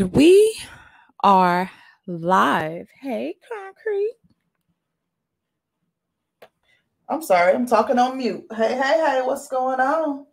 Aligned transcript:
And 0.00 0.14
we 0.14 0.58
are 1.22 1.70
live. 2.06 2.88
Hey, 3.02 3.34
Concrete. 3.46 4.14
I'm 7.06 7.20
sorry, 7.20 7.52
I'm 7.52 7.66
talking 7.66 7.98
on 7.98 8.16
mute. 8.16 8.46
Hey, 8.50 8.76
hey, 8.76 9.04
hey, 9.04 9.20
what's 9.22 9.48
going 9.48 9.78
on? 9.78 10.24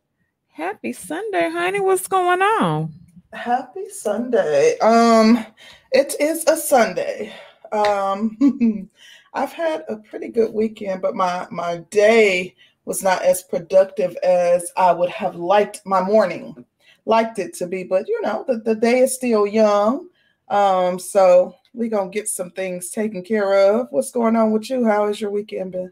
Happy 0.54 0.94
Sunday, 0.94 1.50
honey. 1.50 1.82
What's 1.82 2.08
going 2.08 2.42
on? 2.42 2.94
Happy 3.34 3.90
Sunday. 3.90 4.78
Um, 4.78 5.46
it 5.92 6.16
is 6.18 6.46
a 6.46 6.56
Sunday. 6.56 7.34
Um, 7.74 8.90
I've 9.34 9.52
had 9.52 9.84
a 9.90 9.98
pretty 9.98 10.30
good 10.30 10.54
weekend, 10.54 11.02
but 11.02 11.14
my 11.14 11.46
my 11.52 11.80
day 11.90 12.56
was 12.86 13.04
not 13.04 13.22
as 13.22 13.44
productive 13.44 14.16
as 14.24 14.72
I 14.78 14.94
would 14.94 15.10
have 15.10 15.36
liked 15.36 15.82
my 15.86 16.02
morning, 16.02 16.64
liked 17.08 17.40
it 17.40 17.54
to 17.56 17.68
be. 17.68 17.84
But 17.84 18.08
you 18.08 18.22
know, 18.22 18.44
the, 18.48 18.58
the 18.58 18.76
day 18.76 19.00
is 19.00 19.16
still 19.16 19.48
young. 19.48 20.08
Um, 20.50 21.00
so 21.00 21.56
we're 21.74 21.90
gonna 21.90 22.10
get 22.10 22.28
some 22.28 22.52
things 22.52 22.90
taken 22.90 23.24
care 23.24 23.54
of. 23.54 23.88
What's 23.92 24.12
going 24.12 24.36
on 24.36 24.52
with 24.52 24.70
you? 24.70 24.86
How 24.86 25.08
has 25.08 25.20
your 25.20 25.32
weekend 25.32 25.72
been? 25.72 25.92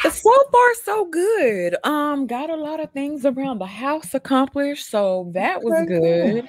So 0.00 0.32
far, 0.50 0.74
so 0.84 1.04
good. 1.06 1.76
Um, 1.84 2.26
got 2.26 2.48
a 2.48 2.56
lot 2.56 2.80
of 2.80 2.90
things 2.92 3.26
around 3.26 3.58
the 3.58 3.66
house 3.66 4.14
accomplished, 4.14 4.88
so 4.88 5.30
that 5.34 5.62
was 5.62 5.74
good. 5.86 6.48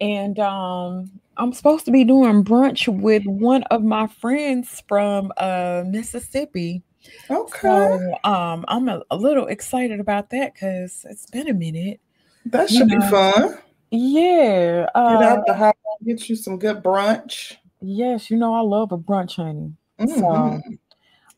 And 0.00 0.38
um, 0.38 1.10
I'm 1.36 1.52
supposed 1.52 1.84
to 1.84 1.90
be 1.90 2.04
doing 2.04 2.42
brunch 2.42 2.88
with 2.88 3.24
one 3.26 3.64
of 3.64 3.82
my 3.82 4.06
friends 4.06 4.82
from 4.88 5.32
uh 5.36 5.84
Mississippi. 5.86 6.82
Okay, 7.30 7.58
So 7.60 8.14
um, 8.24 8.64
I'm 8.68 8.88
a, 8.88 9.02
a 9.10 9.16
little 9.16 9.46
excited 9.46 10.00
about 10.00 10.30
that 10.30 10.54
because 10.54 11.04
it's 11.08 11.26
been 11.26 11.48
a 11.48 11.54
minute. 11.54 12.00
That 12.46 12.70
You 12.70 12.78
should 12.78 12.88
be 12.88 13.00
fun. 13.00 13.58
yeah. 13.90 14.82
Get 14.82 14.94
Uh, 14.94 15.22
out 15.22 15.46
the 15.46 15.54
house, 15.54 15.74
get 16.04 16.28
you 16.28 16.36
some 16.36 16.58
good 16.58 16.82
brunch. 16.82 17.56
yes, 17.80 18.30
you 18.30 18.36
know 18.36 18.54
I 18.54 18.60
love 18.60 18.92
a 18.92 18.98
brunch, 18.98 19.36
honey. 19.36 19.72
hmm 19.98 20.20
So 20.20 20.60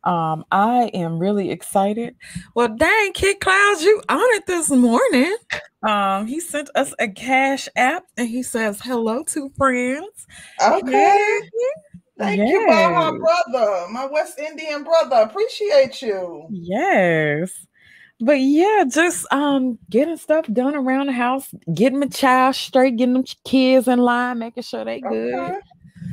um, 0.05 0.45
I 0.53 0.91
am 0.95 1.19
really 1.19 1.51
excited. 1.51 2.15
Well, 2.55 2.69
dang, 2.69 3.13
Kid 3.13 3.41
Clouds, 3.41 3.83
you 3.83 4.01
on 4.09 4.21
it 4.37 4.47
this 4.47 4.71
morning. 4.71 5.37
Um, 5.83 6.27
he 6.27 6.41
sent 6.41 6.71
us 6.75 6.95
a 6.99 7.09
cash 7.09 7.69
app 7.77 8.05
and 8.17 8.29
he 8.29 8.43
says 8.43 8.81
hello 8.81 9.23
to 9.25 9.51
friends. 9.57 10.27
Okay. 10.61 11.41
Thank 12.19 12.41
you, 12.49 12.65
Baja 12.67 13.13
yes, 13.13 13.21
brother, 13.53 13.87
my 13.93 14.07
West 14.07 14.39
Indian 14.39 14.85
brother. 14.85 15.17
Appreciate 15.17 16.01
you. 16.03 16.47
yes. 16.49 17.66
But 18.21 18.41
yeah, 18.41 18.85
just 18.89 19.27
um 19.33 19.79
getting 19.91 20.17
stuff 20.17 20.47
done 20.53 20.75
around 20.75 21.07
the 21.07 21.13
house, 21.13 21.49
getting 21.75 22.01
my 22.01 22.07
child 22.07 22.55
straight, 22.55 22.97
getting 22.97 23.15
them 23.15 23.25
kids 23.45 23.89
in 23.89 23.99
line, 23.99 24.39
making 24.39 24.63
sure 24.63 24.85
they 24.85 25.01
good. 25.01 25.35
Okay. 25.35 25.59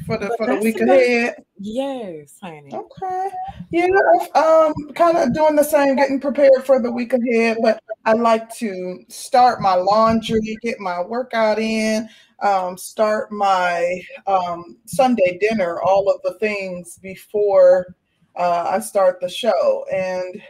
For 0.05 0.17
the 0.17 0.27
But 0.27 0.37
for 0.37 0.47
the 0.47 0.55
week 0.55 0.81
ahead. 0.81 1.35
yes, 1.59 2.37
honey. 2.41 2.71
Okay. 2.73 3.29
Yeah, 3.71 3.87
um, 4.35 4.73
kind 4.95 5.17
of 5.17 5.33
doing 5.33 5.55
the 5.55 5.63
same, 5.63 5.95
getting 5.95 6.19
prepared 6.19 6.65
for 6.65 6.81
the 6.81 6.91
week 6.91 7.13
ahead. 7.13 7.57
But 7.61 7.81
I 8.05 8.13
like 8.13 8.53
to 8.55 8.99
start 9.07 9.61
my 9.61 9.75
laundry, 9.75 10.57
get 10.61 10.79
my 10.79 11.01
workout 11.01 11.57
in, 11.57 12.09
um, 12.41 12.77
start 12.77 13.31
my 13.31 14.01
um, 14.27 14.77
Sunday 14.85 15.37
dinner, 15.39 15.81
all 15.81 16.09
of 16.11 16.21
the 16.23 16.37
things 16.39 16.99
before 17.01 17.95
uh, 18.35 18.67
I 18.71 18.79
start 18.79 19.21
the 19.21 19.29
show. 19.29 19.85
And 19.91 20.41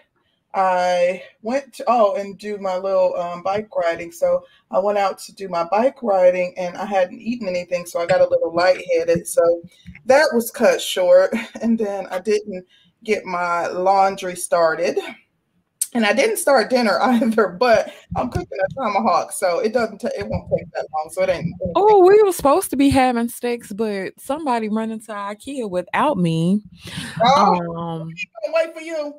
I 0.53 1.23
went 1.41 1.73
to, 1.75 1.85
oh, 1.87 2.15
and 2.15 2.37
do 2.37 2.57
my 2.59 2.77
little 2.77 3.15
um, 3.15 3.41
bike 3.41 3.75
riding. 3.75 4.11
So 4.11 4.45
I 4.69 4.79
went 4.79 4.97
out 4.99 5.17
to 5.19 5.33
do 5.33 5.49
my 5.49 5.63
bike 5.63 6.01
riding 6.03 6.53
and 6.57 6.77
I 6.77 6.85
hadn't 6.85 7.19
eaten 7.19 7.47
anything. 7.47 7.85
So 7.85 7.99
I 7.99 8.05
got 8.05 8.21
a 8.21 8.29
little 8.29 8.53
lightheaded. 8.53 9.27
So 9.27 9.63
that 10.05 10.27
was 10.33 10.51
cut 10.51 10.81
short. 10.81 11.33
And 11.61 11.77
then 11.77 12.07
I 12.07 12.19
didn't 12.19 12.65
get 13.03 13.25
my 13.25 13.67
laundry 13.67 14.35
started. 14.35 14.99
And 15.93 16.05
I 16.05 16.13
didn't 16.13 16.37
start 16.37 16.69
dinner 16.69 16.99
either, 17.01 17.47
but 17.47 17.93
I'm 18.15 18.29
cooking 18.29 18.57
a 18.63 18.73
tomahawk. 18.73 19.31
So 19.31 19.59
it 19.59 19.73
doesn't, 19.73 19.99
ta- 19.99 20.09
it 20.17 20.27
won't 20.27 20.49
take 20.55 20.69
that 20.73 20.87
long. 20.93 21.09
So 21.11 21.23
it 21.23 21.29
ain't. 21.29 21.55
Oh, 21.75 22.05
we 22.05 22.21
were 22.21 22.33
supposed 22.33 22.69
to 22.71 22.75
be 22.75 22.89
having 22.89 23.29
steaks, 23.29 23.71
but 23.71 24.13
somebody 24.19 24.69
run 24.69 24.91
into 24.91 25.11
IKEA 25.13 25.69
without 25.69 26.17
me. 26.17 26.61
Oh, 27.23 27.75
Um, 27.77 28.13
wait 28.53 28.73
for 28.73 28.81
you. 28.81 29.13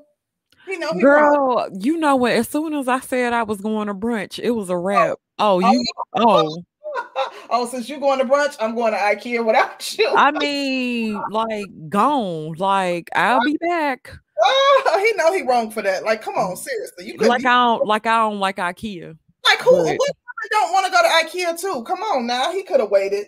He 0.66 0.76
know 0.76 0.92
girl, 0.92 1.68
you 1.78 1.98
know 1.98 2.16
what? 2.16 2.32
As 2.32 2.48
soon 2.48 2.74
as 2.74 2.88
I 2.88 3.00
said 3.00 3.32
I 3.32 3.42
was 3.42 3.60
going 3.60 3.88
to 3.88 3.94
brunch, 3.94 4.38
it 4.38 4.52
was 4.52 4.70
a 4.70 4.74
Oh, 4.74 4.78
wrap. 4.78 5.18
Oh, 5.38 5.60
oh, 5.62 5.72
you, 5.72 5.84
oh, 6.14 6.62
oh, 7.50 7.66
since 7.66 7.88
you're 7.88 8.00
going 8.00 8.18
to 8.18 8.24
brunch, 8.24 8.56
I'm 8.60 8.74
going 8.74 8.92
to 8.92 8.98
IKEA 8.98 9.44
without 9.44 9.98
you. 9.98 10.12
I 10.16 10.30
mean, 10.30 11.20
like 11.30 11.66
gone. 11.88 12.54
Like 12.56 13.10
I'll 13.14 13.40
be 13.44 13.56
back. 13.60 14.10
Oh, 14.42 15.04
he 15.04 15.16
know 15.16 15.32
he 15.32 15.42
wrong 15.42 15.70
for 15.70 15.82
that. 15.82 16.04
Like, 16.04 16.22
come 16.22 16.34
on, 16.34 16.54
mm. 16.54 16.58
seriously. 16.58 17.06
You 17.06 17.18
could 17.18 17.28
Like 17.28 17.42
you, 17.42 17.48
I 17.48 17.52
don't, 17.52 17.86
like 17.86 18.06
I 18.06 18.18
don't 18.18 18.38
like 18.38 18.56
IKEA. 18.56 19.16
like 19.46 19.58
who 19.60 19.70
But 19.70 19.92
who 19.92 20.48
don't 20.50 20.72
want 20.72 20.86
to 20.86 20.92
go 20.92 21.02
to 21.02 21.08
IKEA 21.08 21.60
too? 21.60 21.84
Come 21.84 22.00
on 22.00 22.26
now. 22.26 22.52
He 22.52 22.62
could 22.62 22.80
have 22.80 22.90
waited. 22.90 23.26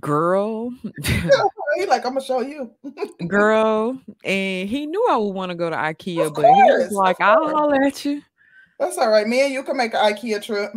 Girl, 0.00 0.70
He 1.78 1.86
like, 1.86 2.04
I'm 2.04 2.14
gonna 2.14 2.20
show 2.24 2.40
you. 2.40 2.70
girl, 3.26 3.98
and 4.24 4.68
he 4.68 4.86
knew 4.86 5.06
I 5.10 5.16
would 5.16 5.30
want 5.30 5.50
to 5.50 5.54
go 5.54 5.70
to 5.70 5.76
IKEA, 5.76 6.26
Of 6.26 6.34
but 6.34 6.44
he 6.44 6.50
was 6.50 6.92
like, 6.92 7.20
"I'll 7.20 7.38
course. 7.38 7.52
holler 7.52 7.82
at 7.84 8.04
you, 8.04 8.22
That's 8.78 8.98
all 8.98 9.10
right. 9.10 9.26
Me 9.26 9.42
and 9.42 9.52
you 9.52 9.62
can 9.62 9.76
make 9.76 9.94
an 9.94 10.00
IKEA 10.12 10.42
trip. 10.42 10.72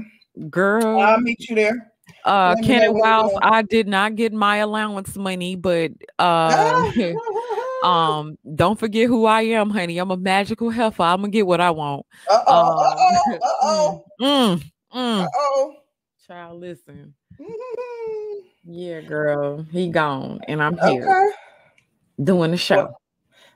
girl." 0.49 0.99
I'll 0.99 1.19
meet 1.19 1.49
you 1.49 1.55
there. 1.55 1.91
Uh, 2.23 2.53
Let 2.55 2.59
me 2.59 2.67
Kenny 2.67 2.89
when 2.89 3.01
Wiles. 3.01 3.31
I 3.41 3.61
did 3.63 3.88
not 3.88 4.16
get 4.16 4.31
my 4.33 4.57
allowance 4.57 5.16
money, 5.17 5.55
but 5.55 5.91
uh, 6.19 6.91
um, 7.83 8.38
don't 8.55 8.79
forget 8.79 9.07
who 9.07 9.25
I 9.25 9.41
am, 9.43 9.69
honey. 9.69 9.97
I'm 9.97 10.11
a 10.11 10.17
magical 10.17 10.69
heifer. 10.69 11.03
I'm 11.03 11.22
gonna 11.22 11.29
get 11.29 11.47
what 11.47 11.61
I 11.61 11.72
want. 11.72 12.05
Uh 12.29 12.43
oh, 12.47 12.53
uh 12.53 12.61
Um, 12.61 12.75
oh, 12.99 13.39
uh 13.41 13.49
oh, 13.63 14.05
mm, 14.22 14.55
mm, 14.55 14.61
uh 14.93 15.23
mm. 15.23 15.28
oh. 15.35 15.75
Child, 16.28 16.59
listen. 16.61 17.16
Yeah, 18.73 19.01
girl, 19.01 19.65
he 19.69 19.89
gone, 19.89 20.39
and 20.47 20.63
I'm 20.63 20.77
here 20.77 21.03
Okay. 21.03 21.31
doing 22.23 22.51
the 22.51 22.57
show. 22.57 22.77
Well, 22.77 23.01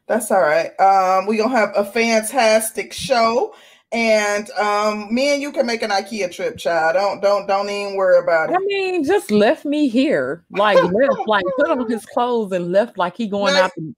that's 0.07 0.29
all 0.29 0.41
right. 0.41 0.77
Um, 0.79 1.25
we 1.25 1.37
gonna 1.37 1.55
have 1.55 1.71
a 1.75 1.85
fantastic 1.85 2.91
show. 2.91 3.55
And 3.93 4.49
um, 4.51 5.13
me 5.13 5.31
and 5.31 5.41
you 5.41 5.53
can 5.53 5.65
make 5.65 5.81
an 5.83 5.89
IKEA 5.91 6.29
trip, 6.33 6.57
child. 6.57 6.95
Don't 6.95 7.21
don't 7.21 7.47
don't 7.47 7.69
even 7.69 7.95
worry 7.95 8.19
about 8.19 8.49
it. 8.49 8.55
I 8.55 8.59
mean, 8.65 9.05
just 9.05 9.31
left 9.31 9.63
me 9.63 9.87
here, 9.87 10.43
like 10.51 10.77
left, 10.83 11.27
like 11.27 11.45
put 11.57 11.69
on 11.69 11.89
his 11.89 12.05
clothes 12.13 12.51
and 12.51 12.73
left, 12.73 12.97
like 12.97 13.15
he 13.15 13.27
going 13.27 13.55
out 13.55 13.71
to, 13.77 13.95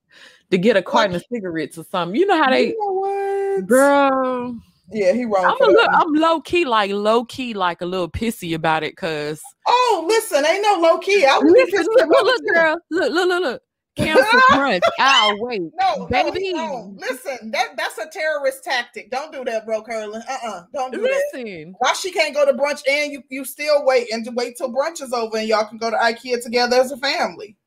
to 0.52 0.58
get 0.60 0.78
a 0.78 0.84
carton 0.84 1.16
of 1.16 1.24
cigarettes 1.34 1.80
or 1.80 1.84
something. 1.86 2.16
You 2.20 2.28
know 2.28 2.38
how 2.38 2.52
you 2.52 2.68
they, 2.68 2.76
know 2.78 2.92
what? 2.94 3.68
girl. 3.68 4.60
Yeah, 4.92 5.14
he 5.14 5.26
wrong 5.26 5.46
I'm 5.46 5.74
little. 5.74 5.90
I'm 5.92 6.14
low 6.14 6.42
key, 6.42 6.66
like 6.66 6.92
low 6.92 7.26
key, 7.26 7.54
like 7.54 7.82
a 7.82 7.86
little 7.86 8.10
pissy 8.10 8.56
about 8.56 8.84
it, 8.84 8.96
cause 8.96 9.42
Oh, 9.68 10.06
listen, 10.08 10.46
ain't 10.46 10.62
no 10.62 10.80
low 10.80 10.98
key. 11.00 11.26
I 11.26 11.38
would 11.38 11.52
listen, 11.52 11.86
look, 11.92 12.08
look, 12.10 12.24
look, 12.24 12.42
girl, 12.54 12.78
look, 12.90 13.12
look, 13.12 13.28
look, 13.28 13.44
look, 13.44 13.62
cancel 13.98 14.40
brunch. 14.52 14.82
I'll 15.00 15.38
wait, 15.40 15.62
No, 15.74 16.08
no, 16.10 16.32
he 16.32 16.54
baby. 16.54 16.54
Listen, 16.96 17.52
that 17.52 17.76
that's 17.76 17.98
a 17.98 18.08
terrorist 18.10 18.64
tactic. 18.64 19.12
Don't 19.12 19.34
do 19.34 19.44
that, 19.44 19.66
bro, 19.66 19.82
Curlin. 19.84 20.24
Uh-uh. 20.28 20.64
Don't 20.74 20.94
do 20.94 21.02
that. 21.02 21.74
Why 21.80 21.94
she 21.94 22.12
can't 22.12 22.34
go 22.34 22.46
to 22.46 22.54
brunch 22.54 22.82
and 22.88 23.12
you 23.12 23.24
you 23.30 23.44
still 23.44 23.86
wait 23.86 24.12
and 24.12 24.26
wait 24.36 24.56
till 24.58 24.74
brunch 24.74 25.02
is 25.02 25.12
over 25.12 25.38
and 25.38 25.48
y'all 25.48 25.66
can 25.66 25.78
go 25.78 25.92
to 25.92 25.98
IKEA 25.98 26.42
together 26.42 26.78
as 26.78 26.92
a 26.92 26.98
family. 26.98 27.58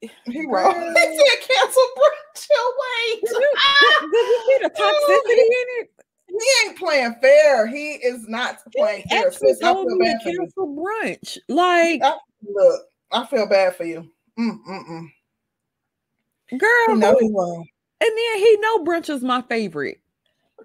He 0.00 0.46
wrote. 0.46 0.74
He 0.96 1.16
said 1.18 1.48
cancel 1.48 1.82
brunch. 1.96 2.46
Wait. 2.78 3.20
did 3.22 3.30
you, 3.30 3.52
did, 3.80 4.10
did 4.10 4.26
you 4.26 4.42
see 4.46 4.58
the 4.62 4.70
toxicity 4.70 5.38
in 5.38 5.84
it? 5.84 5.90
he 6.28 6.68
ain't 6.68 6.78
playing 6.78 7.14
fair. 7.20 7.66
He 7.66 7.92
is 7.92 8.28
not 8.28 8.58
He 8.72 8.80
playing 8.80 9.04
fair. 9.08 9.28
actually 9.28 9.54
Sis, 9.54 9.62
I 9.62 9.72
feel 9.72 9.98
bad 9.98 10.22
for 10.22 10.28
you. 10.30 10.48
brunch. 10.56 11.38
Like, 11.48 12.02
I, 12.02 12.16
look, 12.46 12.82
I 13.12 13.26
feel 13.26 13.48
bad 13.48 13.76
for 13.76 13.84
you. 13.84 14.10
Mm, 14.38 14.58
mm, 14.68 14.88
mm. 14.88 15.06
He 16.48 16.58
girl, 16.58 16.70
who? 16.88 17.18
he 17.20 17.32
wrong. 17.34 17.66
And 18.00 18.10
then 18.10 18.38
he 18.38 18.56
know 18.60 18.84
brunch 18.84 19.08
is 19.08 19.22
my 19.22 19.42
favorite. 19.42 20.00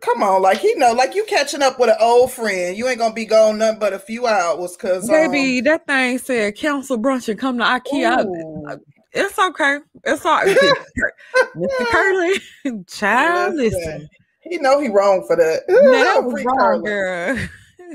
Come 0.02 0.24
on, 0.24 0.42
like 0.42 0.58
he 0.58 0.74
know, 0.76 0.94
like 0.94 1.14
you 1.16 1.24
catching 1.26 1.62
up 1.62 1.80
with 1.80 1.90
an 1.90 1.96
old 2.00 2.32
friend. 2.32 2.76
You 2.76 2.88
ain't 2.88 2.98
gonna 2.98 3.14
be 3.14 3.26
gone 3.26 3.60
nothing 3.60 3.80
but 3.80 3.94
a 3.94 4.00
few 4.00 4.26
hours, 4.26 4.76
cause 4.76 5.08
um, 5.10 5.32
Baby, 5.32 5.62
that 5.62 5.86
thing 5.86 6.18
said 6.18 6.56
cancel 6.56 6.98
brunch 6.98 7.30
and 7.30 7.40
come 7.40 7.60
to 7.60 7.64
IKEA. 7.64 8.80
It's 9.14 9.38
okay. 9.38 9.80
It's 10.06 10.26
all 10.26 10.42
Mr. 11.56 11.86
Curly. 11.92 12.84
Child, 12.88 13.56
listen, 13.56 14.10
he 14.42 14.58
know 14.58 14.80
he 14.80 14.88
wrong 14.90 15.24
for 15.28 15.36
that. 15.36 15.64
No, 15.68 15.92
that 15.92 16.24
was 16.24 16.44
wrong, 16.46 16.84
girl. 16.84 17.38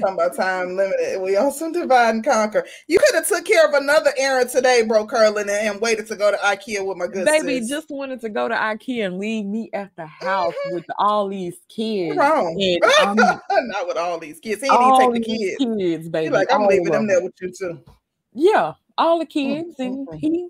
Talking 0.01 0.15
about 0.15 0.37
time 0.37 0.77
limited. 0.77 1.23
We 1.23 1.39
on 1.39 1.51
some 1.53 1.73
divide 1.73 2.17
and 2.17 2.23
conquer. 2.23 2.67
You 2.87 2.99
could 2.99 3.15
have 3.15 3.27
took 3.27 3.47
care 3.47 3.67
of 3.67 3.73
another 3.73 4.13
errand 4.19 4.51
today, 4.51 4.83
bro, 4.87 5.07
Curlin, 5.07 5.49
and, 5.49 5.69
and 5.69 5.81
waited 5.81 6.07
to 6.09 6.17
go 6.17 6.31
to 6.31 6.37
IKEA 6.37 6.85
with 6.87 6.99
my 6.99 7.07
good 7.07 7.25
Baby 7.25 7.61
sis. 7.61 7.71
just 7.71 7.89
wanted 7.89 8.21
to 8.21 8.29
go 8.29 8.47
to 8.47 8.55
IKEA 8.55 9.07
and 9.07 9.19
leave 9.19 9.47
me 9.47 9.71
at 9.73 9.97
the 9.97 10.05
house 10.05 10.53
Mhm. 10.69 10.75
with 10.75 10.85
all 10.99 11.29
these 11.31 11.57
kids. 11.71 12.15
Wrong. 12.15 12.61
And 12.61 12.85
I'm 13.01 13.17
Not 13.17 13.89
with 13.89 13.97
all 13.97 14.19
these 14.19 14.39
kids. 14.39 14.61
He 14.61 14.69
all 14.69 14.99
take 15.01 15.25
the 15.25 15.35
kids. 15.39 15.57
kids, 15.65 16.09
baby. 16.11 16.27
He 16.27 16.31
like, 16.31 16.53
I'm 16.53 16.67
leaving 16.67 16.93
them 16.93 17.07
there 17.07 17.23
with 17.23 17.33
you 17.41 17.51
too. 17.59 17.81
Yeah, 18.35 18.75
all 18.99 19.19
the 19.19 19.25
kids, 19.25 19.77
and 19.79 20.07
mm, 20.07 20.19
he. 20.19 20.49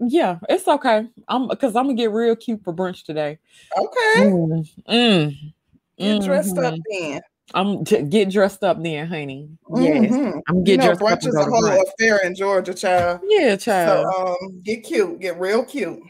Yeah, 0.00 0.38
it's 0.48 0.68
okay. 0.68 1.06
I'm 1.28 1.48
because 1.48 1.74
I'm 1.74 1.84
gonna 1.84 1.94
get 1.94 2.12
real 2.12 2.36
cute 2.36 2.62
for 2.62 2.72
brunch 2.72 3.04
today. 3.04 3.38
Okay. 3.76 4.20
Mm, 4.20 4.68
mm, 4.88 5.52
Get 5.98 6.22
dressed 6.22 6.56
up 6.58 6.74
mhm. 6.74 6.82
then. 6.90 7.20
I'm 7.54 7.82
get 7.82 8.30
dressed 8.30 8.62
up 8.62 8.80
then, 8.82 9.06
honey. 9.08 9.48
Yes, 9.74 10.12
Mhm. 10.12 10.40
I'm 10.48 10.56
You 10.58 10.62
get 10.64 10.76
know, 10.78 10.84
dressed 10.94 11.02
up 11.02 11.08
brunch 11.20 11.26
is 11.28 11.34
a 11.34 11.44
whole 11.44 11.62
brunch. 11.62 11.82
affair 11.98 12.18
in 12.24 12.34
Georgia, 12.34 12.74
child. 12.74 13.20
Yeah, 13.24 13.56
So 13.56 13.72
child. 13.72 14.36
um, 14.42 14.60
get 14.64 14.84
cute, 14.84 15.18
get 15.20 15.38
real 15.40 15.64
cute. 15.64 16.00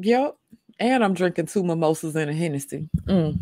yep. 0.00 0.36
And 0.80 1.04
I'm 1.04 1.14
drinking 1.14 1.46
two 1.46 1.62
mimosas 1.62 2.16
and 2.16 2.28
a 2.30 2.34
Hennessy. 2.34 2.88
Mm. 3.06 3.38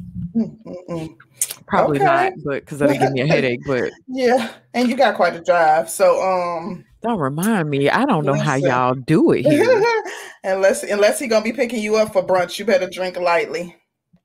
probably 1.66 1.96
Okay. 1.96 2.04
not, 2.04 2.32
but 2.44 2.60
because 2.64 2.78
that'll 2.78 2.96
give 2.98 3.10
me 3.12 3.20
a 3.22 3.26
headache. 3.34 3.60
But 3.66 3.90
Yeah, 4.06 4.50
and 4.74 4.88
you 4.88 4.96
got 4.96 5.16
quite 5.16 5.34
a 5.34 5.40
drive. 5.40 5.88
So 5.90 6.20
um, 6.22 6.84
don't 7.02 7.18
remind 7.18 7.68
me. 7.70 7.90
I 7.90 8.04
don't 8.04 8.24
know 8.24 8.34
how 8.34 8.54
y'all 8.54 8.94
do 8.94 9.32
it 9.32 9.42
here. 9.44 9.82
unless 10.44 10.82
unless 10.84 11.18
he 11.18 11.26
gonna 11.26 11.44
be 11.44 11.52
picking 11.52 11.82
you 11.82 11.96
up 11.96 12.12
for 12.12 12.22
brunch, 12.24 12.58
you 12.58 12.64
better 12.64 12.88
drink 12.88 13.16
lightly. 13.16 13.76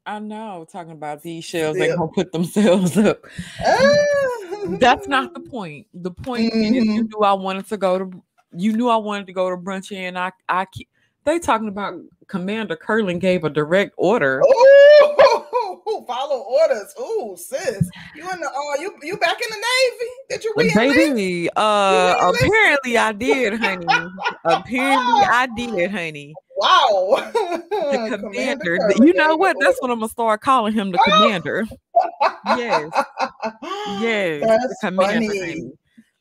I 0.06 0.20
know. 0.20 0.66
Talking 0.72 0.94
about 0.94 1.22
these 1.22 1.44
shells, 1.44 1.78
they 1.78 1.88
Yeah. 1.88 1.96
gonna 1.96 2.12
put 2.12 2.32
themselves 2.32 2.98
up. 2.98 3.26
That's 4.80 5.08
not 5.08 5.34
the 5.34 5.42
Ah. 5.46 5.50
point. 5.50 5.88
The 5.94 6.12
point 6.12 6.54
is 6.54 6.72
you 6.72 6.82
Mhm. 6.84 7.10
knew 7.12 7.20
I 7.24 7.34
wanted 7.34 7.68
to 7.68 7.78
go 7.78 8.00
to 8.00 8.12
you 8.54 8.74
knew 8.74 8.88
I 8.90 8.96
wanted 8.96 9.28
to 9.28 9.34
go 9.34 9.50
to 9.50 9.58
brunch 9.58 9.96
and 9.96 10.18
I 10.18 10.32
I 10.48 10.66
they 11.26 11.40
talking 11.40 11.68
about 11.68 12.00
Commander 12.28 12.76
Curling 12.78 13.20
gave 13.20 13.44
a 13.44 13.50
direct 13.50 13.94
order. 13.98 14.42
Oh, 15.90 16.04
follow 16.06 16.42
orders. 16.42 16.94
Ooh, 17.00 17.38
sis, 17.38 17.90
you 18.14 18.30
in 18.30 18.40
the 18.42 18.48
uh, 18.48 18.82
you 18.82 18.94
you 19.04 19.16
back 19.18 19.38
in 19.42 19.48
the 19.50 19.56
navy? 19.56 20.12
Did 20.30 20.44
you 20.44 20.54
re-enlist? 20.58 20.98
baby, 20.98 21.50
uh 21.56 22.16
apparently 22.34 22.98
I 22.98 23.12
did, 23.14 23.54
honey. 23.58 23.88
apparently 24.44 25.24
I 25.32 25.48
did, 25.56 25.92
honey. 25.92 26.36
Wow, 26.58 27.16
The 27.72 28.18
Commander 28.22 28.78
commander. 28.80 29.06
You 29.06 29.14
know 29.14 29.36
what? 29.38 29.56
That's 29.62 29.78
what 29.80 29.92
I'm 29.92 30.00
gonna 30.00 30.10
start 30.10 30.42
calling 30.42 30.74
him 30.74 30.92
the 30.92 30.98
commander. 30.98 31.66
Yes. 32.58 32.90
Yes. 34.02 34.42
the 34.42 34.48
That's 34.48 34.80
commander, 34.82 35.28
funny. 35.34 35.72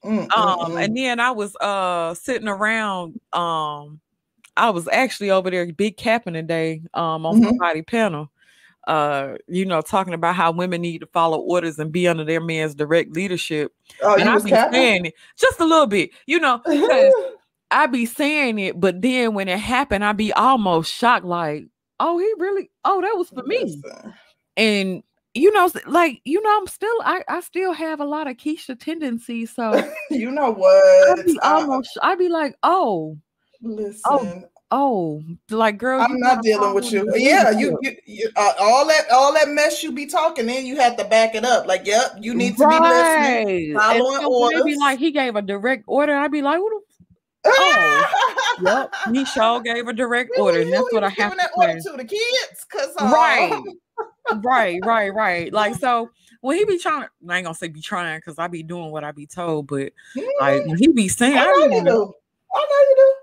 Mm, 0.05 0.29
mm, 0.29 0.37
Um, 0.39 0.73
mm. 0.73 0.85
and 0.85 0.97
then 0.97 1.19
I 1.19 1.33
was 1.33 1.57
uh 1.57 2.15
sitting 2.15 2.49
around. 2.49 3.19
Um, 3.33 4.01
I 4.57 4.71
was 4.71 4.87
actually 4.89 5.31
over 5.33 5.51
there 5.51 5.67
big 5.73 5.97
capping 5.97 6.35
today 6.35 6.83
um 6.95 7.27
on 7.27 7.41
Mhm. 7.41 7.45
somebody 7.47 7.83
panel. 7.83 8.31
Uh, 8.87 9.35
you 9.49 9.65
know, 9.65 9.81
talking 9.81 10.15
about 10.15 10.37
how 10.37 10.53
women 10.53 10.81
need 10.81 10.99
to 11.01 11.07
follow 11.07 11.39
orders 11.39 11.79
and 11.79 11.91
be 11.91 12.07
under 12.07 12.25
their 12.25 12.41
man's 12.41 12.75
direct 12.75 13.13
leadership. 13.15 13.73
oh, 14.03 14.15
and 14.15 14.25
you 14.25 14.31
I 14.31 14.39
be 14.39 14.51
saying 14.73 15.07
it 15.07 15.15
just 15.37 15.59
a 15.59 15.65
little 15.65 15.87
bit, 15.89 16.11
you 16.27 16.39
know, 16.39 16.63
I 17.71 17.87
be 17.87 18.07
saying 18.07 18.59
it, 18.61 18.79
but 18.79 19.03
then 19.03 19.35
when 19.35 19.49
it 19.49 19.59
happened, 19.59 20.05
I 20.05 20.13
be 20.13 20.33
almost 20.33 20.93
shocked, 20.93 21.25
like, 21.25 21.65
oh, 21.99 22.19
he 22.19 22.33
really, 22.39 22.71
oh, 22.85 23.01
that 23.01 23.17
was 23.17 23.29
for 23.31 23.43
me. 23.43 23.65
Listen. 23.65 24.15
And 24.57 25.03
you 25.35 25.53
know, 25.53 25.69
like, 25.87 26.23
you 26.25 26.41
know, 26.41 26.57
I'm 26.57 26.67
still 26.67 26.97
I, 27.05 27.23
I 27.29 27.41
still 27.41 27.73
have 27.75 28.01
a 28.01 28.05
lot 28.07 28.27
of 28.27 28.37
Keisha 28.37 28.79
tendencies. 28.79 29.53
So 29.55 29.73
You 30.11 30.31
know 30.31 30.53
I'd 30.53 30.57
what? 30.57 31.27
be 31.27 31.39
I- 31.43 31.61
almost 31.61 31.99
I'd 32.03 32.19
be 32.19 32.29
like, 32.29 32.55
oh, 32.63 33.19
listen, 33.61 34.01
oh, 34.07 34.43
like 35.51 35.79
girl, 35.79 36.01
I'm 36.01 36.19
not 36.19 36.43
dealing 36.43 36.75
with 36.75 36.91
you. 36.93 37.11
Yeah, 37.15 37.51
you, 37.51 37.79
you, 37.83 37.97
you 38.05 38.31
uh, 38.37 38.53
all 38.59 38.87
that, 38.87 39.05
all 39.13 39.33
that 39.35 39.49
mess 39.49 39.83
you 39.83 39.93
be 39.93 40.07
talking, 40.07 40.47
then 40.47 40.67
you 40.67 40.77
have 40.77 40.97
to 40.97 41.05
back 41.05 41.35
it 41.35 41.45
up. 41.45 41.67
Like, 41.67 41.87
yep, 41.87 42.17
you 42.21 42.35
need 42.35 42.57
to 42.57 42.67
be 42.67 42.79
listening. 42.81 43.75
Following 43.75 44.21
so 44.21 44.51
they 44.53 44.73
be 44.73 44.77
like, 44.77 44.99
he 44.99 45.13
gave 45.13 45.37
a 45.37 45.43
direct 45.43 45.85
order. 45.87 46.15
I'd 46.15 46.33
be 46.33 46.43
like, 46.43 46.61
what 46.61 46.73
the 47.45 47.51
Oh, 47.59 48.03
Yep, 48.61 48.93
he 49.15 49.25
sure 49.25 49.61
gave 49.61 49.87
a 49.87 49.93
direct 49.93 50.33
order, 50.39 50.61
and 50.61 50.73
that's 50.73 50.93
what 50.93 51.05
I 51.05 51.11
have 51.11 51.33
to 51.33 51.37
that 51.37 51.51
order 51.55 51.79
to 51.79 51.93
the 51.97 52.05
kids, 52.05 52.65
cause 52.69 52.95
uh, 52.99 53.11
Right, 53.13 53.63
right, 54.43 54.81
right, 54.83 55.15
right. 55.15 55.53
Like 55.53 55.77
so, 55.77 56.11
when 56.41 56.57
he 56.57 56.65
be 56.65 56.79
trying, 56.79 57.07
I 57.29 57.37
ain't 57.37 57.45
gonna 57.45 57.55
say 57.55 57.69
be 57.69 57.81
trying 57.83 58.19
because 58.19 58.39
I 58.39 58.49
be 58.49 58.65
doing 58.65 58.91
what 58.91 59.05
I 59.05 59.13
be 59.13 59.27
told, 59.27 59.69
but 59.69 59.93
like 60.41 60.67
when 60.67 60.77
he 60.79 60.89
be 60.89 61.07
saying, 61.07 61.37
I 61.37 61.43
I 61.43 61.45
know 61.45 61.77
you 61.77 61.85
do. 61.85 62.15
I 62.55 62.59
know 62.59 62.81
you 62.81 63.15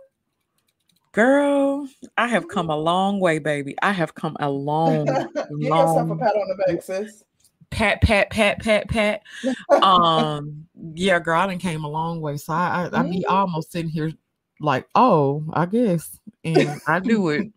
girl, 1.13 1.87
I 2.17 2.27
have 2.27 2.47
come 2.49 2.69
a 2.69 2.75
long 2.75 3.19
way, 3.21 3.39
baby. 3.39 3.75
I 3.81 3.91
have 3.93 4.13
come 4.13 4.35
a 4.39 4.49
long. 4.49 5.05
Give 5.59 5.59
yourself 5.61 6.09
a 6.11 6.15
pat 6.17 6.35
on 6.35 6.47
the 6.49 6.63
back, 6.67 6.81
sis. 6.83 7.23
pat, 7.69 8.01
pat, 8.01 8.29
pat, 8.29 8.59
pat, 8.59 8.89
pat. 8.89 9.21
Um, 9.81 10.65
yeah, 10.93 11.19
girl, 11.19 11.39
I 11.39 11.47
done 11.47 11.57
came 11.59 11.83
a 11.83 11.89
long 11.89 12.21
way. 12.21 12.37
So 12.37 12.53
I, 12.53 12.89
I, 12.93 12.99
I 12.99 13.03
be 13.03 13.25
Mhm. 13.27 13.31
almost 13.31 13.71
sitting 13.71 13.89
here 13.89 14.13
like, 14.61 14.87
oh, 14.95 15.43
I 15.53 15.65
guess, 15.65 16.19
and 16.45 16.79
I 16.87 16.99
do 16.99 17.29
it. 17.29 17.47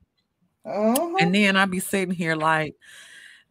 Uh-huh. 0.64 1.14
And 1.20 1.32
then 1.34 1.56
I 1.56 1.66
be 1.66 1.78
sitting 1.78 2.14
here 2.14 2.34
like, 2.34 2.74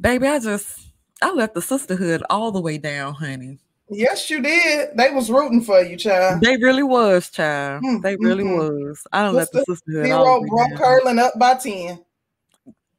baby, 0.01 0.27
I 0.27 0.39
just 0.39 0.87
I 1.21 1.31
let 1.31 1.53
the 1.53 1.61
sisterhood 1.61 2.21
all 2.29 2.51
the 2.51 2.59
way 2.59 2.77
down, 2.77 3.13
honey. 3.13 3.59
Yes, 3.89 4.29
you 4.29 4.41
did. 4.41 4.95
They 4.95 5.11
was 5.11 5.29
rooting 5.29 5.61
for 5.61 5.81
you, 5.81 5.97
child. 5.97 6.41
They 6.41 6.57
really 6.57 6.83
was, 6.83 7.29
child. 7.29 7.83
Mm, 7.83 8.01
They 8.01 8.15
really 8.17 8.43
mm, 8.43 8.55
was. 8.55 9.05
I 9.11 9.23
don't 9.23 9.35
let 9.35 9.51
the 9.51 9.59
sisterhood 9.59 10.07
Zero 10.07 10.39
broke 10.47 10.75
curling 10.75 11.19
up 11.19 11.37
by 11.37 11.55
ten. 11.55 12.03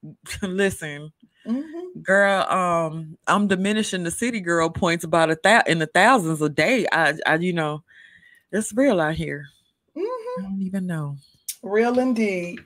Listen, 0.42 1.12
Mhm. 1.46 2.02
girl, 2.02 2.42
um, 2.50 3.18
I'm 3.26 3.46
diminishing 3.48 4.04
the 4.04 4.10
city 4.10 4.40
girl 4.40 4.68
points 4.68 5.04
about 5.04 5.30
a 5.30 5.38
thou 5.42 5.62
in 5.66 5.78
the 5.78 5.86
thousands 5.86 6.42
a 6.42 6.48
day. 6.48 6.86
I, 6.92 7.14
I, 7.26 7.36
you 7.36 7.52
know, 7.52 7.82
it's 8.52 8.72
real 8.74 9.00
out 9.00 9.14
here. 9.14 9.46
Mhm. 9.96 10.04
I 10.38 10.42
don't 10.42 10.62
even 10.62 10.86
know. 10.86 11.16
Real 11.62 11.98
indeed. 11.98 12.60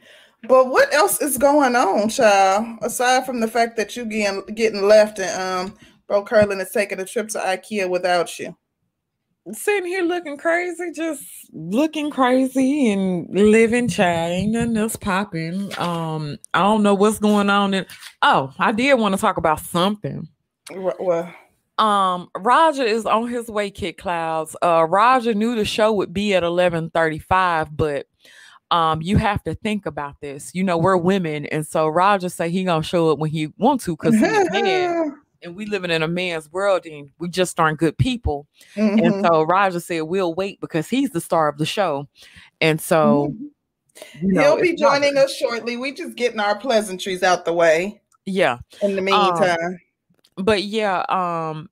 But 0.49 0.69
what 0.69 0.93
else 0.95 1.21
is 1.21 1.37
going 1.37 1.77
on, 1.77 2.09
child? 2.09 2.79
Aside 2.83 3.27
from 3.27 3.41
the 3.41 3.49
fact 3.49 3.77
that 3.77 3.97
you 3.97 4.05
getting 4.07 4.43
getting 4.55 4.83
left 4.83 5.19
and 5.19 5.71
um 5.71 5.79
Bro 6.11 6.25
Curlin 6.25 6.61
is 6.61 6.73
taking 6.73 6.99
a 6.99 7.05
trip 7.05 7.29
to 7.29 7.39
IKEA 7.39 7.89
without 7.89 8.37
you. 8.37 8.57
Sitting 9.53 9.87
here 9.87 10.03
looking 10.03 10.37
crazy, 10.37 10.91
just 10.91 11.23
looking 11.53 12.11
crazy 12.11 12.91
and 12.91 13.29
living 13.31 13.87
child. 13.87 14.33
Ain't 14.33 14.51
nothing 14.51 14.77
else 14.77 14.97
popping. 14.97 15.71
Um, 15.79 16.37
I 16.53 16.63
don't 16.63 16.83
know 16.83 16.95
what's 16.95 17.21
going 17.21 17.49
on. 17.49 17.75
In, 17.75 17.87
oh, 18.23 18.53
I 18.59 18.73
did 18.73 18.99
want 18.99 19.15
to 19.15 19.21
talk 19.21 19.37
about 19.37 19.61
something. 19.61 20.27
Ro- 20.75 20.97
Well, 20.99 21.33
Um, 21.79 22.29
Roger 22.37 22.83
is 22.83 23.07
on 23.07 23.29
his 23.29 23.47
way, 23.49 23.71
Kid 23.71 23.97
Clouds. 23.97 24.57
Uh, 24.61 24.85
Roger 24.91 25.33
knew 25.33 25.55
the 25.55 25.65
show 25.65 25.93
would 25.93 26.13
be 26.13 26.35
at 26.35 26.43
eleven 26.43 26.91
thirty-five, 26.91 27.77
but 27.77 28.07
um, 28.73 29.01
you 29.01 29.17
have 29.17 29.45
to 29.45 29.55
think 29.55 29.87
about 29.87 30.17
this. 30.21 30.57
You 30.57 30.65
know, 30.65 30.77
we're 30.77 30.97
women, 30.97 31.47
and 31.47 31.65
so 31.65 31.87
Roger 31.87 32.29
say 32.29 32.51
he 32.51 32.65
gonna 32.65 32.83
show 32.83 33.11
up 33.13 33.19
when 33.21 33.31
he 33.31 33.53
want 33.59 33.81
to 33.83 33.97
because 33.97 34.15
he's 34.15 34.51
man, 34.51 35.17
and 35.43 35.55
we 35.55 35.67
living 35.67 35.91
in 35.91 36.03
a 36.03 36.09
man's 36.09 36.51
world, 36.53 36.87
and 36.87 37.11
we 37.19 37.29
just 37.29 37.59
aren't 37.59 37.79
good 37.79 37.97
people. 37.99 38.47
And 38.77 39.15
Mhm. 39.15 39.23
so 39.25 39.43
Roger 39.43 39.81
said, 39.81 40.03
"We'll 40.03 40.35
wait 40.35 40.61
because 40.61 40.89
he's 40.89 41.11
the 41.11 41.21
star 41.21 41.49
of 41.49 41.59
the 41.59 41.67
show." 41.67 42.09
And 42.61 42.81
so 42.81 43.35
you 44.23 44.33
know, 44.33 44.57
he'll 44.57 44.61
be 44.61 44.77
joining 44.77 45.17
us 45.17 45.35
shortly. 45.35 45.77
We 45.77 45.93
just 45.93 46.17
getting 46.17 46.41
our 46.41 46.59
pleasantries 46.59 47.23
out 47.23 47.45
the 47.45 47.53
way 47.53 48.01
Yeah, 48.27 48.59
in 48.83 48.97
the 48.97 49.03
meantime. 49.03 49.79
but 50.37 50.63
yeah, 50.65 51.05
um, 51.09 51.69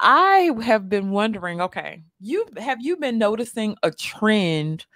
I 0.00 0.50
have 0.62 0.88
been 0.88 1.10
wondering. 1.10 1.60
Okay, 1.60 2.02
you 2.20 2.46
have 2.56 2.78
you 2.80 2.96
been 2.96 3.18
noticing 3.18 3.76
a 3.82 3.90
trend 3.90 4.86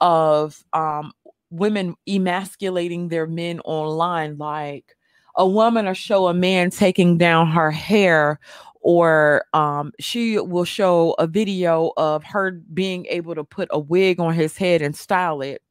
of 0.00 0.62
um 0.72 1.12
women 1.50 1.94
emasculating 2.08 3.08
their 3.08 3.26
men 3.26 3.60
online, 3.60 4.36
like 4.38 4.96
a 5.36 5.46
woman 5.46 5.86
will 5.86 5.94
show 5.94 6.28
a 6.28 6.34
man 6.34 6.70
taking 6.70 7.18
down 7.18 7.50
her 7.50 7.70
hair 7.70 8.38
or 8.82 9.44
um, 9.52 9.92
she 10.00 10.38
will 10.38 10.64
show 10.64 11.14
a 11.18 11.26
video 11.26 11.92
of 11.96 12.24
her 12.24 12.50
being 12.74 13.06
able 13.06 13.34
to 13.34 13.44
put 13.44 13.68
a 13.70 13.78
wig 13.78 14.18
on 14.18 14.34
his 14.34 14.56
head 14.56 14.82
and 14.82 14.96
style 14.96 15.40
it 15.40 15.62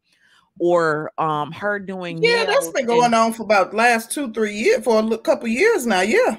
or 0.59 1.11
um, 1.17 1.51
her 1.51 1.79
doing 1.79 2.21
yeah, 2.23 2.45
that's 2.45 2.69
been 2.69 2.79
and- 2.79 2.87
going 2.87 3.13
on 3.13 3.33
for 3.33 3.43
about 3.43 3.73
last 3.73 4.11
two, 4.11 4.31
three 4.31 4.55
years 4.55 4.83
for 4.83 4.99
a 4.99 5.17
couple 5.17 5.47
years 5.47 5.85
now. 5.85 6.01
Yeah, 6.01 6.37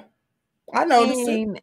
I 0.74 0.84
noticed 0.84 1.28
it. 1.28 1.40
And 1.40 1.60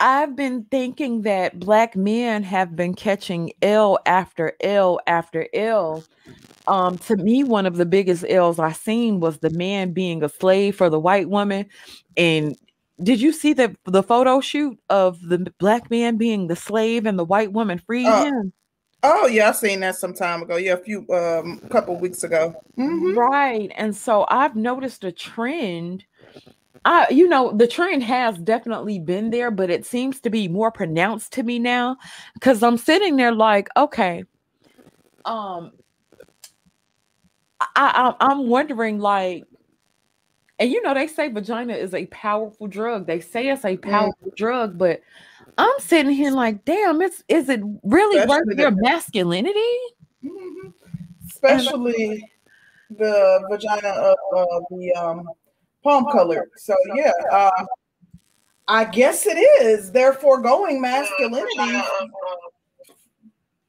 I've 0.00 0.34
been 0.34 0.64
thinking 0.70 1.22
that 1.22 1.60
black 1.60 1.94
men 1.94 2.42
have 2.44 2.74
been 2.74 2.94
catching 2.94 3.52
ill 3.60 3.98
after 4.06 4.54
ill 4.62 5.00
after 5.06 5.46
ill. 5.52 6.04
Um, 6.66 6.98
to 6.98 7.16
me, 7.16 7.44
one 7.44 7.66
of 7.66 7.76
the 7.76 7.86
biggest 7.86 8.24
ills 8.28 8.58
I 8.58 8.72
seen 8.72 9.20
was 9.20 9.38
the 9.38 9.50
man 9.50 9.92
being 9.92 10.22
a 10.22 10.28
slave 10.28 10.76
for 10.76 10.90
the 10.90 11.00
white 11.00 11.28
woman, 11.28 11.66
and 12.16 12.56
did 13.02 13.20
you 13.20 13.32
see 13.32 13.52
the 13.54 13.76
the 13.84 14.02
photo 14.02 14.40
shoot 14.40 14.78
of 14.90 15.20
the 15.22 15.52
black 15.58 15.90
man 15.90 16.16
being 16.16 16.46
the 16.48 16.56
slave 16.56 17.06
and 17.06 17.18
the 17.18 17.24
white 17.24 17.52
woman 17.52 17.78
freeing 17.78 18.06
Uh, 18.10 18.24
him? 18.24 18.52
Oh 19.02 19.26
yeah, 19.26 19.48
I 19.48 19.52
seen 19.52 19.80
that 19.80 19.96
some 19.96 20.14
time 20.14 20.42
ago. 20.42 20.56
Yeah, 20.56 20.74
a 20.74 20.76
few 20.76 21.06
um 21.10 21.60
couple 21.70 21.96
weeks 21.96 22.22
ago. 22.22 22.54
Mhm. 22.78 23.16
Right. 23.16 23.72
And 23.76 23.96
so 23.96 24.26
I've 24.28 24.56
noticed 24.56 25.04
a 25.04 25.12
trend. 25.12 26.04
I, 26.84 27.06
you 27.10 27.28
know, 27.28 27.52
the 27.52 27.66
trend 27.66 28.02
has 28.04 28.38
definitely 28.38 28.98
been 28.98 29.30
there, 29.30 29.50
but 29.50 29.70
it 29.70 29.84
seems 29.84 30.20
to 30.20 30.30
be 30.30 30.48
more 30.48 30.70
pronounced 30.70 31.32
to 31.34 31.42
me 31.42 31.58
now 31.58 31.96
because 32.34 32.62
I'm 32.62 32.78
sitting 32.78 33.16
there 33.16 33.32
like, 33.32 33.68
okay, 33.76 34.24
um, 35.26 35.72
I, 37.60 37.66
I 37.76 38.14
I'm 38.20 38.48
wondering 38.48 38.98
like, 38.98 39.44
and 40.58 40.70
you 40.70 40.80
know, 40.82 40.94
they 40.94 41.06
say 41.06 41.28
vagina 41.28 41.74
is 41.74 41.94
a 41.94 42.06
powerful 42.06 42.66
drug. 42.66 43.06
They 43.06 43.20
say 43.20 43.48
it's 43.48 43.64
a 43.64 43.76
powerful 43.76 44.32
drug, 44.36 44.78
but 44.78 45.00
I'm 45.58 45.78
sitting 45.80 46.12
here 46.12 46.32
like, 46.32 46.64
damn, 46.64 47.02
it's 47.02 47.22
is 47.28 47.48
it 47.50 47.60
really 47.82 48.26
worth 48.26 48.40
Especially 48.40 48.54
the- 48.54 48.62
your 48.62 48.70
masculinity? 48.70 49.78
Mhm. 50.24 50.72
Especially 51.30 52.30
the 52.90 53.46
vagina 53.50 53.88
of 53.88 54.16
uh, 54.36 54.60
the 54.70 54.92
um 54.94 55.28
palm 55.82 56.06
color. 56.12 56.48
So 56.56 56.74
yeah, 56.94 57.12
uh, 57.30 57.64
I 58.68 58.84
guess 58.84 59.26
it 59.26 59.36
is. 59.36 59.90
They're 59.90 60.12
foregoing 60.12 60.80
masculinity. 60.80 61.82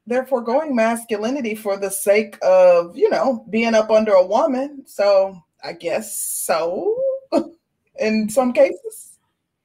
They're 0.06 0.26
foregoing 0.26 0.76
masculinity 0.76 1.56
for 1.56 1.78
the 1.78 1.90
sake 1.90 2.38
of, 2.42 2.98
you 2.98 3.10
know, 3.10 3.46
being 3.50 3.74
up 3.74 3.90
under 3.90 4.14
a 4.14 4.26
woman. 4.26 4.84
So 4.86 5.42
I 5.64 5.74
guess 5.74 6.20
so 6.20 7.00
in 8.00 8.30
some 8.30 8.54
cases. 8.54 9.18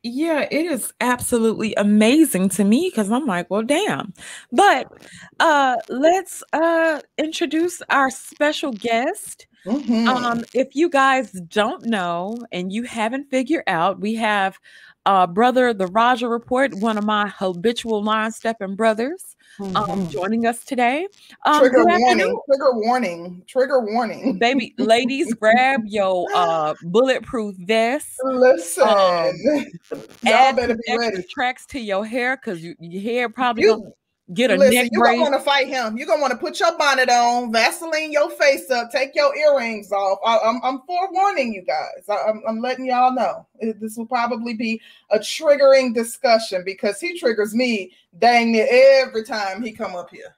Yeah, 0.02 0.46
it 0.50 0.66
is 0.66 0.92
absolutely 1.00 1.74
amazing 1.74 2.48
to 2.50 2.64
me 2.64 2.88
because 2.90 3.10
I'm 3.10 3.26
like, 3.26 3.50
well, 3.50 3.62
damn. 3.62 4.14
But 4.52 4.92
uh 5.40 5.76
let's 5.88 6.44
uh 6.52 7.00
introduce 7.18 7.82
our 7.90 8.10
special 8.10 8.72
guest. 8.72 9.48
Mhm. 9.66 10.06
Um, 10.08 10.44
if 10.54 10.74
you 10.76 10.88
guys 10.88 11.32
don't 11.32 11.84
know 11.86 12.38
and 12.52 12.72
you 12.72 12.84
haven't 12.84 13.28
figured 13.30 13.64
out, 13.66 14.00
we 14.00 14.14
have 14.14 14.58
uh 15.06 15.26
brother 15.26 15.72
the 15.74 15.86
Roger 15.88 16.28
Report, 16.28 16.72
one 16.74 16.96
of 16.98 17.04
my 17.04 17.28
habitual 17.28 18.02
line 18.02 18.30
stepping 18.32 18.76
brothers, 18.76 19.36
um, 19.60 19.74
Mhm. 19.74 20.10
joining 20.10 20.46
us 20.46 20.64
today. 20.64 21.08
Um, 21.44 21.60
trigger 21.60 21.84
warning, 21.84 22.38
trigger 22.48 22.72
warning, 22.74 23.42
trigger 23.46 23.80
warning. 23.80 24.38
baby 24.38 24.74
ladies, 24.78 25.32
grab 25.34 25.82
your 25.86 26.26
uh 26.34 26.74
bulletproof 26.82 27.56
vest. 27.58 28.08
Listen, 28.24 28.84
Um, 28.88 29.34
y'all 30.22 30.34
add 30.34 30.56
better 30.56 30.76
be 30.86 30.96
ready. 30.96 31.24
tracks 31.30 31.66
to 31.66 31.80
your 31.80 32.04
hair 32.06 32.36
because 32.36 32.62
you, 32.62 32.74
your 32.78 33.02
hair 33.02 33.28
probably 33.28 33.64
You- 33.64 33.92
get 34.34 34.50
a 34.50 34.56
Listen, 34.56 34.74
neck 34.74 34.88
you're 34.92 35.04
gonna 35.04 35.20
want 35.20 35.34
to 35.34 35.40
fight 35.40 35.68
him. 35.68 35.96
You're 35.96 36.06
gonna 36.06 36.20
want 36.20 36.32
to 36.32 36.38
put 36.38 36.58
your 36.58 36.76
bonnet 36.76 37.08
on, 37.08 37.52
Vaseline 37.52 38.12
your 38.12 38.30
face 38.30 38.70
up, 38.70 38.90
take 38.90 39.14
your 39.14 39.36
earrings 39.36 39.92
off. 39.92 40.18
I, 40.24 40.48
am 40.48 40.60
I'm 40.62 40.80
forewarning 40.86 41.54
you 41.54 41.62
guys. 41.62 42.08
I, 42.08 42.28
am 42.28 42.42
I'm 42.48 42.60
letting 42.60 42.86
y'all 42.86 43.12
know 43.12 43.46
this 43.60 43.96
will 43.96 44.06
probably 44.06 44.54
be 44.54 44.80
a 45.10 45.18
triggering 45.18 45.94
discussion 45.94 46.62
because 46.64 47.00
he 47.00 47.18
triggers 47.18 47.54
me 47.54 47.92
dang 48.18 48.52
near 48.52 48.66
every 48.70 49.24
time 49.24 49.62
he 49.62 49.72
come 49.72 49.94
up 49.94 50.10
here. 50.10 50.34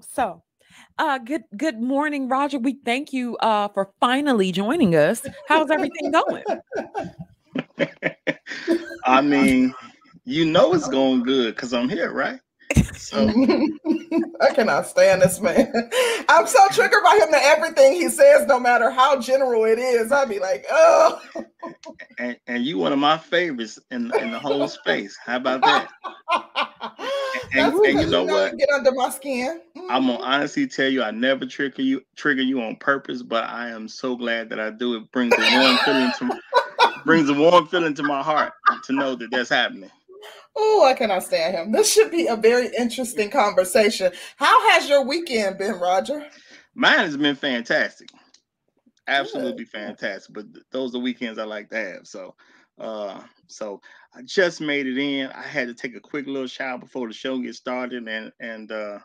So, 0.00 0.42
uh, 0.98 1.18
good 1.18 1.44
good 1.56 1.80
morning, 1.80 2.28
Roger. 2.28 2.58
We 2.58 2.74
thank 2.84 3.12
you 3.12 3.36
uh 3.38 3.68
for 3.68 3.90
finally 4.00 4.52
joining 4.52 4.94
us. 4.94 5.26
How's 5.48 5.70
everything 5.70 6.12
going? 6.12 6.44
I 9.04 9.20
mean, 9.20 9.74
you 10.24 10.44
know 10.44 10.74
it's 10.74 10.88
going 10.88 11.22
good 11.22 11.54
because 11.54 11.72
I'm 11.72 11.88
here, 11.88 12.12
right? 12.12 12.40
So 12.96 13.28
I 14.40 14.54
cannot 14.54 14.86
stand 14.86 15.22
this 15.22 15.40
man. 15.40 15.72
I'm 16.28 16.46
so 16.46 16.58
triggered 16.72 17.02
by 17.04 17.18
him 17.22 17.30
that 17.30 17.42
everything 17.56 17.92
he 17.92 18.08
says, 18.08 18.46
no 18.46 18.58
matter 18.58 18.90
how 18.90 19.20
general 19.20 19.64
it 19.64 19.78
is, 19.78 20.10
I'd 20.10 20.28
be 20.28 20.38
like, 20.38 20.64
oh. 20.70 21.20
and, 22.18 22.36
and 22.46 22.64
you 22.64 22.78
one 22.78 22.92
of 22.92 22.98
my 22.98 23.18
favorites 23.18 23.78
in 23.90 24.12
in 24.20 24.30
the 24.32 24.38
whole 24.38 24.66
space. 24.68 25.16
How 25.24 25.36
about 25.36 25.62
that? 25.62 25.88
That's 27.54 27.78
and 27.78 28.00
you 28.00 28.06
know 28.06 28.24
what? 28.24 28.56
Get 28.58 28.68
under 28.70 28.92
my 28.92 29.10
skin. 29.10 29.60
I'm 29.88 30.06
gonna 30.06 30.14
mm-hmm. 30.14 30.22
honestly 30.22 30.66
tell 30.66 30.88
you, 30.88 31.02
I 31.02 31.10
never 31.10 31.46
trigger 31.46 31.82
you 31.82 32.02
trigger 32.16 32.42
you 32.42 32.60
on 32.60 32.76
purpose, 32.76 33.22
but 33.22 33.44
I 33.44 33.70
am 33.70 33.88
so 33.88 34.16
glad 34.16 34.50
that 34.50 34.60
I 34.60 34.70
do. 34.70 34.96
It 34.96 35.12
brings 35.12 35.34
a 35.38 35.58
warm 35.58 35.78
feeling 35.84 36.12
to 36.18 36.40
brings 37.04 37.28
a 37.28 37.34
warm 37.34 37.66
feeling 37.68 37.94
to 37.94 38.02
my 38.02 38.22
heart 38.22 38.52
to 38.84 38.92
know 38.92 39.14
that 39.14 39.30
that's 39.30 39.50
happening. 39.50 39.90
Oh, 40.56 40.84
I 40.84 40.94
cannot 40.94 41.22
stand 41.22 41.54
him. 41.54 41.72
This 41.72 41.92
should 41.92 42.10
be 42.10 42.26
a 42.26 42.36
very 42.36 42.70
interesting 42.78 43.30
conversation. 43.30 44.10
How 44.36 44.70
has 44.70 44.88
your 44.88 45.04
weekend 45.04 45.58
been, 45.58 45.78
Roger? 45.78 46.26
Mine 46.74 46.98
has 46.98 47.16
been 47.16 47.36
fantastic, 47.36 48.08
absolutely 49.06 49.64
fantastic. 49.64 50.34
But 50.34 50.52
th- 50.52 50.64
those 50.70 50.94
are 50.94 50.98
weekends 50.98 51.38
I 51.38 51.44
like 51.44 51.68
to 51.70 51.76
have. 51.76 52.06
So, 52.06 52.34
uh, 52.78 53.20
so 53.46 53.80
I 54.14 54.22
just 54.22 54.60
made 54.60 54.86
it 54.86 54.98
in. 54.98 55.28
I 55.28 55.42
had 55.42 55.68
to 55.68 55.74
take 55.74 55.94
a 55.96 56.00
quick 56.00 56.26
little 56.26 56.46
shower 56.46 56.78
before 56.78 57.06
the 57.08 57.14
show 57.14 57.38
gets 57.38 57.58
started, 57.58 58.08
and 58.08 58.32
and 58.40 58.72
uh, 58.72 58.98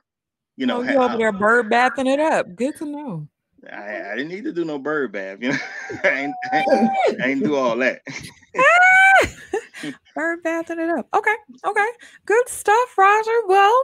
you 0.55 0.65
know, 0.65 0.79
oh, 0.79 0.83
ha- 0.83 0.91
you 0.91 0.97
over 1.01 1.13
I- 1.13 1.17
there 1.17 1.31
bird 1.33 1.69
bathing 1.69 2.07
it 2.07 2.19
up. 2.19 2.55
Good 2.55 2.77
to 2.77 2.85
know. 2.85 3.27
I, 3.71 4.11
I 4.11 4.15
didn't 4.15 4.29
need 4.29 4.43
to 4.45 4.53
do 4.53 4.65
no 4.65 4.79
bird 4.79 5.11
bath, 5.11 5.37
you 5.39 5.49
know. 5.51 5.57
I, 6.03 6.09
ain't, 6.09 6.33
I, 6.51 6.57
ain't, 6.57 7.21
I 7.21 7.27
ain't 7.27 7.43
do 7.43 7.55
all 7.55 7.77
that. 7.77 8.01
bird 10.15 10.43
bathing 10.43 10.79
it 10.79 10.89
up. 10.89 11.07
Okay, 11.15 11.35
okay, 11.65 11.87
good 12.25 12.49
stuff, 12.49 12.97
Roger. 12.97 13.31
Well, 13.47 13.83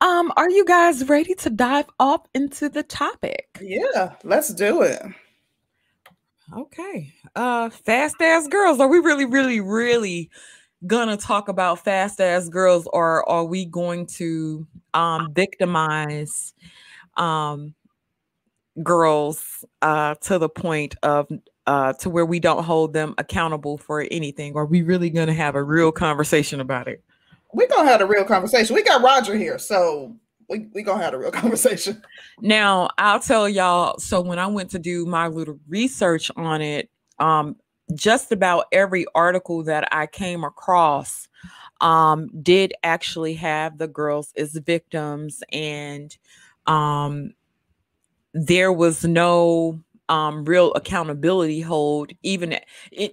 um, 0.00 0.32
are 0.36 0.50
you 0.50 0.64
guys 0.64 1.08
ready 1.08 1.34
to 1.36 1.50
dive 1.50 1.86
off 1.98 2.22
into 2.34 2.68
the 2.68 2.82
topic? 2.82 3.46
Yeah, 3.60 4.14
let's 4.24 4.52
do 4.52 4.82
it. 4.82 5.02
Okay. 6.54 7.12
Uh 7.34 7.70
fast 7.70 8.16
ass 8.20 8.46
girls. 8.48 8.78
Are 8.80 8.88
we 8.88 8.98
really, 8.98 9.24
really, 9.24 9.60
really 9.60 10.30
gonna 10.86 11.16
talk 11.16 11.48
about 11.48 11.82
fast 11.82 12.20
ass 12.20 12.48
girls 12.48 12.86
or 12.92 13.28
are 13.28 13.44
we 13.44 13.64
going 13.64 14.06
to 14.06 14.66
um 14.94 15.32
victimize 15.32 16.54
um 17.16 17.74
girls 18.82 19.64
uh 19.82 20.14
to 20.20 20.38
the 20.38 20.48
point 20.48 20.94
of 21.02 21.26
uh 21.66 21.92
to 21.94 22.10
where 22.10 22.26
we 22.26 22.40
don't 22.40 22.64
hold 22.64 22.92
them 22.92 23.14
accountable 23.18 23.78
for 23.78 24.06
anything? 24.10 24.56
Are 24.56 24.66
we 24.66 24.82
really 24.82 25.10
gonna 25.10 25.34
have 25.34 25.54
a 25.54 25.62
real 25.62 25.92
conversation 25.92 26.60
about 26.60 26.88
it? 26.88 27.02
We're 27.52 27.68
gonna 27.68 27.88
have 27.88 28.00
a 28.00 28.06
real 28.06 28.24
conversation. 28.24 28.74
We 28.74 28.82
got 28.82 29.02
Roger 29.02 29.36
here, 29.36 29.58
so 29.58 30.14
we 30.48 30.68
we 30.74 30.82
gonna 30.82 31.02
have 31.02 31.14
a 31.14 31.18
real 31.18 31.30
conversation. 31.32 32.02
Now, 32.40 32.90
I'll 32.98 33.20
tell 33.20 33.48
y'all. 33.48 33.98
So 33.98 34.20
when 34.20 34.38
I 34.38 34.46
went 34.46 34.70
to 34.70 34.78
do 34.78 35.06
my 35.06 35.28
little 35.28 35.58
research 35.68 36.30
on 36.36 36.62
it, 36.62 36.90
um, 37.18 37.56
just 37.94 38.32
about 38.32 38.66
every 38.72 39.06
article 39.14 39.62
that 39.64 39.88
I 39.92 40.06
came 40.06 40.44
across 40.44 41.28
um, 41.80 42.28
did 42.42 42.72
actually 42.82 43.34
have 43.34 43.78
the 43.78 43.88
girls 43.88 44.32
as 44.36 44.52
victims, 44.52 45.42
and 45.52 46.16
um, 46.66 47.32
there 48.34 48.72
was 48.72 49.04
no 49.04 49.80
um, 50.08 50.44
real 50.44 50.72
accountability 50.74 51.60
hold, 51.60 52.12
even 52.22 52.58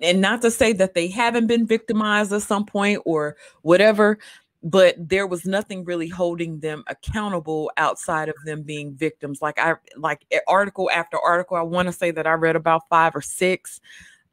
and 0.04 0.22
not 0.22 0.42
to 0.42 0.52
say 0.52 0.74
that 0.74 0.94
they 0.94 1.08
haven't 1.08 1.48
been 1.48 1.66
victimized 1.66 2.32
at 2.32 2.44
some 2.44 2.66
point 2.66 3.02
or 3.06 3.36
whatever, 3.62 4.20
but 4.62 4.96
there 4.98 5.28
was 5.28 5.46
nothing 5.46 5.84
really 5.84 6.08
holding 6.08 6.60
them 6.60 6.84
accountable 6.88 7.72
outside 7.78 8.30
of 8.30 8.36
them 8.46 8.62
being 8.62 8.94
victims. 8.94 9.42
Like 9.42 9.60
i 9.60 9.76
like 9.98 10.26
article 10.48 10.90
after 10.92 11.18
article 11.20 11.58
i 11.58 11.62
want 11.62 11.88
to 11.88 11.92
say 11.92 12.12
that 12.12 12.28
i 12.28 12.34
read 12.34 12.56
about 12.56 12.88
five 12.90 13.16
or 13.16 13.22
six 13.22 13.80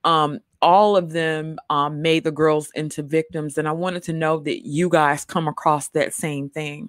um 0.05 0.39
all 0.63 0.97
of 0.97 1.11
them 1.11 1.59
um 1.71 2.03
made 2.03 2.25
the 2.25 2.31
girls 2.31 2.71
into 2.75 3.03
victims 3.03 3.59
and 3.59 3.69
i 3.69 3.73
wanted 3.73 4.03
to 4.03 4.13
know 4.13 4.39
that 4.39 4.67
you 4.67 4.89
guys 4.89 5.25
come 5.25 5.49
across 5.49 5.89
that 5.89 6.15
same 6.15 6.49
thing 6.49 6.89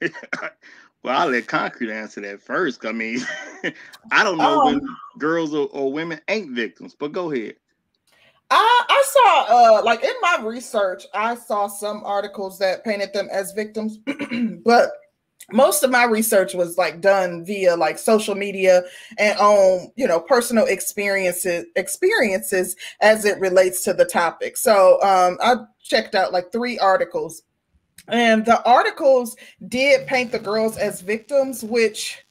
well, 1.02 1.20
I'll 1.20 1.28
let 1.28 1.46
Concrete 1.46 1.90
answer 1.90 2.20
that 2.20 2.42
first. 2.42 2.84
I 2.84 2.92
mean, 2.92 3.20
I 4.12 4.22
don't 4.24 4.38
know 4.38 4.64
when 4.64 4.76
Um, 4.76 4.96
girls 5.18 5.54
or, 5.54 5.68
or 5.72 5.92
women 5.92 6.20
ain't 6.28 6.50
victims, 6.52 6.94
but 6.98 7.12
go 7.12 7.32
ahead. 7.32 7.54
I 8.50 8.84
I 8.88 9.04
saw 9.06 9.78
uh 9.78 9.82
like 9.82 10.04
in 10.04 10.14
my 10.20 10.38
research, 10.42 11.06
I 11.14 11.34
saw 11.34 11.66
some 11.66 12.02
articles 12.04 12.58
that 12.58 12.84
painted 12.84 13.12
them 13.12 13.28
as 13.32 13.52
victims, 13.52 13.98
but 14.64 14.90
most 15.50 15.82
of 15.82 15.90
my 15.90 16.04
research 16.04 16.54
was 16.54 16.78
like 16.78 17.00
done 17.00 17.44
via 17.44 17.76
like 17.76 17.98
social 17.98 18.34
media 18.34 18.82
and 19.18 19.38
on 19.38 19.90
you 19.96 20.06
know 20.06 20.20
personal 20.20 20.66
experiences 20.66 21.66
experiences 21.76 22.76
as 23.00 23.24
it 23.24 23.40
relates 23.40 23.82
to 23.82 23.92
the 23.92 24.04
topic 24.04 24.56
so 24.56 25.02
um 25.02 25.36
i 25.42 25.56
checked 25.82 26.14
out 26.14 26.32
like 26.32 26.52
three 26.52 26.78
articles 26.78 27.42
and 28.08 28.44
the 28.44 28.62
articles 28.64 29.36
did 29.68 30.06
paint 30.06 30.32
the 30.32 30.38
girls 30.38 30.76
as 30.76 31.00
victims 31.00 31.62
which 31.62 32.24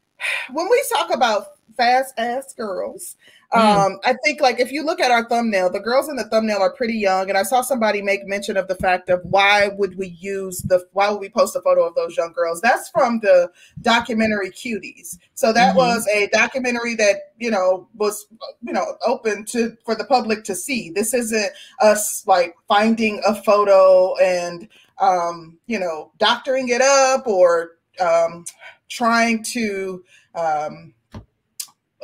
when 0.52 0.68
we 0.68 0.84
talk 0.92 1.12
about 1.12 1.46
fast 1.76 2.14
ass 2.18 2.52
girls 2.54 3.16
Mm. 3.52 3.60
Um, 3.60 3.98
I 4.04 4.14
think 4.24 4.40
like 4.40 4.60
if 4.60 4.72
you 4.72 4.82
look 4.82 5.00
at 5.00 5.10
our 5.10 5.28
thumbnail, 5.28 5.70
the 5.70 5.80
girls 5.80 6.08
in 6.08 6.16
the 6.16 6.24
thumbnail 6.24 6.58
are 6.58 6.72
pretty 6.72 6.94
young, 6.94 7.28
and 7.28 7.36
I 7.36 7.42
saw 7.42 7.60
somebody 7.60 8.00
make 8.00 8.26
mention 8.26 8.56
of 8.56 8.66
the 8.66 8.74
fact 8.76 9.10
of 9.10 9.20
why 9.24 9.68
would 9.76 9.98
we 9.98 10.08
use 10.20 10.62
the 10.62 10.86
why 10.92 11.10
would 11.10 11.20
we 11.20 11.28
post 11.28 11.54
a 11.54 11.60
photo 11.60 11.86
of 11.86 11.94
those 11.94 12.16
young 12.16 12.32
girls? 12.32 12.62
That's 12.62 12.88
from 12.88 13.20
the 13.20 13.50
documentary 13.82 14.50
Cuties. 14.50 15.18
So 15.34 15.52
that 15.52 15.70
mm-hmm. 15.70 15.78
was 15.78 16.08
a 16.08 16.28
documentary 16.28 16.94
that 16.96 17.32
you 17.38 17.50
know 17.50 17.88
was 17.94 18.26
you 18.62 18.72
know 18.72 18.96
open 19.06 19.44
to 19.46 19.76
for 19.84 19.94
the 19.94 20.04
public 20.04 20.44
to 20.44 20.54
see. 20.54 20.90
This 20.90 21.12
isn't 21.12 21.52
us 21.80 22.26
like 22.26 22.54
finding 22.68 23.20
a 23.26 23.34
photo 23.34 24.16
and 24.16 24.66
um, 25.02 25.58
you 25.66 25.78
know 25.78 26.12
doctoring 26.18 26.68
it 26.68 26.80
up 26.80 27.26
or 27.26 27.72
um, 28.00 28.44
trying 28.88 29.42
to 29.42 30.02
um, 30.34 30.94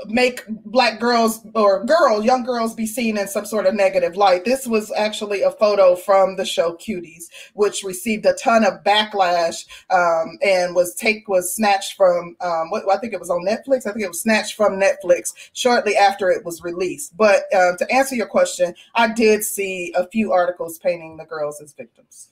make 0.06 0.42
black 0.48 1.00
girls 1.00 1.44
or 1.54 1.84
girls, 1.84 2.24
young 2.24 2.44
girls, 2.44 2.74
be 2.74 2.86
seen 2.86 3.18
in 3.18 3.26
some 3.26 3.44
sort 3.44 3.66
of 3.66 3.74
negative 3.74 4.16
light. 4.16 4.44
This 4.44 4.66
was 4.66 4.92
actually 4.96 5.42
a 5.42 5.50
photo 5.50 5.96
from 5.96 6.36
the 6.36 6.44
show 6.44 6.74
Cuties, 6.74 7.24
which 7.54 7.82
received 7.82 8.26
a 8.26 8.34
ton 8.34 8.64
of 8.64 8.84
backlash 8.84 9.66
um, 9.90 10.38
and 10.42 10.74
was 10.74 10.94
take 10.94 11.28
was 11.28 11.54
snatched 11.54 11.94
from 11.96 12.36
um, 12.40 12.70
what 12.70 12.88
I 12.88 12.98
think 12.98 13.12
it 13.12 13.20
was 13.20 13.30
on 13.30 13.46
Netflix. 13.46 13.86
I 13.86 13.92
think 13.92 14.04
it 14.04 14.08
was 14.08 14.22
snatched 14.22 14.54
from 14.54 14.80
Netflix 14.80 15.32
shortly 15.52 15.96
after 15.96 16.30
it 16.30 16.44
was 16.44 16.62
released. 16.62 17.16
But 17.16 17.42
uh, 17.54 17.76
to 17.76 17.92
answer 17.92 18.14
your 18.14 18.28
question, 18.28 18.74
I 18.94 19.12
did 19.12 19.44
see 19.44 19.92
a 19.96 20.06
few 20.08 20.32
articles 20.32 20.78
painting 20.78 21.16
the 21.16 21.24
girls 21.24 21.60
as 21.60 21.72
victims. 21.72 22.30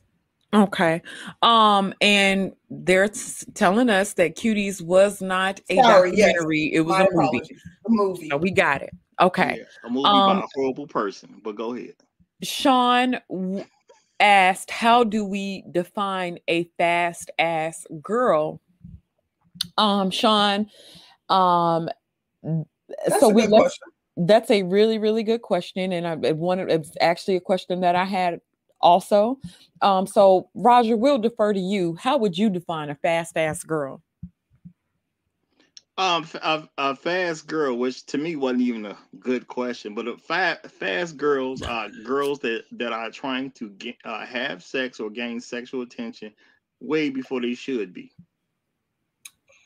Okay. 0.54 1.02
Um, 1.42 1.92
and 2.00 2.52
they're 2.70 3.08
t- 3.08 3.20
telling 3.54 3.90
us 3.90 4.14
that 4.14 4.36
Cuties 4.36 4.80
was 4.80 5.20
not 5.20 5.60
a 5.68 5.76
Sorry, 5.76 6.10
documentary. 6.12 6.60
Yes. 6.60 6.70
It 6.74 6.80
was 6.80 6.98
My 6.98 7.04
a 7.04 7.08
movie. 7.12 7.26
apologies. 7.26 7.62
A 7.86 7.90
movie. 7.90 8.28
So 8.30 8.36
we 8.36 8.50
got 8.50 8.82
it. 8.82 8.94
Okay. 9.20 9.56
Yeah, 9.58 9.64
a 9.84 9.90
movie 9.90 10.06
Um, 10.08 10.38
by 10.38 10.44
a 10.44 10.48
horrible 10.54 10.86
person, 10.86 11.40
but 11.42 11.56
go 11.56 11.74
ahead. 11.74 11.94
Sean 12.42 13.18
w- 13.30 13.64
asked, 14.20 14.70
"How 14.70 15.04
do 15.04 15.24
we 15.24 15.64
define 15.70 16.38
a 16.48 16.64
fast 16.78 17.30
ass 17.38 17.86
girl?" 18.02 18.60
Um, 19.78 20.10
Sean, 20.10 20.68
um, 21.28 21.88
That's 22.42 23.20
so 23.20 23.28
we 23.30 23.42
left. 23.46 23.50
Question. 23.52 23.88
That's 24.18 24.50
a 24.50 24.62
really, 24.62 24.98
really 24.98 25.22
good 25.22 25.42
question, 25.42 25.92
and 25.92 26.06
I 26.06 26.28
it 26.28 26.36
wanted 26.36 26.70
it's 26.70 26.92
actually 27.00 27.36
a 27.36 27.40
question 27.40 27.80
that 27.80 27.96
I 27.96 28.04
had 28.04 28.40
also. 28.80 29.38
Um, 29.82 30.06
so 30.06 30.48
Roger, 30.54 30.96
we'll 30.96 31.18
defer 31.18 31.52
to 31.52 31.60
you. 31.60 31.96
How 31.96 32.16
would 32.16 32.36
you 32.36 32.50
define 32.50 32.90
a 32.90 32.94
fast 32.94 33.36
ass 33.36 33.62
girl? 33.62 34.02
Um, 35.98 36.26
a 36.76 36.94
fast 36.94 37.46
girl, 37.46 37.78
which 37.78 38.04
to 38.06 38.18
me 38.18 38.36
wasn't 38.36 38.60
even 38.62 38.84
a 38.84 38.98
good 39.18 39.48
question, 39.48 39.94
but 39.94 40.06
a 40.06 40.18
fa- 40.18 40.60
fast 40.68 41.16
girls 41.16 41.62
are 41.62 41.88
girls 41.88 42.38
that 42.40 42.64
that 42.72 42.92
are 42.92 43.10
trying 43.10 43.50
to 43.52 43.70
get 43.70 43.96
uh, 44.04 44.26
have 44.26 44.62
sex 44.62 45.00
or 45.00 45.08
gain 45.08 45.40
sexual 45.40 45.80
attention 45.80 46.34
way 46.80 47.08
before 47.08 47.40
they 47.40 47.54
should 47.54 47.94
be. 47.94 48.12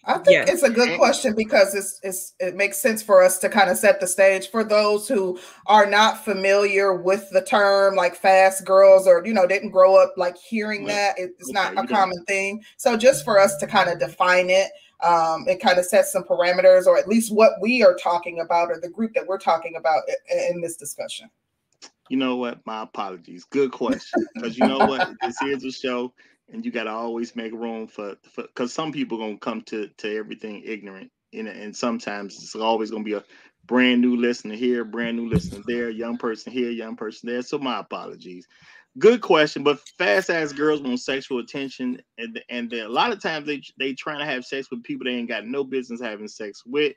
I 0.04 0.14
think 0.14 0.30
Yes. 0.30 0.48
it's 0.48 0.62
a 0.62 0.70
good 0.70 0.98
question 0.98 1.34
because 1.36 1.74
it's, 1.74 2.00
it's 2.02 2.34
it 2.40 2.56
makes 2.56 2.78
sense 2.80 3.02
for 3.02 3.22
us 3.22 3.38
to 3.40 3.48
kind 3.50 3.68
of 3.70 3.76
set 3.76 4.00
the 4.00 4.06
stage 4.06 4.50
for 4.50 4.64
those 4.64 5.06
who 5.06 5.38
are 5.66 5.84
not 5.84 6.24
familiar 6.24 6.94
with 6.94 7.28
the 7.30 7.42
term 7.42 7.96
like 7.96 8.16
fast 8.16 8.64
girls 8.64 9.06
or 9.06 9.22
you 9.26 9.34
know 9.34 9.46
didn't 9.46 9.70
grow 9.70 9.96
up 9.96 10.14
like 10.16 10.36
hearing 10.38 10.84
Right. 10.86 10.94
that 10.94 11.14
it's 11.18 11.50
not 11.52 11.76
a 11.76 11.86
common 11.86 12.24
thing. 12.24 12.62
So 12.78 12.96
just 12.96 13.24
for 13.24 13.38
us 13.38 13.56
to 13.58 13.66
kind 13.66 13.90
of 13.90 13.98
define 13.98 14.48
it 14.48 14.70
um, 15.02 15.46
and 15.48 15.60
kind 15.60 15.78
of 15.78 15.84
set 15.84 16.06
some 16.06 16.24
parameters 16.24 16.86
or 16.86 16.96
at 16.98 17.06
least 17.08 17.32
what 17.34 17.52
we 17.60 17.82
are 17.82 17.94
talking 17.96 18.40
about 18.40 18.70
or 18.70 18.80
the 18.80 18.88
group 18.90 19.12
that 19.14 19.26
we're 19.26 19.38
talking 19.38 19.76
about 19.76 20.02
i- 20.30 20.48
in 20.50 20.60
this 20.62 20.76
discussion. 20.76 21.28
You 22.08 22.16
know 22.16 22.36
what? 22.36 22.58
My 22.66 22.82
apologies. 22.82 23.44
Good 23.44 23.70
question. 23.70 24.26
Because 24.34 24.58
you 24.58 24.66
know 24.66 24.78
what? 24.78 25.10
This 25.22 25.40
is 25.42 25.64
a 25.64 25.70
show, 25.70 26.12
and 26.52 26.64
you 26.64 26.72
got 26.72 26.84
to 26.84 26.90
always 26.90 27.36
make 27.36 27.52
room 27.52 27.86
for 27.86 28.16
because 28.36 28.72
some 28.72 28.92
people 28.92 29.18
gonna 29.18 29.38
come 29.38 29.62
to 29.62 29.88
to 29.98 30.16
everything 30.16 30.62
ignorant, 30.64 31.10
and 31.32 31.48
and 31.48 31.76
sometimes 31.76 32.36
it's 32.36 32.54
always 32.56 32.90
gonna 32.90 33.04
be 33.04 33.14
a 33.14 33.24
brand 33.66 34.00
new 34.00 34.16
listener 34.16 34.54
here, 34.54 34.84
brand 34.84 35.16
new 35.16 35.28
listener 35.28 35.62
there, 35.66 35.90
young 35.90 36.18
person 36.18 36.52
here, 36.52 36.70
young 36.70 36.96
person 36.96 37.28
there. 37.28 37.42
So 37.42 37.58
my 37.58 37.80
apologies. 37.80 38.46
Good 38.98 39.20
question, 39.20 39.62
but 39.62 39.78
fast 39.98 40.30
ass 40.30 40.52
girls 40.52 40.82
want 40.82 41.00
sexual 41.00 41.38
attention, 41.38 42.02
and 42.18 42.42
and 42.48 42.72
a 42.72 42.88
lot 42.88 43.12
of 43.12 43.22
times 43.22 43.46
they 43.46 43.62
they 43.78 43.94
trying 43.94 44.18
to 44.18 44.26
have 44.26 44.44
sex 44.44 44.70
with 44.70 44.82
people 44.82 45.04
they 45.04 45.12
ain't 45.12 45.28
got 45.28 45.46
no 45.46 45.64
business 45.64 46.00
having 46.00 46.28
sex 46.28 46.64
with, 46.66 46.94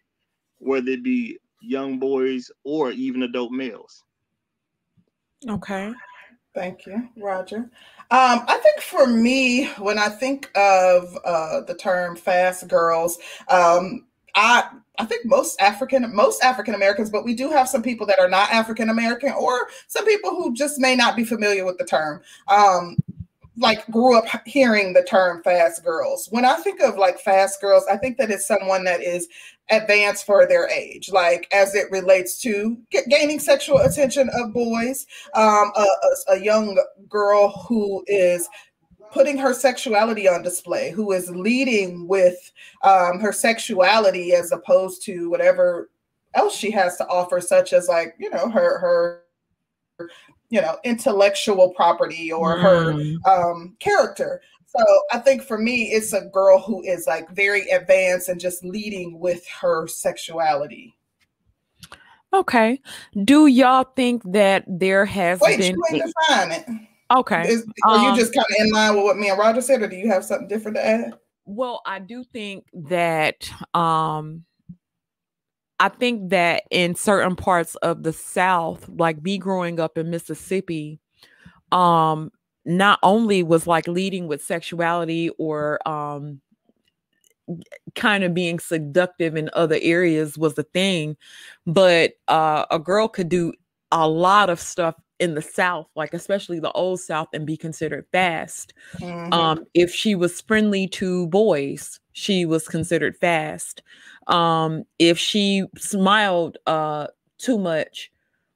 whether 0.57 0.89
it 0.91 1.03
be 1.03 1.37
young 1.61 1.99
boys 1.99 2.51
or 2.63 2.91
even 2.91 3.23
adult 3.23 3.51
males. 3.51 4.03
Okay. 5.47 5.93
Thank 6.53 6.85
you, 6.85 7.09
Roger. 7.17 7.69
Um, 8.11 8.43
I 8.47 8.59
think 8.61 8.81
for 8.81 9.07
me, 9.07 9.65
when 9.79 9.97
I 9.97 10.09
think 10.09 10.51
of 10.55 11.17
uh, 11.25 11.61
the 11.61 11.73
term 11.73 12.15
"fast 12.15 12.67
girls," 12.67 13.17
um, 13.49 14.05
I 14.35 14.69
I 14.99 15.05
think 15.05 15.25
most 15.25 15.59
African 15.59 16.15
most 16.15 16.43
African 16.43 16.75
Americans, 16.75 17.09
but 17.09 17.25
we 17.25 17.33
do 17.33 17.49
have 17.49 17.67
some 17.67 17.81
people 17.81 18.05
that 18.07 18.19
are 18.19 18.29
not 18.29 18.51
African 18.51 18.89
American, 18.89 19.31
or 19.31 19.67
some 19.87 20.05
people 20.05 20.29
who 20.29 20.53
just 20.53 20.79
may 20.79 20.95
not 20.95 21.15
be 21.15 21.23
familiar 21.23 21.65
with 21.65 21.79
the 21.79 21.85
term. 21.85 22.21
Um, 22.47 22.97
like 23.57 23.85
grew 23.91 24.17
up 24.17 24.25
hearing 24.45 24.93
the 24.93 25.03
term 25.03 25.43
fast 25.43 25.83
girls. 25.83 26.27
When 26.31 26.45
I 26.45 26.55
think 26.55 26.81
of 26.81 26.97
like 26.97 27.19
fast 27.19 27.61
girls, 27.61 27.85
I 27.89 27.97
think 27.97 28.17
that 28.17 28.31
it's 28.31 28.47
someone 28.47 28.83
that 28.85 29.01
is 29.01 29.27
advanced 29.69 30.25
for 30.25 30.47
their 30.47 30.67
age, 30.69 31.09
like 31.11 31.47
as 31.53 31.75
it 31.75 31.89
relates 31.91 32.39
to 32.41 32.77
get, 32.89 33.07
gaining 33.07 33.39
sexual 33.39 33.77
attention 33.79 34.29
of 34.33 34.53
boys, 34.53 35.05
um, 35.35 35.71
a, 35.75 35.85
a, 36.29 36.33
a 36.33 36.39
young 36.39 36.81
girl 37.07 37.49
who 37.67 38.03
is 38.07 38.49
putting 39.11 39.37
her 39.37 39.53
sexuality 39.53 40.27
on 40.27 40.41
display, 40.41 40.89
who 40.89 41.11
is 41.11 41.29
leading 41.29 42.07
with 42.07 42.51
um, 42.81 43.19
her 43.19 43.31
sexuality 43.31 44.33
as 44.33 44.51
opposed 44.51 45.03
to 45.03 45.29
whatever 45.29 45.89
else 46.33 46.55
she 46.55 46.71
has 46.71 46.97
to 46.97 47.07
offer, 47.07 47.39
such 47.39 47.73
as 47.73 47.87
like 47.87 48.15
you 48.17 48.29
know 48.31 48.49
her 48.49 48.79
her 48.79 50.09
you 50.53 50.61
know 50.61 50.77
intellectual 50.83 51.73
property 51.73 52.31
or 52.31 52.57
her 52.59 52.93
Mm. 52.93 53.15
um, 53.27 53.75
character. 53.79 54.39
So 54.67 54.83
I 55.11 55.17
think 55.17 55.41
for 55.41 55.57
me, 55.57 55.85
it's 55.91 56.13
a 56.13 56.25
girl 56.25 56.59
who 56.59 56.83
is 56.83 57.07
like 57.07 57.27
very 57.31 57.67
advanced 57.69 58.29
and 58.29 58.39
just 58.39 58.63
leading 58.63 59.19
with 59.19 59.45
her 59.61 59.87
sexuality. 59.87 60.95
Okay. 62.33 62.79
Do 63.23 63.47
y'all 63.47 63.85
think 63.95 64.21
that 64.31 64.63
there 64.67 65.05
has 65.05 65.39
Wait, 65.41 65.59
been 65.59 65.75
you 65.75 65.83
ain't 65.91 66.03
define 66.05 66.51
it. 66.51 66.65
okay? 67.11 67.47
Is, 67.47 67.65
are 67.85 67.97
Um, 67.97 68.05
you 68.05 68.15
just 68.15 68.33
kind 68.33 68.45
of 68.49 68.65
in 68.65 68.71
line 68.71 68.95
with 68.95 69.03
what 69.03 69.17
me 69.17 69.29
and 69.29 69.37
Roger 69.39 69.61
said, 69.61 69.81
or 69.81 69.87
do 69.87 69.95
you 69.95 70.07
have 70.09 70.23
something 70.25 70.47
different 70.47 70.77
to 70.77 70.85
add? 70.85 71.13
Well, 71.45 71.81
I 71.85 71.99
do 71.99 72.23
think 72.23 72.65
that 72.73 73.49
um 73.73 74.45
I 75.83 75.89
think 75.89 76.29
that 76.29 76.63
in 76.71 76.95
certain 76.95 77.35
parts 77.35 77.75
of 77.75 78.03
the 78.03 78.13
South, 78.13 78.87
like 78.87 79.21
me 79.21 79.37
growing 79.37 79.81
up 79.81 79.97
in 79.97 80.09
Mississippi, 80.09 81.01
um, 81.73 82.31
not 82.65 82.99
only 83.03 83.43
was 83.43 83.67
like 83.67 83.85
leading 83.89 84.27
with 84.27 84.41
sexuality 84.41 85.29
or 85.37 85.85
um 85.87 86.39
kind 87.95 88.23
of 88.23 88.33
being 88.33 88.57
seductive 88.59 89.35
in 89.35 89.49
other 89.51 89.77
areas 89.81 90.37
was 90.37 90.53
the 90.55 90.63
thing, 90.63 91.17
but 91.65 92.13
uh 92.29 92.65
a 92.71 92.79
girl 92.79 93.09
could 93.09 93.27
do 93.27 93.51
a 93.91 94.07
lot 94.07 94.49
of 94.49 94.59
stuff 94.61 94.95
in 95.19 95.35
the 95.35 95.41
South, 95.41 95.87
like 95.95 96.13
especially 96.13 96.59
the 96.59 96.71
old 96.71 97.01
South, 97.01 97.27
and 97.33 97.45
be 97.45 97.57
considered 97.57 98.05
fast. 98.13 98.73
Mhm. 98.99 99.33
Um, 99.33 99.65
if 99.73 99.93
she 99.93 100.15
was 100.15 100.39
friendly 100.41 100.87
to 100.89 101.27
boys, 101.27 101.99
she 102.13 102.45
was 102.45 102.67
considered 102.67 103.17
fast. 103.17 103.83
Um, 104.27 104.85
if 104.99 105.17
she 105.17 105.65
smiled 105.77 106.57
uh 106.65 107.07
too 107.37 107.57
much 107.57 108.11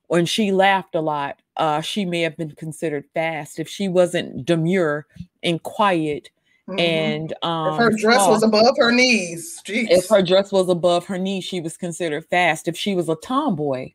when 0.07 0.25
she 0.25 0.51
laughed 0.51 0.95
a 0.95 1.01
lot, 1.01 1.41
uh, 1.57 1.81
she 1.81 2.05
may 2.05 2.21
have 2.21 2.37
been 2.37 2.51
considered 2.51 3.05
fast. 3.13 3.59
If 3.59 3.67
she 3.67 3.87
wasn't 3.89 4.45
demure 4.45 5.05
and 5.43 5.61
quiet 5.61 6.29
Mhm. 6.69 6.79
and 6.79 7.33
um 7.43 7.73
if 7.73 7.77
her 7.77 7.91
dress 7.97 8.27
was 8.27 8.43
above 8.43 8.75
her 8.77 8.91
knees, 8.91 9.61
jeez. 9.65 9.87
if 9.89 10.07
her 10.09 10.21
dress 10.21 10.51
was 10.51 10.69
above 10.69 11.05
her 11.05 11.17
knees, 11.17 11.43
she 11.45 11.61
was 11.61 11.77
considered 11.77 12.25
fast. 12.29 12.67
If 12.67 12.77
she 12.77 12.93
was 12.95 13.07
a 13.09 13.15
tomboy, 13.15 13.93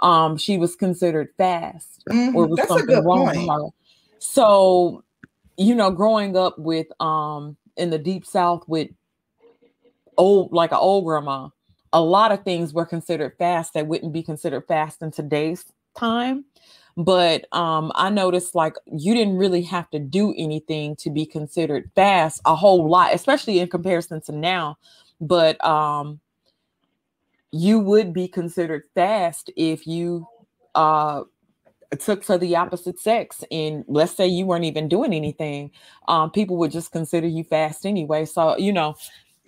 um, 0.00 0.36
she 0.36 0.58
was 0.58 0.74
considered 0.76 1.28
fast 1.36 2.04
Mhm. 2.08 2.34
or 2.34 2.46
was 2.48 2.56
That's 2.58 2.68
something 2.68 3.04
wrong 3.04 3.26
with 3.26 3.36
her. 3.48 3.68
So, 4.18 5.04
you 5.56 5.74
know, 5.74 5.90
growing 5.90 6.36
up 6.36 6.58
with 6.58 6.88
um 7.00 7.56
in 7.76 7.90
the 7.90 7.98
deep 7.98 8.26
south 8.26 8.64
with 8.66 8.88
old 10.18 10.52
like 10.52 10.72
an 10.72 10.78
old 10.78 11.04
grandma, 11.04 11.48
a 11.92 12.00
lot 12.00 12.32
of 12.32 12.42
things 12.44 12.74
were 12.74 12.84
considered 12.84 13.34
fast 13.38 13.74
that 13.74 13.86
wouldn't 13.86 14.12
be 14.12 14.22
considered 14.22 14.66
fast 14.68 15.00
in 15.02 15.10
today's 15.10 15.64
time. 15.96 16.44
But 16.96 17.46
um 17.54 17.92
I 17.94 18.10
noticed 18.10 18.54
like 18.54 18.74
you 18.86 19.14
didn't 19.14 19.36
really 19.36 19.62
have 19.62 19.88
to 19.90 19.98
do 19.98 20.34
anything 20.36 20.96
to 20.96 21.10
be 21.10 21.24
considered 21.24 21.90
fast 21.94 22.40
a 22.44 22.54
whole 22.54 22.88
lot, 22.90 23.14
especially 23.14 23.60
in 23.60 23.68
comparison 23.68 24.20
to 24.22 24.32
now. 24.32 24.76
But 25.20 25.64
um 25.64 26.20
you 27.50 27.78
would 27.80 28.12
be 28.12 28.28
considered 28.28 28.84
fast 28.94 29.50
if 29.56 29.86
you 29.86 30.26
uh 30.74 31.22
took 31.98 32.22
to 32.22 32.36
the 32.36 32.54
opposite 32.54 33.00
sex 33.00 33.42
and 33.50 33.84
let's 33.88 34.14
say 34.14 34.26
you 34.26 34.44
weren't 34.44 34.66
even 34.66 34.88
doing 34.88 35.14
anything 35.14 35.70
um 36.06 36.30
people 36.30 36.58
would 36.58 36.70
just 36.70 36.92
consider 36.92 37.26
you 37.26 37.42
fast 37.42 37.86
anyway 37.86 38.26
so 38.26 38.56
you 38.58 38.70
know 38.70 38.94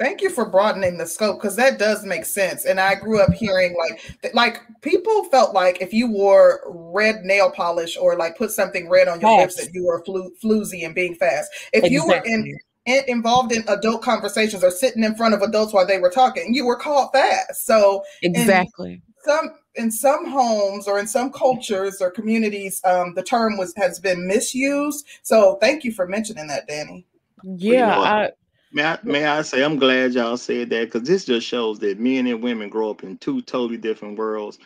Thank 0.00 0.22
you 0.22 0.30
for 0.30 0.48
broadening 0.48 0.96
the 0.96 1.06
scope 1.06 1.38
because 1.38 1.56
that 1.56 1.78
does 1.78 2.06
make 2.06 2.24
sense. 2.24 2.64
And 2.64 2.80
I 2.80 2.94
grew 2.94 3.20
up 3.20 3.34
hearing 3.34 3.76
like 3.76 4.34
like 4.34 4.62
people 4.80 5.24
felt 5.24 5.52
like 5.52 5.82
if 5.82 5.92
you 5.92 6.10
wore 6.10 6.62
red 6.66 7.16
nail 7.22 7.50
polish 7.50 7.98
or 7.98 8.16
like 8.16 8.38
put 8.38 8.50
something 8.50 8.88
red 8.88 9.08
on 9.08 9.20
your 9.20 9.38
lips 9.38 9.56
that 9.56 9.74
you 9.74 9.84
were 9.84 10.02
flu- 10.04 10.32
floozy 10.42 10.86
and 10.86 10.94
being 10.94 11.14
fast. 11.16 11.50
If 11.74 11.84
exactly. 11.84 11.92
you 11.92 12.06
were 12.06 12.22
in, 12.24 12.58
in, 12.86 13.02
involved 13.08 13.52
in 13.52 13.62
adult 13.68 14.00
conversations 14.00 14.64
or 14.64 14.70
sitting 14.70 15.04
in 15.04 15.14
front 15.16 15.34
of 15.34 15.42
adults 15.42 15.74
while 15.74 15.86
they 15.86 15.98
were 15.98 16.10
talking, 16.10 16.54
you 16.54 16.64
were 16.64 16.76
called 16.76 17.10
fast. 17.12 17.66
So 17.66 18.02
exactly 18.22 19.02
some 19.24 19.50
in 19.74 19.90
some 19.90 20.30
homes 20.30 20.88
or 20.88 20.98
in 20.98 21.06
some 21.06 21.30
cultures 21.30 22.00
or 22.00 22.10
communities, 22.10 22.80
um, 22.84 23.14
the 23.14 23.22
term 23.22 23.56
was 23.56 23.74
has 23.76 24.00
been 24.00 24.26
misused. 24.26 25.06
So 25.22 25.56
thank 25.60 25.84
you 25.84 25.92
for 25.92 26.06
mentioning 26.06 26.46
that, 26.48 26.66
Danny. 26.66 27.06
Yeah, 27.42 28.28
May 28.72 28.84
I, 28.84 28.98
may 29.02 29.24
I 29.26 29.42
say 29.42 29.64
I'm 29.64 29.78
glad 29.78 30.12
y'all 30.14 30.36
said 30.36 30.70
that 30.70 30.86
because 30.92 31.08
this 31.08 31.24
just 31.24 31.46
shows 31.46 31.78
that 31.80 31.98
men 31.98 32.26
and 32.26 32.42
women 32.42 32.68
grow 32.68 32.90
up 32.90 33.02
in 33.02 33.18
two 33.18 33.42
totally 33.42 33.78
different 33.78 34.18
worlds. 34.18 34.58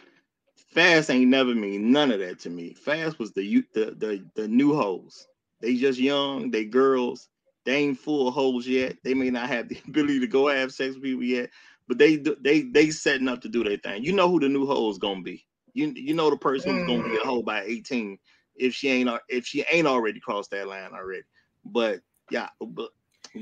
Fast 0.56 1.10
ain't 1.10 1.30
never 1.30 1.54
mean 1.54 1.92
none 1.92 2.12
of 2.12 2.20
that 2.20 2.40
to 2.40 2.50
me. 2.50 2.74
Fast 2.74 3.18
was 3.18 3.32
the 3.32 3.64
the 3.74 3.86
the, 3.98 4.24
the 4.36 4.48
new 4.48 4.74
hoes. 4.74 5.28
They 5.60 5.76
just 5.76 6.00
young, 6.00 6.50
they 6.50 6.64
girls, 6.64 7.28
they 7.64 7.76
ain't 7.76 7.98
full 7.98 8.30
hoes 8.30 8.68
yet. 8.68 8.96
They 9.04 9.14
may 9.14 9.30
not 9.30 9.48
have 9.48 9.68
the 9.68 9.80
ability 9.88 10.20
to 10.20 10.26
go 10.28 10.48
have 10.48 10.72
sex 10.72 10.94
with 10.94 11.04
people 11.04 11.24
yet, 11.24 11.50
but 11.88 11.98
they 11.98 12.16
they 12.16 12.62
they 12.62 12.90
setting 12.90 13.28
up 13.28 13.40
to 13.42 13.48
do 13.48 13.64
their 13.64 13.78
thing. 13.78 14.04
You 14.04 14.12
know 14.12 14.28
who 14.30 14.40
the 14.40 14.48
new 14.50 14.66
hoe 14.66 14.90
is 14.90 14.98
gonna 14.98 15.22
be. 15.22 15.46
You 15.74 15.92
you 15.96 16.14
know 16.14 16.30
the 16.30 16.36
person 16.38 16.72
who's 16.72 16.84
gonna 16.84 17.02
be 17.04 17.16
a 17.16 17.26
hoe 17.26 17.42
by 17.42 17.62
18 17.64 18.18
if 18.56 18.74
she 18.74 18.90
ain't 18.90 19.10
if 19.28 19.46
she 19.46 19.64
ain't 19.72 19.86
already 19.88 20.20
crossed 20.20 20.50
that 20.52 20.68
line 20.68 20.92
already. 20.94 21.24
But 21.64 22.00
yeah, 22.30 22.48
but 22.60 22.90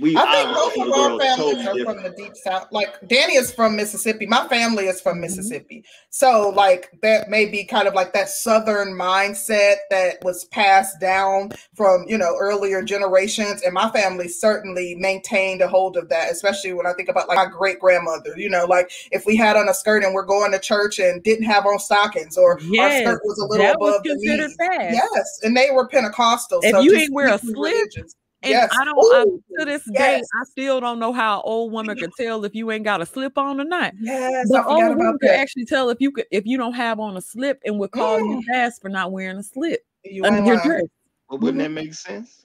we 0.01 0.17
I 0.17 0.25
think 0.25 0.55
both 0.55 0.87
of 0.87 0.93
our 0.93 1.21
families 1.21 1.65
totally 1.65 1.83
are 1.83 1.85
from 1.85 2.03
the 2.03 2.11
deep 2.11 2.35
south. 2.37 2.69
Like 2.71 2.95
Danny 3.09 3.37
is 3.37 3.53
from 3.53 3.77
Mississippi. 3.77 4.27
My 4.27 4.49
family 4.49 4.87
is 4.87 5.01
from 5.01 5.15
mm-hmm. 5.15 5.23
Mississippi. 5.23 5.79
Mm-hmm. 5.79 6.07
So 6.09 6.53
like 6.57 6.91
that 7.03 7.29
may 7.29 7.47
be 7.47 7.65
kind 7.65 7.87
of 7.87 7.95
like 7.95 8.15
that 8.15 8.31
southern 8.31 8.97
mindset 8.97 9.77
that 9.91 10.23
was 10.23 10.47
passed 10.47 10.99
down 10.99 11.53
from 11.75 12.05
you 12.09 12.17
know 12.17 12.35
earlier 12.41 12.83
generations. 12.83 13.63
And 13.63 13.75
my 13.75 13.91
family 13.91 14.29
certainly 14.29 14.95
maintained 14.95 15.61
a 15.61 15.69
hold 15.69 15.99
of 15.99 16.09
that, 16.09 16.31
especially 16.31 16.73
when 16.73 16.87
I 16.87 16.95
think 16.95 17.11
about 17.11 17.29
like 17.29 17.37
my 17.37 17.47
great 17.47 17.79
grandmother. 17.79 18.35
You 18.37 18.49
know, 18.49 18.65
like 18.65 18.91
if 19.11 19.27
we 19.27 19.37
had 19.37 19.57
on 19.57 19.69
a 19.69 19.75
skirt 19.75 20.05
and 20.05 20.15
we're 20.15 20.25
going 20.25 20.53
to 20.53 20.59
church 20.59 21.01
and 21.01 21.23
didn't 21.23 21.45
have 21.45 21.67
on 21.67 21.79
stockings 21.79 22.39
or 22.39 22.59
yes, 22.63 23.07
our 23.07 23.13
skirt 23.13 23.23
was 23.25 23.39
a 23.39 23.45
little 23.45 23.73
above 23.73 24.03
the 24.05 24.15
knee. 24.17 24.55
Yes, 24.71 25.41
and 25.43 25.55
they 25.55 25.71
were 25.71 25.87
Pentecostal. 25.87 26.61
If 26.63 26.71
so 26.71 26.81
you 26.81 26.97
ain't 26.97 27.13
wear 27.13 27.35
a 27.35 27.39
slip, 27.39 27.57
religions. 27.57 28.17
And 28.43 28.51
yes. 28.51 28.71
I 28.77 28.85
don't 28.85 28.99
Ooh, 28.99 29.41
I, 29.59 29.61
to 29.61 29.65
this 29.65 29.83
yes. 29.93 29.99
day, 29.99 30.17
I 30.19 30.45
still 30.45 30.81
don't 30.81 30.99
know 30.99 31.13
how 31.13 31.37
an 31.37 31.43
old 31.45 31.73
woman 31.73 31.97
could 31.99 32.13
tell 32.19 32.45
if 32.45 32.55
you 32.55 32.71
ain't 32.73 32.85
got 32.85 33.01
a 33.01 33.07
slip 33.07 33.39
on 33.39 33.61
or 33.61 33.65
not. 33.65 33.95
Yes, 34.01 34.49
but 34.51 34.67
old 34.67 34.97
woman 34.97 35.19
could 35.21 35.31
actually 35.31 35.65
tell 35.65 35.91
if 35.91 36.01
you 36.01 36.11
could 36.11 36.27
if 36.31 36.45
you 36.47 36.59
don't 36.59 36.73
have 36.73 36.99
on 36.99 37.17
a 37.17 37.21
slip 37.21 37.61
and 37.65 37.79
would 37.79 37.93
call 37.93 38.19
mm. 38.19 38.29
you 38.29 38.43
fast 38.53 38.83
for 38.83 38.89
not 38.89 39.13
wearing 39.13 39.37
a 39.39 39.43
slip 39.43 39.81
you 40.05 40.25
under 40.25 40.45
your 40.45 40.61
dress. 40.63 40.85
Well, 41.29 41.39
wouldn't 41.39 41.63
mm-hmm. 41.63 41.75
that 41.75 41.83
make 41.83 41.95
sense? 41.95 42.42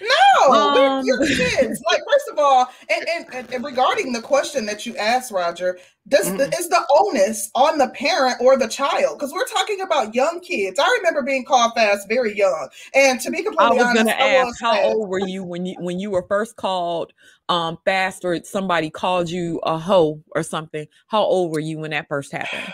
No, 0.00 0.52
um, 0.52 1.04
you're 1.04 1.18
kids. 1.26 1.82
like, 1.90 2.00
first 2.10 2.28
of 2.32 2.38
all, 2.38 2.68
and, 2.90 3.26
and, 3.32 3.52
and, 3.52 3.64
regarding 3.64 4.12
the 4.12 4.20
question 4.20 4.66
that 4.66 4.84
you 4.86 4.96
asked, 4.96 5.30
Roger, 5.30 5.78
does 6.08 6.26
mm-hmm. 6.26 6.36
the, 6.38 6.48
is 6.56 6.68
the 6.68 6.84
onus 6.98 7.50
on 7.54 7.78
the 7.78 7.88
parent 7.88 8.36
or 8.40 8.58
the 8.58 8.68
child? 8.68 9.18
Because 9.18 9.32
we're 9.32 9.46
talking 9.46 9.80
about 9.80 10.14
young 10.14 10.40
kids. 10.40 10.78
I 10.78 10.88
remember 10.98 11.22
being 11.22 11.44
called 11.44 11.72
fast 11.74 12.08
very 12.08 12.36
young, 12.36 12.68
and 12.94 13.20
to 13.20 13.30
be 13.30 13.42
completely 13.42 13.78
I 13.78 13.84
was 13.84 13.94
going 13.94 14.06
to 14.06 14.20
ask, 14.20 14.60
how 14.60 14.72
fast. 14.72 14.84
old 14.86 15.08
were 15.08 15.26
you 15.26 15.44
when 15.44 15.66
you 15.66 15.76
when 15.78 15.98
you 15.98 16.10
were 16.10 16.26
first 16.28 16.56
called 16.56 17.12
um 17.48 17.78
fast, 17.84 18.24
or 18.24 18.42
somebody 18.44 18.90
called 18.90 19.30
you 19.30 19.60
a 19.62 19.78
hoe 19.78 20.22
or 20.34 20.42
something? 20.42 20.86
How 21.06 21.22
old 21.22 21.52
were 21.52 21.60
you 21.60 21.78
when 21.78 21.92
that 21.92 22.08
first 22.08 22.32
happened? 22.32 22.72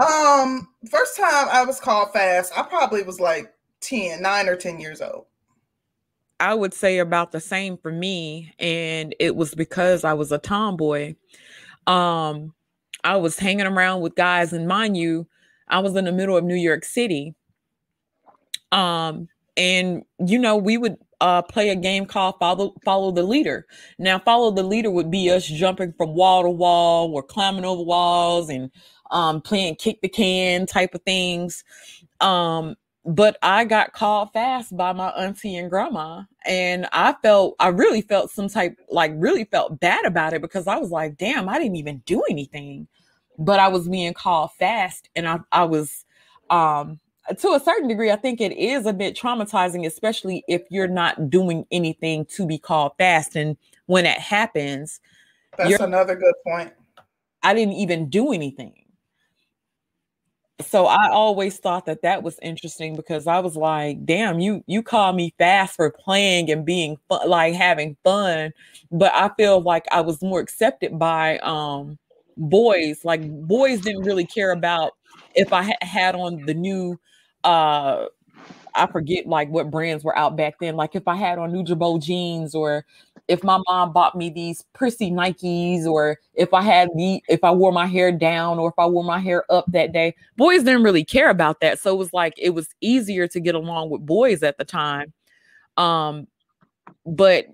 Um, 0.00 0.68
first 0.90 1.16
time 1.16 1.48
I 1.52 1.64
was 1.64 1.78
called 1.78 2.12
fast, 2.12 2.52
I 2.56 2.62
probably 2.62 3.02
was 3.02 3.20
like 3.20 3.52
10, 3.80 4.22
9 4.22 4.48
or 4.48 4.56
10 4.56 4.80
years 4.80 5.02
old. 5.02 5.26
I 6.40 6.54
would 6.54 6.74
say 6.74 6.98
about 6.98 7.32
the 7.32 7.40
same 7.40 7.76
for 7.76 7.92
me. 7.92 8.52
And 8.58 9.14
it 9.20 9.36
was 9.36 9.54
because 9.54 10.04
I 10.04 10.14
was 10.14 10.32
a 10.32 10.38
tomboy. 10.38 11.14
Um, 11.86 12.54
I 13.04 13.16
was 13.16 13.38
hanging 13.38 13.66
around 13.66 14.00
with 14.00 14.14
guys, 14.14 14.52
and 14.52 14.68
mind 14.68 14.96
you, 14.96 15.26
I 15.68 15.80
was 15.80 15.94
in 15.96 16.04
the 16.04 16.12
middle 16.12 16.36
of 16.36 16.44
New 16.44 16.56
York 16.56 16.84
City. 16.84 17.34
Um, 18.72 19.28
and 19.56 20.04
you 20.18 20.38
know, 20.38 20.56
we 20.56 20.76
would 20.76 20.96
uh, 21.20 21.42
play 21.42 21.70
a 21.70 21.76
game 21.76 22.06
called 22.06 22.36
follow 22.38 22.74
follow 22.84 23.10
the 23.10 23.22
leader. 23.22 23.66
Now, 23.98 24.18
follow 24.18 24.50
the 24.50 24.62
leader 24.62 24.90
would 24.90 25.10
be 25.10 25.30
us 25.30 25.46
jumping 25.46 25.92
from 25.96 26.14
wall 26.14 26.42
to 26.42 26.50
wall 26.50 27.12
or 27.14 27.22
climbing 27.22 27.64
over 27.64 27.82
walls 27.82 28.48
and 28.48 28.70
um, 29.10 29.40
playing 29.40 29.76
kick 29.76 30.00
the 30.02 30.08
can 30.08 30.66
type 30.66 30.94
of 30.94 31.02
things. 31.02 31.64
Um, 32.20 32.76
but 33.04 33.38
I 33.42 33.64
got 33.64 33.92
called 33.92 34.32
fast 34.32 34.76
by 34.76 34.92
my 34.92 35.08
auntie 35.10 35.56
and 35.56 35.70
grandma. 35.70 36.22
And 36.44 36.86
I 36.92 37.14
felt, 37.22 37.56
I 37.58 37.68
really 37.68 38.02
felt 38.02 38.30
some 38.30 38.48
type, 38.48 38.76
like, 38.88 39.12
really 39.14 39.44
felt 39.44 39.80
bad 39.80 40.04
about 40.04 40.32
it 40.32 40.42
because 40.42 40.66
I 40.66 40.76
was 40.76 40.90
like, 40.90 41.16
damn, 41.16 41.48
I 41.48 41.58
didn't 41.58 41.76
even 41.76 41.98
do 42.04 42.22
anything. 42.28 42.86
But 43.38 43.58
I 43.58 43.68
was 43.68 43.88
being 43.88 44.12
called 44.12 44.50
fast. 44.58 45.08
And 45.16 45.26
I, 45.26 45.40
I 45.50 45.64
was, 45.64 46.04
um, 46.50 47.00
to 47.38 47.48
a 47.52 47.60
certain 47.60 47.88
degree, 47.88 48.10
I 48.10 48.16
think 48.16 48.40
it 48.40 48.52
is 48.52 48.84
a 48.84 48.92
bit 48.92 49.16
traumatizing, 49.16 49.86
especially 49.86 50.44
if 50.46 50.62
you're 50.68 50.88
not 50.88 51.30
doing 51.30 51.66
anything 51.70 52.26
to 52.26 52.46
be 52.46 52.58
called 52.58 52.92
fast. 52.98 53.34
And 53.34 53.56
when 53.86 54.04
it 54.04 54.18
happens, 54.18 55.00
that's 55.56 55.80
another 55.80 56.16
good 56.16 56.34
point. 56.46 56.72
I 57.42 57.54
didn't 57.54 57.74
even 57.74 58.10
do 58.10 58.32
anything 58.32 58.74
so 60.60 60.86
I 60.86 61.10
always 61.10 61.58
thought 61.58 61.86
that 61.86 62.02
that 62.02 62.22
was 62.22 62.38
interesting 62.42 62.96
because 62.96 63.26
I 63.26 63.40
was 63.40 63.56
like, 63.56 64.04
damn, 64.04 64.40
you 64.40 64.62
you 64.66 64.82
call 64.82 65.12
me 65.12 65.34
fast 65.38 65.76
for 65.76 65.90
playing 65.90 66.50
and 66.50 66.64
being 66.64 66.98
fun, 67.08 67.28
like 67.28 67.54
having 67.54 67.96
fun, 68.04 68.52
but 68.90 69.12
I 69.14 69.30
feel 69.36 69.60
like 69.60 69.86
I 69.90 70.00
was 70.00 70.22
more 70.22 70.40
accepted 70.40 70.98
by 70.98 71.38
um 71.38 71.98
boys. 72.36 73.04
Like 73.04 73.28
boys 73.46 73.80
didn't 73.80 74.02
really 74.04 74.26
care 74.26 74.52
about 74.52 74.92
if 75.34 75.52
I 75.52 75.62
ha- 75.64 75.78
had 75.82 76.14
on 76.14 76.44
the 76.46 76.54
new 76.54 76.98
uh 77.44 78.06
I 78.74 78.86
forget 78.86 79.26
like 79.26 79.48
what 79.50 79.70
brands 79.70 80.04
were 80.04 80.16
out 80.16 80.36
back 80.36 80.54
then. 80.60 80.76
Like 80.76 80.94
if 80.94 81.08
I 81.08 81.16
had 81.16 81.38
on 81.38 81.52
Nutribullet 81.52 82.02
jeans 82.02 82.54
or 82.54 82.84
if 83.28 83.42
my 83.44 83.58
mom 83.68 83.92
bought 83.92 84.16
me 84.16 84.30
these 84.30 84.64
prissy 84.72 85.10
Nikes 85.10 85.86
or 85.86 86.18
if 86.34 86.54
I 86.54 86.62
had 86.62 86.88
the 86.96 87.22
if 87.28 87.44
I 87.44 87.50
wore 87.50 87.72
my 87.72 87.86
hair 87.86 88.12
down 88.12 88.58
or 88.58 88.68
if 88.70 88.78
I 88.78 88.86
wore 88.86 89.04
my 89.04 89.18
hair 89.18 89.44
up 89.50 89.66
that 89.72 89.92
day. 89.92 90.14
Boys 90.36 90.62
didn't 90.64 90.84
really 90.84 91.04
care 91.04 91.30
about 91.30 91.60
that. 91.60 91.78
So 91.80 91.94
it 91.94 91.98
was 91.98 92.12
like 92.12 92.34
it 92.38 92.50
was 92.50 92.68
easier 92.80 93.26
to 93.28 93.40
get 93.40 93.54
along 93.54 93.90
with 93.90 94.06
boys 94.06 94.42
at 94.42 94.58
the 94.58 94.64
time. 94.64 95.12
Um 95.76 96.28
but 97.06 97.46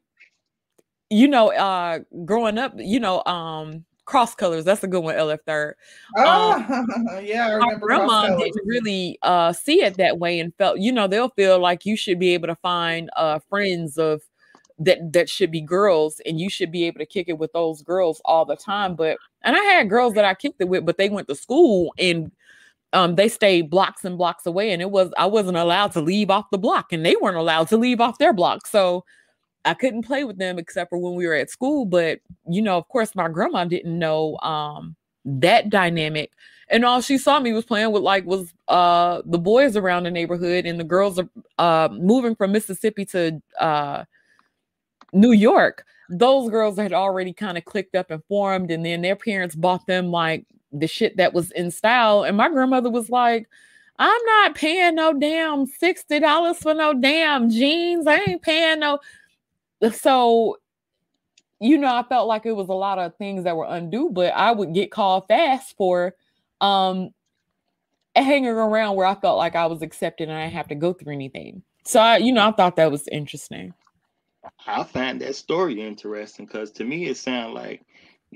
you 1.11 1.29
know, 1.29 1.53
uh 1.53 2.01
growing 2.27 2.59
up, 2.59 2.75
you 2.77 3.01
know, 3.01 3.23
um 3.27 3.86
cross 4.07 4.35
colors. 4.35 4.65
That's 4.65 4.83
a 4.83 4.89
good 4.89 5.03
one, 5.03 5.17
LF 5.17 5.41
third. 5.47 5.75
Oh, 6.17 6.53
um, 6.53 6.87
yeah, 7.23 7.49
I 7.49 7.53
remember. 7.53 7.87
grandma 7.87 8.37
didn't 8.37 8.67
really 8.67 9.19
uh, 9.23 9.53
see 9.53 9.83
it 9.83 9.99
that 9.99 10.19
way 10.19 10.41
and 10.41 10.55
felt, 10.55 10.79
you 10.79 10.93
know, 10.93 11.07
they'll 11.07 11.31
feel 11.31 11.59
like 11.59 11.85
you 11.85 11.97
should 11.97 12.19
be 12.19 12.33
able 12.33 12.49
to 12.49 12.57
find 12.57 13.11
uh, 13.17 13.41
friends 13.51 13.99
of 13.99 14.23
that 14.79 15.13
that 15.13 15.29
should 15.29 15.51
be 15.51 15.61
girls 15.61 16.21
and 16.27 16.39
you 16.39 16.51
should 16.51 16.71
be 16.71 16.85
able 16.85 16.99
to 16.99 17.07
kick 17.07 17.29
it 17.29 17.39
with 17.39 17.53
those 17.53 17.81
girls 17.83 18.21
all 18.27 18.45
the 18.45 18.57
time 18.57 18.95
but 18.95 19.17
and 19.43 19.57
i 19.57 19.61
had 19.61 19.89
girls 19.89 20.13
that 20.13 20.25
i 20.27 20.35
kicked 20.35 20.61
it 20.61 20.69
with 20.69 20.85
but 20.85 20.99
they 20.99 21.09
went 21.09 21.27
to 21.27 21.35
school 21.35 21.95
and 21.99 22.31
um, 22.93 23.15
they 23.15 23.29
stayed 23.29 23.71
blocks 23.71 24.05
and 24.05 24.19
blocks 24.19 24.45
away 24.45 24.71
and 24.73 24.83
it 24.83 24.91
was 24.91 25.11
i 25.17 25.25
wasn't 25.25 25.57
allowed 25.57 25.93
to 25.93 26.01
leave 26.03 26.31
off 26.31 26.51
the 26.51 26.59
block 26.59 26.93
and 26.93 27.07
they 27.07 27.17
weren't 27.17 27.39
allowed 27.39 27.69
to 27.69 27.79
leave 27.79 28.03
off 28.03 28.19
their 28.19 28.35
block 28.35 28.67
so 28.67 29.03
i 29.67 29.75
couldn't 29.75 30.03
play 30.03 30.25
with 30.25 30.39
them 30.39 30.59
except 30.59 30.91
for 30.91 30.99
when 30.99 31.15
we 31.15 31.27
were 31.27 31.35
at 31.35 31.51
school 31.51 31.85
but 31.85 32.21
you 32.49 32.63
know 32.63 32.79
of 32.79 32.89
course 32.89 33.15
my 33.15 33.29
grandma 33.29 33.65
didn't 33.65 33.99
know 33.99 34.39
um, 34.39 34.97
that 35.25 35.69
dynamic 35.69 36.33
and 36.69 36.85
all 36.85 37.01
she 37.01 37.19
saw 37.19 37.39
me 37.39 37.53
was 37.53 37.65
playing 37.65 37.93
with 37.93 38.03
like 38.03 38.25
was 38.25 38.55
uh 38.69 39.21
the 39.27 39.39
boys 39.39 39.77
around 39.77 40.05
the 40.05 40.11
neighborhood 40.11 40.67
and 40.67 40.81
the 40.81 40.85
girls 40.85 41.19
are 41.19 41.29
uh 41.59 41.89
moving 41.93 42.35
from 42.35 42.53
mississippi 42.53 43.05
to 43.05 43.41
uh 43.61 44.05
New 45.13 45.33
York, 45.33 45.85
those 46.11 46.51
girls 46.51 46.79
had 46.79 46.93
already 46.93 47.33
kind 47.33 47.59
of 47.59 47.65
clicked 47.65 47.95
up 47.95 48.11
and 48.11 48.23
formed, 48.25 48.71
and 48.71 48.85
then 48.85 49.03
their 49.03 49.17
parents 49.17 49.55
bought 49.55 49.87
them 49.87 50.11
like 50.11 50.45
the 50.73 50.87
shit 50.87 51.17
that 51.17 51.33
was 51.33 51.51
in 51.53 51.71
style. 51.71 52.23
And 52.23 52.37
my 52.37 52.49
grandmother 52.49 52.91
was 52.91 53.09
like, 53.11 53.49
I'm 53.99 54.25
not 54.27 54.55
paying 54.55 54.97
no 54.97 55.15
damn 55.15 55.67
$60 55.67 56.57
for 56.57 56.75
no 56.75 56.93
damn 56.93 57.51
jeans. 57.51 58.07
I 58.07 58.21
ain't 58.29 58.43
paying 58.43 58.81
no. 58.81 58.99
So 59.93 60.59
you 61.61 61.79
know, 61.79 61.95
I 61.95 62.03
felt 62.03 62.29
like 62.29 62.45
it 62.45 62.53
was 62.53 62.69
a 62.69 62.75
lot 62.75 62.99
of 62.99 63.17
things 63.17 63.45
that 63.45 63.57
were 63.57 63.67
undue, 63.67 64.11
but 64.11 64.33
I 64.35 64.53
would 64.53 64.75
get 64.75 64.91
called 64.91 65.25
fast 65.29 65.75
for 65.77 66.15
um 66.61 67.11
hanging 68.15 68.49
around 68.49 68.97
where 68.97 69.07
I 69.07 69.15
felt 69.15 69.37
like 69.37 69.57
I 69.57 69.67
was 69.67 69.83
accepted 69.83 70.29
and 70.29 70.37
I 70.37 70.45
didn't 70.45 70.55
have 70.55 70.69
to 70.69 70.75
go 70.75 70.93
through 70.93 71.13
anything. 71.13 71.63
So 71.85 72.01
I, 72.01 72.17
you 72.17 72.33
know, 72.33 72.49
I 72.49 72.53
thought 72.53 72.77
that 72.77 72.91
was 72.91 73.07
interesting. 73.09 73.75
I 74.67 74.85
find 74.85 75.21
that 75.21 75.35
story 75.35 75.81
interesting 75.81 76.47
because 76.47 76.71
to 76.73 76.85
me 76.85 77.07
it 77.07 77.17
sounded 77.17 77.53
like 77.53 77.83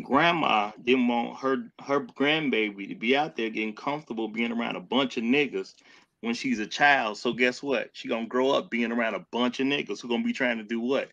grandma 0.02 0.70
didn't 0.82 1.08
want 1.08 1.38
her 1.38 1.70
her 1.84 2.00
grandbaby 2.00 2.88
to 2.88 2.94
be 2.94 3.16
out 3.16 3.36
there 3.36 3.50
getting 3.50 3.74
comfortable 3.74 4.28
being 4.28 4.52
around 4.52 4.76
a 4.76 4.80
bunch 4.80 5.16
of 5.16 5.24
niggas 5.24 5.74
when 6.20 6.34
she's 6.34 6.58
a 6.58 6.66
child. 6.66 7.16
So 7.16 7.32
guess 7.32 7.62
what? 7.62 7.90
She 7.92 8.08
gonna 8.08 8.26
grow 8.26 8.50
up 8.50 8.70
being 8.70 8.92
around 8.92 9.14
a 9.14 9.26
bunch 9.32 9.60
of 9.60 9.66
niggas 9.66 10.00
who 10.00 10.08
gonna 10.08 10.24
be 10.24 10.32
trying 10.32 10.58
to 10.58 10.64
do 10.64 10.80
what? 10.80 11.10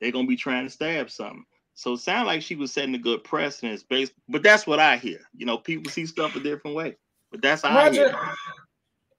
They're 0.00 0.12
gonna 0.12 0.26
be 0.26 0.36
trying 0.36 0.66
to 0.66 0.70
stab 0.70 1.10
something. 1.10 1.44
So 1.74 1.94
it 1.94 1.98
sounded 1.98 2.26
like 2.26 2.42
she 2.42 2.56
was 2.56 2.72
setting 2.72 2.94
a 2.94 2.98
good 2.98 3.24
precedence 3.24 3.82
based, 3.82 4.12
but 4.28 4.42
that's 4.42 4.66
what 4.66 4.80
I 4.80 4.96
hear. 4.96 5.20
You 5.34 5.46
know, 5.46 5.58
people 5.58 5.90
see 5.90 6.06
stuff 6.06 6.36
a 6.36 6.40
different 6.40 6.76
way. 6.76 6.96
But 7.30 7.42
that's 7.42 7.62
how 7.62 7.74
Roger, 7.74 8.08
I 8.08 8.10
hear 8.10 8.34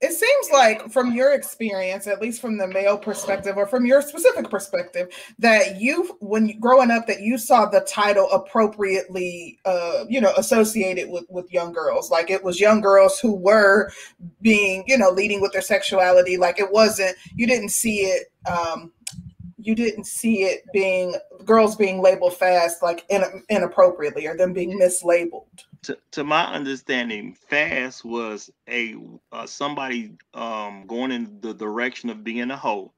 it 0.01 0.13
seems 0.13 0.49
like 0.51 0.91
from 0.91 1.13
your 1.13 1.33
experience 1.33 2.07
at 2.07 2.19
least 2.19 2.41
from 2.41 2.57
the 2.57 2.67
male 2.67 2.97
perspective 2.97 3.55
or 3.55 3.67
from 3.67 3.85
your 3.85 4.01
specific 4.01 4.49
perspective 4.49 5.09
that 5.37 5.79
you 5.79 6.17
when 6.19 6.47
you 6.47 6.59
growing 6.59 6.89
up 6.89 7.05
that 7.05 7.21
you 7.21 7.37
saw 7.37 7.67
the 7.67 7.81
title 7.81 8.29
appropriately 8.31 9.59
uh 9.65 10.03
you 10.09 10.19
know 10.19 10.33
associated 10.37 11.09
with 11.09 11.25
with 11.29 11.51
young 11.53 11.71
girls 11.71 12.09
like 12.09 12.29
it 12.31 12.43
was 12.43 12.59
young 12.59 12.81
girls 12.81 13.19
who 13.19 13.33
were 13.33 13.91
being 14.41 14.83
you 14.87 14.97
know 14.97 15.11
leading 15.11 15.39
with 15.39 15.51
their 15.51 15.61
sexuality 15.61 16.35
like 16.35 16.59
it 16.59 16.71
wasn't 16.71 17.15
you 17.35 17.45
didn't 17.45 17.69
see 17.69 17.99
it 17.99 18.31
um 18.51 18.91
you 19.61 19.75
didn't 19.75 20.05
see 20.05 20.43
it 20.43 20.63
being 20.73 21.15
girls 21.45 21.75
being 21.75 22.01
labeled 22.01 22.35
fast 22.35 22.81
like 22.81 23.05
in, 23.09 23.23
inappropriately 23.49 24.27
or 24.27 24.35
them 24.35 24.53
being 24.53 24.79
mislabeled 24.79 25.45
to, 25.83 25.97
to 26.11 26.23
my 26.23 26.45
understanding, 26.45 27.33
fast 27.33 28.05
was 28.05 28.49
a 28.69 28.95
uh, 29.31 29.45
somebody 29.45 30.11
um, 30.33 30.85
going 30.87 31.11
in 31.11 31.39
the 31.41 31.53
direction 31.53 32.09
of 32.09 32.23
being 32.23 32.51
a 32.51 32.57
hoe. 32.57 32.93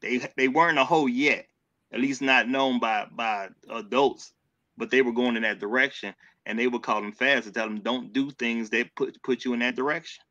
They 0.00 0.20
they 0.36 0.48
weren't 0.48 0.78
a 0.78 0.84
hoe 0.84 1.06
yet, 1.06 1.46
at 1.92 2.00
least 2.00 2.20
not 2.20 2.48
known 2.48 2.78
by 2.78 3.06
by 3.10 3.48
adults, 3.70 4.32
but 4.76 4.90
they 4.90 5.02
were 5.02 5.12
going 5.12 5.36
in 5.36 5.42
that 5.42 5.60
direction, 5.60 6.14
and 6.44 6.58
they 6.58 6.66
would 6.66 6.82
call 6.82 7.00
them 7.00 7.12
fast 7.12 7.44
to 7.44 7.52
tell 7.52 7.68
them 7.68 7.80
don't 7.80 8.12
do 8.12 8.30
things 8.30 8.68
that 8.70 8.94
put 8.96 9.20
put 9.22 9.44
you 9.44 9.54
in 9.54 9.60
that 9.60 9.76
direction. 9.76 10.22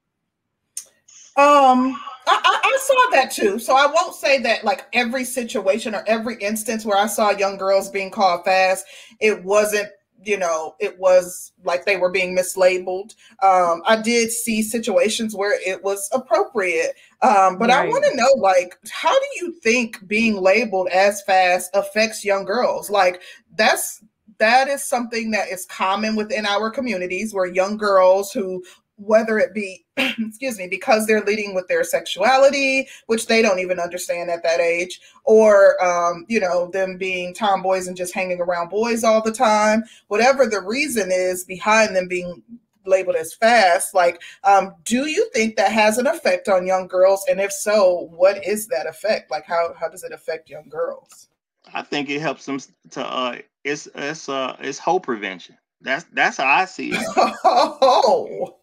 Um, 1.37 1.99
I, 2.27 2.41
I, 2.43 2.59
I, 2.63 2.77
saw 2.81 3.11
that 3.11 3.31
too. 3.31 3.59
So 3.59 3.75
I 3.75 3.85
won't 3.87 4.15
say 4.15 4.39
that 4.39 4.63
like 4.63 4.85
every 4.93 5.25
situation 5.25 5.93
or 5.93 6.03
every 6.07 6.37
instance 6.37 6.85
where 6.85 6.97
I 6.97 7.07
saw 7.07 7.31
young 7.31 7.57
girls 7.57 7.89
being 7.89 8.09
called 8.09 8.45
fast, 8.45 8.85
it 9.19 9.43
wasn't 9.43 9.89
you 10.25 10.37
know, 10.37 10.75
it 10.79 10.97
was 10.99 11.51
like 11.63 11.85
they 11.85 11.97
were 11.97 12.09
being 12.09 12.35
mislabeled. 12.35 13.15
Um, 13.43 13.81
I 13.85 14.01
did 14.01 14.31
see 14.31 14.63
situations 14.63 15.35
where 15.35 15.59
it 15.67 15.83
was 15.83 16.09
appropriate. 16.11 16.95
Um, 17.21 17.57
but 17.57 17.69
right. 17.69 17.85
I 17.85 17.87
want 17.87 18.05
to 18.05 18.15
know, 18.15 18.31
like, 18.37 18.77
how 18.89 19.13
do 19.13 19.25
you 19.35 19.53
think 19.61 20.05
being 20.07 20.41
labeled 20.41 20.87
as 20.89 21.21
fast 21.23 21.69
affects 21.73 22.25
young 22.25 22.45
girls? 22.45 22.89
Like, 22.89 23.21
that's 23.55 24.03
that 24.37 24.67
is 24.67 24.83
something 24.83 25.31
that 25.31 25.47
is 25.47 25.65
common 25.67 26.15
within 26.15 26.45
our 26.45 26.69
communities 26.69 27.33
where 27.33 27.45
young 27.45 27.77
girls 27.77 28.31
who 28.31 28.63
whether 28.97 29.37
it 29.37 29.53
be 29.53 29.85
excuse 29.97 30.57
me 30.57 30.67
because 30.67 31.05
they're 31.05 31.23
leading 31.23 31.53
with 31.53 31.67
their 31.67 31.83
sexuality 31.83 32.87
which 33.07 33.27
they 33.27 33.41
don't 33.41 33.59
even 33.59 33.79
understand 33.79 34.29
at 34.29 34.43
that 34.43 34.59
age 34.59 35.01
or 35.23 35.81
um, 35.83 36.25
you 36.27 36.39
know 36.39 36.69
them 36.71 36.97
being 36.97 37.33
tomboys 37.33 37.87
and 37.87 37.97
just 37.97 38.13
hanging 38.13 38.39
around 38.39 38.69
boys 38.69 39.03
all 39.03 39.21
the 39.21 39.31
time 39.31 39.83
whatever 40.07 40.45
the 40.45 40.61
reason 40.61 41.09
is 41.11 41.43
behind 41.43 41.95
them 41.95 42.07
being 42.07 42.41
labeled 42.85 43.15
as 43.15 43.33
fast 43.33 43.93
like 43.93 44.21
um, 44.43 44.75
do 44.85 45.09
you 45.09 45.29
think 45.33 45.55
that 45.55 45.71
has 45.71 45.97
an 45.97 46.07
effect 46.07 46.47
on 46.47 46.67
young 46.67 46.87
girls? 46.87 47.25
And 47.29 47.39
if 47.39 47.51
so 47.51 48.09
what 48.11 48.45
is 48.45 48.67
that 48.67 48.87
effect? 48.87 49.31
Like 49.31 49.45
how, 49.45 49.73
how 49.79 49.89
does 49.89 50.03
it 50.03 50.11
affect 50.11 50.49
young 50.49 50.69
girls? 50.69 51.29
I 51.73 51.81
think 51.81 52.09
it 52.09 52.21
helps 52.21 52.45
them 52.45 52.59
to 52.91 53.05
uh 53.05 53.37
it's 53.63 53.87
it's 53.95 54.29
uh 54.29 54.55
it's 54.59 54.77
hope 54.77 55.03
prevention. 55.03 55.57
That's 55.81 56.05
that's 56.13 56.37
how 56.37 56.47
i 56.47 56.65
see 56.65 56.91
it. 56.93 57.05
Oh 57.43 58.55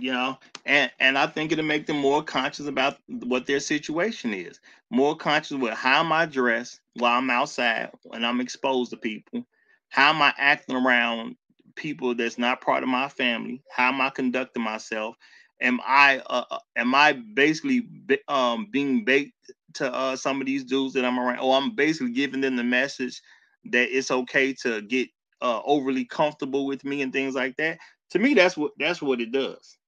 you 0.00 0.12
know 0.12 0.38
and 0.64 0.90
and 1.00 1.16
i 1.16 1.26
think 1.26 1.52
it'll 1.52 1.64
make 1.64 1.86
them 1.86 1.96
more 1.96 2.22
conscious 2.22 2.66
about 2.66 2.98
what 3.06 3.46
their 3.46 3.60
situation 3.60 4.34
is. 4.34 4.60
More 4.90 5.16
conscious 5.16 5.56
with 5.56 5.74
how 5.74 6.00
am 6.00 6.12
i 6.12 6.26
dressed 6.26 6.80
while 6.94 7.18
i'm 7.18 7.30
outside 7.30 7.90
and 8.12 8.26
i'm 8.26 8.40
exposed 8.40 8.90
to 8.90 8.96
people? 8.96 9.46
How 9.88 10.10
am 10.10 10.22
i 10.22 10.34
acting 10.38 10.76
around 10.76 11.36
people 11.74 12.14
that's 12.14 12.38
not 12.38 12.60
part 12.60 12.82
of 12.82 12.88
my 12.88 13.08
family? 13.08 13.62
How 13.70 13.88
am 13.88 14.00
i 14.00 14.10
conducting 14.10 14.62
myself? 14.62 15.16
Am 15.60 15.80
i 15.86 16.18
uh, 16.26 16.44
uh 16.50 16.58
am 16.76 16.94
i 16.94 17.12
basically 17.12 17.88
um 18.28 18.68
being 18.70 19.04
baked 19.04 19.32
to 19.74 19.92
uh 19.92 20.16
some 20.16 20.40
of 20.40 20.46
these 20.46 20.64
dudes 20.64 20.94
that 20.94 21.04
i'm 21.04 21.18
around? 21.18 21.38
Or 21.38 21.56
i'm 21.56 21.74
basically 21.74 22.12
giving 22.12 22.40
them 22.42 22.56
the 22.56 22.64
message 22.64 23.22
that 23.72 23.96
it's 23.96 24.10
okay 24.10 24.52
to 24.62 24.82
get 24.82 25.08
uh 25.40 25.60
overly 25.64 26.04
comfortable 26.04 26.66
with 26.66 26.84
me 26.84 27.02
and 27.02 27.12
things 27.12 27.34
like 27.34 27.56
that? 27.56 27.78
To 28.10 28.18
me 28.18 28.34
that's 28.34 28.56
what 28.56 28.72
that's 28.78 29.00
what 29.00 29.20
it 29.20 29.32
does 29.32 29.78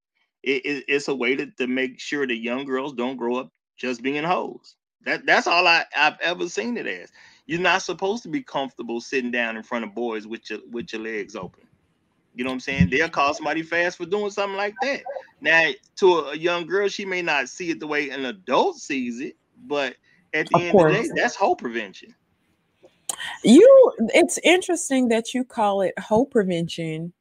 it, 0.42 0.64
it, 0.64 0.85
it's 0.88 1.09
a 1.09 1.14
way 1.14 1.37
to, 1.37 1.46
to 1.46 1.66
make 1.66 1.98
sure 2.01 2.27
that 2.27 2.37
young 2.37 2.64
girls 2.64 2.92
don't 2.92 3.16
grow 3.16 3.37
up 3.37 3.51
just 3.77 4.03
being 4.03 4.24
hoes. 4.24 4.77
That 5.05 5.27
that's 5.27 5.46
all 5.46 5.66
I, 5.66 5.85
I've 5.96 6.20
ever 6.20 6.48
seen 6.48 6.77
it 6.77 6.87
as. 6.87 7.11
You're 7.46 7.61
not 7.61 7.83
supposed 7.83 8.22
to 8.24 8.29
be 8.29 8.42
comfortable 8.42 9.01
sitting 9.01 9.31
down 9.31 9.57
in 9.57 9.62
front 9.62 9.85
of 9.85 9.94
boys 9.94 10.27
with 10.27 10.51
your 10.51 10.59
with 10.70 10.92
your 10.92 11.03
legs 11.03 11.37
open. 11.37 11.64
You 12.35 12.44
know 12.44 12.51
what 12.51 12.55
I'm 12.55 12.61
saying? 12.61 12.90
They'll 12.90 13.09
call 13.09 13.35
somebody 13.35 13.62
fast 13.62 13.96
for 13.96 14.07
doing 14.07 14.31
something 14.31 14.57
like 14.57 14.74
that. 14.83 15.03
Now, 15.40 15.70
to 15.96 16.14
a, 16.18 16.37
young 16.37 16.66
girl, 16.66 16.88
she 16.88 17.05
may 17.05 17.22
not 17.22 17.48
see 17.48 17.70
it 17.70 17.81
the 17.81 17.87
way 17.87 18.11
an 18.11 18.27
adult 18.27 18.77
sees 18.77 19.20
it, 19.20 19.37
but 19.66 19.96
at 20.35 20.46
the 20.48 20.57
of 20.57 20.62
end 20.62 20.72
course. 20.72 20.92
of 20.92 21.03
the 21.03 21.09
day, 21.09 21.20
that's 21.20 21.35
hoe 21.35 21.55
prevention. 21.55 22.14
You, 23.42 23.92
it's 24.14 24.38
interesting 24.44 25.09
that 25.09 25.35
you 25.35 25.42
call 25.42 25.83
it 25.83 25.98
hoe 25.98 26.27
prevention 26.27 27.12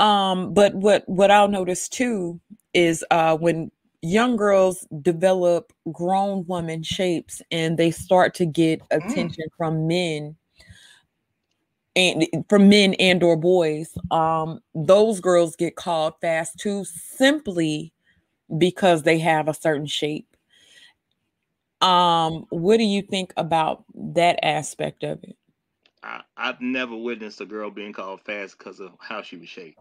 um, 0.00 0.52
but 0.54 0.74
what 0.74 1.08
what 1.08 1.30
I'll 1.30 1.48
notice 1.48 1.88
too 1.88 2.40
is 2.74 3.04
uh, 3.10 3.36
when 3.36 3.70
young 4.02 4.36
girls 4.36 4.86
develop 5.02 5.72
grown 5.92 6.46
woman 6.46 6.82
shapes 6.82 7.42
and 7.50 7.76
they 7.76 7.90
start 7.90 8.34
to 8.34 8.46
get 8.46 8.80
mm. 8.80 8.96
attention 8.96 9.44
mm. 9.44 9.56
from 9.56 9.86
men 9.86 10.36
and 11.96 12.26
from 12.48 12.68
men 12.68 12.94
and 12.94 13.22
or 13.22 13.36
boys 13.36 13.98
um 14.10 14.60
those 14.74 15.20
girls 15.20 15.56
get 15.56 15.74
called 15.74 16.14
fast 16.20 16.56
too 16.58 16.84
simply 16.84 17.92
because 18.56 19.02
they 19.02 19.18
have 19.18 19.48
a 19.48 19.54
certain 19.54 19.86
shape 19.86 20.36
um 21.82 22.46
what 22.50 22.78
do 22.78 22.84
you 22.84 23.02
think 23.02 23.32
about 23.36 23.84
that 23.94 24.38
aspect 24.42 25.02
of 25.02 25.22
it 25.24 25.36
I, 26.02 26.22
have 26.36 26.62
never 26.62 26.96
witnessed 26.96 27.42
a 27.42 27.44
girl 27.44 27.70
being 27.70 27.92
called 27.92 28.22
fast 28.22 28.56
because 28.56 28.80
of 28.80 28.92
how 29.00 29.20
she 29.20 29.36
was 29.36 29.48
shaped 29.48 29.80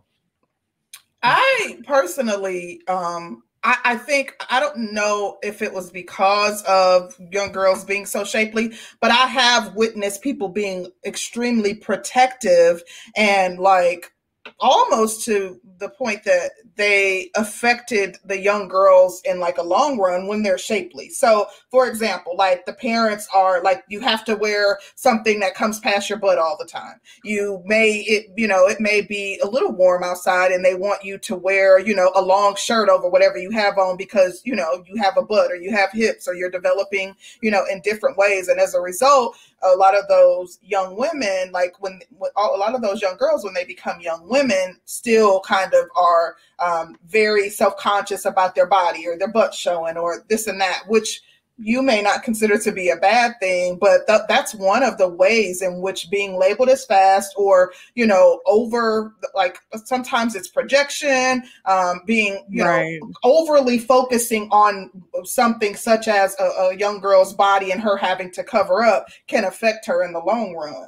I 1.22 1.80
personally, 1.86 2.82
um, 2.88 3.44
I, 3.64 3.78
I, 3.84 3.96
think 3.98 4.36
I 4.50 4.60
don't 4.60 4.94
know 4.94 5.38
if 5.44 5.62
it 5.62 5.74
was 5.74 5.92
because 5.92 6.64
of 6.64 7.16
young 7.32 7.52
girls 7.52 7.84
being 7.84 8.06
so 8.06 8.24
shapely, 8.24 8.74
but 9.02 9.12
I 9.12 9.28
have 9.28 9.76
witnessed 9.76 10.22
people 10.22 10.48
being 10.48 10.88
extremely 11.06 11.74
protective 11.74 12.84
and 13.18 13.60
like 13.60 14.14
almost 14.60 15.24
to 15.26 15.60
the 15.80 15.90
point 15.90 16.24
that 16.26 16.52
they 16.76 17.30
affected 17.36 18.18
the 18.26 18.40
young 18.40 18.68
girls 18.68 19.22
in 19.26 19.40
like 19.40 19.58
a 19.58 19.64
long 19.64 19.98
run 19.98 20.28
when 20.28 20.44
they're 20.44 20.58
shapely. 20.58 21.10
So, 21.10 21.48
for 21.72 21.88
example, 21.88 22.36
like 22.38 22.66
the 22.66 22.74
parents 22.74 23.28
are 23.34 23.62
like 23.62 23.84
you 23.90 24.00
have 24.02 24.24
to 24.26 24.36
wear 24.36 24.80
something 24.96 25.40
that 25.40 25.56
comes 25.56 25.80
past 25.80 26.10
your 26.10 26.20
butt 26.20 26.38
all 26.38 26.58
the 26.58 26.66
time. 26.66 27.00
You 27.24 27.62
may 27.66 28.00
it 28.08 28.28
you 28.38 28.48
know, 28.48 28.68
it 28.68 28.80
may 28.80 29.02
be 29.02 29.40
a 29.44 29.48
little 29.48 29.72
warm 29.72 30.04
outside 30.04 30.52
and 30.52 30.64
they 30.64 30.76
want 30.76 31.04
you 31.04 31.18
to 31.20 31.36
wear, 31.36 31.80
you 31.80 31.96
know, 31.96 32.12
a 32.16 32.22
long 32.22 32.56
shirt 32.56 32.90
over 32.90 33.10
whatever 33.10 33.38
you 33.38 33.52
have 33.52 33.78
on 33.78 33.98
because, 33.98 34.42
you 34.46 34.56
know, 34.56 34.84
you 34.88 35.02
have 35.02 35.18
a 35.18 35.22
butt 35.22 35.52
or 35.52 35.56
you 35.56 35.72
have 35.72 35.92
hips 35.92 36.28
or 36.28 36.34
you're 36.34 36.50
developing, 36.50 37.16
you 37.42 37.52
know, 37.52 37.66
in 37.72 37.82
different 37.82 38.18
ways 38.18 38.48
and 38.48 38.60
as 38.60 38.74
a 38.74 38.82
result, 38.82 39.38
a 39.64 39.76
lot 39.76 39.98
of 39.98 40.08
those 40.08 40.60
young 40.62 40.96
women 40.98 41.52
like 41.52 41.74
when, 41.80 42.00
when 42.18 42.32
a 42.38 42.58
lot 42.58 42.76
of 42.76 42.82
those 42.82 43.02
young 43.02 43.18
girls 43.18 43.44
when 43.44 43.54
they 43.54 43.66
become 43.66 44.00
young 44.02 44.28
women 44.28 44.80
still 44.86 45.40
kind 45.42 45.74
of 45.74 45.86
are 45.96 46.36
um, 46.60 46.98
very 47.08 47.50
self-conscious 47.50 48.26
about 48.26 48.56
their 48.56 48.68
body 48.68 49.08
or 49.08 49.18
their 49.18 49.32
butt 49.32 49.54
showing 49.54 49.98
or 49.98 50.26
this 50.30 50.48
and 50.48 50.60
that 50.60 50.84
which 50.88 51.22
you 51.62 51.82
may 51.82 52.02
not 52.02 52.24
consider 52.24 52.58
to 52.58 52.72
be 52.72 52.90
a 52.90 52.96
bad 52.96 53.34
thing, 53.40 53.78
but 53.78 54.08
th- 54.08 54.22
that's 54.30 54.56
one 54.56 54.82
of 54.82 54.98
the 54.98 55.08
ways 55.08 55.62
in 55.62 55.82
which 55.82 56.10
being 56.10 56.40
labeled 56.40 56.70
as 56.70 56.86
fast 56.86 57.34
or, 57.36 57.74
you 57.96 58.08
know, 58.08 58.40
over 58.46 59.14
like 59.36 59.60
sometimes 59.84 60.36
it's 60.36 60.48
projection, 60.48 61.44
um, 61.66 62.02
being, 62.06 62.46
you 62.50 62.64
right. 62.64 63.00
know, 63.02 63.12
overly 63.24 63.78
focusing 63.78 64.48
on 64.52 64.90
something 65.26 65.76
such 65.76 66.08
as 66.08 66.36
a, 66.40 66.44
a 66.44 66.78
young 66.78 67.00
girl's 67.02 67.34
body 67.34 67.72
and 67.72 67.82
her 67.82 67.98
having 67.98 68.32
to 68.32 68.44
cover 68.44 68.82
up 68.82 69.08
can 69.28 69.44
affect 69.44 69.86
her 69.86 70.04
in 70.04 70.14
the 70.14 70.20
long 70.20 70.56
run. 70.56 70.88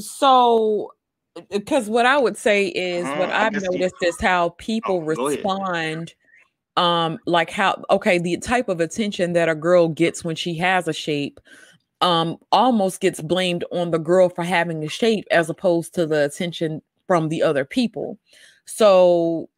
So, 0.00 0.92
because 1.50 1.88
what 1.88 2.06
I 2.06 2.16
would 2.16 2.36
say 2.36 2.68
is 2.68 3.04
uh, 3.04 3.16
what 3.16 3.30
I've 3.30 3.60
noticed 3.60 3.96
is 4.02 4.20
how 4.20 4.50
people 4.50 4.96
oh, 4.96 5.26
respond. 5.26 6.14
Um, 6.76 7.18
like 7.26 7.50
how 7.50 7.82
okay, 7.90 8.18
the 8.18 8.36
type 8.38 8.68
of 8.68 8.80
attention 8.80 9.32
that 9.32 9.48
a 9.48 9.54
girl 9.54 9.88
gets 9.88 10.24
when 10.24 10.36
she 10.36 10.54
has 10.58 10.88
a 10.88 10.92
shape 10.92 11.40
um 12.02 12.36
almost 12.52 13.00
gets 13.00 13.22
blamed 13.22 13.64
on 13.72 13.90
the 13.90 13.98
girl 13.98 14.28
for 14.28 14.44
having 14.44 14.84
a 14.84 14.88
shape 14.88 15.24
as 15.30 15.48
opposed 15.48 15.94
to 15.94 16.06
the 16.06 16.24
attention 16.26 16.82
from 17.06 17.28
the 17.30 17.42
other 17.42 17.64
people. 17.64 18.18
So 18.66 19.48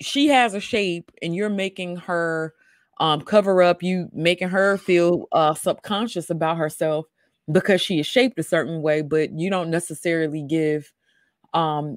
she 0.00 0.28
has 0.28 0.54
a 0.54 0.60
shape 0.60 1.10
and 1.22 1.34
you're 1.34 1.48
making 1.48 1.96
her 1.96 2.54
um, 3.00 3.20
cover 3.22 3.62
up, 3.62 3.82
you 3.82 4.08
making 4.12 4.48
her 4.48 4.76
feel 4.78 5.26
uh, 5.32 5.54
subconscious 5.54 6.30
about 6.30 6.56
herself 6.58 7.06
because 7.50 7.80
she 7.80 7.98
is 7.98 8.06
shaped 8.06 8.38
a 8.38 8.42
certain 8.42 8.82
way, 8.82 9.02
but 9.02 9.32
you 9.32 9.50
don't 9.50 9.70
necessarily 9.70 10.42
give 10.42 10.92
um, 11.54 11.96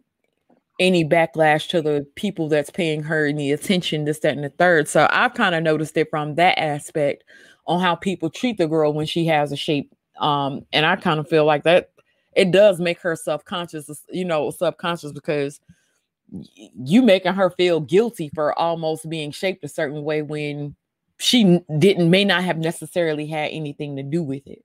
any 0.80 1.06
backlash 1.06 1.70
to 1.70 1.82
the 1.82 2.06
people 2.16 2.50
that's 2.50 2.70
paying 2.70 3.04
her 3.04 3.26
any 3.26 3.52
attention, 3.52 4.06
this, 4.06 4.20
that, 4.20 4.36
and 4.36 4.44
the 4.44 4.50
third. 4.50 4.88
So 4.88 5.08
I've 5.12 5.34
kind 5.34 5.56
of 5.56 5.64
noticed 5.64 5.96
it 5.98 6.10
from 6.10 6.36
that 6.36 6.60
aspect 6.60 7.24
on 7.66 7.80
how 7.80 7.96
people 7.96 8.30
treat 8.30 8.58
the 8.58 8.68
girl 8.68 8.94
when 8.94 9.06
she 9.06 9.26
has 9.28 9.52
a 9.52 9.56
shape. 9.56 9.94
Um, 10.20 10.66
and 10.74 10.86
I 10.86 10.96
kind 10.98 11.20
of 11.20 11.28
feel 11.28 11.46
like 11.46 11.64
that 11.64 11.92
it 12.36 12.52
does 12.52 12.80
make 12.80 13.00
her 13.00 13.16
self-conscious, 13.16 13.90
you 14.10 14.26
know, 14.26 14.52
subconscious 14.52 15.14
because 15.14 15.60
you 16.84 17.02
making 17.02 17.34
her 17.34 17.50
feel 17.50 17.80
guilty 17.80 18.30
for 18.34 18.58
almost 18.58 19.10
being 19.10 19.32
shaped 19.32 19.64
a 19.64 19.70
certain 19.70 20.04
way 20.04 20.22
when 20.22 20.76
she 21.18 21.62
didn't 21.78 22.10
may 22.10 22.26
not 22.26 22.44
have 22.44 22.58
necessarily 22.58 23.26
had 23.26 23.52
anything 23.52 23.96
to 23.96 24.04
do 24.04 24.22
with 24.22 24.46
it. 24.46 24.64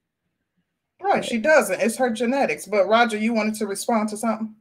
Right, 1.01 1.25
she 1.25 1.39
doesn't. 1.39 1.81
It's 1.81 1.97
her 1.97 2.11
genetics. 2.11 2.67
But 2.67 2.89
Roger, 2.89 3.17
you 3.17 3.33
wanted 3.33 3.55
to 3.55 3.67
respond 3.67 4.09
to 4.11 4.17
something? 4.17 4.55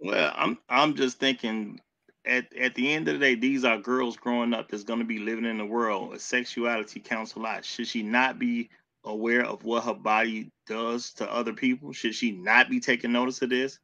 Well, 0.00 0.32
I'm 0.36 0.58
I'm 0.68 0.94
just 0.94 1.18
thinking 1.18 1.80
at 2.24 2.54
at 2.56 2.74
the 2.74 2.92
end 2.92 3.08
of 3.08 3.18
the 3.18 3.20
day, 3.20 3.34
these 3.34 3.64
are 3.64 3.78
girls 3.78 4.16
growing 4.16 4.54
up 4.54 4.68
that's 4.70 4.84
going 4.84 5.00
to 5.00 5.04
be 5.04 5.18
living 5.18 5.44
in 5.44 5.58
the 5.58 5.64
world. 5.64 6.20
Sexuality 6.20 7.00
counts 7.00 7.34
a 7.34 7.40
lot. 7.40 7.64
Should 7.64 7.88
she 7.88 8.02
not 8.02 8.38
be 8.38 8.70
aware 9.04 9.44
of 9.44 9.64
what 9.64 9.84
her 9.84 9.94
body 9.94 10.50
does 10.66 11.12
to 11.14 11.32
other 11.32 11.52
people? 11.52 11.92
Should 11.92 12.14
she 12.14 12.32
not 12.32 12.68
be 12.70 12.80
taking 12.80 13.12
notice 13.12 13.42
of 13.42 13.50
this? 13.50 13.78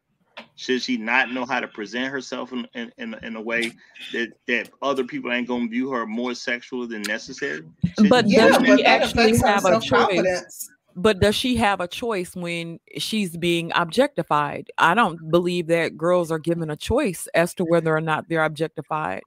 Should 0.56 0.82
she 0.82 0.96
not 0.96 1.32
know 1.32 1.44
how 1.44 1.60
to 1.60 1.68
present 1.68 2.12
herself 2.12 2.52
in, 2.52 2.66
in, 2.74 2.92
in, 2.98 3.14
in 3.22 3.36
a 3.36 3.40
way 3.40 3.72
that, 4.12 4.32
that 4.48 4.68
other 4.82 5.04
people 5.04 5.32
ain't 5.32 5.46
going 5.46 5.68
to 5.68 5.70
view 5.70 5.90
her 5.90 6.06
more 6.06 6.34
sexual 6.34 6.86
than 6.88 7.02
necessary? 7.02 7.62
Should 7.98 8.08
but 8.08 8.28
does 8.28 8.56
she 8.64 8.84
actually 8.84 9.38
have 9.38 9.64
a 9.64 9.80
choice? 9.80 10.70
But 10.96 11.20
does 11.20 11.34
she 11.34 11.56
have 11.56 11.80
a 11.80 11.88
choice 11.88 12.36
when 12.36 12.78
she's 12.98 13.36
being 13.36 13.72
objectified? 13.74 14.70
I 14.78 14.94
don't 14.94 15.30
believe 15.30 15.66
that 15.66 15.96
girls 15.96 16.30
are 16.30 16.38
given 16.38 16.70
a 16.70 16.76
choice 16.76 17.26
as 17.34 17.54
to 17.54 17.64
whether 17.64 17.94
or 17.94 18.00
not 18.00 18.28
they're 18.28 18.44
objectified. 18.44 19.22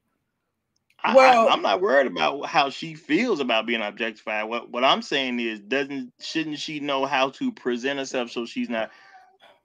Well, 1.13 1.47
I, 1.47 1.53
am 1.53 1.61
not 1.61 1.81
worried 1.81 2.07
about 2.07 2.45
how 2.47 2.69
she 2.69 2.93
feels 2.95 3.39
about 3.39 3.65
being 3.65 3.81
objectified. 3.81 4.49
What 4.49 4.71
what 4.71 4.83
I'm 4.83 5.01
saying 5.01 5.39
is, 5.39 5.59
doesn't 5.59 6.11
shouldn't 6.19 6.59
she 6.59 6.79
know 6.79 7.05
how 7.05 7.29
to 7.31 7.51
present 7.51 7.99
herself 7.99 8.31
so 8.31 8.45
she's 8.45 8.69
not 8.69 8.89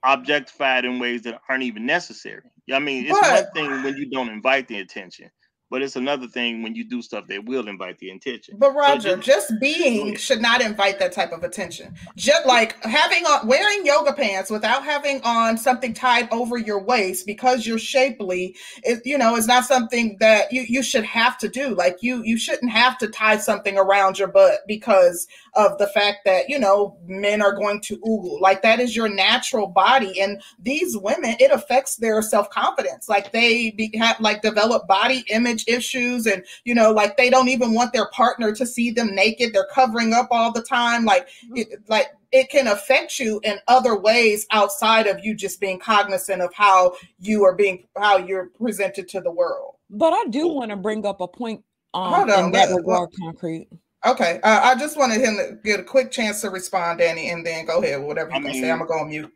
objectified 0.04 0.84
in 0.84 0.98
ways 0.98 1.22
that 1.22 1.40
aren't 1.48 1.62
even 1.62 1.86
necessary. 1.86 2.42
I 2.72 2.78
mean, 2.78 3.06
it's 3.06 3.18
but, 3.18 3.44
one 3.44 3.52
thing 3.54 3.82
when 3.82 3.96
you 3.96 4.10
don't 4.10 4.28
invite 4.28 4.68
the 4.68 4.78
attention, 4.78 5.30
but 5.72 5.80
it's 5.80 5.96
another 5.96 6.26
thing 6.28 6.62
when 6.62 6.74
you 6.74 6.85
do 6.85 7.00
stuff 7.00 7.26
that 7.28 7.46
will 7.46 7.66
invite 7.66 7.98
the 7.98 8.11
attention. 8.11 8.56
But 8.58 8.74
Roger, 8.74 9.16
just, 9.16 9.48
just, 9.48 9.61
being 9.61 10.14
should 10.16 10.42
not 10.42 10.61
invite 10.61 10.98
that 10.98 11.12
type 11.12 11.32
of 11.32 11.44
attention. 11.44 11.96
Just 12.14 12.44
like 12.44 12.76
having 12.85 13.24
on 13.24 13.46
wearing 13.46 13.87
yoga 13.87 14.12
pants 14.12 14.50
without 14.50 14.85
having 14.85 15.22
on 15.22 15.56
something 15.56 15.94
tied 15.94 16.30
over 16.30 16.58
your 16.58 16.78
waist 16.78 17.24
because 17.24 17.66
you're 17.66 17.78
shapely, 17.78 18.54
it, 18.82 19.00
you 19.06 19.16
know, 19.16 19.35
is 19.35 19.46
not 19.46 19.64
something 19.64 20.18
that 20.20 20.52
you 20.52 20.61
you 20.68 20.82
should 20.82 21.04
have 21.04 21.38
to 21.38 21.48
do. 21.48 21.74
Like 21.74 22.02
you 22.02 22.22
you 22.22 22.37
shouldn't 22.37 22.70
have 22.70 22.98
to 22.98 23.08
tie 23.08 23.38
something 23.38 23.78
around 23.78 24.18
your 24.18 24.28
butt 24.28 24.61
because 24.68 25.26
of 25.54 25.78
the 25.78 25.87
fact 25.87 26.18
that 26.26 26.50
you 26.50 26.58
know 26.58 26.98
men 27.06 27.40
are 27.40 27.54
going 27.54 27.80
to 27.80 27.96
oogle. 28.00 28.38
Like 28.42 28.61
that 28.61 28.78
is 28.78 28.94
your 28.94 29.08
natural 29.08 29.68
body, 29.68 30.20
and 30.20 30.42
these 30.58 30.98
women 30.98 31.35
it 31.40 31.50
affects 31.50 31.96
their 31.96 32.20
self 32.20 32.50
confidence. 32.50 33.08
Like 33.08 33.32
they 33.32 33.70
be, 33.70 33.90
have 33.96 34.20
like 34.20 34.42
develop 34.42 34.87
body 34.87 35.24
image 35.30 35.62
issues 35.66 36.27
and 36.27 36.44
you 36.64 36.75
know 36.75 36.90
like 36.90 37.16
they 37.16 37.31
don't 37.31 37.48
even 37.48 37.75
want 37.75 37.92
their 37.92 38.09
partner 38.11 38.55
to 38.55 38.66
see 38.66 38.90
them 38.90 39.14
naked. 39.14 39.53
They're 39.53 39.68
covering 39.72 40.12
up 40.12 40.29
all 40.31 40.53
the 40.53 40.62
time. 40.62 41.05
Like 41.05 41.29
it, 41.55 41.83
like 41.88 42.09
it 42.33 42.48
can 42.51 42.66
affect 42.66 43.18
you 43.18 43.40
in 43.44 43.59
other 43.68 43.96
ways 43.98 44.46
outside 44.51 45.07
of 45.07 45.25
you 45.25 45.35
just 45.35 45.61
being 45.61 45.79
cognizant 45.79 46.42
of 46.42 46.53
how 46.55 46.94
you 47.18 47.44
are 47.44 47.55
being 47.55 47.87
how 47.96 48.16
you're 48.16 48.51
presented 48.59 49.09
to 49.09 49.20
the 49.20 49.31
world. 49.31 49.75
But 49.90 50.12
i 50.12 50.25
do 50.31 50.48
want 50.48 50.70
to 50.70 50.77
bring 50.77 51.05
up 51.07 51.20
a 51.20 51.29
point 51.29 51.62
um, 51.94 52.12
Hold 52.14 52.31
on, 52.31 52.44
in 52.46 52.53
that 52.53 52.75
regard 52.75 53.11
concrete. 53.20 53.68
Okay 54.07 54.40
uh, 54.42 54.61
i 54.64 54.75
just 54.75 54.96
wanted 54.96 55.20
him 55.20 55.37
to 55.37 55.59
get 55.62 55.79
a 55.79 55.85
quick 55.85 56.11
chance 56.11 56.40
to 56.40 56.48
respond 56.48 56.98
danny 56.98 57.31
and 57.31 57.44
then 57.44 57.66
go 57.66 57.83
ahead 57.83 58.01
whatever 58.01 58.31
you 58.31 58.37
I 58.37 58.40
mean, 58.40 58.62
say. 58.62 58.70
I'm 58.70 58.79
gonna 58.79 58.88
go 58.88 58.98
on 59.01 59.09
mute 59.11 59.31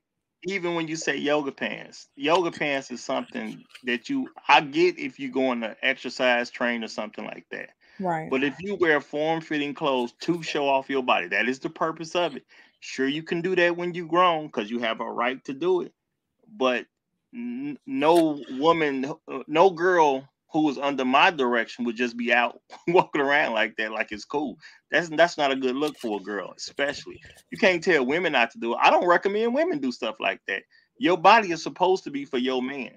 even 0.46 0.74
when 0.76 0.88
you 0.88 0.96
say 0.96 1.16
yoga 1.16 1.52
pants, 1.52 2.08
yoga 2.16 2.52
pants 2.52 2.90
is 2.90 3.04
something 3.04 3.64
that 3.84 4.08
you 4.10 4.30
I 4.48 4.60
get 4.62 4.98
if 4.98 5.18
you 5.18 5.30
go 5.30 5.48
on 5.48 5.60
to 5.62 5.76
exercise 5.82 6.50
train 6.50 6.84
or 6.84 6.88
something 6.88 7.24
like 7.24 7.46
that. 7.50 7.70
Right. 7.98 8.32
But 8.32 8.44
if 8.44 8.56
you 8.60 8.76
wear 8.76 9.00
form 9.00 9.40
fitting 9.42 9.74
clothes 9.74 10.12
to 10.22 10.42
show 10.42 10.68
off 10.68 10.90
your 10.90 11.02
body, 11.02 11.28
that 11.28 11.48
is 11.48 11.60
the 11.60 11.70
purpose 11.70 12.16
of 12.16 12.36
it. 12.36 12.46
Sure, 12.80 13.08
you 13.08 13.22
can 13.22 13.42
do 13.42 13.56
that 13.56 13.76
when 13.76 13.94
you 13.94 14.06
grown 14.06 14.46
because 14.46 14.70
you 14.70 14.80
have 14.80 15.00
a 15.00 15.10
right 15.12 15.44
to 15.46 15.54
do 15.54 15.82
it. 15.82 15.94
But 16.48 16.86
n- 17.34 17.78
no 17.86 18.44
woman, 18.52 19.04
uh, 19.28 19.42
no 19.48 19.70
girl 19.70 20.28
who 20.56 20.62
was 20.62 20.78
under 20.78 21.04
my 21.04 21.30
direction 21.30 21.84
would 21.84 21.96
just 21.96 22.16
be 22.16 22.32
out 22.32 22.60
walking 22.88 23.20
around 23.20 23.52
like 23.52 23.76
that, 23.76 23.92
like 23.92 24.10
it's 24.10 24.24
cool. 24.24 24.58
That's 24.90 25.10
that's 25.10 25.36
not 25.36 25.52
a 25.52 25.56
good 25.56 25.76
look 25.76 25.98
for 25.98 26.18
a 26.18 26.22
girl, 26.22 26.54
especially. 26.56 27.20
You 27.50 27.58
can't 27.58 27.84
tell 27.84 28.06
women 28.06 28.32
not 28.32 28.50
to 28.52 28.58
do 28.58 28.72
it. 28.72 28.78
I 28.80 28.90
don't 28.90 29.06
recommend 29.06 29.54
women 29.54 29.80
do 29.80 29.92
stuff 29.92 30.16
like 30.18 30.40
that. 30.48 30.62
Your 30.98 31.18
body 31.18 31.52
is 31.52 31.62
supposed 31.62 32.04
to 32.04 32.10
be 32.10 32.24
for 32.24 32.38
your 32.38 32.62
man. 32.62 32.92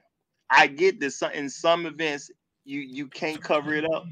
I 0.50 0.67
get 0.67 1.02
this 1.02 1.22
in 1.34 1.50
some 1.50 1.86
events 1.86 2.32
you 2.63 2.80
you 2.80 3.08
can't 3.08 3.41
cover 3.41 3.74
it 3.74 3.84
up. 3.93 4.06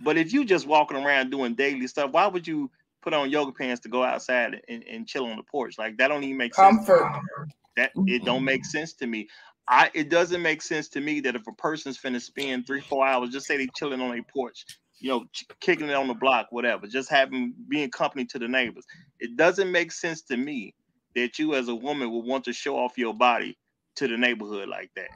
But 0.00 0.16
if 0.16 0.32
you 0.32 0.46
just 0.46 0.66
walking 0.66 0.96
around 0.96 1.30
doing 1.30 1.54
daily 1.54 1.86
stuff, 1.88 2.12
why 2.12 2.26
would 2.26 2.46
you 2.46 2.70
put 3.02 3.12
on 3.12 3.30
yoga 3.30 3.52
pants 3.52 3.82
to 3.82 3.90
go 3.90 4.02
outside 4.02 4.60
and, 4.68 4.84
and 4.84 5.06
chill 5.06 5.26
on 5.26 5.36
the 5.36 5.42
porch? 5.42 5.76
Like 5.76 5.98
that 5.98 6.08
don't 6.08 6.24
even 6.24 6.38
make 6.38 6.54
Comfort. 6.54 7.12
sense. 7.12 7.52
That 7.76 7.90
it 8.06 8.24
don't 8.24 8.44
make 8.44 8.64
sense 8.64 8.94
to 8.94 9.06
me. 9.06 9.28
I 9.68 9.90
it 9.94 10.08
doesn't 10.10 10.42
make 10.42 10.62
sense 10.62 10.88
to 10.90 11.00
me 11.00 11.20
that 11.20 11.36
if 11.36 11.46
a 11.46 11.52
person's 11.52 11.98
finna 11.98 12.20
spend 12.20 12.66
three, 12.66 12.82
four 12.82 13.06
hours, 13.06 13.30
just 13.30 13.46
say 13.46 13.56
they 13.56 13.68
chilling 13.74 14.00
on 14.00 14.18
a 14.18 14.22
porch, 14.22 14.64
you 15.00 15.10
know, 15.10 15.24
ch- 15.32 15.46
kicking 15.60 15.88
it 15.88 15.94
on 15.94 16.08
the 16.08 16.14
block, 16.14 16.48
whatever, 16.50 16.86
just 16.86 17.10
having 17.10 17.54
being 17.68 17.90
company 17.90 18.26
to 18.26 18.38
the 18.38 18.48
neighbors. 18.48 18.84
It 19.20 19.36
doesn't 19.36 19.72
make 19.72 19.92
sense 19.92 20.22
to 20.24 20.36
me 20.36 20.74
that 21.16 21.38
you 21.38 21.54
as 21.54 21.68
a 21.68 21.74
woman 21.74 22.12
would 22.12 22.26
want 22.26 22.44
to 22.44 22.52
show 22.52 22.76
off 22.78 22.98
your 22.98 23.14
body 23.14 23.58
to 23.96 24.08
the 24.08 24.16
neighborhood 24.16 24.68
like 24.68 24.90
that. 24.96 25.10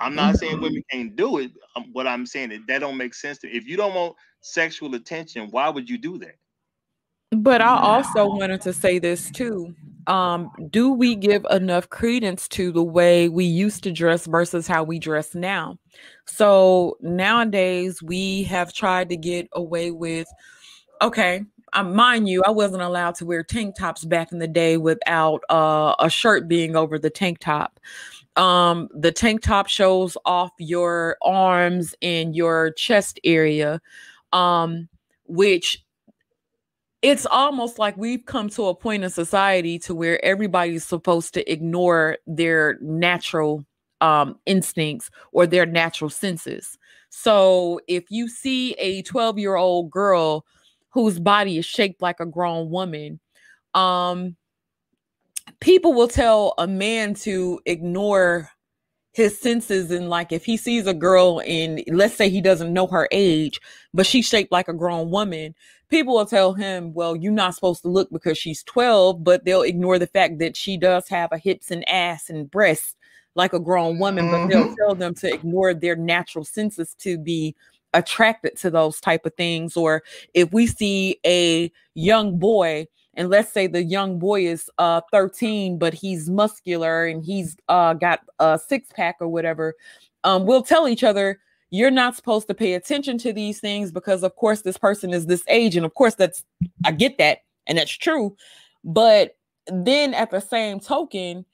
I'm 0.00 0.14
not 0.16 0.36
saying 0.36 0.60
women 0.60 0.82
can't 0.90 1.16
do 1.16 1.38
it. 1.38 1.52
Um, 1.76 1.86
what 1.92 2.06
I'm 2.08 2.26
saying 2.26 2.52
is 2.52 2.60
that 2.68 2.80
don't 2.80 2.96
make 2.96 3.14
sense 3.14 3.38
to. 3.40 3.46
me. 3.48 3.54
If 3.54 3.66
you 3.68 3.76
don't 3.76 3.94
want 3.94 4.16
sexual 4.40 4.94
attention, 4.94 5.48
why 5.50 5.68
would 5.68 5.88
you 5.90 5.98
do 5.98 6.18
that? 6.18 6.36
But 7.32 7.60
I 7.62 7.76
also 7.78 8.26
wanted 8.26 8.62
to 8.62 8.72
say 8.72 8.98
this 8.98 9.30
too. 9.30 9.74
Um, 10.06 10.50
do 10.70 10.92
we 10.92 11.14
give 11.14 11.46
enough 11.50 11.88
credence 11.88 12.48
to 12.48 12.72
the 12.72 12.82
way 12.82 13.28
we 13.28 13.44
used 13.44 13.82
to 13.84 13.92
dress 13.92 14.26
versus 14.26 14.66
how 14.66 14.82
we 14.82 14.98
dress 14.98 15.34
now? 15.34 15.78
So 16.26 16.96
nowadays 17.00 18.02
we 18.02 18.44
have 18.44 18.72
tried 18.72 19.08
to 19.10 19.16
get 19.16 19.48
away 19.52 19.90
with, 19.90 20.28
okay, 21.00 21.42
um, 21.74 21.94
mind 21.94 22.28
you, 22.28 22.42
I 22.44 22.50
wasn't 22.50 22.82
allowed 22.82 23.14
to 23.16 23.26
wear 23.26 23.42
tank 23.42 23.76
tops 23.76 24.04
back 24.04 24.32
in 24.32 24.38
the 24.38 24.48
day 24.48 24.76
without 24.76 25.42
uh, 25.48 25.94
a 25.98 26.10
shirt 26.10 26.48
being 26.48 26.76
over 26.76 26.98
the 26.98 27.10
tank 27.10 27.38
top. 27.38 27.80
Um, 28.36 28.88
the 28.94 29.12
tank 29.12 29.42
top 29.42 29.68
shows 29.68 30.16
off 30.24 30.52
your 30.58 31.16
arms 31.22 31.94
and 32.02 32.34
your 32.34 32.72
chest 32.72 33.20
area, 33.24 33.80
um, 34.32 34.88
which 35.26 35.82
it's 37.02 37.26
almost 37.26 37.78
like 37.80 37.96
we've 37.96 38.24
come 38.24 38.48
to 38.50 38.66
a 38.66 38.74
point 38.74 39.02
in 39.02 39.10
society 39.10 39.78
to 39.80 39.94
where 39.94 40.24
everybody's 40.24 40.84
supposed 40.84 41.34
to 41.34 41.52
ignore 41.52 42.16
their 42.26 42.78
natural 42.80 43.64
um, 44.00 44.38
instincts 44.46 45.10
or 45.32 45.46
their 45.46 45.66
natural 45.66 46.10
senses. 46.10 46.78
So 47.10 47.80
if 47.88 48.04
you 48.10 48.28
see 48.28 48.72
a 48.74 49.02
12 49.02 49.38
year 49.38 49.56
old 49.56 49.90
girl 49.90 50.46
whose 50.90 51.18
body 51.18 51.58
is 51.58 51.66
shaped 51.66 52.00
like 52.00 52.20
a 52.20 52.26
grown 52.26 52.70
woman, 52.70 53.18
um, 53.74 54.36
people 55.60 55.92
will 55.92 56.08
tell 56.08 56.54
a 56.58 56.66
man 56.66 57.14
to 57.14 57.60
ignore 57.66 58.48
his 59.12 59.38
senses 59.38 59.90
and 59.90 60.08
like 60.08 60.32
if 60.32 60.44
he 60.44 60.56
sees 60.56 60.86
a 60.86 60.94
girl 60.94 61.42
and 61.46 61.82
let's 61.88 62.14
say 62.14 62.30
he 62.30 62.40
doesn't 62.40 62.72
know 62.72 62.86
her 62.86 63.08
age 63.12 63.60
but 63.92 64.06
she's 64.06 64.26
shaped 64.26 64.50
like 64.50 64.68
a 64.68 64.72
grown 64.72 65.10
woman 65.10 65.54
people 65.92 66.14
will 66.14 66.26
tell 66.26 66.54
him, 66.54 66.94
well, 66.94 67.14
you're 67.14 67.30
not 67.30 67.54
supposed 67.54 67.82
to 67.82 67.88
look 67.88 68.10
because 68.10 68.38
she's 68.38 68.62
12, 68.64 69.22
but 69.22 69.44
they'll 69.44 69.62
ignore 69.62 69.98
the 69.98 70.06
fact 70.06 70.38
that 70.38 70.56
she 70.56 70.78
does 70.78 71.06
have 71.06 71.30
a 71.32 71.38
hips 71.38 71.70
and 71.70 71.86
ass 71.86 72.30
and 72.30 72.50
breasts 72.50 72.96
like 73.34 73.52
a 73.52 73.60
grown 73.60 73.98
woman, 73.98 74.24
mm-hmm. 74.24 74.32
but 74.32 74.48
they'll 74.48 74.64
mm-hmm. 74.64 74.74
tell 74.74 74.94
them 74.94 75.14
to 75.14 75.32
ignore 75.32 75.74
their 75.74 75.94
natural 75.94 76.46
senses 76.46 76.94
to 76.94 77.18
be 77.18 77.54
attracted 77.92 78.56
to 78.56 78.70
those 78.70 79.00
type 79.00 79.26
of 79.26 79.34
things. 79.34 79.76
Or 79.76 80.02
if 80.32 80.50
we 80.50 80.66
see 80.66 81.20
a 81.26 81.70
young 81.94 82.38
boy, 82.38 82.86
and 83.12 83.28
let's 83.28 83.52
say 83.52 83.66
the 83.66 83.84
young 83.84 84.18
boy 84.18 84.46
is 84.46 84.70
uh 84.78 85.02
13, 85.12 85.78
but 85.78 85.92
he's 85.92 86.30
muscular 86.30 87.06
and 87.06 87.22
he's 87.22 87.54
uh 87.68 87.92
got 87.92 88.20
a 88.38 88.58
six 88.66 88.88
pack 88.94 89.16
or 89.20 89.28
whatever, 89.28 89.74
um, 90.24 90.46
we'll 90.46 90.62
tell 90.62 90.88
each 90.88 91.04
other 91.04 91.38
you're 91.72 91.90
not 91.90 92.14
supposed 92.14 92.46
to 92.46 92.54
pay 92.54 92.74
attention 92.74 93.16
to 93.16 93.32
these 93.32 93.58
things 93.58 93.90
because 93.90 94.22
of 94.22 94.36
course 94.36 94.60
this 94.60 94.76
person 94.76 95.12
is 95.12 95.26
this 95.26 95.42
age 95.48 95.74
and 95.74 95.84
of 95.84 95.94
course 95.94 96.14
that's 96.14 96.44
i 96.84 96.92
get 96.92 97.18
that 97.18 97.38
and 97.66 97.78
that's 97.78 97.90
true 97.90 98.36
but 98.84 99.36
then 99.68 100.14
at 100.14 100.30
the 100.30 100.40
same 100.40 100.78
token 100.78 101.44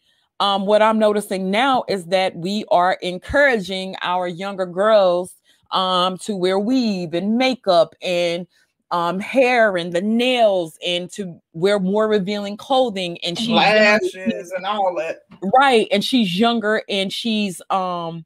um, 0.41 0.67
what 0.67 0.83
i'm 0.83 0.99
noticing 0.99 1.51
now 1.51 1.85
is 1.89 2.05
that 2.07 2.37
we 2.37 2.65
are 2.71 2.99
encouraging 3.01 3.95
our 4.03 4.29
younger 4.29 4.67
girls 4.67 5.35
um, 5.71 6.19
to 6.19 6.35
wear 6.37 6.59
weave 6.59 7.15
and 7.15 7.39
makeup 7.39 7.95
and 8.03 8.47
um, 8.91 9.21
hair 9.21 9.77
and 9.77 9.93
the 9.93 10.01
nails 10.01 10.79
and 10.87 11.13
to 11.13 11.39
wear 11.53 11.79
more 11.79 12.09
revealing 12.09 12.57
clothing 12.57 13.19
and 13.23 13.39
she's 13.39 13.51
lashes 13.51 14.51
and 14.57 14.65
all 14.65 14.95
that. 14.97 15.19
Right 15.61 15.87
and 15.93 16.03
she's 16.03 16.41
younger 16.41 16.83
and 16.89 17.13
she's 17.13 17.61
um 17.69 18.25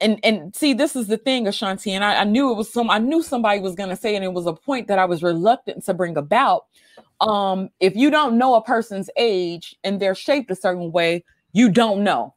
and 0.00 0.20
and 0.22 0.54
see 0.54 0.74
this 0.74 0.94
is 0.94 1.06
the 1.06 1.16
thing 1.16 1.46
ashanti 1.46 1.92
and 1.92 2.04
I, 2.04 2.20
I 2.20 2.24
knew 2.24 2.50
it 2.50 2.54
was 2.54 2.72
some 2.72 2.90
i 2.90 2.98
knew 2.98 3.22
somebody 3.22 3.60
was 3.60 3.74
going 3.74 3.88
to 3.88 3.96
say 3.96 4.14
and 4.14 4.24
it 4.24 4.32
was 4.32 4.46
a 4.46 4.52
point 4.52 4.88
that 4.88 4.98
i 4.98 5.04
was 5.04 5.22
reluctant 5.22 5.84
to 5.84 5.94
bring 5.94 6.16
about. 6.16 6.66
Um 7.20 7.70
if 7.80 7.96
you 7.96 8.10
don't 8.10 8.36
know 8.36 8.54
a 8.54 8.62
person's 8.62 9.08
age 9.16 9.76
and 9.84 10.00
they're 10.00 10.14
shaped 10.14 10.50
a 10.50 10.54
certain 10.54 10.92
way 10.92 11.24
you 11.52 11.70
don't 11.70 12.04
know. 12.04 12.34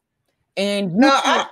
And 0.55 0.95
no, 0.95 1.09
I, 1.11 1.45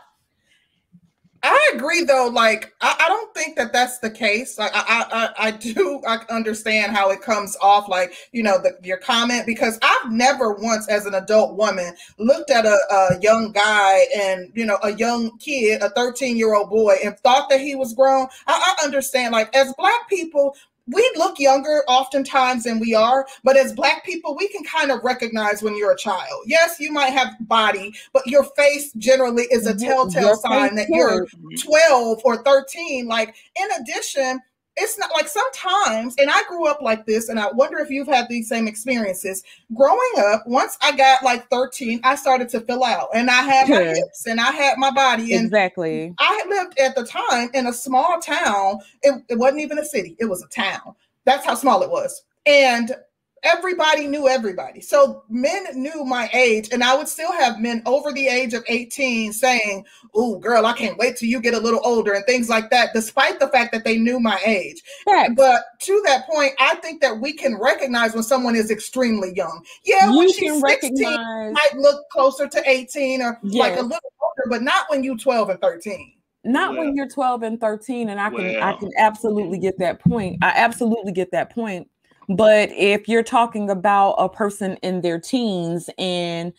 I 1.49 1.71
agree 1.75 2.03
though. 2.03 2.27
Like 2.27 2.73
I, 2.81 2.95
I, 3.05 3.07
don't 3.07 3.33
think 3.33 3.55
that 3.57 3.71
that's 3.71 3.99
the 3.99 4.09
case. 4.09 4.57
Like 4.57 4.71
I, 4.73 5.05
I, 5.39 5.47
I 5.47 5.51
do 5.51 6.01
I 6.07 6.19
understand 6.29 6.95
how 6.95 7.09
it 7.11 7.21
comes 7.21 7.55
off. 7.61 7.87
Like 7.87 8.13
you 8.31 8.43
know 8.43 8.57
the, 8.61 8.77
your 8.83 8.97
comment 8.97 9.45
because 9.45 9.79
I've 9.81 10.11
never 10.11 10.53
once, 10.53 10.87
as 10.89 11.05
an 11.05 11.13
adult 11.13 11.55
woman, 11.55 11.95
looked 12.17 12.51
at 12.51 12.65
a, 12.65 12.77
a 12.91 13.19
young 13.21 13.51
guy 13.51 14.05
and 14.15 14.51
you 14.55 14.65
know 14.65 14.77
a 14.83 14.93
young 14.93 15.37
kid, 15.37 15.81
a 15.81 15.89
thirteen 15.91 16.37
year 16.37 16.53
old 16.53 16.69
boy, 16.69 16.95
and 17.03 17.17
thought 17.19 17.49
that 17.49 17.61
he 17.61 17.75
was 17.75 17.93
grown. 17.93 18.27
I, 18.47 18.75
I 18.79 18.85
understand. 18.85 19.31
Like 19.31 19.55
as 19.55 19.73
black 19.77 20.09
people, 20.09 20.55
we 20.87 21.11
look 21.15 21.39
younger 21.39 21.83
oftentimes 21.87 22.63
than 22.63 22.79
we 22.79 22.93
are, 22.93 23.27
but 23.43 23.57
as 23.57 23.73
black 23.73 24.05
people, 24.05 24.35
we 24.35 24.47
can 24.47 24.63
kind 24.63 24.91
of 24.91 25.03
recognize 25.03 25.61
when 25.61 25.77
you're 25.77 25.91
a 25.91 25.97
child. 25.97 26.43
Yes, 26.45 26.79
you 26.79 26.91
might 26.91 27.13
have 27.13 27.35
body, 27.41 27.93
but 28.13 28.25
your 28.25 28.43
face 28.55 28.93
generally 28.93 29.43
is 29.51 29.67
a 29.67 29.75
telltale 29.75 30.21
your 30.21 30.35
sign 30.37 30.75
that 30.75 30.87
you're 30.89 31.27
12 31.59 32.21
or 32.23 32.43
13. 32.43 33.07
Like, 33.07 33.35
in 33.55 33.67
addition, 33.81 34.39
it's 34.77 34.97
not 34.97 35.09
like 35.13 35.27
sometimes, 35.27 36.15
and 36.17 36.29
I 36.29 36.43
grew 36.47 36.67
up 36.67 36.81
like 36.81 37.05
this, 37.05 37.29
and 37.29 37.39
I 37.39 37.51
wonder 37.51 37.79
if 37.79 37.89
you've 37.89 38.07
had 38.07 38.29
these 38.29 38.47
same 38.47 38.67
experiences. 38.67 39.43
Growing 39.75 40.11
up, 40.19 40.45
once 40.45 40.77
I 40.81 40.95
got 40.95 41.23
like 41.23 41.49
13, 41.49 41.99
I 42.03 42.15
started 42.15 42.47
to 42.49 42.61
fill 42.61 42.83
out, 42.83 43.09
and 43.13 43.29
I 43.29 43.41
had 43.41 43.69
my 43.69 43.83
hips 43.83 44.25
and 44.27 44.39
I 44.39 44.51
had 44.51 44.77
my 44.77 44.91
body. 44.91 45.33
And 45.33 45.45
exactly. 45.45 46.13
I 46.19 46.45
lived 46.47 46.79
at 46.79 46.95
the 46.95 47.03
time 47.03 47.49
in 47.53 47.67
a 47.67 47.73
small 47.73 48.19
town. 48.19 48.79
It, 49.01 49.23
it 49.29 49.37
wasn't 49.37 49.61
even 49.61 49.79
a 49.79 49.85
city, 49.85 50.15
it 50.19 50.25
was 50.25 50.43
a 50.43 50.47
town. 50.47 50.95
That's 51.25 51.45
how 51.45 51.55
small 51.55 51.81
it 51.81 51.89
was. 51.89 52.23
And 52.45 52.95
everybody 53.43 54.07
knew 54.07 54.27
everybody. 54.27 54.81
So 54.81 55.23
men 55.29 55.65
knew 55.73 56.03
my 56.03 56.29
age, 56.33 56.69
and 56.71 56.83
I 56.83 56.95
would 56.95 57.07
still 57.07 57.31
have 57.31 57.59
men 57.59 57.81
over 57.85 58.11
the 58.11 58.27
age 58.27 58.53
of 58.53 58.63
18 58.67 59.33
saying, 59.33 59.85
Oh, 60.13 60.37
girl, 60.39 60.65
I 60.65 60.73
can't 60.73 60.97
wait 60.97 61.17
till 61.17 61.29
you 61.29 61.41
get 61.41 61.53
a 61.53 61.59
little 61.59 61.81
older, 61.83 62.13
and 62.13 62.25
things 62.25 62.49
like 62.49 62.69
that, 62.71 62.93
despite 62.93 63.39
the 63.39 63.47
fact 63.49 63.71
that 63.73 63.83
they 63.83 63.97
knew 63.97 64.19
my 64.19 64.39
age. 64.45 64.81
Right. 65.07 65.35
But 65.35 65.63
to 65.81 66.01
that 66.05 66.27
point, 66.27 66.53
I 66.59 66.75
think 66.75 67.01
that 67.01 67.19
we 67.19 67.33
can 67.33 67.59
recognize 67.59 68.13
when 68.13 68.23
someone 68.23 68.55
is 68.55 68.71
extremely 68.71 69.33
young. 69.35 69.63
Yeah, 69.85 70.09
you 70.09 70.17
when 70.17 70.27
she's 70.31 70.59
16, 70.59 70.61
recognize... 70.61 71.53
might 71.53 71.75
look 71.75 72.03
closer 72.11 72.47
to 72.47 72.69
18 72.69 73.21
or 73.21 73.39
yes. 73.43 73.59
like 73.59 73.79
a 73.79 73.83
little 73.83 74.13
older, 74.21 74.49
but 74.49 74.61
not 74.61 74.85
when 74.89 75.03
you're 75.03 75.17
12 75.17 75.49
and 75.49 75.61
13 75.61 76.13
not 76.43 76.71
well, 76.71 76.85
when 76.85 76.95
you're 76.95 77.09
12 77.09 77.43
and 77.43 77.59
13 77.59 78.09
and 78.09 78.19
i 78.19 78.29
can 78.29 78.37
well, 78.37 78.63
i 78.63 78.73
can 78.73 78.89
absolutely 78.97 79.57
get 79.57 79.77
that 79.79 79.99
point 79.99 80.37
i 80.41 80.53
absolutely 80.55 81.11
get 81.11 81.31
that 81.31 81.53
point 81.53 81.89
but 82.29 82.69
if 82.71 83.07
you're 83.07 83.23
talking 83.23 83.69
about 83.69 84.11
a 84.13 84.29
person 84.29 84.77
in 84.83 85.01
their 85.01 85.19
teens 85.19 85.89
and 85.97 86.53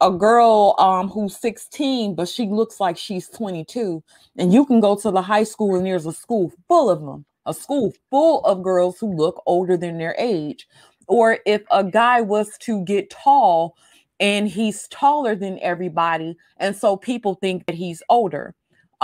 a 0.00 0.10
girl 0.10 0.74
um, 0.78 1.08
who's 1.08 1.36
16, 1.36 2.14
but 2.14 2.28
she 2.28 2.46
looks 2.46 2.80
like 2.80 2.98
she's 2.98 3.28
22, 3.28 4.02
and 4.36 4.52
you 4.52 4.66
can 4.66 4.80
go 4.80 4.96
to 4.96 5.10
the 5.10 5.22
high 5.22 5.44
school 5.44 5.76
and 5.76 5.86
there's 5.86 6.06
a 6.06 6.12
school 6.12 6.52
full 6.68 6.90
of 6.90 7.00
them, 7.00 7.24
a 7.46 7.54
school 7.54 7.92
full 8.10 8.40
of 8.44 8.62
girls 8.62 8.98
who 8.98 9.14
look 9.14 9.42
older 9.46 9.76
than 9.76 9.98
their 9.98 10.14
age. 10.18 10.68
Or 11.06 11.38
if 11.46 11.62
a 11.70 11.84
guy 11.84 12.20
was 12.20 12.56
to 12.58 12.84
get 12.84 13.10
tall 13.10 13.76
and 14.20 14.48
he's 14.48 14.88
taller 14.88 15.34
than 15.34 15.58
everybody, 15.60 16.36
and 16.58 16.76
so 16.76 16.96
people 16.96 17.34
think 17.36 17.66
that 17.66 17.76
he's 17.76 18.02
older. 18.08 18.54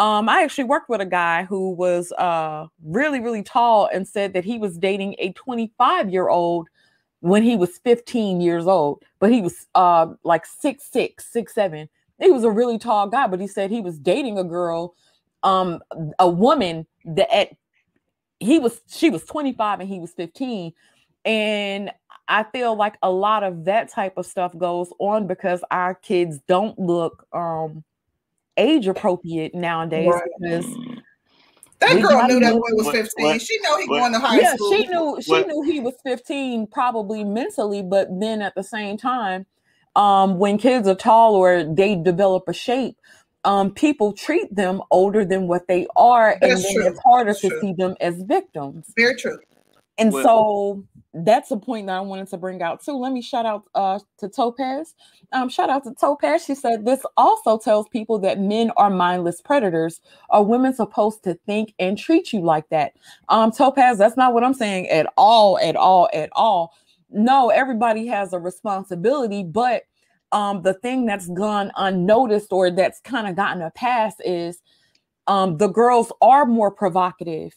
Um, 0.01 0.31
I 0.31 0.43
actually 0.43 0.65
worked 0.65 0.89
with 0.89 1.03
a 1.03 1.07
guy 1.07 1.45
who 1.45 1.73
was 1.73 2.11
uh, 2.13 2.69
really, 2.83 3.21
really 3.21 3.43
tall 3.43 3.87
and 3.93 4.09
said 4.09 4.33
that 4.33 4.47
he 4.47 4.57
was 4.57 4.79
dating 4.79 5.15
a 5.19 5.33
25 5.33 6.09
year 6.09 6.31
old 6.31 6.69
when 7.21 7.43
he 7.43 7.55
was 7.55 7.77
15 7.85 8.41
years 8.41 8.67
old, 8.67 9.03
but 9.19 9.31
he 9.31 9.43
was 9.43 9.67
uh, 9.75 10.07
like 10.25 10.47
six, 10.47 10.91
six, 10.91 11.31
six, 11.31 11.55
seven. 11.55 11.87
He 12.19 12.31
was 12.31 12.45
a 12.45 12.51
really 12.51 12.79
tall 12.79 13.09
guy, 13.09 13.27
but 13.27 13.41
he 13.41 13.47
said 13.47 13.71
he 13.71 13.83
was 13.83 13.99
dating 13.99 14.39
a 14.39 14.45
girl, 14.45 14.95
um, 15.43 15.81
a 16.19 16.31
woman 16.31 16.87
that 17.05 17.31
at 17.31 17.51
he 18.39 18.59
was 18.59 18.81
she 18.89 19.11
was 19.11 19.23
25 19.27 19.81
and 19.81 19.89
he 19.91 20.01
was 20.01 20.13
15. 20.13 20.73
And 21.27 21.91
I 22.27 22.45
feel 22.45 22.75
like 22.75 22.97
a 23.03 23.11
lot 23.11 23.43
of 23.43 23.67
that 23.67 23.91
type 23.91 24.17
of 24.17 24.25
stuff 24.25 24.57
goes 24.57 24.91
on 24.99 25.27
because 25.27 25.63
our 25.71 25.95
kids 25.95 26.39
don't 26.49 26.79
look 26.79 27.27
um 27.35 27.85
age 28.57 28.87
appropriate 28.87 29.55
nowadays 29.55 30.09
right. 30.09 30.23
because 30.41 30.67
that 31.81 32.01
girl 32.03 32.27
knew 32.27 32.41
that 32.41 32.53
boy 32.53 32.61
was 32.73 32.91
15. 32.91 33.25
What, 33.25 33.41
she 33.41 33.59
know 33.63 33.79
he 33.79 33.89
what, 33.89 33.99
going 34.01 34.13
to 34.13 34.19
high 34.19 34.41
yeah, 34.41 34.55
school. 34.55 34.73
she 34.73 34.87
knew 34.87 35.19
she 35.23 35.31
what? 35.31 35.47
knew 35.47 35.63
he 35.63 35.81
was 35.81 35.95
15 36.05 36.67
probably 36.67 37.25
mentally, 37.25 37.83
but 37.83 38.09
then 38.21 38.43
at 38.43 38.55
the 38.55 38.63
same 38.63 38.97
time, 38.99 39.47
um, 39.97 40.39
when 40.39 40.59
kids 40.59 40.87
are 40.87 40.95
tall 40.95 41.35
or 41.35 41.65
they 41.65 41.97
develop 41.97 42.45
a 42.49 42.53
shape, 42.53 42.97
um, 43.45 43.73
people 43.73 44.13
treat 44.13 44.55
them 44.55 44.83
older 44.91 45.25
than 45.25 45.49
what 45.49 45.67
they 45.69 45.87
are, 45.97 46.37
That's 46.41 46.53
and 46.53 46.65
then 46.65 46.75
true. 46.75 46.87
it's 46.87 47.01
harder 47.01 47.31
That's 47.31 47.41
to 47.41 47.49
true. 47.49 47.61
see 47.61 47.73
them 47.73 47.97
as 48.01 48.21
victims. 48.23 48.93
Very 48.97 49.17
true. 49.17 49.39
And 49.99 50.13
so 50.13 50.85
that's 51.13 51.51
a 51.51 51.57
point 51.57 51.89
that 51.89 51.97
I 51.97 52.01
wanted 52.01 52.29
to 52.29 52.37
bring 52.37 52.63
out 52.63 52.83
too. 52.83 52.97
Let 52.97 53.13
me 53.13 53.21
shout 53.21 53.45
out 53.45 53.65
uh, 53.75 53.99
to 54.19 54.29
Topaz. 54.29 54.95
Um, 55.33 55.49
shout 55.49 55.69
out 55.69 55.85
to 55.85 55.95
Topaz. 55.95 56.45
She 56.45 56.55
said 56.55 56.87
this 56.87 57.05
also 57.17 57.59
tells 57.59 57.89
people 57.89 58.19
that 58.21 58.39
men 58.39 58.71
are 58.77 58.91
mindless 58.91 59.41
predators. 59.41 60.01
Are 60.31 60.43
women 60.43 60.73
supposed 60.73 61.23
to 61.25 61.35
think 61.47 61.75
and 61.79 61.99
treat 61.99 62.33
you 62.33 62.41
like 62.41 62.69
that? 62.71 62.93
Um, 63.29 63.51
Topaz, 63.51 63.99
that's 63.99 64.17
not 64.17 64.33
what 64.33 64.45
I'm 64.45 64.55
saying 64.55 64.89
at 64.89 65.13
all, 65.17 65.59
at 65.59 65.77
all, 65.77 66.09
at 66.13 66.31
all. 66.33 66.75
No, 67.11 67.51
everybody 67.51 68.07
has 68.07 68.33
a 68.33 68.39
responsibility, 68.39 69.43
but 69.43 69.83
um, 70.33 70.63
the 70.63 70.75
thing 70.75 71.07
that's 71.07 71.29
gone 71.29 71.73
unnoticed 71.77 72.53
or 72.53 72.71
that's 72.71 73.01
kind 73.01 73.27
of 73.27 73.35
gotten 73.35 73.63
a 73.63 73.71
pass 73.73 74.15
is 74.25 74.63
um, 75.27 75.59
the 75.59 75.69
girls 75.69 76.13
are 76.21 76.47
more 76.47 76.71
provocative 76.71 77.53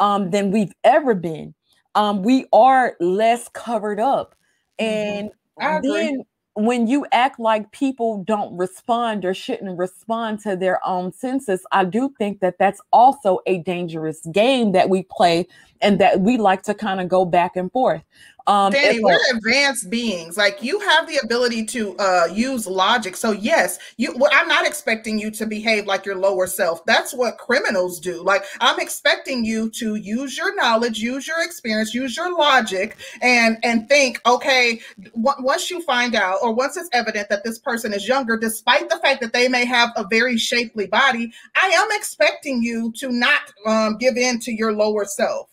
um, 0.00 0.30
than 0.30 0.50
we've 0.50 0.72
ever 0.84 1.14
been 1.14 1.54
um, 1.96 2.22
we 2.22 2.46
are 2.52 2.96
less 3.00 3.48
covered 3.48 3.98
up. 3.98 4.36
Mm-hmm. 4.80 5.28
And 5.60 5.84
then 5.84 6.22
when 6.54 6.86
you 6.86 7.06
act 7.12 7.40
like 7.40 7.70
people 7.72 8.22
don't 8.24 8.56
respond 8.56 9.24
or 9.24 9.34
shouldn't 9.34 9.78
respond 9.78 10.40
to 10.40 10.56
their 10.56 10.84
own 10.86 11.12
senses, 11.12 11.66
I 11.72 11.84
do 11.84 12.14
think 12.18 12.40
that 12.40 12.58
that's 12.58 12.80
also 12.92 13.40
a 13.46 13.58
dangerous 13.58 14.20
game 14.32 14.72
that 14.72 14.88
we 14.88 15.02
play 15.10 15.48
and 15.82 15.98
that 16.00 16.20
we 16.20 16.38
like 16.38 16.62
to 16.62 16.74
kind 16.74 17.00
of 17.00 17.08
go 17.08 17.24
back 17.24 17.56
and 17.56 17.70
forth. 17.72 18.02
Um, 18.48 18.72
Danny, 18.72 19.00
we're 19.00 19.18
advanced 19.34 19.90
beings. 19.90 20.36
Like 20.36 20.62
you 20.62 20.78
have 20.80 21.08
the 21.08 21.18
ability 21.22 21.64
to 21.66 21.96
uh, 21.98 22.28
use 22.32 22.66
logic. 22.66 23.16
So 23.16 23.32
yes, 23.32 23.78
you. 23.96 24.14
Well, 24.16 24.30
I'm 24.32 24.46
not 24.46 24.66
expecting 24.66 25.18
you 25.18 25.32
to 25.32 25.46
behave 25.46 25.86
like 25.86 26.06
your 26.06 26.14
lower 26.14 26.46
self. 26.46 26.84
That's 26.84 27.12
what 27.12 27.38
criminals 27.38 27.98
do. 27.98 28.22
Like 28.22 28.44
I'm 28.60 28.78
expecting 28.78 29.44
you 29.44 29.70
to 29.70 29.96
use 29.96 30.38
your 30.38 30.54
knowledge, 30.54 31.00
use 31.00 31.26
your 31.26 31.42
experience, 31.42 31.92
use 31.92 32.16
your 32.16 32.36
logic, 32.36 32.96
and 33.20 33.58
and 33.64 33.88
think. 33.88 34.20
Okay, 34.26 34.80
w- 35.00 35.44
once 35.44 35.68
you 35.68 35.82
find 35.82 36.14
out, 36.14 36.38
or 36.40 36.54
once 36.54 36.76
it's 36.76 36.90
evident 36.92 37.28
that 37.28 37.42
this 37.42 37.58
person 37.58 37.92
is 37.92 38.06
younger, 38.06 38.36
despite 38.36 38.88
the 38.88 38.98
fact 38.98 39.20
that 39.22 39.32
they 39.32 39.48
may 39.48 39.64
have 39.64 39.90
a 39.96 40.06
very 40.08 40.36
shapely 40.36 40.86
body, 40.86 41.32
I 41.56 41.66
am 41.66 41.88
expecting 41.90 42.62
you 42.62 42.92
to 42.98 43.10
not 43.10 43.40
um, 43.66 43.96
give 43.98 44.16
in 44.16 44.38
to 44.40 44.52
your 44.52 44.72
lower 44.72 45.04
self. 45.04 45.48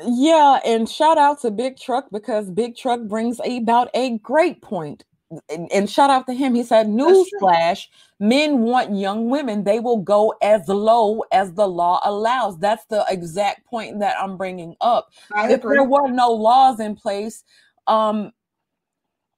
Yeah, 0.00 0.58
and 0.64 0.88
shout 0.88 1.18
out 1.18 1.42
to 1.42 1.50
Big 1.50 1.76
Truck 1.76 2.08
because 2.10 2.50
Big 2.50 2.76
Truck 2.76 3.02
brings 3.02 3.40
about 3.44 3.90
a 3.94 4.18
great 4.18 4.62
point. 4.62 5.04
And, 5.48 5.70
and 5.72 5.88
shout 5.88 6.10
out 6.10 6.26
to 6.26 6.34
him. 6.34 6.54
He 6.54 6.62
said, 6.62 6.86
Newsflash, 6.86 7.86
men 8.20 8.60
want 8.60 8.96
young 8.96 9.30
women. 9.30 9.64
They 9.64 9.80
will 9.80 9.98
go 9.98 10.34
as 10.42 10.68
low 10.68 11.24
as 11.32 11.52
the 11.54 11.66
law 11.66 12.00
allows. 12.04 12.58
That's 12.58 12.84
the 12.86 13.04
exact 13.08 13.66
point 13.66 14.00
that 14.00 14.16
I'm 14.20 14.36
bringing 14.36 14.76
up. 14.80 15.08
I 15.34 15.50
if 15.50 15.60
agree. 15.60 15.76
there 15.76 15.84
were 15.84 16.10
no 16.10 16.32
laws 16.32 16.80
in 16.80 16.96
place, 16.96 17.44
um, 17.86 18.32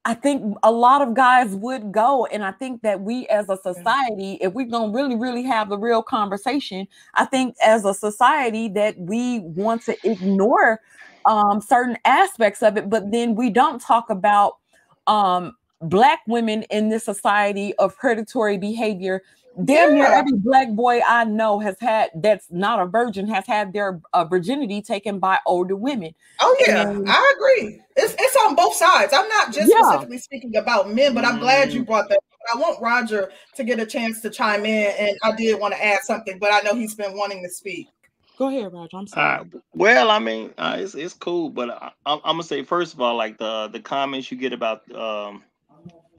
I 0.07 0.15
think 0.15 0.57
a 0.63 0.71
lot 0.71 1.01
of 1.01 1.15
guys 1.15 1.55
would 1.55 1.91
go. 1.91 2.27
And 2.27 2.45
I 2.45 2.53
think 2.53 2.83
that 2.83 3.01
we 3.01 3.27
as 3.29 3.49
a 3.49 3.57
society, 3.57 4.39
if 4.41 4.53
we're 4.53 4.67
going 4.67 4.93
to 4.93 4.97
really, 4.97 5.17
really 5.17 5.43
have 5.45 5.71
the 5.71 5.79
real 5.79 6.03
conversation, 6.03 6.87
I 7.15 7.25
think 7.25 7.57
as 7.65 7.85
a 7.85 7.95
society 7.95 8.69
that 8.71 8.99
we 8.99 9.41
want 9.41 9.83
to 9.87 9.97
ignore 10.05 10.81
um, 11.25 11.63
certain 11.63 11.97
aspects 12.05 12.63
of 12.63 12.77
it, 12.77 12.91
but 12.91 13.11
then 13.11 13.35
we 13.35 13.49
don't 13.49 13.81
talk 13.81 14.11
about 14.11 14.59
um, 15.07 15.57
black 15.81 16.21
women 16.27 16.65
in 16.65 16.91
this 16.91 17.05
society 17.05 17.75
of 17.77 17.97
predatory 17.97 18.59
behavior. 18.59 19.23
Damn 19.65 19.95
near 19.95 20.05
Yeah. 20.05 20.19
every 20.19 20.33
black 20.39 20.71
boy 20.71 21.01
I 21.07 21.25
know 21.25 21.61
has 21.61 21.77
had 21.81 22.11
that's 22.17 22.51
not 22.51 22.81
a 22.81 22.87
virgin 22.87 23.29
has 23.29 23.47
had 23.47 23.73
their 23.73 24.01
uh, 24.13 24.25
virginity 24.25 24.83
taken 24.83 25.19
by 25.21 25.39
older 25.47 25.77
women. 25.77 26.13
Oh 26.41 26.57
yeah, 26.67 26.89
And- 26.91 27.09
I 27.09 27.33
agree. 27.37 27.81
It's 27.97 28.15
it's 28.19 28.37
on 28.45 28.55
both 28.57 28.75
sides. 28.75 29.13
I'm 29.15 29.29
not 29.29 29.53
just 29.53 29.71
Yeah. 29.73 29.81
specifically 29.89 30.19
speaking 30.19 30.57
about 30.57 30.91
men, 30.93 31.15
but 31.15 31.25
I'm 31.25 31.39
glad 31.39 31.73
you 31.73 31.85
brought 31.85 32.09
that. 32.09 32.17
up. 32.19 32.25
I 32.55 32.59
want 32.59 32.81
Roger 32.83 33.31
to 33.55 33.65
get 33.65 33.81
a 33.81 33.87
chance 33.87 34.21
to 34.21 34.29
chime 34.29 34.67
in, 34.67 34.93
and 34.99 35.17
I 35.23 35.33
did 35.35 35.59
want 35.59 35.73
to 35.73 35.83
add 35.83 36.01
something, 36.03 36.39
but 36.39 36.53
I 36.53 36.61
know 36.61 36.75
he's 36.75 36.95
been 36.95 37.17
wanting 37.17 37.43
to 37.43 37.49
speak. 37.49 37.89
Go 38.37 38.49
ahead, 38.49 38.71
Roger. 38.73 38.97
I'm 38.99 39.07
sorry. 39.07 39.39
right. 39.39 39.63
Well, 39.73 40.11
I 40.11 40.19
mean, 40.19 40.53
uh, 40.59 40.77
it's 40.81 40.95
it's 40.97 41.15
cool, 41.15 41.49
but 41.49 41.71
I, 41.71 41.93
I'm, 42.05 42.19
I'm 42.25 42.33
gonna 42.35 42.43
say 42.43 42.63
first 42.65 42.93
of 42.93 43.01
all, 43.01 43.15
like 43.17 43.39
the 43.39 43.69
the 43.69 43.79
comments 43.81 44.31
you 44.33 44.37
get 44.37 44.53
about 44.53 44.83
um 44.95 45.43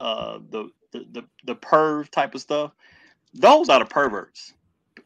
uh 0.00 0.38
the 0.50 0.70
the 0.92 1.06
the, 1.12 1.24
the 1.44 1.54
perv 1.54 2.08
type 2.10 2.34
of 2.34 2.40
stuff, 2.40 2.72
those 3.36 3.68
are 3.68 3.80
the 3.80 3.84
perverts. 3.86 4.54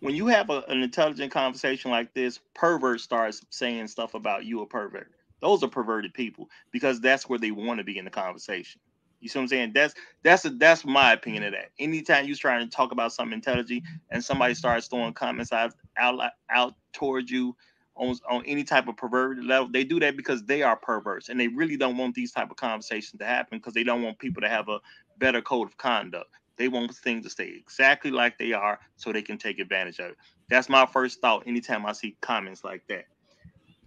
When 0.00 0.14
you 0.14 0.28
have 0.28 0.50
a, 0.50 0.62
an 0.68 0.82
intelligent 0.82 1.32
conversation 1.32 1.90
like 1.90 2.14
this, 2.14 2.40
pervert 2.54 3.00
starts 3.00 3.44
saying 3.50 3.88
stuff 3.88 4.14
about 4.14 4.44
you 4.44 4.62
a 4.62 4.66
pervert. 4.66 5.10
Those 5.40 5.62
are 5.62 5.68
perverted 5.68 6.14
people 6.14 6.48
because 6.72 7.00
that's 7.00 7.28
where 7.28 7.38
they 7.38 7.50
want 7.50 7.78
to 7.78 7.84
be 7.84 7.98
in 7.98 8.04
the 8.06 8.10
conversation. 8.10 8.80
You 9.20 9.28
see 9.28 9.38
what 9.38 9.44
I'm 9.44 9.48
saying? 9.48 9.72
That's 9.74 9.94
that's 10.22 10.44
a, 10.46 10.50
that's 10.50 10.84
my 10.84 11.12
opinion 11.12 11.44
of 11.44 11.52
that. 11.52 11.70
Anytime 11.78 12.26
you're 12.26 12.36
trying 12.36 12.68
to 12.68 12.74
talk 12.74 12.92
about 12.92 13.12
something 13.12 13.34
intelligent 13.34 13.84
and 14.10 14.24
somebody 14.24 14.54
starts 14.54 14.88
throwing 14.88 15.14
comments 15.14 15.52
out 15.52 15.74
out 15.98 16.20
out 16.50 16.74
towards 16.94 17.30
you 17.30 17.56
on, 17.96 18.16
on 18.30 18.44
any 18.46 18.64
type 18.64 18.88
of 18.88 18.96
perverted 18.96 19.44
level, 19.44 19.70
they 19.72 19.84
do 19.84 20.00
that 20.00 20.16
because 20.16 20.44
they 20.44 20.62
are 20.62 20.76
perverts 20.76 21.28
and 21.28 21.40
they 21.40 21.48
really 21.48 21.76
don't 21.76 21.98
want 21.98 22.14
these 22.14 22.32
type 22.32 22.50
of 22.50 22.56
conversations 22.56 23.18
to 23.18 23.26
happen 23.26 23.58
because 23.58 23.74
they 23.74 23.84
don't 23.84 24.02
want 24.02 24.18
people 24.18 24.42
to 24.42 24.48
have 24.48 24.68
a 24.68 24.80
better 25.18 25.42
code 25.42 25.68
of 25.68 25.76
conduct. 25.78 26.30
They 26.60 26.68
want 26.68 26.94
things 26.94 27.24
to 27.24 27.30
stay 27.30 27.54
exactly 27.56 28.10
like 28.10 28.36
they 28.36 28.52
are 28.52 28.78
so 28.98 29.12
they 29.12 29.22
can 29.22 29.38
take 29.38 29.58
advantage 29.58 29.98
of 29.98 30.10
it. 30.10 30.16
That's 30.50 30.68
my 30.68 30.84
first 30.84 31.22
thought 31.22 31.44
anytime 31.46 31.86
I 31.86 31.92
see 31.92 32.18
comments 32.20 32.62
like 32.62 32.82
that. 32.88 33.06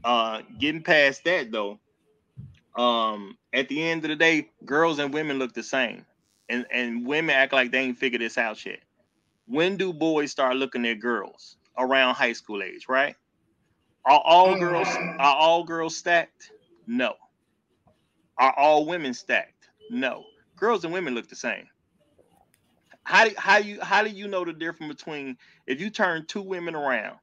Uh 0.03 0.41
getting 0.59 0.81
past 0.81 1.23
that 1.25 1.51
though, 1.51 1.79
um, 2.75 3.37
at 3.53 3.69
the 3.69 3.83
end 3.83 4.03
of 4.05 4.09
the 4.09 4.15
day, 4.15 4.49
girls 4.65 4.97
and 4.97 5.13
women 5.13 5.37
look 5.37 5.53
the 5.53 5.61
same. 5.61 6.03
And 6.49 6.65
and 6.73 7.05
women 7.05 7.35
act 7.35 7.53
like 7.53 7.71
they 7.71 7.77
ain't 7.77 7.99
figured 7.99 8.21
this 8.21 8.39
out 8.39 8.65
yet. 8.65 8.79
When 9.45 9.77
do 9.77 9.93
boys 9.93 10.31
start 10.31 10.55
looking 10.55 10.87
at 10.87 10.99
girls? 10.99 11.57
Around 11.77 12.15
high 12.15 12.33
school 12.33 12.63
age, 12.63 12.87
right? 12.89 13.15
Are 14.03 14.19
all 14.19 14.57
girls 14.57 14.87
are 15.19 15.35
all 15.35 15.63
girls 15.63 15.95
stacked? 15.95 16.49
No. 16.87 17.13
Are 18.39 18.53
all 18.57 18.87
women 18.87 19.13
stacked? 19.13 19.69
No. 19.91 20.23
Girls 20.55 20.83
and 20.85 20.93
women 20.93 21.13
look 21.13 21.29
the 21.29 21.35
same. 21.35 21.67
How 23.03 23.27
do 23.27 23.35
how 23.37 23.57
you 23.57 23.81
how 23.81 24.03
do 24.03 24.09
you 24.09 24.27
know 24.27 24.45
the 24.45 24.53
difference 24.53 24.95
between 24.95 25.37
if 25.67 25.81
you 25.81 25.89
turn 25.89 26.25
two 26.25 26.41
women 26.41 26.75
around 26.75 27.17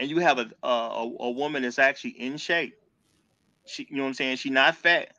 and 0.00 0.08
you 0.08 0.18
have 0.18 0.38
a 0.38 0.50
a, 0.62 1.10
a, 1.20 1.30
woman 1.30 1.62
that's 1.62 1.78
actually 1.78 2.20
in 2.20 2.38
shape, 2.38 2.74
she 3.66 3.86
you 3.90 3.96
know 3.96 4.04
what 4.04 4.08
I'm 4.08 4.14
saying, 4.14 4.36
she 4.36 4.50
not 4.50 4.76
fat, 4.76 5.12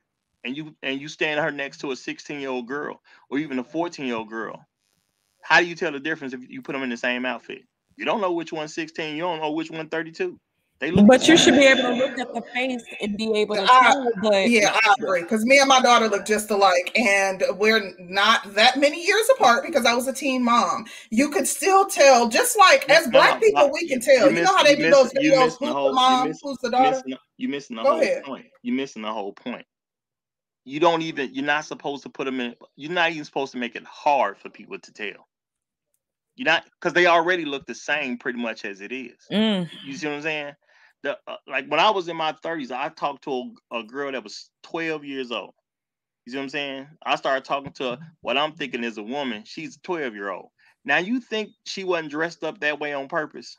and 0.44 0.58
you 0.58 0.76
and 0.82 1.00
you 1.00 1.08
stand 1.08 1.40
her 1.40 1.52
next 1.52 1.80
to 1.80 1.92
a 1.92 1.96
16 1.96 2.40
year 2.40 2.50
old 2.50 2.68
girl 2.68 3.02
or 3.30 3.38
even 3.38 3.60
a 3.60 3.64
14 3.64 4.06
year 4.06 4.16
old 4.16 4.30
girl, 4.30 4.66
how 5.42 5.60
do 5.60 5.68
you 5.68 5.76
tell 5.76 5.92
the 5.92 6.00
difference 6.00 6.34
if 6.34 6.50
you 6.50 6.62
put 6.62 6.74
them 6.74 6.84
in 6.84 6.90
the 6.90 6.98
same 6.98 7.26
outfit? 7.26 7.64
You 7.96 8.06
don't 8.06 8.22
know 8.22 8.34
which 8.34 8.52
one's 8.52 8.74
16, 8.74 9.16
you 9.16 9.22
don't 9.22 9.40
know 9.40 9.52
which 9.52 9.72
one 9.72 9.90
32. 9.90 10.40
They 10.80 10.92
look 10.92 11.08
But 11.08 11.28
you 11.28 11.38
should 11.38 11.56
be 11.56 11.66
able 11.66 11.82
to 11.84 11.94
look 11.96 12.20
at 12.20 12.32
the 12.36 12.42
face 12.54 12.84
and 13.02 13.18
be 13.18 13.34
able 13.40 13.56
to 13.56 13.64
I- 13.68 13.92
tell. 13.92 14.12
But 14.22 14.50
Yeah, 14.50 14.72
I 14.76 14.94
agree. 15.00 15.22
Because 15.24 15.44
me 15.44 15.58
and 15.58 15.68
my 15.68 15.82
daughter 15.82 16.08
look 16.08 16.26
just 16.26 16.52
alike, 16.52 16.92
and 16.96 17.44
we're 17.56 17.94
not 17.98 18.54
that 18.54 18.78
many 18.78 19.04
years 19.04 19.28
apart 19.36 19.66
because 19.66 19.86
I 19.88 19.96
was 19.96 20.08
a 20.08 20.14
teen 20.14 20.44
mom. 20.44 20.86
You 21.10 21.30
could 21.32 21.48
still 21.48 21.88
tell, 21.88 22.30
just 22.30 22.58
like 22.60 22.88
as 22.92 23.06
No, 23.08 23.12
black 23.14 23.42
people, 23.42 23.64
no, 23.68 23.72
we 23.74 23.88
can 23.88 24.00
tell. 24.02 24.30
you 24.30 24.38
You, 24.38 24.44
know 24.44 24.56
how 24.56 24.64
they 24.64 24.72
you 24.78 24.84
do 24.86 24.92
those 24.92 25.12
you 25.20 25.32
videos? 25.34 25.46
missing 25.46 25.68
the 25.68 25.74
whole- 25.74 25.84
the 25.86 25.90
you 25.90 25.96
mom? 25.96 26.28
miss- 26.28 26.40
Who's 26.44 26.58
the 26.60 26.70
daughter? 26.70 26.92
missing, 26.92 27.14
you 27.38 27.50
missing 27.50 27.76
the 27.78 27.84
Go 27.84 27.92
whole 27.94 28.02
ahead. 28.02 28.24
point. 28.24 28.46
You 28.62 28.74
missing 28.74 29.02
the 29.02 29.12
whole 29.12 29.34
point. 29.34 29.66
You 30.64 30.80
don't 30.80 31.02
even. 31.02 31.34
You're 31.34 31.46
not 31.46 31.66
supposed 31.66 32.04
to 32.04 32.10
put 32.10 32.26
them 32.26 32.40
in. 32.40 32.54
You're 32.76 32.92
not 32.92 33.12
even 33.12 33.24
supposed 33.26 33.54
to 33.54 33.58
make 33.58 33.76
it 33.76 33.86
hard 33.86 34.38
for 34.38 34.50
people 34.50 34.78
to 34.78 34.94
tell. 34.94 35.28
You're 36.36 36.46
not 36.46 36.66
because 36.80 36.94
they 36.94 37.08
already 37.08 37.46
look 37.46 37.66
the 37.66 37.74
same 37.74 38.18
pretty 38.20 38.38
much 38.38 38.64
as 38.64 38.82
it 38.82 38.92
is. 38.92 39.16
Mm. 39.32 39.68
You 39.86 39.94
see 39.96 40.06
what 40.08 40.18
I'm 40.18 40.22
saying? 40.22 40.54
The 41.04 41.18
uh, 41.28 41.36
like 41.48 41.68
when 41.68 41.80
I 41.80 41.90
was 41.92 42.08
in 42.08 42.18
my 42.18 42.34
30s, 42.34 42.72
I 42.72 42.90
talked 42.90 43.24
to 43.26 43.54
a, 43.72 43.80
a 43.80 43.84
girl 43.84 44.12
that 44.12 44.24
was 44.24 44.50
12 44.64 45.06
years 45.06 45.32
old. 45.32 45.54
You 46.26 46.32
see 46.32 46.38
what 46.38 46.44
I'm 46.44 46.50
saying? 46.50 46.88
I 47.06 47.16
started 47.16 47.46
talking 47.46 47.72
to. 47.74 48.00
What 48.22 48.38
I'm 48.38 48.52
thinking 48.54 48.84
is 48.84 48.98
a 48.98 49.04
woman. 49.04 49.44
She's 49.46 49.78
a 49.78 49.80
12 49.82 50.14
year 50.14 50.30
old. 50.30 50.50
Now 50.84 50.98
you 50.98 51.20
think 51.20 51.52
she 51.66 51.84
wasn't 51.84 52.12
dressed 52.12 52.44
up 52.44 52.60
that 52.60 52.80
way 52.80 52.94
on 52.94 53.08
purpose? 53.08 53.58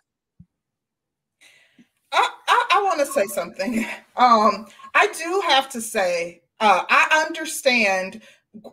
I, 2.13 2.29
I, 2.49 2.67
I 2.73 2.83
want 2.83 3.01
to 3.01 3.07
say 3.07 3.27
something. 3.27 3.87
Um, 4.17 4.67
I 4.97 5.07
do 5.17 5.43
have 5.47 5.69
to 5.69 5.81
say, 5.81 6.43
uh, 6.59 6.83
I 6.91 7.25
understand 7.25 8.21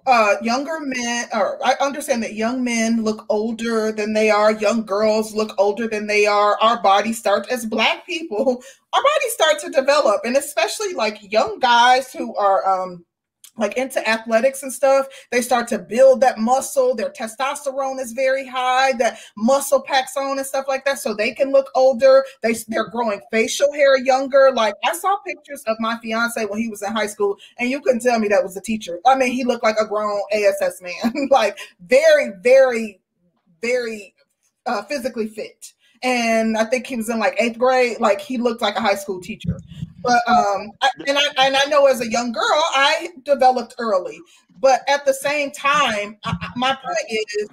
uh, 0.08 0.36
younger 0.42 0.80
men, 0.80 1.28
or 1.34 1.60
I 1.66 1.76
understand 1.82 2.24
that 2.24 2.34
young 2.34 2.64
men 2.64 3.04
look 3.04 3.26
older 3.30 3.92
than 3.92 4.14
they 4.14 4.30
are. 4.30 4.52
Young 4.52 4.86
girls 4.86 5.34
look 5.34 5.54
older 5.58 5.88
than 5.88 6.08
they 6.08 6.26
are. 6.26 6.58
Our 6.62 6.82
bodies 6.82 7.20
start 7.20 7.48
as 7.52 7.66
Black 7.66 8.06
people. 8.06 8.64
Our 8.94 9.04
bodies 9.04 9.34
start 9.34 9.60
to 9.60 9.70
develop, 9.70 10.22
and 10.24 10.38
especially 10.38 10.94
like 10.94 11.32
young 11.32 11.60
guys 11.60 12.14
who 12.14 12.36
are 12.36 12.68
um, 12.68 13.06
like 13.58 13.78
into 13.78 14.08
athletics 14.08 14.64
and 14.64 14.72
stuff, 14.72 15.08
they 15.32 15.42
start 15.42 15.68
to 15.70 15.80
build 15.80 16.22
that 16.22 16.38
muscle. 16.38 16.96
Their 16.96 17.10
testosterone 17.10 18.00
is 18.00 18.12
very 18.12 18.48
high. 18.48 18.94
That 18.94 19.20
muscle 19.38 19.82
packs 19.82 20.18
on 20.18 20.38
and 20.38 20.46
stuff 20.46 20.66
like 20.68 20.86
that, 20.86 21.00
so 21.00 21.14
they 21.14 21.34
can 21.34 21.52
look 21.52 21.70
older. 21.76 22.24
They 22.42 22.54
they're 22.68 22.90
growing 22.90 23.22
facial 23.32 23.72
hair 23.74 23.98
younger. 23.98 24.52
Like 24.54 24.76
I 24.84 24.94
saw 24.94 25.18
pictures 25.18 25.64
of 25.68 25.78
my 25.80 25.98
fiance 26.02 26.44
when 26.46 26.60
he 26.60 26.70
was 26.70 26.82
in 26.82 26.92
high 26.92 27.08
school, 27.08 27.38
and 27.58 27.70
you 27.70 27.82
couldn't 27.82 28.02
tell 28.02 28.20
me 28.20 28.28
that 28.30 28.44
was 28.44 28.58
a 28.58 28.62
teacher. 28.62 29.00
I 29.06 29.16
mean, 29.16 29.32
he 29.32 29.44
looked 29.44 29.64
like 29.64 29.78
a 29.80 29.88
grown 29.88 30.22
ASS 30.34 30.82
man, 30.82 31.28
like 31.30 31.58
very, 31.88 32.32
very, 32.42 33.00
very 33.62 34.14
uh, 34.66 34.84
physically 34.84 35.28
fit. 35.28 35.74
And 36.04 36.58
I 36.58 36.66
think 36.66 36.86
he 36.86 36.96
was 36.96 37.10
in 37.10 37.20
like 37.20 37.36
eighth 37.40 37.58
grade. 37.58 38.00
Like 38.00 38.22
he 38.22 38.38
looked 38.38 38.62
like 38.62 38.76
a 38.76 38.82
high 38.82 38.96
school 38.96 39.20
teacher. 39.20 39.58
But 40.06 40.22
um, 40.28 40.72
I, 40.82 40.90
and 41.08 41.18
I 41.18 41.24
and 41.46 41.58
I 41.58 41.66
know 41.68 41.88
as 41.88 42.02
a 42.02 42.10
young 42.10 42.32
girl, 42.32 42.44
I 42.44 43.10
developed 43.24 43.76
early. 43.80 44.20
But 44.60 44.82
at 44.88 45.06
the 45.06 45.14
same 45.14 45.52
time, 45.52 46.18
I, 46.24 46.50
my 46.56 46.76
point 46.76 47.06
is, 47.10 47.50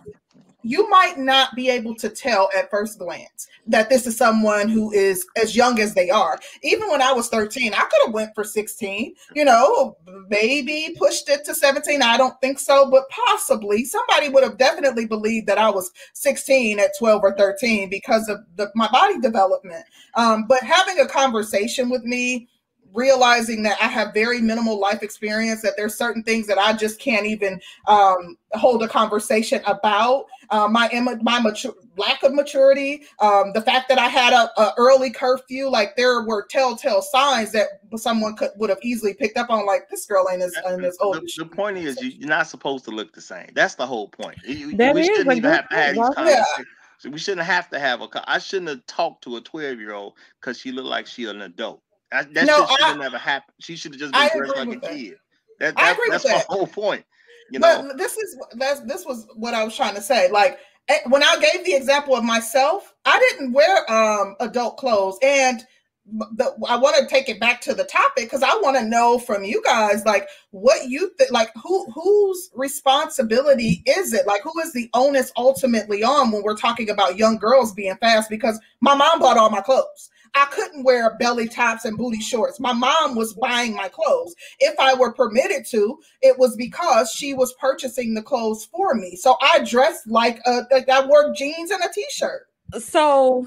you 0.62 0.88
might 0.88 1.18
not 1.18 1.54
be 1.54 1.68
able 1.68 1.94
to 1.96 2.08
tell 2.08 2.48
at 2.56 2.70
first 2.70 2.98
glance 2.98 3.48
that 3.66 3.88
this 3.88 4.06
is 4.06 4.16
someone 4.16 4.68
who 4.68 4.92
is 4.92 5.26
as 5.40 5.56
young 5.56 5.80
as 5.80 5.94
they 5.94 6.10
are. 6.10 6.38
Even 6.62 6.88
when 6.88 7.02
I 7.02 7.12
was 7.12 7.28
13, 7.28 7.74
I 7.74 7.78
could 7.78 8.06
have 8.06 8.14
went 8.14 8.34
for 8.34 8.44
16, 8.44 9.14
you 9.34 9.44
know, 9.44 9.96
maybe 10.28 10.94
pushed 10.98 11.28
it 11.28 11.44
to 11.44 11.54
17. 11.54 12.02
I 12.02 12.16
don't 12.16 12.40
think 12.40 12.58
so, 12.58 12.90
but 12.90 13.08
possibly 13.08 13.84
somebody 13.84 14.28
would 14.28 14.42
have 14.42 14.58
definitely 14.58 15.06
believed 15.06 15.46
that 15.46 15.58
I 15.58 15.70
was 15.70 15.90
16 16.14 16.78
at 16.78 16.90
12 16.98 17.22
or 17.22 17.36
13 17.36 17.88
because 17.88 18.28
of 18.28 18.38
the, 18.56 18.70
my 18.74 18.88
body 18.90 19.20
development. 19.20 19.84
Um, 20.14 20.46
but 20.48 20.62
having 20.62 21.00
a 21.00 21.06
conversation 21.06 21.90
with 21.90 22.04
me, 22.04 22.48
realizing 22.94 23.62
that 23.64 23.78
I 23.80 23.86
have 23.88 24.12
very 24.14 24.40
minimal 24.40 24.78
life 24.78 25.02
experience, 25.02 25.62
that 25.62 25.74
there's 25.76 25.94
certain 25.94 26.22
things 26.22 26.46
that 26.46 26.58
I 26.58 26.72
just 26.72 27.00
can't 27.00 27.26
even 27.26 27.60
um, 27.88 28.36
hold 28.52 28.82
a 28.82 28.88
conversation 28.88 29.60
about. 29.66 30.26
Uh, 30.50 30.68
my 30.68 30.88
imma- 30.92 31.18
my 31.22 31.40
mature, 31.40 31.72
lack 31.96 32.22
of 32.22 32.34
maturity, 32.34 33.02
um, 33.20 33.52
the 33.54 33.62
fact 33.62 33.88
that 33.88 33.98
I 33.98 34.08
had 34.08 34.32
a, 34.34 34.50
a 34.60 34.74
early 34.76 35.10
curfew, 35.10 35.68
like 35.68 35.96
there 35.96 36.22
were 36.22 36.46
telltale 36.46 37.00
signs 37.00 37.52
that 37.52 37.68
someone 37.96 38.36
could 38.36 38.50
would 38.56 38.68
have 38.68 38.78
easily 38.82 39.14
picked 39.14 39.38
up 39.38 39.48
on. 39.48 39.64
Like 39.64 39.88
this 39.88 40.04
girl 40.04 40.28
ain't 40.30 40.42
as, 40.42 40.54
ain't 40.68 40.84
as 40.84 40.98
old. 41.00 41.16
The, 41.16 41.32
the 41.38 41.46
point 41.46 41.78
is, 41.78 42.00
you, 42.02 42.10
you're 42.10 42.28
not 42.28 42.46
supposed 42.48 42.84
to 42.84 42.90
look 42.90 43.14
the 43.14 43.20
same. 43.22 43.48
That's 43.54 43.76
the 43.76 43.86
whole 43.86 44.08
point. 44.08 44.36
You- 44.44 44.76
That 44.76 44.94
we 44.94 45.02
is 45.02 45.06
shouldn't 45.06 45.32
a 45.32 45.36
even 45.36 45.50
have 45.50 45.68
to 45.70 45.74
have 45.76 45.94
these 45.94 46.00
point, 46.02 46.14
Yeah. 46.18 46.24
conversations. 46.44 46.66
So 46.98 47.10
we 47.10 47.18
shouldn't 47.18 47.46
have 47.46 47.68
to 47.70 47.78
have 47.80 48.00
a. 48.00 48.08
co- 48.08 48.24
I 48.26 48.38
shouldn't 48.38 48.68
have 48.68 48.86
talked 48.86 49.24
to 49.24 49.36
a 49.36 49.40
12 49.40 49.80
year 49.80 49.92
old 49.94 50.14
because 50.40 50.58
she 50.58 50.70
looked 50.70 50.88
like 50.88 51.06
she 51.06 51.24
an 51.24 51.42
adult. 51.42 51.82
That, 52.12 52.34
that 52.34 52.46
no, 52.46 52.58
shit 52.58 52.68
should 52.68 52.86
have 52.88 52.98
never 52.98 53.18
happened. 53.18 53.54
She 53.60 53.74
should 53.74 53.92
have 53.92 54.00
just 54.00 54.12
been 54.12 54.28
dressed 54.36 54.56
like 54.56 54.76
a 54.76 54.80
that. 54.80 54.90
kid. 54.90 55.14
That, 55.60 55.76
that, 55.76 55.82
I 55.82 55.90
agree 55.92 56.08
that's 56.10 56.24
with 56.24 56.32
that. 56.34 56.46
whole 56.46 56.66
point. 56.66 57.04
You 57.50 57.58
know? 57.58 57.86
But 57.88 57.96
this 57.96 58.16
is 58.16 58.36
that's 58.56 58.80
this 58.80 59.06
was 59.06 59.26
what 59.34 59.54
I 59.54 59.64
was 59.64 59.74
trying 59.74 59.94
to 59.94 60.02
say. 60.02 60.30
Like 60.30 60.58
eh, 60.88 60.98
when 61.06 61.22
I 61.22 61.36
gave 61.40 61.64
the 61.64 61.74
example 61.74 62.14
of 62.14 62.22
myself, 62.24 62.94
I 63.06 63.18
didn't 63.18 63.52
wear 63.52 63.90
um 63.90 64.36
adult 64.40 64.76
clothes 64.76 65.18
and 65.22 65.64
the, 66.04 66.52
I 66.68 66.76
want 66.76 66.96
to 66.96 67.06
take 67.06 67.28
it 67.28 67.38
back 67.38 67.60
to 67.62 67.74
the 67.74 67.84
topic 67.84 68.24
because 68.24 68.42
I 68.42 68.52
want 68.60 68.76
to 68.76 68.84
know 68.84 69.18
from 69.18 69.44
you 69.44 69.62
guys 69.62 70.04
like 70.04 70.26
what 70.50 70.88
you 70.88 71.12
think 71.16 71.30
like 71.30 71.50
who 71.62 71.88
whose 71.92 72.50
responsibility 72.54 73.82
is 73.86 74.12
it 74.12 74.26
like 74.26 74.42
who 74.42 74.58
is 74.60 74.72
the 74.72 74.90
onus 74.94 75.32
ultimately 75.36 76.02
on 76.02 76.32
when 76.32 76.42
we're 76.42 76.56
talking 76.56 76.90
about 76.90 77.18
young 77.18 77.38
girls 77.38 77.72
being 77.72 77.96
fast 77.98 78.28
because 78.28 78.58
my 78.80 78.94
mom 78.94 79.20
bought 79.20 79.38
all 79.38 79.48
my 79.48 79.60
clothes 79.60 80.10
I 80.34 80.46
couldn't 80.46 80.84
wear 80.84 81.16
belly 81.18 81.48
tops 81.48 81.84
and 81.84 81.96
booty 81.96 82.20
shorts. 82.20 82.58
My 82.58 82.72
mom 82.72 83.14
was 83.14 83.34
buying 83.34 83.74
my 83.74 83.88
clothes. 83.88 84.34
If 84.60 84.78
I 84.78 84.94
were 84.94 85.12
permitted 85.12 85.66
to, 85.70 85.98
it 86.22 86.38
was 86.38 86.56
because 86.56 87.10
she 87.10 87.34
was 87.34 87.54
purchasing 87.60 88.14
the 88.14 88.22
clothes 88.22 88.66
for 88.66 88.94
me. 88.94 89.16
So 89.16 89.36
I 89.42 89.64
dressed 89.64 90.06
like 90.06 90.40
a 90.46 90.62
like 90.70 90.88
I 90.88 91.04
wore 91.06 91.34
jeans 91.34 91.70
and 91.70 91.82
a 91.84 91.92
t-shirt. 91.92 92.46
So 92.78 93.46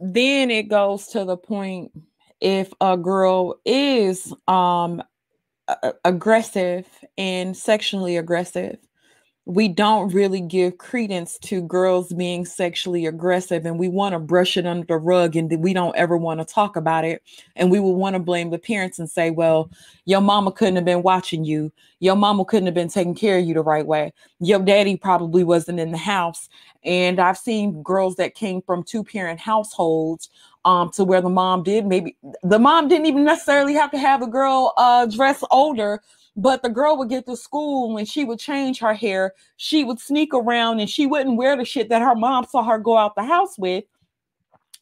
then 0.00 0.50
it 0.50 0.68
goes 0.68 1.06
to 1.08 1.24
the 1.24 1.36
point 1.36 1.92
if 2.40 2.72
a 2.80 2.96
girl 2.96 3.60
is 3.64 4.32
um 4.48 5.02
aggressive 6.04 6.86
and 7.18 7.56
sexually 7.56 8.16
aggressive 8.16 8.78
we 9.46 9.68
don't 9.68 10.12
really 10.12 10.40
give 10.40 10.76
credence 10.76 11.38
to 11.38 11.62
girls 11.62 12.12
being 12.12 12.44
sexually 12.44 13.06
aggressive 13.06 13.64
and 13.64 13.78
we 13.78 13.88
want 13.88 14.12
to 14.12 14.18
brush 14.18 14.56
it 14.56 14.66
under 14.66 14.84
the 14.84 14.96
rug 14.96 15.36
and 15.36 15.62
we 15.62 15.72
don't 15.72 15.94
ever 15.96 16.16
want 16.16 16.40
to 16.40 16.44
talk 16.44 16.74
about 16.74 17.04
it 17.04 17.22
and 17.54 17.70
we 17.70 17.78
will 17.78 17.94
want 17.94 18.14
to 18.14 18.20
blame 18.20 18.50
the 18.50 18.58
parents 18.58 18.98
and 18.98 19.08
say 19.08 19.30
well 19.30 19.70
your 20.04 20.20
mama 20.20 20.52
couldn't 20.52 20.76
have 20.76 20.84
been 20.84 21.02
watching 21.02 21.44
you. 21.44 21.72
Your 21.98 22.14
mama 22.14 22.44
couldn't 22.44 22.66
have 22.66 22.74
been 22.74 22.88
taking 22.88 23.14
care 23.14 23.38
of 23.38 23.44
you 23.44 23.54
the 23.54 23.62
right 23.62 23.86
way. 23.86 24.12
Your 24.38 24.60
daddy 24.60 24.96
probably 24.96 25.42
wasn't 25.42 25.80
in 25.80 25.90
the 25.90 25.98
house. 25.98 26.48
And 26.84 27.18
i've 27.18 27.36
seen 27.36 27.82
girls 27.82 28.14
that 28.16 28.34
came 28.34 28.62
from 28.62 28.84
two 28.84 29.02
parent 29.02 29.40
households 29.40 30.30
um, 30.64 30.90
to 30.90 31.04
where 31.04 31.20
the 31.20 31.28
mom 31.28 31.62
did 31.62 31.86
maybe 31.86 32.16
the 32.42 32.58
mom 32.58 32.88
didn't 32.88 33.06
even 33.06 33.24
necessarily 33.24 33.74
have 33.74 33.90
to 33.90 33.98
have 33.98 34.22
a 34.22 34.26
girl 34.26 34.72
uh, 34.76 35.06
dress 35.06 35.42
older 35.50 36.00
but 36.36 36.62
the 36.62 36.68
girl 36.68 36.98
would 36.98 37.08
get 37.08 37.26
to 37.26 37.36
school 37.36 37.96
and 37.96 38.06
she 38.06 38.24
would 38.24 38.38
change 38.38 38.78
her 38.78 38.92
hair. 38.92 39.32
She 39.56 39.84
would 39.84 39.98
sneak 39.98 40.34
around 40.34 40.80
and 40.80 40.88
she 40.88 41.06
wouldn't 41.06 41.36
wear 41.36 41.56
the 41.56 41.64
shit 41.64 41.88
that 41.88 42.02
her 42.02 42.14
mom 42.14 42.46
saw 42.46 42.62
her 42.62 42.78
go 42.78 42.96
out 42.96 43.14
the 43.16 43.24
house 43.24 43.58
with. 43.58 43.84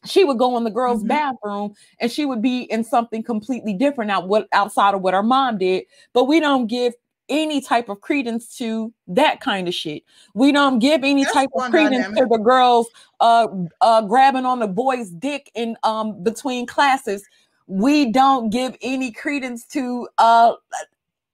She 0.05 0.25
would 0.25 0.37
go 0.37 0.57
in 0.57 0.65
the 0.65 0.69
girl's 0.69 0.99
mm-hmm. 0.99 1.07
bathroom 1.07 1.73
and 1.99 2.11
she 2.11 2.25
would 2.25 2.41
be 2.41 2.63
in 2.63 2.83
something 2.83 3.23
completely 3.23 3.73
different 3.73 4.11
out 4.11 4.27
what 4.27 4.47
outside 4.51 4.93
of 4.93 5.01
what 5.01 5.13
her 5.13 5.23
mom 5.23 5.57
did. 5.57 5.85
But 6.13 6.25
we 6.25 6.39
don't 6.39 6.67
give 6.67 6.93
any 7.27 7.59
type 7.61 7.89
of 7.89 8.01
credence 8.01 8.55
to 8.57 8.93
that 9.07 9.39
kind 9.39 9.67
of 9.67 9.73
shit. 9.73 10.03
We 10.35 10.51
don't 10.51 10.77
give 10.77 11.03
any 11.03 11.23
That's 11.23 11.33
type 11.33 11.49
of 11.55 11.71
credence 11.71 12.05
dynamic. 12.05 12.17
to 12.17 12.27
the 12.29 12.37
girls 12.37 12.87
uh 13.21 13.47
uh 13.81 14.01
grabbing 14.01 14.45
on 14.45 14.59
the 14.59 14.67
boy's 14.67 15.09
dick 15.09 15.51
in 15.55 15.77
um 15.83 16.21
between 16.21 16.67
classes. 16.67 17.23
We 17.67 18.11
don't 18.11 18.51
give 18.51 18.77
any 18.81 19.11
credence 19.11 19.65
to 19.67 20.07
uh 20.19 20.53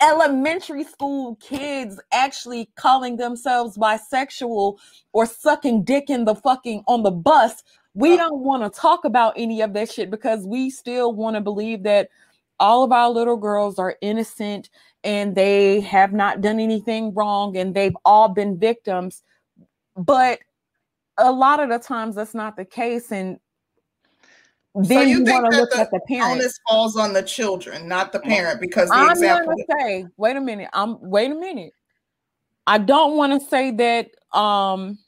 elementary 0.02 0.84
school 0.84 1.36
kids 1.36 2.00
actually 2.12 2.70
calling 2.76 3.18
themselves 3.18 3.78
bisexual 3.78 4.78
or 5.14 5.26
sucking 5.26 5.84
dick 5.84 6.10
in 6.10 6.26
the 6.26 6.36
fucking 6.36 6.84
on 6.88 7.04
the 7.04 7.12
bus. 7.12 7.64
We 7.94 8.18
don't 8.18 8.40
want 8.40 8.64
to 8.64 8.80
talk 8.80 9.06
about 9.06 9.34
any 9.36 9.62
of 9.62 9.74
that 9.74 9.92
shit 9.92 10.10
because 10.10 10.46
we 10.46 10.70
still 10.70 11.14
want 11.14 11.36
to 11.36 11.42
believe 11.42 11.84
that 11.84 12.10
all 12.60 12.84
of 12.84 12.92
our 12.92 13.10
little 13.10 13.38
girls 13.38 13.80
are 13.80 13.96
innocent 14.02 14.70
and 15.04 15.36
they 15.36 15.82
have 15.82 16.14
not 16.14 16.42
done 16.42 16.60
anything 16.60 17.14
wrong 17.14 17.58
and 17.58 17.74
they've 17.74 17.98
all 18.06 18.30
been 18.30 18.58
victims. 18.58 19.24
But 19.98 20.40
a 21.18 21.32
lot 21.32 21.60
of 21.60 21.70
the 21.70 21.80
times 21.80 22.16
that's 22.16 22.34
not 22.34 22.56
the 22.56 22.66
case. 22.66 23.12
And 23.12 23.40
then 24.76 24.86
so 24.86 25.02
you, 25.02 25.20
you 25.20 25.26
think 25.26 25.52
that 25.52 25.70
the, 25.70 25.80
at 25.80 25.92
the 25.92 26.00
parent. 26.08 26.32
onus 26.32 26.60
falls 26.68 26.96
on 26.96 27.14
the 27.14 27.24
children, 27.24 27.88
not 27.88 28.12
the 28.14 28.20
parent, 28.20 28.62
because 28.62 28.90
the 28.90 28.96
I'm 28.96 29.12
example. 29.12 29.54
Gonna 29.68 29.82
say, 29.82 30.08
wait 30.18 30.38
a 30.38 30.42
minute. 30.42 30.70
I'm 30.74 30.98
wait 31.02 31.32
a 31.32 31.36
minute. 31.36 31.74
I 32.66 32.78
don't 32.78 33.18
want 33.18 33.40
to 33.40 33.48
say 33.50 33.72
that. 33.72 34.12
Um, 34.38 35.00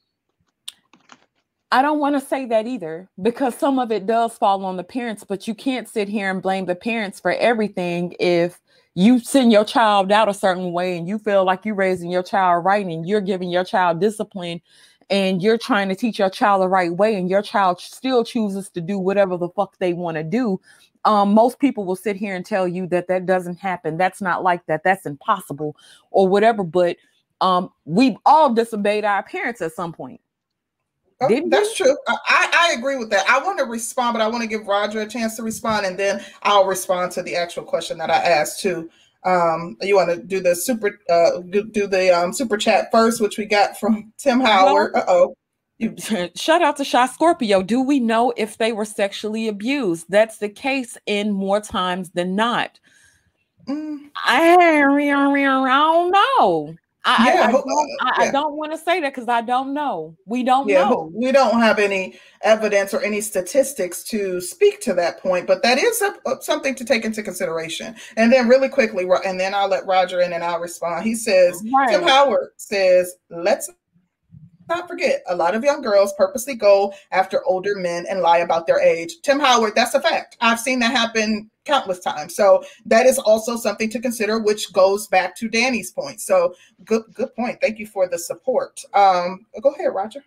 I 1.72 1.82
don't 1.82 1.99
want 1.99 2.20
to 2.20 2.22
say 2.22 2.45
that 2.45 2.68
either 2.68 3.09
because 3.20 3.55
some 3.55 3.80
of 3.80 3.91
it 3.91 4.05
does 4.05 4.38
fall 4.38 4.64
on 4.64 4.78
the 4.78 4.84
parents, 4.84 5.24
but 5.24 5.47
you 5.47 5.55
can't 5.55 5.89
sit 5.89 6.07
here 6.07 6.30
and 6.30 6.39
blame 6.39 6.66
the 6.66 6.76
parents 6.76 7.20
for 7.20 7.32
everything 7.32 8.16
if 8.20 8.59
you 8.93 9.18
send 9.18 9.51
your 9.51 9.66
child 9.66 10.11
out 10.11 10.30
a 10.30 10.34
certain 10.36 10.72
way 10.72 10.97
and 10.97 11.07
you 11.07 11.18
feel 11.18 11.43
like 11.43 11.66
you're 11.66 11.74
raising 11.74 12.11
your 12.11 12.22
child 12.22 12.64
right 12.64 12.86
and 12.86 13.07
you're 13.07 13.22
giving 13.22 13.49
your 13.49 13.64
child 13.64 13.99
discipline 13.99 14.61
and 15.10 15.41
you're 15.41 15.58
trying 15.58 15.89
to 15.89 15.95
teach 15.95 16.20
your 16.20 16.30
child 16.30 16.62
the 16.62 16.68
right 16.68 16.93
way 16.93 17.16
and 17.16 17.30
your 17.30 17.41
child 17.41 17.80
still 17.80 18.24
chooses 18.24 18.70
to 18.70 18.82
do 18.82 18.97
whatever 18.97 19.38
the 19.38 19.49
fuck 19.49 19.78
they 19.78 19.93
want 19.93 20.16
to 20.18 20.24
do 20.24 20.60
um, 21.06 21.34
most 21.34 21.60
people 21.60 21.84
will 21.84 21.95
sit 21.95 22.16
here 22.16 22.36
and 22.36 22.45
tell 22.45 22.68
you 22.68 22.88
that 22.88 23.08
that 23.08 23.26
doesn't 23.26 23.58
happen 23.58 23.97
that's 23.97 24.22
not 24.22 24.43
like 24.43 24.66
that 24.66 24.84
that's 24.84 25.06
impossible 25.06 25.76
or 26.12 26.28
whatever 26.28 26.64
but 26.64 26.97
um, 27.41 27.70
we've 27.86 28.18
all 28.26 28.54
disobeyed 28.54 29.04
our 29.06 29.24
parents 29.24 29.62
at 29.62 29.74
some 29.74 29.91
point 29.91 30.22
Oh, 31.22 31.49
that's 31.49 31.76
true. 31.76 31.95
I, 32.08 32.70
I 32.72 32.76
agree 32.78 32.97
with 32.97 33.10
that. 33.12 33.26
I 33.30 33.41
want 33.41 33.58
to 33.60 33.66
respond, 33.66 34.14
but 34.14 34.22
I 34.22 34.28
want 34.28 34.41
to 34.41 34.47
give 34.47 34.68
Roger 34.68 35.01
a 35.01 35.08
chance 35.08 35.36
to 35.38 35.43
respond, 35.43 35.86
and 35.86 35.97
then 35.97 36.24
I'll 36.41 36.66
respond 36.66 37.12
to 37.14 37.24
the 37.24 37.36
actual 37.36 37.64
question 37.64 37.97
that 37.99 38.10
I 38.10 38.18
asked 38.18 38.60
too. 38.60 38.89
Um, 39.26 39.78
you 39.82 39.95
want 39.95 40.09
to 40.09 40.21
do 40.21 40.39
the 40.41 40.55
super 40.55 40.99
uh, 41.09 41.39
do 41.49 41.88
the 41.88 42.09
um, 42.15 42.34
super 42.34 42.57
chat 42.57 42.89
first, 42.91 43.21
which 43.21 43.38
we 43.38 43.45
got 43.45 43.80
from 43.80 44.13
Tim 44.17 44.39
Howard. 44.39 44.95
Uh 44.95 45.05
oh. 45.07 45.36
Shout 46.36 46.61
out 46.61 46.78
to 46.78 46.84
Shot 46.84 47.13
Scorpio. 47.13 47.61
Do 47.61 47.82
we 47.82 47.99
know 47.99 48.34
if 48.38 48.57
they 48.57 48.71
were 48.71 48.86
sexually 48.86 49.47
abused? 49.47 50.05
That's 50.09 50.38
the 50.38 50.49
case 50.49 50.97
in 51.05 51.32
more 51.32 51.59
times 51.59 52.11
than 52.11 52.36
not. 52.36 52.80
Mm. 53.67 54.09
I, 54.26 54.55
I 54.55 54.82
don't 54.82 56.11
know. 56.11 56.76
I, 57.06 57.34
yeah, 57.34 57.41
I, 57.41 57.47
I, 57.47 57.51
don't, 57.51 57.66
yeah. 57.68 58.12
I, 58.16 58.32
don't, 58.32 58.56
want 58.56 58.72
to 58.72 58.78
say 58.78 59.01
that 59.01 59.14
because 59.14 59.28
I 59.28 59.41
don't 59.41 59.74
know. 59.74 60.16
We 60.26 60.43
don't 60.43 60.70
yeah, 60.70 60.89
know. 60.89 61.12
We 61.14 61.34
don't 61.34 61.60
have 61.60 61.78
any 61.78 62.18
evidence 62.41 62.93
or 62.93 63.01
any 63.01 63.20
statistics 63.20 64.04
to 64.06 64.39
speak 64.39 64.80
to 64.82 64.93
that 64.93 65.20
point, 65.20 65.45
but 65.45 65.64
that 65.64 65.78
is 65.78 66.01
a, 66.01 66.16
a, 66.26 66.41
something 66.41 66.76
to 66.76 66.86
take 66.86 67.04
into 67.04 67.22
consideration. 67.22 67.95
And 68.16 68.32
then, 68.32 68.47
really 68.47 68.70
quickly, 68.70 69.06
and 69.26 69.38
then 69.38 69.54
I'll 69.54 69.68
let 69.68 69.86
Roger 69.86 70.22
in 70.22 70.32
and 70.32 70.43
I'll 70.43 70.60
respond. 70.60 71.06
He 71.06 71.16
says, 71.16 71.62
right. 71.76 71.89
Tim 71.89 72.04
Howard 72.04 72.51
says, 72.56 73.16
let's 73.30 73.70
not 74.70 74.88
forget, 74.88 75.24
a 75.28 75.36
lot 75.36 75.55
of 75.55 75.64
young 75.64 75.82
girls 75.82 76.14
purposely 76.18 76.55
go 76.55 76.93
after 77.11 77.43
older 77.45 77.76
men 77.76 78.05
and 78.09 78.22
lie 78.22 78.39
about 78.39 78.68
their 78.68 78.80
age. 78.80 79.22
Tim 79.22 79.39
Howard, 79.39 79.74
that's 79.76 79.93
a 79.93 80.01
fact. 80.01 80.38
I've 80.41 80.59
seen 80.59 80.80
that 80.80 80.91
happen 80.91 81.49
countless 81.66 81.99
times. 81.99 82.36
So 82.36 82.64
that 82.86 83.05
is 83.05 83.18
also 83.18 83.55
something 83.55 83.89
to 83.89 83.99
consider, 83.99 84.39
which 84.39 84.74
goes 84.74 85.07
back 85.07 85.36
to 85.38 85.47
Danny's 85.47 85.91
point. 85.91 86.22
So 86.22 86.55
good, 86.86 87.03
good 87.14 87.34
point. 87.36 87.59
Thank 87.61 87.80
you 87.80 87.88
for 87.88 88.07
the 88.07 88.20
support. 88.20 88.82
Um, 88.93 89.45
go 89.61 89.70
ahead, 89.72 89.93
Roger. 89.93 90.24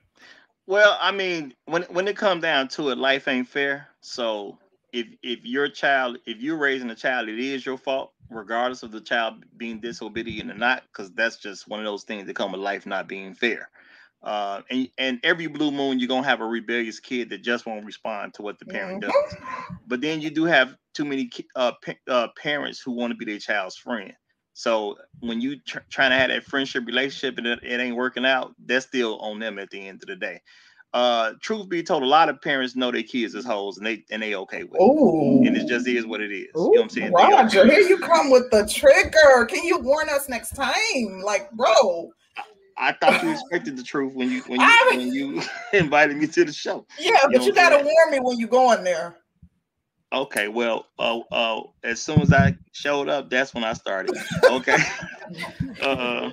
Well, 0.67 0.99
I 1.01 1.13
mean, 1.13 1.55
when 1.67 1.83
when 1.85 2.09
it 2.09 2.17
comes 2.17 2.43
down 2.43 2.69
to 2.69 2.91
it, 2.91 2.99
life 2.99 3.29
ain't 3.29 3.47
fair. 3.49 3.89
So 4.01 4.59
if 4.93 5.07
if 5.23 5.45
your 5.45 5.69
child, 5.69 6.19
if 6.27 6.39
you're 6.39 6.57
raising 6.57 6.91
a 6.91 6.95
child, 6.95 7.29
it 7.29 7.39
is 7.39 7.65
your 7.65 7.79
fault, 7.79 8.13
regardless 8.31 8.83
of 8.83 8.91
the 8.91 9.01
child 9.01 9.45
being 9.57 9.79
disobedient 9.79 10.51
or 10.51 10.55
not, 10.55 10.83
because 10.89 11.13
that's 11.13 11.37
just 11.37 11.69
one 11.69 11.79
of 11.79 11.87
those 11.87 12.03
things 12.03 12.27
that 12.27 12.35
come 12.35 12.51
with 12.51 12.61
life 12.61 12.85
not 12.85 13.07
being 13.07 13.33
fair. 13.33 13.69
Uh, 14.23 14.63
and, 14.71 14.89
and 14.99 15.21
every 15.23 15.47
blue 15.47 15.71
moon, 15.71 15.99
you're 15.99 16.09
gonna 16.09 16.27
have 16.27 16.41
a 16.41 16.47
rebellious 16.47 16.99
kid 16.99 17.31
that 17.31 17.43
just 17.43 17.67
won't 17.67 17.85
respond 17.85 18.35
to 18.35 18.43
what 18.43 18.59
the 18.59 18.67
parent 18.67 19.03
mm-hmm. 19.03 19.11
does. 19.11 19.37
But 19.87 20.01
then 20.01 20.21
you 20.21 20.31
do 20.31 20.45
have 20.45 20.77
too 20.95 21.05
many 21.05 21.31
uh, 21.55 21.73
uh, 22.09 22.29
parents 22.37 22.81
who 22.81 22.93
want 22.93 23.13
to 23.13 23.17
be 23.17 23.25
their 23.25 23.39
child's 23.39 23.77
friend. 23.77 24.13
So 24.55 24.97
when 25.21 25.43
you 25.43 25.61
tr- 25.61 25.81
trying 25.91 26.11
to 26.11 26.17
have 26.17 26.31
that 26.31 26.45
friendship 26.45 26.87
relationship 26.87 27.37
and 27.37 27.47
it, 27.47 27.59
it, 27.63 27.79
ain't 27.79 27.95
working 27.95 28.25
out, 28.25 28.55
that's 28.65 28.87
still 28.87 29.19
on 29.19 29.39
them 29.39 29.59
at 29.59 29.69
the 29.69 29.87
end 29.87 30.03
of 30.03 30.09
the 30.09 30.17
day. 30.17 30.41
Uh, 30.95 31.35
truth 31.43 31.69
be 31.69 31.83
told, 31.83 32.03
a 32.03 32.07
lot 32.07 32.31
of 32.31 32.41
parents 32.41 32.75
know 32.75 32.91
their 32.91 33.03
kids 33.03 33.35
as 33.35 33.45
hoes 33.45 33.77
and 33.77 33.87
they 33.87 34.03
and 34.11 34.23
they 34.23 34.35
okay 34.35 34.65
with 34.65 34.81
Ooh. 34.81 35.43
it. 35.43 35.49
And 35.49 35.57
it 35.59 35.69
just 35.69 35.87
is 35.87 36.07
what 36.07 36.23
it 36.23 36.33
is. 36.33 36.49
Ooh, 36.57 36.61
you 36.61 36.63
know 36.63 36.71
what 36.71 36.83
I'm 36.85 36.89
saying? 36.89 37.13
Roger, 37.13 37.61
okay. 37.61 37.71
here 37.71 37.81
you 37.81 37.99
come 37.99 38.31
with 38.31 38.51
the 38.51 38.67
trigger. 38.67 39.45
Can 39.45 39.63
you 39.63 39.79
warn 39.79 40.09
us 40.09 40.27
next 40.31 40.57
time? 40.57 41.21
Like, 41.23 41.51
bro. 41.53 42.11
I 42.79 42.93
thought 42.93 43.23
you 43.23 43.31
expected 43.33 43.77
the 43.77 43.83
truth 43.83 44.15
when 44.15 44.31
you 44.31 44.43
when 44.43 44.61
you 44.61 44.67
I 44.67 44.93
when 44.97 45.13
you 45.13 45.43
invited 45.73 46.17
me 46.17 46.27
to 46.29 46.45
the 46.45 46.53
show. 46.53 46.87
Yeah, 46.99 47.11
you 47.31 47.39
but 47.39 47.43
you 47.45 47.53
gotta 47.53 47.77
warn 47.77 48.11
me 48.11 48.21
when 48.21 48.39
you 48.39 48.47
go 48.47 48.73
in 48.73 48.85
there. 48.85 49.17
Okay, 50.13 50.49
well, 50.49 50.87
uh, 50.99 51.19
uh, 51.33 51.63
as 51.83 52.01
soon 52.01 52.21
as 52.21 52.33
I 52.33 52.57
showed 52.73 53.09
up, 53.09 53.29
that's 53.29 53.53
when 53.55 53.65
I 53.65 53.73
started. 53.73 54.17
Okay. 54.45 54.77
uh, 55.83 56.31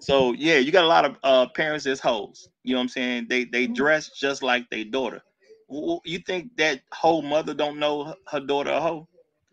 so 0.00 0.32
yeah, 0.32 0.58
you 0.58 0.72
got 0.72 0.84
a 0.84 0.88
lot 0.88 1.04
of 1.04 1.16
uh 1.22 1.46
parents 1.48 1.86
as 1.86 2.00
hoes. 2.00 2.48
You 2.64 2.74
know 2.74 2.78
what 2.78 2.84
I'm 2.84 2.88
saying? 2.88 3.26
They 3.28 3.44
they 3.44 3.64
mm-hmm. 3.64 3.74
dress 3.74 4.10
just 4.10 4.42
like 4.42 4.68
their 4.70 4.84
daughter. 4.84 5.22
You 6.04 6.18
think 6.18 6.56
that 6.58 6.82
whole 6.92 7.22
mother 7.22 7.54
don't 7.54 7.78
know 7.78 8.14
her 8.28 8.40
daughter 8.40 8.70
a 8.70 8.80
hoe? 8.80 9.08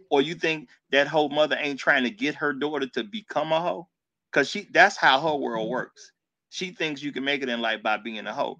or 0.10 0.22
you 0.22 0.36
think 0.36 0.70
that 0.92 1.08
whole 1.08 1.30
mother 1.30 1.58
ain't 1.60 1.80
trying 1.80 2.04
to 2.04 2.10
get 2.10 2.36
her 2.36 2.54
daughter 2.54 2.88
to 2.88 3.04
become 3.04 3.52
a 3.52 3.62
hoe? 3.62 3.88
Cause 4.32 4.50
she 4.50 4.68
that's 4.72 4.98
how 4.98 5.20
her 5.22 5.36
world 5.36 5.66
mm-hmm. 5.66 5.72
works. 5.72 6.12
She 6.50 6.72
thinks 6.72 7.04
you 7.04 7.12
can 7.12 7.24
make 7.24 7.42
it 7.44 7.50
in 7.50 7.62
life 7.62 7.84
by 7.84 7.98
being 7.98 8.26
a 8.26 8.34
hoe. 8.34 8.60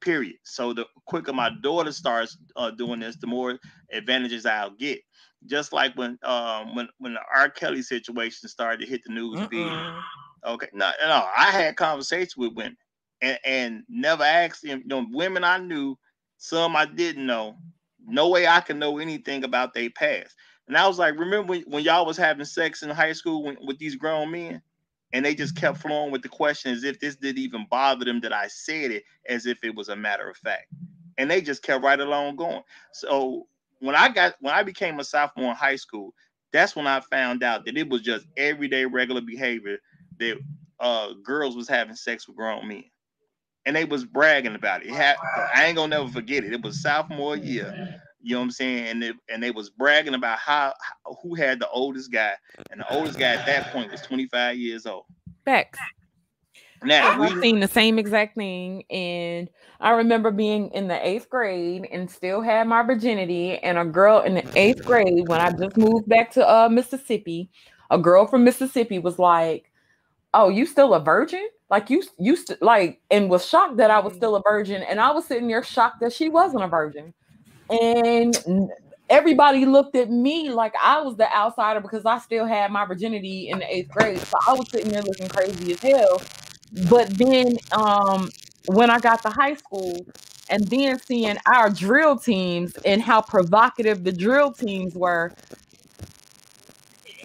Period. 0.00 0.36
So 0.44 0.72
the 0.72 0.86
quicker 1.06 1.32
my 1.32 1.50
daughter 1.62 1.92
starts 1.92 2.36
uh, 2.56 2.70
doing 2.70 3.00
this, 3.00 3.16
the 3.16 3.26
more 3.26 3.58
advantages 3.92 4.46
I'll 4.46 4.70
get. 4.70 5.00
Just 5.46 5.72
like 5.72 5.94
when 5.96 6.18
um 6.22 6.74
when 6.74 6.88
when 6.98 7.14
the 7.14 7.20
R. 7.34 7.50
Kelly 7.50 7.82
situation 7.82 8.48
started 8.48 8.80
to 8.80 8.90
hit 8.90 9.02
the 9.04 9.12
news 9.12 9.40
feed. 9.50 9.72
Okay, 10.46 10.68
no, 10.72 10.90
no, 11.00 11.26
I 11.36 11.50
had 11.50 11.76
conversations 11.76 12.36
with 12.36 12.54
women 12.54 12.76
and, 13.20 13.38
and 13.44 13.82
never 13.88 14.22
asked 14.24 14.62
them. 14.62 14.80
You 14.80 14.88
know, 14.88 15.06
women 15.10 15.44
I 15.44 15.58
knew, 15.58 15.96
some 16.38 16.76
I 16.76 16.86
didn't 16.86 17.26
know. 17.26 17.56
No 18.06 18.28
way 18.28 18.46
I 18.46 18.60
can 18.60 18.78
know 18.78 18.98
anything 18.98 19.44
about 19.44 19.74
their 19.74 19.90
past. 19.90 20.34
And 20.68 20.76
I 20.76 20.86
was 20.86 20.98
like, 20.98 21.18
remember 21.18 21.50
when, 21.50 21.62
when 21.62 21.84
y'all 21.84 22.06
was 22.06 22.16
having 22.16 22.44
sex 22.44 22.82
in 22.82 22.90
high 22.90 23.12
school 23.12 23.42
when, 23.44 23.56
with 23.64 23.78
these 23.78 23.96
grown 23.96 24.30
men? 24.30 24.62
And 25.12 25.24
they 25.24 25.34
just 25.34 25.56
kept 25.56 25.78
flowing 25.78 26.12
with 26.12 26.22
the 26.22 26.28
question 26.28 26.72
as 26.72 26.84
if 26.84 27.00
this 27.00 27.16
didn't 27.16 27.38
even 27.38 27.66
bother 27.70 28.04
them 28.04 28.20
that 28.22 28.32
I 28.32 28.48
said 28.48 28.90
it, 28.90 29.04
as 29.28 29.46
if 29.46 29.64
it 29.64 29.74
was 29.74 29.88
a 29.88 29.96
matter 29.96 30.28
of 30.28 30.36
fact. 30.36 30.66
And 31.18 31.30
they 31.30 31.40
just 31.40 31.62
kept 31.62 31.84
right 31.84 32.00
along 32.00 32.36
going. 32.36 32.62
So 32.92 33.46
when 33.80 33.94
I 33.96 34.08
got 34.10 34.34
when 34.40 34.54
I 34.54 34.62
became 34.62 35.00
a 35.00 35.04
sophomore 35.04 35.50
in 35.50 35.56
high 35.56 35.76
school, 35.76 36.14
that's 36.52 36.76
when 36.76 36.86
I 36.86 37.00
found 37.00 37.42
out 37.42 37.64
that 37.66 37.78
it 37.78 37.88
was 37.88 38.02
just 38.02 38.26
everyday 38.36 38.84
regular 38.86 39.22
behavior 39.22 39.78
that 40.18 40.38
uh, 40.80 41.14
girls 41.24 41.56
was 41.56 41.68
having 41.68 41.96
sex 41.96 42.28
with 42.28 42.36
grown 42.36 42.68
men 42.68 42.84
and 43.66 43.76
they 43.76 43.84
was 43.84 44.04
bragging 44.04 44.54
about 44.54 44.82
it. 44.84 44.88
it 44.90 45.16
I 45.54 45.66
ain't 45.66 45.76
gonna 45.76 45.96
never 45.96 46.08
forget 46.10 46.44
it. 46.44 46.52
It 46.52 46.62
was 46.62 46.82
sophomore 46.82 47.36
year. 47.36 48.02
You 48.26 48.32
know 48.32 48.40
what 48.40 48.46
I'm 48.46 48.50
saying? 48.50 48.88
And 48.88 49.00
they, 49.00 49.12
and 49.28 49.40
they 49.40 49.52
was 49.52 49.70
bragging 49.70 50.14
about 50.14 50.40
how, 50.40 50.74
how, 50.80 51.16
who 51.22 51.36
had 51.36 51.60
the 51.60 51.70
oldest 51.70 52.10
guy, 52.10 52.32
and 52.72 52.80
the 52.80 52.92
oldest 52.92 53.20
guy 53.20 53.34
at 53.34 53.46
that 53.46 53.72
point 53.72 53.92
was 53.92 54.00
25 54.00 54.56
years 54.56 54.84
old. 54.84 55.04
Facts. 55.44 55.78
Now 56.82 57.22
I've 57.22 57.40
seen 57.40 57.60
the 57.60 57.68
same 57.68 58.00
exact 58.00 58.34
thing, 58.34 58.82
and 58.90 59.48
I 59.78 59.90
remember 59.90 60.32
being 60.32 60.72
in 60.72 60.88
the 60.88 61.06
eighth 61.06 61.30
grade 61.30 61.86
and 61.92 62.10
still 62.10 62.40
had 62.40 62.66
my 62.66 62.82
virginity. 62.82 63.58
And 63.58 63.78
a 63.78 63.84
girl 63.84 64.22
in 64.22 64.34
the 64.34 64.58
eighth 64.58 64.84
grade, 64.84 65.28
when 65.28 65.40
I 65.40 65.52
just 65.52 65.76
moved 65.76 66.08
back 66.08 66.32
to 66.32 66.44
uh, 66.44 66.68
Mississippi, 66.68 67.48
a 67.92 67.98
girl 67.98 68.26
from 68.26 68.42
Mississippi 68.42 68.98
was 68.98 69.20
like, 69.20 69.70
"Oh, 70.34 70.48
you 70.48 70.66
still 70.66 70.94
a 70.94 71.00
virgin?" 71.00 71.46
Like 71.70 71.90
you 71.90 72.02
used 72.18 72.48
to 72.48 72.58
like, 72.60 73.00
and 73.08 73.30
was 73.30 73.46
shocked 73.46 73.76
that 73.76 73.92
I 73.92 74.00
was 74.00 74.14
still 74.14 74.34
a 74.34 74.42
virgin, 74.42 74.82
and 74.82 75.00
I 75.00 75.12
was 75.12 75.26
sitting 75.26 75.46
there 75.46 75.62
shocked 75.62 76.00
that 76.00 76.12
she 76.12 76.28
wasn't 76.28 76.64
a 76.64 76.68
virgin, 76.68 77.14
and 77.70 78.70
everybody 79.08 79.64
looked 79.64 79.96
at 79.96 80.10
me 80.10 80.50
like 80.50 80.74
I 80.82 81.00
was 81.00 81.16
the 81.16 81.32
outsider 81.34 81.80
because 81.80 82.04
I 82.04 82.18
still 82.18 82.46
had 82.46 82.70
my 82.70 82.84
virginity 82.84 83.48
in 83.48 83.58
the 83.58 83.74
eighth 83.74 83.90
grade. 83.90 84.20
So 84.20 84.36
I 84.46 84.52
was 84.54 84.70
sitting 84.70 84.90
there 84.90 85.02
looking 85.02 85.28
crazy 85.28 85.72
as 85.72 85.80
hell. 85.80 86.20
But 86.90 87.10
then 87.16 87.56
um, 87.72 88.30
when 88.66 88.90
I 88.90 88.98
got 88.98 89.22
to 89.22 89.30
high 89.30 89.54
school, 89.54 90.04
and 90.48 90.66
then 90.68 90.98
seeing 91.00 91.36
our 91.46 91.70
drill 91.70 92.16
teams 92.16 92.76
and 92.84 93.02
how 93.02 93.20
provocative 93.20 94.04
the 94.04 94.12
drill 94.12 94.52
teams 94.52 94.94
were, 94.94 95.32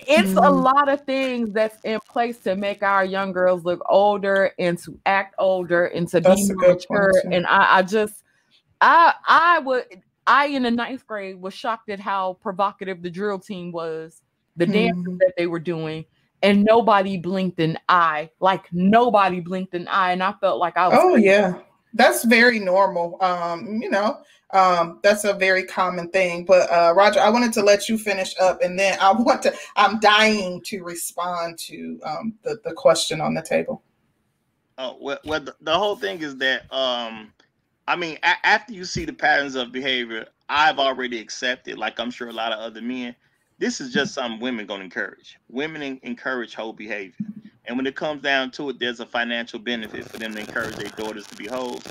it's 0.07 0.29
mm-hmm. 0.29 0.37
a 0.37 0.49
lot 0.49 0.89
of 0.89 1.05
things 1.05 1.53
that's 1.53 1.77
in 1.83 1.99
place 2.09 2.39
to 2.39 2.55
make 2.55 2.81
our 2.81 3.05
young 3.05 3.31
girls 3.31 3.63
look 3.63 3.81
older 3.87 4.51
and 4.57 4.77
to 4.79 4.97
act 5.05 5.35
older 5.37 5.85
and 5.85 6.07
to 6.09 6.19
that's 6.19 6.47
be 6.47 6.55
mature. 6.55 7.13
And 7.31 7.45
I, 7.45 7.77
I 7.77 7.81
just, 7.83 8.23
I, 8.81 9.13
I 9.27 9.59
would, 9.59 9.85
I 10.27 10.47
in 10.47 10.63
the 10.63 10.71
ninth 10.71 11.05
grade 11.07 11.41
was 11.41 11.53
shocked 11.53 11.89
at 11.89 11.99
how 11.99 12.37
provocative 12.41 13.01
the 13.01 13.09
drill 13.09 13.39
team 13.39 13.71
was, 13.71 14.21
the 14.55 14.65
mm-hmm. 14.65 14.73
dances 14.73 15.17
that 15.19 15.33
they 15.37 15.47
were 15.47 15.59
doing, 15.59 16.05
and 16.41 16.63
nobody 16.63 17.17
blinked 17.17 17.59
an 17.59 17.77
eye. 17.89 18.29
Like 18.39 18.65
nobody 18.71 19.39
blinked 19.39 19.73
an 19.73 19.87
eye, 19.87 20.11
and 20.11 20.23
I 20.23 20.33
felt 20.33 20.59
like 20.59 20.77
I 20.77 20.87
was. 20.87 20.97
Oh 20.99 21.13
crazy. 21.13 21.27
yeah, 21.27 21.59
that's 21.93 22.23
very 22.23 22.59
normal. 22.59 23.17
Um, 23.21 23.79
you 23.81 23.89
know, 23.89 24.21
um, 24.51 24.99
that's 25.01 25.23
a 25.23 25.33
very 25.33 25.63
common 25.63 26.09
thing. 26.09 26.45
But 26.45 26.71
uh, 26.71 26.93
Roger, 26.95 27.19
I 27.19 27.29
wanted 27.29 27.53
to 27.53 27.63
let 27.63 27.89
you 27.89 27.97
finish 27.97 28.35
up, 28.39 28.61
and 28.61 28.77
then 28.77 28.97
I 28.99 29.11
want 29.17 29.41
to. 29.43 29.53
I'm 29.75 29.99
dying 29.99 30.61
to 30.65 30.83
respond 30.83 31.57
to 31.59 31.99
um, 32.05 32.33
the 32.43 32.59
the 32.63 32.73
question 32.73 33.21
on 33.21 33.33
the 33.33 33.41
table. 33.41 33.83
Oh 34.77 34.97
well, 34.99 35.19
well 35.25 35.39
the, 35.39 35.55
the 35.61 35.77
whole 35.77 35.95
thing 35.95 36.21
is 36.21 36.37
that 36.37 36.71
um, 36.73 37.33
I 37.91 37.97
mean, 37.97 38.17
a- 38.23 38.47
after 38.47 38.71
you 38.71 38.85
see 38.85 39.03
the 39.03 39.11
patterns 39.11 39.55
of 39.55 39.73
behavior, 39.73 40.25
I've 40.47 40.79
already 40.79 41.19
accepted, 41.19 41.77
like 41.77 41.99
I'm 41.99 42.09
sure 42.09 42.29
a 42.29 42.31
lot 42.31 42.53
of 42.53 42.59
other 42.59 42.81
men. 42.81 43.13
This 43.59 43.81
is 43.81 43.91
just 43.91 44.13
something 44.13 44.39
women 44.39 44.65
gonna 44.65 44.85
encourage. 44.85 45.37
Women 45.49 45.99
encourage 46.01 46.55
whole 46.55 46.71
behavior. 46.71 47.25
And 47.65 47.75
when 47.75 47.85
it 47.85 47.97
comes 47.97 48.21
down 48.21 48.51
to 48.51 48.69
it, 48.69 48.79
there's 48.79 49.01
a 49.01 49.05
financial 49.05 49.59
benefit 49.59 50.05
for 50.05 50.17
them 50.17 50.33
to 50.35 50.39
encourage 50.39 50.77
their 50.77 50.87
daughters 50.91 51.27
to 51.27 51.35
be 51.35 51.47
hoes. 51.47 51.83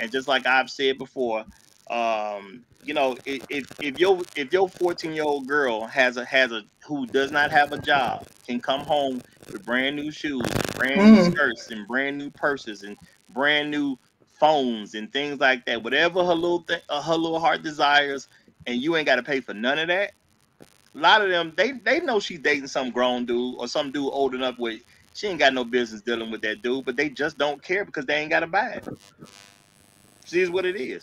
And 0.00 0.10
just 0.10 0.26
like 0.26 0.44
I've 0.44 0.70
said 0.70 0.98
before, 0.98 1.44
um, 1.88 2.64
you 2.82 2.92
know, 2.92 3.16
if 3.24 3.70
if 3.80 4.00
your 4.00 4.22
if 4.34 4.52
your 4.52 4.68
14 4.68 5.12
year 5.12 5.22
old 5.22 5.46
girl 5.46 5.86
has 5.86 6.16
a 6.16 6.24
has 6.24 6.50
a 6.50 6.62
who 6.84 7.06
does 7.06 7.30
not 7.30 7.52
have 7.52 7.70
a 7.70 7.78
job 7.78 8.26
can 8.48 8.60
come 8.60 8.80
home 8.80 9.22
with 9.52 9.64
brand 9.64 9.94
new 9.94 10.10
shoes, 10.10 10.42
brand 10.74 11.00
mm. 11.00 11.14
new 11.14 11.30
skirts, 11.30 11.70
and 11.70 11.86
brand 11.86 12.18
new 12.18 12.30
purses 12.30 12.82
and 12.82 12.96
brand 13.28 13.70
new 13.70 13.96
phones 14.44 14.94
and 14.94 15.12
things 15.12 15.40
like 15.40 15.66
that, 15.66 15.82
whatever 15.84 16.24
her 16.24 16.34
little 16.34 16.64
th- 16.64 16.82
uh, 16.90 17.02
her 17.02 17.16
little 17.16 17.40
heart 17.40 17.62
desires, 17.62 18.28
and 18.66 18.82
you 18.82 18.96
ain't 18.96 19.06
got 19.06 19.16
to 19.16 19.24
pay 19.24 19.40
for 19.40 19.54
none 19.54 19.78
of 19.78 19.88
that. 19.88 20.12
A 20.96 20.98
lot 21.00 21.22
of 21.22 21.30
them 21.30 21.54
they 21.56 21.72
they 21.72 22.00
know 22.00 22.20
she's 22.20 22.40
dating 22.40 22.68
some 22.68 22.90
grown 22.92 23.26
dude 23.26 23.56
or 23.58 23.68
some 23.68 23.92
dude 23.92 24.12
old 24.12 24.34
enough 24.34 24.56
where 24.58 24.76
she 25.14 25.28
ain't 25.28 25.40
got 25.40 25.54
no 25.54 25.64
business 25.64 26.02
dealing 26.02 26.30
with 26.32 26.42
that 26.42 26.62
dude, 26.62 26.86
but 26.86 26.96
they 26.96 27.10
just 27.10 27.38
don't 27.38 27.62
care 27.62 27.84
because 27.84 28.06
they 28.06 28.16
ain't 28.16 28.30
got 28.30 28.40
to 28.40 28.48
buy 28.48 28.70
it. 28.72 28.84
Is 30.32 30.50
what 30.50 30.66
it 30.66 30.76
is 30.76 30.98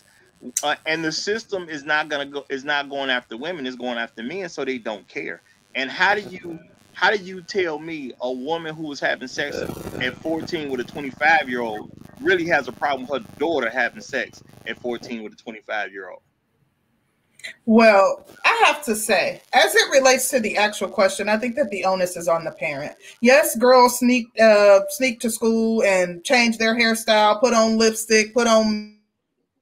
uh, 0.64 0.76
and 0.86 1.04
the 1.04 1.12
system 1.12 1.70
is 1.70 1.84
not 1.86 2.10
gonna 2.10 2.26
go 2.26 2.46
is 2.50 2.66
not 2.66 2.90
going 2.90 3.12
after 3.12 3.38
women 3.38 3.68
it's 3.68 3.76
going 3.76 3.98
after 3.98 4.24
men 4.24 4.50
so 4.50 4.66
they 4.66 4.78
don't 4.80 5.08
care 5.08 5.44
and 5.76 5.92
how 5.92 6.16
do 6.16 6.22
you 6.22 6.60
how 6.94 7.12
do 7.12 7.18
you 7.18 7.42
tell 7.42 7.80
me 7.80 8.14
a 8.22 8.32
woman 8.32 8.76
who 8.76 8.84
was 8.84 9.00
having 9.00 9.28
sex 9.28 9.58
at 9.58 10.16
14 10.18 10.70
with 10.70 10.80
a 10.80 10.84
25 10.84 11.50
year 11.50 11.62
old 11.62 11.92
really 12.20 12.46
has 12.48 12.68
a 12.68 12.72
problem 12.72 13.08
with 13.08 13.24
her 13.24 13.40
daughter 13.40 13.70
having 13.70 14.02
sex 14.02 14.44
at 14.68 14.80
14 14.80 15.24
with 15.24 15.34
a 15.34 15.38
25 15.38 15.92
year 15.92 16.10
old 16.10 16.22
well, 17.66 18.26
I 18.46 18.64
have 18.68 18.84
to 18.86 18.96
say, 18.96 19.42
as 19.54 19.74
it 19.76 19.92
relates 19.92 20.30
to 20.30 20.40
the 20.40 20.58
actual 20.58 20.88
question, 20.90 21.30
I 21.30 21.38
think 21.38 21.56
that 21.56 21.70
the 21.70 21.86
onus 21.86 22.16
is 22.18 22.28
on 22.28 22.44
the 22.44 22.52
parent. 22.52 22.94
Yes, 23.22 23.56
girls 23.56 24.00
sneak 24.00 24.28
uh, 24.40 24.82
sneak 24.90 25.20
to 25.22 25.30
school 25.30 25.84
and 25.84 26.24
change 26.24 26.58
their 26.58 26.76
hairstyle, 26.76 27.40
put 27.40 27.54
on 27.54 27.78
lipstick, 27.78 28.34
put 28.34 28.48
on 28.48 28.98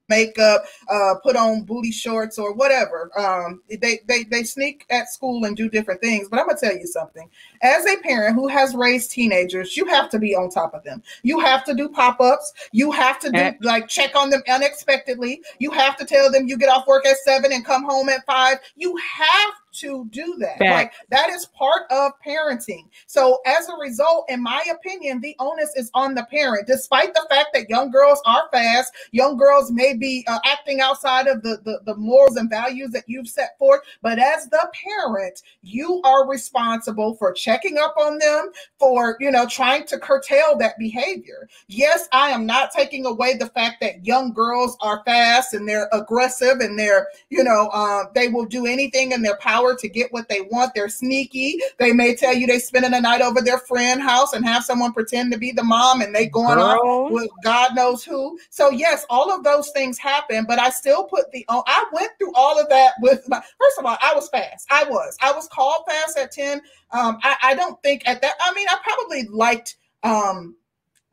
makeup, 0.10 0.64
uh, 0.90 1.16
put 1.24 1.36
on 1.36 1.64
booty 1.64 1.92
shorts 1.92 2.38
or 2.38 2.54
whatever. 2.54 3.12
Um, 3.18 3.62
they, 3.70 4.00
they, 4.08 4.24
they 4.24 4.44
sneak 4.44 4.86
at 4.90 5.10
school 5.10 5.46
and 5.46 5.56
do 5.56 5.70
different 5.70 6.02
things. 6.02 6.28
But 6.30 6.40
I'm 6.40 6.46
going 6.48 6.58
to 6.58 6.66
tell 6.66 6.78
you 6.78 6.88
something. 6.88 7.30
As 7.62 7.86
a 7.86 7.98
parent 7.98 8.36
who 8.36 8.48
has 8.48 8.76
raised 8.76 9.12
teenagers, 9.12 9.78
you 9.78 9.86
have 9.88 10.10
to 10.10 10.20
be 10.20 10.36
on 10.36 10.50
top 10.50 10.74
of 10.74 10.84
them. 10.84 11.04
You 11.24 11.40
have 11.40 11.64
to 11.66 11.74
do 11.74 11.90
pop 11.90 12.20
ups. 12.20 12.54
You 12.72 12.92
have 12.92 13.20
to 13.20 13.32
do 13.32 13.52
like 13.62 13.88
check 13.88 14.16
on 14.16 14.30
them 14.30 14.42
unexpectedly. 14.48 15.42
You 15.60 15.72
have 15.72 15.98
to 15.98 16.06
tell 16.06 16.32
them 16.32 16.48
you 16.48 16.58
get 16.58 16.70
off 16.70 16.88
work 16.88 17.06
at 17.06 17.18
seven 17.18 17.52
and 17.52 17.66
come 17.66 17.84
home 17.84 18.10
at 18.10 18.26
five. 18.26 18.58
You 18.76 18.96
have 18.98 19.54
to 19.74 20.08
do 20.12 20.36
that. 20.40 20.60
Like 20.60 20.94
that 21.10 21.30
is 21.30 21.46
part 21.48 21.84
of 21.92 22.12
parenting. 22.26 22.86
So 23.08 23.40
as 23.46 23.68
a 23.70 23.76
result, 23.76 24.26
in 24.30 24.42
my 24.42 24.64
opinion, 24.72 25.22
the 25.22 25.36
onus 25.40 25.72
is 25.76 25.92
on 25.94 26.16
the 26.16 26.24
parent. 26.24 26.68
Despite 26.68 27.14
the 27.14 27.26
fact 27.30 27.50
that 27.54 27.70
young 27.70 27.92
girls 27.92 28.22
are 28.26 28.50
fast, 28.52 28.94
young 29.12 29.38
girls 29.38 29.72
may 29.72 29.94
be 29.94 30.26
uh, 30.28 30.40
acting 30.46 30.82
outside 30.82 31.28
of 31.28 31.42
the, 31.44 31.60
the 31.64 31.80
the 31.86 31.96
morals 31.96 32.38
and 32.38 32.50
values 32.50 32.92
that 32.92 33.04
you've 33.08 33.28
set 33.28 33.58
forth. 33.58 33.82
But 34.02 34.20
as 34.20 34.48
the 34.48 34.70
parent, 34.74 35.42
you 35.62 36.02
are 36.04 36.28
responsible 36.28 37.16
for 37.16 37.34
checking 37.34 37.78
up 37.78 37.96
on 37.98 38.18
them, 38.18 38.52
for 38.80 39.18
you 39.20 39.32
know 39.32 39.48
trying 39.48 39.86
to 39.88 40.00
curtail 40.00 40.58
that 40.58 40.78
behavior. 40.78 41.48
Yes, 41.68 42.08
I 42.12 42.30
am 42.30 42.46
not 42.46 42.72
taking 42.72 43.06
away 43.06 43.38
the 43.38 43.48
fact 43.48 43.82
that 43.82 44.06
young 44.06 44.34
girls 44.34 44.78
are 44.82 45.04
fast 45.06 45.54
and 45.54 45.68
they're 45.68 45.90
aggressive 45.92 46.60
and 46.60 46.78
they're 46.78 47.08
you 47.30 47.44
know 47.44 47.70
uh, 47.74 48.06
they 48.14 48.28
will 48.28 48.46
do 48.46 48.66
anything 48.66 49.12
in 49.12 49.22
their 49.22 49.38
power 49.38 49.59
to 49.76 49.90
get 49.90 50.12
what 50.12 50.30
they 50.30 50.42
want. 50.42 50.74
They're 50.74 50.90
sneaky. 50.90 51.60
They 51.78 51.92
may 51.92 52.16
tell 52.16 52.34
you 52.34 52.48
they're 52.48 52.60
spending 52.60 52.92
the 52.92 53.02
night 53.02 53.22
over 53.22 53.42
their 53.42 53.60
friend 53.60 54.02
house 54.02 54.34
and 54.34 54.46
have 54.46 54.64
someone 54.64 54.94
pretend 54.94 55.32
to 55.32 55.38
be 55.38 55.52
the 55.52 55.64
mom 55.64 56.02
and 56.02 56.14
they 56.14 56.28
going 56.28 56.58
Girl. 56.58 56.82
on 56.82 57.14
with 57.14 57.30
God 57.44 57.76
knows 57.76 58.04
who. 58.04 58.40
So 58.50 58.70
yes, 58.70 59.06
all 59.10 59.32
of 59.32 59.44
those 59.44 59.70
things 59.72 59.98
happen, 59.98 60.46
but 60.48 60.60
I 60.60 60.70
still 60.70 61.04
put 61.06 61.32
the 61.32 61.46
on. 61.50 61.64
I 61.68 61.86
went 61.92 62.12
through 62.18 62.34
all 62.34 62.60
of 62.60 62.70
that 62.70 62.94
with 63.02 63.28
my 63.28 63.42
first 63.60 63.80
of 63.80 63.86
all, 63.86 63.98
I 64.02 64.14
was 64.14 64.30
fast. 64.30 64.68
I 64.70 64.84
was. 64.86 65.18
I 65.22 65.32
was 65.32 65.48
called 65.48 65.84
fast 65.88 66.18
at 66.18 66.32
10. 66.32 66.62
Um, 66.92 67.20
I, 67.24 67.36
I 67.44 67.56
don't 67.56 67.82
think 67.84 68.04
at 68.08 68.22
that, 68.22 68.34
I 68.44 68.54
mean, 68.54 68.68
I 68.70 68.78
probably 68.84 69.24
liked 69.28 69.78
um 70.04 70.56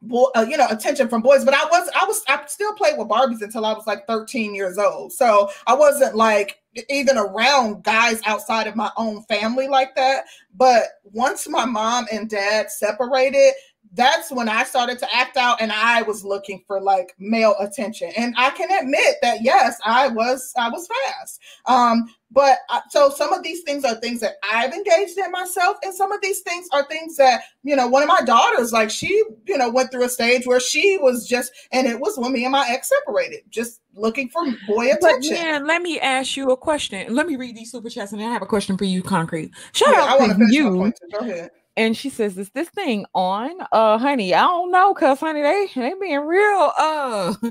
boy, 0.02 0.26
uh, 0.36 0.46
you 0.48 0.56
know, 0.56 0.66
attention 0.68 1.08
from 1.08 1.22
boys. 1.22 1.44
But 1.44 1.54
I 1.54 1.64
was, 1.64 1.88
I 2.00 2.04
was, 2.04 2.22
I 2.28 2.42
still 2.46 2.72
played 2.74 2.98
with 2.98 3.08
Barbies 3.08 3.42
until 3.42 3.64
I 3.64 3.72
was 3.72 3.86
like 3.86 4.06
13 4.06 4.54
years 4.54 4.78
old. 4.78 5.12
So 5.12 5.50
I 5.66 5.74
wasn't 5.74 6.14
like 6.14 6.60
even 6.88 7.16
around 7.18 7.82
guys 7.84 8.20
outside 8.26 8.66
of 8.66 8.76
my 8.76 8.90
own 8.96 9.22
family 9.24 9.68
like 9.68 9.94
that. 9.96 10.24
But 10.54 10.84
once 11.04 11.48
my 11.48 11.64
mom 11.64 12.06
and 12.12 12.28
dad 12.28 12.70
separated, 12.70 13.52
that's 13.92 14.30
when 14.30 14.48
I 14.48 14.64
started 14.64 14.98
to 15.00 15.14
act 15.14 15.36
out 15.36 15.60
and 15.60 15.72
I 15.72 16.02
was 16.02 16.24
looking 16.24 16.62
for 16.66 16.80
like 16.80 17.14
male 17.18 17.54
attention. 17.58 18.12
And 18.16 18.34
I 18.36 18.50
can 18.50 18.70
admit 18.70 19.16
that 19.22 19.42
yes, 19.42 19.78
I 19.84 20.08
was 20.08 20.52
I 20.56 20.68
was 20.68 20.88
fast. 20.88 21.40
Um, 21.66 22.06
but 22.30 22.58
uh, 22.68 22.80
so 22.90 23.08
some 23.08 23.32
of 23.32 23.42
these 23.42 23.62
things 23.62 23.84
are 23.84 23.94
things 23.94 24.20
that 24.20 24.34
I've 24.52 24.72
engaged 24.72 25.16
in 25.16 25.30
myself, 25.30 25.76
and 25.82 25.94
some 25.94 26.10
of 26.10 26.20
these 26.20 26.40
things 26.40 26.66
are 26.72 26.84
things 26.86 27.16
that 27.16 27.42
you 27.62 27.76
know 27.76 27.86
one 27.86 28.02
of 28.02 28.08
my 28.08 28.20
daughters, 28.22 28.72
like 28.72 28.90
she, 28.90 29.08
you 29.46 29.56
know, 29.56 29.70
went 29.70 29.90
through 29.90 30.04
a 30.04 30.08
stage 30.08 30.46
where 30.46 30.60
she 30.60 30.98
was 30.98 31.26
just, 31.26 31.52
and 31.72 31.86
it 31.86 32.00
was 32.00 32.18
when 32.18 32.32
me 32.32 32.44
and 32.44 32.52
my 32.52 32.66
ex 32.68 32.90
separated, 32.90 33.42
just 33.48 33.80
looking 33.94 34.28
for 34.28 34.42
boy 34.66 34.90
attention. 34.90 35.34
But 35.34 35.42
man, 35.42 35.66
let 35.66 35.82
me 35.82 36.00
ask 36.00 36.36
you 36.36 36.50
a 36.50 36.56
question. 36.56 37.14
Let 37.14 37.26
me 37.26 37.36
read 37.36 37.56
these 37.56 37.70
super 37.70 37.88
chats, 37.88 38.12
and 38.12 38.20
then 38.20 38.28
I 38.28 38.32
have 38.32 38.42
a 38.42 38.46
question 38.46 38.76
for 38.76 38.84
you, 38.84 39.02
concrete. 39.02 39.52
Shout 39.72 39.94
yeah, 39.94 40.02
out 40.02 40.20
I 40.20 40.26
to 40.26 40.46
you. 40.50 40.92
Go 41.12 41.18
ahead 41.20 41.50
and 41.76 41.96
she 41.96 42.08
says, 42.08 42.38
"Is 42.38 42.50
this 42.50 42.68
thing 42.68 43.06
on?" 43.14 43.52
Uh, 43.72 43.98
honey, 43.98 44.34
I 44.34 44.42
don't 44.42 44.70
know, 44.70 44.94
cause 44.94 45.20
honey, 45.20 45.42
they 45.42 45.68
they 45.74 45.94
being 46.00 46.20
real 46.20 46.72
uh 46.78 47.34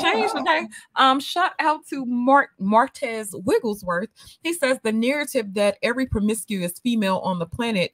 change 0.00 0.32
today. 0.32 0.68
Um, 0.96 1.20
shout 1.20 1.52
out 1.58 1.86
to 1.88 2.04
Mark 2.04 2.50
Martez 2.60 3.28
Wigglesworth. 3.44 4.08
He 4.42 4.52
says 4.52 4.78
the 4.82 4.92
narrative 4.92 5.54
that 5.54 5.78
every 5.82 6.06
promiscuous 6.06 6.78
female 6.78 7.18
on 7.18 7.38
the 7.38 7.46
planet 7.46 7.92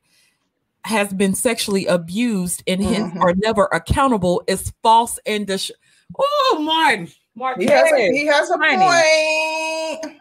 has 0.84 1.12
been 1.12 1.34
sexually 1.34 1.86
abused 1.86 2.62
and 2.66 2.80
mm-hmm. 2.80 2.92
hence 2.92 3.16
are 3.20 3.34
never 3.36 3.68
accountable 3.72 4.42
is 4.46 4.72
false 4.82 5.18
and 5.26 5.46
dis- 5.46 5.72
oh 6.18 6.58
my 6.60 7.06
Martez. 7.38 7.60
He 7.60 7.66
has 7.66 7.92
a, 7.92 8.12
he 8.12 8.26
has 8.26 8.50
a 8.50 8.58
point. 8.58 8.80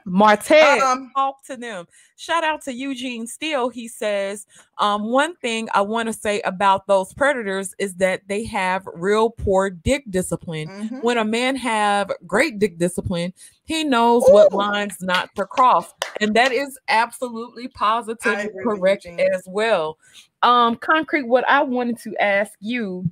Martez, 0.08 0.80
um, 0.82 1.12
talk 1.16 1.44
to 1.46 1.58
them. 1.58 1.86
Shout 2.16 2.44
out 2.44 2.62
to 2.64 2.74
Eugene 2.74 3.28
Steele. 3.28 3.70
He 3.70 3.88
says, 3.88 4.48
um, 4.78 5.04
one 5.04 5.36
thing 5.36 5.68
I 5.74 5.82
want 5.82 6.08
to 6.08 6.14
say 6.14 6.42
about 6.42 6.88
those 6.88 7.14
predators 7.14 7.76
is 7.78 7.96
that 7.96 8.22
they 8.28 8.44
have 8.46 8.88
real 8.94 9.30
poor 9.30 9.70
dick 9.70 10.04
discipline. 10.10 10.68
Mm-hmm. 10.70 10.98
When 10.98 11.18
a 11.18 11.26
man 11.26 11.56
have 11.58 12.12
great 12.26 12.60
dick 12.60 12.78
discipline, 12.78 13.34
he 13.66 13.84
knows 13.84 14.24
Ooh. 14.30 14.34
what 14.34 14.54
lines 14.54 14.98
not 15.02 15.30
to 15.36 15.46
cross. 15.46 15.94
And 16.22 16.36
that 16.36 16.52
is 16.52 16.80
absolutely 16.88 17.68
positive 17.68 18.50
correct 18.64 19.06
as 19.06 19.44
well. 19.46 19.98
Um, 20.42 20.78
concrete, 20.78 21.28
what 21.28 21.48
I 21.50 21.64
wanted 21.64 22.00
to 22.00 22.16
ask 22.18 22.54
you 22.60 23.10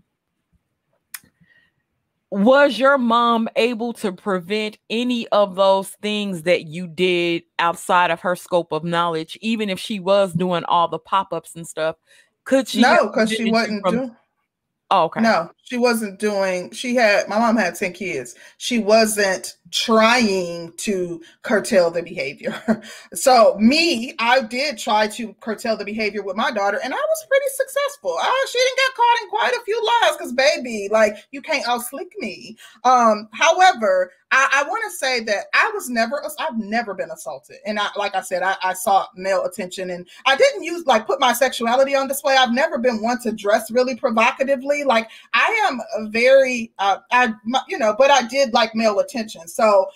was 2.32 2.78
your 2.80 2.97
mom 2.97 3.47
able 3.55 3.93
to 3.93 4.11
prevent 4.11 4.78
any 4.89 5.28
of 5.30 5.55
those 5.55 5.89
things 6.01 6.43
that 6.43 6.65
you 6.67 6.88
did 6.88 7.43
outside 7.59 8.11
of 8.11 8.19
her 8.19 8.36
scope 8.36 8.71
of 8.71 8.84
knowledge 8.84 9.38
even 9.41 9.69
if 9.69 9.80
she 9.80 9.99
was 9.99 10.34
doing 10.34 10.63
all 10.65 10.88
the 10.88 10.99
pop-ups 10.99 11.55
and 11.55 11.67
stuff 11.67 11.95
could 12.43 12.67
she 12.67 12.82
no 12.82 13.07
because 13.07 13.32
she 13.32 13.51
wasn't 13.51 13.82
from- 13.82 13.95
doing 13.95 14.15
Oh, 14.91 15.05
okay. 15.05 15.21
No, 15.21 15.49
she 15.66 15.78
wasn't 15.78 16.20
doing. 16.20 16.72
She 16.72 16.95
had 16.95 17.28
my 17.28 17.39
mom 17.39 17.57
had 17.57 17.74
ten 17.76 17.91
kids. 17.91 18.36
She 18.57 18.78
wasn't 18.78 19.57
trying 19.72 20.72
to 20.78 21.22
curtail 21.41 21.89
the 21.89 22.03
behavior. 22.03 22.55
so 23.13 23.57
me, 23.59 24.13
I 24.20 24.41
did 24.41 24.78
try 24.78 25.07
to 25.07 25.34
curtail 25.41 25.76
the 25.76 25.84
behavior 25.84 26.22
with 26.22 26.36
my 26.36 26.51
daughter, 26.51 26.80
and 26.84 26.93
I 26.93 26.97
was 26.97 27.26
pretty 27.28 27.49
successful. 27.55 28.16
Uh, 28.22 28.47
she 28.51 28.59
didn't 28.59 28.78
get 28.78 28.95
caught 28.95 29.24
in 29.24 29.30
quite 29.30 29.53
a 29.53 29.66
few 29.66 29.84
lies 29.84 30.18
because, 30.18 30.34
baby, 30.34 30.88
like 30.91 31.18
you 31.32 31.41
can't 31.41 31.68
out 31.68 31.82
slick 31.82 32.11
me. 32.20 32.55
Um, 32.84 33.28
however, 33.34 34.11
I, 34.32 34.49
I 34.51 34.63
want 34.68 34.84
to 34.86 34.97
say 34.97 35.22
that 35.22 35.45
I 35.53 35.72
was 35.74 35.89
never, 35.89 36.22
I've 36.39 36.57
never 36.57 36.93
been 36.93 37.09
assaulted. 37.09 37.57
And 37.66 37.80
I, 37.80 37.88
like 37.95 38.16
I 38.16 38.22
said, 38.22 38.43
I, 38.43 38.55
I 38.61 38.74
sought 38.74 39.09
male 39.16 39.45
attention 39.45 39.91
and 39.91 40.05
I 40.26 40.36
didn't 40.36 40.63
use 40.63 40.86
like 40.86 41.07
put 41.07 41.22
my 41.22 41.32
sexuality 41.32 41.95
on 41.95 42.07
display. 42.07 42.36
I've 42.36 42.51
never 42.51 42.78
been 42.78 43.01
one 43.01 43.22
to 43.22 43.32
dress 43.32 43.72
really 43.72 43.95
provocatively. 43.95 44.84
Like 44.84 45.09
I 45.34 45.55
am 45.66 45.80
a 45.97 46.10
very, 46.10 46.72
uh, 46.80 46.97
I, 47.12 47.34
you 47.68 47.78
know, 47.78 47.95
but 47.97 48.12
I 48.12 48.28
did 48.28 48.53
like 48.53 48.76
male 48.76 48.99
attention. 48.99 49.47
So 49.47 49.88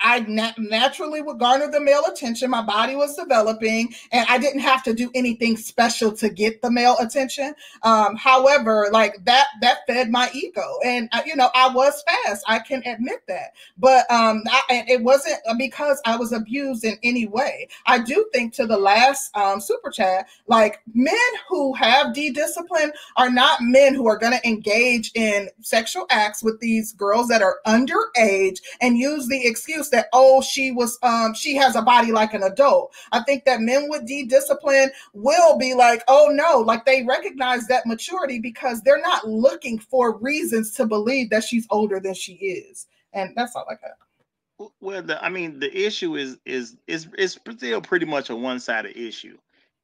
I 0.00 0.20
nat- 0.20 0.58
naturally 0.58 1.22
would 1.22 1.38
garner 1.38 1.70
the 1.70 1.80
male 1.80 2.04
attention. 2.10 2.50
My 2.50 2.62
body 2.62 2.94
was 2.94 3.16
developing, 3.16 3.94
and 4.12 4.26
I 4.28 4.38
didn't 4.38 4.60
have 4.60 4.82
to 4.84 4.94
do 4.94 5.10
anything 5.14 5.56
special 5.56 6.12
to 6.12 6.28
get 6.28 6.62
the 6.62 6.70
male 6.70 6.96
attention. 7.00 7.54
Um, 7.82 8.16
however, 8.16 8.88
like 8.92 9.24
that 9.24 9.46
that 9.60 9.78
fed 9.86 10.10
my 10.10 10.30
ego, 10.32 10.78
and 10.84 11.08
uh, 11.12 11.22
you 11.26 11.34
know 11.34 11.50
I 11.54 11.72
was 11.72 12.02
fast. 12.02 12.44
I 12.46 12.60
can 12.60 12.82
admit 12.86 13.22
that, 13.26 13.54
but 13.76 14.10
um, 14.10 14.42
I, 14.48 14.84
it 14.88 15.02
wasn't 15.02 15.38
because 15.58 16.00
I 16.04 16.16
was 16.16 16.32
abused 16.32 16.84
in 16.84 16.96
any 17.02 17.26
way. 17.26 17.68
I 17.86 17.98
do 17.98 18.26
think 18.32 18.54
to 18.54 18.66
the 18.66 18.78
last 18.78 19.36
um, 19.36 19.60
super 19.60 19.90
chat, 19.90 20.28
like 20.46 20.80
men 20.94 21.16
who 21.48 21.74
have 21.74 22.14
de 22.14 22.30
discipline 22.30 22.92
are 23.16 23.30
not 23.30 23.60
men 23.62 23.94
who 23.94 24.06
are 24.06 24.18
going 24.18 24.32
to 24.32 24.48
engage 24.48 25.10
in 25.14 25.48
sexual 25.60 26.06
acts 26.10 26.42
with 26.42 26.60
these 26.60 26.92
girls 26.92 27.28
that 27.28 27.42
are 27.42 27.58
underage 27.66 28.58
and 28.80 28.96
use 28.96 29.26
the 29.26 29.46
excuse 29.46 29.87
that 29.90 30.06
oh 30.12 30.40
she 30.40 30.70
was 30.70 30.98
um 31.02 31.34
she 31.34 31.54
has 31.56 31.76
a 31.76 31.82
body 31.82 32.12
like 32.12 32.34
an 32.34 32.42
adult. 32.42 32.92
I 33.12 33.22
think 33.22 33.44
that 33.44 33.60
men 33.60 33.88
with 33.88 34.06
d-discipline 34.06 34.90
will 35.12 35.58
be 35.58 35.74
like 35.74 36.02
oh 36.08 36.28
no 36.30 36.60
like 36.60 36.84
they 36.84 37.04
recognize 37.04 37.66
that 37.68 37.86
maturity 37.86 38.38
because 38.38 38.82
they're 38.82 39.00
not 39.00 39.26
looking 39.26 39.78
for 39.78 40.18
reasons 40.18 40.72
to 40.72 40.86
believe 40.86 41.30
that 41.30 41.44
she's 41.44 41.66
older 41.70 42.00
than 42.00 42.14
she 42.14 42.34
is. 42.34 42.86
And 43.12 43.32
that's 43.36 43.56
all 43.56 43.66
i 43.70 43.74
got. 43.74 44.70
Well 44.80 45.02
the, 45.02 45.22
i 45.24 45.28
mean 45.28 45.58
the 45.58 45.74
issue 45.74 46.16
is 46.16 46.38
is 46.44 46.76
is 46.86 47.08
is 47.16 47.38
still 47.56 47.80
pretty 47.80 48.06
much 48.06 48.30
a 48.30 48.36
one-sided 48.36 48.96
issue. 48.96 49.38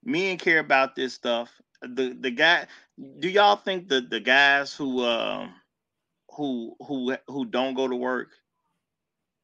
Men 0.04 0.36
care 0.36 0.58
about 0.58 0.94
this 0.94 1.14
stuff. 1.14 1.50
The 1.82 2.16
the 2.20 2.30
guy 2.30 2.66
do 3.18 3.28
y'all 3.28 3.56
think 3.56 3.88
that 3.88 4.10
the 4.10 4.20
guys 4.20 4.74
who 4.74 5.02
uh 5.02 5.48
who 6.30 6.74
who 6.86 7.16
who 7.28 7.44
don't 7.44 7.74
go 7.74 7.88
to 7.88 7.96
work 7.96 8.30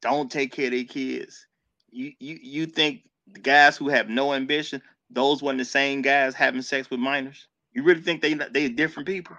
don't 0.02 0.30
take 0.30 0.52
care 0.52 0.66
of 0.66 0.72
their 0.72 0.84
kids. 0.84 1.46
You 1.90 2.12
you 2.18 2.38
you 2.42 2.66
think 2.66 3.02
the 3.26 3.40
guys 3.40 3.76
who 3.76 3.88
have 3.88 4.08
no 4.08 4.32
ambition, 4.32 4.82
those 5.10 5.42
weren't 5.42 5.58
the 5.58 5.64
same 5.64 6.02
guys 6.02 6.34
having 6.34 6.62
sex 6.62 6.90
with 6.90 7.00
minors? 7.00 7.48
You 7.72 7.82
really 7.82 8.00
think 8.00 8.22
they 8.22 8.34
they 8.34 8.68
different 8.68 9.06
people? 9.08 9.36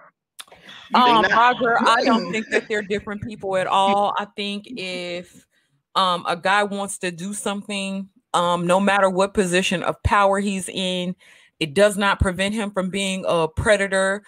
Um, 0.94 1.22
Roger, 1.22 1.78
I 1.80 2.04
don't 2.04 2.30
think 2.30 2.48
that 2.50 2.68
they're 2.68 2.82
different 2.82 3.22
people 3.22 3.56
at 3.56 3.66
all. 3.66 4.14
I 4.18 4.26
think 4.36 4.64
if 4.66 5.46
um 5.94 6.24
a 6.26 6.36
guy 6.36 6.62
wants 6.64 6.98
to 6.98 7.10
do 7.10 7.32
something, 7.32 8.08
um, 8.34 8.66
no 8.66 8.80
matter 8.80 9.08
what 9.08 9.34
position 9.34 9.82
of 9.82 10.02
power 10.02 10.40
he's 10.40 10.68
in, 10.68 11.14
it 11.60 11.74
does 11.74 11.96
not 11.96 12.20
prevent 12.20 12.54
him 12.54 12.70
from 12.70 12.90
being 12.90 13.24
a 13.26 13.48
predator 13.48 14.22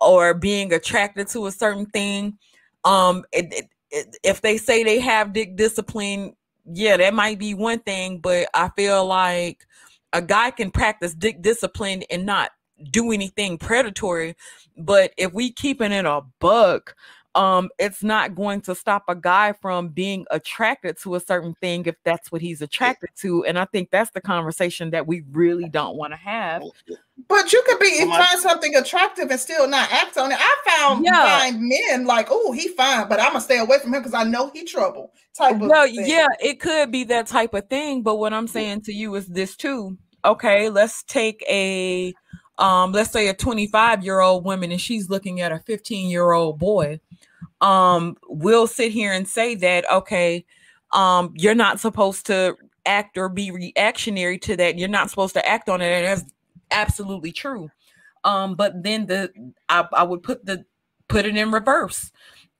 or 0.00 0.34
being 0.34 0.72
attracted 0.72 1.28
to 1.28 1.46
a 1.46 1.52
certain 1.52 1.86
thing. 1.86 2.38
Um, 2.84 3.24
it, 3.32 3.52
it, 3.52 3.68
if 3.90 4.40
they 4.40 4.56
say 4.56 4.82
they 4.82 5.00
have 5.00 5.32
dick 5.32 5.56
discipline, 5.56 6.34
yeah, 6.64 6.96
that 6.96 7.14
might 7.14 7.38
be 7.38 7.54
one 7.54 7.80
thing, 7.80 8.18
but 8.18 8.48
I 8.54 8.70
feel 8.76 9.06
like 9.06 9.66
a 10.12 10.22
guy 10.22 10.50
can 10.50 10.70
practice 10.70 11.14
dick 11.14 11.42
discipline 11.42 12.02
and 12.10 12.26
not 12.26 12.50
do 12.90 13.12
anything 13.12 13.58
predatory. 13.58 14.36
But 14.76 15.12
if 15.16 15.32
we 15.32 15.52
keeping 15.52 15.92
it 15.92 16.04
a 16.04 16.22
buck, 16.40 16.94
um, 17.38 17.68
it's 17.78 18.02
not 18.02 18.34
going 18.34 18.60
to 18.62 18.74
stop 18.74 19.04
a 19.06 19.14
guy 19.14 19.52
from 19.52 19.90
being 19.90 20.26
attracted 20.32 20.98
to 20.98 21.14
a 21.14 21.20
certain 21.20 21.54
thing 21.60 21.86
if 21.86 21.94
that's 22.02 22.32
what 22.32 22.40
he's 22.40 22.60
attracted 22.60 23.10
to. 23.18 23.44
And 23.44 23.56
I 23.56 23.64
think 23.66 23.92
that's 23.92 24.10
the 24.10 24.20
conversation 24.20 24.90
that 24.90 25.06
we 25.06 25.22
really 25.30 25.68
don't 25.68 25.96
want 25.96 26.12
to 26.12 26.16
have. 26.16 26.64
But 27.28 27.52
you 27.52 27.62
could 27.64 27.78
be 27.78 28.04
find 28.04 28.40
something 28.40 28.74
attractive 28.74 29.30
and 29.30 29.38
still 29.38 29.68
not 29.68 29.88
act 29.92 30.18
on 30.18 30.32
it. 30.32 30.38
I 30.40 30.56
found 30.66 31.04
yeah. 31.04 31.38
find 31.38 31.60
men 31.60 32.06
like, 32.06 32.26
oh, 32.28 32.50
he 32.50 32.68
fine, 32.68 33.08
but 33.08 33.20
I'm 33.20 33.28
gonna 33.28 33.40
stay 33.40 33.58
away 33.58 33.78
from 33.78 33.94
him 33.94 34.00
because 34.02 34.14
I 34.14 34.24
know 34.24 34.50
he 34.52 34.64
trouble. 34.64 35.12
Type 35.36 35.54
of 35.54 35.68
well, 35.68 35.86
thing. 35.86 36.06
yeah, 36.06 36.26
it 36.40 36.58
could 36.58 36.90
be 36.90 37.04
that 37.04 37.28
type 37.28 37.54
of 37.54 37.68
thing. 37.68 38.02
But 38.02 38.16
what 38.16 38.32
I'm 38.32 38.48
saying 38.48 38.80
to 38.82 38.92
you 38.92 39.14
is 39.14 39.28
this 39.28 39.54
too. 39.54 39.96
Okay, 40.24 40.70
let's 40.70 41.04
take 41.04 41.44
a 41.48 42.12
um, 42.58 42.90
let's 42.90 43.12
say 43.12 43.28
a 43.28 43.34
25 43.34 44.02
year 44.02 44.18
old 44.18 44.44
woman 44.44 44.72
and 44.72 44.80
she's 44.80 45.08
looking 45.08 45.40
at 45.40 45.52
a 45.52 45.60
15 45.60 46.10
year 46.10 46.32
old 46.32 46.58
boy 46.58 46.98
um, 47.60 48.16
we'll 48.28 48.66
sit 48.66 48.92
here 48.92 49.12
and 49.12 49.26
say 49.26 49.54
that, 49.56 49.90
okay, 49.90 50.44
um, 50.92 51.32
you're 51.36 51.54
not 51.54 51.80
supposed 51.80 52.26
to 52.26 52.56
act 52.86 53.18
or 53.18 53.28
be 53.28 53.50
reactionary 53.50 54.38
to 54.38 54.56
that. 54.56 54.78
You're 54.78 54.88
not 54.88 55.10
supposed 55.10 55.34
to 55.34 55.46
act 55.46 55.68
on 55.68 55.80
it. 55.80 55.86
And 55.86 56.06
that's 56.06 56.32
absolutely 56.70 57.32
true. 57.32 57.70
Um, 58.24 58.54
but 58.54 58.82
then 58.82 59.06
the 59.06 59.32
I, 59.68 59.86
I 59.92 60.02
would 60.02 60.22
put 60.22 60.44
the 60.44 60.64
put 61.08 61.26
it 61.26 61.36
in 61.36 61.52
reverse. 61.52 62.10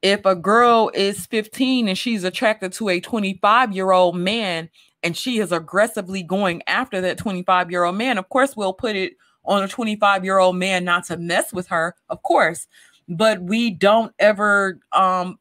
If 0.01 0.25
a 0.25 0.37
girl 0.37 0.91
is 0.95 1.27
15 1.27 1.89
and 1.89 1.99
she's 1.99 2.23
attracted 2.23 2.73
to 2.75 2.89
a 2.89 3.01
25 3.01 3.73
year 3.73 3.91
old 3.91 4.17
man 4.17 4.69
and 5.03 5.17
she 5.17 5.39
is 5.39 5.51
aggressively 5.51 6.23
going 6.23 6.63
after 6.67 7.01
that 7.01 7.19
25 7.19 7.71
year 7.71 7.85
old 7.85 7.97
man, 7.97 8.19
of 8.19 8.29
course, 8.29 8.57
we'll 8.57 8.73
put 8.73 8.95
it 8.95 9.15
on 9.45 9.63
a 9.63 9.69
25 9.69 10.25
year 10.25 10.39
old 10.39 10.57
man 10.57 10.85
not 10.85 11.05
to 11.07 11.17
mess 11.17 11.53
with 11.53 11.67
her, 11.69 11.97
of 12.09 12.23
course 12.23 12.67
but 13.09 13.41
we 13.41 13.71
don't 13.71 14.13
ever 14.19 14.79
um 14.93 15.39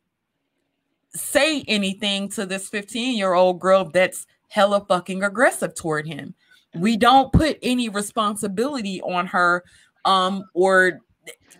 say 1.14 1.64
anything 1.68 2.30
to 2.30 2.46
this 2.46 2.70
15 2.70 3.18
year 3.18 3.34
old 3.34 3.60
girl 3.60 3.90
that's 3.92 4.26
hella 4.50 4.86
fucking 4.86 5.24
aggressive 5.24 5.76
toward 5.76 6.08
him. 6.08 6.34
We 6.76 6.96
don't 6.96 7.34
put 7.34 7.58
any 7.62 7.90
responsibility 7.90 9.02
on 9.02 9.28
her 9.28 9.64
um 10.06 10.44
or 10.54 11.00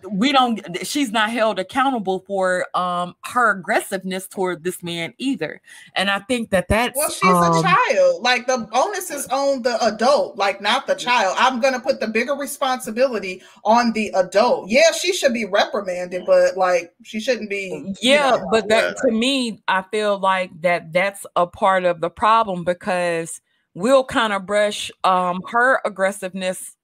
we 0.10 0.32
don't 0.32 0.86
she's 0.86 1.12
not 1.12 1.32
held 1.32 1.60
accountable 1.60 2.24
for 2.28 2.66
um 2.78 3.16
her 3.26 3.52
aggressiveness 3.52 4.28
toward 4.28 4.64
this 4.64 4.84
man 4.84 5.14
either. 5.18 5.62
And 5.96 6.10
i 6.10 6.20
think 6.20 6.52
that 6.52 6.68
that's 6.68 6.96
well 6.96 7.10
she's 7.10 7.30
um, 7.30 7.54
a 7.54 7.62
child. 7.62 8.24
Like 8.24 8.48
the 8.48 8.68
onus 8.72 9.12
is 9.12 9.28
on 9.28 9.62
the 9.64 9.84
adult 9.86 10.38
like 10.38 10.62
not 10.62 10.88
the 10.88 10.96
child. 10.96 11.36
I'm 11.40 11.60
gonna 11.60 11.80
put 11.80 12.00
the 12.00 12.08
bigger 12.08 12.34
responsibility 12.34 13.42
on 13.64 13.94
the 13.94 14.10
adult. 14.16 14.70
Yeah 14.70 14.92
she 14.92 15.14
should 15.14 15.34
be 15.34 15.46
reprimanded 15.46 16.26
but 16.26 16.58
like 16.58 16.94
she 17.04 17.20
shouldn't 17.20 17.50
be 17.50 17.94
yeah 18.02 18.36
you 18.36 18.42
know, 18.42 18.48
but 18.52 18.68
that 18.70 18.96
to 18.98 19.12
me 19.12 19.62
i 19.68 19.82
feel 19.82 20.20
like 20.20 20.52
that 20.62 20.92
that's 20.92 21.26
a 21.36 21.48
part 21.48 21.86
of 21.86 22.02
the 22.02 22.10
problem 22.10 22.64
because 22.64 23.42
we'll 23.74 24.04
kind 24.04 24.34
of 24.34 24.46
brush 24.46 24.92
um 25.04 25.42
her 25.50 25.80
aggressiveness 25.86 26.76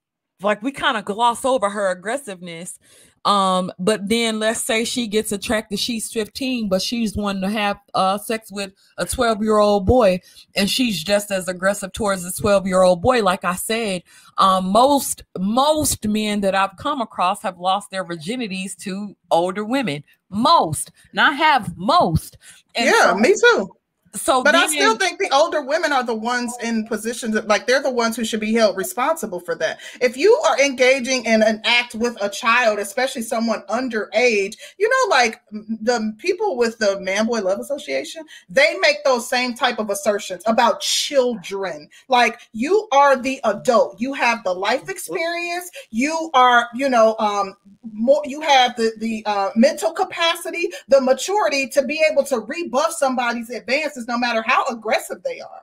like 0.42 0.62
we 0.62 0.72
kind 0.72 0.96
of 0.96 1.04
gloss 1.04 1.44
over 1.44 1.70
her 1.70 1.90
aggressiveness 1.90 2.78
um 3.24 3.72
but 3.78 4.06
then 4.06 4.38
let's 4.38 4.62
say 4.62 4.84
she 4.84 5.06
gets 5.06 5.32
attracted 5.32 5.78
she's 5.78 6.12
15 6.12 6.68
but 6.68 6.82
she's 6.82 7.16
wanting 7.16 7.40
to 7.40 7.48
have 7.48 7.78
uh 7.94 8.18
sex 8.18 8.52
with 8.52 8.72
a 8.98 9.06
12 9.06 9.42
year 9.42 9.56
old 9.56 9.86
boy 9.86 10.20
and 10.54 10.68
she's 10.68 11.02
just 11.02 11.30
as 11.30 11.48
aggressive 11.48 11.90
towards 11.92 12.22
the 12.22 12.32
12 12.32 12.66
year 12.66 12.82
old 12.82 13.00
boy. 13.00 13.22
Like 13.22 13.44
i 13.44 13.54
said 13.54 14.02
um 14.36 14.66
most 14.66 15.22
most 15.38 16.06
men 16.06 16.42
that 16.42 16.54
i've 16.54 16.76
come 16.76 17.00
across 17.00 17.40
have 17.42 17.58
lost 17.58 17.90
their 17.90 18.04
virginities 18.04 18.76
to 18.76 19.16
older 19.30 19.64
women. 19.64 20.04
Most 20.28 20.90
not 21.14 21.36
have 21.36 21.74
most. 21.76 22.36
And 22.74 22.86
yeah 22.86 23.12
so, 23.12 23.14
me 23.14 23.34
too 23.40 23.76
so 24.14 24.42
but 24.42 24.54
I 24.54 24.66
still 24.68 24.96
think 24.96 25.18
the 25.18 25.30
older 25.32 25.62
women 25.62 25.92
are 25.92 26.04
the 26.04 26.14
ones 26.14 26.54
in 26.62 26.86
positions 26.86 27.34
that, 27.34 27.48
like 27.48 27.66
they're 27.66 27.82
the 27.82 27.90
ones 27.90 28.16
who 28.16 28.24
should 28.24 28.40
be 28.40 28.52
held 28.52 28.76
responsible 28.76 29.40
for 29.40 29.54
that. 29.56 29.80
If 30.00 30.16
you 30.16 30.34
are 30.46 30.60
engaging 30.60 31.24
in 31.24 31.42
an 31.42 31.60
act 31.64 31.94
with 31.94 32.16
a 32.20 32.28
child, 32.28 32.78
especially 32.78 33.22
someone 33.22 33.62
underage, 33.68 34.56
you 34.78 34.88
know, 34.88 35.10
like 35.10 35.42
the 35.50 36.14
people 36.18 36.56
with 36.56 36.78
the 36.78 37.00
Man 37.00 37.26
Boy 37.26 37.40
Love 37.40 37.58
Association, 37.58 38.24
they 38.48 38.76
make 38.80 39.02
those 39.04 39.28
same 39.28 39.54
type 39.54 39.78
of 39.78 39.90
assertions 39.90 40.42
about 40.46 40.80
children. 40.80 41.88
Like 42.08 42.40
you 42.52 42.86
are 42.92 43.16
the 43.16 43.40
adult, 43.44 44.00
you 44.00 44.12
have 44.14 44.44
the 44.44 44.54
life 44.54 44.88
experience, 44.88 45.70
you 45.90 46.30
are, 46.34 46.68
you 46.74 46.88
know, 46.88 47.16
um, 47.18 47.56
more 47.92 48.22
you 48.24 48.40
have 48.40 48.76
the 48.76 48.92
the 48.98 49.22
uh, 49.26 49.50
mental 49.56 49.92
capacity, 49.92 50.70
the 50.88 51.00
maturity 51.00 51.68
to 51.68 51.82
be 51.82 52.02
able 52.10 52.24
to 52.24 52.40
rebuff 52.40 52.92
somebody's 52.92 53.50
advances, 53.50 54.03
no 54.08 54.18
matter 54.18 54.42
how 54.46 54.66
aggressive 54.66 55.22
they 55.22 55.40
are. 55.40 55.62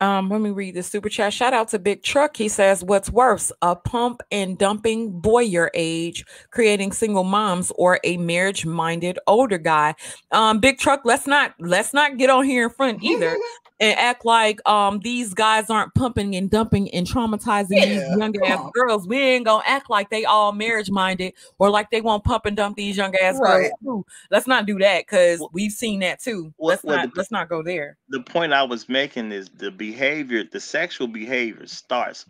Um, 0.00 0.28
let 0.28 0.40
me 0.40 0.50
read 0.50 0.74
the 0.74 0.82
super 0.82 1.08
chat. 1.08 1.32
Shout 1.32 1.52
out 1.52 1.68
to 1.68 1.78
Big 1.78 2.04
Truck. 2.04 2.36
He 2.36 2.48
says, 2.48 2.84
"What's 2.84 3.10
worse, 3.10 3.50
a 3.62 3.74
pump 3.74 4.22
and 4.30 4.56
dumping 4.56 5.20
boy 5.20 5.40
your 5.40 5.72
age, 5.74 6.24
creating 6.52 6.92
single 6.92 7.24
moms, 7.24 7.72
or 7.74 7.98
a 8.04 8.16
marriage-minded 8.16 9.18
older 9.26 9.58
guy?" 9.58 9.96
Um, 10.30 10.60
Big 10.60 10.78
Truck. 10.78 11.00
Let's 11.04 11.26
not 11.26 11.54
let's 11.58 11.92
not 11.92 12.16
get 12.16 12.30
on 12.30 12.44
here 12.44 12.64
in 12.64 12.70
front 12.70 13.02
either. 13.02 13.36
and 13.80 13.98
act 13.98 14.24
like 14.24 14.66
um 14.68 15.00
these 15.00 15.34
guys 15.34 15.70
aren't 15.70 15.94
pumping 15.94 16.34
and 16.34 16.50
dumping 16.50 16.90
and 16.90 17.06
traumatizing 17.06 17.66
yeah, 17.70 17.84
these 17.86 18.18
young 18.18 18.34
ass 18.44 18.58
on. 18.58 18.70
girls. 18.72 19.06
We 19.06 19.20
ain't 19.20 19.46
gonna 19.46 19.62
act 19.66 19.90
like 19.90 20.10
they 20.10 20.24
all 20.24 20.52
marriage 20.52 20.90
minded 20.90 21.34
or 21.58 21.70
like 21.70 21.90
they 21.90 22.00
won't 22.00 22.24
pump 22.24 22.46
and 22.46 22.56
dump 22.56 22.76
these 22.76 22.96
young 22.96 23.14
ass 23.16 23.38
right. 23.40 23.70
girls 23.70 23.72
too. 23.82 24.06
Let's 24.30 24.46
not 24.46 24.66
do 24.66 24.78
that 24.78 25.06
because 25.06 25.40
well, 25.40 25.50
we've 25.52 25.72
seen 25.72 26.00
that 26.00 26.20
too. 26.20 26.52
Well, 26.58 26.68
let's 26.68 26.84
well, 26.84 26.96
not 26.96 27.14
the, 27.14 27.18
let's 27.18 27.30
not 27.30 27.48
go 27.48 27.62
there. 27.62 27.96
The 28.08 28.22
point 28.22 28.52
I 28.52 28.62
was 28.62 28.88
making 28.88 29.32
is 29.32 29.48
the 29.48 29.70
behavior, 29.70 30.44
the 30.44 30.60
sexual 30.60 31.08
behavior 31.08 31.66
starts 31.66 32.26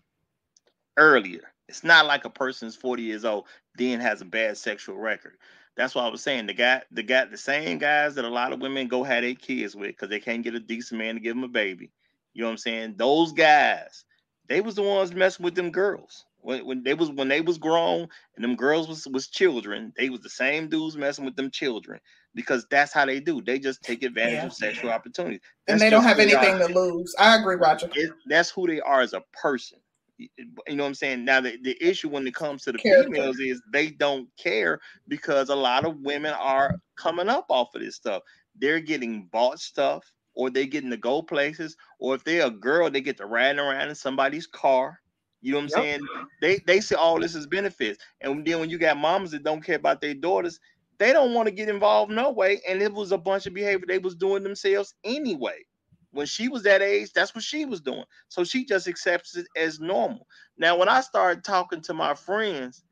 earlier. 0.97 1.53
It's 1.69 1.85
not 1.85 2.07
like 2.07 2.25
a 2.25 2.31
person's 2.31 2.77
40 2.77 3.03
years 3.03 3.25
old, 3.25 3.45
then 3.77 4.01
has 4.01 4.23
a 4.23 4.25
bad 4.25 4.57
sexual 4.57 4.97
record. 4.97 5.35
That's 5.79 5.95
why 5.95 6.03
I 6.03 6.09
was 6.09 6.22
saying 6.22 6.47
the 6.47 6.55
guy, 6.55 6.83
the 6.91 7.05
guy, 7.05 7.26
the 7.26 7.39
same 7.39 7.79
guys 7.79 8.16
that 8.16 8.24
a 8.24 8.29
lot 8.29 8.53
of 8.53 8.61
women 8.61 8.89
go 8.89 9.05
have 9.05 9.22
their 9.22 9.37
kids 9.37 9.76
with 9.76 9.91
because 9.91 10.09
they 10.09 10.18
can't 10.18 10.43
get 10.43 10.57
a 10.57 10.61
decent 10.61 10.99
man 10.99 11.14
to 11.14 11.20
give 11.20 11.37
them 11.37 11.45
a 11.45 11.49
baby. 11.49 11.93
You 12.35 12.43
know 12.43 12.49
what 12.49 12.53
I'm 12.53 12.59
saying? 12.59 12.95
Those 12.97 13.33
guys, 13.33 14.05
they 14.49 14.61
was 14.61 14.74
the 14.74 14.83
ones 14.83 15.14
messing 15.14 15.45
with 15.45 15.55
them 15.55 15.70
girls. 15.70 16.24
When, 16.41 16.66
when 16.66 16.83
they 16.83 16.95
was 16.95 17.12
when 17.12 17.29
they 17.29 17.41
was 17.41 17.59
grown 17.59 18.09
and 18.35 18.45
them 18.45 18.57
girls 18.57 18.89
was 18.89 19.07
was 19.07 19.29
children, 19.29 19.93
they 19.97 20.11
was 20.11 20.20
the 20.20 20.29
same 20.29 20.68
dudes 20.68 20.97
messing 20.97 21.24
with 21.24 21.37
them 21.37 21.49
children 21.49 22.01
because 22.35 22.66
that's 22.72 22.93
how 22.93 23.07
they 23.07 23.20
do. 23.20 23.41
They 23.41 23.61
just 23.61 23.81
take 23.81 24.03
advantage 24.03 24.35
yeah. 24.35 24.47
of 24.47 24.55
sexual 24.55 24.91
opportunities. 24.91 25.41
That's 25.68 25.74
and 25.74 25.81
they 25.81 25.91
don't 25.91 26.03
have 26.03 26.18
anything 26.18 26.59
to 26.59 26.66
lose. 26.66 27.14
I 27.20 27.37
agree, 27.37 27.55
Roger. 27.55 27.89
It, 27.95 28.11
that's 28.26 28.51
who 28.51 28.66
they 28.66 28.81
are 28.81 29.01
as 29.01 29.12
a 29.12 29.22
person 29.33 29.79
you 30.19 30.29
know 30.69 30.83
what 30.83 30.89
I'm 30.89 30.95
saying? 30.95 31.25
Now 31.25 31.41
the, 31.41 31.59
the 31.62 31.77
issue 31.81 32.09
when 32.09 32.27
it 32.27 32.35
comes 32.35 32.62
to 32.64 32.73
the 32.73 32.79
Character. 32.79 33.11
females 33.11 33.39
is 33.39 33.62
they 33.73 33.91
don't 33.91 34.29
care 34.37 34.81
because 35.07 35.49
a 35.49 35.55
lot 35.55 35.85
of 35.85 36.01
women 36.01 36.35
are 36.39 36.75
coming 36.97 37.29
up 37.29 37.47
off 37.49 37.75
of 37.75 37.81
this 37.81 37.97
stuff. 37.97 38.23
They're 38.57 38.81
getting 38.81 39.27
bought 39.27 39.61
stuff 39.61 40.05
or 40.35 40.51
they're 40.51 40.66
getting 40.66 40.91
to 40.91 40.97
go 40.97 41.21
places, 41.21 41.77
or 41.99 42.14
if 42.14 42.23
they're 42.23 42.47
a 42.47 42.51
girl, 42.51 42.89
they 42.89 43.01
get 43.01 43.16
to 43.16 43.27
riding 43.27 43.59
around 43.59 43.89
in 43.89 43.95
somebody's 43.95 44.47
car. 44.47 45.01
You 45.41 45.53
know 45.53 45.59
what 45.59 45.77
I'm 45.77 45.85
yep. 45.85 46.01
saying? 46.01 46.09
They 46.41 46.59
they 46.66 46.81
see 46.81 46.95
all 46.95 47.21
this 47.21 47.35
as 47.35 47.47
benefits. 47.47 48.03
And 48.21 48.45
then 48.47 48.61
when 48.61 48.71
you 48.71 48.79
got 48.79 48.97
moms 48.97 49.31
that 49.33 49.45
don't 49.45 49.64
care 49.64 49.77
about 49.77 50.01
their 50.01 50.14
daughters, 50.14 50.61
they 50.99 51.12
don't 51.12 51.35
want 51.35 51.47
to 51.47 51.55
get 51.55 51.69
involved 51.69 52.12
no 52.12 52.31
way. 52.31 52.61
And 52.69 52.83
it 52.83 52.93
was 52.93 53.12
a 53.12 53.19
bunch 53.19 53.47
of 53.47 53.55
behavior 53.55 53.85
they 53.87 53.99
was 53.99 54.14
doing 54.14 54.43
themselves 54.43 54.95
anyway 55.05 55.64
when 56.13 56.27
she 56.27 56.49
was 56.49 56.63
that 56.63 56.83
age, 56.83 57.13
that's 57.13 57.35
what 57.35 57.45
she 57.45 57.65
was 57.65 57.81
doing. 57.81 58.05
So 58.29 58.45
she 58.45 58.65
just 58.65 58.89
accepts 58.89 59.37
it 59.37 59.47
as 59.57 59.81
normal. 59.81 60.27
Now, 60.57 60.77
when 60.77 60.89
I 60.89 61.01
started 61.01 61.45
talking 61.45 61.81
to 61.83 61.95
my 61.95 62.15
friends, 62.15 62.83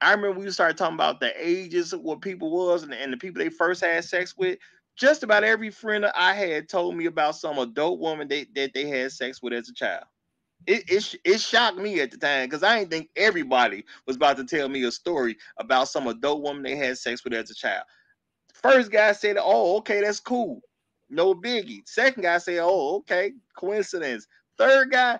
I 0.00 0.12
remember 0.12 0.40
we 0.40 0.50
started 0.50 0.76
talking 0.76 0.94
about 0.94 1.20
the 1.20 1.32
ages 1.36 1.92
of 1.92 2.00
what 2.00 2.22
people 2.22 2.50
was 2.50 2.82
and, 2.82 2.94
and 2.94 3.12
the 3.12 3.16
people 3.16 3.42
they 3.42 3.50
first 3.50 3.84
had 3.84 4.04
sex 4.04 4.36
with. 4.36 4.58
Just 4.96 5.22
about 5.22 5.44
every 5.44 5.70
friend 5.70 6.06
I 6.14 6.34
had 6.34 6.68
told 6.68 6.96
me 6.96 7.06
about 7.06 7.36
some 7.36 7.58
adult 7.58 8.00
woman 8.00 8.28
they, 8.28 8.46
that 8.54 8.74
they 8.74 8.86
had 8.86 9.12
sex 9.12 9.42
with 9.42 9.52
as 9.52 9.68
a 9.68 9.74
child. 9.74 10.04
It, 10.66 10.84
it, 10.90 11.14
it 11.24 11.40
shocked 11.40 11.78
me 11.78 12.00
at 12.00 12.10
the 12.10 12.18
time 12.18 12.46
because 12.46 12.62
I 12.62 12.78
didn't 12.78 12.90
think 12.90 13.08
everybody 13.16 13.84
was 14.06 14.16
about 14.16 14.36
to 14.36 14.44
tell 14.44 14.68
me 14.68 14.84
a 14.84 14.92
story 14.92 15.38
about 15.58 15.88
some 15.88 16.06
adult 16.06 16.42
woman 16.42 16.62
they 16.62 16.76
had 16.76 16.98
sex 16.98 17.24
with 17.24 17.32
as 17.32 17.50
a 17.50 17.54
child. 17.54 17.84
First 18.52 18.90
guy 18.90 19.12
said, 19.12 19.38
Oh, 19.40 19.78
okay, 19.78 20.02
that's 20.02 20.20
cool 20.20 20.60
no 21.10 21.34
biggie. 21.34 21.82
Second 21.86 22.22
guy 22.22 22.38
say, 22.38 22.58
oh, 22.60 22.96
okay, 22.98 23.32
coincidence. 23.56 24.26
Third 24.58 24.90
guy, 24.90 25.18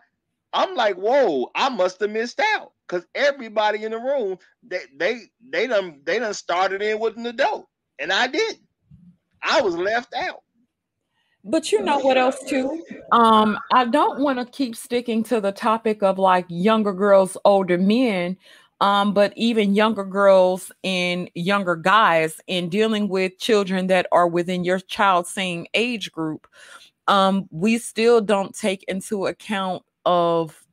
I'm 0.53 0.75
like, 0.75 0.97
whoa, 0.97 1.51
I 1.55 1.69
must 1.69 2.01
have 2.01 2.11
missed 2.11 2.41
out. 2.55 2.73
Cause 2.89 3.07
everybody 3.15 3.85
in 3.85 3.93
the 3.93 3.99
room, 3.99 4.37
they 4.65 4.81
they 4.97 5.21
they 5.49 5.69
done 5.69 6.01
they 6.05 6.19
done 6.19 6.35
started 6.35 6.83
in 6.83 6.99
with 6.99 7.17
an 7.17 7.27
adult. 7.27 7.69
And 8.01 8.13
I 8.13 8.27
didn't. 8.27 8.63
I 9.43 9.61
was 9.61 9.77
left 9.77 10.13
out. 10.13 10.43
But 11.45 11.73
you 11.73 11.83
know 11.83 11.99
what 12.01 12.19
else 12.19 12.39
too? 12.47 12.83
Um, 13.13 13.59
I 13.73 13.87
don't 13.87 14.21
want 14.21 14.39
to 14.39 14.45
keep 14.45 14.77
sticking 14.77 15.23
to 15.25 15.41
the 15.41 15.53
topic 15.53 16.03
of 16.03 16.19
like 16.19 16.45
younger 16.49 16.93
girls, 16.93 17.37
older 17.45 17.79
men, 17.79 18.37
um, 18.81 19.13
but 19.13 19.33
even 19.37 19.75
younger 19.75 20.05
girls 20.05 20.73
and 20.83 21.31
younger 21.35 21.77
guys 21.77 22.41
in 22.47 22.69
dealing 22.69 23.09
with 23.09 23.39
children 23.39 23.89
that 23.89 24.07
are 24.11 24.27
within 24.27 24.65
your 24.65 24.81
child's 24.81 25.31
same 25.31 25.67
age 25.75 26.11
group, 26.13 26.47
um, 27.07 27.47
we 27.51 27.77
still 27.79 28.21
don't 28.21 28.55
take 28.55 28.83
into 28.85 29.27
account 29.27 29.83
of 30.07 30.65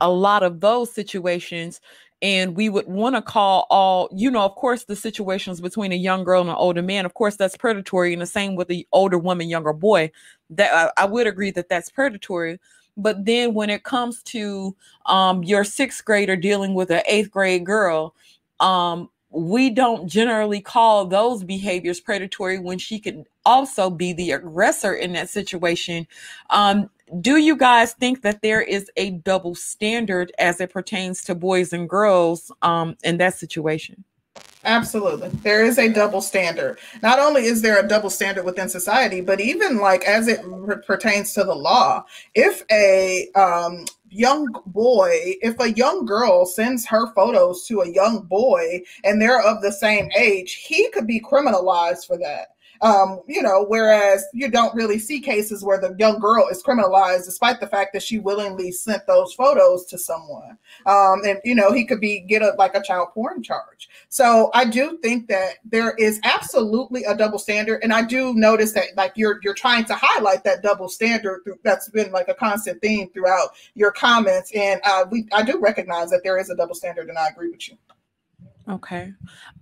a 0.00 0.10
lot 0.10 0.42
of 0.42 0.60
those 0.60 0.92
situations. 0.92 1.80
And 2.22 2.56
we 2.56 2.68
would 2.68 2.86
want 2.86 3.16
to 3.16 3.22
call 3.22 3.66
all 3.68 4.08
you 4.12 4.30
know 4.30 4.42
of 4.44 4.54
course 4.54 4.84
the 4.84 4.94
situations 4.94 5.60
between 5.60 5.90
a 5.90 5.96
young 5.96 6.22
girl 6.22 6.40
and 6.40 6.50
an 6.50 6.56
older 6.56 6.80
man 6.82 7.04
of 7.04 7.14
course 7.14 7.34
that's 7.34 7.56
predatory 7.56 8.12
and 8.12 8.22
the 8.22 8.26
same 8.26 8.54
with 8.54 8.68
the 8.68 8.86
older 8.92 9.18
woman 9.18 9.48
younger 9.48 9.72
boy. 9.72 10.10
That 10.50 10.72
I, 10.96 11.02
I 11.02 11.06
would 11.06 11.26
agree 11.26 11.50
that 11.52 11.68
that's 11.68 11.90
predatory 11.90 12.60
but 12.96 13.24
then 13.24 13.54
when 13.54 13.70
it 13.70 13.84
comes 13.84 14.22
to 14.24 14.76
um, 15.06 15.42
your 15.44 15.64
sixth 15.64 16.04
grader 16.04 16.36
dealing 16.36 16.74
with 16.74 16.90
an 16.90 17.02
eighth 17.06 17.30
grade 17.30 17.64
girl, 17.64 18.14
um, 18.60 19.08
we 19.30 19.70
don't 19.70 20.06
generally 20.08 20.60
call 20.60 21.06
those 21.06 21.42
behaviors 21.42 22.00
predatory 22.00 22.58
when 22.58 22.78
she 22.78 22.98
could 22.98 23.24
also 23.46 23.88
be 23.88 24.12
the 24.12 24.32
aggressor 24.32 24.94
in 24.94 25.12
that 25.12 25.30
situation. 25.30 26.06
Um, 26.50 26.90
do 27.20 27.38
you 27.38 27.56
guys 27.56 27.94
think 27.94 28.22
that 28.22 28.42
there 28.42 28.60
is 28.60 28.90
a 28.96 29.10
double 29.10 29.54
standard 29.54 30.32
as 30.38 30.60
it 30.60 30.70
pertains 30.70 31.24
to 31.24 31.34
boys 31.34 31.72
and 31.72 31.88
girls 31.88 32.52
um, 32.62 32.96
in 33.04 33.18
that 33.18 33.34
situation? 33.34 34.04
Absolutely. 34.64 35.28
There 35.28 35.64
is 35.64 35.78
a 35.78 35.88
double 35.88 36.20
standard. 36.20 36.78
Not 37.02 37.18
only 37.18 37.46
is 37.46 37.62
there 37.62 37.80
a 37.84 37.88
double 37.88 38.10
standard 38.10 38.44
within 38.44 38.68
society, 38.68 39.20
but 39.20 39.40
even 39.40 39.78
like 39.78 40.04
as 40.04 40.28
it 40.28 40.40
pertains 40.86 41.32
to 41.34 41.44
the 41.44 41.54
law, 41.54 42.04
if 42.34 42.62
a 42.70 43.28
um, 43.34 43.84
young 44.08 44.46
boy, 44.66 45.10
if 45.42 45.58
a 45.58 45.72
young 45.72 46.06
girl 46.06 46.46
sends 46.46 46.86
her 46.86 47.12
photos 47.12 47.66
to 47.66 47.80
a 47.80 47.90
young 47.90 48.22
boy 48.22 48.82
and 49.02 49.20
they're 49.20 49.42
of 49.42 49.62
the 49.62 49.72
same 49.72 50.08
age, 50.16 50.54
he 50.54 50.88
could 50.90 51.06
be 51.06 51.20
criminalized 51.20 52.06
for 52.06 52.16
that. 52.18 52.54
Um, 52.82 53.20
you 53.28 53.40
know, 53.42 53.64
whereas 53.68 54.24
you 54.32 54.50
don't 54.50 54.74
really 54.74 54.98
see 54.98 55.20
cases 55.20 55.64
where 55.64 55.80
the 55.80 55.94
young 55.98 56.18
girl 56.18 56.48
is 56.48 56.62
criminalized 56.62 57.24
despite 57.26 57.60
the 57.60 57.68
fact 57.68 57.92
that 57.92 58.02
she 58.02 58.18
willingly 58.18 58.72
sent 58.72 59.06
those 59.06 59.32
photos 59.34 59.86
to 59.86 59.98
someone. 59.98 60.58
Um, 60.86 61.22
and 61.24 61.38
you 61.44 61.54
know, 61.54 61.72
he 61.72 61.84
could 61.84 62.00
be 62.00 62.20
get 62.20 62.42
a 62.42 62.54
like 62.58 62.74
a 62.74 62.82
child 62.82 63.08
porn 63.14 63.42
charge. 63.42 63.88
So 64.08 64.50
I 64.52 64.64
do 64.64 64.98
think 64.98 65.28
that 65.28 65.54
there 65.64 65.94
is 65.96 66.20
absolutely 66.24 67.04
a 67.04 67.16
double 67.16 67.38
standard, 67.38 67.82
and 67.84 67.92
I 67.92 68.02
do 68.02 68.34
notice 68.34 68.72
that 68.72 68.88
like 68.96 69.12
you're 69.14 69.38
you're 69.42 69.54
trying 69.54 69.84
to 69.86 69.94
highlight 69.94 70.42
that 70.44 70.62
double 70.62 70.88
standard 70.88 71.42
that's 71.62 71.88
been 71.90 72.10
like 72.10 72.28
a 72.28 72.34
constant 72.34 72.80
theme 72.82 73.08
throughout 73.10 73.50
your 73.74 73.92
comments, 73.92 74.50
and 74.54 74.80
uh, 74.84 75.04
we 75.08 75.28
I 75.32 75.42
do 75.42 75.60
recognize 75.60 76.10
that 76.10 76.22
there 76.24 76.38
is 76.38 76.50
a 76.50 76.56
double 76.56 76.74
standard, 76.74 77.08
and 77.08 77.16
I 77.16 77.28
agree 77.28 77.50
with 77.50 77.68
you. 77.68 77.76
Okay. 78.68 79.12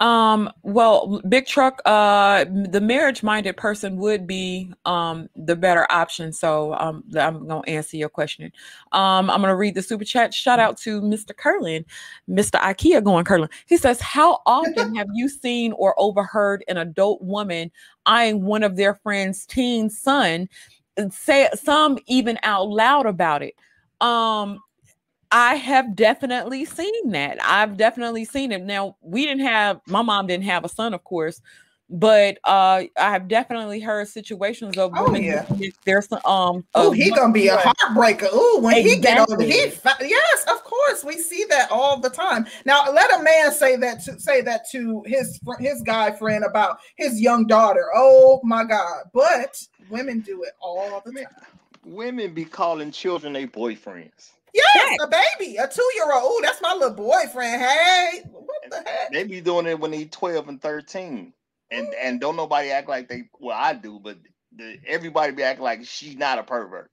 Um, 0.01 0.51
well, 0.63 1.23
big 1.29 1.47
truck, 1.47 1.81
uh, 1.87 2.45
the 2.45 2.81
marriage 2.83 3.23
minded 3.23 3.57
person 3.57 3.97
would 3.97 4.27
be 4.27 4.73
um, 4.85 5.29
the 5.35 5.57
better 5.57 5.91
option. 5.91 6.33
So 6.33 6.75
um, 6.75 7.05
I'm 7.19 7.47
going 7.47 7.63
to 7.63 7.71
answer 7.71 7.97
your 7.97 8.11
question. 8.11 8.53
Um, 8.93 9.31
I'm 9.31 9.41
going 9.41 9.51
to 9.51 9.57
read 9.57 9.75
the 9.75 9.83
super 9.83 10.05
chat. 10.05 10.35
Shout 10.35 10.59
out 10.59 10.77
to 10.79 11.01
Mr. 11.01 11.35
Curlin, 11.35 11.85
Mr. 12.29 12.61
IKEA 12.61 13.03
going 13.03 13.25
Curlin. 13.25 13.49
He 13.67 13.79
says, 13.79 14.01
How 14.01 14.41
often 14.45 14.95
have 14.97 15.09
you 15.15 15.29
seen 15.29 15.73
or 15.73 15.95
overheard 15.99 16.63
an 16.69 16.77
adult 16.77 17.23
woman 17.23 17.71
eyeing 18.05 18.45
one 18.45 18.63
of 18.63 18.77
their 18.77 18.95
friends' 18.95 19.47
teen 19.47 19.89
son? 19.89 20.49
Say 21.11 21.49
some 21.55 21.99
even 22.07 22.39
out 22.43 22.69
loud 22.69 23.07
about 23.07 23.43
it. 23.43 23.55
Um, 24.03 24.61
I 25.33 25.55
have 25.55 25.95
definitely 25.95 26.65
seen 26.65 27.11
that. 27.11 27.39
I've 27.43 27.77
definitely 27.77 28.25
seen 28.25 28.53
it. 28.53 28.63
Now, 28.63 28.97
we 29.01 29.25
didn't 29.25 29.47
have 29.47 29.81
my 29.87 30.03
mom 30.03 30.27
didn't 30.27 30.45
have 30.45 30.65
a 30.65 30.69
son, 30.69 30.93
of 30.93 31.05
course, 31.05 31.41
but 31.91 32.39
uh 32.45 32.85
I 32.97 33.11
have 33.11 33.29
definitely 33.29 33.81
heard 33.81 34.09
situations 34.09 34.79
of 34.79 34.93
oh, 34.95 35.05
women 35.05 35.25
yeah. 35.25 35.45
there's 35.85 36.09
some. 36.09 36.21
um 36.25 36.65
oh 36.75 36.93
he 36.93 37.11
gonna 37.11 37.33
be 37.33 37.49
a 37.49 37.57
heartbreaker. 37.57 38.29
Oh, 38.31 38.61
when 38.63 38.77
exactly. 38.77 38.95
he 38.95 39.01
get 39.01 39.29
older, 39.29 39.45
he 39.45 40.09
yes, 40.09 40.45
of 40.49 40.63
course, 40.63 41.05
we 41.05 41.19
see 41.19 41.45
that 41.49 41.71
all 41.71 41.99
the 41.99 42.11
time. 42.11 42.47
Now 42.65 42.85
let 42.93 43.21
a 43.21 43.23
man 43.23 43.53
say 43.53 43.77
that 43.77 44.03
to 44.05 44.21
say 44.21 44.41
that 44.43 44.63
to 44.71 45.03
his 45.07 45.41
his 45.59 45.83
guy 45.83 46.13
friend 46.13 46.45
about 46.45 46.79
his 46.97 47.21
young 47.21 47.47
daughter. 47.47 47.87
Oh 47.95 48.41
my 48.45 48.65
god, 48.65 49.05
but 49.13 49.61
women 49.91 50.21
do 50.21 50.45
it 50.45 50.53
all 50.61 51.03
the 51.05 51.13
time. 51.13 51.27
Women 51.85 52.35
be 52.35 52.45
calling 52.45 52.93
children 52.93 53.33
their 53.33 53.49
boyfriends. 53.49 54.33
Yes, 54.55 54.99
a 55.03 55.07
baby, 55.07 55.57
a 55.57 55.69
two 55.69 55.89
year 55.97 56.13
old. 56.13 56.23
Oh, 56.25 56.41
that's 56.43 56.63
my 56.63 56.73
little 56.75 56.95
boyfriend. 56.95 57.61
Hey, 57.61 58.23
what 58.31 58.63
the 58.69 58.77
heck? 58.77 59.13
They 59.13 59.25
be 59.25 59.41
doing 59.41 59.67
it 59.67 59.79
when 59.79 59.91
they 59.91 60.05
12 60.05 60.49
and 60.49 60.61
13. 60.61 61.33
And 61.71 61.87
mm. 61.87 61.91
and 62.01 62.21
don't 62.21 62.37
nobody 62.37 62.71
act 62.71 62.89
like 62.89 63.09
they 63.09 63.25
well, 63.39 63.57
I 63.59 63.75
do, 63.75 64.01
but 64.03 64.19
the, 64.57 64.79
everybody 64.87 65.33
be 65.33 65.43
acting 65.43 65.65
like 65.65 65.85
she's 65.85 66.17
not 66.17 66.39
a 66.39 66.43
pervert. 66.43 66.91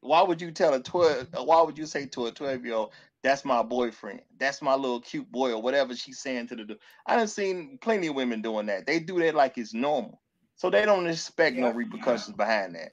Why 0.00 0.22
would 0.22 0.40
you 0.40 0.50
tell 0.50 0.74
a 0.74 0.82
12 0.82 1.28
why 1.44 1.62
would 1.62 1.78
you 1.78 1.86
say 1.86 2.06
to 2.06 2.26
a 2.26 2.32
12 2.32 2.64
year 2.64 2.74
old, 2.74 2.92
that's 3.22 3.44
my 3.44 3.62
boyfriend, 3.62 4.20
that's 4.38 4.60
my 4.60 4.74
little 4.74 5.00
cute 5.00 5.30
boy, 5.30 5.52
or 5.52 5.62
whatever 5.62 5.94
she's 5.94 6.18
saying 6.18 6.48
to 6.48 6.56
the 6.56 6.78
I 7.06 7.16
done 7.16 7.28
seen 7.28 7.78
plenty 7.80 8.08
of 8.08 8.14
women 8.14 8.42
doing 8.42 8.66
that. 8.66 8.86
They 8.86 9.00
do 9.00 9.20
that 9.20 9.34
like 9.34 9.56
it's 9.58 9.74
normal. 9.74 10.20
So 10.56 10.70
they 10.70 10.84
don't 10.84 11.06
expect 11.06 11.56
yeah. 11.56 11.62
no 11.62 11.72
repercussions 11.72 12.36
behind 12.36 12.74
that. 12.74 12.92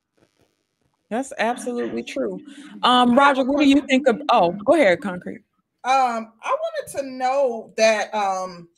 That's 1.12 1.34
absolutely 1.40 2.04
true. 2.04 2.40
Um, 2.84 3.14
Roger, 3.14 3.44
what 3.44 3.60
do 3.60 3.68
you 3.68 3.82
think 3.82 4.08
of? 4.08 4.22
Oh, 4.30 4.54
go 4.66 4.76
ahead, 4.76 5.02
Concrete. 5.02 5.42
Um, 5.84 6.32
I 6.42 6.56
wanted 6.58 6.98
to 6.98 7.04
know 7.04 7.74
that 7.76 8.14
um, 8.16 8.70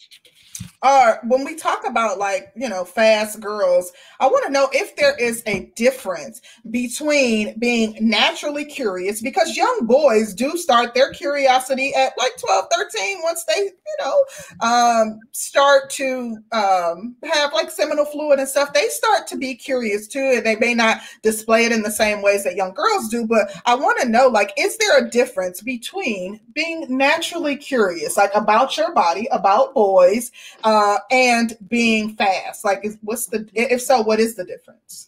uh, 0.83 1.15
when 1.23 1.43
we 1.43 1.55
talk 1.55 1.87
about 1.87 2.19
like 2.19 2.51
you 2.55 2.69
know 2.69 2.85
fast 2.85 3.39
girls 3.39 3.91
i 4.19 4.27
want 4.27 4.45
to 4.45 4.51
know 4.51 4.69
if 4.73 4.95
there 4.95 5.15
is 5.17 5.41
a 5.47 5.71
difference 5.75 6.41
between 6.69 7.57
being 7.57 7.97
naturally 7.99 8.65
curious 8.65 9.21
because 9.21 9.57
young 9.57 9.79
boys 9.83 10.33
do 10.33 10.55
start 10.57 10.93
their 10.93 11.11
curiosity 11.11 11.93
at 11.95 12.13
like 12.17 12.33
12 12.37 12.65
13 12.71 13.19
once 13.23 13.43
they 13.45 13.63
you 13.63 13.97
know 13.99 14.23
um, 14.61 15.19
start 15.31 15.89
to 15.89 16.37
um, 16.51 17.15
have 17.23 17.53
like 17.53 17.71
seminal 17.71 18.05
fluid 18.05 18.39
and 18.39 18.47
stuff. 18.47 18.73
They 18.73 18.87
start 18.87 19.27
to 19.27 19.37
be 19.37 19.55
curious 19.55 20.07
too 20.07 20.33
and 20.35 20.45
they 20.45 20.55
may 20.57 20.73
not 20.73 21.01
display 21.21 21.65
it 21.65 21.71
in 21.71 21.81
the 21.81 21.91
same 21.91 22.21
ways 22.21 22.43
that 22.43 22.55
young 22.55 22.73
girls 22.73 23.09
do 23.09 23.25
but 23.25 23.51
i 23.65 23.73
want 23.73 23.99
to 23.99 24.07
know 24.07 24.27
like 24.27 24.51
is 24.57 24.77
there 24.77 25.05
a 25.05 25.09
difference 25.09 25.61
between 25.61 26.39
being 26.53 26.85
naturally 26.89 27.55
curious 27.55 28.17
like 28.17 28.31
about 28.35 28.75
your 28.77 28.93
body 28.93 29.27
about 29.31 29.73
boys 29.73 30.31
uh, 30.73 30.97
and 31.11 31.57
being 31.67 32.15
fast? 32.15 32.65
Like, 32.65 32.83
is, 32.83 32.97
what's 33.01 33.27
the 33.27 33.47
if 33.53 33.81
so? 33.81 34.01
What 34.01 34.19
is 34.19 34.35
the 34.35 34.43
difference? 34.43 35.07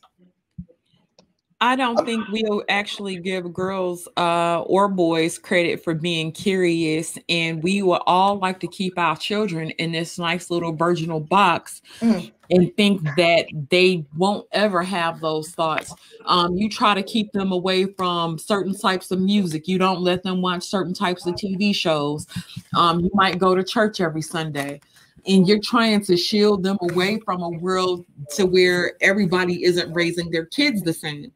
I 1.61 1.77
don't 1.77 2.05
think 2.05 2.27
we'll 2.27 2.63
actually 2.67 3.15
give 3.15 3.51
girls 3.53 4.09
uh, 4.17 4.61
or 4.63 4.89
boys 4.89 5.39
credit 5.39 5.83
for 5.83 5.93
being 5.95 6.31
curious, 6.33 7.17
and 7.29 7.63
we 7.63 7.81
will 7.81 8.03
all 8.05 8.37
like 8.37 8.59
to 8.59 8.67
keep 8.67 8.99
our 8.99 9.15
children 9.15 9.71
in 9.71 9.93
this 9.93 10.19
nice 10.19 10.51
little 10.51 10.73
virginal 10.73 11.21
box 11.21 11.81
mm. 12.01 12.29
and 12.51 12.75
think 12.75 13.01
that 13.15 13.45
they 13.69 14.05
won't 14.17 14.45
ever 14.51 14.83
have 14.83 15.21
those 15.21 15.51
thoughts. 15.51 15.95
Um, 16.25 16.57
you 16.57 16.69
try 16.69 16.93
to 16.93 17.01
keep 17.01 17.31
them 17.31 17.53
away 17.53 17.85
from 17.85 18.37
certain 18.37 18.77
types 18.77 19.09
of 19.09 19.21
music. 19.21 19.67
You 19.67 19.77
don't 19.77 20.01
let 20.01 20.23
them 20.23 20.41
watch 20.41 20.63
certain 20.63 20.93
types 20.93 21.25
of 21.25 21.35
TV 21.35 21.73
shows. 21.73 22.27
Um, 22.75 22.99
you 22.99 23.09
might 23.13 23.39
go 23.39 23.55
to 23.55 23.63
church 23.63 24.01
every 24.01 24.21
Sunday 24.21 24.81
and 25.27 25.47
you're 25.47 25.59
trying 25.59 26.03
to 26.05 26.17
shield 26.17 26.63
them 26.63 26.77
away 26.81 27.19
from 27.19 27.41
a 27.41 27.49
world 27.49 28.05
to 28.35 28.45
where 28.45 28.93
everybody 29.01 29.63
isn't 29.63 29.93
raising 29.93 30.29
their 30.29 30.45
kids 30.45 30.81
the 30.81 30.93
same. 30.93 31.31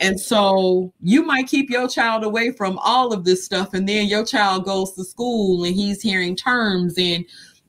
And 0.00 0.18
so 0.20 0.92
you 1.02 1.22
might 1.22 1.46
keep 1.46 1.70
your 1.70 1.88
child 1.88 2.24
away 2.24 2.52
from 2.52 2.78
all 2.78 3.12
of 3.12 3.24
this 3.24 3.44
stuff, 3.44 3.74
and 3.74 3.88
then 3.88 4.06
your 4.06 4.24
child 4.24 4.64
goes 4.64 4.92
to 4.92 5.04
school 5.04 5.64
and 5.64 5.74
he's 5.74 6.02
hearing 6.02 6.36
terms 6.36 6.94
and 6.98 7.24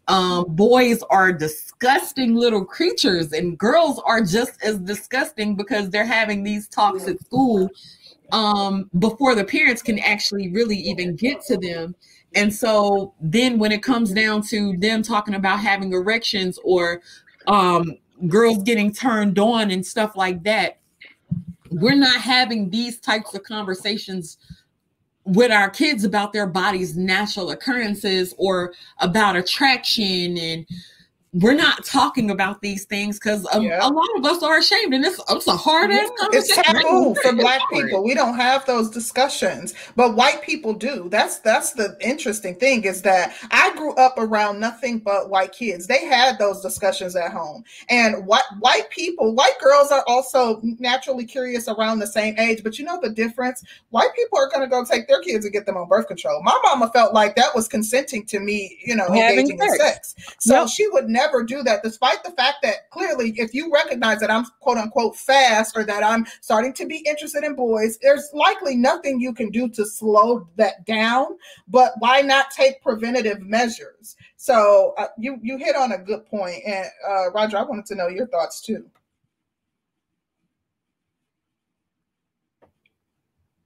um, 0.08 0.46
boys 0.48 1.04
are 1.10 1.34
disgusting 1.34 2.36
little 2.36 2.64
creatures, 2.64 3.34
and 3.34 3.58
girls 3.58 4.02
are 4.06 4.22
just 4.22 4.54
as 4.64 4.80
disgusting 4.80 5.56
because 5.56 5.90
they're 5.90 6.06
having 6.06 6.44
these 6.44 6.68
talks 6.70 7.08
at 7.08 7.20
school 7.20 7.70
um, 8.32 8.90
before 9.00 9.36
the 9.36 9.44
parents 9.44 9.82
can 9.82 10.00
actually 10.00 10.50
really 10.50 10.78
even 10.78 11.16
get 11.16 11.42
to 11.48 11.58
them. 11.58 11.94
And 12.38 12.54
so 12.54 13.16
then 13.20 13.58
when 13.58 13.72
it 13.72 13.82
comes 13.82 14.14
down 14.14 14.44
to 14.50 14.78
them 14.78 15.02
talking 15.02 15.34
about 15.34 15.60
having 15.60 15.92
erections 15.92 16.60
or 16.64 17.02
um, 17.48 17.98
girls 18.28 18.62
getting 18.62 18.94
turned 18.94 19.40
on 19.40 19.72
and 19.72 19.84
stuff 19.84 20.16
like 20.16 20.44
that, 20.44 20.78
we're 21.72 21.96
not 21.96 22.22
having 22.22 22.70
these 22.70 23.00
types 23.00 23.34
of 23.34 23.42
conversations 23.42 24.38
with 25.26 25.52
our 25.52 25.70
kids 25.70 26.04
about 26.04 26.32
their 26.32 26.46
body's 26.46 26.96
natural 26.96 27.50
occurrences 27.50 28.36
or 28.38 28.72
about 29.00 29.36
attraction 29.36 30.38
and 30.38 30.68
we're 31.42 31.54
not 31.54 31.86
talking 31.86 32.32
about 32.32 32.62
these 32.62 32.86
things 32.86 33.20
because 33.20 33.46
a, 33.48 33.58
um, 33.58 33.64
yeah. 33.64 33.80
a, 33.82 33.90
lot 33.90 34.08
of 34.18 34.26
us 34.26 34.42
are 34.42 34.58
ashamed, 34.58 34.94
and 34.94 35.06
it's, 35.06 35.22
it's 35.30 35.48
a 35.48 35.56
hard 35.56 35.92
ass 35.92 36.10
conversation. 36.18 36.56
It's 36.58 36.84
taboo 36.84 37.16
for 37.22 37.34
Black 37.34 37.62
people. 37.72 38.04
We 38.04 38.14
don't 38.14 38.36
have 38.36 38.66
those 38.66 38.90
discussions, 38.90 39.74
but 39.96 40.16
white 40.16 40.42
people 40.42 40.74
do. 40.74 41.10
That's 41.10 41.40
that's 41.40 41.74
the 41.74 41.96
interesting 42.02 42.56
thing 42.56 42.86
is 42.86 43.02
that 43.04 43.36
I 43.52 43.76
grew 43.76 43.94
up 43.96 44.16
around 44.18 44.60
nothing 44.60 45.00
but 45.00 45.30
white 45.30 45.52
kids. 45.52 45.88
They 45.88 46.06
had 46.06 46.40
those 46.40 46.62
discussions 46.62 47.16
at 47.16 47.32
home, 47.32 47.64
and 47.90 48.26
white 48.26 48.44
white 48.60 48.90
people, 48.90 49.34
white 49.36 49.60
girls 49.62 49.92
are 49.92 50.04
also 50.08 50.60
naturally 50.80 51.26
curious 51.26 51.68
around 51.68 52.00
the 52.00 52.08
same 52.08 52.38
age. 52.40 52.64
But 52.64 52.80
you 52.80 52.86
know 52.86 53.00
the 53.02 53.10
difference? 53.10 53.64
White 53.90 54.14
people 54.16 54.40
are 54.40 54.50
going 54.50 54.62
to 54.62 54.68
go 54.68 54.84
take 54.84 55.08
their 55.08 55.22
kids 55.22 55.46
and 55.46 55.54
get 55.54 55.66
them 55.66 55.78
on 55.78 55.88
birth 55.88 56.08
control. 56.08 56.42
My 56.44 56.58
mama 56.64 56.90
felt 56.94 57.14
like 57.14 57.36
that 57.36 57.54
was 57.54 57.68
consenting 57.68 58.26
to 58.28 58.40
me, 58.40 58.80
you 58.86 58.96
know, 58.96 59.08
Having 59.08 59.52
engaging 59.52 59.60
sex. 59.60 59.74
in 59.74 59.80
sex. 59.80 60.16
So 60.40 60.62
yep. 60.62 60.70
she 60.70 60.88
would 60.88 61.10
never 61.10 61.27
do 61.44 61.64
that, 61.64 61.84
despite 61.84 62.24
the 62.24 62.32
fact 62.32 62.58
that 62.64 62.90
clearly, 62.92 63.34
if 63.38 63.54
you 63.54 63.72
recognize 63.72 64.20
that 64.20 64.32
I'm 64.32 64.46
quote 64.60 64.78
unquote 64.78 65.16
fast 65.16 65.78
or 65.78 65.84
that 65.84 66.04
I'm 66.04 66.26
starting 66.42 66.74
to 66.74 66.86
be 66.86 66.98
interested 67.08 67.44
in 67.44 67.56
boys, 67.56 67.98
there's 68.00 68.30
likely 68.34 68.76
nothing 68.76 69.20
you 69.20 69.34
can 69.34 69.50
do 69.50 69.70
to 69.70 69.86
slow 69.86 70.48
that 70.56 70.86
down. 70.86 71.38
But 71.68 71.94
why 72.00 72.22
not 72.22 72.52
take 72.52 72.82
preventative 72.82 73.42
measures? 73.42 74.16
So 74.36 74.94
uh, 74.98 75.08
you 75.18 75.40
you 75.42 75.58
hit 75.58 75.76
on 75.76 75.92
a 75.92 75.98
good 75.98 76.26
point, 76.26 76.62
and 76.66 76.86
uh, 77.08 77.32
Roger, 77.32 77.58
I 77.58 77.64
wanted 77.64 77.86
to 77.88 77.96
know 77.96 78.08
your 78.08 78.28
thoughts 78.28 78.62
too. 78.62 78.86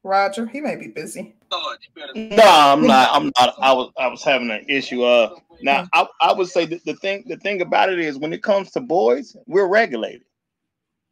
Roger, 0.03 0.47
he 0.47 0.61
may 0.61 0.75
be 0.75 0.87
busy. 0.87 1.35
No, 2.15 2.43
I'm 2.43 2.85
not. 2.87 3.09
I'm 3.13 3.31
not. 3.39 3.55
I 3.61 3.73
was 3.73 3.91
I 3.97 4.07
was 4.07 4.23
having 4.23 4.51
an 4.51 4.65
issue. 4.67 5.03
Uh, 5.03 5.35
now 5.61 5.87
I, 5.93 6.07
I 6.21 6.33
would 6.33 6.47
say 6.47 6.65
the 6.65 6.95
thing 6.95 7.23
the 7.27 7.37
thing 7.37 7.61
about 7.61 7.89
it 7.89 7.99
is 7.99 8.17
when 8.17 8.33
it 8.33 8.43
comes 8.43 8.71
to 8.71 8.79
boys, 8.81 9.35
we're 9.47 9.67
regulated. 9.67 10.23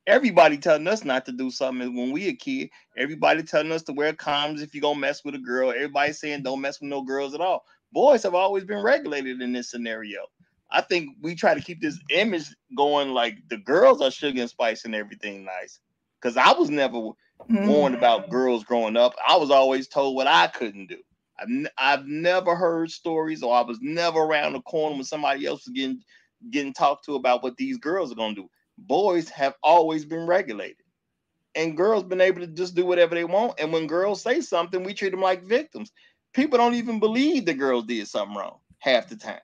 Everybody 0.08 0.58
telling 0.58 0.88
us 0.88 1.04
not 1.04 1.26
to 1.28 1.32
do 1.32 1.52
something 1.52 1.96
when 1.96 2.12
we 2.12 2.30
a 2.30 2.34
kid. 2.34 2.70
Everybody 2.98 3.44
telling 3.44 3.72
us 3.72 3.84
to 3.84 3.94
wear 3.94 4.12
condoms 4.14 4.62
if 4.62 4.74
you 4.74 4.82
gonna 4.82 5.00
mess 5.00 5.24
with 5.24 5.36
a 5.36 5.40
girl. 5.40 5.72
Everybody 5.72 6.14
saying 6.14 6.44
don't 6.44 6.62
mess 6.62 6.82
with 6.82 6.90
no 6.90 7.04
girls 7.04 7.34
at 7.36 7.42
all. 7.42 7.64
Boys 7.92 8.24
have 8.24 8.36
always 8.36 8.64
been 8.64 8.82
regulated 8.82 9.42
in 9.42 9.54
this 9.54 9.70
scenario. 9.70 10.22
I 10.72 10.82
think 10.82 11.16
we 11.22 11.36
try 11.36 11.54
to 11.54 11.62
keep 11.62 11.82
this 11.82 12.00
image 12.12 12.46
going 12.76 13.10
like 13.10 13.38
the 13.50 13.58
girls 13.58 14.02
are 14.02 14.12
sugar 14.12 14.42
and 14.42 14.50
spice 14.50 14.86
and 14.86 14.96
everything 14.96 15.44
nice. 15.44 15.80
Cause 16.22 16.38
I 16.38 16.52
was 16.52 16.70
never 16.70 17.12
mm-hmm. 17.50 17.68
warned 17.68 17.96
about 17.96 18.30
girls 18.30 18.64
growing 18.64 18.98
up. 18.98 19.16
I 19.28 19.38
was 19.38 19.52
always 19.52 19.88
told 19.88 20.16
what 20.16 20.28
I 20.28 20.48
couldn't 20.48 20.88
do. 20.88 20.98
I've, 21.40 21.50
n- 21.50 21.70
I've 21.78 22.06
never 22.06 22.56
heard 22.56 22.92
stories 22.92 23.44
or 23.44 23.56
I 23.56 23.62
was 23.62 23.80
never 23.82 24.20
around 24.20 24.54
the 24.54 24.62
corner 24.62 24.96
when 24.96 25.04
somebody 25.04 25.46
else 25.46 25.66
was 25.66 25.74
getting 25.74 26.02
getting 26.52 26.74
talked 26.74 27.06
to 27.06 27.16
about 27.16 27.44
what 27.44 27.58
these 27.58 27.78
girls 27.78 28.12
are 28.12 28.16
gonna 28.16 28.36
do. 28.36 28.50
Boys 28.78 29.30
have 29.30 29.56
always 29.62 30.06
been 30.06 30.26
regulated. 30.26 30.78
And 31.56 31.76
girls 31.76 32.04
been 32.04 32.22
able 32.22 32.42
to 32.42 32.48
just 32.48 32.76
do 32.76 32.86
whatever 32.86 33.16
they 33.16 33.26
want. 33.26 33.60
And 33.60 33.74
when 33.74 33.88
girls 33.88 34.22
say 34.22 34.40
something, 34.40 34.84
we 34.84 34.94
treat 34.94 35.10
them 35.10 35.22
like 35.22 35.44
victims. 35.44 35.92
People 36.34 36.58
don't 36.58 36.76
even 36.76 37.00
believe 37.00 37.46
the 37.46 37.54
girls 37.54 37.86
did 37.86 38.08
something 38.08 38.38
wrong 38.38 38.60
half 38.78 39.10
the 39.10 39.16
time. 39.16 39.40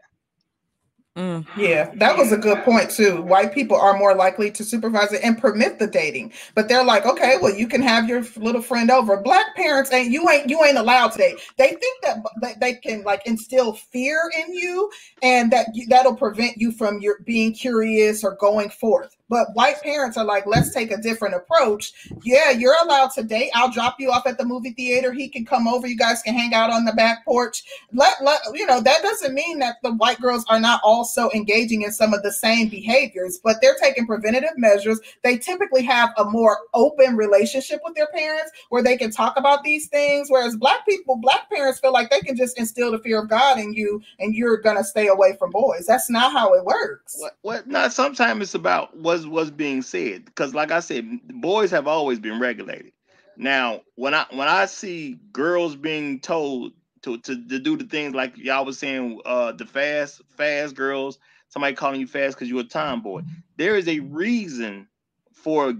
Mm. 1.16 1.48
Yeah, 1.56 1.92
that 1.96 2.18
was 2.18 2.34
a 2.34 2.38
good 2.38 2.62
point 2.66 2.92
too. 2.92 3.22
White 3.22 3.54
people 3.54 3.78
are 3.78 3.98
more 3.98 4.14
likely 4.14 4.52
to 4.52 4.66
supervise 4.66 5.14
it 5.14 5.24
and 5.24 5.38
permit 5.38 5.80
the 5.80 5.88
dating, 5.88 6.34
but 6.56 6.68
they're 6.68 6.84
like, 6.84 7.06
okay, 7.06 7.38
well, 7.42 7.56
you 7.56 7.70
can 7.70 7.82
have 7.82 8.10
your 8.10 8.22
little 8.36 8.62
friend 8.62 8.92
over. 8.92 9.22
Black 9.22 9.56
parents 9.56 9.94
ain't 9.94 10.12
you 10.12 10.30
ain't 10.30 10.50
you 10.50 10.62
ain't 10.66 10.78
allowed 10.78 11.14
to 11.14 11.20
date. 11.20 11.38
They 11.58 11.70
think 11.70 12.02
that 12.04 12.60
they 12.60 12.74
can 12.74 13.04
like 13.04 13.22
instill 13.26 13.74
fear 13.74 14.30
in 14.38 14.54
you, 14.54 14.92
and 15.22 15.50
that 15.54 15.68
that'll 15.88 16.18
prevent 16.18 16.58
you 16.58 16.74
from 16.74 17.00
your 17.00 17.20
being 17.20 17.54
curious 17.54 18.22
or 18.22 18.36
going 18.36 18.70
forth. 18.70 19.16
But 19.30 19.48
white 19.54 19.82
parents 19.82 20.18
are 20.18 20.26
like, 20.26 20.46
let's 20.46 20.74
take 20.74 20.92
a 20.92 20.98
different 20.98 21.36
approach. 21.36 21.94
Yeah, 22.24 22.52
you're 22.52 22.76
allowed 22.84 23.12
to 23.12 23.24
date. 23.24 23.50
I'll 23.56 23.72
drop 23.72 24.00
you 24.00 24.12
off 24.12 24.28
at 24.28 24.38
the 24.38 24.46
movie 24.46 24.72
theater. 24.72 25.12
He 25.12 25.28
can 25.28 25.46
come 25.46 25.68
over. 25.68 25.88
You 25.88 25.98
guys 25.98 26.22
can 26.22 26.36
hang 26.36 26.54
out 26.54 26.70
on 26.70 26.86
the 26.86 26.94
back 26.94 27.26
porch. 27.26 27.64
Let, 27.92 28.24
let 28.24 28.40
you 28.54 28.66
know 28.66 28.82
that 28.82 29.02
doesn't 29.02 29.34
mean 29.34 29.60
that 29.60 29.78
the 29.82 29.94
white 29.94 30.22
girls 30.22 30.46
are 30.50 30.60
not 30.60 30.80
also 30.84 31.30
engaging 31.34 31.82
in 31.82 31.92
some 31.92 32.14
of 32.14 32.22
the 32.22 32.32
same 32.32 32.70
behaviors, 32.70 33.40
but 33.44 33.58
they're 33.62 33.78
taking 33.82 34.06
preventative 34.06 34.58
measures. 34.58 35.00
They 35.24 35.38
typically 35.38 35.84
have 35.84 36.12
a 36.18 36.26
more 36.26 36.60
open 36.74 37.16
relationship 37.16 37.82
with 37.84 37.96
their 37.96 38.08
parents 38.08 38.52
where 38.70 38.84
they 38.84 38.98
can 38.98 39.12
talk 39.12 39.38
about 39.38 39.64
these 39.64 39.88
things. 39.88 40.30
Whereas 40.30 40.56
black 40.56 40.86
people, 40.88 41.16
black 41.18 41.50
parents 41.50 41.80
feel 41.80 41.94
like 41.94 42.12
they 42.12 42.22
can 42.22 42.36
just 42.38 42.60
instill 42.60 42.92
the 42.92 43.00
fear 43.00 43.22
of 43.22 43.30
God 43.30 43.60
in 43.60 43.74
you 43.74 44.02
and 44.20 44.36
you're 44.36 44.58
gonna 44.58 44.84
stay 44.84 45.08
away 45.08 45.36
from 45.38 45.50
boys. 45.50 45.86
That's 45.88 46.10
not 46.10 46.32
how 46.32 46.54
it 46.54 46.64
works. 46.64 47.16
What 47.18 47.38
what 47.42 47.68
not 47.68 47.92
sometimes 47.92 48.42
it's 48.42 48.56
about 48.56 48.96
what 48.98 49.15
was 49.16 49.28
was 49.28 49.52
being 49.52 49.82
said 49.82 50.26
because 50.26 50.54
like 50.54 50.72
i 50.72 50.80
said 50.80 51.06
boys 51.42 51.72
have 51.72 51.88
always 51.88 52.20
been 52.20 52.40
regulated. 52.40 52.92
Now 53.38 53.82
when 53.96 54.14
i 54.14 54.26
when 54.32 54.48
i 54.48 54.66
see 54.66 55.20
girls 55.32 55.76
being 55.76 56.20
told 56.20 56.74
to 57.04 57.18
to, 57.20 57.48
to 57.48 57.60
do 57.60 57.78
the 57.78 57.86
things 57.86 58.14
like 58.14 58.38
y'all 58.38 58.66
was 58.66 58.78
saying 58.78 59.22
uh 59.26 59.54
the 59.54 59.66
fast 59.66 60.22
fast 60.38 60.76
girls 60.76 61.20
somebody 61.50 61.76
calling 61.76 62.02
you 62.02 62.08
fast 62.08 62.36
because 62.36 62.50
you're 62.50 62.62
a 62.62 62.64
tomboy 62.66 63.22
there 63.58 63.76
is 63.76 63.88
a 63.88 64.00
reason 64.00 64.88
for 65.34 65.74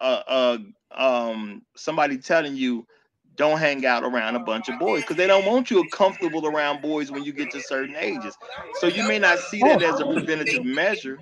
uh 0.00 0.22
uh 0.26 0.58
um 0.96 1.62
somebody 1.76 2.18
telling 2.18 2.56
you 2.56 2.86
don't 3.36 3.58
hang 3.58 3.86
out 3.86 4.02
around 4.04 4.36
a 4.36 4.40
bunch 4.40 4.68
of 4.68 4.78
boys 4.78 5.02
because 5.02 5.16
they 5.16 5.26
don't 5.26 5.46
want 5.46 5.70
you 5.70 5.84
comfortable 5.92 6.46
around 6.46 6.82
boys 6.82 7.10
when 7.10 7.24
you 7.24 7.32
get 7.32 7.50
to 7.52 7.60
certain 7.60 7.96
ages. 7.96 8.36
So 8.74 8.86
you 8.86 9.04
may 9.04 9.18
not 9.18 9.38
see 9.38 9.60
that 9.60 9.82
as 9.82 10.00
a 10.00 10.04
preventative 10.04 10.64
measure. 10.64 11.18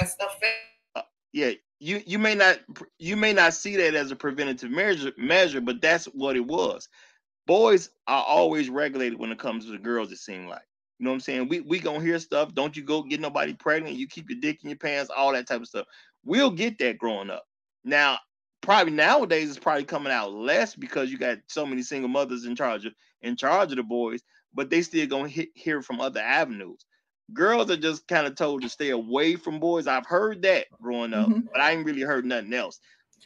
As 0.00 0.14
fast 0.16 0.56
uh, 0.96 1.02
yeah, 1.32 1.52
you 1.78 2.02
you 2.06 2.18
may 2.18 2.34
not 2.34 2.60
you 2.98 3.16
may 3.16 3.32
not 3.32 3.54
see 3.54 3.76
that 3.76 3.94
as 3.94 4.10
a 4.10 4.16
preventative 4.16 4.70
measure 4.70 5.12
measure, 5.16 5.60
but 5.60 5.80
that's 5.80 6.06
what 6.06 6.36
it 6.36 6.46
was. 6.46 6.88
Boys 7.46 7.90
are 8.08 8.24
always 8.24 8.68
regulated 8.68 9.18
when 9.18 9.30
it 9.30 9.38
comes 9.38 9.66
to 9.66 9.72
the 9.72 9.78
girls. 9.78 10.10
It 10.10 10.18
seems 10.18 10.48
like 10.48 10.62
you 10.98 11.04
know 11.04 11.10
what 11.10 11.16
I'm 11.16 11.20
saying. 11.20 11.48
We 11.48 11.60
we 11.60 11.78
gonna 11.78 12.00
hear 12.00 12.18
stuff. 12.18 12.54
Don't 12.54 12.76
you 12.76 12.82
go 12.82 13.02
get 13.02 13.20
nobody 13.20 13.54
pregnant. 13.54 13.96
You 13.96 14.08
keep 14.08 14.30
your 14.30 14.40
dick 14.40 14.64
in 14.64 14.70
your 14.70 14.78
pants. 14.78 15.10
All 15.14 15.32
that 15.32 15.46
type 15.46 15.60
of 15.60 15.68
stuff. 15.68 15.86
We'll 16.24 16.50
get 16.50 16.78
that 16.78 16.98
growing 16.98 17.30
up. 17.30 17.44
Now 17.84 18.18
probably 18.66 18.92
nowadays 18.92 19.48
it's 19.48 19.58
probably 19.58 19.84
coming 19.84 20.12
out 20.12 20.32
less 20.32 20.74
because 20.74 21.10
you 21.10 21.16
got 21.16 21.38
so 21.46 21.64
many 21.64 21.82
single 21.82 22.08
mothers 22.08 22.44
in 22.44 22.56
charge 22.56 22.84
of 22.84 22.92
in 23.22 23.36
charge 23.36 23.70
of 23.70 23.76
the 23.76 23.82
boys, 23.82 24.20
but 24.52 24.68
they 24.68 24.82
still 24.82 25.06
gonna 25.06 25.28
hit, 25.28 25.48
hear 25.54 25.80
from 25.80 26.00
other 26.00 26.20
avenues. 26.20 26.84
Girls 27.32 27.70
are 27.70 27.76
just 27.76 28.06
kind 28.08 28.26
of 28.26 28.34
told 28.34 28.62
to 28.62 28.68
stay 28.68 28.90
away 28.90 29.36
from 29.36 29.60
boys. 29.60 29.86
I've 29.86 30.06
heard 30.06 30.42
that 30.42 30.66
growing 30.82 31.14
up, 31.14 31.28
mm-hmm. 31.28 31.46
but 31.52 31.60
I 31.60 31.72
ain't 31.72 31.86
really 31.86 32.02
heard 32.02 32.24
nothing 32.24 32.52
else. 32.52 32.78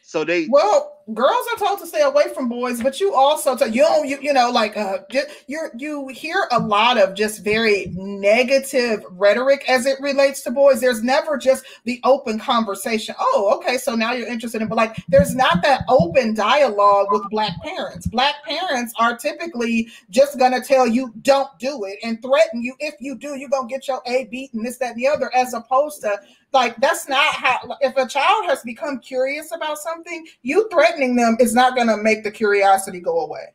So 0.02 0.24
they 0.24 0.48
well, 0.48 1.00
girls 1.14 1.46
are 1.52 1.58
told 1.58 1.78
to 1.80 1.86
stay 1.86 2.02
away 2.02 2.34
from 2.34 2.48
boys, 2.48 2.82
but 2.82 3.00
you 3.00 3.14
also 3.14 3.56
tell 3.56 3.68
you 3.68 3.82
don't 3.82 4.08
you, 4.08 4.18
you 4.20 4.32
know 4.32 4.50
like 4.50 4.76
uh 4.76 4.98
you're 5.46 5.70
you 5.76 6.08
hear 6.08 6.48
a 6.50 6.58
lot 6.58 6.98
of 6.98 7.14
just 7.14 7.44
very 7.44 7.92
negative 7.94 9.04
rhetoric 9.10 9.64
as 9.68 9.86
it 9.86 10.00
relates 10.00 10.42
to 10.42 10.50
boys. 10.50 10.80
There's 10.80 11.02
never 11.02 11.36
just 11.36 11.64
the 11.84 12.00
open 12.04 12.38
conversation. 12.38 13.14
Oh, 13.18 13.52
okay, 13.56 13.78
so 13.78 13.94
now 13.94 14.12
you're 14.12 14.26
interested 14.26 14.62
in, 14.62 14.68
but 14.68 14.76
like 14.76 14.96
there's 15.08 15.34
not 15.34 15.62
that 15.62 15.84
open 15.88 16.34
dialogue 16.34 17.08
with 17.10 17.22
black 17.30 17.52
parents. 17.62 18.06
Black 18.06 18.36
parents 18.44 18.92
are 18.98 19.16
typically 19.16 19.88
just 20.10 20.38
gonna 20.38 20.60
tell 20.60 20.86
you 20.86 21.12
don't 21.22 21.50
do 21.58 21.84
it 21.84 21.98
and 22.02 22.20
threaten 22.20 22.62
you 22.62 22.74
if 22.80 22.94
you 23.00 23.14
do, 23.16 23.36
you're 23.36 23.48
gonna 23.48 23.68
get 23.68 23.86
your 23.86 24.02
A 24.06 24.24
beat 24.24 24.52
and 24.54 24.66
this, 24.66 24.78
that, 24.78 24.92
and 24.92 24.98
the 24.98 25.06
other, 25.06 25.30
as 25.34 25.54
opposed 25.54 26.00
to 26.02 26.20
like 26.52 26.76
that's 26.76 27.08
not 27.08 27.34
how 27.34 27.76
if 27.80 27.96
a 27.96 28.06
child 28.06 28.46
has 28.46 28.62
become 28.62 28.98
curious 28.98 29.52
about 29.52 29.78
something, 29.78 30.26
you 30.42 30.68
threatening 30.70 31.16
them 31.16 31.36
is 31.40 31.54
not 31.54 31.76
gonna 31.76 31.96
make 31.96 32.24
the 32.24 32.30
curiosity 32.30 33.00
go 33.00 33.20
away. 33.20 33.54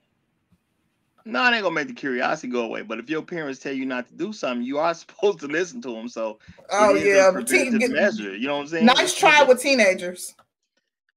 No, 1.27 1.43
it 1.47 1.55
ain't 1.55 1.63
gonna 1.63 1.73
make 1.73 1.87
the 1.87 1.93
curiosity 1.93 2.47
go 2.47 2.65
away. 2.65 2.83
But 2.83 2.99
if 2.99 3.09
your 3.09 3.23
parents 3.23 3.59
tell 3.59 3.73
you 3.73 3.85
not 3.85 4.07
to 4.07 4.13
do 4.13 4.31
something, 4.31 4.65
you 4.65 4.77
are 4.77 4.93
supposed 4.93 5.39
to 5.39 5.47
listen 5.47 5.81
to 5.81 5.91
them. 5.91 6.07
So, 6.07 6.39
oh 6.71 6.93
yeah, 6.93 7.31
teen, 7.45 7.77
get, 7.79 7.91
measure. 7.91 8.35
You 8.35 8.47
know 8.47 8.55
what 8.55 8.61
I'm 8.61 8.67
saying? 8.67 8.85
Nice 8.85 9.17
try 9.17 9.43
with 9.43 9.61
teenagers. 9.61 10.35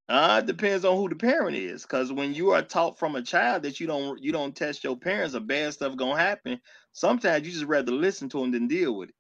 Uh, 0.09 0.41
it 0.43 0.47
depends 0.47 0.87
on 0.87 0.97
who 0.97 1.07
the 1.07 1.15
parent 1.15 1.55
is. 1.55 1.83
Because 1.83 2.11
when 2.11 2.33
you 2.33 2.51
are 2.53 2.63
taught 2.63 2.99
from 2.99 3.17
a 3.17 3.23
child 3.23 3.63
that 3.63 3.79
you 3.79 3.87
don't 3.87 4.23
you 4.23 4.33
don't 4.33 4.57
test 4.57 4.83
your 4.83 4.97
parents, 4.97 5.35
or 5.35 5.41
bad 5.41 5.75
stuff 5.75 5.97
gonna 5.97 6.19
happen. 6.19 6.59
Sometimes 6.93 7.47
you 7.47 7.53
just 7.53 7.67
rather 7.67 7.93
listen 7.93 8.29
to 8.31 8.41
them 8.41 8.51
than 8.51 8.67
deal 8.67 8.97
with 8.97 9.11
it. 9.11 9.15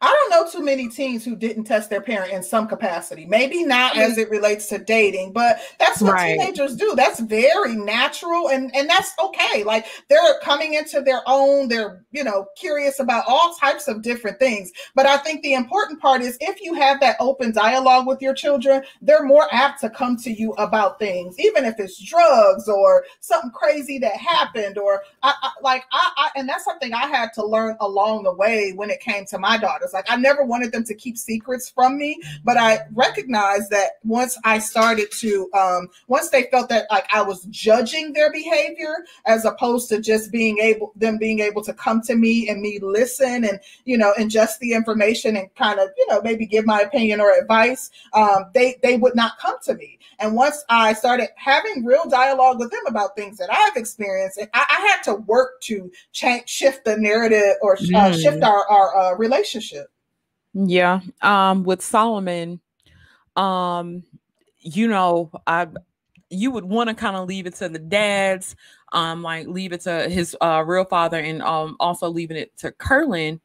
I 0.00 0.08
don't 0.08 0.30
know 0.30 0.50
too 0.50 0.64
many 0.64 0.88
teens 0.88 1.24
who 1.24 1.36
didn't 1.36 1.64
test 1.64 1.90
their 1.90 2.00
parent 2.00 2.32
in 2.32 2.42
some 2.42 2.66
capacity. 2.66 3.24
Maybe 3.26 3.64
not 3.64 3.96
as 3.96 4.18
it 4.18 4.30
relates 4.30 4.66
to 4.68 4.78
dating, 4.78 5.32
but 5.32 5.58
that's 5.78 6.00
what 6.00 6.14
right. 6.14 6.38
teenagers 6.38 6.76
do. 6.76 6.94
That's 6.94 7.20
very 7.20 7.74
natural 7.74 8.50
and 8.50 8.74
and 8.74 8.88
that's 8.88 9.12
okay. 9.22 9.64
Like 9.64 9.86
they're 10.08 10.38
coming 10.42 10.74
into 10.74 11.00
their 11.00 11.22
own, 11.26 11.68
they're, 11.68 12.04
you 12.12 12.24
know, 12.24 12.46
curious 12.56 13.00
about 13.00 13.24
all 13.26 13.54
types 13.54 13.88
of 13.88 14.02
different 14.02 14.38
things. 14.38 14.72
But 14.94 15.06
I 15.06 15.16
think 15.18 15.42
the 15.42 15.54
important 15.54 16.00
part 16.00 16.22
is 16.22 16.36
if 16.40 16.60
you 16.60 16.74
have 16.74 17.00
that 17.00 17.16
open 17.20 17.52
dialogue 17.52 18.06
with 18.06 18.20
your 18.20 18.34
children, 18.34 18.82
they're 19.00 19.24
more 19.24 19.48
apt 19.52 19.80
to 19.80 19.90
come 19.90 20.16
to 20.18 20.30
you 20.30 20.52
about 20.52 20.98
things, 20.98 21.38
even 21.38 21.64
if 21.64 21.78
it's 21.78 22.02
drugs 22.02 22.68
or 22.68 23.04
something 23.20 23.50
crazy 23.50 23.98
that 23.98 24.16
happened 24.16 24.78
or 24.78 25.02
I, 25.22 25.34
I 25.42 25.50
like 25.62 25.84
I, 25.92 26.10
I 26.16 26.30
and 26.36 26.48
that's 26.48 26.64
something 26.64 26.92
I 26.92 27.06
had 27.06 27.32
to 27.34 27.44
learn 27.44 27.76
along 27.80 28.24
the 28.24 28.32
way 28.32 28.72
when 28.72 28.90
it 28.90 29.00
came 29.00 29.24
to 29.26 29.38
my 29.38 29.58
daughter 29.58 29.83
Like 29.92 30.06
I 30.08 30.16
never 30.16 30.44
wanted 30.44 30.72
them 30.72 30.84
to 30.84 30.94
keep 30.94 31.18
secrets 31.18 31.68
from 31.68 31.96
me, 31.98 32.20
but 32.44 32.56
I 32.56 32.80
recognized 32.92 33.70
that 33.70 33.92
once 34.04 34.38
I 34.44 34.58
started 34.58 35.10
to, 35.12 35.50
um, 35.54 35.88
once 36.08 36.30
they 36.30 36.44
felt 36.44 36.68
that 36.68 36.86
like 36.90 37.06
I 37.12 37.22
was 37.22 37.44
judging 37.50 38.12
their 38.12 38.32
behavior 38.32 39.04
as 39.26 39.44
opposed 39.44 39.88
to 39.90 40.00
just 40.00 40.32
being 40.32 40.58
able, 40.58 40.92
them 40.96 41.18
being 41.18 41.40
able 41.40 41.62
to 41.64 41.72
come 41.72 42.00
to 42.02 42.14
me 42.16 42.48
and 42.48 42.60
me 42.60 42.78
listen 42.80 43.44
and 43.44 43.60
you 43.84 43.98
know 43.98 44.12
ingest 44.18 44.58
the 44.60 44.72
information 44.72 45.36
and 45.36 45.54
kind 45.54 45.80
of 45.80 45.88
you 45.96 46.06
know 46.08 46.20
maybe 46.22 46.46
give 46.46 46.66
my 46.66 46.80
opinion 46.80 47.20
or 47.20 47.32
advice, 47.38 47.90
um, 48.12 48.46
they 48.54 48.76
they 48.82 48.96
would 48.96 49.14
not 49.14 49.38
come 49.38 49.56
to 49.64 49.74
me. 49.74 49.98
And 50.18 50.34
once 50.34 50.64
I 50.68 50.92
started 50.92 51.28
having 51.36 51.84
real 51.84 52.08
dialogue 52.08 52.58
with 52.58 52.70
them 52.70 52.86
about 52.86 53.16
things 53.16 53.38
that 53.38 53.52
I've 53.52 53.76
experienced, 53.76 54.40
I, 54.54 54.64
I 54.68 54.86
had 54.88 55.02
to 55.04 55.14
work 55.14 55.60
to 55.62 55.90
change, 56.12 56.48
shift 56.48 56.84
the 56.84 56.96
narrative 56.96 57.56
or 57.62 57.74
uh, 57.74 57.78
mm. 57.78 58.22
shift 58.22 58.42
our 58.42 58.66
our 58.68 58.96
uh, 58.96 59.16
relationship. 59.16 59.83
Yeah. 60.54 61.00
Um, 61.22 61.64
with 61.64 61.82
Solomon, 61.82 62.60
um, 63.36 64.04
you 64.60 64.88
know, 64.88 65.30
I 65.46 65.68
you 66.30 66.50
would 66.52 66.64
want 66.64 66.88
to 66.90 66.94
kind 66.96 67.16
of 67.16 67.28
leave 67.28 67.46
it 67.46 67.54
to 67.56 67.68
the 67.68 67.78
dads, 67.78 68.56
um, 68.92 69.22
like 69.22 69.46
leave 69.48 69.72
it 69.72 69.82
to 69.82 70.08
his 70.08 70.36
uh 70.42 70.64
real 70.66 70.84
father 70.86 71.18
and 71.18 71.42
um 71.42 71.76
also 71.80 72.08
leaving 72.10 72.36
it 72.38 72.56
to 72.58 72.72
Curlin 72.72 73.40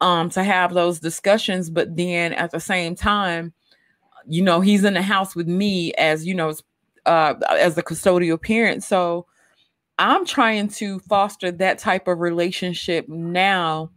um 0.00 0.30
to 0.30 0.44
have 0.44 0.74
those 0.74 1.00
discussions, 1.00 1.70
but 1.70 1.96
then 1.96 2.32
at 2.34 2.50
the 2.52 2.60
same 2.60 2.94
time, 2.96 3.52
you 4.26 4.42
know, 4.42 4.60
he's 4.60 4.84
in 4.84 4.94
the 4.94 5.02
house 5.02 5.36
with 5.36 5.48
me 5.48 5.92
as 5.94 6.26
you 6.26 6.34
know, 6.34 6.54
uh 7.06 7.34
as 7.50 7.74
the 7.76 7.82
custodial 7.82 8.40
parent. 8.40 8.84
So 8.84 9.26
I'm 9.98 10.26
trying 10.26 10.68
to 10.70 10.98
foster 11.00 11.50
that 11.52 11.78
type 11.78 12.08
of 12.08 12.20
relationship 12.20 13.08
now 13.08 13.90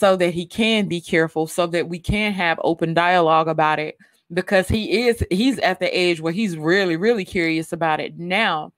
so 0.00 0.16
that 0.16 0.32
he 0.32 0.46
can 0.46 0.88
be 0.88 0.98
careful, 0.98 1.46
so 1.46 1.66
that 1.66 1.86
we 1.90 1.98
can 1.98 2.32
have 2.32 2.58
open 2.64 2.94
dialogue 2.94 3.48
about 3.48 3.78
it 3.78 3.98
because 4.32 4.66
he 4.66 5.06
is 5.06 5.22
he's 5.30 5.58
at 5.58 5.78
the 5.78 5.98
age 5.98 6.22
where 6.22 6.32
he's 6.32 6.56
really 6.56 6.96
really 6.96 7.24
curious 7.24 7.70
about 7.70 8.00
it 8.00 8.18
now. 8.18 8.72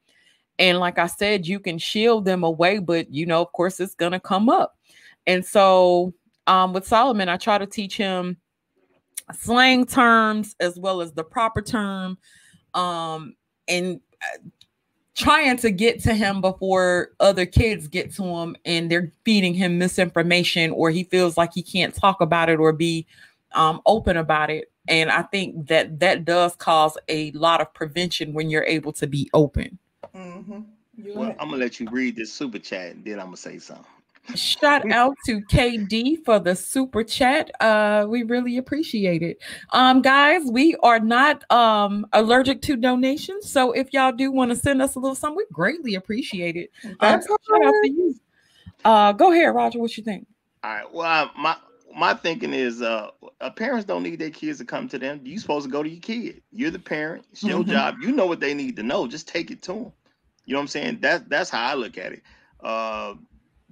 And 0.58 0.78
like 0.78 0.98
I 0.98 1.06
said, 1.06 1.46
you 1.46 1.60
can 1.60 1.78
shield 1.78 2.24
them 2.24 2.42
away, 2.42 2.78
but 2.78 3.08
you 3.08 3.24
know, 3.24 3.40
of 3.40 3.52
course, 3.52 3.78
it's 3.78 3.94
gonna 3.94 4.18
come 4.18 4.48
up. 4.48 4.76
And 5.28 5.46
so 5.46 6.12
um, 6.48 6.72
with 6.72 6.88
Solomon, 6.88 7.28
I 7.28 7.36
try 7.36 7.56
to 7.56 7.66
teach 7.66 7.96
him 7.96 8.36
slang 9.32 9.86
terms 9.86 10.56
as 10.58 10.76
well 10.76 11.02
as 11.02 11.12
the 11.12 11.22
proper 11.22 11.62
term, 11.62 12.18
um, 12.74 13.36
and 13.68 14.00
uh, 14.20 14.48
trying 15.14 15.56
to 15.58 15.70
get 15.70 16.00
to 16.02 16.14
him 16.14 16.40
before 16.40 17.10
other 17.20 17.44
kids 17.44 17.86
get 17.88 18.14
to 18.14 18.24
him 18.24 18.56
and 18.64 18.90
they're 18.90 19.12
feeding 19.24 19.54
him 19.54 19.78
misinformation 19.78 20.70
or 20.70 20.90
he 20.90 21.04
feels 21.04 21.36
like 21.36 21.52
he 21.52 21.62
can't 21.62 21.94
talk 21.94 22.20
about 22.20 22.48
it 22.48 22.58
or 22.58 22.72
be 22.72 23.06
um, 23.54 23.80
open 23.84 24.16
about 24.16 24.50
it. 24.50 24.70
And 24.88 25.10
i 25.10 25.22
think 25.22 25.68
that 25.68 26.00
that 26.00 26.24
does 26.24 26.56
cause 26.56 26.98
a 27.08 27.30
lot 27.32 27.60
of 27.60 27.72
prevention 27.72 28.32
when 28.32 28.50
you're 28.50 28.64
able 28.64 28.92
to 28.94 29.06
be 29.06 29.30
open. 29.32 29.78
Mm-hmm. 30.14 30.60
well 31.14 31.30
i'm 31.38 31.48
gonna 31.48 31.56
let 31.56 31.80
you 31.80 31.88
read 31.90 32.16
this 32.16 32.32
super 32.32 32.58
chat 32.58 32.96
and 32.96 33.04
then 33.04 33.18
i'm 33.18 33.26
gonna 33.26 33.36
say 33.36 33.58
something 33.58 33.86
Shout 34.34 34.90
out 34.90 35.16
to 35.26 35.40
KD 35.42 36.24
for 36.24 36.38
the 36.38 36.54
super 36.54 37.02
chat. 37.02 37.50
Uh, 37.60 38.06
we 38.08 38.22
really 38.22 38.56
appreciate 38.56 39.22
it. 39.22 39.38
Um, 39.72 40.00
guys, 40.00 40.42
we 40.50 40.76
are 40.76 41.00
not 41.00 41.50
um 41.50 42.06
allergic 42.12 42.62
to 42.62 42.76
donations, 42.76 43.50
so 43.50 43.72
if 43.72 43.92
y'all 43.92 44.12
do 44.12 44.30
want 44.30 44.50
to 44.50 44.56
send 44.56 44.80
us 44.80 44.94
a 44.94 45.00
little 45.00 45.16
something, 45.16 45.36
we 45.36 45.46
greatly 45.52 45.96
appreciate 45.96 46.56
it. 46.56 46.70
Um, 47.00 47.20
shout 47.20 47.64
out 47.64 47.74
to 47.82 47.90
you. 47.90 48.14
Uh, 48.84 49.12
go 49.12 49.32
ahead, 49.32 49.54
Roger. 49.54 49.78
What 49.78 49.96
you 49.96 50.04
think? 50.04 50.26
All 50.62 50.70
right. 50.72 50.92
Well, 50.92 51.30
my 51.36 51.56
my 51.94 52.14
thinking 52.14 52.54
is, 52.54 52.80
uh, 52.80 53.10
uh, 53.40 53.50
parents 53.50 53.84
don't 53.84 54.02
need 54.02 54.18
their 54.18 54.30
kids 54.30 54.58
to 54.58 54.64
come 54.64 54.88
to 54.88 54.98
them. 54.98 55.20
You 55.24 55.38
supposed 55.38 55.66
to 55.66 55.70
go 55.70 55.82
to 55.82 55.88
your 55.88 56.00
kid. 56.00 56.42
You're 56.50 56.70
the 56.70 56.78
parent. 56.78 57.26
It's 57.32 57.42
your 57.42 57.60
mm-hmm. 57.60 57.70
job. 57.70 57.96
You 58.00 58.12
know 58.12 58.26
what 58.26 58.40
they 58.40 58.54
need 58.54 58.76
to 58.76 58.82
know. 58.82 59.06
Just 59.06 59.28
take 59.28 59.50
it 59.50 59.62
to 59.62 59.72
them. 59.72 59.92
You 60.46 60.54
know 60.54 60.58
what 60.58 60.62
I'm 60.62 60.68
saying? 60.68 60.98
That 61.00 61.28
that's 61.28 61.50
how 61.50 61.66
I 61.66 61.74
look 61.74 61.98
at 61.98 62.12
it. 62.12 62.22
Uh, 62.62 63.14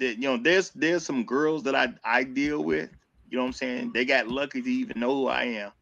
that 0.00 0.16
you 0.16 0.22
know 0.22 0.36
there's 0.36 0.70
there's 0.70 1.04
some 1.04 1.24
girls 1.24 1.62
that 1.64 1.74
I 1.74 1.94
I 2.04 2.24
deal 2.24 2.64
with. 2.64 2.90
You 3.30 3.36
know 3.36 3.44
what 3.44 3.48
I'm 3.48 3.52
saying? 3.52 3.92
They 3.94 4.04
got 4.04 4.26
lucky 4.26 4.60
to 4.60 4.68
even 4.68 4.98
know 4.98 5.14
who 5.14 5.28
I 5.28 5.44
am, 5.44 5.72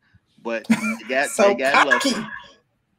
but 0.43 0.69
they 0.69 0.77
got 1.09 1.29
so 1.31 1.49
they 1.49 1.55
got 1.55 1.89
cocky. 1.89 2.11
lucky. 2.11 2.29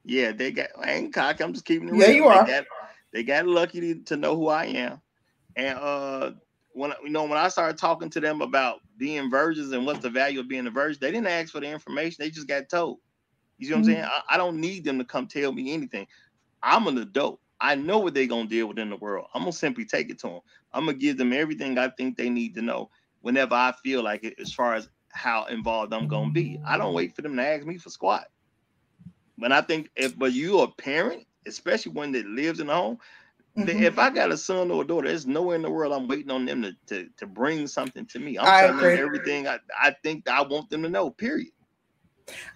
Yeah, 0.03 0.31
they 0.31 0.51
got. 0.51 0.69
I 0.81 0.93
ain't 0.93 1.13
cocky. 1.13 1.43
I'm 1.43 1.53
just 1.53 1.65
keeping 1.65 1.89
it 1.89 1.91
real. 1.91 2.01
Yeah, 2.01 2.07
you 2.07 2.25
are. 2.25 2.45
They 2.45 2.51
got, 2.51 2.65
they 3.13 3.23
got 3.23 3.45
lucky 3.45 3.81
to, 3.81 4.03
to 4.05 4.17
know 4.17 4.35
who 4.35 4.47
I 4.47 4.65
am, 4.65 5.01
and 5.55 5.77
uh, 5.77 6.31
when 6.73 6.93
you 7.03 7.09
know 7.09 7.23
when 7.23 7.37
I 7.37 7.49
started 7.49 7.77
talking 7.77 8.09
to 8.11 8.19
them 8.19 8.41
about 8.41 8.79
being 8.97 9.29
virgins 9.29 9.71
and 9.71 9.85
what's 9.85 9.99
the 9.99 10.09
value 10.09 10.39
of 10.39 10.47
being 10.47 10.65
a 10.65 10.71
virgin, 10.71 10.99
they 11.01 11.11
didn't 11.11 11.27
ask 11.27 11.51
for 11.51 11.59
the 11.59 11.67
information. 11.67 12.17
They 12.19 12.29
just 12.29 12.47
got 12.47 12.69
told. 12.69 12.99
You 13.57 13.67
see 13.67 13.73
what 13.73 13.81
mm-hmm. 13.81 13.89
I'm 13.89 13.95
saying? 13.95 14.05
I, 14.05 14.35
I, 14.35 14.37
don't 14.37 14.61
need 14.61 14.85
them 14.85 14.99
to 14.99 15.03
come 15.03 15.27
tell 15.27 15.51
me 15.51 15.73
anything. 15.73 16.07
I'm 16.63 16.87
an 16.87 16.97
adult. 16.97 17.41
I 17.59 17.75
know 17.75 17.99
what 17.99 18.13
they're 18.13 18.25
gonna 18.25 18.47
deal 18.47 18.67
with 18.67 18.79
in 18.79 18.89
the 18.89 18.95
world. 18.95 19.27
I'm 19.33 19.41
gonna 19.41 19.51
simply 19.51 19.83
take 19.83 20.09
it 20.09 20.19
to 20.19 20.27
them. 20.27 20.39
I'm 20.73 20.85
gonna 20.85 20.97
give 20.97 21.17
them 21.17 21.33
everything 21.33 21.77
I 21.77 21.89
think 21.89 22.17
they 22.17 22.29
need 22.29 22.55
to 22.55 22.61
know 22.61 22.89
whenever 23.21 23.55
I 23.55 23.73
feel 23.83 24.03
like 24.03 24.23
it, 24.23 24.39
as 24.39 24.53
far 24.53 24.75
as 24.75 24.89
how 25.11 25.45
involved 25.45 25.93
I'm 25.93 26.07
gonna 26.07 26.31
be. 26.31 26.59
I 26.65 26.77
don't 26.77 26.93
wait 26.93 27.15
for 27.15 27.21
them 27.21 27.35
to 27.35 27.45
ask 27.45 27.65
me 27.65 27.77
for 27.77 27.89
squat. 27.89 28.27
But 29.37 29.51
I 29.51 29.61
think 29.61 29.89
if 29.95 30.17
but 30.17 30.33
you 30.33 30.59
a 30.59 30.67
parent, 30.67 31.25
especially 31.47 31.93
one 31.93 32.11
that 32.11 32.25
lives 32.25 32.59
in 32.59 32.67
the 32.67 32.75
home, 32.75 32.99
mm-hmm. 33.57 33.83
if 33.83 33.97
I 33.97 34.09
got 34.09 34.31
a 34.31 34.37
son 34.37 34.69
or 34.69 34.83
a 34.83 34.87
daughter, 34.87 35.07
there's 35.07 35.25
nowhere 35.25 35.55
in 35.55 35.61
the 35.61 35.71
world 35.71 35.93
I'm 35.93 36.07
waiting 36.07 36.31
on 36.31 36.45
them 36.45 36.61
to 36.61 36.75
to, 36.87 37.09
to 37.17 37.27
bring 37.27 37.67
something 37.67 38.05
to 38.07 38.19
me. 38.19 38.37
I'm 38.37 38.47
I 38.47 38.61
telling 38.61 38.77
agree. 38.77 38.95
them 38.95 39.05
everything 39.05 39.47
I, 39.47 39.59
I 39.79 39.95
think 40.03 40.29
I 40.29 40.41
want 40.41 40.69
them 40.69 40.83
to 40.83 40.89
know, 40.89 41.09
period. 41.09 41.51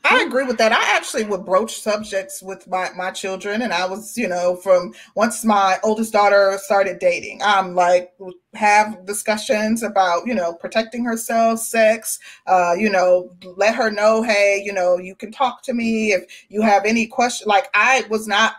I 0.04 0.22
agree 0.22 0.44
with 0.44 0.58
that. 0.58 0.72
I 0.72 0.96
actually 0.96 1.24
would 1.26 1.46
broach 1.46 1.82
subjects 1.82 2.42
with 2.42 2.68
my, 2.68 2.90
my 2.96 3.12
children. 3.12 3.62
And 3.62 3.74
I 3.74 3.86
was, 3.86 4.18
you 4.18 4.28
know, 4.28 4.56
from 4.56 4.94
once 5.16 5.46
my 5.46 5.80
oldest 5.84 6.14
daughter 6.14 6.58
started 6.62 7.00
dating, 7.00 7.42
I'm 7.44 7.76
like, 7.76 8.14
have 8.54 9.06
discussions 9.06 9.84
about 9.84 10.26
you 10.28 10.34
know 10.34 10.54
protecting 10.54 11.04
herself 11.04 11.60
sex 11.60 12.20
uh 12.48 12.74
you 12.78 12.90
know 12.90 13.32
let 13.58 13.74
her 13.76 13.90
know 13.90 14.22
hey 14.22 14.62
you 14.64 14.72
know 14.72 14.98
you 14.98 15.16
can 15.16 15.32
talk 15.32 15.64
to 15.64 15.74
me 15.74 16.12
if 16.12 16.24
you 16.50 16.62
have 16.62 16.86
any 16.86 17.08
question 17.08 17.48
like 17.48 17.68
i 17.74 18.06
was 18.10 18.28
not 18.28 18.56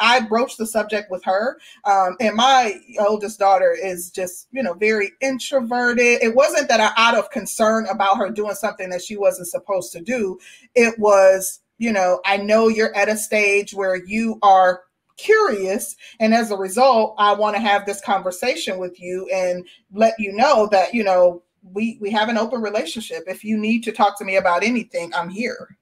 i 0.00 0.20
broached 0.20 0.58
the 0.58 0.66
subject 0.66 1.10
with 1.10 1.24
her 1.24 1.58
um 1.84 2.16
and 2.20 2.36
my 2.36 2.74
oldest 2.98 3.38
daughter 3.38 3.72
is 3.72 4.10
just 4.10 4.48
you 4.52 4.62
know 4.62 4.74
very 4.74 5.12
introverted. 5.20 6.22
It 6.22 6.34
wasn't 6.34 6.68
that 6.68 6.80
i 6.80 6.92
out 6.96 7.16
of 7.16 7.30
concern 7.30 7.86
about 7.86 8.16
her 8.18 8.30
doing 8.30 8.54
something 8.54 8.90
that 8.90 9.02
she 9.02 9.16
wasn't 9.16 9.48
supposed 9.48 9.92
to 9.92 10.00
do. 10.00 10.38
It 10.74 10.98
was 10.98 11.60
you 11.78 11.92
know 11.92 12.20
i 12.24 12.36
know 12.36 12.66
you're 12.66 12.94
at 12.96 13.08
a 13.08 13.16
stage 13.16 13.72
where 13.72 13.94
you 13.94 14.38
are 14.42 14.82
curious. 15.18 15.96
And 16.20 16.32
as 16.32 16.50
a 16.50 16.56
result, 16.56 17.14
I 17.18 17.34
want 17.34 17.56
to 17.56 17.60
have 17.60 17.84
this 17.84 18.00
conversation 18.00 18.78
with 18.78 18.98
you 19.00 19.28
and 19.32 19.66
let 19.92 20.14
you 20.18 20.32
know 20.32 20.66
that, 20.68 20.94
you 20.94 21.04
know, 21.04 21.42
we, 21.62 21.98
we 22.00 22.10
have 22.10 22.28
an 22.28 22.38
open 22.38 22.62
relationship. 22.62 23.24
If 23.26 23.44
you 23.44 23.58
need 23.58 23.84
to 23.84 23.92
talk 23.92 24.18
to 24.18 24.24
me 24.24 24.36
about 24.36 24.62
anything, 24.62 25.12
I'm 25.14 25.28
here. 25.28 25.76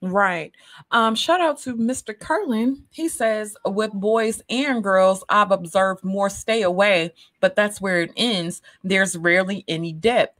Right. 0.00 0.52
Um, 0.92 1.14
shout 1.14 1.40
out 1.40 1.58
to 1.62 1.76
Mr. 1.76 2.18
Curlin. 2.18 2.84
He 2.90 3.08
says, 3.08 3.56
with 3.64 3.92
boys 3.92 4.40
and 4.48 4.82
girls, 4.82 5.24
I've 5.28 5.50
observed 5.50 6.04
more 6.04 6.30
stay 6.30 6.62
away, 6.62 7.12
but 7.40 7.56
that's 7.56 7.80
where 7.80 8.00
it 8.02 8.12
ends. 8.16 8.62
There's 8.84 9.16
rarely 9.16 9.64
any 9.66 9.92
depth. 9.92 10.38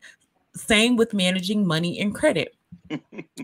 Same 0.55 0.97
with 0.97 1.13
managing 1.13 1.67
money 1.67 1.99
and 1.99 2.15
credit. 2.15 2.55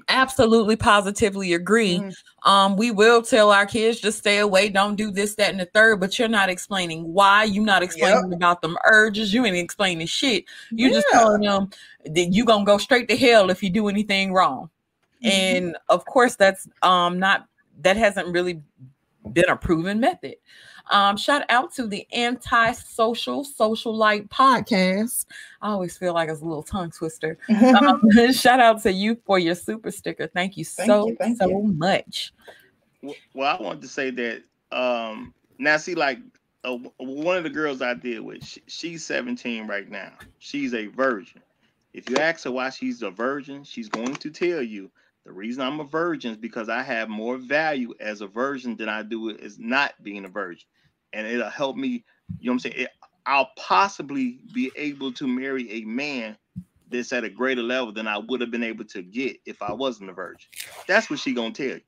Absolutely, 0.09 0.77
positively 0.77 1.55
agree. 1.55 1.99
Mm-hmm. 1.99 2.51
Um, 2.51 2.77
we 2.77 2.91
will 2.91 3.23
tell 3.23 3.51
our 3.51 3.67
kids 3.67 4.01
just 4.01 4.19
stay 4.19 4.39
away, 4.39 4.69
don't 4.69 4.97
do 4.97 5.11
this, 5.11 5.35
that, 5.37 5.51
and 5.51 5.61
the 5.61 5.67
third, 5.67 6.01
but 6.01 6.19
you're 6.19 6.29
not 6.29 6.49
explaining 6.49 7.13
why. 7.13 7.45
You're 7.45 7.65
not 7.65 7.83
explaining 7.83 8.31
yep. 8.31 8.37
about 8.37 8.63
them 8.63 8.77
urges. 8.85 9.33
You 9.33 9.45
ain't 9.45 9.57
explaining 9.57 10.07
shit. 10.07 10.45
You're 10.71 10.91
yeah. 10.91 10.97
just 10.97 11.07
telling 11.13 11.43
them 11.43 11.71
that 12.05 12.29
you're 12.33 12.47
gonna 12.47 12.65
go 12.65 12.79
straight 12.79 13.09
to 13.09 13.17
hell 13.17 13.51
if 13.51 13.63
you 13.63 13.71
do 13.71 13.89
anything 13.89 14.33
wrong. 14.33 14.71
Mm-hmm. 15.25 15.29
And 15.29 15.77
of 15.89 16.05
course, 16.05 16.37
that's 16.37 16.69
um 16.83 17.19
not 17.19 17.47
that 17.81 17.97
hasn't 17.97 18.29
really 18.29 18.63
been 19.33 19.49
a 19.49 19.57
proven 19.57 20.01
method. 20.01 20.37
Um, 20.91 21.17
shout 21.17 21.45
out 21.49 21.73
to 21.75 21.87
the 21.87 22.07
Anti-Social 22.13 23.45
Socialite 23.45 24.29
podcast. 24.29 25.27
I 25.63 25.71
always 25.71 25.97
feel 25.97 26.15
like 26.15 26.29
it's 26.29 26.43
a 26.43 26.45
little 26.45 26.63
tongue 26.63 26.91
twister. 26.91 27.39
um, 27.49 28.03
shout 28.33 28.61
out 28.61 28.83
to 28.83 28.93
you 28.93 29.17
for 29.25 29.39
your 29.39 29.55
super 29.55 29.91
sticker. 29.91 30.27
Thank 30.27 30.57
you 30.57 30.65
thank 30.65 30.87
so 30.87 31.09
you, 31.09 31.37
so 31.37 31.49
you. 31.49 31.63
much. 31.63 32.33
Well, 33.35 33.57
I 33.59 33.63
want 33.63 33.83
to 33.83 33.89
say 33.89 34.11
that 34.11 34.43
um, 34.73 35.33
now 35.59 35.77
see 35.77 35.95
like 35.95 36.19
uh, 36.65 36.79
one 36.99 37.37
of 37.37 37.45
the 37.45 37.51
girls 37.51 37.83
I 37.83 37.95
deal 37.95 38.23
with, 38.23 38.45
she, 38.45 38.63
she's 38.67 39.05
17 39.05 39.67
right 39.67 39.89
now. 39.89 40.13
She's 40.39 40.75
a 40.75 40.87
virgin. 40.87 41.43
If 41.93 42.11
you 42.11 42.17
ask 42.17 42.45
her 42.45 42.51
why 42.51 42.71
she's 42.71 43.03
a 43.03 43.11
virgin, 43.11 43.63
she's 43.63 43.89
going 43.89 44.17
to 44.17 44.31
tell 44.31 44.63
you 44.63 44.91
the 45.25 45.33
reason 45.33 45.63
I'm 45.63 45.81
a 45.81 45.85
virgin 45.85 46.33
is 46.33 46.37
because 46.37 46.69
I 46.69 46.83
have 46.83 47.09
more 47.09 47.39
value 47.39 47.95
as 47.99 48.21
a 48.21 48.27
virgin 48.27 48.77
than 48.77 48.89
I 48.89 49.03
do 49.03 49.31
as 49.31 49.59
not 49.59 49.95
being 50.03 50.25
a 50.25 50.29
virgin. 50.29 50.67
And 51.13 51.27
it'll 51.27 51.49
help 51.49 51.77
me, 51.77 52.05
you 52.39 52.47
know 52.47 52.51
what 52.51 52.53
I'm 52.53 52.59
saying? 52.59 52.75
It, 52.79 52.89
I'll 53.27 53.51
possibly 53.57 54.41
be 54.53 54.71
able 54.77 55.13
to 55.15 55.27
marry 55.27 55.71
a 55.73 55.85
man 55.85 56.37
that's 56.91 57.13
at 57.13 57.25
a 57.25 57.31
greater 57.31 57.63
level 57.63 57.93
than 57.93 58.07
I 58.07 58.19
would 58.19 58.41
have 58.43 58.51
been 58.51 58.63
able 58.63 58.85
to 58.87 59.03
get 59.03 59.39
if 59.47 59.63
I 59.63 59.73
wasn't 59.73 60.11
a 60.11 60.13
virgin. 60.13 60.49
That's 60.87 61.09
what 61.09 61.19
she 61.19 61.33
gonna 61.33 61.53
tell 61.53 61.67
you. 61.69 61.81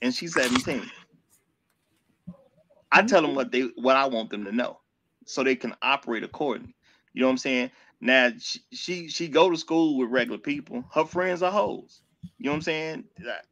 And 0.00 0.14
she's 0.14 0.34
17. 0.34 0.88
I 2.92 3.02
tell 3.02 3.22
them 3.22 3.34
what 3.34 3.50
they 3.50 3.62
what 3.76 3.96
I 3.96 4.06
want 4.06 4.30
them 4.30 4.44
to 4.44 4.52
know 4.52 4.78
so 5.26 5.42
they 5.42 5.56
can 5.56 5.74
operate 5.82 6.22
accordingly. 6.22 6.74
You 7.12 7.22
know 7.22 7.26
what 7.26 7.32
I'm 7.32 7.38
saying? 7.38 7.70
Now 8.00 8.30
she 8.38 8.60
she, 8.72 9.08
she 9.08 9.28
go 9.28 9.50
to 9.50 9.56
school 9.56 9.98
with 9.98 10.10
regular 10.10 10.38
people. 10.38 10.84
Her 10.92 11.04
friends 11.04 11.42
are 11.42 11.50
hoes. 11.50 12.00
You 12.38 12.46
know 12.46 12.50
what 12.52 12.56
I'm 12.56 12.62
saying? 12.62 13.04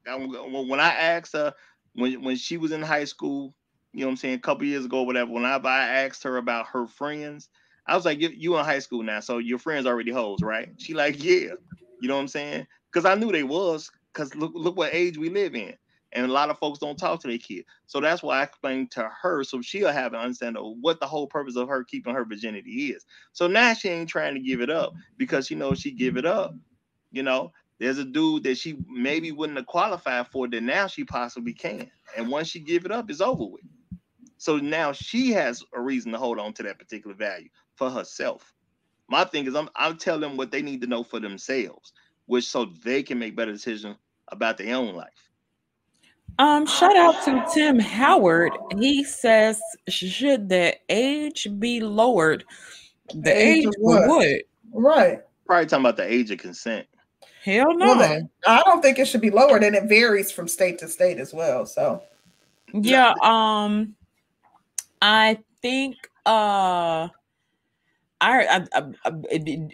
When 0.07 0.81
I 0.81 0.95
asked 0.95 1.33
her 1.33 1.55
when 1.95 2.23
when 2.23 2.37
she 2.37 2.57
was 2.59 2.73
in 2.73 2.83
high 2.83 3.05
school, 3.05 3.55
you 3.93 4.01
know 4.01 4.07
what 4.07 4.13
I'm 4.13 4.17
saying, 4.19 4.35
a 4.35 4.41
couple 4.41 4.67
years 4.67 4.85
ago, 4.85 5.01
or 5.01 5.07
whatever. 5.07 5.33
When 5.33 5.45
I, 5.45 5.57
I 5.57 5.87
asked 6.05 6.23
her 6.25 6.37
about 6.37 6.67
her 6.69 6.87
friends, 6.87 7.49
I 7.87 7.97
was 7.97 8.05
like, 8.05 8.21
you, 8.21 8.29
you 8.29 8.57
in 8.59 8.65
high 8.65 8.81
school 8.81 9.03
now, 9.03 9.21
so 9.21 9.39
your 9.39 9.59
friends 9.59 9.87
already 9.87 10.13
hoes, 10.13 10.43
right? 10.43 10.69
She 10.77 10.95
like, 10.95 11.23
yeah. 11.23 11.53
You 12.01 12.09
know 12.09 12.17
what 12.17 12.21
I'm 12.23 12.29
saying? 12.29 12.67
Because 12.93 13.07
I 13.07 13.15
knew 13.15 13.33
they 13.33 13.43
was, 13.43 13.91
because 14.13 14.35
look, 14.35 14.53
look 14.55 14.77
what 14.77 14.93
age 14.93 15.17
we 15.17 15.31
live 15.31 15.55
in. 15.55 15.75
And 16.13 16.27
a 16.27 16.33
lot 16.33 16.51
of 16.51 16.59
folks 16.59 16.79
don't 16.79 16.99
talk 16.99 17.21
to 17.21 17.29
their 17.29 17.39
kids. 17.39 17.67
So 17.87 18.01
that's 18.01 18.23
why 18.23 18.41
I 18.41 18.45
explained 18.45 18.91
to 18.93 19.11
her 19.23 19.45
so 19.45 19.61
she'll 19.61 19.93
have 19.93 20.13
an 20.15 20.21
understanding 20.21 20.63
of 20.63 20.77
what 20.81 21.01
the 21.01 21.07
whole 21.07 21.27
purpose 21.27 21.57
of 21.57 21.69
her 21.69 21.85
keeping 21.85 22.15
her 22.15 22.25
virginity 22.25 22.93
is. 22.93 23.05
So 23.33 23.47
now 23.47 23.75
she 23.75 23.89
ain't 23.89 24.09
trying 24.09 24.35
to 24.35 24.41
give 24.41 24.61
it 24.61 24.71
up 24.71 24.95
because 25.19 25.47
she 25.47 25.55
knows 25.55 25.81
she 25.81 25.91
give 25.91 26.17
it 26.17 26.25
up, 26.25 26.55
you 27.13 27.23
know, 27.23 27.53
there's 27.79 27.99
a 27.99 28.05
dude 28.05 28.45
that 28.45 28.57
she 28.57 28.79
maybe 28.89 29.33
wouldn't 29.33 29.59
have 29.59 29.67
qualified 29.67 30.29
for 30.29 30.49
that 30.49 30.63
now 30.63 30.87
she 30.87 31.05
possibly 31.05 31.53
can. 31.53 31.91
And 32.17 32.29
once 32.29 32.49
she 32.49 32.61
give 32.61 32.85
it 32.85 32.93
up, 32.93 33.11
it's 33.11 33.21
over 33.21 33.45
with. 33.45 33.63
So 34.39 34.57
now 34.59 34.93
she 34.93 35.31
has 35.33 35.63
a 35.75 35.81
reason 35.81 36.13
to 36.13 36.19
hold 36.19 36.39
on 36.39 36.53
to 36.55 36.63
that 36.65 36.79
particular 36.79 37.15
value 37.15 37.49
for 37.75 37.91
herself. 37.91 38.53
My 39.09 39.25
thing 39.25 39.47
is 39.47 39.55
I'm 39.55 39.69
I'm 39.77 39.97
telling 39.97 40.21
them 40.23 40.37
what 40.37 40.51
they 40.51 40.63
need 40.63 40.81
to 40.83 40.87
know 40.87 41.05
for 41.05 41.21
themselves, 41.21 41.93
which 42.27 42.49
so 42.49 42.67
they 42.85 43.03
can 43.03 43.19
make 43.19 43.37
better 43.37 43.53
decisions 43.53 43.97
about 44.29 44.59
their 44.59 44.75
own 44.75 44.95
life. 44.95 45.31
Um, 46.39 46.67
shout 46.67 46.97
out 46.97 47.25
to 47.25 47.45
Tim 47.55 47.79
Howard. 47.79 48.53
He 48.79 49.05
says, 49.05 49.61
should 49.89 50.51
the 50.51 50.77
age 50.91 51.49
be 51.59 51.81
lowered? 51.81 52.45
The 53.15 53.31
age, 53.31 53.67
age 53.67 53.73
for 53.81 54.07
what? 54.09 54.43
Right. 54.73 55.21
probably 55.47 55.67
talking 55.67 55.85
about 55.85 55.97
the 55.97 56.13
age 56.13 56.31
of 56.31 56.39
consent. 56.39 56.87
Hell 57.47 57.77
no. 57.77 57.87
Well, 57.87 57.99
then, 57.99 58.29
I 58.45 58.61
don't 58.65 58.83
think 58.83 58.99
it 58.99 59.07
should 59.07 59.21
be 59.21 59.31
lowered, 59.31 59.63
and 59.63 59.77
it 59.77 59.85
varies 59.85 60.33
from 60.33 60.49
state 60.49 60.81
to 60.81 60.89
state 60.89 61.19
as 61.19 61.33
well. 61.33 61.65
So, 61.65 62.03
yeah, 62.73 63.15
um, 63.23 63.95
I 65.01 65.39
think 65.63 65.95
uh, 66.27 67.07
I 67.07 67.09
I 68.21 68.67
I, 68.75 68.83
I, 69.05 69.69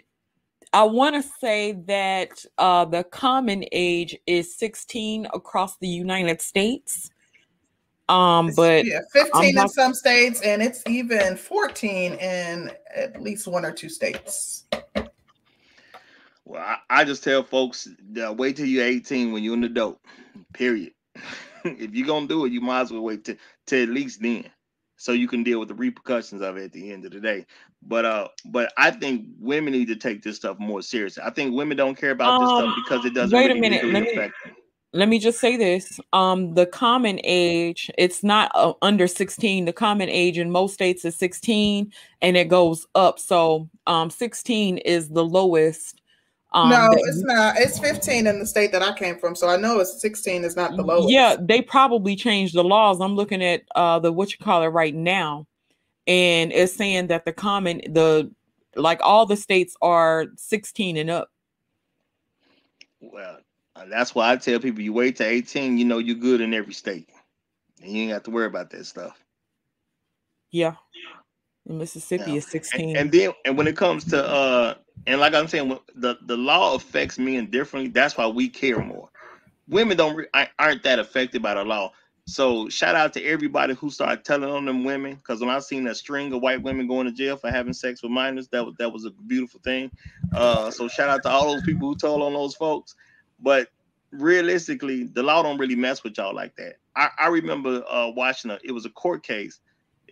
I 0.71 0.83
want 0.83 1.15
to 1.15 1.27
say 1.41 1.71
that 1.87 2.45
uh, 2.59 2.85
the 2.85 3.05
common 3.05 3.65
age 3.71 4.15
is 4.27 4.55
16 4.55 5.25
across 5.33 5.75
the 5.77 5.87
United 5.87 6.43
States. 6.43 7.09
Um, 8.07 8.51
but 8.55 8.85
yeah, 8.85 8.99
15 9.13 9.57
in 9.57 9.67
some 9.67 9.95
states, 9.95 10.41
and 10.41 10.61
it's 10.61 10.83
even 10.85 11.37
14 11.37 12.13
in 12.13 12.71
at 12.95 13.19
least 13.19 13.47
one 13.47 13.65
or 13.65 13.71
two 13.71 13.89
states. 13.89 14.65
Well, 16.45 16.61
I, 16.61 16.77
I 16.89 17.03
just 17.05 17.23
tell 17.23 17.43
folks, 17.43 17.87
uh, 18.21 18.33
wait 18.33 18.57
till 18.57 18.65
you're 18.65 18.85
18 18.85 19.31
when 19.31 19.43
you're 19.43 19.53
an 19.53 19.63
adult. 19.63 19.99
Period. 20.53 20.93
if 21.63 21.93
you're 21.93 22.07
gonna 22.07 22.27
do 22.27 22.45
it, 22.45 22.51
you 22.51 22.61
might 22.61 22.81
as 22.81 22.91
well 22.91 23.01
wait 23.01 23.23
to, 23.25 23.37
to 23.67 23.83
at 23.83 23.89
least 23.89 24.21
then, 24.21 24.49
so 24.97 25.13
you 25.13 25.27
can 25.27 25.43
deal 25.43 25.59
with 25.59 25.69
the 25.69 25.75
repercussions 25.75 26.41
of 26.41 26.57
it 26.57 26.65
at 26.65 26.71
the 26.73 26.91
end 26.91 27.05
of 27.05 27.11
the 27.11 27.19
day. 27.19 27.45
But 27.81 28.05
uh, 28.05 28.27
but 28.45 28.73
I 28.77 28.91
think 28.91 29.27
women 29.39 29.73
need 29.73 29.87
to 29.87 29.95
take 29.95 30.21
this 30.21 30.37
stuff 30.37 30.57
more 30.59 30.81
seriously. 30.81 31.23
I 31.25 31.29
think 31.29 31.55
women 31.55 31.77
don't 31.77 31.97
care 31.97 32.11
about 32.11 32.39
this 32.39 32.49
stuff 32.49 32.63
um, 32.63 32.83
because 32.83 33.05
it 33.05 33.13
doesn't. 33.13 33.35
Wait 33.35 33.47
really 33.47 33.59
a 33.59 33.61
minute. 33.61 33.85
Let 33.85 34.03
me, 34.03 34.31
let 34.93 35.09
me 35.09 35.17
just 35.17 35.39
say 35.39 35.57
this 35.57 35.99
um 36.13 36.53
the 36.53 36.67
common 36.67 37.19
age 37.23 37.89
it's 37.97 38.23
not 38.23 38.51
uh, 38.53 38.73
under 38.83 39.07
16 39.07 39.65
the 39.65 39.73
common 39.73 40.07
age 40.07 40.37
in 40.37 40.51
most 40.51 40.75
states 40.75 41.03
is 41.03 41.15
16 41.15 41.91
and 42.21 42.37
it 42.37 42.47
goes 42.47 42.85
up 42.93 43.17
so 43.17 43.67
um 43.87 44.11
16 44.11 44.77
is 44.77 45.09
the 45.09 45.25
lowest 45.25 45.99
um, 46.53 46.69
no, 46.69 46.89
it's 46.91 47.23
not. 47.23 47.57
It's 47.57 47.79
15 47.79 48.27
in 48.27 48.39
the 48.39 48.45
state 48.45 48.71
that 48.71 48.83
I 48.83 48.93
came 48.93 49.17
from, 49.17 49.35
so 49.35 49.47
I 49.47 49.57
know 49.57 49.79
it's 49.79 49.99
16 50.01 50.43
is 50.43 50.55
not 50.55 50.75
the 50.75 50.83
lowest. 50.83 51.09
Yeah, 51.09 51.35
they 51.39 51.61
probably 51.61 52.15
changed 52.15 52.53
the 52.53 52.63
laws. 52.63 53.01
I'm 53.01 53.15
looking 53.15 53.43
at 53.43 53.63
uh 53.75 53.99
the 53.99 54.11
what 54.11 54.31
you 54.31 54.37
call 54.37 54.61
it 54.63 54.67
right 54.67 54.93
now, 54.93 55.47
and 56.05 56.51
it's 56.51 56.73
saying 56.73 57.07
that 57.07 57.25
the 57.25 57.33
common 57.33 57.81
the 57.89 58.31
like 58.75 58.99
all 59.03 59.25
the 59.25 59.37
states 59.37 59.75
are 59.81 60.27
16 60.35 60.97
and 60.97 61.09
up. 61.09 61.29
Well, 62.99 63.39
uh, 63.75 63.85
that's 63.89 64.15
why 64.15 64.31
I 64.31 64.37
tell 64.37 64.59
people 64.59 64.81
you 64.81 64.93
wait 64.93 65.15
to 65.17 65.25
18, 65.25 65.77
you 65.77 65.85
know 65.85 65.97
you're 65.97 66.15
good 66.15 66.41
in 66.41 66.53
every 66.53 66.73
state. 66.73 67.09
And 67.81 67.91
you 67.91 68.03
ain't 68.03 68.11
got 68.11 68.23
to 68.25 68.31
worry 68.31 68.45
about 68.45 68.69
that 68.71 68.85
stuff. 68.85 69.23
Yeah. 70.51 70.75
In 71.67 71.77
Mississippi 71.77 72.31
yeah. 72.31 72.37
is 72.37 72.47
16. 72.47 72.89
And, 72.89 72.97
and, 72.97 73.11
then 73.11 73.31
and 73.45 73.57
when 73.57 73.67
it 73.67 73.77
comes 73.77 74.03
to 74.05 74.25
uh 74.25 74.75
and 75.07 75.19
like 75.19 75.33
I'm 75.33 75.47
saying 75.47 75.77
the 75.95 76.17
the 76.23 76.37
law 76.37 76.75
affects 76.75 77.17
men 77.17 77.49
differently. 77.49 77.89
That's 77.89 78.17
why 78.17 78.27
we 78.27 78.49
care 78.49 78.79
more. 78.79 79.09
Women 79.67 79.97
don't 79.97 80.15
re- 80.15 80.49
aren't 80.59 80.83
that 80.83 80.99
affected 80.99 81.41
by 81.41 81.53
the 81.53 81.63
law. 81.63 81.91
So 82.25 82.69
shout 82.69 82.95
out 82.95 83.11
to 83.13 83.23
everybody 83.23 83.73
who 83.73 83.89
started 83.89 84.23
telling 84.23 84.49
on 84.49 84.65
them 84.65 84.85
women 84.85 85.15
because 85.15 85.41
when 85.41 85.49
I 85.49 85.59
seen 85.59 85.83
that 85.85 85.97
string 85.97 86.31
of 86.31 86.41
white 86.41 86.61
women 86.61 86.87
going 86.87 87.05
to 87.05 87.11
jail 87.11 87.35
for 87.35 87.51
having 87.51 87.73
sex 87.73 88.01
with 88.01 88.11
minors, 88.11 88.47
that 88.49 88.65
was 88.65 88.75
that 88.77 88.91
was 88.91 89.05
a 89.05 89.11
beautiful 89.11 89.59
thing. 89.63 89.91
Uh, 90.33 90.71
so 90.71 90.87
shout 90.87 91.09
out 91.09 91.23
to 91.23 91.29
all 91.29 91.51
those 91.51 91.63
people 91.63 91.89
who 91.89 91.95
told 91.95 92.21
on 92.21 92.33
those 92.33 92.55
folks. 92.55 92.95
But 93.39 93.69
realistically, 94.11 95.03
the 95.05 95.23
law 95.23 95.43
don't 95.43 95.57
really 95.57 95.75
mess 95.75 96.03
with 96.03 96.17
y'all 96.17 96.33
like 96.33 96.55
that. 96.55 96.77
I, 96.95 97.09
I 97.19 97.27
remember 97.27 97.83
uh, 97.89 98.09
watching 98.09 98.51
a 98.51 98.59
it 98.63 98.71
was 98.71 98.85
a 98.85 98.89
court 98.91 99.23
case. 99.23 99.59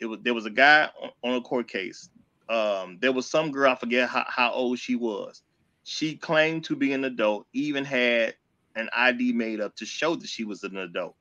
It 0.02 0.08
was 0.08 0.20
there 0.24 0.34
was 0.34 0.46
a 0.46 0.50
guy 0.50 0.90
on, 1.02 1.12
on 1.24 1.36
a 1.36 1.42
court 1.42 1.68
case. 1.70 2.10
Um, 2.50 2.98
there 3.00 3.14
was 3.14 3.30
some 3.30 3.52
girl, 3.52 3.72
I 3.72 3.76
forget 3.76 4.10
how, 4.10 4.26
how 4.28 4.52
old 4.52 4.78
she 4.78 4.96
was. 4.96 5.44
She 5.84 6.18
claimed 6.18 6.66
to 6.66 6.76
be 6.76 6.92
an 6.92 7.06
adult, 7.06 7.48
even 7.54 7.86
had 7.86 8.36
an 8.76 8.90
ID 8.94 9.32
made 9.32 9.62
up 9.62 9.76
to 9.78 9.86
show 9.86 10.16
that 10.16 10.28
she 10.28 10.44
was 10.44 10.64
an 10.64 10.76
adult. 10.78 11.16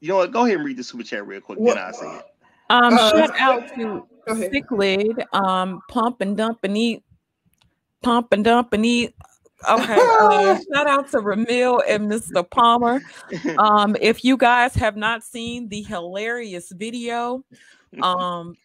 You 0.00 0.08
know 0.08 0.16
what? 0.16 0.32
Go 0.32 0.44
ahead 0.44 0.56
and 0.56 0.64
read 0.66 0.76
the 0.76 0.84
super 0.84 1.02
chat 1.02 1.26
real 1.26 1.40
quick, 1.40 1.58
what? 1.58 1.76
then 1.76 1.84
I 1.84 1.92
say 1.92 2.16
it. 2.16 2.24
Um, 2.70 2.94
uh, 2.94 3.10
shout 3.10 3.40
out 3.40 3.74
to 3.76 4.06
Cichlid, 4.28 5.24
um, 5.32 5.80
pump 5.88 6.20
and 6.20 6.36
dump 6.36 6.58
and 6.62 6.76
eat, 6.76 7.02
pump 8.02 8.32
and 8.32 8.44
dump 8.44 8.74
and 8.74 8.84
eat 8.84 9.14
Okay. 9.68 9.96
Uh, 9.98 10.58
shout 10.74 10.86
out 10.86 11.10
to 11.10 11.18
Ramil 11.18 11.80
and 11.88 12.10
Mr. 12.10 12.48
Palmer. 12.48 13.00
Um, 13.58 13.96
if 14.00 14.24
you 14.24 14.36
guys 14.36 14.74
have 14.74 14.96
not 14.96 15.22
seen 15.22 15.68
the 15.68 15.82
hilarious 15.82 16.70
video, 16.70 17.44
um, 18.02 18.56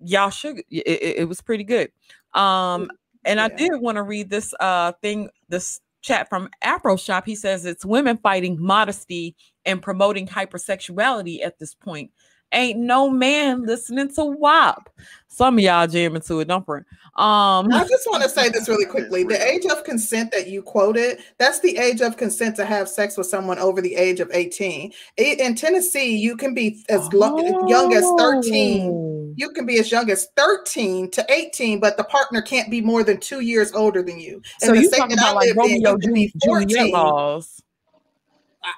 y'all 0.00 0.30
should. 0.30 0.58
It, 0.70 1.16
it 1.18 1.28
was 1.28 1.40
pretty 1.40 1.64
good. 1.64 1.90
Um, 2.34 2.90
and 3.24 3.40
I 3.40 3.48
did 3.48 3.72
want 3.80 3.96
to 3.96 4.02
read 4.02 4.30
this 4.30 4.54
uh 4.60 4.92
thing, 5.02 5.30
this 5.48 5.80
chat 6.02 6.28
from 6.28 6.48
Afro 6.62 6.96
Shop. 6.96 7.24
He 7.26 7.34
says 7.34 7.64
it's 7.64 7.84
women 7.84 8.18
fighting 8.18 8.56
modesty 8.60 9.34
and 9.64 9.82
promoting 9.82 10.26
hypersexuality 10.26 11.44
at 11.44 11.58
this 11.58 11.74
point. 11.74 12.10
Ain't 12.52 12.78
no 12.78 13.10
man 13.10 13.64
listening 13.64 14.12
to 14.14 14.24
WAP. 14.24 14.90
Some 15.26 15.58
of 15.58 15.64
y'all 15.64 15.86
jamming 15.86 16.22
to 16.22 16.40
it, 16.40 16.48
don't 16.48 16.66
worry. 16.66 16.84
Um, 17.14 17.72
I 17.72 17.84
just 17.88 18.08
want 18.10 18.22
to 18.22 18.28
say 18.28 18.48
this 18.48 18.68
really 18.68 18.86
quickly. 18.86 19.24
The 19.24 19.40
age 19.44 19.66
of 19.66 19.84
consent 19.84 20.30
that 20.32 20.48
you 20.48 20.62
quoted, 20.62 21.18
that's 21.36 21.60
the 21.60 21.76
age 21.76 22.00
of 22.00 22.16
consent 22.16 22.56
to 22.56 22.64
have 22.64 22.88
sex 22.88 23.16
with 23.16 23.26
someone 23.26 23.58
over 23.58 23.80
the 23.80 23.94
age 23.94 24.20
of 24.20 24.30
18. 24.32 24.92
In 25.16 25.54
Tennessee, 25.54 26.16
you 26.16 26.36
can 26.36 26.54
be 26.54 26.84
as 26.88 27.08
oh. 27.12 27.68
young 27.68 27.92
as 27.92 28.04
13. 28.18 29.34
You 29.36 29.50
can 29.50 29.66
be 29.66 29.78
as 29.78 29.92
young 29.92 30.10
as 30.10 30.28
13 30.36 31.10
to 31.10 31.26
18, 31.28 31.80
but 31.80 31.96
the 31.96 32.04
partner 32.04 32.40
can't 32.40 32.70
be 32.70 32.80
more 32.80 33.04
than 33.04 33.18
two 33.18 33.40
years 33.40 33.72
older 33.72 34.02
than 34.02 34.18
you. 34.18 34.42
And 34.62 34.68
so 34.68 34.72
you're 34.72 34.90
talking 34.90 35.18
about 35.18 35.36
like 35.36 35.54
Romeo 35.54 35.96
Juliet 35.98 36.90
laws 36.90 37.62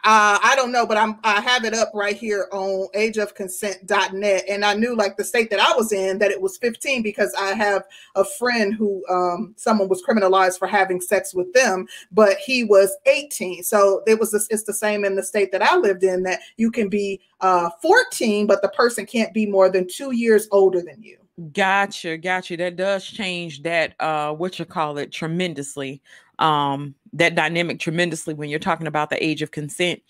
uh, 0.05 0.39
I 0.43 0.55
don't 0.57 0.73
know, 0.73 0.87
but 0.87 0.97
I'm 0.97 1.19
I 1.25 1.41
have 1.41 1.65
it 1.65 1.75
up 1.75 1.91
right 1.95 2.17
here 2.17 2.49
on 2.53 2.89
ageofconsent.net. 2.95 4.45
And 4.49 4.65
I 4.65 4.75
knew 4.75 4.95
like 4.97 5.17
the 5.17 5.25
state 5.25 5.51
that 5.51 5.61
I 5.61 5.75
was 5.77 5.93
in 5.93 6.19
that 6.19 6.31
it 6.31 6.41
was 6.41 6.57
15 6.59 7.03
because 7.03 7.35
I 7.39 7.53
have 7.55 7.85
a 8.15 8.25
friend 8.25 8.75
who 8.75 9.05
um, 9.09 9.55
someone 9.57 9.89
was 9.89 10.03
criminalized 10.03 10.59
for 10.59 10.67
having 10.67 11.01
sex 11.01 11.35
with 11.35 11.53
them, 11.53 11.87
but 12.13 12.37
he 12.39 12.65
was 12.65 12.97
18. 13.07 13.63
So 13.63 14.03
it 14.07 14.19
was 14.19 14.33
this, 14.33 14.47
it's 14.51 14.65
the 14.65 14.75
same 14.75 15.05
in 15.05 15.17
the 15.17 15.23
state 15.23 15.53
that 15.53 15.63
I 15.63 15.77
lived 15.77 16.05
in 16.05 16.23
that 16.25 16.41
you 16.57 16.71
can 16.71 16.89
be 16.89 17.21
uh, 17.41 17.71
14, 17.83 18.47
but 18.47 18.63
the 18.63 18.69
person 18.69 19.07
can't 19.07 19.33
be 19.33 19.47
more 19.47 19.69
than 19.69 19.87
two 19.87 20.13
years 20.13 20.49
older 20.51 20.83
than 20.83 21.03
you. 21.03 21.17
Gotcha, 21.53 22.19
gotcha. 22.19 22.57
That 22.59 22.77
does 22.77 23.03
change 23.07 23.63
that 23.63 23.95
uh 23.99 24.35
what 24.35 24.59
you 24.59 24.67
call 24.67 24.99
it 24.99 25.11
tremendously 25.11 26.03
um, 26.41 26.95
that 27.13 27.35
dynamic 27.35 27.79
tremendously 27.79 28.35
when 28.35 28.49
you're 28.49 28.59
talking 28.59 28.87
about 28.87 29.11
the 29.11 29.25
age 29.25 29.43
of 29.43 29.51
consent, 29.51 30.03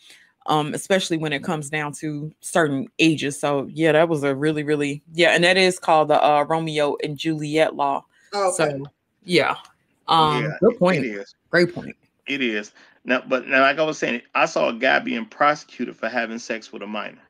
um, 0.47 0.73
especially 0.73 1.19
when 1.19 1.32
it 1.32 1.44
comes 1.44 1.69
down 1.69 1.93
to 1.94 2.32
certain 2.40 2.89
ages. 2.98 3.39
So 3.39 3.69
yeah, 3.70 3.93
that 3.93 4.09
was 4.09 4.23
a 4.23 4.35
really, 4.35 4.62
really 4.62 5.02
yeah, 5.12 5.31
and 5.31 5.44
that 5.44 5.57
is 5.57 5.78
called 5.78 6.09
the 6.09 6.23
uh, 6.23 6.44
Romeo 6.44 6.97
and 7.02 7.19
Juliet 7.19 7.74
law. 7.74 8.05
okay. 8.35 8.57
So 8.57 8.86
yeah, 9.24 9.57
um, 10.09 10.44
yeah, 10.44 10.51
good 10.61 10.78
point. 10.78 11.05
It 11.05 11.09
is 11.09 11.35
great 11.51 11.74
point. 11.74 11.97
It 12.27 12.40
is 12.40 12.73
now, 13.05 13.23
but 13.27 13.48
now, 13.48 13.61
like 13.61 13.78
I 13.78 13.82
was 13.82 13.98
saying, 13.98 14.23
I 14.35 14.47
saw 14.47 14.69
a 14.69 14.74
guy 14.74 15.01
being 15.01 15.27
prosecuted 15.27 15.97
for 15.97 16.09
having 16.09 16.39
sex 16.39 16.73
with 16.73 16.82
a 16.82 16.86
minor. 16.86 17.23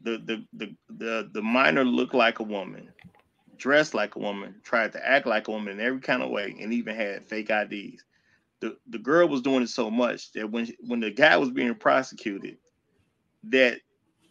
The 0.00 0.18
the 0.24 0.44
the 0.54 0.74
the, 0.88 1.30
the 1.32 1.42
minor 1.42 1.84
looked 1.84 2.14
like 2.14 2.38
a 2.38 2.44
woman, 2.44 2.88
dressed 3.58 3.94
like 3.94 4.16
a 4.16 4.18
woman, 4.18 4.54
tried 4.64 4.92
to 4.92 5.06
act 5.06 5.26
like 5.26 5.48
a 5.48 5.50
woman 5.50 5.78
in 5.78 5.86
every 5.86 6.00
kind 6.00 6.22
of 6.22 6.30
way, 6.30 6.56
and 6.58 6.72
even 6.72 6.96
had 6.96 7.26
fake 7.28 7.50
IDs 7.50 8.04
the, 8.62 8.76
the 8.88 8.98
girl 8.98 9.26
was 9.26 9.42
doing 9.42 9.64
it 9.64 9.68
so 9.68 9.90
much 9.90 10.30
that 10.32 10.48
when 10.48 10.72
when 10.86 11.00
the 11.00 11.10
guy 11.10 11.36
was 11.36 11.50
being 11.50 11.74
prosecuted, 11.74 12.58
that 13.50 13.80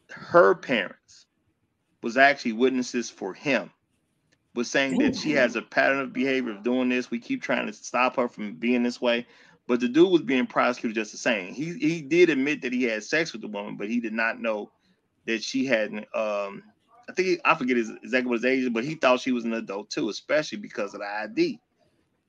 her 0.09 0.55
parents 0.55 1.27
was 2.01 2.15
actually 2.15 2.53
witnesses 2.53 3.09
for 3.09 3.33
him, 3.33 3.69
was 4.55 4.71
saying 4.71 4.97
that 4.99 5.17
she 5.17 5.31
has 5.31 5.57
a 5.57 5.61
pattern 5.61 5.99
of 5.99 6.13
behavior 6.13 6.53
of 6.53 6.63
doing 6.63 6.87
this. 6.87 7.11
We 7.11 7.19
keep 7.19 7.43
trying 7.43 7.67
to 7.67 7.73
stop 7.73 8.15
her 8.15 8.29
from 8.29 8.55
being 8.55 8.83
this 8.83 9.01
way. 9.01 9.27
But 9.67 9.81
the 9.81 9.89
dude 9.89 10.09
was 10.09 10.21
being 10.21 10.47
prosecuted 10.47 10.95
just 10.95 11.11
the 11.11 11.17
same. 11.17 11.53
He 11.53 11.73
he 11.73 12.01
did 12.01 12.29
admit 12.29 12.61
that 12.61 12.71
he 12.73 12.83
had 12.83 13.03
sex 13.03 13.33
with 13.33 13.41
the 13.41 13.49
woman, 13.49 13.75
but 13.75 13.89
he 13.89 13.99
did 13.99 14.13
not 14.13 14.39
know 14.39 14.71
that 15.27 15.43
she 15.43 15.65
hadn't 15.65 16.07
um 16.15 16.63
I 17.09 17.13
think 17.13 17.27
he, 17.27 17.39
I 17.43 17.55
forget 17.55 17.75
his, 17.75 17.89
exactly 17.89 18.29
what 18.29 18.41
his 18.41 18.45
age 18.45 18.71
but 18.71 18.85
he 18.85 18.95
thought 18.95 19.19
she 19.19 19.33
was 19.33 19.43
an 19.43 19.53
adult 19.53 19.89
too, 19.89 20.07
especially 20.07 20.59
because 20.59 20.93
of 20.93 21.01
the 21.01 21.07
ID. 21.07 21.59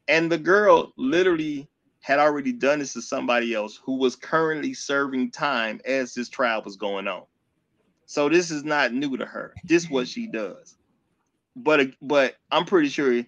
And 0.09 0.31
the 0.31 0.39
girl 0.39 0.93
literally 0.97 1.69
had 2.03 2.19
already 2.19 2.53
done 2.53 2.81
this 2.81 2.93
to 2.93 3.01
somebody 3.01 3.55
else 3.55 3.81
who 3.83 3.97
was 3.97 4.17
currently 4.17 4.75
serving 4.75 5.31
time 5.31 5.81
as 5.85 6.13
this 6.13 6.29
trial 6.29 6.61
was 6.63 6.77
going 6.77 7.09
on. 7.09 7.23
So 8.07 8.29
this 8.29 8.51
is 8.51 8.65
not 8.65 8.93
new 8.93 9.17
to 9.17 9.25
her. 9.25 9.55
This 9.65 9.85
is 9.85 9.91
what 9.91 10.09
she 10.09 10.27
does. 10.27 10.77
But 11.55 11.91
but 12.03 12.37
I'm 12.51 12.65
pretty 12.65 12.89
sure 12.89 13.25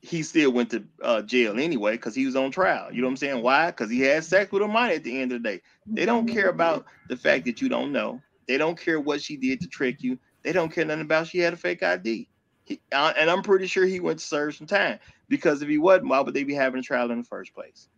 he 0.00 0.22
still 0.22 0.52
went 0.52 0.70
to 0.70 0.84
uh, 1.02 1.22
jail 1.22 1.58
anyway 1.58 1.92
because 1.92 2.14
he 2.14 2.24
was 2.24 2.34
on 2.34 2.50
trial. 2.50 2.92
You 2.92 3.02
know 3.02 3.08
what 3.08 3.12
I'm 3.12 3.16
saying? 3.18 3.42
Why? 3.42 3.66
Because 3.66 3.90
he 3.90 4.00
had 4.00 4.24
sex 4.24 4.50
with 4.50 4.62
a 4.62 4.68
minor 4.68 4.94
at 4.94 5.04
the 5.04 5.20
end 5.20 5.32
of 5.32 5.42
the 5.42 5.48
day. 5.48 5.62
They 5.86 6.04
don't 6.04 6.26
care 6.26 6.48
about 6.48 6.86
the 7.08 7.16
fact 7.16 7.44
that 7.44 7.60
you 7.60 7.68
don't 7.68 7.92
know. 7.92 8.20
They 8.48 8.58
don't 8.58 8.78
care 8.78 9.00
what 9.00 9.22
she 9.22 9.36
did 9.36 9.60
to 9.60 9.68
trick 9.68 10.02
you. 10.02 10.18
They 10.42 10.52
don't 10.52 10.72
care 10.72 10.84
nothing 10.84 11.02
about 11.02 11.28
she 11.28 11.38
had 11.38 11.54
a 11.54 11.56
fake 11.56 11.82
ID. 11.82 12.28
He, 12.64 12.80
uh, 12.92 13.12
and 13.16 13.30
I'm 13.30 13.42
pretty 13.42 13.66
sure 13.66 13.84
he 13.84 14.00
went 14.00 14.18
to 14.18 14.24
serve 14.24 14.54
some 14.54 14.66
time 14.66 14.98
because 15.28 15.62
if 15.62 15.68
he 15.68 15.78
wasn't, 15.78 16.08
why 16.08 16.20
would 16.20 16.34
they 16.34 16.44
be 16.44 16.54
having 16.54 16.80
a 16.80 16.82
trial 16.82 17.10
in 17.10 17.18
the 17.18 17.24
first 17.24 17.54
place? 17.54 17.88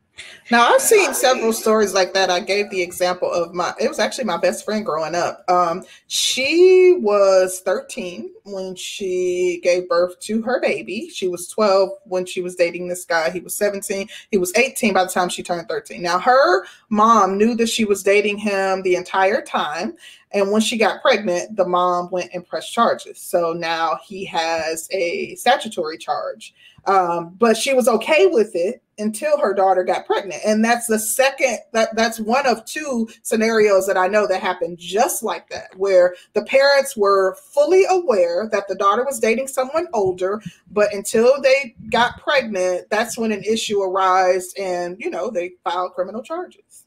Now 0.51 0.73
I've 0.73 0.81
seen 0.81 1.13
several 1.13 1.53
stories 1.53 1.93
like 1.93 2.15
that. 2.15 2.31
I 2.31 2.41
gave 2.41 2.71
the 2.71 2.81
example 2.81 3.31
of 3.31 3.53
my 3.53 3.75
it 3.81 3.89
was 3.89 3.99
actually 3.99 4.25
my 4.25 4.37
best 4.37 4.65
friend 4.65 4.85
growing 4.87 5.15
up. 5.15 5.45
Um, 5.51 5.85
she 6.07 6.97
was 7.01 7.61
13 7.61 8.31
when 8.45 8.77
she 8.77 9.61
gave 9.65 9.89
birth 9.89 10.19
to 10.21 10.43
her 10.43 10.61
baby. 10.61 11.09
She 11.09 11.27
was 11.27 11.49
12 11.49 11.91
when 12.05 12.27
she 12.27 12.43
was 12.43 12.55
dating 12.55 12.87
this 12.87 13.05
guy. 13.05 13.31
He 13.31 13.41
was 13.41 13.57
17. 13.57 14.09
He 14.31 14.39
was 14.39 14.55
18 14.57 14.95
by 14.95 15.05
the 15.05 15.11
time 15.11 15.29
she 15.29 15.43
turned 15.43 15.69
13. 15.69 16.01
Now 16.01 16.21
her 16.21 16.65
mom 16.91 17.37
knew 17.37 17.57
that 17.57 17.69
she 17.69 17.85
was 17.85 18.03
dating 18.05 18.39
him 18.39 18.83
the 18.83 18.95
entire 18.95 19.43
time. 19.43 19.97
And 20.33 20.53
when 20.53 20.61
she 20.61 20.77
got 20.77 21.03
pregnant, 21.03 21.57
the 21.57 21.67
mom 21.67 22.11
went 22.11 22.31
and 22.35 22.47
pressed 22.47 22.73
charges. 22.73 23.21
So 23.21 23.53
now 23.53 23.99
he 24.07 24.25
has 24.27 24.89
a 24.93 25.35
statutory 25.37 25.99
charge. 25.99 26.55
Um, 26.85 27.35
but 27.39 27.57
she 27.57 27.75
was 27.75 27.89
okay 27.89 28.27
with 28.27 28.55
it 28.55 28.83
until 28.99 29.39
her 29.39 29.53
daughter 29.55 29.85
got 29.85 30.07
pregnant. 30.07 30.43
And 30.45 30.65
that's 30.65 30.87
the 30.87 30.99
second 30.99 31.59
that 31.73 31.95
that's 31.95 32.19
one 32.21 32.47
of 32.47 32.65
two 32.65 33.09
scenarios 33.23 33.87
that 33.87 33.97
i 33.97 34.07
know 34.07 34.27
that 34.27 34.41
happened 34.41 34.79
just 34.79 35.23
like 35.23 35.49
that 35.49 35.69
where 35.77 36.15
the 36.35 36.43
parents 36.43 36.97
were 36.97 37.37
fully 37.53 37.85
aware 37.89 38.49
that 38.51 38.69
the 38.69 38.75
daughter 38.75 39.05
was 39.05 39.21
dating 39.21 39.49
someone 39.49 39.87
older 39.93 40.41
but 40.71 40.93
until 40.93 41.41
they 41.43 41.75
got 41.91 42.21
pregnant 42.21 42.89
that's 42.91 43.19
when 43.19 43.33
an 43.33 43.43
issue 43.43 43.81
arose 43.83 44.55
and 44.59 44.97
you 44.99 45.11
know 45.11 45.31
they 45.31 45.53
filed 45.65 45.93
criminal 45.93 46.23
charges. 46.23 46.85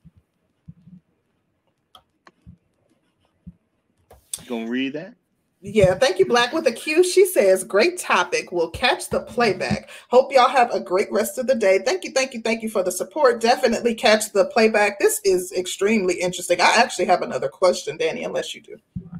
You 4.41 4.47
gonna 4.47 4.69
read 4.69 4.93
that 4.93 5.15
yeah, 5.61 5.95
thank 5.95 6.19
you, 6.19 6.25
Black 6.25 6.53
with 6.53 6.67
a 6.67 6.71
Q. 6.71 7.03
She 7.03 7.25
says, 7.25 7.65
great 7.65 7.97
topic. 7.97 8.51
We'll 8.51 8.69
catch 8.69 9.09
the 9.09 9.21
playback. 9.21 9.89
Hope 10.09 10.31
y'all 10.31 10.47
have 10.47 10.71
a 10.71 10.79
great 10.79 11.11
rest 11.11 11.37
of 11.37 11.47
the 11.47 11.55
day. 11.55 11.79
Thank 11.85 12.05
you, 12.05 12.11
thank 12.11 12.33
you, 12.33 12.41
thank 12.41 12.63
you 12.63 12.69
for 12.69 12.81
the 12.81 12.91
support. 12.91 13.41
Definitely 13.41 13.93
catch 13.95 14.31
the 14.31 14.45
playback. 14.45 14.99
This 14.99 15.19
is 15.25 15.51
extremely 15.51 16.15
interesting. 16.15 16.61
I 16.61 16.75
actually 16.77 17.05
have 17.05 17.21
another 17.21 17.49
question, 17.49 17.97
Danny, 17.97 18.23
unless 18.23 18.55
you 18.55 18.61
do. 18.61 18.77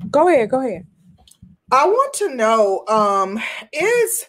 Go 0.10 0.30
ahead, 0.30 0.49
go 0.49 0.66
ahead. 0.66 0.88
I 1.72 1.86
want 1.86 2.14
to 2.16 2.34
know 2.34 2.86
um, 2.88 3.38
is 3.74 4.26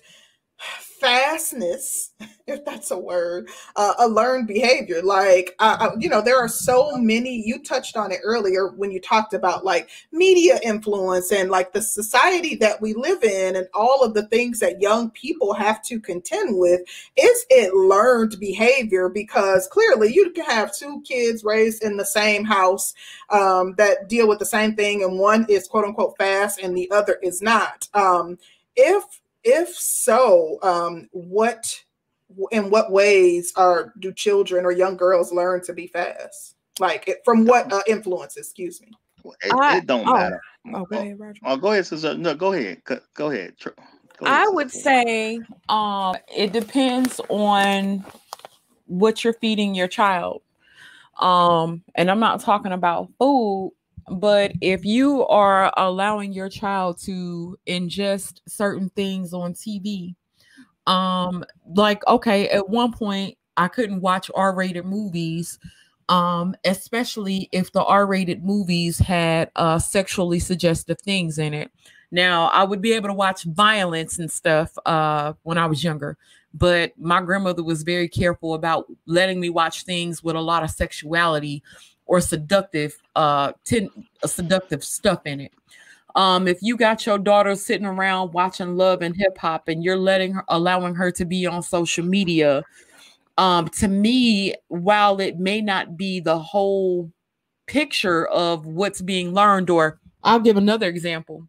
fastness, 1.01 2.13
if 2.47 2.65
that's 2.65 2.91
a 2.91 2.99
word, 2.99 3.49
uh, 3.77 3.95
a 3.99 4.09
learned 4.09 4.47
behavior. 4.47 5.03
Like, 5.03 5.57
you 5.99 6.09
know, 6.09 6.21
there 6.21 6.39
are 6.39 6.49
so 6.49 6.97
many, 6.97 7.43
you 7.45 7.63
touched 7.63 7.97
on 7.97 8.13
it 8.13 8.21
earlier 8.23 8.69
when 8.69 8.91
you 8.91 9.01
talked 9.01 9.35
about 9.35 9.65
like 9.65 9.89
media 10.13 10.59
influence 10.63 11.33
and 11.33 11.51
like 11.51 11.73
the 11.73 11.83
society 11.83 12.55
that 12.57 12.81
we 12.81 12.95
live 12.95 13.25
in 13.25 13.57
and 13.57 13.67
all 13.75 14.03
of 14.03 14.15
the 14.15 14.27
things 14.29 14.59
that 14.61 14.81
young 14.81 15.11
people 15.11 15.55
have 15.55 15.83
to 15.85 15.99
contend 15.99 16.59
with. 16.59 16.81
Is 17.17 17.47
it 17.51 17.75
learned 17.75 18.39
behavior? 18.39 19.09
Because 19.09 19.67
clearly 19.69 20.13
you 20.13 20.31
can 20.31 20.45
have 20.45 20.77
two 20.77 21.03
kids 21.03 21.45
raised 21.45 21.83
in 21.83 21.97
the 21.97 22.05
same 22.05 22.45
house 22.45 22.95
um, 23.31 23.75
that 23.77 24.09
deal 24.09 24.29
with 24.29 24.39
the 24.39 24.47
same 24.47 24.75
thing, 24.75 25.03
and 25.03 25.19
one 25.19 25.47
is 25.49 25.67
quote 25.67 25.85
unquote 25.85 26.17
fast 26.19 26.61
and 26.61 26.77
the 26.77 26.91
other 26.91 27.19
is 27.23 27.41
not. 27.41 27.89
Um, 27.95 28.39
if 28.77 29.05
if 29.45 29.69
so, 29.75 30.59
um, 30.63 31.09
what 31.13 31.83
in 32.53 32.71
what 32.71 32.93
ways 32.93 33.53
are 33.57 33.93
do 33.99 34.13
children 34.13 34.65
or 34.65 34.73
young 34.73 34.97
girls 34.97 35.33
learn 35.33 35.63
to 35.65 35.73
be 35.73 35.87
fast? 35.87 36.57
Like 36.79 37.09
it, 37.09 37.19
from 37.25 37.45
what 37.45 37.73
uh, 37.73 37.83
influence? 37.87 38.37
Excuse 38.37 38.81
me. 38.81 38.89
It, 39.43 39.53
I, 39.53 39.79
it 39.79 39.87
don't 39.87 40.09
oh, 40.09 40.15
matter. 40.15 40.41
Oh, 40.75 40.85
go 40.85 40.99
ahead, 40.99 41.21
Roger. 41.21 41.41
Oh, 41.45 41.57
go 41.57 41.73
ahead, 41.73 41.87
sister. 41.87 42.17
No, 42.17 42.35
go 42.35 42.53
ahead. 42.53 42.83
Go, 42.85 42.99
go 43.15 43.31
ahead. 43.31 43.55
Go 43.63 43.73
ahead 44.27 44.39
I 44.39 44.49
would 44.49 44.71
say 44.71 45.41
um, 45.69 46.17
it 46.35 46.53
depends 46.53 47.21
on 47.29 48.05
what 48.87 49.25
you're 49.25 49.35
feeding 49.35 49.75
your 49.75 49.89
child. 49.89 50.43
Um, 51.19 51.83
and 51.95 52.11
I'm 52.11 52.21
not 52.21 52.41
talking 52.41 52.73
about 52.73 53.11
food, 53.19 53.75
but 54.11 54.53
if 54.61 54.85
you 54.85 55.27
are 55.29 55.73
allowing 55.77 56.33
your 56.33 56.49
child 56.49 56.99
to 57.03 57.59
ingest 57.67 58.41
certain 58.49 58.91
things 58.91 59.33
on 59.33 59.55
TV, 59.55 60.15
um, 60.87 61.45
like 61.77 62.07
okay, 62.09 62.49
at 62.49 62.69
one 62.69 62.93
point 62.93 63.37
I 63.57 63.69
couldn't 63.69 64.01
watch 64.01 64.31
R-rated 64.35 64.85
movies, 64.85 65.59
um, 66.09 66.57
especially 66.65 67.49
if 67.53 67.73
the 67.73 67.85
R-rated 67.85 68.45
movies 68.45 68.99
had 68.99 69.51
uh 69.57 69.79
sexually 69.79 70.41
suggestive 70.41 71.01
things 71.01 71.39
in 71.39 71.55
it. 71.55 71.71
Now 72.11 72.47
I 72.49 72.65
would 72.65 72.83
be 72.83 72.93
able 72.95 73.09
to 73.09 73.15
watch 73.15 73.45
violence 73.45 74.19
and 74.19 74.31
stuff 74.31 74.77
uh 74.87 75.35
when 75.43 75.59
I 75.59 75.67
was 75.67 75.85
younger, 75.85 76.17
but 76.53 76.93
my 76.99 77.21
grandmother 77.21 77.63
was 77.63 77.85
very 77.85 78.09
careful 78.09 78.55
about 78.55 78.87
letting 79.07 79.39
me 79.39 79.51
watch 79.51 79.85
things 79.85 80.25
with 80.25 80.35
a 80.35 80.41
lot 80.41 80.65
of 80.65 80.71
sexuality 80.71 81.63
or 82.11 82.21
seductive 82.21 83.01
uh 83.15 83.53
ten, 83.65 83.89
seductive 84.27 84.83
stuff 84.83 85.21
in 85.27 85.41
it. 85.41 85.53
Um, 86.17 86.49
if 86.49 86.59
you 86.61 86.77
got 86.77 87.07
your 87.07 87.19
daughter 87.19 87.55
sitting 87.55 87.87
around 87.87 88.33
watching 88.33 88.77
love 88.77 89.01
and 89.01 89.15
hip 89.17 89.39
hop 89.39 89.69
and 89.69 89.85
you're 89.85 89.97
letting 89.97 90.33
her 90.33 90.45
allowing 90.49 90.97
her 90.97 91.13
to 91.13 91.25
be 91.25 91.47
on 91.47 91.63
social 91.63 92.05
media, 92.05 92.65
um, 93.39 93.69
to 93.69 93.87
me, 93.87 94.57
while 94.67 95.21
it 95.21 95.39
may 95.39 95.61
not 95.61 95.97
be 95.97 96.19
the 96.19 96.37
whole 96.37 97.13
picture 97.69 98.27
of 98.27 98.67
what's 98.67 99.01
being 99.01 99.33
learned, 99.33 99.71
or 99.71 100.01
I'll 100.25 100.41
give 100.41 100.57
another 100.57 100.89
example. 100.89 101.47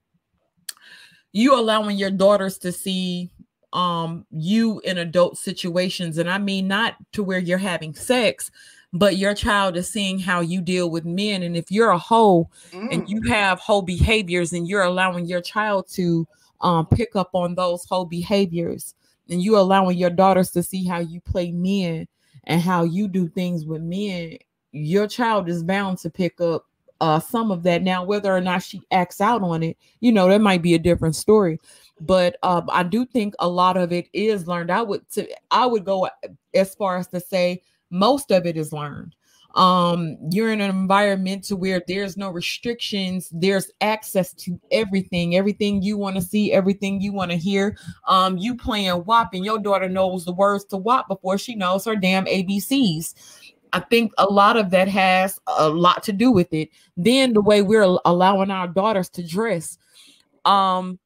You 1.33 1.59
allowing 1.59 1.97
your 1.97 2.11
daughters 2.11 2.59
to 2.59 2.71
see 2.71 3.31
um 3.73 4.27
you 4.29 4.79
in 4.81 4.99
adult 4.99 5.39
situations, 5.39 6.19
and 6.19 6.29
I 6.29 6.37
mean 6.37 6.67
not 6.67 6.97
to 7.13 7.23
where 7.23 7.39
you're 7.39 7.57
having 7.57 7.95
sex, 7.95 8.51
but 8.93 9.17
your 9.17 9.33
child 9.33 9.77
is 9.77 9.89
seeing 9.89 10.19
how 10.19 10.41
you 10.41 10.61
deal 10.61 10.89
with 10.89 11.05
men. 11.05 11.43
And 11.43 11.55
if 11.55 11.71
you're 11.71 11.91
a 11.91 11.97
hoe 11.97 12.49
mm. 12.71 12.93
and 12.93 13.07
you 13.09 13.21
have 13.23 13.59
hoe 13.59 13.81
behaviors 13.81 14.51
and 14.53 14.67
you're 14.67 14.83
allowing 14.83 15.25
your 15.25 15.41
child 15.41 15.87
to 15.93 16.27
um, 16.59 16.85
pick 16.85 17.15
up 17.15 17.29
on 17.33 17.55
those 17.55 17.85
hoe 17.85 18.05
behaviors 18.05 18.95
and 19.29 19.41
you 19.41 19.57
allowing 19.57 19.97
your 19.97 20.09
daughters 20.09 20.51
to 20.51 20.63
see 20.63 20.85
how 20.85 20.99
you 20.99 21.21
play 21.21 21.51
men 21.51 22.07
and 22.45 22.61
how 22.61 22.83
you 22.83 23.07
do 23.07 23.27
things 23.29 23.65
with 23.65 23.81
men, 23.81 24.37
your 24.71 25.07
child 25.07 25.47
is 25.47 25.63
bound 25.63 25.97
to 25.99 26.09
pick 26.09 26.41
up 26.41 26.65
uh, 26.99 27.19
some 27.19 27.49
of 27.49 27.63
that. 27.63 27.81
Now, 27.81 28.03
whether 28.03 28.35
or 28.35 28.41
not 28.41 28.61
she 28.61 28.81
acts 28.91 29.21
out 29.21 29.41
on 29.41 29.63
it, 29.63 29.77
you 30.01 30.11
know, 30.11 30.27
that 30.27 30.41
might 30.41 30.61
be 30.61 30.75
a 30.75 30.79
different 30.79 31.15
story. 31.15 31.59
But 31.99 32.37
um, 32.43 32.67
I 32.71 32.83
do 32.83 33.05
think 33.05 33.35
a 33.39 33.47
lot 33.47 33.77
of 33.77 33.91
it 33.91 34.07
is 34.11 34.47
learned. 34.47 34.71
I 34.71 34.81
would 34.81 35.09
to, 35.11 35.27
I 35.49 35.65
would 35.65 35.85
go 35.85 36.09
as 36.53 36.75
far 36.75 36.97
as 36.97 37.07
to 37.07 37.19
say 37.19 37.61
most 37.91 38.31
of 38.31 38.45
it 38.45 38.57
is 38.57 38.73
learned. 38.73 39.15
Um 39.55 40.17
you're 40.29 40.51
in 40.53 40.61
an 40.61 40.69
environment 40.69 41.43
to 41.45 41.57
where 41.57 41.83
there's 41.85 42.15
no 42.15 42.29
restrictions 42.29 43.29
there's 43.33 43.69
access 43.81 44.33
to 44.35 44.57
everything 44.71 45.35
everything 45.35 45.81
you 45.81 45.97
want 45.97 46.15
to 46.15 46.21
see 46.21 46.53
everything 46.53 47.01
you 47.01 47.11
want 47.11 47.31
to 47.31 47.37
hear. 47.37 47.75
Um 48.07 48.37
you 48.37 48.55
playing 48.55 49.03
WAP 49.05 49.33
and 49.33 49.43
your 49.43 49.59
daughter 49.59 49.89
knows 49.89 50.23
the 50.23 50.31
words 50.31 50.63
to 50.65 50.77
WAP 50.77 51.09
before 51.09 51.37
she 51.37 51.55
knows 51.55 51.83
her 51.85 51.97
damn 51.97 52.25
abcs 52.25 53.13
i 53.73 53.79
think 53.79 54.13
a 54.17 54.25
lot 54.25 54.57
of 54.57 54.69
that 54.69 54.87
has 54.87 55.39
a 55.47 55.69
lot 55.69 56.03
to 56.03 56.13
do 56.13 56.31
with 56.31 56.53
it. 56.53 56.69
Then 56.97 57.33
the 57.33 57.41
way 57.41 57.61
we're 57.61 57.97
allowing 58.05 58.51
our 58.51 58.67
daughters 58.67 59.09
to 59.09 59.23
dress. 59.27 59.77
Um 60.45 60.97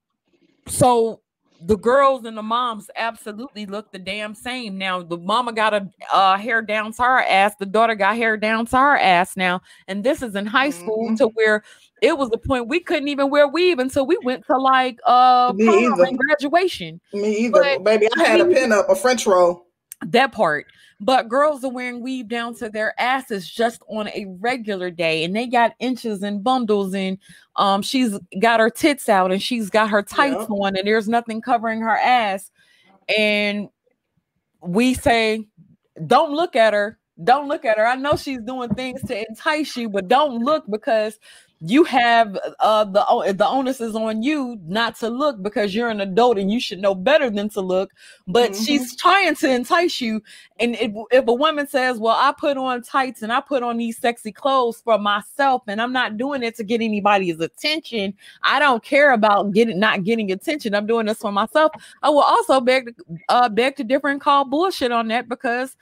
so 0.68 1.22
the 1.62 1.78
girls 1.78 2.26
and 2.26 2.38
the 2.38 2.44
moms 2.44 2.90
absolutely 2.96 3.66
look 3.66 3.92
the 3.92 4.00
damn 4.00 4.36
same. 4.36 4.78
Now 4.78 5.02
the 5.02 5.18
mama 5.18 5.54
got 5.54 5.74
a 5.74 5.90
uh, 6.12 6.38
hair 6.38 6.62
down 6.62 6.94
to 6.94 7.04
her 7.04 7.24
ass, 7.24 7.54
the 7.60 7.66
daughter 7.66 7.96
got 7.96 8.16
hair 8.16 8.38
down 8.38 8.66
to 8.68 8.78
her 8.78 8.98
ass 8.98 9.36
now, 9.38 9.62
and 9.88 10.04
this 10.04 10.22
is 10.22 10.36
in 10.36 10.46
high 10.46 10.70
school 10.70 11.08
mm-hmm. 11.08 11.16
to 11.16 11.28
where 11.30 11.64
it 12.02 12.18
was 12.18 12.30
the 12.30 12.38
point 12.38 12.68
we 12.68 12.80
couldn't 12.80 13.08
even 13.08 13.30
wear 13.30 13.48
weave 13.48 13.80
until 13.80 14.06
we 14.06 14.18
went 14.24 14.46
to 14.48 14.58
like 14.58 15.00
uh 15.06 15.54
graduation. 15.54 17.00
Me 17.14 17.38
either, 17.46 17.62
but, 17.62 17.84
baby. 17.84 18.08
I 18.18 18.24
had 18.24 18.42
a 18.42 18.46
pin 18.46 18.72
up, 18.72 18.90
a 18.90 18.96
French 18.96 19.26
roll. 19.26 19.68
That 20.06 20.32
part. 20.32 20.68
But 21.02 21.28
girls 21.28 21.64
are 21.64 21.72
wearing 21.72 22.02
weave 22.02 22.30
down 22.30 22.56
to 22.56 22.70
their 22.70 23.00
asses 23.00 23.50
just 23.50 23.82
on 23.90 24.08
a 24.10 24.26
regular 24.40 24.90
day, 24.90 25.24
and 25.24 25.36
they 25.36 25.46
got 25.48 25.74
inches 25.80 26.24
and 26.24 26.44
bundles, 26.44 26.94
and 26.94 27.18
um, 27.58 27.82
she's 27.82 28.18
got 28.40 28.62
her 28.62 28.70
tits 28.70 29.10
out, 29.10 29.32
and 29.32 29.44
she's 29.44 29.70
got 29.70 29.90
her 29.90 30.02
tights 30.02 30.48
yeah. 30.50 30.56
on, 30.56 30.78
and 30.78 30.88
there's 30.88 31.10
nothing 31.10 31.42
covering 31.42 31.82
her 31.82 31.98
ass. 31.98 32.50
And 33.18 33.70
we 34.62 34.94
say, 34.94 35.46
don't 36.08 36.34
look 36.34 36.56
at 36.56 36.74
her. 36.74 36.98
Don't 37.24 37.48
look 37.48 37.66
at 37.66 37.78
her. 37.78 37.86
I 37.86 37.96
know 37.96 38.16
she's 38.16 38.42
doing 38.42 38.74
things 38.74 39.02
to 39.04 39.28
entice 39.28 39.76
you, 39.78 39.90
but 39.90 40.08
don't 40.08 40.44
look 40.44 40.66
because 40.70 41.20
you 41.62 41.84
have 41.86 42.38
uh 42.60 42.84
the 42.84 43.34
the 43.38 43.48
onus 43.48 43.80
is 43.80 43.96
on 43.96 44.22
you 44.22 44.60
not 44.66 44.96
to 44.96 45.10
look 45.10 45.42
because 45.42 45.74
you're 45.74 45.90
an 45.90 46.02
adult 46.02 46.38
and 46.38 46.52
you 46.52 46.60
should 46.60 46.80
know 46.80 46.94
better 46.94 47.30
than 47.30 47.48
to 47.48 47.62
look 47.62 47.92
but 48.28 48.52
mm-hmm. 48.52 48.64
she's 48.64 48.96
trying 48.98 49.34
to 49.36 49.50
entice 49.50 50.02
you 50.02 50.22
and 50.60 50.76
if, 50.76 50.92
if 51.12 51.28
a 51.28 51.34
woman 51.34 51.66
says 51.66 51.98
well 51.98 52.18
i 52.20 52.34
put 52.38 52.58
on 52.58 52.82
tights 52.82 53.22
and 53.22 53.32
i 53.32 53.40
put 53.40 53.64
on 53.64 53.78
these 53.78 53.98
sexy 53.98 54.32
clothes 54.32 54.82
for 54.84 54.98
myself 54.98 55.64
and 55.68 55.82
i'm 55.82 55.94
not 55.94 56.18
doing 56.18 56.44
it 56.44 56.56
to 56.56 56.64
get 56.64 56.82
anybody's 56.82 57.40
attention 57.40 58.14
i 58.44 58.60
don't 58.60 58.84
care 58.84 59.14
about 59.14 59.54
getting 59.54 59.80
not 59.80 60.04
getting 60.04 60.32
attention 60.32 60.76
i'm 60.76 60.86
doing 60.86 61.06
this 61.06 61.20
for 61.20 61.32
myself 61.32 61.72
i 62.04 62.10
will 62.10 62.20
also 62.20 62.60
beg 62.60 62.96
to 62.98 63.04
uh 63.30 63.48
beg 63.48 63.76
to 63.78 63.84
differ 63.84 64.10
and 64.10 64.20
call 64.20 64.44
bullshit 64.44 64.92
on 64.92 65.08
that 65.08 65.30
because 65.30 65.78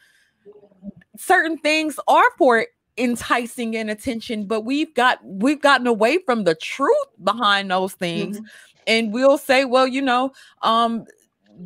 certain 1.17 1.57
things 1.57 1.99
are 2.07 2.29
for 2.37 2.65
enticing 2.97 3.75
and 3.75 3.89
attention 3.89 4.45
but 4.45 4.61
we've 4.61 4.93
got 4.93 5.19
we've 5.23 5.61
gotten 5.61 5.87
away 5.87 6.19
from 6.25 6.43
the 6.43 6.53
truth 6.55 7.07
behind 7.23 7.71
those 7.71 7.93
things 7.93 8.37
mm-hmm. 8.37 8.45
and 8.85 9.11
we'll 9.11 9.37
say 9.37 9.65
well 9.65 9.87
you 9.87 10.01
know 10.01 10.31
um 10.61 11.03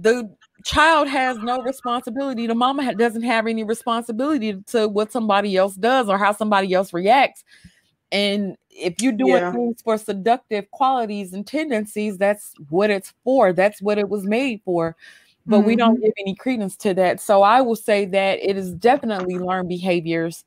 the 0.01 0.29
child 0.63 1.07
has 1.07 1.37
no 1.39 1.61
responsibility 1.61 2.47
the 2.47 2.55
mama 2.55 2.93
doesn't 2.95 3.23
have 3.23 3.45
any 3.45 3.63
responsibility 3.63 4.61
to 4.67 4.87
what 4.87 5.11
somebody 5.11 5.57
else 5.57 5.75
does 5.75 6.07
or 6.07 6.17
how 6.17 6.31
somebody 6.31 6.73
else 6.73 6.93
reacts 6.93 7.43
and 8.11 8.55
if 8.69 9.01
you're 9.01 9.11
doing 9.11 9.33
yeah. 9.33 9.51
things 9.51 9.81
for 9.81 9.97
seductive 9.97 10.69
qualities 10.71 11.33
and 11.33 11.45
tendencies 11.45 12.17
that's 12.17 12.53
what 12.69 12.89
it's 12.89 13.13
for 13.23 13.51
that's 13.51 13.81
what 13.81 13.97
it 13.97 14.07
was 14.07 14.23
made 14.23 14.61
for 14.63 14.95
but 15.45 15.59
mm-hmm. 15.59 15.67
we 15.67 15.75
don't 15.75 15.95
mm-hmm. 15.95 16.03
give 16.03 16.13
any 16.19 16.35
credence 16.35 16.75
to 16.75 16.93
that 16.93 17.19
so 17.19 17.41
i 17.41 17.59
will 17.61 17.75
say 17.75 18.05
that 18.05 18.39
it 18.41 18.57
is 18.57 18.73
definitely 18.73 19.37
learned 19.37 19.67
behaviors 19.67 20.45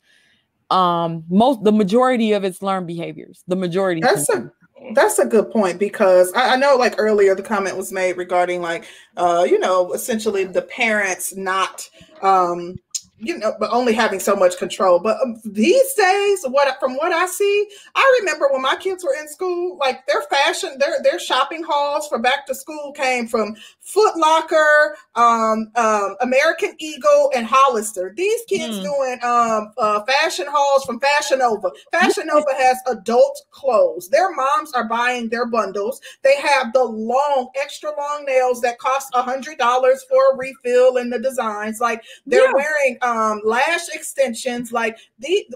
um 0.71 1.25
most 1.29 1.63
the 1.65 1.73
majority 1.73 2.33
of 2.33 2.45
it's 2.45 2.63
learned 2.63 2.87
behaviors 2.87 3.43
the 3.49 3.57
majority 3.57 4.01
that's 4.01 4.29
a 4.31 4.51
that's 4.95 5.19
a 5.19 5.27
good 5.27 5.51
point 5.51 5.79
because 5.79 6.33
I, 6.33 6.55
I, 6.55 6.57
know 6.57 6.77
like 6.77 6.95
earlier 6.97 7.35
the 7.35 7.43
comment 7.43 7.77
was 7.77 7.93
made 7.93 8.17
regarding 8.17 8.63
like 8.63 8.87
uh 9.17 9.47
you 9.49 9.59
know 9.59 9.93
essentially 9.93 10.45
the 10.45 10.63
parents 10.63 11.37
not 11.37 11.89
um 12.23 12.77
you 13.21 13.37
know, 13.37 13.55
but 13.61 13.71
only 13.71 13.93
having 13.93 14.19
so 14.19 14.35
much 14.35 14.57
control. 14.57 14.99
But 14.99 15.21
um, 15.23 15.37
these 15.45 15.93
days, 15.95 16.45
what 16.45 16.75
from 16.81 16.95
what 16.95 17.13
I 17.13 17.27
see, 17.27 17.67
I 17.95 18.19
remember 18.21 18.49
when 18.51 18.63
my 18.63 18.77
kids 18.77 19.05
were 19.05 19.15
in 19.21 19.29
school, 19.29 19.77
like 19.77 20.07
their 20.07 20.23
fashion, 20.23 20.77
their 20.79 21.03
their 21.03 21.19
shopping 21.19 21.63
hauls 21.63 22.09
for 22.09 22.19
back 22.19 22.47
to 22.47 22.55
school 22.55 22.93
came 22.93 23.27
from 23.27 23.57
Foot 23.91 24.17
Locker, 24.17 24.97
um, 25.17 25.71
um, 25.75 26.17
American 26.21 26.75
Eagle, 26.79 27.31
and 27.35 27.47
Hollister. 27.47 28.13
These 28.17 28.43
kids 28.49 28.79
mm. 28.79 28.83
doing 28.83 29.19
um, 29.23 29.73
uh, 29.79 30.03
fashion 30.05 30.47
hauls 30.49 30.85
from 30.85 31.01
Fashion 31.01 31.41
Nova. 31.41 31.71
Fashion 31.91 32.27
Nova 32.27 32.53
has 32.57 32.79
adult 32.89 33.43
clothes. 33.51 34.09
Their 34.09 34.35
moms 34.35 34.73
are 34.73 34.89
buying 34.89 35.29
their 35.29 35.47
bundles. 35.47 36.01
They 36.23 36.37
have 36.41 36.73
the 36.73 36.85
long, 36.85 37.51
extra 37.61 37.91
long 37.99 38.25
nails 38.27 38.61
that 38.61 38.79
cost 38.79 39.09
a 39.15 39.23
hundred 39.23 39.59
dollars 39.59 40.05
for 40.09 40.33
a 40.33 40.37
refill 40.37 40.97
and 40.99 41.13
the 41.13 41.19
designs. 41.19 41.81
Like 41.81 42.03
they're 42.27 42.47
yeah. 42.47 42.53
wearing 42.55 42.99
um, 43.03 43.41
lash 43.45 43.89
extensions. 43.93 44.73
Like 44.73 44.97
the, 45.19 45.47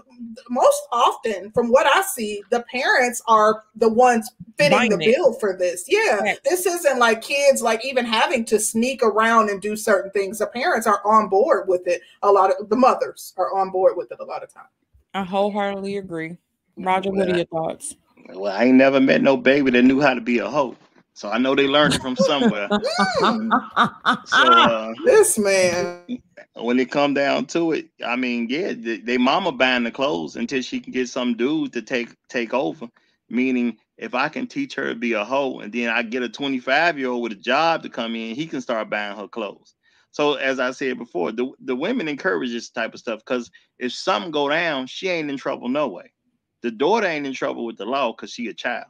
most 0.49 0.81
often, 0.91 1.51
from 1.51 1.69
what 1.69 1.87
I 1.87 2.01
see, 2.01 2.43
the 2.51 2.63
parents 2.71 3.21
are 3.27 3.63
the 3.75 3.89
ones 3.89 4.29
fitting 4.57 4.77
Buying 4.77 4.89
the 4.89 4.99
it. 4.99 5.15
bill 5.15 5.33
for 5.33 5.55
this. 5.57 5.85
Yeah, 5.87 6.17
right. 6.17 6.39
this 6.43 6.65
isn't 6.65 6.99
like 6.99 7.21
kids 7.21 7.61
like 7.61 7.83
even 7.85 8.05
having 8.25 8.45
to 8.45 8.59
sneak 8.59 9.03
around 9.03 9.49
and 9.49 9.61
do 9.61 9.75
certain 9.75 10.11
things. 10.11 10.39
The 10.39 10.47
parents 10.47 10.87
are 10.87 11.01
on 11.05 11.29
board 11.29 11.67
with 11.67 11.87
it. 11.87 12.01
A 12.23 12.31
lot 12.31 12.51
of 12.51 12.69
the 12.69 12.75
mothers 12.75 13.33
are 13.37 13.55
on 13.55 13.69
board 13.69 13.95
with 13.95 14.11
it 14.11 14.19
a 14.19 14.25
lot 14.25 14.43
of 14.43 14.53
times. 14.53 14.69
I 15.13 15.23
wholeheartedly 15.23 15.97
agree. 15.97 16.37
Roger, 16.75 17.11
what 17.11 17.29
are 17.29 17.35
your 17.35 17.45
thoughts? 17.45 17.95
Well, 18.33 18.51
I 18.51 18.65
ain't 18.65 18.77
never 18.77 18.99
met 18.99 19.21
no 19.21 19.37
baby 19.37 19.71
that 19.71 19.83
knew 19.83 20.01
how 20.01 20.13
to 20.13 20.21
be 20.21 20.39
a 20.39 20.49
hoe. 20.49 20.75
So 21.13 21.29
I 21.29 21.37
know 21.37 21.55
they 21.55 21.67
learned 21.67 21.93
it 21.93 22.01
from 22.01 22.17
somewhere. 22.17 22.67
so 23.21 23.31
uh, 24.33 24.93
this 25.05 25.37
man, 25.37 26.01
when 26.55 26.77
it 26.77 26.91
come 26.91 27.13
down 27.13 27.45
to 27.47 27.71
it, 27.71 27.85
I 28.05 28.17
mean, 28.17 28.47
yeah, 28.49 28.73
they, 28.75 28.97
they 28.97 29.17
mama 29.17 29.53
buying 29.53 29.83
the 29.83 29.91
clothes 29.91 30.35
until 30.35 30.61
she 30.61 30.81
can 30.81 30.91
get 30.91 31.07
some 31.07 31.37
dude 31.37 31.71
to 31.73 31.81
take 31.81 32.09
take 32.27 32.53
over. 32.53 32.89
Meaning, 33.29 33.77
if 33.97 34.13
I 34.13 34.29
can 34.29 34.47
teach 34.47 34.75
her 34.75 34.89
to 34.89 34.95
be 34.95 35.13
a 35.13 35.23
hoe, 35.23 35.59
and 35.59 35.71
then 35.71 35.89
I 35.89 36.03
get 36.03 36.23
a 36.23 36.29
25 36.29 36.99
year 36.99 37.09
old 37.09 37.23
with 37.23 37.31
a 37.31 37.35
job 37.35 37.83
to 37.83 37.89
come 37.89 38.15
in, 38.15 38.35
he 38.35 38.45
can 38.45 38.61
start 38.61 38.89
buying 38.89 39.17
her 39.17 39.27
clothes. 39.27 39.75
So 40.11 40.35
as 40.35 40.59
I 40.59 40.71
said 40.71 40.97
before, 40.97 41.31
the, 41.31 41.51
the 41.59 41.75
women 41.75 42.07
encourage 42.07 42.51
this 42.51 42.69
type 42.69 42.93
of 42.93 42.99
stuff 42.99 43.19
because 43.19 43.51
if 43.79 43.91
something 43.91 44.31
go 44.31 44.47
down, 44.47 44.87
she 44.87 45.09
ain't 45.09 45.29
in 45.29 45.37
trouble 45.37 45.67
no 45.67 45.87
way. 45.89 46.13
The 46.61 46.71
daughter 46.71 47.07
ain't 47.07 47.27
in 47.27 47.33
trouble 47.33 47.65
with 47.65 47.77
the 47.77 47.85
law 47.85 48.13
because 48.13 48.31
she 48.31 48.47
a 48.47 48.53
child. 48.53 48.87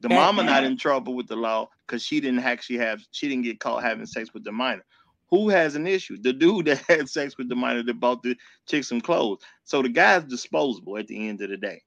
The 0.00 0.08
mama 0.08 0.42
not 0.42 0.64
in 0.64 0.76
trouble 0.76 1.14
with 1.14 1.28
the 1.28 1.36
law 1.36 1.68
because 1.86 2.02
she 2.02 2.20
didn't 2.20 2.40
actually 2.40 2.78
have 2.78 3.00
she 3.10 3.28
didn't 3.28 3.44
get 3.44 3.60
caught 3.60 3.82
having 3.82 4.06
sex 4.06 4.32
with 4.32 4.44
the 4.44 4.52
minor. 4.52 4.84
Who 5.30 5.48
has 5.48 5.76
an 5.76 5.86
issue? 5.86 6.16
The 6.20 6.32
dude 6.32 6.66
that 6.66 6.78
had 6.88 7.08
sex 7.08 7.36
with 7.36 7.48
the 7.48 7.56
minor 7.56 7.82
that 7.82 8.00
bought 8.00 8.22
the 8.22 8.36
chick 8.68 8.84
some 8.84 9.00
clothes. 9.00 9.42
So 9.64 9.82
the 9.82 9.88
guy's 9.88 10.24
disposable 10.24 10.96
at 10.98 11.06
the 11.06 11.28
end 11.28 11.40
of 11.42 11.50
the 11.50 11.56
day. 11.56 11.82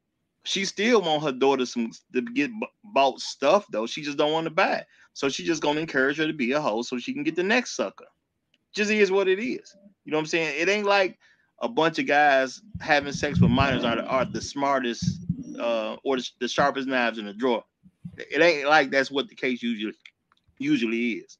She 0.45 0.65
still 0.65 1.01
want 1.01 1.23
her 1.23 1.31
daughter 1.31 1.65
some 1.65 1.91
to 2.13 2.21
get 2.21 2.51
bought 2.83 3.21
stuff 3.21 3.65
though. 3.71 3.87
She 3.87 4.01
just 4.01 4.17
don't 4.17 4.33
want 4.33 4.45
to 4.45 4.51
buy 4.51 4.75
it. 4.77 4.85
So 5.13 5.29
she 5.29 5.45
just 5.45 5.61
gonna 5.61 5.79
encourage 5.79 6.17
her 6.17 6.27
to 6.27 6.33
be 6.33 6.51
a 6.51 6.59
hoe 6.61 6.81
so 6.81 6.97
she 6.97 7.13
can 7.13 7.23
get 7.23 7.35
the 7.35 7.43
next 7.43 7.75
sucker. 7.75 8.07
Just 8.73 8.91
is 8.91 9.11
what 9.11 9.27
it 9.27 9.39
is. 9.39 9.75
You 10.03 10.11
know 10.11 10.17
what 10.17 10.21
I'm 10.21 10.27
saying? 10.27 10.55
It 10.59 10.67
ain't 10.67 10.87
like 10.87 11.17
a 11.61 11.69
bunch 11.69 11.99
of 11.99 12.07
guys 12.07 12.61
having 12.81 13.13
sex 13.13 13.39
with 13.39 13.51
minors 13.51 13.85
are 13.85 13.95
the, 13.95 14.05
are 14.05 14.25
the 14.25 14.41
smartest 14.41 15.05
uh, 15.59 15.95
or 16.03 16.17
the, 16.17 16.29
the 16.41 16.47
sharpest 16.47 16.87
knives 16.87 17.19
in 17.19 17.25
the 17.25 17.33
drawer. 17.33 17.63
It 18.17 18.41
ain't 18.41 18.67
like 18.67 18.91
that's 18.91 19.11
what 19.11 19.29
the 19.29 19.35
case 19.35 19.63
usually 19.63 19.93
usually 20.59 21.11
is. 21.13 21.37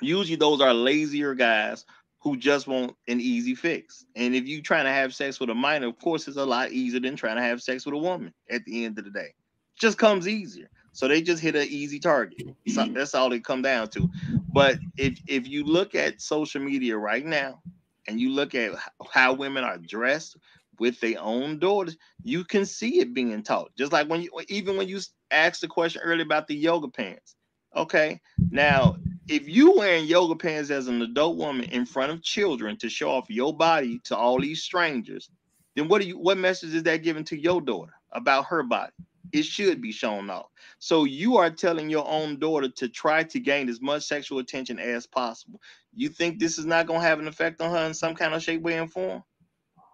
Usually 0.00 0.36
those 0.36 0.60
are 0.60 0.72
lazier 0.72 1.34
guys 1.34 1.84
who 2.22 2.36
just 2.36 2.68
want 2.68 2.94
an 3.08 3.20
easy 3.20 3.54
fix. 3.54 4.04
And 4.14 4.34
if 4.34 4.46
you 4.46 4.62
trying 4.62 4.84
to 4.84 4.90
have 4.90 5.14
sex 5.14 5.40
with 5.40 5.50
a 5.50 5.54
minor, 5.54 5.88
of 5.88 5.98
course, 5.98 6.28
it's 6.28 6.36
a 6.36 6.44
lot 6.44 6.70
easier 6.70 7.00
than 7.00 7.16
trying 7.16 7.36
to 7.36 7.42
have 7.42 7.60
sex 7.60 7.84
with 7.84 7.94
a 7.94 7.98
woman 7.98 8.32
at 8.48 8.64
the 8.64 8.84
end 8.84 8.98
of 8.98 9.04
the 9.04 9.10
day. 9.10 9.34
Just 9.78 9.98
comes 9.98 10.28
easier. 10.28 10.70
So 10.92 11.08
they 11.08 11.22
just 11.22 11.42
hit 11.42 11.56
an 11.56 11.66
easy 11.68 11.98
target. 11.98 12.54
So 12.68 12.86
that's 12.86 13.14
all 13.14 13.32
it 13.32 13.44
come 13.44 13.62
down 13.62 13.88
to. 13.90 14.08
But 14.52 14.78
if 14.96 15.18
if 15.26 15.48
you 15.48 15.64
look 15.64 15.94
at 15.94 16.20
social 16.20 16.60
media 16.60 16.96
right 16.96 17.24
now 17.24 17.62
and 18.06 18.20
you 18.20 18.30
look 18.30 18.54
at 18.54 18.72
how 19.10 19.32
women 19.32 19.64
are 19.64 19.78
dressed 19.78 20.36
with 20.78 21.00
their 21.00 21.18
own 21.18 21.58
daughters, 21.58 21.96
you 22.22 22.44
can 22.44 22.66
see 22.66 23.00
it 23.00 23.14
being 23.14 23.42
taught. 23.42 23.74
Just 23.76 23.92
like 23.92 24.08
when 24.08 24.22
you 24.22 24.30
even 24.48 24.76
when 24.76 24.86
you 24.86 25.00
asked 25.30 25.62
the 25.62 25.68
question 25.68 26.02
earlier 26.02 26.24
about 26.24 26.46
the 26.46 26.54
yoga 26.54 26.88
pants. 26.88 27.34
Okay. 27.74 28.20
Now, 28.50 28.96
if 29.28 29.48
you 29.48 29.72
wearing 29.76 30.04
yoga 30.04 30.34
pants 30.34 30.70
as 30.70 30.88
an 30.88 31.00
adult 31.00 31.36
woman 31.36 31.66
in 31.66 31.86
front 31.86 32.12
of 32.12 32.22
children 32.22 32.76
to 32.78 32.88
show 32.88 33.10
off 33.10 33.30
your 33.30 33.56
body 33.56 34.00
to 34.04 34.16
all 34.16 34.40
these 34.40 34.62
strangers, 34.62 35.30
then 35.76 35.88
what 35.88 36.02
do 36.02 36.08
you 36.08 36.18
what 36.18 36.38
message 36.38 36.74
is 36.74 36.82
that 36.82 37.02
giving 37.02 37.24
to 37.24 37.38
your 37.38 37.60
daughter 37.60 37.92
about 38.12 38.46
her 38.46 38.62
body? 38.62 38.92
It 39.32 39.44
should 39.44 39.80
be 39.80 39.92
shown 39.92 40.28
off. 40.28 40.46
So 40.78 41.04
you 41.04 41.36
are 41.36 41.50
telling 41.50 41.88
your 41.88 42.06
own 42.06 42.38
daughter 42.38 42.68
to 42.68 42.88
try 42.88 43.22
to 43.22 43.40
gain 43.40 43.68
as 43.68 43.80
much 43.80 44.02
sexual 44.02 44.40
attention 44.40 44.78
as 44.78 45.06
possible. 45.06 45.60
You 45.94 46.08
think 46.08 46.38
this 46.38 46.58
is 46.58 46.66
not 46.66 46.86
going 46.86 47.00
to 47.00 47.06
have 47.06 47.18
an 47.18 47.28
effect 47.28 47.60
on 47.60 47.70
her 47.70 47.86
in 47.86 47.94
some 47.94 48.14
kind 48.14 48.34
of 48.34 48.42
shape, 48.42 48.60
way, 48.60 48.76
and 48.76 48.92
form? 48.92 49.22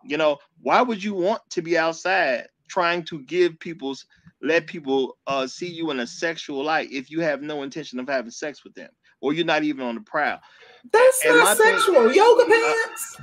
You 0.02 0.16
know, 0.16 0.38
why 0.62 0.82
would 0.82 1.04
you 1.04 1.14
want 1.14 1.42
to 1.50 1.62
be 1.62 1.78
outside 1.78 2.46
trying 2.66 3.04
to 3.04 3.22
give 3.22 3.60
people's 3.60 4.06
let 4.40 4.66
people 4.66 5.18
uh, 5.26 5.46
see 5.46 5.68
you 5.68 5.90
in 5.90 6.00
a 6.00 6.06
sexual 6.06 6.64
light 6.64 6.90
if 6.92 7.10
you 7.10 7.20
have 7.20 7.42
no 7.42 7.62
intention 7.62 7.98
of 7.98 8.08
having 8.08 8.30
sex 8.30 8.62
with 8.64 8.74
them 8.74 8.90
or 9.20 9.32
you're 9.32 9.44
not 9.44 9.62
even 9.64 9.84
on 9.84 9.94
the 9.96 10.00
prowl. 10.00 10.40
That's 10.92 11.24
and 11.24 11.36
not 11.36 11.56
sexual. 11.56 12.08
Thing, 12.08 12.14
yoga 12.14 12.42
uh, 12.42 12.46
pants. 12.46 13.16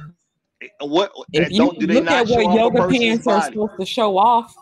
Uh, 0.81 0.85
what 0.85 1.11
if 1.33 1.51
you 1.51 1.73
do 1.79 1.87
they 1.87 1.95
look 1.95 2.07
at 2.07 2.27
what 2.27 2.55
yoga 2.55 2.87
pants 2.87 3.27
are 3.27 3.43
supposed 3.43 3.73
to 3.79 3.85
show 3.85 4.17
off? 4.17 4.53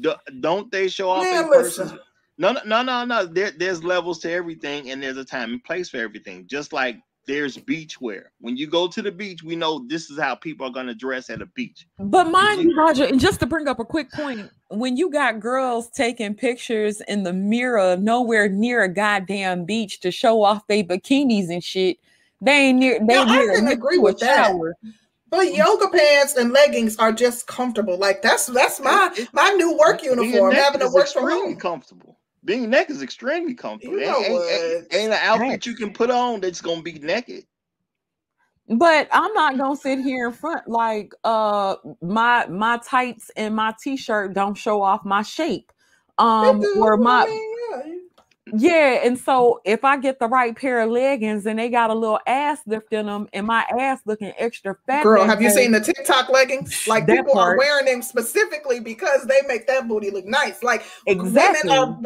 Do, 0.00 0.14
don't 0.40 0.70
they 0.70 0.88
show 0.88 1.10
off 1.10 1.22
Man, 1.22 1.48
person? 1.48 1.98
No, 2.38 2.54
no, 2.66 2.82
no, 2.82 3.04
no. 3.04 3.24
There, 3.24 3.50
there's 3.50 3.82
levels 3.82 4.18
to 4.20 4.30
everything, 4.30 4.90
and 4.90 5.02
there's 5.02 5.16
a 5.16 5.24
time 5.24 5.52
and 5.52 5.64
place 5.64 5.88
for 5.88 5.96
everything. 5.96 6.46
Just 6.46 6.72
like 6.72 6.98
there's 7.26 7.56
beach 7.56 8.00
wear. 8.00 8.32
When 8.40 8.56
you 8.56 8.66
go 8.66 8.88
to 8.88 9.02
the 9.02 9.10
beach, 9.10 9.42
we 9.42 9.56
know 9.56 9.84
this 9.88 10.10
is 10.10 10.18
how 10.18 10.34
people 10.34 10.66
are 10.66 10.72
going 10.72 10.86
to 10.86 10.94
dress 10.94 11.28
at 11.28 11.42
a 11.42 11.46
beach. 11.46 11.86
But 11.98 12.30
mind 12.30 12.62
you, 12.62 12.76
Roger, 12.76 13.04
and 13.04 13.20
just 13.20 13.40
to 13.40 13.46
bring 13.46 13.68
up 13.68 13.80
a 13.80 13.84
quick 13.84 14.10
point, 14.12 14.50
when 14.68 14.96
you 14.96 15.10
got 15.10 15.40
girls 15.40 15.90
taking 15.90 16.34
pictures 16.34 17.00
in 17.02 17.24
the 17.24 17.32
mirror 17.32 17.96
nowhere 17.96 18.48
near 18.48 18.82
a 18.82 18.88
goddamn 18.88 19.64
beach 19.64 20.00
to 20.00 20.10
show 20.10 20.42
off 20.42 20.66
their 20.68 20.84
bikinis 20.84 21.50
and 21.50 21.62
shit, 21.62 21.98
they 22.40 22.68
ain't 22.68 22.78
near. 22.78 22.98
They 22.98 23.14
no, 23.14 23.22
I 23.22 23.46
can 23.54 23.68
agree 23.68 23.98
with 23.98 24.18
that. 24.20 24.54
But 25.28 25.54
yoga 25.54 25.88
pants 25.88 26.36
and 26.36 26.52
leggings 26.52 26.96
are 26.98 27.12
just 27.12 27.48
comfortable. 27.48 27.98
Like 27.98 28.22
that's 28.22 28.46
that's 28.46 28.80
my 28.80 29.12
my 29.32 29.48
new 29.56 29.76
work 29.76 30.02
uniform. 30.02 30.54
Having 30.54 30.80
to 30.80 30.88
work 30.88 31.08
from 31.08 31.28
home. 31.28 31.56
Comfortable 31.56 32.15
being 32.46 32.70
naked 32.70 32.96
is 32.96 33.02
extremely 33.02 33.54
comfortable. 33.54 33.98
You 33.98 34.06
know 34.06 34.22
ain't, 34.22 34.50
ain't, 34.50 34.94
ain't, 34.94 35.12
an 35.12 35.18
outfit 35.22 35.66
you 35.66 35.74
can 35.74 35.92
put 35.92 36.10
on 36.10 36.40
that's 36.40 36.62
gonna 36.62 36.80
be 36.80 36.94
naked. 36.94 37.44
but 38.68 39.08
I'm 39.12 39.32
not 39.34 39.58
gonna 39.58 39.76
sit 39.76 39.98
here 39.98 40.28
in 40.28 40.32
front 40.32 40.66
like 40.66 41.12
uh 41.24 41.76
my 42.00 42.46
my 42.46 42.78
tights 42.78 43.30
and 43.36 43.54
my 43.54 43.74
t-shirt 43.82 44.32
don't 44.32 44.54
show 44.54 44.80
off 44.80 45.04
my 45.04 45.22
shape. 45.22 45.72
Um 46.18 46.62
or 46.78 46.96
my 46.96 47.26
yeah, 48.54 49.00
and 49.04 49.18
so 49.18 49.60
if 49.64 49.84
I 49.84 49.96
get 49.96 50.20
the 50.20 50.28
right 50.28 50.56
pair 50.56 50.80
of 50.80 50.90
leggings 50.90 51.46
and 51.46 51.58
they 51.58 51.68
got 51.68 51.90
a 51.90 51.94
little 51.94 52.20
ass 52.28 52.60
lift 52.64 52.92
in 52.92 53.06
them 53.06 53.28
and 53.32 53.44
my 53.44 53.66
ass 53.76 54.00
looking 54.06 54.32
extra 54.38 54.76
fat. 54.86 55.02
Girl, 55.02 55.24
have 55.24 55.42
you 55.42 55.50
seen 55.50 55.72
the 55.72 55.80
TikTok 55.80 56.28
leggings? 56.28 56.86
Like 56.86 57.08
people 57.08 57.32
part. 57.32 57.56
are 57.56 57.58
wearing 57.58 57.86
them 57.86 58.02
specifically 58.02 58.78
because 58.78 59.24
they 59.24 59.40
make 59.48 59.66
that 59.66 59.88
booty 59.88 60.12
look 60.12 60.26
nice. 60.26 60.62
Like 60.62 60.84
exactly. 61.06 61.70
women 61.70 61.90
are 61.90 62.02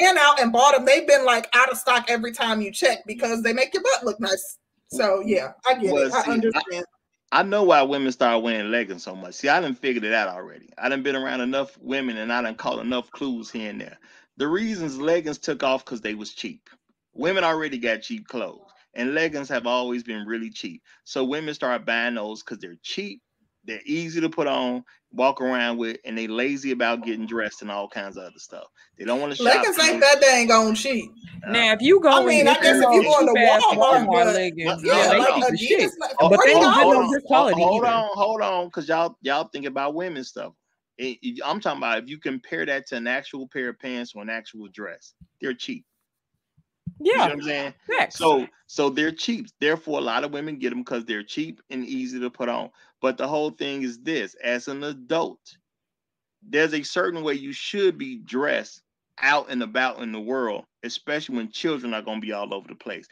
ran 0.00 0.18
out 0.18 0.40
and 0.40 0.52
bought 0.52 0.74
them. 0.74 0.84
They've 0.84 1.06
been 1.06 1.24
like 1.24 1.48
out 1.54 1.70
of 1.70 1.78
stock 1.78 2.06
every 2.08 2.32
time 2.32 2.60
you 2.60 2.70
check 2.70 3.04
because 3.06 3.42
they 3.42 3.52
make 3.52 3.74
your 3.74 3.82
butt 3.82 4.04
look 4.04 4.20
nice. 4.20 4.58
So 4.88 5.20
yeah, 5.20 5.52
I 5.66 5.74
get 5.74 5.92
well, 5.92 6.06
it. 6.06 6.12
I 6.14 6.30
understand. 6.30 6.86
I, 7.32 7.40
I, 7.40 7.42
know 7.42 7.64
why 7.64 7.82
women 7.82 8.12
start 8.12 8.42
wearing 8.42 8.70
leggings 8.70 9.02
so 9.02 9.14
much. 9.14 9.34
See, 9.34 9.48
I 9.48 9.60
didn't 9.60 9.78
figure 9.78 10.04
it 10.04 10.14
out 10.14 10.28
already. 10.28 10.68
I 10.78 10.88
didn't 10.88 11.02
been 11.02 11.16
around 11.16 11.40
enough 11.40 11.76
women 11.80 12.18
and 12.18 12.32
I 12.32 12.42
didn't 12.42 12.58
caught 12.58 12.78
enough 12.78 13.10
clues 13.10 13.50
here 13.50 13.70
and 13.70 13.80
there. 13.80 13.98
The 14.36 14.46
reasons 14.46 14.98
leggings 14.98 15.38
took 15.38 15.62
off 15.62 15.84
because 15.84 16.00
they 16.00 16.14
was 16.14 16.32
cheap. 16.32 16.68
Women 17.12 17.44
already 17.44 17.78
got 17.78 18.02
cheap 18.02 18.26
clothes, 18.26 18.66
and 18.94 19.14
leggings 19.14 19.48
have 19.48 19.66
always 19.66 20.02
been 20.02 20.26
really 20.26 20.50
cheap. 20.50 20.82
So 21.04 21.24
women 21.24 21.54
start 21.54 21.86
buying 21.86 22.14
those 22.14 22.42
because 22.42 22.58
they're 22.58 22.78
cheap, 22.82 23.22
they're 23.64 23.80
easy 23.86 24.20
to 24.20 24.28
put 24.28 24.46
on, 24.46 24.84
walk 25.12 25.40
around 25.40 25.78
with, 25.78 25.96
and 26.04 26.18
they 26.18 26.26
lazy 26.26 26.72
about 26.72 27.04
getting 27.04 27.26
dressed 27.26 27.62
and 27.62 27.70
all 27.70 27.88
kinds 27.88 28.16
of 28.16 28.24
other 28.24 28.38
stuff. 28.38 28.66
They 28.98 29.04
don't 29.04 29.20
want 29.20 29.32
to 29.32 29.36
shop. 29.36 29.46
Leggings 29.46 29.78
ain't 29.78 30.00
that 30.00 30.20
dang 30.20 30.50
on 30.50 30.74
cheap. 30.74 31.10
Now, 31.48 31.72
if 31.72 31.80
you 31.80 32.00
go, 32.00 32.22
I 32.22 32.26
mean, 32.26 32.48
I 32.48 32.54
guess 32.54 32.76
if 32.76 32.92
you 32.92 33.02
go 33.02 33.20
to 33.20 33.32
Walmart, 33.32 34.06
Walmart 34.06 34.34
leggings, 34.34 34.82
yeah, 34.84 34.96
yeah, 34.96 35.08
they 35.10 35.18
like 35.18 35.44
Adidas, 35.44 35.58
shit. 35.58 35.90
But 36.20 36.40
they 36.44 36.52
don't 36.52 36.72
have 36.72 36.86
no 36.86 37.08
good 37.08 37.24
quality. 37.24 37.62
Hold 37.62 37.84
on, 37.84 38.08
hold 38.12 38.40
on, 38.42 38.66
because 38.66 38.88
y'all 38.88 39.16
y'all 39.22 39.48
think 39.52 39.66
about 39.66 39.94
women's 39.94 40.28
stuff. 40.28 40.52
I'm 41.00 41.60
talking 41.60 41.78
about 41.78 42.02
if 42.02 42.08
you 42.08 42.18
compare 42.18 42.64
that 42.66 42.86
to 42.88 42.96
an 42.96 43.06
actual 43.06 43.48
pair 43.48 43.70
of 43.70 43.78
pants 43.78 44.12
or 44.14 44.22
an 44.22 44.30
actual 44.30 44.68
dress, 44.68 45.14
they're 45.40 45.54
cheap. 45.54 45.84
Yeah, 47.00 47.12
you 47.12 47.18
know 47.18 47.24
what 47.24 47.32
I'm 47.32 47.42
saying. 47.42 47.74
Next. 47.88 48.16
So 48.16 48.46
so 48.66 48.88
they're 48.88 49.10
cheap. 49.10 49.48
Therefore, 49.60 49.98
a 49.98 50.02
lot 50.02 50.22
of 50.22 50.32
women 50.32 50.58
get 50.58 50.70
them 50.70 50.80
because 50.80 51.04
they're 51.04 51.24
cheap 51.24 51.60
and 51.70 51.84
easy 51.84 52.20
to 52.20 52.30
put 52.30 52.48
on. 52.48 52.70
But 53.04 53.18
the 53.18 53.28
whole 53.28 53.50
thing 53.50 53.82
is 53.82 53.98
this: 53.98 54.34
as 54.42 54.66
an 54.66 54.82
adult, 54.82 55.58
there's 56.42 56.72
a 56.72 56.82
certain 56.82 57.22
way 57.22 57.34
you 57.34 57.52
should 57.52 57.98
be 57.98 58.16
dressed 58.16 58.80
out 59.20 59.50
and 59.50 59.62
about 59.62 60.00
in 60.00 60.10
the 60.10 60.20
world, 60.22 60.64
especially 60.84 61.36
when 61.36 61.50
children 61.52 61.92
are 61.92 62.00
going 62.00 62.22
to 62.22 62.26
be 62.26 62.32
all 62.32 62.54
over 62.54 62.66
the 62.66 62.74
place. 62.74 63.06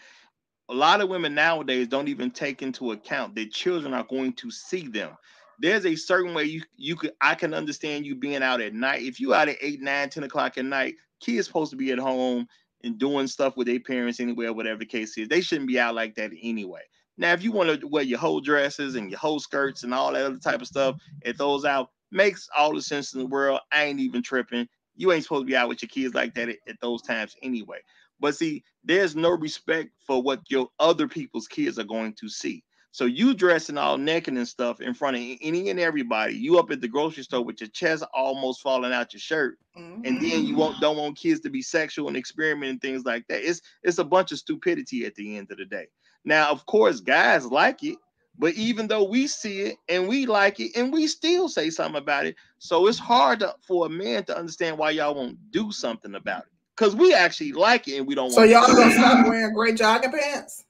A 0.70 0.74
lot 0.74 1.02
of 1.02 1.10
women 1.10 1.34
nowadays 1.34 1.88
don't 1.88 2.08
even 2.08 2.30
take 2.30 2.62
into 2.62 2.92
account 2.92 3.34
that 3.34 3.52
children 3.52 3.92
are 3.92 4.06
going 4.08 4.32
to 4.32 4.50
see 4.50 4.88
them 4.88 5.14
there's 5.58 5.84
a 5.84 5.94
certain 5.94 6.34
way 6.34 6.44
you 6.44 6.62
you 6.76 6.96
could 6.96 7.12
I 7.20 7.34
can 7.34 7.52
understand 7.52 8.06
you 8.06 8.16
being 8.16 8.42
out 8.42 8.62
at 8.62 8.74
night. 8.74 9.02
If 9.02 9.20
you 9.20 9.34
out 9.34 9.50
at 9.50 9.58
eight, 9.60 9.82
nine, 9.82 10.08
10 10.08 10.24
o'clock 10.24 10.58
at 10.58 10.64
night, 10.64 10.96
kids 11.20 11.46
supposed 11.46 11.70
to 11.72 11.76
be 11.76 11.92
at 11.92 11.98
home 11.98 12.48
and 12.82 12.98
doing 12.98 13.26
stuff 13.26 13.58
with 13.58 13.66
their 13.68 13.78
parents 13.78 14.20
anywhere, 14.20 14.54
whatever 14.54 14.78
the 14.78 14.86
case 14.86 15.18
is. 15.18 15.28
They 15.28 15.42
shouldn't 15.42 15.68
be 15.68 15.78
out 15.78 15.94
like 15.94 16.14
that 16.16 16.32
anyway. 16.42 16.82
Now, 17.18 17.32
if 17.32 17.42
you 17.42 17.52
want 17.52 17.80
to 17.80 17.86
wear 17.86 18.02
your 18.02 18.18
whole 18.18 18.40
dresses 18.40 18.94
and 18.94 19.10
your 19.10 19.18
whole 19.18 19.38
skirts 19.38 19.82
and 19.82 19.92
all 19.92 20.12
that 20.12 20.24
other 20.24 20.38
type 20.38 20.60
of 20.60 20.66
stuff 20.66 20.96
at 21.24 21.38
those 21.38 21.64
out, 21.64 21.90
makes 22.10 22.48
all 22.56 22.74
the 22.74 22.82
sense 22.82 23.14
in 23.14 23.20
the 23.20 23.26
world. 23.26 23.60
I 23.72 23.84
ain't 23.84 24.00
even 24.00 24.22
tripping. 24.22 24.68
You 24.94 25.12
ain't 25.12 25.22
supposed 25.22 25.42
to 25.42 25.50
be 25.50 25.56
out 25.56 25.68
with 25.68 25.82
your 25.82 25.88
kids 25.88 26.14
like 26.14 26.34
that 26.34 26.48
at, 26.48 26.56
at 26.68 26.80
those 26.80 27.02
times 27.02 27.34
anyway. 27.42 27.78
But 28.20 28.36
see, 28.36 28.62
there's 28.84 29.16
no 29.16 29.30
respect 29.30 29.90
for 30.06 30.22
what 30.22 30.40
your 30.48 30.68
other 30.78 31.08
people's 31.08 31.48
kids 31.48 31.78
are 31.78 31.84
going 31.84 32.14
to 32.20 32.28
see. 32.28 32.62
So 32.92 33.06
you 33.06 33.32
dressing 33.32 33.78
all 33.78 33.96
naked 33.96 34.34
and 34.34 34.46
stuff 34.46 34.82
in 34.82 34.92
front 34.92 35.16
of 35.16 35.22
any 35.40 35.70
and 35.70 35.80
everybody. 35.80 36.34
You 36.34 36.58
up 36.58 36.70
at 36.70 36.82
the 36.82 36.88
grocery 36.88 37.22
store 37.22 37.42
with 37.42 37.58
your 37.60 37.70
chest 37.70 38.04
almost 38.12 38.60
falling 38.60 38.92
out 38.92 39.14
your 39.14 39.20
shirt, 39.20 39.58
mm-hmm. 39.76 40.04
and 40.04 40.20
then 40.20 40.44
you 40.44 40.54
won't 40.54 40.78
don't 40.78 40.98
want 40.98 41.16
kids 41.16 41.40
to 41.40 41.50
be 41.50 41.62
sexual 41.62 42.08
and 42.08 42.18
experimenting 42.18 42.80
things 42.80 43.06
like 43.06 43.26
that. 43.28 43.48
It's 43.48 43.62
it's 43.82 43.96
a 43.96 44.04
bunch 44.04 44.30
of 44.30 44.38
stupidity 44.38 45.06
at 45.06 45.14
the 45.14 45.38
end 45.38 45.50
of 45.50 45.56
the 45.56 45.64
day. 45.64 45.86
Now, 46.24 46.50
of 46.50 46.66
course, 46.66 47.00
guys 47.00 47.46
like 47.46 47.82
it, 47.82 47.96
but 48.38 48.54
even 48.54 48.86
though 48.86 49.04
we 49.04 49.26
see 49.26 49.60
it 49.60 49.76
and 49.88 50.08
we 50.08 50.26
like 50.26 50.60
it, 50.60 50.72
and 50.76 50.92
we 50.92 51.06
still 51.06 51.48
say 51.48 51.70
something 51.70 52.00
about 52.00 52.26
it, 52.26 52.36
so 52.58 52.86
it's 52.86 52.98
hard 52.98 53.40
to, 53.40 53.54
for 53.66 53.86
a 53.86 53.90
man 53.90 54.24
to 54.24 54.36
understand 54.36 54.78
why 54.78 54.90
y'all 54.90 55.14
won't 55.14 55.38
do 55.50 55.70
something 55.72 56.14
about 56.14 56.42
it. 56.42 56.48
Cause 56.76 56.96
we 56.96 57.12
actually 57.12 57.52
like 57.52 57.86
it 57.86 57.98
and 57.98 58.06
we 58.06 58.14
don't. 58.14 58.32
Want 58.32 58.34
So 58.34 58.42
y'all 58.44 58.66
gonna 58.66 58.92
stop 58.92 59.26
wearing 59.26 59.54
gray 59.54 59.74
jogging 59.74 60.10
pants? 60.10 60.64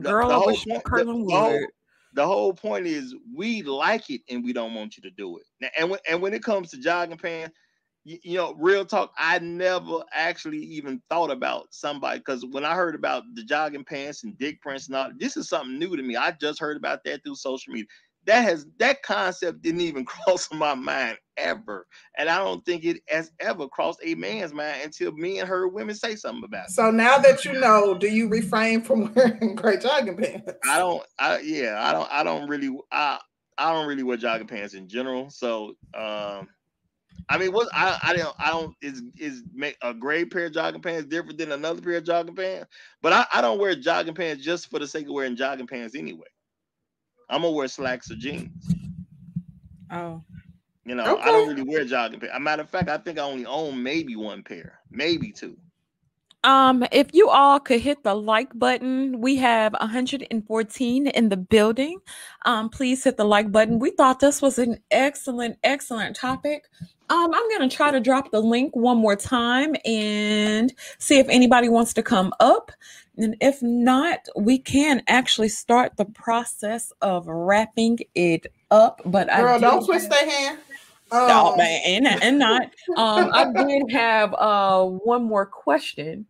Girl, 0.00 0.28
the, 0.28 0.34
the, 0.34 0.38
whole 0.38 0.46
point, 0.46 0.84
the, 0.84 1.04
the, 1.04 1.36
whole, 1.36 1.66
the 2.14 2.26
whole 2.26 2.52
point 2.54 2.86
is 2.86 3.14
we 3.34 3.62
like 3.62 4.08
it 4.08 4.20
and 4.30 4.44
we 4.44 4.52
don't 4.52 4.74
want 4.74 4.96
you 4.96 5.02
to 5.02 5.10
do 5.10 5.36
it. 5.38 5.44
Now, 5.60 5.68
and 5.76 5.90
when, 5.90 6.00
and 6.08 6.22
when 6.22 6.32
it 6.32 6.44
comes 6.44 6.70
to 6.70 6.78
jogging 6.78 7.18
pants, 7.18 7.56
you, 8.08 8.18
you 8.22 8.36
know, 8.38 8.54
real 8.58 8.86
talk, 8.86 9.12
I 9.18 9.38
never 9.40 10.02
actually 10.12 10.58
even 10.58 11.02
thought 11.10 11.30
about 11.30 11.66
somebody 11.70 12.18
because 12.18 12.44
when 12.46 12.64
I 12.64 12.74
heard 12.74 12.94
about 12.94 13.24
the 13.34 13.44
jogging 13.44 13.84
pants 13.84 14.24
and 14.24 14.36
dick 14.38 14.62
prints 14.62 14.86
and 14.86 14.96
all, 14.96 15.10
this 15.18 15.36
is 15.36 15.48
something 15.48 15.78
new 15.78 15.94
to 15.94 16.02
me. 16.02 16.16
I 16.16 16.32
just 16.32 16.58
heard 16.58 16.78
about 16.78 17.04
that 17.04 17.22
through 17.22 17.34
social 17.34 17.72
media. 17.72 17.86
That 18.24 18.42
has 18.42 18.66
that 18.78 19.02
concept 19.02 19.62
didn't 19.62 19.82
even 19.82 20.04
cross 20.06 20.48
my 20.52 20.74
mind 20.74 21.18
ever 21.36 21.86
and 22.18 22.28
i 22.28 22.36
don't 22.36 22.66
think 22.66 22.84
it 22.84 23.00
has 23.08 23.30
ever 23.38 23.68
crossed 23.68 24.00
a 24.02 24.16
man's 24.16 24.52
mind 24.52 24.82
until 24.82 25.12
me 25.12 25.38
and 25.38 25.48
her 25.48 25.68
women 25.68 25.94
say 25.94 26.16
something 26.16 26.42
about 26.42 26.64
it. 26.66 26.72
So 26.72 26.90
now 26.90 27.16
that 27.18 27.44
you 27.44 27.52
know 27.52 27.96
do 27.96 28.08
you 28.08 28.28
refrain 28.28 28.82
from 28.82 29.14
wearing 29.16 29.54
gray 29.54 29.78
jogging 29.78 30.16
pants? 30.16 30.52
I 30.68 30.78
don't 30.78 31.02
i 31.20 31.38
yeah 31.38 31.76
i 31.80 31.92
don't 31.92 32.08
i 32.10 32.24
don't 32.24 32.48
really 32.48 32.76
i 32.90 33.20
i 33.56 33.72
don't 33.72 33.86
really 33.86 34.02
wear 34.02 34.16
jogging 34.16 34.48
pants 34.48 34.74
in 34.74 34.88
general 34.88 35.30
so 35.30 35.74
um 35.94 36.48
I 37.28 37.38
mean, 37.38 37.52
what 37.52 37.68
I 37.72 37.98
I 38.02 38.16
don't 38.16 38.34
I 38.38 38.50
don't 38.50 38.74
is 38.80 39.02
is 39.16 39.42
make 39.54 39.76
a 39.82 39.92
gray 39.92 40.24
pair 40.24 40.46
of 40.46 40.52
jogging 40.52 40.80
pants 40.80 41.06
different 41.06 41.38
than 41.38 41.52
another 41.52 41.80
pair 41.80 41.98
of 41.98 42.04
jogging 42.04 42.34
pants? 42.34 42.66
But 43.02 43.12
I, 43.12 43.26
I 43.34 43.40
don't 43.40 43.58
wear 43.58 43.74
jogging 43.74 44.14
pants 44.14 44.42
just 44.42 44.70
for 44.70 44.78
the 44.78 44.86
sake 44.86 45.06
of 45.06 45.12
wearing 45.12 45.36
jogging 45.36 45.66
pants 45.66 45.94
anyway. 45.94 46.26
I'm 47.28 47.42
gonna 47.42 47.52
wear 47.52 47.68
slacks 47.68 48.10
or 48.10 48.16
jeans. 48.16 48.74
Oh. 49.90 50.22
You 50.84 50.94
know, 50.94 51.16
okay. 51.16 51.22
I 51.22 51.26
don't 51.26 51.48
really 51.48 51.62
wear 51.62 51.84
jogging 51.84 52.20
pants. 52.20 52.34
A 52.34 52.40
matter 52.40 52.62
of 52.62 52.70
fact, 52.70 52.88
I 52.88 52.96
think 52.96 53.18
I 53.18 53.22
only 53.22 53.44
own 53.44 53.82
maybe 53.82 54.16
one 54.16 54.42
pair, 54.42 54.80
maybe 54.90 55.32
two. 55.32 55.56
Um, 56.44 56.84
if 56.92 57.08
you 57.12 57.28
all 57.28 57.58
could 57.58 57.80
hit 57.80 58.04
the 58.04 58.14
like 58.14 58.56
button, 58.56 59.20
we 59.20 59.36
have 59.36 59.72
114 59.72 61.06
in 61.08 61.28
the 61.28 61.36
building. 61.36 61.98
Um, 62.44 62.70
please 62.70 63.02
hit 63.04 63.16
the 63.16 63.24
like 63.24 63.50
button. 63.50 63.78
We 63.78 63.90
thought 63.90 64.20
this 64.20 64.40
was 64.40 64.58
an 64.58 64.78
excellent, 64.90 65.58
excellent 65.64 66.16
topic. 66.16 66.64
Um, 67.10 67.32
I'm 67.32 67.50
gonna 67.50 67.70
try 67.70 67.90
to 67.90 68.00
drop 68.00 68.30
the 68.30 68.40
link 68.40 68.74
one 68.76 68.98
more 68.98 69.16
time 69.16 69.74
and 69.84 70.72
see 70.98 71.18
if 71.18 71.28
anybody 71.28 71.68
wants 71.68 71.94
to 71.94 72.02
come 72.02 72.32
up. 72.40 72.70
And 73.16 73.36
if 73.40 73.62
not, 73.62 74.20
we 74.36 74.58
can 74.58 75.02
actually 75.08 75.48
start 75.48 75.96
the 75.96 76.04
process 76.04 76.92
of 77.02 77.26
wrapping 77.26 77.98
it 78.14 78.46
up. 78.70 79.00
But 79.04 79.28
girl, 79.28 79.56
I 79.56 79.58
don't 79.58 79.84
twist 79.84 80.10
their 80.10 80.28
hand. 80.28 80.58
Oh, 81.10 81.56
man, 81.56 81.80
and, 81.86 82.22
and 82.22 82.38
not. 82.38 82.70
Um, 82.96 83.30
I 83.32 83.50
did 83.52 83.90
have 83.90 84.34
uh 84.34 84.84
one 84.84 85.24
more 85.24 85.46
question. 85.46 86.26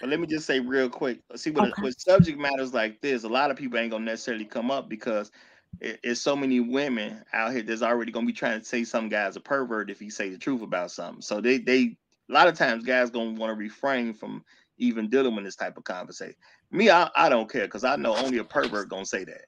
But 0.00 0.08
let 0.08 0.20
me 0.20 0.26
just 0.26 0.46
say 0.46 0.60
real 0.60 0.88
quick. 0.88 1.18
See, 1.34 1.50
with, 1.50 1.64
okay. 1.64 1.82
with 1.82 1.96
subject 1.98 2.38
matters 2.38 2.72
like 2.72 3.00
this, 3.00 3.24
a 3.24 3.28
lot 3.28 3.50
of 3.50 3.56
people 3.56 3.78
ain't 3.78 3.90
gonna 3.90 4.04
necessarily 4.04 4.44
come 4.44 4.70
up 4.70 4.88
because 4.88 5.30
it, 5.30 5.32
it's 5.80 6.20
so 6.20 6.36
many 6.36 6.60
women 6.60 7.22
out 7.32 7.52
here 7.52 7.62
that's 7.62 7.82
already 7.82 8.12
gonna 8.12 8.26
be 8.26 8.32
trying 8.32 8.60
to 8.60 8.64
say 8.64 8.84
some 8.84 9.08
guy's 9.08 9.36
a 9.36 9.40
pervert 9.40 9.90
if 9.90 10.00
he 10.00 10.10
say 10.10 10.30
the 10.30 10.38
truth 10.38 10.62
about 10.62 10.90
something. 10.90 11.22
So 11.22 11.40
they 11.40 11.58
they 11.58 11.96
a 12.30 12.32
lot 12.32 12.48
of 12.48 12.56
times 12.56 12.84
guys 12.84 13.10
gonna 13.10 13.38
want 13.38 13.50
to 13.50 13.54
refrain 13.54 14.14
from 14.14 14.44
even 14.78 15.08
dealing 15.08 15.34
with 15.34 15.44
this 15.44 15.56
type 15.56 15.76
of 15.76 15.84
conversation. 15.84 16.36
Me, 16.70 16.90
I, 16.90 17.10
I 17.14 17.28
don't 17.28 17.50
care 17.50 17.66
because 17.66 17.84
I 17.84 17.96
know 17.96 18.16
only 18.16 18.38
a 18.38 18.44
pervert 18.44 18.88
gonna 18.88 19.04
say 19.04 19.24
that. 19.24 19.44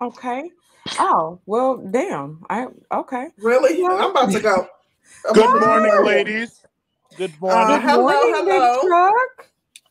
Okay. 0.00 0.50
Oh 0.98 1.40
well, 1.46 1.76
damn. 1.76 2.44
I 2.48 2.68
okay. 2.92 3.28
Really? 3.38 3.84
I'm 3.84 4.10
about 4.10 4.30
to 4.32 4.40
go. 4.40 4.66
Good 5.34 5.60
morning, 5.60 6.04
ladies. 6.04 6.64
Good 7.16 7.30
uh, 7.30 7.40
morning. 7.40 7.76
Uh, 7.76 7.80
hello, 7.80 8.14
hello. 8.32 9.12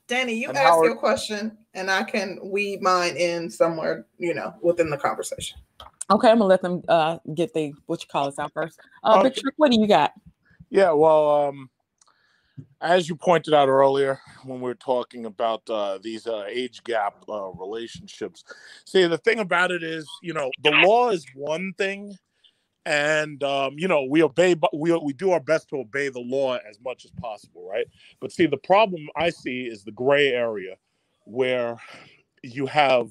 Danny, 0.07 0.33
you 0.33 0.49
and 0.49 0.57
ask 0.57 0.69
Howard. 0.69 0.85
your 0.85 0.95
question, 0.95 1.58
and 1.73 1.89
I 1.89 2.03
can 2.03 2.39
weave 2.43 2.81
mine 2.81 3.15
in 3.17 3.49
somewhere, 3.49 4.05
you 4.17 4.33
know, 4.33 4.53
within 4.61 4.89
the 4.89 4.97
conversation. 4.97 5.59
Okay, 6.11 6.29
I'm 6.29 6.37
gonna 6.37 6.45
let 6.45 6.61
them 6.61 6.81
uh, 6.87 7.19
get 7.35 7.53
the 7.53 7.73
what 7.85 8.01
you 8.01 8.07
call 8.11 8.27
us 8.27 8.39
out 8.39 8.51
first. 8.53 8.79
Uh, 9.03 9.19
okay. 9.19 9.29
Big 9.29 9.37
Trick, 9.37 9.53
what 9.57 9.71
do 9.71 9.79
you 9.79 9.87
got? 9.87 10.13
Yeah, 10.71 10.91
well, 10.91 11.47
um, 11.47 11.69
as 12.81 13.09
you 13.09 13.15
pointed 13.15 13.53
out 13.53 13.67
earlier 13.67 14.19
when 14.43 14.59
we 14.59 14.69
were 14.69 14.75
talking 14.75 15.25
about 15.25 15.61
uh, 15.69 15.99
these 16.01 16.27
uh, 16.27 16.45
age 16.47 16.83
gap 16.83 17.23
uh, 17.27 17.49
relationships 17.51 18.43
see 18.85 19.05
the 19.05 19.17
thing 19.17 19.39
about 19.39 19.71
it 19.71 19.83
is 19.83 20.09
you 20.21 20.33
know 20.33 20.49
the 20.63 20.71
law 20.71 21.09
is 21.09 21.25
one 21.35 21.73
thing 21.77 22.15
and 22.85 23.43
um, 23.43 23.75
you 23.77 23.87
know 23.87 24.03
we 24.03 24.23
obey 24.23 24.53
but 24.53 24.75
we, 24.75 24.95
we 24.97 25.13
do 25.13 25.31
our 25.31 25.39
best 25.39 25.69
to 25.69 25.77
obey 25.77 26.09
the 26.09 26.19
law 26.19 26.57
as 26.69 26.79
much 26.83 27.05
as 27.05 27.11
possible 27.11 27.67
right 27.69 27.87
but 28.19 28.31
see 28.31 28.45
the 28.45 28.57
problem 28.57 29.07
i 29.15 29.29
see 29.29 29.63
is 29.63 29.83
the 29.83 29.91
gray 29.91 30.29
area 30.29 30.75
where 31.29 31.77
you 32.43 32.65
have 32.65 33.09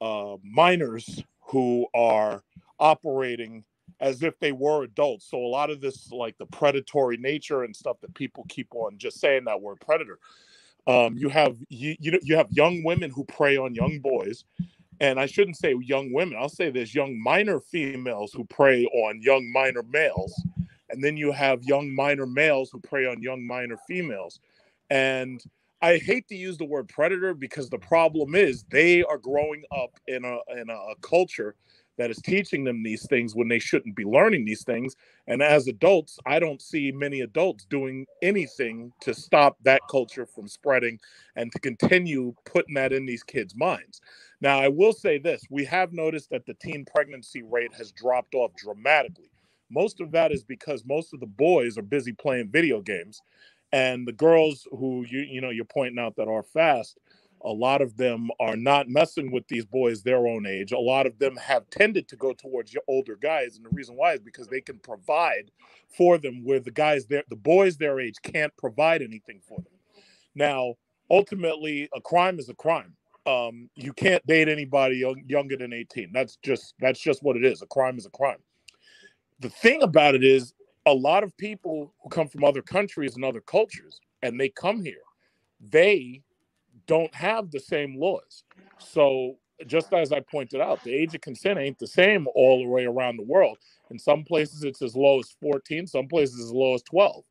uh, 0.00 0.36
minors 0.42 1.22
who 1.40 1.86
are 1.94 2.42
operating 2.78 3.64
as 4.00 4.22
if 4.22 4.38
they 4.40 4.52
were 4.52 4.82
adults. 4.82 5.30
So 5.30 5.38
a 5.38 5.46
lot 5.46 5.70
of 5.70 5.80
this, 5.80 6.10
like 6.10 6.36
the 6.38 6.46
predatory 6.46 7.16
nature 7.16 7.62
and 7.62 7.74
stuff 7.74 7.98
that 8.00 8.14
people 8.14 8.44
keep 8.48 8.68
on 8.74 8.98
just 8.98 9.20
saying 9.20 9.44
that 9.44 9.60
word 9.60 9.80
predator. 9.80 10.18
Um, 10.88 11.16
you 11.16 11.28
have 11.28 11.56
you, 11.68 11.94
you 12.00 12.18
you 12.22 12.36
have 12.36 12.50
young 12.50 12.82
women 12.82 13.10
who 13.10 13.24
prey 13.24 13.56
on 13.56 13.72
young 13.72 14.00
boys, 14.00 14.44
and 14.98 15.20
I 15.20 15.26
shouldn't 15.26 15.56
say 15.56 15.76
young 15.80 16.12
women. 16.12 16.36
I'll 16.36 16.48
say 16.48 16.70
there's 16.70 16.92
young 16.92 17.20
minor 17.22 17.60
females 17.60 18.32
who 18.32 18.44
prey 18.44 18.84
on 18.86 19.22
young 19.22 19.50
minor 19.52 19.84
males, 19.84 20.34
and 20.90 21.02
then 21.02 21.16
you 21.16 21.30
have 21.30 21.62
young 21.62 21.94
minor 21.94 22.26
males 22.26 22.70
who 22.70 22.80
prey 22.80 23.06
on 23.06 23.22
young 23.22 23.46
minor 23.46 23.76
females, 23.86 24.40
and 24.90 25.40
I 25.82 25.98
hate 25.98 26.28
to 26.28 26.36
use 26.36 26.56
the 26.56 26.64
word 26.64 26.88
predator 26.88 27.34
because 27.34 27.68
the 27.68 27.76
mm-hmm. 27.76 27.88
problem 27.88 28.34
is 28.36 28.64
they 28.70 29.02
are 29.02 29.18
growing 29.18 29.64
up 29.76 29.98
in 30.06 30.24
a 30.24 30.38
in 30.58 30.70
a, 30.70 30.74
a 30.74 30.94
culture 31.02 31.56
that 31.98 32.10
is 32.10 32.18
teaching 32.18 32.64
them 32.64 32.82
these 32.82 33.06
things 33.08 33.34
when 33.34 33.48
they 33.48 33.58
shouldn't 33.58 33.94
be 33.94 34.04
learning 34.04 34.46
these 34.46 34.64
things. 34.64 34.96
And 35.26 35.42
as 35.42 35.68
adults, 35.68 36.18
I 36.24 36.38
don't 36.38 36.62
see 36.62 36.90
many 36.90 37.20
adults 37.20 37.66
doing 37.66 38.06
anything 38.22 38.92
to 39.02 39.12
stop 39.12 39.58
that 39.64 39.82
culture 39.90 40.24
from 40.24 40.48
spreading 40.48 40.98
and 41.36 41.52
to 41.52 41.58
continue 41.60 42.34
putting 42.46 42.74
that 42.76 42.94
in 42.94 43.04
these 43.04 43.22
kids' 43.22 43.54
minds. 43.54 44.00
Now, 44.40 44.58
I 44.58 44.68
will 44.68 44.94
say 44.94 45.18
this 45.18 45.42
we 45.50 45.64
have 45.66 45.92
noticed 45.92 46.30
that 46.30 46.46
the 46.46 46.54
teen 46.54 46.86
pregnancy 46.86 47.42
rate 47.42 47.74
has 47.74 47.92
dropped 47.92 48.34
off 48.34 48.52
dramatically. 48.56 49.30
Most 49.70 50.00
of 50.00 50.12
that 50.12 50.32
is 50.32 50.44
because 50.44 50.84
most 50.84 51.14
of 51.14 51.20
the 51.20 51.26
boys 51.26 51.78
are 51.78 51.82
busy 51.82 52.12
playing 52.12 52.50
video 52.50 52.80
games. 52.80 53.20
And 53.72 54.06
the 54.06 54.12
girls 54.12 54.66
who 54.70 55.04
you 55.08 55.20
you 55.20 55.40
know 55.40 55.50
you're 55.50 55.64
pointing 55.64 55.98
out 55.98 56.16
that 56.16 56.28
are 56.28 56.42
fast, 56.42 56.98
a 57.44 57.50
lot 57.50 57.82
of 57.82 57.96
them 57.96 58.28
are 58.38 58.56
not 58.56 58.88
messing 58.88 59.32
with 59.32 59.46
these 59.48 59.64
boys 59.64 60.02
their 60.02 60.26
own 60.26 60.46
age. 60.46 60.72
A 60.72 60.78
lot 60.78 61.06
of 61.06 61.18
them 61.18 61.36
have 61.36 61.68
tended 61.70 62.08
to 62.08 62.16
go 62.16 62.32
towards 62.32 62.74
older 62.86 63.16
guys, 63.16 63.56
and 63.56 63.64
the 63.64 63.70
reason 63.70 63.96
why 63.96 64.12
is 64.12 64.20
because 64.20 64.46
they 64.48 64.60
can 64.60 64.78
provide 64.78 65.50
for 65.96 66.18
them 66.18 66.44
where 66.44 66.60
the 66.60 66.70
guys 66.70 67.06
there, 67.06 67.24
the 67.28 67.36
boys 67.36 67.76
their 67.76 68.00
age 68.00 68.16
can't 68.22 68.56
provide 68.56 69.02
anything 69.02 69.40
for 69.46 69.56
them. 69.56 69.72
Now, 70.34 70.74
ultimately, 71.10 71.88
a 71.94 72.00
crime 72.00 72.38
is 72.38 72.48
a 72.48 72.54
crime. 72.54 72.94
Um, 73.26 73.70
you 73.76 73.92
can't 73.92 74.24
date 74.26 74.48
anybody 74.48 74.96
young, 74.96 75.22
younger 75.26 75.56
than 75.56 75.72
18. 75.72 76.10
That's 76.12 76.36
just 76.36 76.74
that's 76.80 77.00
just 77.00 77.22
what 77.22 77.36
it 77.36 77.44
is. 77.44 77.62
A 77.62 77.66
crime 77.66 77.98
is 77.98 78.06
a 78.06 78.10
crime. 78.10 78.38
The 79.40 79.50
thing 79.50 79.82
about 79.82 80.14
it 80.14 80.24
is, 80.24 80.54
a 80.86 80.92
lot 80.92 81.22
of 81.22 81.36
people 81.36 81.92
who 82.02 82.08
come 82.08 82.28
from 82.28 82.44
other 82.44 82.62
countries 82.62 83.14
and 83.14 83.24
other 83.24 83.40
cultures, 83.40 84.00
and 84.22 84.38
they 84.38 84.48
come 84.48 84.82
here, 84.82 85.02
they 85.60 86.22
don't 86.86 87.14
have 87.14 87.50
the 87.50 87.60
same 87.60 87.96
laws. 87.96 88.44
So 88.78 89.36
just 89.66 89.92
as 89.92 90.12
I 90.12 90.20
pointed 90.20 90.60
out, 90.60 90.82
the 90.82 90.94
age 90.94 91.14
of 91.14 91.20
consent 91.20 91.58
ain't 91.58 91.78
the 91.78 91.86
same 91.86 92.26
all 92.34 92.58
the 92.58 92.68
way 92.68 92.84
around 92.84 93.16
the 93.16 93.22
world. 93.24 93.58
In 93.90 93.98
some 93.98 94.24
places, 94.24 94.64
it's 94.64 94.82
as 94.82 94.96
low 94.96 95.20
as 95.20 95.34
14. 95.40 95.86
Some 95.86 96.08
places, 96.08 96.40
as 96.40 96.52
low 96.52 96.74
as 96.74 96.82
12. 96.82 97.24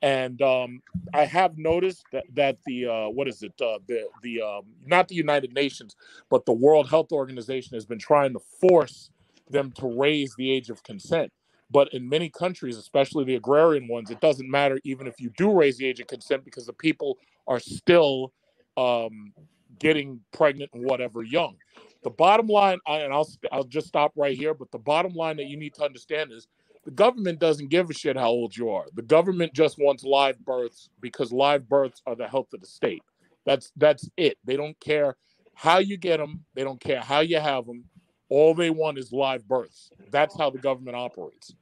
And 0.00 0.40
um, 0.42 0.80
I 1.12 1.24
have 1.24 1.58
noticed 1.58 2.04
that 2.12 2.24
that 2.34 2.58
the 2.66 2.86
uh, 2.86 3.08
what 3.08 3.26
is 3.26 3.42
it 3.42 3.52
uh, 3.60 3.78
the 3.88 4.04
the 4.22 4.40
um, 4.40 4.62
not 4.86 5.08
the 5.08 5.16
United 5.16 5.52
Nations, 5.54 5.96
but 6.30 6.46
the 6.46 6.52
World 6.52 6.88
Health 6.88 7.10
Organization 7.10 7.74
has 7.74 7.84
been 7.84 7.98
trying 7.98 8.32
to 8.34 8.38
force 8.60 9.10
them 9.50 9.72
to 9.72 9.88
raise 9.88 10.34
the 10.36 10.52
age 10.52 10.70
of 10.70 10.84
consent. 10.84 11.32
But 11.70 11.92
in 11.92 12.08
many 12.08 12.30
countries, 12.30 12.76
especially 12.76 13.24
the 13.24 13.36
agrarian 13.36 13.88
ones, 13.88 14.10
it 14.10 14.20
doesn't 14.20 14.50
matter 14.50 14.80
even 14.84 15.06
if 15.06 15.20
you 15.20 15.30
do 15.36 15.52
raise 15.52 15.76
the 15.76 15.86
age 15.86 16.00
of 16.00 16.06
consent 16.06 16.44
because 16.44 16.66
the 16.66 16.72
people 16.72 17.18
are 17.46 17.60
still 17.60 18.32
um, 18.76 19.32
getting 19.78 20.20
pregnant 20.32 20.70
and 20.72 20.84
whatever 20.84 21.22
young. 21.22 21.56
The 22.04 22.10
bottom 22.10 22.46
line, 22.46 22.78
and 22.86 23.12
I'll 23.12 23.28
I'll 23.52 23.64
just 23.64 23.88
stop 23.88 24.12
right 24.16 24.36
here. 24.36 24.54
But 24.54 24.70
the 24.70 24.78
bottom 24.78 25.12
line 25.12 25.36
that 25.36 25.46
you 25.46 25.56
need 25.56 25.74
to 25.74 25.84
understand 25.84 26.32
is 26.32 26.46
the 26.84 26.90
government 26.90 27.38
doesn't 27.38 27.68
give 27.68 27.90
a 27.90 27.92
shit 27.94 28.16
how 28.16 28.28
old 28.28 28.56
you 28.56 28.70
are. 28.70 28.86
The 28.94 29.02
government 29.02 29.52
just 29.52 29.78
wants 29.78 30.04
live 30.04 30.38
births 30.44 30.88
because 31.00 31.32
live 31.32 31.68
births 31.68 32.00
are 32.06 32.14
the 32.14 32.28
health 32.28 32.54
of 32.54 32.60
the 32.60 32.66
state. 32.66 33.02
That's 33.44 33.72
that's 33.76 34.08
it. 34.16 34.38
They 34.44 34.56
don't 34.56 34.78
care 34.80 35.16
how 35.54 35.78
you 35.78 35.96
get 35.96 36.18
them. 36.18 36.44
They 36.54 36.64
don't 36.64 36.80
care 36.80 37.00
how 37.00 37.20
you 37.20 37.40
have 37.40 37.66
them. 37.66 37.84
All 38.30 38.54
they 38.54 38.70
want 38.70 38.98
is 38.98 39.12
live 39.12 39.46
births. 39.48 39.90
That's 40.10 40.36
how 40.36 40.50
the 40.50 40.58
government 40.58 40.96
operates. 40.96 41.54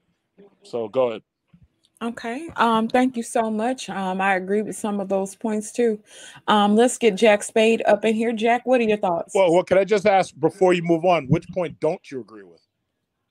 So 0.64 0.88
go 0.88 1.10
ahead. 1.10 1.22
Okay. 2.02 2.51
Um, 2.56 2.88
thank 2.88 3.16
you 3.16 3.22
so 3.22 3.51
much. 3.51 3.88
Um, 3.88 4.20
I 4.20 4.34
agree 4.34 4.60
with 4.60 4.76
some 4.76 5.01
of 5.01 5.09
those 5.09 5.34
points 5.34 5.72
too. 5.72 5.98
Um, 6.47 6.76
let's 6.76 6.98
get 6.98 7.14
Jack 7.14 7.43
Spade 7.43 7.82
up 7.86 8.05
in 8.05 8.14
here. 8.14 8.32
Jack, 8.32 8.66
what 8.66 8.80
are 8.80 8.84
your 8.84 8.98
thoughts? 8.98 9.34
Well, 9.34 9.52
well, 9.52 9.62
can 9.62 9.78
I 9.78 9.84
just 9.84 10.06
ask 10.06 10.38
before 10.38 10.74
you 10.74 10.82
move 10.82 11.06
on, 11.06 11.26
which 11.26 11.48
point 11.55 11.80
don't 11.80 12.10
you 12.10 12.20
agree 12.20 12.43
with? 12.43 12.60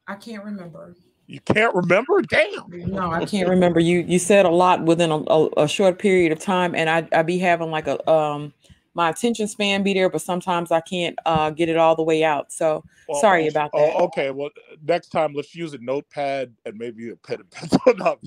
I 0.08 0.16
can't 0.16 0.44
remember. 0.44 0.96
You 1.28 1.40
can't 1.42 1.76
remember? 1.76 2.22
Damn. 2.24 2.70
No, 2.92 3.12
I 3.12 3.26
can't 3.26 3.50
remember. 3.56 3.80
You 3.80 4.00
you 4.00 4.18
said 4.20 4.46
a 4.46 4.50
lot 4.52 4.84
within 4.84 5.12
a, 5.12 5.18
a, 5.18 5.50
a 5.64 5.68
short 5.68 6.00
period 6.00 6.32
of 6.32 6.40
time, 6.40 6.74
and 6.76 6.90
I 6.90 7.08
I 7.12 7.22
be 7.22 7.38
having 7.38 7.70
like 7.72 7.88
a 7.88 8.10
um 8.10 8.54
my 8.96 9.10
attention 9.10 9.48
span 9.48 9.84
be 9.84 9.94
there, 9.94 10.10
but 10.10 10.22
sometimes 10.22 10.72
I 10.72 10.80
can't 10.80 11.18
uh, 11.26 11.52
get 11.52 11.70
it 11.70 11.78
all 11.78 11.96
the 11.96 12.04
way 12.04 12.24
out. 12.24 12.52
So 12.52 12.84
well, 13.08 13.22
sorry 13.22 13.48
about 13.48 13.72
that. 13.74 13.94
Oh, 13.96 14.06
okay, 14.06 14.32
well 14.32 14.50
next 14.88 15.10
time 15.10 15.34
let's 15.36 15.54
use 15.54 15.74
a 15.74 15.78
notepad 15.78 16.54
and 16.66 16.78
maybe 16.78 17.10
a 17.10 17.16
pen 17.18 17.42
and 17.42 17.52
pencil. 17.52 17.80
no, 17.98 18.18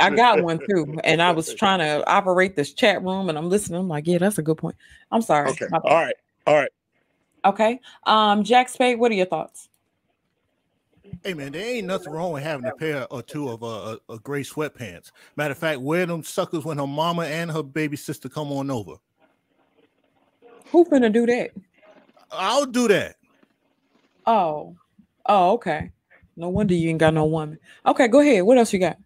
I 0.00 0.10
got 0.10 0.42
one 0.42 0.60
too, 0.68 0.98
and 1.02 1.20
I 1.22 1.32
was 1.32 1.52
trying 1.54 1.80
to 1.80 2.08
operate 2.08 2.54
this 2.54 2.72
chat 2.74 3.02
room, 3.02 3.28
and 3.28 3.38
I'm 3.38 3.48
listening. 3.48 3.80
I'm 3.80 3.88
like, 3.88 4.06
yeah, 4.06 4.18
that's 4.18 4.38
a 4.38 4.42
good 4.42 4.58
point. 4.58 4.76
I'm 5.10 5.22
sorry. 5.22 5.50
Okay. 5.50 5.66
All 5.72 5.94
right. 5.94 6.14
All 6.46 6.54
right. 6.54 6.70
Okay. 7.44 7.80
Um, 8.04 8.44
Jack 8.44 8.68
Spade, 8.68 8.98
what 8.98 9.10
are 9.10 9.14
your 9.14 9.26
thoughts? 9.26 9.68
Hey 11.24 11.34
man, 11.34 11.52
there 11.52 11.64
ain't 11.64 11.86
nothing 11.86 12.12
wrong 12.12 12.32
with 12.32 12.42
having 12.42 12.66
a 12.66 12.72
pair 12.72 13.06
or 13.10 13.22
two 13.22 13.48
of 13.48 13.62
uh, 13.62 13.96
a, 14.08 14.14
a 14.14 14.18
gray 14.18 14.42
sweatpants. 14.42 15.10
Matter 15.36 15.52
of 15.52 15.58
fact, 15.58 15.80
wear 15.80 16.04
them 16.04 16.22
suckers 16.22 16.64
when 16.64 16.78
her 16.78 16.86
mama 16.86 17.24
and 17.24 17.50
her 17.50 17.62
baby 17.62 17.96
sister 17.96 18.28
come 18.28 18.52
on 18.52 18.70
over. 18.70 18.96
Who 20.70 20.84
finna 20.84 21.12
do 21.12 21.26
that? 21.26 21.50
I'll 22.30 22.66
do 22.66 22.88
that. 22.88 23.16
Oh, 24.26 24.76
oh, 25.26 25.52
okay. 25.52 25.90
No 26.36 26.50
wonder 26.50 26.74
you 26.74 26.90
ain't 26.90 26.98
got 26.98 27.14
no 27.14 27.24
woman. 27.24 27.58
Okay, 27.86 28.08
go 28.08 28.20
ahead. 28.20 28.44
What 28.44 28.58
else 28.58 28.72
you 28.72 28.78
got? 28.78 28.98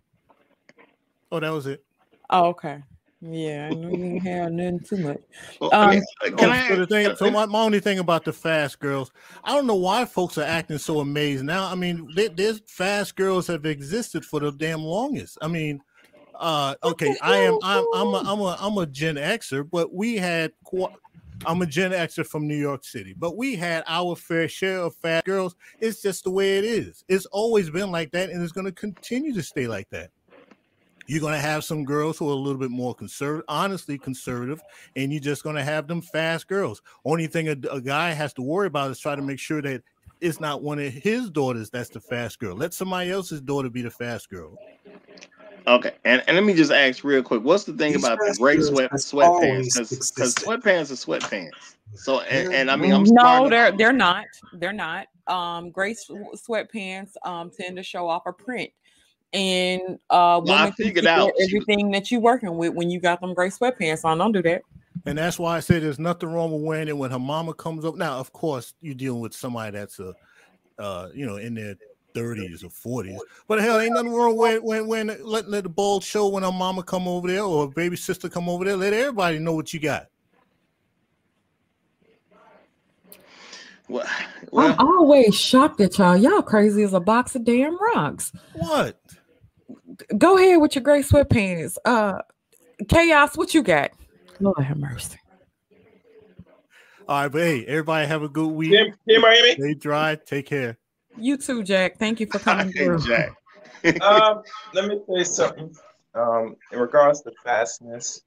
Oh, 1.30 1.40
that 1.40 1.50
was 1.50 1.66
it. 1.66 1.84
Oh, 2.28 2.46
okay. 2.46 2.82
Yeah, 3.24 3.68
I 3.70 3.74
know 3.74 3.88
you 3.88 4.04
ain't 4.04 4.22
have 4.24 4.50
nothing 4.50 4.80
too 4.80 4.96
much. 4.96 5.20
Well, 5.60 5.72
um, 5.72 6.00
can 6.36 6.50
I, 6.50 6.68
so, 6.68 6.76
the 6.76 6.86
thing, 6.86 7.14
so 7.14 7.30
my, 7.30 7.46
my 7.46 7.60
only 7.60 7.78
thing 7.78 8.00
about 8.00 8.24
the 8.24 8.32
fast 8.32 8.80
girls, 8.80 9.12
I 9.44 9.54
don't 9.54 9.68
know 9.68 9.76
why 9.76 10.04
folks 10.04 10.38
are 10.38 10.44
acting 10.44 10.78
so 10.78 10.98
amazed 10.98 11.44
now. 11.44 11.70
I 11.70 11.76
mean, 11.76 12.10
they, 12.16 12.26
there's 12.26 12.60
fast 12.66 13.14
girls 13.14 13.46
have 13.46 13.64
existed 13.64 14.24
for 14.24 14.40
the 14.40 14.50
damn 14.50 14.82
longest. 14.82 15.38
I 15.40 15.46
mean, 15.46 15.80
uh, 16.34 16.74
okay, 16.82 17.16
I 17.22 17.36
am 17.36 17.58
I'm 17.62 17.84
I'm 17.94 18.08
a, 18.08 18.18
I'm 18.26 18.40
a 18.40 18.56
I'm 18.60 18.78
a 18.78 18.86
Gen 18.86 19.14
Xer, 19.14 19.68
but 19.70 19.94
we 19.94 20.16
had 20.16 20.52
I'm 21.44 21.60
a 21.60 21.66
Gen 21.66 21.90
Xer 21.90 22.24
from 22.24 22.46
New 22.46 22.56
York 22.56 22.84
City, 22.84 23.14
but 23.18 23.36
we 23.36 23.56
had 23.56 23.82
our 23.88 24.14
fair 24.14 24.46
share 24.46 24.78
of 24.78 24.94
fat 24.94 25.24
girls. 25.24 25.56
It's 25.80 26.00
just 26.00 26.22
the 26.22 26.30
way 26.30 26.58
it 26.58 26.64
is. 26.64 27.04
It's 27.08 27.26
always 27.26 27.68
been 27.68 27.90
like 27.90 28.12
that, 28.12 28.30
and 28.30 28.40
it's 28.42 28.52
going 28.52 28.66
to 28.66 28.72
continue 28.72 29.34
to 29.34 29.42
stay 29.42 29.66
like 29.66 29.90
that. 29.90 30.10
You're 31.08 31.20
going 31.20 31.34
to 31.34 31.40
have 31.40 31.64
some 31.64 31.84
girls 31.84 32.16
who 32.16 32.28
are 32.28 32.32
a 32.32 32.36
little 32.36 32.60
bit 32.60 32.70
more 32.70 32.94
conservative, 32.94 33.44
honestly 33.48 33.98
conservative, 33.98 34.62
and 34.94 35.10
you're 35.10 35.20
just 35.20 35.42
going 35.42 35.56
to 35.56 35.64
have 35.64 35.88
them 35.88 36.00
fast 36.00 36.46
girls. 36.46 36.80
Only 37.04 37.26
thing 37.26 37.48
a, 37.48 37.56
a 37.72 37.80
guy 37.80 38.12
has 38.12 38.32
to 38.34 38.42
worry 38.42 38.68
about 38.68 38.92
is 38.92 39.00
try 39.00 39.16
to 39.16 39.22
make 39.22 39.40
sure 39.40 39.60
that 39.62 39.82
it's 40.20 40.38
not 40.38 40.62
one 40.62 40.78
of 40.78 40.92
his 40.92 41.28
daughters 41.28 41.70
that's 41.70 41.88
the 41.88 42.00
fast 42.00 42.38
girl. 42.38 42.56
Let 42.56 42.72
somebody 42.72 43.10
else's 43.10 43.40
daughter 43.40 43.68
be 43.68 43.82
the 43.82 43.90
fast 43.90 44.30
girl. 44.30 44.56
Okay, 45.66 45.92
and, 46.04 46.22
and 46.26 46.36
let 46.36 46.44
me 46.44 46.54
just 46.54 46.72
ask 46.72 47.04
real 47.04 47.22
quick: 47.22 47.42
What's 47.42 47.64
the 47.64 47.72
thing 47.72 47.92
These 47.92 48.04
about 48.04 48.18
the 48.18 48.36
gray 48.38 48.60
sweat 48.60 48.90
sweatpants? 48.92 49.74
Because 49.74 50.34
sweatpants 50.34 50.90
are 50.90 51.18
sweatpants. 51.18 51.76
So 51.94 52.20
and, 52.20 52.52
and 52.52 52.70
I 52.70 52.76
mean, 52.76 52.92
I'm 52.92 53.04
no, 53.04 53.48
they're 53.48 53.70
to... 53.70 53.76
they're 53.76 53.92
not. 53.92 54.24
They're 54.54 54.72
not. 54.72 55.06
Um, 55.26 55.70
gray 55.70 55.94
sweatpants 55.94 57.12
um 57.24 57.50
tend 57.56 57.76
to 57.76 57.82
show 57.82 58.08
off 58.08 58.22
a 58.26 58.32
print, 58.32 58.70
and 59.32 59.98
uh, 60.10 60.40
well, 60.44 60.72
women 60.72 60.94
can 60.94 61.06
out 61.06 61.30
everything 61.40 61.90
that 61.92 62.10
you're 62.10 62.20
working 62.20 62.56
with 62.56 62.74
when 62.74 62.90
you 62.90 62.98
got 63.00 63.20
them 63.20 63.34
gray 63.34 63.50
sweatpants 63.50 64.04
on. 64.04 64.18
Don't 64.18 64.32
do 64.32 64.42
that. 64.42 64.62
And 65.06 65.18
that's 65.18 65.38
why 65.38 65.56
I 65.56 65.60
say 65.60 65.78
there's 65.78 65.98
nothing 65.98 66.32
wrong 66.32 66.52
with 66.52 66.62
wearing 66.62 66.88
it 66.88 66.96
when 66.96 67.10
her 67.10 67.18
mama 67.18 67.54
comes 67.54 67.84
up. 67.84 67.96
Now, 67.96 68.18
of 68.18 68.32
course, 68.32 68.74
you're 68.80 68.94
dealing 68.94 69.20
with 69.20 69.34
somebody 69.34 69.76
that's 69.76 69.98
a, 69.98 70.14
uh, 70.78 71.08
you 71.12 71.26
know, 71.26 71.36
in 71.36 71.54
their 71.54 71.76
30s 72.14 72.64
or 72.64 73.02
40s. 73.02 73.18
But 73.48 73.60
hell, 73.60 73.80
ain't 73.80 73.94
nothing 73.94 74.12
wrong 74.12 74.36
when 74.36 74.62
when 74.62 74.86
when 74.86 75.16
let, 75.22 75.48
let 75.48 75.64
the 75.64 75.68
ball 75.68 76.00
show 76.00 76.28
when 76.28 76.44
a 76.44 76.52
mama 76.52 76.82
come 76.82 77.08
over 77.08 77.28
there 77.28 77.42
or 77.42 77.64
a 77.64 77.68
baby 77.68 77.96
sister 77.96 78.28
come 78.28 78.48
over 78.48 78.64
there. 78.64 78.76
Let 78.76 78.92
everybody 78.92 79.38
know 79.38 79.54
what 79.54 79.72
you 79.72 79.80
got. 79.80 80.06
Well, 83.88 84.06
well, 84.50 84.74
I'm 84.78 84.86
always 84.86 85.34
shocked 85.34 85.80
at 85.80 85.98
y'all. 85.98 86.16
Y'all 86.16 86.42
crazy 86.42 86.82
as 86.82 86.94
a 86.94 87.00
box 87.00 87.34
of 87.34 87.44
damn 87.44 87.76
rocks. 87.94 88.32
What? 88.54 88.98
Go 90.16 90.38
ahead 90.38 90.60
with 90.60 90.74
your 90.74 90.82
gray 90.82 91.02
sweatpants. 91.02 91.76
Uh, 91.84 92.18
chaos. 92.88 93.36
What 93.36 93.52
you 93.52 93.62
got? 93.62 93.90
Lord 94.40 94.58
have 94.58 94.78
mercy. 94.78 95.18
All 97.08 97.22
right, 97.22 97.28
but 97.28 97.42
hey, 97.42 97.64
everybody 97.66 98.06
have 98.06 98.22
a 98.22 98.28
good 98.28 98.48
week. 98.48 98.70
Team, 98.70 98.94
team 99.08 99.20
Miami. 99.20 99.52
Stay 99.52 99.74
dry. 99.74 100.14
Take 100.14 100.46
care. 100.46 100.78
You 101.16 101.36
too, 101.36 101.62
Jack. 101.62 101.98
Thank 101.98 102.20
you 102.20 102.26
for 102.26 102.38
coming 102.40 102.72
through. 102.72 103.00
Jack. 103.00 103.34
um, 104.00 104.42
let 104.74 104.88
me 104.88 105.00
say 105.08 105.24
something. 105.24 105.74
Um, 106.14 106.56
in 106.70 106.78
regards 106.78 107.22
to 107.22 107.32
fastness, 107.42 108.22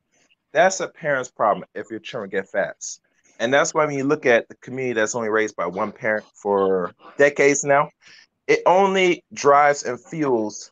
that's 0.51 0.79
a 0.79 0.87
parent's 0.87 1.29
problem 1.29 1.65
if 1.75 1.89
your 1.89 1.99
children 1.99 2.29
get 2.29 2.49
fast. 2.49 3.01
And 3.39 3.53
that's 3.53 3.73
why 3.73 3.85
when 3.85 3.95
you 3.95 4.05
look 4.05 4.25
at 4.25 4.47
the 4.47 4.55
community 4.55 4.93
that's 4.93 5.15
only 5.15 5.29
raised 5.29 5.55
by 5.55 5.65
one 5.65 5.91
parent 5.91 6.25
for 6.33 6.93
decades 7.17 7.63
now, 7.63 7.89
it 8.47 8.61
only 8.65 9.23
drives 9.33 9.83
and 9.83 9.99
fuels 9.99 10.71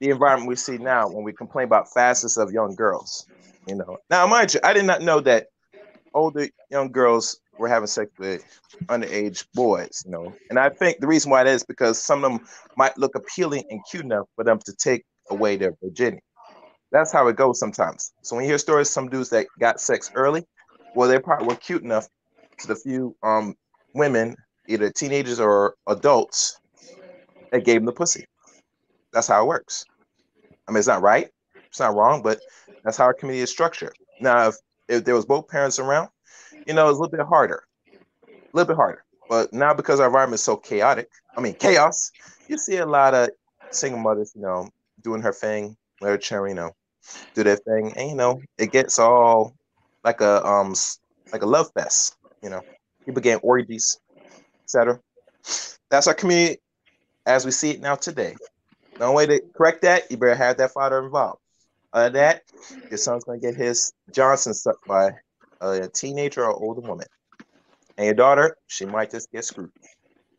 the 0.00 0.10
environment 0.10 0.48
we 0.48 0.56
see 0.56 0.78
now 0.78 1.08
when 1.08 1.24
we 1.24 1.32
complain 1.32 1.64
about 1.64 1.92
fastness 1.92 2.36
of 2.36 2.52
young 2.52 2.74
girls. 2.74 3.26
You 3.66 3.76
know, 3.76 3.98
now 4.08 4.26
mind 4.26 4.54
you, 4.54 4.60
I 4.64 4.72
did 4.72 4.84
not 4.84 5.02
know 5.02 5.20
that 5.20 5.46
older 6.14 6.48
young 6.70 6.90
girls 6.90 7.40
were 7.60 7.68
having 7.68 7.86
sex 7.86 8.10
with 8.18 8.44
underage 8.86 9.46
boys. 9.54 10.02
You 10.04 10.12
know, 10.12 10.34
and 10.48 10.58
I 10.58 10.70
think 10.70 10.98
the 10.98 11.06
reason 11.06 11.30
why 11.30 11.44
that 11.44 11.50
is 11.50 11.64
because 11.64 12.02
some 12.02 12.24
of 12.24 12.32
them 12.32 12.46
might 12.76 12.96
look 12.98 13.14
appealing 13.14 13.64
and 13.70 13.80
cute 13.88 14.04
enough 14.04 14.26
for 14.34 14.44
them 14.44 14.58
to 14.64 14.74
take 14.74 15.04
away 15.30 15.56
their 15.56 15.74
virginity. 15.82 16.22
That's 16.92 17.12
how 17.12 17.28
it 17.28 17.36
goes 17.36 17.60
sometimes. 17.60 18.12
So 18.22 18.34
when 18.34 18.44
you 18.44 18.50
hear 18.50 18.58
stories, 18.58 18.90
some 18.90 19.08
dudes 19.08 19.30
that 19.30 19.46
got 19.60 19.80
sex 19.80 20.10
early, 20.14 20.44
well, 20.94 21.08
they 21.08 21.20
probably 21.20 21.46
were 21.46 21.54
cute 21.54 21.82
enough 21.84 22.08
to 22.58 22.66
the 22.66 22.74
few 22.74 23.14
um 23.22 23.54
women, 23.94 24.36
either 24.66 24.90
teenagers 24.90 25.38
or 25.38 25.74
adults, 25.86 26.58
that 27.52 27.64
gave 27.64 27.76
them 27.76 27.86
the 27.86 27.92
pussy. 27.92 28.24
That's 29.12 29.26
how 29.26 29.42
it 29.42 29.46
works. 29.46 29.84
I 30.68 30.72
mean, 30.72 30.78
it's 30.78 30.88
not 30.88 31.02
right, 31.02 31.28
it's 31.66 31.80
not 31.80 31.94
wrong, 31.94 32.22
but 32.22 32.40
that's 32.84 32.96
how 32.96 33.04
our 33.04 33.14
community 33.14 33.42
is 33.42 33.50
structured. 33.50 33.92
Now, 34.20 34.48
if, 34.48 34.56
if 34.88 35.04
there 35.04 35.14
was 35.14 35.26
both 35.26 35.48
parents 35.48 35.78
around, 35.78 36.08
you 36.70 36.76
know, 36.76 36.88
it's 36.88 36.98
a 36.98 37.02
little 37.02 37.16
bit 37.16 37.26
harder, 37.26 37.64
a 38.28 38.28
little 38.52 38.68
bit 38.68 38.76
harder. 38.76 39.02
But 39.28 39.52
now 39.52 39.74
because 39.74 39.98
our 39.98 40.06
environment 40.06 40.38
is 40.38 40.44
so 40.44 40.56
chaotic, 40.56 41.08
I 41.36 41.40
mean 41.40 41.54
chaos, 41.54 42.12
you 42.46 42.56
see 42.58 42.76
a 42.76 42.86
lot 42.86 43.12
of 43.12 43.30
single 43.70 43.98
mothers, 43.98 44.32
you 44.36 44.42
know, 44.42 44.68
doing 45.02 45.20
her 45.20 45.32
thing, 45.32 45.76
cherry, 46.20 46.50
you 46.50 46.54
know, 46.54 46.70
do 47.34 47.42
their 47.42 47.56
thing, 47.56 47.92
and 47.96 48.10
you 48.10 48.14
know, 48.14 48.40
it 48.56 48.70
gets 48.70 49.00
all 49.00 49.52
like 50.04 50.20
a 50.20 50.46
um 50.46 50.76
like 51.32 51.42
a 51.42 51.46
love 51.46 51.72
fest, 51.74 52.16
you 52.40 52.50
know. 52.50 52.62
People 53.04 53.20
getting 53.20 53.40
orgies, 53.40 53.98
etc. 54.64 55.00
That's 55.90 56.06
our 56.06 56.14
community 56.14 56.60
as 57.26 57.44
we 57.44 57.50
see 57.50 57.70
it 57.70 57.80
now 57.80 57.96
today. 57.96 58.36
The 58.96 59.06
only 59.06 59.26
way 59.26 59.38
to 59.38 59.44
correct 59.56 59.82
that, 59.82 60.08
you 60.08 60.18
better 60.18 60.36
have 60.36 60.58
that 60.58 60.70
father 60.70 61.02
involved. 61.02 61.40
Other 61.92 62.10
than 62.10 62.12
that, 62.12 62.42
your 62.88 62.98
son's 62.98 63.24
gonna 63.24 63.40
get 63.40 63.56
his 63.56 63.92
Johnson 64.12 64.54
sucked 64.54 64.86
by 64.86 65.14
a 65.60 65.88
teenager 65.88 66.44
or 66.44 66.52
older 66.52 66.80
woman. 66.80 67.06
And 67.96 68.06
your 68.06 68.14
daughter, 68.14 68.56
she 68.66 68.86
might 68.86 69.10
just 69.10 69.30
get 69.30 69.44
screwed 69.44 69.70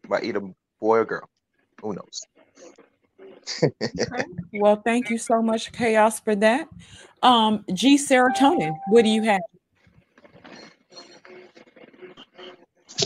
by 0.09 0.21
either 0.21 0.41
boy 0.79 0.97
or 0.97 1.05
girl. 1.05 1.29
Who 1.81 1.93
knows? 1.93 2.21
okay. 3.63 4.25
Well, 4.53 4.81
thank 4.83 5.09
you 5.09 5.17
so 5.17 5.41
much, 5.41 5.71
Chaos, 5.71 6.19
for 6.19 6.35
that. 6.35 6.67
Um, 7.23 7.63
G 7.73 7.97
serotonin, 7.97 8.77
what 8.89 9.03
do 9.03 9.09
you 9.09 9.23
have? 9.23 9.41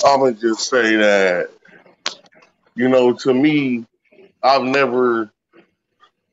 I'm 0.03 0.19
gonna 0.19 0.33
just 0.33 0.67
say 0.67 0.95
that, 0.95 1.49
you 2.75 2.89
know, 2.89 3.13
to 3.13 3.33
me, 3.33 3.85
I've 4.41 4.63
never 4.63 5.31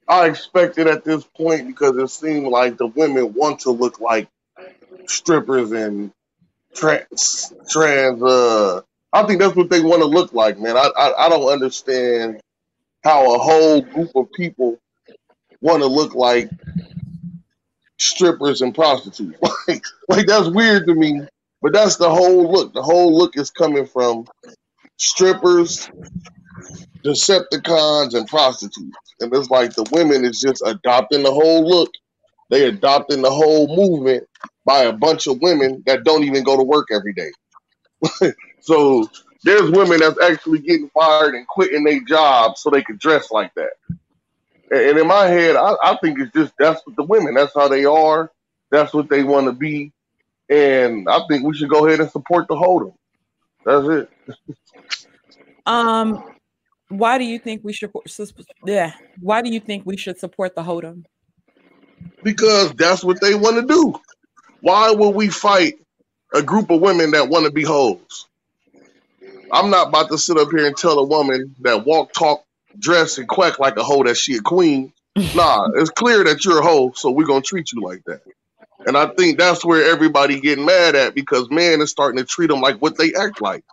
I 0.09 0.29
expected 0.29 0.89
at 0.89 1.05
this 1.05 1.25
point 1.25 1.67
because 1.67 1.97
it 1.97 2.09
seemed 2.09 2.49
like 2.49 2.77
the 2.77 2.87
women 2.87 3.35
want 3.35 3.61
to 3.61 3.71
look 3.71 4.01
like 4.01 4.29
strippers 5.09 5.73
and 5.73 6.12
trans 6.74 7.53
trans 7.70 8.23
uh 8.23 8.83
I 9.12 9.24
think 9.24 9.41
that's 9.41 9.57
what 9.57 9.70
they 9.70 9.81
want 9.81 10.03
to 10.03 10.07
look 10.09 10.33
like, 10.35 10.59
man. 10.59 10.77
I, 10.77 10.91
I 10.97 11.27
I 11.27 11.29
don't 11.31 11.53
understand 11.53 12.41
how 13.05 13.35
a 13.35 13.39
whole 13.39 13.83
group 13.83 14.11
of 14.16 14.33
people 14.33 14.79
want 15.62 15.83
to 15.83 15.89
look 15.89 16.15
like 16.15 16.51
strippers 17.99 18.62
and 18.62 18.74
prostitutes. 18.74 19.39
like, 19.69 19.85
like 20.09 20.27
that's 20.27 20.49
weird 20.49 20.87
to 20.87 20.95
me. 20.95 21.23
But 21.62 21.73
that's 21.73 21.97
the 21.97 22.11
whole 22.11 22.53
look. 22.53 22.74
The 22.74 22.83
whole 22.83 23.16
look 23.16 23.37
is 23.37 23.51
coming 23.51 23.87
from 23.87 24.27
strippers, 24.99 25.91
Decepticons, 27.05 28.15
and 28.15 28.29
prostitutes. 28.29 28.97
And 29.20 29.35
it's 29.35 29.51
like 29.51 29.74
the 29.74 29.89
women 29.93 30.24
is 30.24 30.41
just 30.41 30.62
adopting 30.66 31.23
the 31.24 31.33
whole 31.33 31.69
look. 31.69 31.91
They 32.51 32.66
adopting 32.66 33.23
the 33.23 33.31
whole 33.33 33.69
movement 33.69 34.29
by 34.65 34.83
a 34.83 34.93
bunch 34.93 35.27
of 35.27 35.41
women 35.41 35.83
that 35.87 36.05
don't 36.05 36.25
even 36.25 36.45
go 36.45 36.57
to 36.57 36.63
work 36.63 36.89
every 36.93 37.13
day. 37.13 38.33
so 38.61 39.07
there's 39.45 39.71
women 39.71 40.01
that's 40.01 40.21
actually 40.23 40.61
getting 40.61 40.89
fired 40.91 41.35
and 41.35 41.47
quitting 41.47 41.85
their 41.85 42.01
jobs 42.01 42.63
so 42.63 42.71
they 42.71 42.83
can 42.83 42.97
dress 42.97 43.31
like 43.31 43.53
that. 43.55 43.73
And 44.71 44.99
in 44.99 45.07
my 45.07 45.27
head, 45.27 45.57
I, 45.57 45.75
I 45.83 45.99
think 46.03 46.19
it's 46.19 46.33
just 46.33 46.55
that's 46.59 46.81
what 46.87 46.97
the 46.97 47.03
women, 47.03 47.35
that's 47.35 47.55
how 47.55 47.69
they 47.69 47.85
are, 47.85 48.31
that's 48.71 48.95
what 48.95 49.09
they 49.11 49.23
want 49.23 49.47
to 49.47 49.53
be. 49.53 49.93
And 50.49 51.09
I 51.09 51.21
think 51.29 51.45
we 51.45 51.55
should 51.55 51.69
go 51.69 51.87
ahead 51.87 52.01
and 52.01 52.11
support 52.11 52.49
the 52.49 52.55
Hold'em. 52.55 52.95
That's 53.65 53.87
it. 53.89 54.11
um, 55.67 56.25
why 56.89 57.19
do 57.19 57.25
you 57.25 57.39
think 57.39 57.63
we 57.65 57.73
should? 57.73 57.91
Yeah, 58.65 58.93
why 59.21 59.43
do 59.43 59.51
you 59.51 59.61
think 59.61 59.87
we 59.87 59.97
should 59.97 60.19
support 60.19 60.55
the 60.55 60.63
Hold'em? 60.63 61.05
Because 62.23 62.73
that's 62.75 63.05
what 63.05 63.21
they 63.21 63.35
want 63.35 63.57
to 63.57 63.67
do. 63.67 63.95
Why 64.63 64.93
would 64.93 65.17
we 65.17 65.31
fight 65.31 65.75
a 66.35 66.43
group 66.43 66.71
of 66.71 66.81
women 66.81 67.13
that 67.13 67.29
want 67.29 67.47
to 67.47 67.53
be 67.53 67.65
hoes? 67.65 68.27
I'm 69.53 69.71
not 69.71 69.89
about 69.89 70.11
to 70.11 70.19
sit 70.19 70.39
up 70.39 70.49
here 70.51 70.67
and 70.67 70.77
tell 70.77 70.99
a 70.99 71.05
woman 71.07 71.57
that 71.61 71.87
walk, 71.87 72.13
talk, 72.13 72.45
dress, 72.79 73.19
and 73.19 73.29
quack 73.29 73.59
like 73.59 73.77
a 73.77 73.85
hoe 73.85 74.05
that 74.05 74.17
she 74.17 74.37
a 74.37 74.41
queen. 74.41 74.93
Nah, 75.35 75.69
it's 75.77 75.91
clear 75.91 76.25
that 76.25 76.45
you're 76.45 76.61
a 76.61 76.65
hoe, 76.65 76.93
so 76.95 77.11
we're 77.11 77.27
gonna 77.27 77.43
treat 77.43 77.73
you 77.73 77.83
like 77.83 78.03
that. 78.07 78.23
And 78.87 78.97
I 78.97 79.07
think 79.07 79.39
that's 79.39 79.65
where 79.65 79.91
everybody 79.91 80.41
getting 80.41 80.65
mad 80.65 80.97
at 80.97 81.15
because 81.15 81.51
man 81.51 81.81
is 81.83 81.91
starting 81.91 82.19
to 82.19 82.25
treat 82.25 82.49
them 82.49 82.61
like 82.61 82.79
what 82.79 82.99
they 82.99 83.15
act 83.15 83.41
like. 83.41 83.65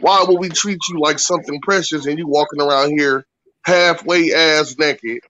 Why 0.00 0.24
would 0.26 0.38
we 0.38 0.48
treat 0.50 0.80
you 0.88 1.00
like 1.00 1.18
something 1.18 1.60
precious 1.62 2.06
and 2.06 2.18
you 2.18 2.26
walking 2.28 2.60
around 2.60 2.98
here 2.98 3.24
halfway 3.64 4.32
ass 4.32 4.76
naked 4.78 5.20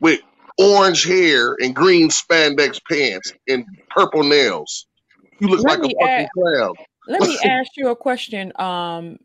with 0.00 0.20
orange 0.58 1.04
hair 1.04 1.56
and 1.60 1.74
green 1.74 2.08
spandex 2.08 2.80
pants 2.90 3.32
and 3.48 3.64
purple 3.90 4.22
nails? 4.22 4.86
You 5.40 5.48
look 5.48 5.60
let 5.64 5.80
like 5.80 5.90
a 5.90 5.94
fucking 6.00 6.08
add, 6.08 6.28
clown. 6.34 6.74
Let 7.08 7.22
me 7.22 7.38
ask 7.44 7.72
you 7.76 7.88
a 7.88 7.96
question. 7.96 8.52
Um, 8.56 9.18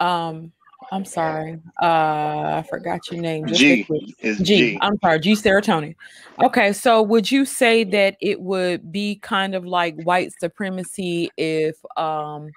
um, 0.00 0.52
I'm 0.92 1.04
sorry. 1.04 1.58
Uh, 1.80 1.84
I 1.84 2.64
forgot 2.68 3.10
your 3.10 3.20
name. 3.20 3.46
Just 3.46 3.60
G. 3.60 3.86
G. 4.20 4.42
G. 4.42 4.78
I'm 4.80 4.98
sorry. 5.00 5.20
G 5.20 5.32
serotonin. 5.32 5.94
Okay. 6.42 6.72
So 6.72 7.02
would 7.02 7.30
you 7.30 7.44
say 7.44 7.84
that 7.84 8.16
it 8.20 8.40
would 8.40 8.90
be 8.90 9.16
kind 9.16 9.54
of 9.54 9.64
like 9.64 10.00
white 10.02 10.32
supremacy 10.38 11.30
if 11.36 11.76
um 11.96 12.50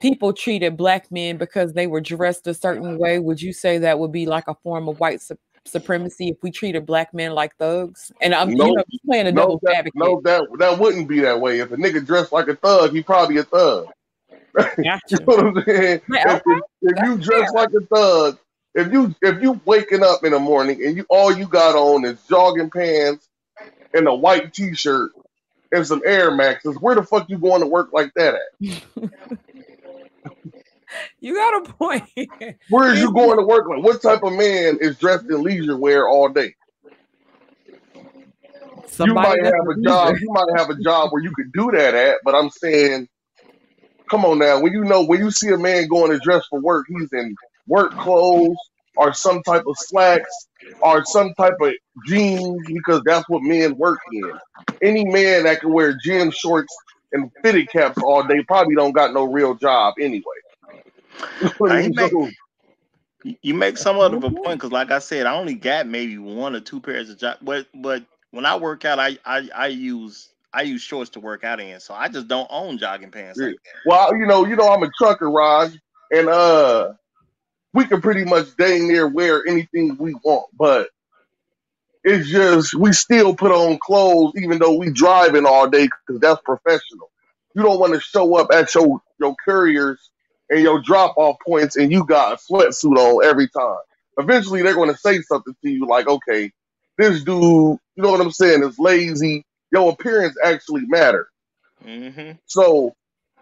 people 0.00 0.32
treated 0.32 0.76
black 0.76 1.12
men 1.12 1.36
because 1.36 1.74
they 1.74 1.86
were 1.86 2.00
dressed 2.00 2.46
a 2.48 2.54
certain 2.54 2.98
way? 2.98 3.20
Would 3.20 3.40
you 3.40 3.52
say 3.52 3.78
that 3.78 3.98
would 3.98 4.12
be 4.12 4.26
like 4.26 4.48
a 4.48 4.54
form 4.56 4.88
of 4.88 4.98
white 4.98 5.20
su- 5.20 5.38
supremacy 5.64 6.28
if 6.28 6.36
we 6.42 6.50
treated 6.50 6.86
black 6.86 7.14
men 7.14 7.32
like 7.32 7.56
thugs? 7.56 8.12
And 8.20 8.34
I'm 8.34 8.52
no, 8.52 8.66
you 8.66 8.74
know, 8.74 8.84
playing 9.06 9.26
a 9.26 9.32
no, 9.32 9.58
that, 9.62 9.76
advocate. 9.76 9.92
No, 9.94 10.20
that 10.22 10.42
that 10.58 10.78
wouldn't 10.78 11.08
be 11.08 11.20
that 11.20 11.40
way. 11.40 11.60
If 11.60 11.72
a 11.72 11.76
nigga 11.76 12.04
dressed 12.04 12.32
like 12.32 12.48
a 12.48 12.56
thug, 12.56 12.92
he 12.92 13.02
probably 13.02 13.38
a 13.38 13.44
thug. 13.44 13.86
Gotcha. 14.54 14.72
you 15.10 15.18
know 15.18 15.24
what 15.24 15.46
I'm 15.46 15.64
saying? 15.64 16.00
if, 16.08 16.42
if, 16.82 17.04
you 17.04 17.18
dress 17.18 17.50
fair. 17.52 17.62
like 17.62 17.70
a 17.70 17.86
thug, 17.86 18.38
if 18.74 18.92
you 18.92 19.14
if 19.22 19.42
you 19.42 19.60
waking 19.64 20.02
up 20.02 20.24
in 20.24 20.32
the 20.32 20.38
morning 20.38 20.84
and 20.84 20.96
you 20.96 21.06
all 21.08 21.32
you 21.32 21.46
got 21.46 21.74
on 21.74 22.04
is 22.04 22.18
jogging 22.28 22.70
pants 22.70 23.28
and 23.94 24.08
a 24.08 24.14
white 24.14 24.52
t-shirt 24.52 25.12
and 25.72 25.86
some 25.86 26.02
Air 26.04 26.30
Maxes, 26.30 26.76
where 26.76 26.94
the 26.94 27.02
fuck 27.02 27.28
you 27.30 27.38
going 27.38 27.60
to 27.60 27.66
work 27.66 27.92
like 27.92 28.12
that 28.14 28.34
at? 28.34 29.10
you 31.20 31.34
got 31.34 31.68
a 31.68 31.72
point. 31.72 32.04
Where 32.70 32.92
is 32.92 33.00
you 33.00 33.12
going 33.12 33.38
to 33.38 33.44
work? 33.44 33.68
Like, 33.68 33.82
what 33.82 34.02
type 34.02 34.22
of 34.22 34.32
man 34.32 34.78
is 34.80 34.98
dressed 34.98 35.24
in 35.24 35.42
leisure 35.42 35.76
wear 35.76 36.08
all 36.08 36.28
day? 36.28 36.54
Somebody 38.86 39.38
you 39.38 39.42
might 39.42 39.44
have 39.44 39.68
a 39.70 39.80
job. 39.82 40.16
You 40.20 40.32
might 40.32 40.58
have 40.58 40.70
a 40.70 40.78
job 40.82 41.12
where 41.12 41.22
you 41.22 41.32
could 41.34 41.52
do 41.52 41.70
that 41.72 41.94
at, 41.94 42.16
but 42.24 42.34
I'm 42.34 42.50
saying 42.50 43.08
come 44.12 44.26
on 44.26 44.38
now. 44.38 44.60
When 44.60 44.72
you 44.72 44.84
know 44.84 45.04
when 45.04 45.20
you 45.20 45.30
see 45.30 45.48
a 45.48 45.56
man 45.56 45.88
going 45.88 46.10
to 46.10 46.18
dress 46.18 46.44
for 46.50 46.60
work, 46.60 46.86
he's 46.88 47.12
in 47.12 47.34
work 47.66 47.92
clothes 47.92 48.56
or 48.96 49.14
some 49.14 49.42
type 49.42 49.64
of 49.66 49.74
slacks 49.78 50.48
or 50.82 51.04
some 51.06 51.32
type 51.34 51.54
of 51.60 51.72
jeans 52.06 52.60
because 52.66 53.00
that's 53.06 53.26
what 53.28 53.42
men 53.42 53.76
work 53.78 54.00
in. 54.12 54.32
Any 54.82 55.06
man 55.06 55.44
that 55.44 55.60
can 55.60 55.72
wear 55.72 55.96
gym 56.04 56.30
shorts 56.30 56.74
and 57.12 57.30
fitted 57.42 57.70
caps 57.70 57.96
all 58.02 58.22
day 58.24 58.42
probably 58.46 58.74
don't 58.74 58.92
got 58.92 59.14
no 59.14 59.24
real 59.24 59.54
job 59.54 59.94
anyway. 59.98 60.22
you, 61.60 61.92
make, 61.94 62.12
you 63.42 63.54
make 63.54 63.78
somewhat 63.78 64.14
of 64.14 64.24
a 64.24 64.30
point 64.30 64.58
because, 64.58 64.72
like 64.72 64.90
I 64.90 64.98
said, 64.98 65.26
I 65.26 65.34
only 65.34 65.54
got 65.54 65.86
maybe 65.86 66.18
one 66.18 66.54
or 66.54 66.60
two 66.60 66.80
pairs 66.80 67.10
of 67.10 67.18
jobs. 67.18 67.38
But 67.42 67.66
but 67.74 68.04
when 68.30 68.46
I 68.46 68.56
work 68.56 68.84
out, 68.84 68.98
I 68.98 69.18
I, 69.24 69.48
I 69.54 69.66
use 69.68 70.28
I 70.52 70.62
use 70.62 70.82
shorts 70.82 71.10
to 71.10 71.20
work 71.20 71.44
out 71.44 71.60
in, 71.60 71.80
so 71.80 71.94
I 71.94 72.08
just 72.08 72.28
don't 72.28 72.48
own 72.50 72.78
jogging 72.78 73.10
pants 73.10 73.38
yeah. 73.40 73.48
like 73.48 73.56
Well, 73.86 74.16
you 74.16 74.26
know, 74.26 74.44
you 74.44 74.56
know, 74.56 74.68
I'm 74.68 74.82
a 74.82 74.90
trucker, 74.98 75.30
Raj, 75.30 75.72
and 76.10 76.28
uh, 76.28 76.92
we 77.72 77.86
can 77.86 78.00
pretty 78.00 78.24
much 78.24 78.54
dang 78.56 78.88
near 78.88 79.08
wear 79.08 79.46
anything 79.46 79.96
we 79.98 80.14
want, 80.24 80.46
but 80.56 80.88
it's 82.04 82.28
just 82.28 82.74
we 82.74 82.92
still 82.92 83.34
put 83.34 83.52
on 83.52 83.78
clothes 83.78 84.32
even 84.36 84.58
though 84.58 84.76
we 84.76 84.90
driving 84.90 85.46
all 85.46 85.68
day 85.68 85.88
because 86.06 86.20
that's 86.20 86.42
professional. 86.42 87.10
You 87.54 87.62
don't 87.62 87.78
want 87.78 87.94
to 87.94 88.00
show 88.00 88.36
up 88.36 88.50
at 88.52 88.74
your 88.74 89.00
your 89.20 89.34
couriers 89.44 90.10
and 90.52 90.62
your 90.62 90.80
drop 90.80 91.14
off 91.16 91.36
points 91.44 91.76
and 91.76 91.90
you 91.90 92.04
got 92.04 92.34
a 92.34 92.36
sweatsuit 92.36 92.96
on 92.96 93.24
every 93.24 93.48
time. 93.48 93.78
Eventually, 94.18 94.62
they're 94.62 94.74
going 94.74 94.92
to 94.92 94.98
say 94.98 95.22
something 95.22 95.56
to 95.64 95.70
you 95.70 95.86
like, 95.86 96.06
"Okay, 96.06 96.52
this 96.98 97.24
dude, 97.24 97.32
you 97.96 98.02
know 98.02 98.10
what 98.10 98.20
I'm 98.20 98.30
saying, 98.30 98.62
is 98.62 98.78
lazy. 98.78 99.44
Your 99.72 99.90
appearance 99.92 100.36
actually 100.44 100.82
matters." 100.86 101.26
Mm-hmm. 101.84 102.32
So 102.46 102.94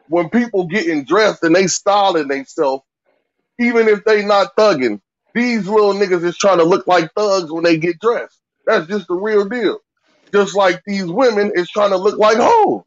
when 0.09 0.31
people 0.31 0.66
getting 0.66 1.05
dressed 1.05 1.43
and 1.43 1.55
they 1.55 1.66
styling 1.66 2.28
themselves, 2.28 2.85
even 3.59 3.89
if 3.89 4.05
they 4.05 4.24
not 4.24 4.57
thugging, 4.57 5.01
these 5.35 5.66
little 5.66 5.95
niggas 5.95 6.24
is 6.24 6.39
trying 6.39 6.59
to 6.59 6.65
look 6.65 6.87
like 6.87 7.12
thugs 7.15 7.51
when 7.51 7.65
they 7.65 7.77
get 7.77 8.01
dressed. 8.01 8.39
That's 8.66 8.87
just 8.87 9.09
the 9.09 9.15
real 9.15 9.45
deal. 9.49 9.78
Just 10.32 10.55
like 10.55 10.82
these 10.87 11.07
women 11.07 11.53
is 11.55 11.69
trying 11.69 11.91
to 11.91 11.97
look 11.97 12.19
like 12.19 12.37
hoes. 12.39 12.85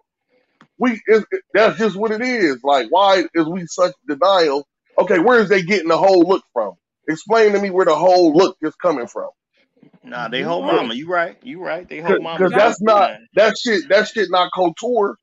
We 0.79 1.01
it, 1.07 1.25
that's 1.53 1.77
just 1.77 1.95
what 1.95 2.11
it 2.11 2.21
is. 2.21 2.59
Like, 2.63 2.87
why 2.89 3.25
is 3.33 3.47
we 3.47 3.65
such 3.67 3.93
denial? 4.07 4.67
Okay, 4.99 5.19
where 5.19 5.39
is 5.39 5.49
they 5.49 5.63
getting 5.63 5.89
the 5.89 5.97
whole 5.97 6.21
look 6.27 6.43
from? 6.53 6.73
Explain 7.07 7.53
to 7.53 7.59
me 7.59 7.69
where 7.69 7.85
the 7.85 7.95
whole 7.95 8.33
look 8.33 8.57
is 8.61 8.75
coming 8.75 9.07
from. 9.07 9.29
Nah, 10.03 10.27
they 10.27 10.41
whole 10.41 10.61
mama. 10.61 10.93
You 10.93 11.07
right. 11.07 11.37
You 11.43 11.63
right. 11.63 11.87
They 11.87 11.99
whole 11.99 12.19
mama. 12.19 12.39
Because 12.39 12.53
that's 12.53 12.81
not 12.81 13.11
that 13.35 13.55
shit. 13.57 13.83
That 13.89 14.07
shit 14.07 14.29
not 14.31 14.51
couture. 14.55 15.17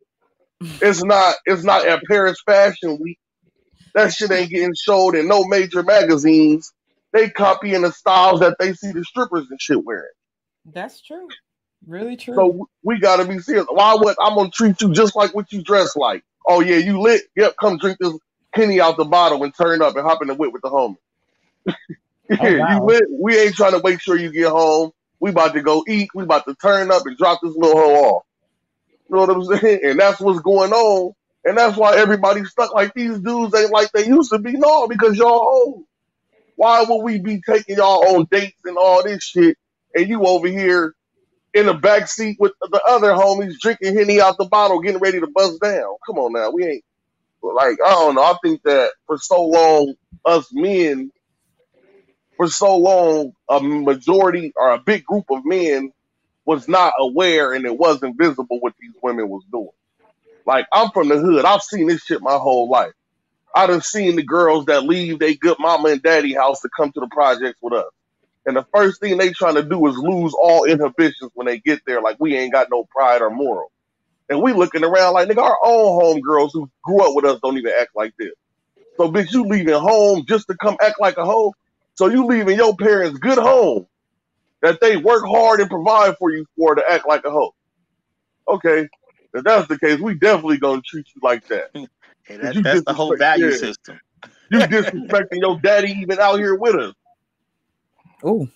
It's 0.80 1.04
not. 1.04 1.36
It's 1.46 1.64
not 1.64 1.86
at 1.86 2.02
Paris 2.08 2.38
Fashion 2.46 2.98
Week. 3.00 3.18
That 3.94 4.12
shit 4.12 4.30
ain't 4.32 4.50
getting 4.50 4.74
sold 4.74 5.16
in 5.16 5.28
no 5.28 5.44
major 5.44 5.82
magazines. 5.82 6.72
They 7.12 7.30
copying 7.30 7.82
the 7.82 7.92
styles 7.92 8.40
that 8.40 8.56
they 8.60 8.74
see 8.74 8.92
the 8.92 9.04
strippers 9.04 9.46
and 9.50 9.60
shit 9.60 9.84
wearing. 9.84 10.04
That's 10.66 11.02
true. 11.02 11.28
Really 11.86 12.16
true. 12.16 12.34
So 12.34 12.68
we 12.82 13.00
gotta 13.00 13.24
be 13.26 13.38
serious. 13.38 13.66
Why 13.70 13.94
would 13.94 14.16
I'm 14.20 14.34
gonna 14.36 14.50
treat 14.50 14.80
you 14.80 14.92
just 14.92 15.16
like 15.16 15.34
what 15.34 15.52
you 15.52 15.62
dress 15.62 15.96
like? 15.96 16.22
Oh 16.46 16.60
yeah, 16.60 16.76
you 16.76 17.00
lit. 17.00 17.22
Yep, 17.36 17.54
come 17.60 17.78
drink 17.78 17.98
this 18.00 18.14
henny 18.52 18.80
out 18.80 18.96
the 18.96 19.04
bottle 19.04 19.42
and 19.44 19.54
turn 19.54 19.82
up 19.82 19.96
and 19.96 20.06
hop 20.06 20.22
in 20.22 20.28
the 20.28 20.34
whip 20.34 20.52
with 20.52 20.62
the 20.62 20.70
homie. 20.70 20.96
oh, 22.38 22.52
wow. 22.52 22.66
You 22.70 22.84
lit. 22.84 23.04
We 23.10 23.38
ain't 23.38 23.54
trying 23.54 23.72
to 23.72 23.82
make 23.84 24.00
sure 24.00 24.18
you 24.18 24.32
get 24.32 24.48
home. 24.50 24.90
We 25.20 25.30
about 25.30 25.54
to 25.54 25.62
go 25.62 25.84
eat. 25.88 26.10
We 26.14 26.24
about 26.24 26.46
to 26.46 26.54
turn 26.56 26.90
up 26.90 27.02
and 27.06 27.16
drop 27.16 27.40
this 27.42 27.54
little 27.56 27.78
hoe 27.78 27.94
off. 28.04 28.22
You 29.08 29.16
know 29.16 29.26
what 29.26 29.30
I'm 29.30 29.44
saying? 29.60 29.80
And 29.84 30.00
that's 30.00 30.20
what's 30.20 30.40
going 30.40 30.72
on. 30.72 31.12
And 31.44 31.58
that's 31.58 31.76
why 31.76 31.96
everybody's 31.96 32.50
stuck 32.50 32.74
like 32.74 32.94
these 32.94 33.18
dudes 33.20 33.54
ain't 33.54 33.72
like 33.72 33.92
they 33.92 34.06
used 34.06 34.30
to 34.32 34.38
be. 34.38 34.52
No, 34.52 34.88
because 34.88 35.16
y'all 35.16 35.30
old. 35.30 35.84
Why 36.56 36.84
would 36.88 37.02
we 37.02 37.18
be 37.20 37.40
taking 37.40 37.76
y'all 37.78 38.16
on 38.16 38.28
dates 38.30 38.60
and 38.64 38.76
all 38.76 39.02
this 39.02 39.24
shit 39.24 39.56
and 39.94 40.08
you 40.08 40.24
over 40.26 40.48
here 40.48 40.94
in 41.54 41.66
the 41.66 41.74
back 41.74 42.08
seat 42.08 42.36
with 42.40 42.52
the 42.62 42.80
other 42.88 43.12
homies 43.12 43.58
drinking 43.60 43.96
henny 43.96 44.20
out 44.20 44.36
the 44.38 44.46
bottle, 44.46 44.80
getting 44.80 45.00
ready 45.00 45.20
to 45.20 45.28
bust 45.34 45.60
down. 45.62 45.96
Come 46.06 46.18
on 46.18 46.32
now, 46.32 46.50
we 46.50 46.64
ain't 46.66 46.84
like 47.42 47.78
I 47.84 47.90
don't 47.90 48.16
know. 48.16 48.22
I 48.22 48.34
think 48.44 48.62
that 48.64 48.92
for 49.06 49.18
so 49.18 49.44
long, 49.44 49.94
us 50.24 50.48
men, 50.52 51.12
for 52.36 52.48
so 52.48 52.76
long, 52.78 53.32
a 53.50 53.60
majority 53.60 54.52
or 54.56 54.72
a 54.72 54.80
big 54.80 55.04
group 55.04 55.26
of 55.30 55.44
men 55.44 55.92
was 56.46 56.68
not 56.68 56.94
aware 56.98 57.54
and 57.54 57.66
it 57.66 57.78
wasn't 57.78 58.18
visible 58.18 58.60
what 58.60 58.74
these 58.80 58.94
women 59.02 59.28
was 59.28 59.44
doing. 59.52 59.68
Like 60.46 60.66
I'm 60.72 60.90
from 60.92 61.08
the 61.08 61.18
hood, 61.18 61.44
I've 61.46 61.62
seen 61.62 61.88
this 61.88 62.02
shit 62.04 62.22
my 62.22 62.36
whole 62.38 62.70
life. 62.70 62.92
I'd 63.54 63.70
have 63.70 63.84
seen 63.84 64.16
the 64.16 64.24
girls 64.24 64.66
that 64.66 64.84
leave 64.84 65.18
their 65.20 65.34
good 65.34 65.58
mama 65.60 65.90
and 65.90 66.02
daddy 66.02 66.34
house 66.34 66.60
to 66.62 66.70
come 66.76 66.92
to 66.92 67.00
the 67.00 67.08
projects 67.12 67.58
with 67.62 67.74
us. 67.74 67.86
And 68.46 68.56
the 68.56 68.66
first 68.74 69.00
thing 69.00 69.18
they 69.18 69.32
trying 69.32 69.56
to 69.56 69.62
do 69.62 69.86
is 69.86 69.96
lose 69.96 70.34
all 70.34 70.64
inhibitions 70.64 71.30
when 71.34 71.46
they 71.46 71.58
get 71.58 71.80
there. 71.86 72.00
Like 72.00 72.16
we 72.18 72.36
ain't 72.36 72.52
got 72.52 72.68
no 72.70 72.84
pride 72.84 73.22
or 73.22 73.30
moral. 73.30 73.70
And 74.28 74.40
we 74.42 74.52
looking 74.52 74.84
around 74.84 75.14
like 75.14 75.28
nigga, 75.28 75.42
our 75.42 75.58
own 75.64 76.00
homegirls 76.00 76.50
who 76.52 76.70
grew 76.82 77.02
up 77.04 77.14
with 77.14 77.24
us 77.24 77.40
don't 77.42 77.58
even 77.58 77.72
act 77.78 77.90
like 77.94 78.14
this. 78.18 78.32
So 78.96 79.10
bitch, 79.10 79.32
you 79.32 79.44
leaving 79.44 79.74
home 79.74 80.24
just 80.26 80.46
to 80.48 80.56
come 80.56 80.76
act 80.80 81.00
like 81.00 81.16
a 81.16 81.24
hoe. 81.24 81.54
So 81.94 82.06
you 82.06 82.26
leaving 82.26 82.56
your 82.56 82.76
parents 82.76 83.18
good 83.18 83.38
home 83.38 83.86
that 84.62 84.80
they 84.80 84.96
work 84.96 85.24
hard 85.24 85.60
and 85.60 85.68
provide 85.68 86.16
for 86.18 86.30
you 86.30 86.46
for 86.56 86.74
to 86.74 86.82
act 86.88 87.06
like 87.06 87.24
a 87.24 87.30
hoe. 87.30 87.54
Okay, 88.48 88.88
if 89.34 89.44
that's 89.44 89.68
the 89.68 89.78
case, 89.78 90.00
we 90.00 90.14
definitely 90.14 90.58
gonna 90.58 90.82
treat 90.84 91.06
you 91.14 91.20
like 91.22 91.46
that. 91.48 91.70
Hey, 92.24 92.36
that 92.36 92.62
that's 92.62 92.84
the 92.84 92.92
whole 92.92 93.16
value 93.16 93.46
yeah. 93.46 93.56
system. 93.56 93.98
You 94.52 94.58
disrespecting 94.60 95.40
your 95.40 95.58
daddy 95.58 95.90
even 96.00 96.20
out 96.20 96.38
here 96.38 96.54
with 96.54 96.76
us. 96.76 96.94
Oh, 98.22 98.48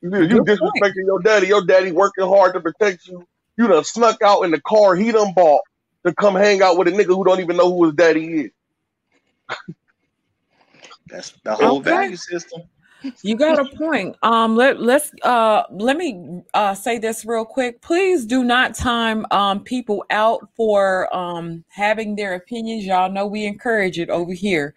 you, 0.00 0.22
you 0.22 0.44
disrespecting 0.44 0.60
point. 0.80 0.96
your 0.96 1.20
daddy. 1.20 1.46
Your 1.48 1.64
daddy 1.64 1.92
working 1.92 2.26
hard 2.26 2.54
to 2.54 2.60
protect 2.60 3.06
you. 3.06 3.26
You 3.56 3.68
done 3.68 3.84
snuck 3.84 4.22
out 4.22 4.42
in 4.42 4.50
the 4.50 4.60
car 4.60 4.94
he 4.94 5.12
done 5.12 5.32
bought 5.34 5.62
to 6.04 6.14
come 6.14 6.34
hang 6.34 6.62
out 6.62 6.76
with 6.76 6.88
a 6.88 6.90
nigga 6.90 7.06
who 7.06 7.24
don't 7.24 7.40
even 7.40 7.56
know 7.56 7.72
who 7.72 7.86
his 7.86 7.94
daddy 7.94 8.50
is. 8.50 8.50
That's 11.06 11.30
the 11.44 11.54
whole 11.54 11.78
okay. 11.78 11.90
value 11.90 12.16
system. 12.16 12.62
You 13.22 13.36
got 13.36 13.60
a 13.60 13.76
point. 13.76 14.16
Um, 14.22 14.56
let 14.56 14.80
let's 14.80 15.12
uh 15.22 15.64
let 15.70 15.96
me 15.96 16.42
uh 16.54 16.74
say 16.74 16.98
this 16.98 17.24
real 17.24 17.44
quick. 17.44 17.82
Please 17.82 18.24
do 18.24 18.42
not 18.44 18.74
time 18.74 19.26
um 19.30 19.60
people 19.60 20.04
out 20.10 20.48
for 20.56 21.14
um 21.14 21.64
having 21.68 22.16
their 22.16 22.34
opinions. 22.34 22.84
Y'all 22.84 23.10
know 23.10 23.26
we 23.26 23.44
encourage 23.44 23.98
it 23.98 24.08
over 24.08 24.32
here. 24.32 24.74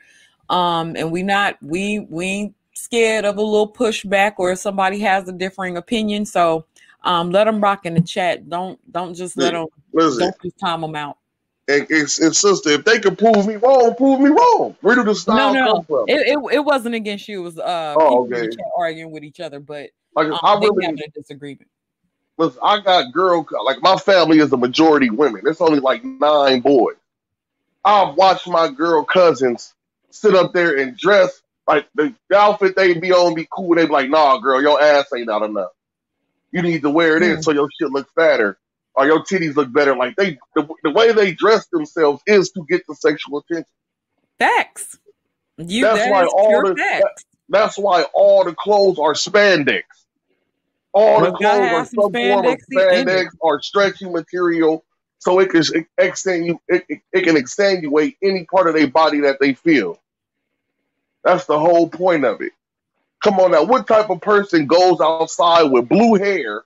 Um, 0.49 0.95
and 0.97 1.11
we 1.11 1.23
not 1.23 1.57
we 1.61 1.99
we 2.09 2.53
scared 2.77 3.25
of 3.25 3.37
a 3.37 3.41
little 3.41 3.71
pushback 3.71 4.35
or 4.37 4.51
if 4.51 4.59
somebody 4.59 4.99
has 4.99 5.27
a 5.27 5.33
differing 5.33 5.77
opinion. 5.77 6.25
So 6.25 6.65
um, 7.03 7.31
let 7.31 7.45
them 7.45 7.61
rock 7.61 7.85
in 7.85 7.93
the 7.93 8.01
chat. 8.01 8.49
Don't 8.49 8.79
don't 8.91 9.13
just 9.13 9.37
let 9.37 9.53
them 9.53 9.67
Listen, 9.93 10.19
don't 10.19 10.41
just 10.41 10.59
time 10.59 10.81
them 10.81 10.95
out. 10.95 11.17
And, 11.69 11.81
and, 11.89 12.17
and, 12.21 12.35
sister, 12.35 12.69
if 12.69 12.85
they 12.85 12.99
can 12.99 13.17
prove 13.17 13.45
me 13.45 13.57
wrong, 13.57 13.93
prove 13.95 14.21
me 14.21 14.29
wrong. 14.29 14.77
Where 14.79 14.95
do 14.95 15.03
the 15.03 15.13
style 15.13 15.53
no, 15.53 15.65
no, 15.65 15.73
come 15.73 15.83
from? 15.83 16.05
It, 16.07 16.25
it, 16.25 16.39
it 16.53 16.59
wasn't 16.63 16.95
against 16.95 17.27
you. 17.27 17.41
It 17.41 17.43
was 17.43 17.59
uh 17.59 17.95
oh, 17.97 18.25
okay. 18.25 18.47
arguing 18.77 19.11
with 19.11 19.23
each 19.23 19.41
other, 19.41 19.59
but 19.59 19.89
like, 20.15 20.27
um, 20.27 20.39
I 20.41 20.53
really 20.55 20.85
having 20.85 21.01
a 21.05 21.09
disagreement. 21.09 21.69
Listen, 22.37 22.59
I 22.63 22.79
got 22.79 23.11
girl 23.11 23.45
like 23.65 23.81
my 23.81 23.97
family 23.97 24.39
is 24.39 24.53
a 24.53 24.57
majority 24.57 25.09
women. 25.09 25.41
It's 25.45 25.59
only 25.59 25.79
like 25.79 26.03
nine 26.03 26.61
boys. 26.61 26.95
I've 27.83 28.15
watched 28.15 28.47
my 28.47 28.69
girl 28.69 29.03
cousins 29.03 29.73
sit 30.09 30.35
up 30.35 30.53
there 30.53 30.77
and 30.77 30.97
dress 30.97 31.41
like 31.67 31.87
the, 31.95 32.13
the 32.29 32.37
outfit 32.37 32.75
they 32.75 32.93
be 32.93 33.11
on 33.11 33.35
be 33.35 33.47
cool. 33.51 33.75
They 33.75 33.85
be 33.85 33.91
like, 33.91 34.09
nah, 34.09 34.37
girl, 34.37 34.61
your 34.61 34.81
ass 34.81 35.07
ain't 35.15 35.29
out 35.29 35.43
enough. 35.43 35.71
You 36.51 36.61
need 36.61 36.81
to 36.83 36.89
wear 36.89 37.17
it 37.17 37.23
in 37.23 37.37
mm. 37.37 37.43
so 37.43 37.51
your 37.51 37.67
shit 37.77 37.91
looks 37.91 38.11
fatter 38.15 38.57
or 38.95 39.05
your 39.05 39.23
titties 39.23 39.55
look 39.55 39.71
better. 39.71 39.95
Like 39.95 40.15
they, 40.15 40.37
the, 40.55 40.67
the 40.83 40.91
way 40.91 41.11
they 41.11 41.33
dress 41.33 41.67
themselves 41.67 42.21
is 42.25 42.51
to 42.51 42.65
get 42.67 42.81
the 42.87 42.95
sexual 42.95 43.39
attention. 43.39 43.69
Facts. 44.39 44.97
You, 45.57 45.83
that's 45.83 45.99
that 45.99 46.11
why 46.11 46.25
all 46.25 46.63
the 46.63 46.73
that, 46.75 47.03
that's 47.49 47.77
why 47.77 48.03
all 48.13 48.43
the 48.43 48.53
clothes 48.53 48.99
are 48.99 49.13
spandex. 49.13 49.83
All 50.93 51.21
the 51.21 51.31
clothes 51.31 51.71
are 51.71 51.85
some 51.85 52.13
form 52.13 52.45
of 52.45 52.57
spandex 52.71 53.27
or 53.39 53.61
stretchy 53.61 54.09
material, 54.09 54.83
so 55.19 55.39
it 55.39 55.49
can 55.49 55.63
extend 55.97 56.45
you. 56.45 56.61
It, 56.67 56.85
it, 56.87 56.99
it 57.11 57.23
can 57.23 57.37
extenuate 57.37 58.17
any 58.21 58.45
part 58.45 58.67
of 58.67 58.75
their 58.75 58.87
body 58.87 59.21
that 59.21 59.37
they 59.39 59.53
feel. 59.53 59.99
That's 61.27 61.43
the 61.43 61.59
whole 61.59 61.89
point 61.89 62.23
of 62.23 62.39
it. 62.39 62.53
Come 63.21 63.41
on 63.41 63.51
now, 63.51 63.65
what 63.65 63.85
type 63.85 64.09
of 64.09 64.21
person 64.21 64.65
goes 64.65 65.01
outside 65.01 65.63
with 65.63 65.89
blue 65.89 66.15
hair, 66.15 66.63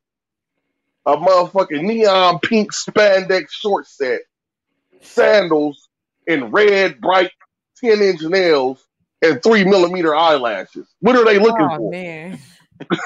a 1.04 1.18
motherfucking 1.18 1.82
neon 1.82 2.38
pink 2.38 2.72
spandex 2.72 3.50
short 3.50 3.88
set, 3.88 4.22
sandals, 5.02 5.90
and 6.28 6.54
red 6.54 7.02
bright 7.02 7.32
10 7.84 8.04
inch 8.04 8.22
nails 8.22 8.86
and 9.24 9.42
three 9.42 9.64
millimeter 9.64 10.16
eyelashes? 10.16 10.88
What 11.00 11.16
are 11.16 11.26
they 11.26 11.40
looking 11.40 11.68
oh, 11.68 11.78
for? 11.78 11.90
Man. 11.90 12.38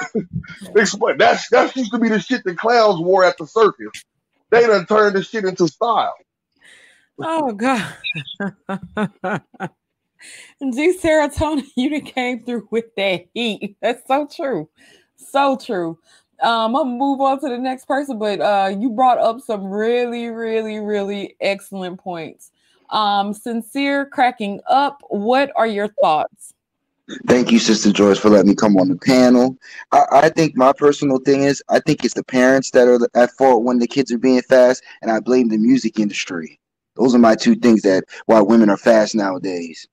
Explain. 0.76 1.16
That's 1.16 1.48
that 1.48 1.74
used 1.74 1.92
to 1.92 1.98
be 1.98 2.10
the 2.10 2.20
shit 2.20 2.44
the 2.44 2.54
clowns 2.54 3.00
wore 3.00 3.24
at 3.24 3.38
the 3.38 3.46
circus. 3.46 4.04
They 4.50 4.66
done 4.66 4.84
turned 4.84 5.16
the 5.16 5.24
shit 5.24 5.46
into 5.46 5.68
style. 5.68 6.16
Oh 7.18 7.52
god. 7.52 7.94
G 10.60 10.96
serotonin, 10.98 11.66
you 11.76 12.00
came 12.00 12.44
through 12.44 12.68
with 12.70 12.94
that 12.96 13.26
heat. 13.34 13.76
That's 13.80 14.06
so 14.06 14.26
true. 14.26 14.68
So 15.16 15.56
true. 15.56 15.98
Um, 16.42 16.76
I'm 16.76 16.84
gonna 16.84 16.90
move 16.90 17.20
on 17.20 17.40
to 17.40 17.48
the 17.48 17.58
next 17.58 17.86
person, 17.86 18.18
but 18.18 18.40
uh, 18.40 18.68
you 18.76 18.90
brought 18.90 19.18
up 19.18 19.40
some 19.40 19.66
really, 19.66 20.28
really, 20.28 20.78
really 20.78 21.36
excellent 21.40 21.98
points. 21.98 22.50
Um, 22.90 23.32
sincere 23.32 24.06
cracking 24.06 24.60
up. 24.68 25.02
What 25.08 25.50
are 25.56 25.66
your 25.66 25.88
thoughts? 26.02 26.54
Thank 27.28 27.52
you, 27.52 27.60
Sister 27.60 27.92
Joyce, 27.92 28.18
for 28.18 28.30
letting 28.30 28.48
me 28.48 28.54
come 28.54 28.76
on 28.76 28.88
the 28.88 28.96
panel. 28.96 29.56
I, 29.92 30.04
I, 30.10 30.28
think 30.28 30.56
my 30.56 30.72
personal 30.72 31.18
thing 31.18 31.44
is 31.44 31.62
I 31.68 31.78
think 31.78 32.04
it's 32.04 32.14
the 32.14 32.24
parents 32.24 32.72
that 32.72 32.88
are 32.88 32.98
at 33.14 33.30
fault 33.32 33.62
when 33.62 33.78
the 33.78 33.86
kids 33.86 34.10
are 34.12 34.18
being 34.18 34.42
fast, 34.42 34.82
and 35.02 35.10
I 35.10 35.20
blame 35.20 35.48
the 35.48 35.56
music 35.56 36.00
industry. 36.00 36.58
Those 36.96 37.14
are 37.14 37.18
my 37.18 37.36
two 37.36 37.54
things 37.54 37.82
that 37.82 38.04
why 38.26 38.40
women 38.40 38.70
are 38.70 38.76
fast 38.76 39.14
nowadays. 39.14 39.86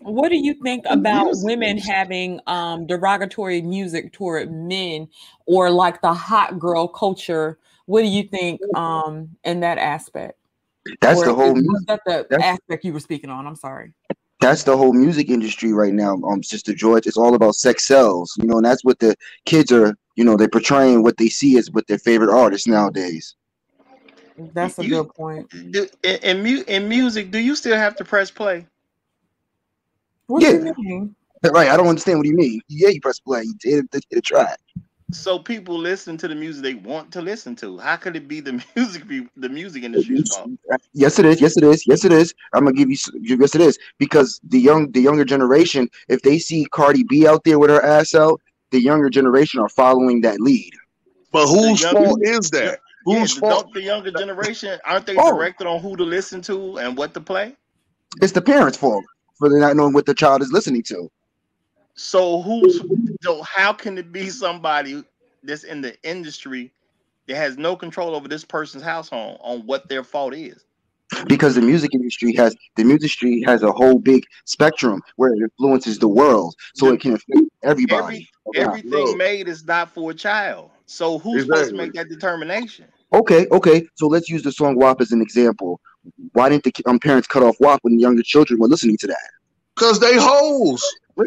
What 0.00 0.30
do 0.30 0.36
you 0.36 0.54
think 0.54 0.84
about 0.88 1.28
women 1.42 1.76
having 1.78 2.40
um, 2.46 2.86
derogatory 2.86 3.62
music 3.62 4.12
toward 4.12 4.50
men 4.50 5.08
or 5.46 5.70
like 5.70 6.00
the 6.00 6.14
hot 6.14 6.58
girl 6.58 6.88
culture? 6.88 7.58
What 7.86 8.02
do 8.02 8.08
you 8.08 8.24
think 8.24 8.60
um, 8.74 9.28
in 9.44 9.60
that 9.60 9.78
aspect? 9.78 10.38
That's 11.00 11.20
or 11.20 11.26
the 11.26 11.34
whole. 11.34 11.58
Is, 11.58 11.84
that 11.86 12.00
the 12.06 12.26
aspect 12.42 12.84
you 12.84 12.92
were 12.92 13.00
speaking 13.00 13.30
on? 13.30 13.46
I'm 13.46 13.56
sorry 13.56 13.92
that's 14.40 14.64
the 14.64 14.76
whole 14.76 14.92
music 14.92 15.28
industry 15.28 15.72
right 15.72 15.92
now, 15.92 16.14
um, 16.26 16.42
Sister 16.42 16.74
George. 16.74 17.06
It's 17.06 17.16
all 17.16 17.34
about 17.34 17.54
sex 17.54 17.86
sells, 17.86 18.34
you 18.38 18.46
know, 18.46 18.56
and 18.56 18.64
that's 18.64 18.82
what 18.84 18.98
the 18.98 19.14
kids 19.44 19.70
are, 19.70 19.94
you 20.16 20.24
know, 20.24 20.36
they're 20.36 20.48
portraying 20.48 21.02
what 21.02 21.18
they 21.18 21.28
see 21.28 21.58
as 21.58 21.70
what 21.70 21.86
their 21.86 21.98
favorite 21.98 22.34
artists 22.34 22.66
nowadays. 22.66 23.36
That's 24.54 24.78
a 24.78 24.84
you, 24.84 25.04
good 25.04 25.14
point. 25.14 25.50
Do, 25.72 25.86
in, 26.02 26.16
in, 26.22 26.42
mu- 26.42 26.64
in 26.66 26.88
music, 26.88 27.30
do 27.30 27.38
you 27.38 27.54
still 27.54 27.76
have 27.76 27.96
to 27.96 28.04
press 28.04 28.30
play? 28.30 28.66
What 30.30 30.42
yeah. 30.42 30.52
do 30.52 30.64
you 30.66 30.74
mean? 30.78 31.16
Right, 31.42 31.68
I 31.68 31.76
don't 31.78 31.86
understand 31.86 32.18
what 32.18 32.26
you 32.26 32.34
mean. 32.34 32.60
Yeah, 32.68 32.90
you 32.90 33.00
press 33.00 33.18
play, 33.18 33.44
you 33.44 33.54
hit, 33.62 33.86
hit 33.94 34.04
a 34.12 34.20
track 34.20 34.60
so 35.12 35.38
people 35.38 35.78
listen 35.78 36.16
to 36.18 36.28
the 36.28 36.34
music 36.34 36.62
they 36.62 36.74
want 36.74 37.12
to 37.12 37.20
listen 37.20 37.56
to. 37.56 37.78
How 37.78 37.96
could 37.96 38.16
it 38.16 38.28
be 38.28 38.40
the 38.40 38.62
music 38.76 39.06
be 39.06 39.26
the 39.36 39.48
music 39.48 39.82
industry's 39.82 40.34
fault? 40.34 40.50
Yes, 40.92 41.18
it 41.18 41.24
is. 41.24 41.40
Yes, 41.40 41.56
it 41.56 41.64
is. 41.64 41.86
Yes, 41.86 42.04
it 42.04 42.12
is. 42.12 42.34
I'm 42.52 42.64
gonna 42.64 42.76
give 42.76 42.90
you. 42.90 42.96
Yes, 43.20 43.54
it 43.54 43.60
is 43.60 43.78
because 43.98 44.40
the 44.44 44.58
young, 44.58 44.90
the 44.92 45.00
younger 45.00 45.24
generation, 45.24 45.88
if 46.08 46.22
they 46.22 46.38
see 46.38 46.66
Cardi 46.66 47.04
B 47.04 47.26
out 47.26 47.44
there 47.44 47.58
with 47.58 47.70
her 47.70 47.84
ass 47.84 48.14
out, 48.14 48.40
the 48.70 48.80
younger 48.80 49.10
generation 49.10 49.60
are 49.60 49.68
following 49.68 50.20
that 50.22 50.40
lead. 50.40 50.72
But 51.32 51.46
whose 51.46 51.84
fault 51.84 52.20
is 52.22 52.50
that? 52.50 52.80
Whose 53.06 53.34
yeah, 53.34 53.40
fault? 53.40 53.72
The 53.72 53.80
younger 53.80 54.10
generation 54.10 54.78
aren't 54.84 55.06
they 55.06 55.16
oh. 55.16 55.34
directed 55.34 55.66
on 55.66 55.80
who 55.80 55.96
to 55.96 56.04
listen 56.04 56.42
to 56.42 56.78
and 56.78 56.98
what 56.98 57.14
to 57.14 57.20
play? 57.20 57.56
It's 58.20 58.32
the 58.32 58.42
parents' 58.42 58.76
fault 58.76 59.06
for 59.40 59.48
not 59.58 59.74
knowing 59.74 59.92
what 59.92 60.06
the 60.06 60.14
child 60.14 60.42
is 60.42 60.52
listening 60.52 60.84
to. 60.84 61.10
So 61.94 62.40
who's 62.42 62.80
so 63.22 63.42
how 63.42 63.72
can 63.72 63.98
it 63.98 64.12
be 64.12 64.30
somebody 64.30 65.02
that's 65.42 65.64
in 65.64 65.80
the 65.80 66.00
industry 66.02 66.72
that 67.26 67.36
has 67.36 67.58
no 67.58 67.74
control 67.74 68.14
over 68.14 68.28
this 68.28 68.44
person's 68.44 68.84
household 68.84 69.38
on 69.42 69.66
what 69.66 69.88
their 69.88 70.04
fault 70.04 70.34
is? 70.34 70.64
Because 71.26 71.56
the 71.56 71.60
music 71.60 71.92
industry 71.92 72.32
has 72.36 72.54
the 72.76 72.84
music 72.84 73.02
industry 73.02 73.42
has 73.44 73.62
a 73.64 73.72
whole 73.72 73.98
big 73.98 74.24
spectrum 74.44 75.02
where 75.16 75.32
it 75.32 75.40
influences 75.40 75.98
the 75.98 76.08
world, 76.08 76.54
so 76.74 76.86
the, 76.86 76.92
it 76.92 77.00
can 77.00 77.14
affect 77.14 77.40
everybody. 77.64 78.28
Every, 78.54 78.80
everything 78.80 79.18
made 79.18 79.48
is 79.48 79.64
not 79.64 79.90
for 79.92 80.12
a 80.12 80.14
child. 80.14 80.70
So 80.86 81.18
who's 81.18 81.42
exactly. 81.42 81.56
supposed 81.56 81.70
to 81.70 81.76
make 81.76 81.92
that 81.94 82.08
determination? 82.08 82.86
Okay, 83.12 83.46
okay. 83.50 83.86
So 83.94 84.06
let's 84.06 84.28
use 84.28 84.42
the 84.42 84.52
song 84.52 84.76
WAP 84.76 85.00
as 85.00 85.10
an 85.10 85.20
example. 85.20 85.80
Why 86.32 86.48
didn't 86.48 86.64
the 86.64 86.72
um, 86.86 86.98
parents 86.98 87.28
cut 87.28 87.42
off 87.42 87.56
WAP 87.60 87.80
when 87.82 87.98
younger 87.98 88.22
children 88.22 88.60
were 88.60 88.68
listening 88.68 88.96
to 88.98 89.06
that? 89.08 89.30
Because 89.74 90.00
they 90.00 90.16
hoes. 90.16 90.84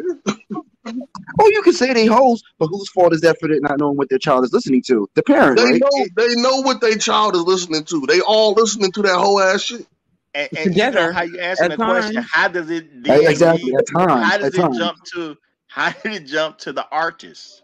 Oh, 0.86 1.50
you 1.50 1.62
can 1.62 1.72
say 1.72 1.94
they 1.94 2.06
hoes, 2.06 2.44
but 2.60 2.68
whose 2.68 2.90
fault 2.90 3.14
is 3.14 3.22
that 3.22 3.40
for 3.40 3.48
not 3.48 3.80
knowing 3.80 3.96
what 3.96 4.10
their 4.10 4.20
child 4.20 4.44
is 4.44 4.52
listening 4.52 4.84
to? 4.88 5.08
The 5.16 5.24
parent, 5.24 5.58
they 5.58 5.64
right? 5.64 5.82
know 5.82 6.06
they 6.18 6.36
know 6.36 6.58
what 6.62 6.82
their 6.82 6.98
child 6.98 7.36
is 7.36 7.44
listening 7.44 7.86
to. 7.86 8.06
They 8.06 8.20
all 8.20 8.54
listening 8.54 8.92
to 8.92 9.02
that 9.04 9.16
whole 9.16 9.40
ass 9.40 9.62
shit. 9.62 9.88
And, 10.34 10.50
and 10.58 10.74
Together, 10.74 11.00
you 11.00 11.08
know 11.08 11.14
how 11.14 11.22
you 11.24 11.40
answer 11.40 11.70
the 11.70 11.78
question? 11.78 12.26
How 12.30 12.48
does 12.50 12.70
it 12.70 12.88
exactly 13.06 13.74
at 13.76 13.88
times? 13.88 14.26
How 14.26 14.38
does 14.38 14.48
at 14.48 14.56
it 14.56 14.58
times. 14.58 14.78
jump 14.78 14.98
to? 15.14 15.38
How 15.68 15.92
did 16.04 16.12
it 16.12 16.26
jump 16.26 16.58
to 16.60 16.74
the 16.74 16.86
artist? 16.90 17.63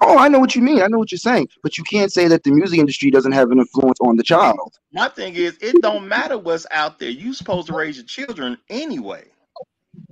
Oh, 0.00 0.18
I 0.18 0.28
know 0.28 0.38
what 0.38 0.54
you 0.54 0.62
mean. 0.62 0.82
I 0.82 0.88
know 0.88 0.98
what 0.98 1.10
you're 1.10 1.18
saying, 1.18 1.48
but 1.62 1.78
you 1.78 1.84
can't 1.84 2.12
say 2.12 2.28
that 2.28 2.44
the 2.44 2.50
music 2.50 2.78
industry 2.78 3.10
doesn't 3.10 3.32
have 3.32 3.50
an 3.50 3.58
influence 3.58 3.98
on 4.00 4.16
the 4.16 4.22
child. 4.22 4.74
My 4.92 5.08
thing 5.08 5.34
is, 5.34 5.56
it 5.60 5.80
don't 5.80 6.06
matter 6.06 6.38
what's 6.38 6.66
out 6.70 6.98
there. 6.98 7.10
You're 7.10 7.34
supposed 7.34 7.68
to 7.68 7.72
raise 7.72 7.96
your 7.96 8.04
children 8.04 8.58
anyway. 8.68 9.24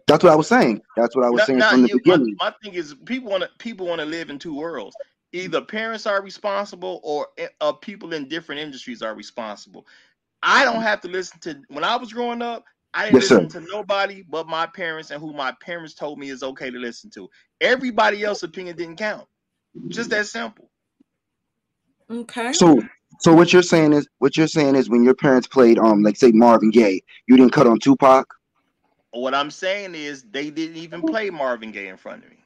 That's 0.07 0.25
what 0.25 0.33
I 0.33 0.37
was 0.37 0.49
saying. 0.49 0.83
That's 0.97 1.15
what 1.15 1.25
I 1.25 1.31
was 1.31 1.45
saying 1.45 1.61
from 1.63 1.83
the 1.83 1.89
you, 1.89 1.99
beginning. 1.99 2.37
My, 2.39 2.51
my, 2.51 2.55
thing 2.63 2.75
is, 2.75 2.95
people 3.05 3.31
want 3.31 3.43
to 3.43 3.51
people 3.59 3.87
want 3.87 4.01
to 4.01 4.07
live 4.07 4.31
in 4.31 4.39
two 4.39 4.55
worlds. 4.55 4.97
Either 5.33 5.61
parents 5.61 6.07
are 6.07 6.23
responsible, 6.23 7.01
or 7.03 7.29
uh, 7.61 7.73
people 7.73 8.15
in 8.15 8.29
different 8.29 8.61
industries 8.61 9.03
are 9.03 9.15
responsible. 9.15 9.87
I 10.43 10.65
don't 10.65 10.83
have 10.83 11.01
to 11.03 11.09
listen 11.09 11.41
to. 11.41 11.61
When 11.69 11.85
I 11.85 11.97
was 11.97 12.13
growing 12.13 12.43
up, 12.43 12.65
I 12.93 13.07
didn't 13.07 13.21
yes, 13.21 13.31
listen 13.31 13.51
sir. 13.51 13.61
to 13.61 13.67
nobody 13.67 14.23
but 14.29 14.47
my 14.47 14.67
parents 14.67 15.11
and 15.11 15.21
who 15.21 15.33
my 15.33 15.53
parents 15.61 15.95
told 15.95 16.19
me 16.19 16.29
is 16.29 16.43
okay 16.43 16.71
to 16.71 16.79
listen 16.79 17.11
to. 17.11 17.29
Everybody 17.61 18.23
else's 18.23 18.45
opinion 18.45 18.77
didn't 18.77 18.97
count. 18.97 19.27
Just 19.89 20.11
that 20.11 20.27
simple. 20.27 20.71
Okay. 22.11 22.53
So 22.53 22.81
so 23.21 23.33
what 23.35 23.53
you're 23.53 23.63
saying 23.63 23.93
is 23.93 24.07
what 24.19 24.37
you're 24.37 24.49
saying 24.49 24.77
is 24.77 24.91
when 24.91 25.05
your 25.05 25.15
parents 25.15 25.47
played 25.47 25.79
um 25.79 26.03
like 26.03 26.17
say 26.17 26.33
Marvin 26.33 26.71
Gaye, 26.71 27.03
you 27.27 27.37
didn't 27.37 27.53
cut 27.53 27.67
on 27.67 27.79
Tupac? 27.79 28.27
What 29.13 29.35
I'm 29.35 29.51
saying 29.51 29.95
is 29.95 30.25
they 30.25 30.51
didn't 30.51 30.77
even 30.77 31.01
play 31.03 31.31
Marvin 31.31 31.71
Gaye 31.71 31.89
in 31.89 31.97
front 31.97 32.25
of 32.25 32.31
me. 32.31 32.37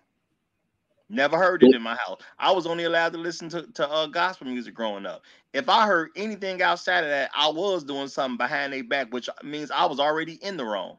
Never 1.10 1.38
heard 1.38 1.62
it 1.62 1.74
in 1.74 1.80
my 1.80 1.94
house. 1.94 2.20
I 2.38 2.52
was 2.52 2.66
only 2.66 2.84
allowed 2.84 3.14
to 3.14 3.18
listen 3.18 3.48
to, 3.50 3.62
to 3.62 3.88
uh, 3.88 4.06
gospel 4.08 4.46
music 4.46 4.74
growing 4.74 5.06
up. 5.06 5.22
If 5.54 5.70
I 5.70 5.86
heard 5.86 6.10
anything 6.16 6.60
outside 6.60 7.02
of 7.02 7.08
that, 7.08 7.30
I 7.34 7.48
was 7.48 7.82
doing 7.82 8.08
something 8.08 8.36
behind 8.36 8.74
their 8.74 8.84
back, 8.84 9.10
which 9.10 9.30
means 9.42 9.70
I 9.70 9.86
was 9.86 9.98
already 9.98 10.34
in 10.44 10.58
the 10.58 10.66
wrong. 10.66 10.98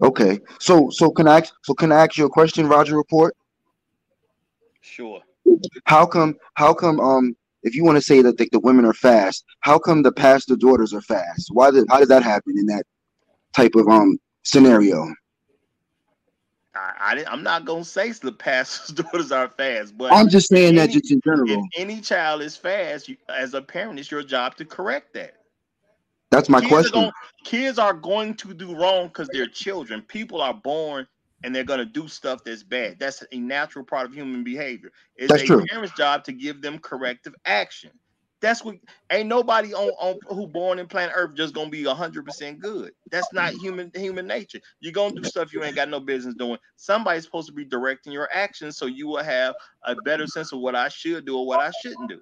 Okay. 0.00 0.38
So 0.60 0.90
so 0.90 1.10
can 1.10 1.26
I 1.26 1.42
so 1.64 1.74
can 1.74 1.90
I 1.90 2.04
ask 2.04 2.16
you 2.16 2.26
a 2.26 2.30
question, 2.30 2.68
Roger 2.68 2.96
Report? 2.96 3.34
Sure. 4.84 5.22
How 5.86 6.04
come 6.06 6.36
how 6.54 6.74
come 6.74 7.00
um 7.00 7.34
if 7.62 7.74
you 7.74 7.84
want 7.84 7.96
to 7.96 8.02
say 8.02 8.20
that 8.20 8.36
the, 8.36 8.48
the 8.52 8.60
women 8.60 8.84
are 8.84 8.92
fast, 8.92 9.44
how 9.60 9.78
come 9.78 10.02
the 10.02 10.12
pastor 10.12 10.56
daughters 10.56 10.92
are 10.92 11.00
fast? 11.00 11.48
Why 11.50 11.70
did 11.70 11.86
how 11.88 11.98
does 11.98 12.08
that 12.08 12.22
happen 12.22 12.54
in 12.58 12.66
that 12.66 12.84
type 13.56 13.74
of 13.74 13.88
um 13.88 14.18
scenario? 14.42 15.12
I, 16.74 17.24
I 17.26 17.32
am 17.32 17.42
not 17.42 17.64
gonna 17.64 17.84
say 17.84 18.12
the 18.12 18.32
pastor's 18.38 18.94
daughters 18.94 19.32
are 19.32 19.48
fast, 19.48 19.96
but 19.96 20.12
I'm 20.12 20.28
just 20.28 20.48
saying 20.48 20.76
any, 20.76 20.76
that 20.76 20.90
just 20.90 21.10
in 21.10 21.20
general. 21.24 21.66
If 21.72 21.80
any 21.80 22.00
child 22.02 22.42
is 22.42 22.56
fast, 22.56 23.08
you, 23.08 23.16
as 23.30 23.54
a 23.54 23.62
parent, 23.62 23.98
it's 23.98 24.10
your 24.10 24.22
job 24.22 24.56
to 24.56 24.66
correct 24.66 25.14
that. 25.14 25.34
That's 26.30 26.48
my 26.50 26.60
kids 26.60 26.72
question. 26.72 26.90
Are 26.98 27.02
going, 27.02 27.12
kids 27.44 27.78
are 27.78 27.94
going 27.94 28.34
to 28.34 28.52
do 28.52 28.76
wrong 28.76 29.06
because 29.06 29.28
they're 29.28 29.46
children. 29.46 30.02
People 30.02 30.42
are 30.42 30.54
born 30.54 31.06
and 31.44 31.54
they're 31.54 31.62
gonna 31.62 31.84
do 31.84 32.08
stuff 32.08 32.42
that's 32.44 32.62
bad. 32.62 32.98
That's 32.98 33.22
a 33.30 33.38
natural 33.38 33.84
part 33.84 34.06
of 34.06 34.14
human 34.14 34.42
behavior. 34.42 34.90
It's 35.16 35.30
that's 35.30 35.42
a 35.42 35.46
true. 35.46 35.66
parent's 35.66 35.94
job 35.96 36.24
to 36.24 36.32
give 36.32 36.62
them 36.62 36.78
corrective 36.78 37.34
action. 37.44 37.90
That's 38.40 38.64
what 38.64 38.76
ain't 39.10 39.28
nobody 39.28 39.72
on, 39.72 39.88
on 40.00 40.18
who 40.28 40.46
born 40.46 40.78
in 40.78 40.86
planet 40.86 41.14
Earth 41.16 41.34
just 41.34 41.54
gonna 41.54 41.70
be 41.70 41.84
hundred 41.84 42.24
percent 42.24 42.60
good. 42.60 42.92
That's 43.10 43.32
not 43.32 43.52
human 43.52 43.90
human 43.94 44.26
nature. 44.26 44.60
You're 44.80 44.92
gonna 44.92 45.14
do 45.14 45.24
stuff 45.24 45.52
you 45.52 45.62
ain't 45.62 45.76
got 45.76 45.88
no 45.88 46.00
business 46.00 46.34
doing. 46.34 46.58
Somebody's 46.76 47.24
supposed 47.24 47.48
to 47.48 47.54
be 47.54 47.64
directing 47.64 48.12
your 48.12 48.28
actions 48.32 48.76
so 48.76 48.86
you 48.86 49.06
will 49.06 49.22
have 49.22 49.54
a 49.84 49.94
better 50.04 50.26
sense 50.26 50.52
of 50.52 50.60
what 50.60 50.74
I 50.74 50.88
should 50.88 51.26
do 51.26 51.38
or 51.38 51.46
what 51.46 51.60
I 51.60 51.70
shouldn't 51.82 52.08
do. 52.08 52.20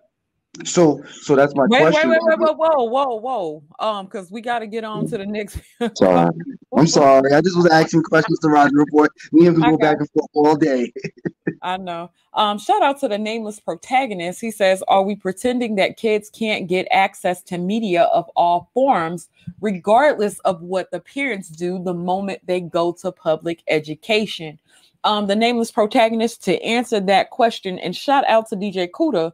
So, 0.65 1.03
so 1.23 1.35
that's 1.35 1.55
my 1.55 1.65
wait, 1.67 1.81
question. 1.81 2.11
Wait, 2.11 2.21
wait, 2.23 2.39
wait, 2.39 2.51
wait, 2.51 2.57
whoa, 2.59 2.85
whoa, 2.85 3.17
whoa. 3.17 3.63
Um, 3.79 4.05
because 4.05 4.31
we 4.31 4.43
got 4.43 4.59
to 4.59 4.67
get 4.67 4.85
on 4.85 5.07
to 5.09 5.17
the 5.17 5.25
next. 5.25 5.59
sorry, 5.97 6.31
I'm 6.77 6.87
sorry. 6.87 7.33
I 7.33 7.41
just 7.41 7.57
was 7.57 7.67
asking 7.71 8.03
questions 8.03 8.39
to 8.41 8.49
Roger 8.49 8.77
Report. 8.77 9.11
Me 9.33 9.47
and 9.47 9.57
him 9.57 9.63
go 9.63 9.79
back 9.79 9.97
and 9.99 10.11
forth 10.11 10.31
all 10.35 10.57
day. 10.57 10.93
I 11.63 11.79
know. 11.79 12.11
Um, 12.35 12.59
shout 12.59 12.83
out 12.83 13.01
to 13.01 13.09
the 13.09 13.17
nameless 13.17 13.61
protagonist. 13.61 14.43
He 14.43 14.51
says, 14.51 14.83
"Are 14.89 15.03
we 15.03 15.17
pretending 15.17 15.77
that 15.77 15.97
kids 15.97 16.29
can't 16.29 16.69
get 16.69 16.87
access 16.91 17.43
to 17.45 17.57
media 17.57 18.03
of 18.05 18.29
all 18.37 18.69
forms, 18.75 19.31
regardless 19.63 20.39
of 20.41 20.61
what 20.61 20.91
the 20.91 21.01
parents 21.01 21.49
do 21.49 21.83
the 21.83 21.95
moment 21.95 22.47
they 22.47 22.61
go 22.61 22.93
to 23.01 23.11
public 23.11 23.63
education?" 23.69 24.59
Um, 25.05 25.27
the 25.27 25.35
nameless 25.35 25.71
protagonist 25.71 26.45
to 26.45 26.63
answer 26.63 27.01
that 27.01 27.31
question, 27.31 27.79
and 27.79 27.97
shout 27.97 28.29
out 28.29 28.51
to 28.51 28.57
DJ 28.57 28.89
Kuda 28.91 29.33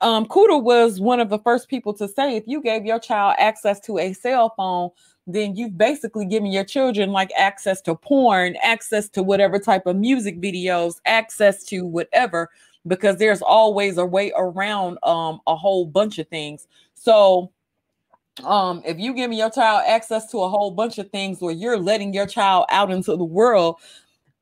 um, 0.00 0.26
Kuda 0.26 0.62
was 0.62 1.00
one 1.00 1.20
of 1.20 1.28
the 1.28 1.38
first 1.40 1.68
people 1.68 1.92
to 1.94 2.06
say 2.06 2.36
if 2.36 2.44
you 2.46 2.60
gave 2.60 2.84
your 2.84 3.00
child 3.00 3.34
access 3.38 3.80
to 3.80 3.98
a 3.98 4.12
cell 4.12 4.54
phone, 4.56 4.90
then 5.26 5.56
you've 5.56 5.76
basically 5.76 6.24
given 6.24 6.50
your 6.50 6.64
children 6.64 7.12
like 7.12 7.30
access 7.36 7.80
to 7.82 7.94
porn, 7.94 8.56
access 8.62 9.08
to 9.10 9.22
whatever 9.22 9.58
type 9.58 9.86
of 9.86 9.96
music 9.96 10.40
videos, 10.40 10.94
access 11.04 11.64
to 11.64 11.84
whatever, 11.84 12.48
because 12.86 13.16
there's 13.18 13.42
always 13.42 13.98
a 13.98 14.06
way 14.06 14.32
around 14.36 14.98
um, 15.02 15.40
a 15.46 15.56
whole 15.56 15.84
bunch 15.84 16.18
of 16.18 16.28
things. 16.28 16.66
So, 16.94 17.52
um, 18.44 18.82
if 18.86 18.98
you 18.98 19.14
give 19.14 19.32
your 19.32 19.50
child 19.50 19.82
access 19.86 20.30
to 20.30 20.38
a 20.38 20.48
whole 20.48 20.70
bunch 20.70 20.98
of 20.98 21.10
things 21.10 21.40
where 21.40 21.52
you're 21.52 21.76
letting 21.76 22.14
your 22.14 22.26
child 22.26 22.66
out 22.70 22.90
into 22.90 23.16
the 23.16 23.24
world, 23.24 23.76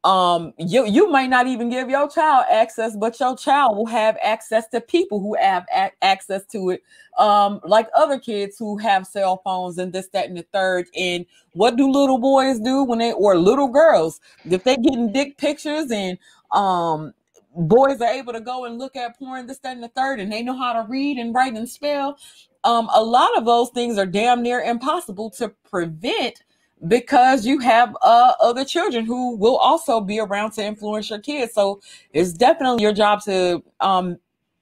um 0.06 0.54
you 0.56 0.86
you 0.86 1.10
might 1.10 1.28
not 1.28 1.48
even 1.48 1.68
give 1.68 1.90
your 1.90 2.08
child 2.08 2.44
access 2.48 2.96
but 2.96 3.18
your 3.18 3.36
child 3.36 3.76
will 3.76 3.86
have 3.86 4.16
access 4.22 4.68
to 4.68 4.80
people 4.80 5.18
who 5.18 5.34
have 5.36 5.66
a- 5.74 5.90
access 6.04 6.46
to 6.46 6.70
it. 6.70 6.82
Um 7.18 7.60
like 7.64 7.88
other 7.96 8.18
kids 8.18 8.56
who 8.58 8.78
have 8.78 9.06
cell 9.06 9.40
phones 9.44 9.78
and 9.78 9.92
this 9.92 10.08
that 10.12 10.28
and 10.28 10.36
the 10.38 10.46
third. 10.52 10.86
And 10.96 11.26
what 11.54 11.76
do 11.76 11.90
little 11.90 12.18
boys 12.18 12.60
do 12.60 12.84
when 12.84 13.00
they 13.00 13.12
or 13.12 13.36
little 13.36 13.68
girls? 13.68 14.20
If 14.44 14.62
they 14.62 14.76
getting 14.76 15.12
dick 15.12 15.38
pictures 15.38 15.90
and 15.90 16.18
um 16.52 17.12
boys 17.56 18.00
are 18.00 18.12
able 18.12 18.32
to 18.32 18.40
go 18.40 18.64
and 18.66 18.78
look 18.78 18.94
at 18.96 19.18
porn 19.18 19.46
this 19.46 19.58
that 19.58 19.74
and 19.74 19.82
the 19.82 19.88
third 19.88 20.20
and 20.20 20.30
they 20.32 20.42
know 20.42 20.56
how 20.56 20.72
to 20.74 20.88
read 20.88 21.18
and 21.18 21.34
write 21.34 21.54
and 21.54 21.68
spell 21.68 22.18
um 22.64 22.88
a 22.94 23.02
lot 23.02 23.36
of 23.38 23.46
those 23.46 23.70
things 23.70 23.98
are 23.98 24.06
damn 24.06 24.42
near 24.42 24.60
impossible 24.60 25.30
to 25.30 25.48
prevent 25.70 26.42
because 26.88 27.46
you 27.46 27.58
have 27.60 27.96
uh, 28.02 28.32
other 28.40 28.64
children 28.64 29.04
who 29.04 29.36
will 29.36 29.56
also 29.56 30.00
be 30.00 30.20
around 30.20 30.52
to 30.52 30.64
influence 30.64 31.08
your 31.10 31.18
kids. 31.18 31.54
So 31.54 31.80
it's 32.12 32.32
definitely 32.32 32.82
your 32.82 32.92
job 32.92 33.22
to 33.24 33.62
um 33.80 34.18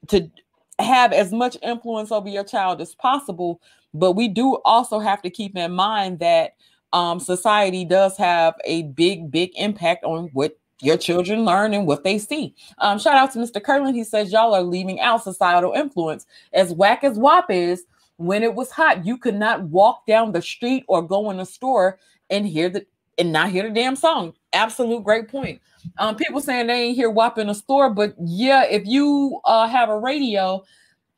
to 0.09 0.31
have 0.79 1.13
as 1.13 1.33
much 1.33 1.57
influence 1.63 2.13
over 2.13 2.29
your 2.29 2.45
child 2.45 2.81
as 2.81 2.95
possible. 2.95 3.61
But 3.93 4.13
we 4.13 4.29
do 4.29 4.59
also 4.65 4.99
have 4.99 5.23
to 5.23 5.31
keep 5.31 5.57
in 5.57 5.73
mind 5.73 6.19
that 6.19 6.55
um, 6.93 7.21
society 7.21 7.85
does 7.85 8.17
have 8.17 8.55
a 8.65 8.83
big, 8.83 9.31
big 9.31 9.51
impact 9.57 10.05
on 10.05 10.31
what 10.33 10.59
your 10.81 10.97
children 10.97 11.45
learn 11.45 11.75
and 11.75 11.87
what 11.87 12.05
they 12.05 12.19
see. 12.19 12.55
Um, 12.79 12.99
shout 12.99 13.17
out 13.17 13.33
to 13.33 13.39
Mr. 13.39 13.63
Curlin. 13.63 13.95
He 13.95 14.05
says 14.05 14.33
y'all 14.33 14.55
are 14.55 14.63
leaving 14.63 15.01
out 15.01 15.23
societal 15.23 15.73
influence. 15.73 16.27
As 16.53 16.73
whack 16.73 17.05
as 17.05 17.19
WAP 17.19 17.51
is, 17.51 17.85
when 18.17 18.43
it 18.43 18.55
was 18.55 18.71
hot, 18.71 19.05
you 19.05 19.19
could 19.19 19.35
not 19.35 19.63
walk 19.65 20.07
down 20.07 20.33
the 20.33 20.43
street 20.43 20.85
or 20.89 21.03
go 21.03 21.31
in 21.31 21.41
a 21.41 21.47
store 21.47 21.99
and 22.31 22.47
hear 22.47 22.69
the 22.69 22.87
and 23.19 23.33
not 23.33 23.51
hear 23.51 23.63
the 23.63 23.75
damn 23.75 23.97
song. 23.97 24.35
Absolute 24.53 25.05
great 25.05 25.29
point. 25.29 25.61
Um, 25.99 26.17
people 26.17 26.41
saying 26.41 26.67
they 26.67 26.83
ain't 26.85 26.97
hear 26.97 27.11
WAP 27.11 27.39
in 27.39 27.49
a 27.49 27.55
store, 27.55 27.91
but 27.91 28.15
yeah, 28.21 28.65
if 28.65 28.87
you 28.87 29.41
uh 29.45 29.69
have 29.69 29.89
a 29.89 29.99
radio, 29.99 30.65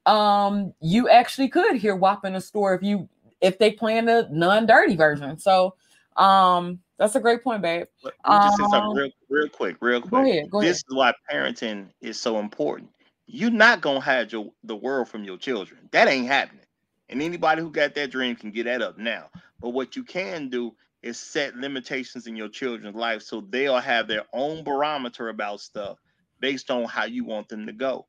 um, 0.05 0.73
you 0.81 1.09
actually 1.09 1.49
could 1.49 1.77
hear 1.77 1.97
WAP 1.97 2.25
in 2.25 2.35
a 2.35 2.41
store 2.41 2.75
if 2.75 2.83
you 2.83 3.09
if 3.41 3.59
they 3.59 3.71
playing 3.71 4.07
the 4.07 4.29
non-dirty 4.31 4.97
version. 4.97 5.39
So 5.39 5.75
um 6.17 6.81
that's 6.99 7.15
a 7.15 7.21
great 7.21 7.45
point, 7.45 7.63
babe. 7.63 7.87
Let 8.05 8.15
me 8.31 8.39
just 8.39 8.57
say 8.57 8.65
something 8.65 8.91
Um, 8.91 8.97
real, 8.97 9.11
real 9.29 9.49
quick, 9.49 9.77
real 9.81 10.01
quick. 10.01 10.11
go 10.11 10.19
ahead, 10.31 10.51
go 10.51 10.61
this 10.61 10.69
ahead. 10.69 10.77
is 10.77 10.85
why 10.97 11.13
parenting 11.31 11.89
is 12.01 12.19
so 12.21 12.39
important. 12.39 12.91
You're 13.27 13.51
not 13.51 13.81
gonna 13.81 14.01
hide 14.01 14.33
your 14.33 14.51
the 14.65 14.77
world 14.77 15.09
from 15.09 15.25
your 15.25 15.37
children. 15.37 15.89
That 15.93 16.09
ain't 16.09 16.27
happening. 16.27 16.66
And 17.09 17.23
anybody 17.23 17.63
who 17.63 17.71
got 17.71 17.95
that 17.95 18.11
dream 18.11 18.37
can 18.37 18.51
get 18.51 18.65
that 18.65 18.83
up 18.83 18.99
now. 18.99 19.31
But 19.61 19.71
what 19.71 19.97
you 19.97 20.05
can 20.05 20.49
do 20.49 20.75
is 21.03 21.19
set 21.19 21.57
limitations 21.57 22.27
in 22.27 22.37
your 22.37 22.49
children's 22.49 22.97
life 22.97 23.23
so 23.23 23.41
they'll 23.41 23.79
have 23.79 24.09
their 24.09 24.25
own 24.33 24.65
barometer 24.65 25.29
about 25.29 25.61
stuff 25.61 25.99
based 26.41 26.71
on 26.71 26.85
how 26.85 27.05
you 27.05 27.25
want 27.25 27.49
them 27.49 27.67
to 27.67 27.73
go. 27.73 28.07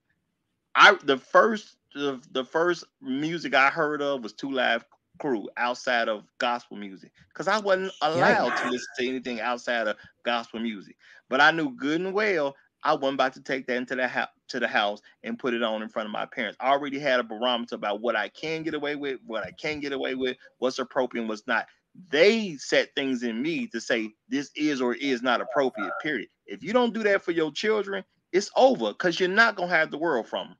I 0.75 0.97
the 1.03 1.17
first 1.17 1.77
the, 1.93 2.21
the 2.31 2.45
first 2.45 2.85
music 3.01 3.55
I 3.55 3.69
heard 3.69 4.01
of 4.01 4.23
was 4.23 4.33
Two 4.33 4.51
Live 4.51 4.85
Crew 5.19 5.49
outside 5.57 6.09
of 6.09 6.23
gospel 6.37 6.77
music 6.77 7.11
because 7.29 7.47
I 7.47 7.59
wasn't 7.59 7.91
allowed 8.01 8.55
to 8.57 8.69
listen 8.69 8.87
to 8.99 9.07
anything 9.07 9.41
outside 9.41 9.87
of 9.87 9.97
gospel 10.23 10.59
music. 10.59 10.95
But 11.29 11.41
I 11.41 11.51
knew 11.51 11.71
good 11.71 12.01
and 12.01 12.13
well 12.13 12.55
I 12.83 12.93
wasn't 12.93 13.15
about 13.15 13.33
to 13.33 13.41
take 13.41 13.67
that 13.67 13.77
into 13.77 13.95
the 13.95 14.07
house 14.07 14.29
to 14.49 14.59
the 14.59 14.67
house 14.67 15.01
and 15.23 15.37
put 15.37 15.53
it 15.53 15.63
on 15.63 15.81
in 15.81 15.89
front 15.89 16.05
of 16.05 16.11
my 16.11 16.25
parents. 16.25 16.57
I 16.59 16.71
already 16.71 16.99
had 16.99 17.19
a 17.19 17.23
barometer 17.23 17.75
about 17.75 18.01
what 18.01 18.15
I 18.15 18.29
can 18.29 18.63
get 18.63 18.73
away 18.73 18.95
with, 18.95 19.19
what 19.25 19.43
I 19.43 19.51
can 19.51 19.79
get 19.79 19.91
away 19.91 20.15
with, 20.15 20.37
what's 20.59 20.79
appropriate 20.79 21.21
and 21.21 21.29
what's 21.29 21.47
not. 21.47 21.67
They 22.09 22.55
set 22.57 22.93
things 22.95 23.23
in 23.23 23.41
me 23.41 23.67
to 23.67 23.81
say 23.81 24.11
this 24.29 24.51
is 24.55 24.81
or 24.81 24.93
is 24.95 25.21
not 25.21 25.41
appropriate. 25.41 25.91
Period. 26.01 26.29
If 26.45 26.63
you 26.63 26.71
don't 26.71 26.93
do 26.93 27.03
that 27.03 27.23
for 27.23 27.31
your 27.31 27.51
children, 27.51 28.03
it's 28.31 28.51
over 28.55 28.89
because 28.91 29.19
you're 29.19 29.29
not 29.29 29.55
gonna 29.55 29.75
have 29.75 29.91
the 29.91 29.97
world 29.97 30.27
from 30.27 30.49
them. 30.49 30.57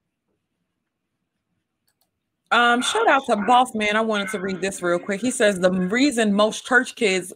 Um, 2.49 2.81
shout 2.81 3.07
out 3.07 3.26
to 3.26 3.35
Boss 3.35 3.76
Man. 3.76 3.95
I 3.95 4.02
wanted 4.02 4.30
to 4.30 4.39
read 4.39 4.61
this 4.61 4.81
real 4.81 4.99
quick. 4.99 5.19
He 5.19 5.31
says 5.31 5.60
the 5.60 5.72
reason 5.72 6.34
most 6.34 6.65
church 6.65 6.95
kids 6.95 7.34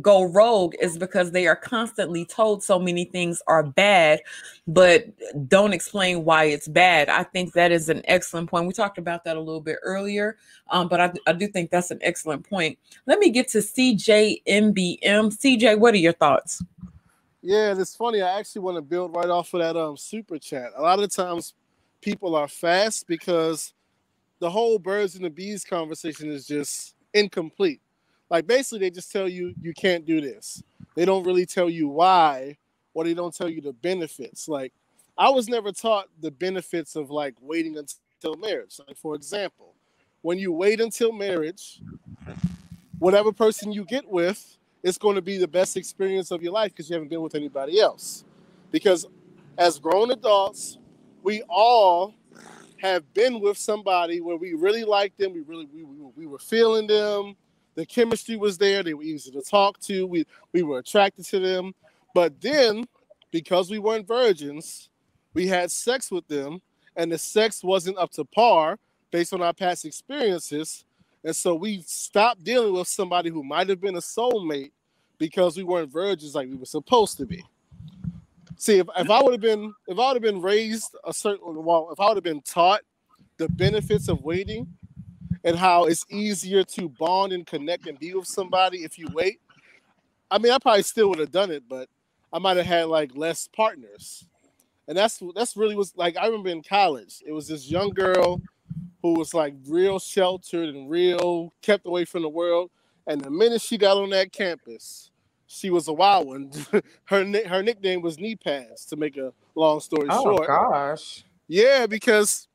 go 0.00 0.22
rogue 0.24 0.74
is 0.80 0.98
because 0.98 1.30
they 1.30 1.46
are 1.46 1.56
constantly 1.56 2.24
told 2.24 2.62
so 2.62 2.78
many 2.78 3.04
things 3.04 3.42
are 3.46 3.62
bad, 3.62 4.20
but 4.66 5.06
don't 5.48 5.72
explain 5.72 6.24
why 6.24 6.44
it's 6.44 6.68
bad. 6.68 7.08
I 7.08 7.22
think 7.22 7.54
that 7.54 7.72
is 7.72 7.88
an 7.88 8.02
excellent 8.04 8.50
point. 8.50 8.66
We 8.66 8.74
talked 8.74 8.98
about 8.98 9.24
that 9.24 9.36
a 9.36 9.40
little 9.40 9.60
bit 9.60 9.78
earlier, 9.82 10.36
um, 10.70 10.88
but 10.88 11.00
I, 11.00 11.12
I 11.26 11.32
do 11.32 11.48
think 11.48 11.70
that's 11.70 11.90
an 11.90 12.00
excellent 12.02 12.48
point. 12.48 12.78
Let 13.06 13.18
me 13.18 13.30
get 13.30 13.48
to 13.48 13.58
CJMBM. 13.58 15.00
CJ, 15.02 15.78
what 15.78 15.94
are 15.94 15.98
your 15.98 16.12
thoughts? 16.12 16.62
Yeah, 17.40 17.74
it's 17.76 17.94
funny. 17.94 18.20
I 18.20 18.38
actually 18.38 18.62
want 18.62 18.76
to 18.76 18.82
build 18.82 19.14
right 19.14 19.30
off 19.30 19.54
of 19.54 19.60
that 19.60 19.76
um 19.76 19.96
super 19.96 20.38
chat. 20.38 20.72
A 20.76 20.82
lot 20.82 21.00
of 21.00 21.10
times 21.10 21.54
people 22.00 22.34
are 22.34 22.48
fast 22.48 23.06
because 23.06 23.72
the 24.40 24.50
whole 24.50 24.78
birds 24.78 25.14
and 25.14 25.24
the 25.24 25.30
bees 25.30 25.64
conversation 25.64 26.30
is 26.30 26.46
just 26.46 26.94
incomplete. 27.14 27.80
Like 28.30 28.46
basically 28.46 28.80
they 28.80 28.90
just 28.90 29.10
tell 29.10 29.28
you 29.28 29.54
you 29.60 29.72
can't 29.72 30.04
do 30.04 30.20
this. 30.20 30.62
They 30.94 31.04
don't 31.04 31.24
really 31.24 31.46
tell 31.46 31.70
you 31.70 31.88
why 31.88 32.56
or 32.94 33.04
they 33.04 33.14
don't 33.14 33.34
tell 33.34 33.48
you 33.48 33.60
the 33.60 33.72
benefits. 33.72 34.48
Like 34.48 34.72
I 35.16 35.30
was 35.30 35.48
never 35.48 35.72
taught 35.72 36.08
the 36.20 36.30
benefits 36.30 36.96
of 36.96 37.10
like 37.10 37.34
waiting 37.40 37.76
until 37.76 38.36
marriage. 38.36 38.80
Like 38.86 38.96
for 38.96 39.14
example, 39.14 39.74
when 40.22 40.38
you 40.38 40.52
wait 40.52 40.80
until 40.80 41.12
marriage, 41.12 41.80
whatever 42.98 43.32
person 43.32 43.72
you 43.72 43.84
get 43.84 44.08
with 44.08 44.58
it's 44.82 44.98
going 44.98 45.16
to 45.16 45.22
be 45.22 45.38
the 45.38 45.48
best 45.48 45.76
experience 45.76 46.30
of 46.30 46.42
your 46.42 46.52
life 46.52 46.72
because 46.72 46.88
you 46.88 46.94
haven't 46.94 47.08
been 47.08 47.22
with 47.22 47.34
anybody 47.34 47.80
else. 47.80 48.24
Because 48.70 49.06
as 49.56 49.78
grown 49.78 50.10
adults, 50.10 50.78
we 51.22 51.42
all 51.48 52.14
have 52.78 53.12
been 53.12 53.40
with 53.40 53.58
somebody 53.58 54.20
where 54.20 54.36
we 54.36 54.54
really 54.54 54.84
liked 54.84 55.18
them, 55.18 55.32
we 55.32 55.40
really 55.40 55.66
we, 55.74 55.82
we, 55.82 56.10
we 56.16 56.26
were 56.26 56.38
feeling 56.38 56.86
them, 56.86 57.34
the 57.78 57.86
chemistry 57.86 58.34
was 58.34 58.58
there, 58.58 58.82
they 58.82 58.92
were 58.92 59.04
easy 59.04 59.30
to 59.30 59.40
talk 59.40 59.78
to, 59.78 60.04
we 60.04 60.26
we 60.52 60.64
were 60.64 60.80
attracted 60.80 61.24
to 61.26 61.38
them. 61.38 61.72
But 62.12 62.40
then, 62.40 62.88
because 63.30 63.70
we 63.70 63.78
weren't 63.78 64.04
virgins, 64.04 64.90
we 65.32 65.46
had 65.46 65.70
sex 65.70 66.10
with 66.10 66.26
them, 66.26 66.60
and 66.96 67.12
the 67.12 67.18
sex 67.18 67.62
wasn't 67.62 67.96
up 67.96 68.10
to 68.12 68.24
par 68.24 68.80
based 69.12 69.32
on 69.32 69.42
our 69.42 69.52
past 69.52 69.84
experiences. 69.84 70.84
And 71.22 71.36
so 71.36 71.54
we 71.54 71.82
stopped 71.86 72.42
dealing 72.42 72.74
with 72.74 72.88
somebody 72.88 73.30
who 73.30 73.44
might 73.44 73.68
have 73.68 73.80
been 73.80 73.94
a 73.94 74.00
soulmate 74.00 74.72
because 75.16 75.56
we 75.56 75.62
weren't 75.62 75.92
virgins 75.92 76.34
like 76.34 76.48
we 76.48 76.56
were 76.56 76.66
supposed 76.66 77.16
to 77.18 77.26
be. 77.26 77.44
See, 78.56 78.78
if, 78.78 78.88
if 78.98 79.08
I 79.08 79.22
would 79.22 79.34
have 79.34 79.40
been 79.40 79.72
if 79.86 79.96
I 80.00 80.08
would 80.08 80.16
have 80.16 80.34
been 80.34 80.42
raised 80.42 80.96
a 81.04 81.12
certain 81.14 81.62
well, 81.64 81.90
if 81.92 82.00
I 82.00 82.08
would 82.08 82.16
have 82.16 82.24
been 82.24 82.42
taught 82.42 82.80
the 83.36 83.48
benefits 83.48 84.08
of 84.08 84.24
waiting 84.24 84.66
and 85.44 85.56
how 85.56 85.84
it's 85.84 86.04
easier 86.10 86.64
to 86.64 86.88
bond 86.88 87.32
and 87.32 87.46
connect 87.46 87.86
and 87.86 87.98
be 87.98 88.14
with 88.14 88.26
somebody 88.26 88.78
if 88.78 88.98
you 88.98 89.08
wait, 89.12 89.40
I 90.30 90.38
mean 90.38 90.52
I 90.52 90.58
probably 90.58 90.82
still 90.82 91.08
would 91.10 91.18
have 91.18 91.32
done 91.32 91.50
it, 91.50 91.64
but 91.68 91.88
I 92.32 92.38
might 92.38 92.56
have 92.56 92.66
had 92.66 92.86
like 92.86 93.16
less 93.16 93.48
partners. 93.48 94.26
And 94.86 94.96
that's 94.96 95.22
that's 95.34 95.56
really 95.56 95.76
was 95.76 95.92
like 95.96 96.16
I 96.16 96.26
remember 96.26 96.48
in 96.48 96.62
college, 96.62 97.22
it 97.26 97.32
was 97.32 97.48
this 97.48 97.70
young 97.70 97.90
girl 97.90 98.40
who 99.02 99.14
was 99.14 99.34
like 99.34 99.54
real 99.66 99.98
sheltered 99.98 100.74
and 100.74 100.90
real 100.90 101.52
kept 101.62 101.86
away 101.86 102.04
from 102.04 102.22
the 102.22 102.28
world. 102.28 102.70
And 103.06 103.20
the 103.20 103.30
minute 103.30 103.62
she 103.62 103.78
got 103.78 103.96
on 103.96 104.10
that 104.10 104.32
campus, 104.32 105.10
she 105.46 105.70
was 105.70 105.88
a 105.88 105.92
wild 105.92 106.26
one. 106.26 106.52
her 107.04 107.24
her 107.46 107.62
nickname 107.62 108.02
was 108.02 108.18
Knee 108.18 108.36
Pads. 108.36 108.86
To 108.86 108.96
make 108.96 109.16
a 109.16 109.32
long 109.54 109.80
story 109.80 110.08
Oh 110.10 110.22
short, 110.22 110.48
oh 110.50 110.70
gosh. 110.70 111.24
yeah, 111.46 111.86
because 111.86 112.47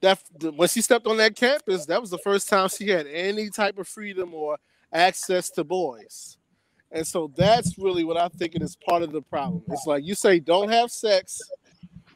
that 0.00 0.20
when 0.54 0.68
she 0.68 0.80
stepped 0.80 1.06
on 1.06 1.16
that 1.18 1.36
campus, 1.36 1.86
that 1.86 2.00
was 2.00 2.10
the 2.10 2.18
first 2.18 2.48
time 2.48 2.68
she 2.68 2.88
had 2.88 3.06
any 3.06 3.50
type 3.50 3.78
of 3.78 3.88
freedom 3.88 4.34
or 4.34 4.58
access 4.92 5.50
to 5.50 5.64
boys. 5.64 6.38
And 6.92 7.06
so 7.06 7.32
that's 7.36 7.78
really 7.78 8.04
what 8.04 8.16
I 8.16 8.28
think 8.28 8.54
it 8.54 8.62
is 8.62 8.76
part 8.76 9.02
of 9.02 9.12
the 9.12 9.22
problem. 9.22 9.62
It's 9.68 9.86
like 9.86 10.04
you 10.04 10.14
say 10.14 10.38
don't 10.38 10.70
have 10.70 10.90
sex, 10.90 11.40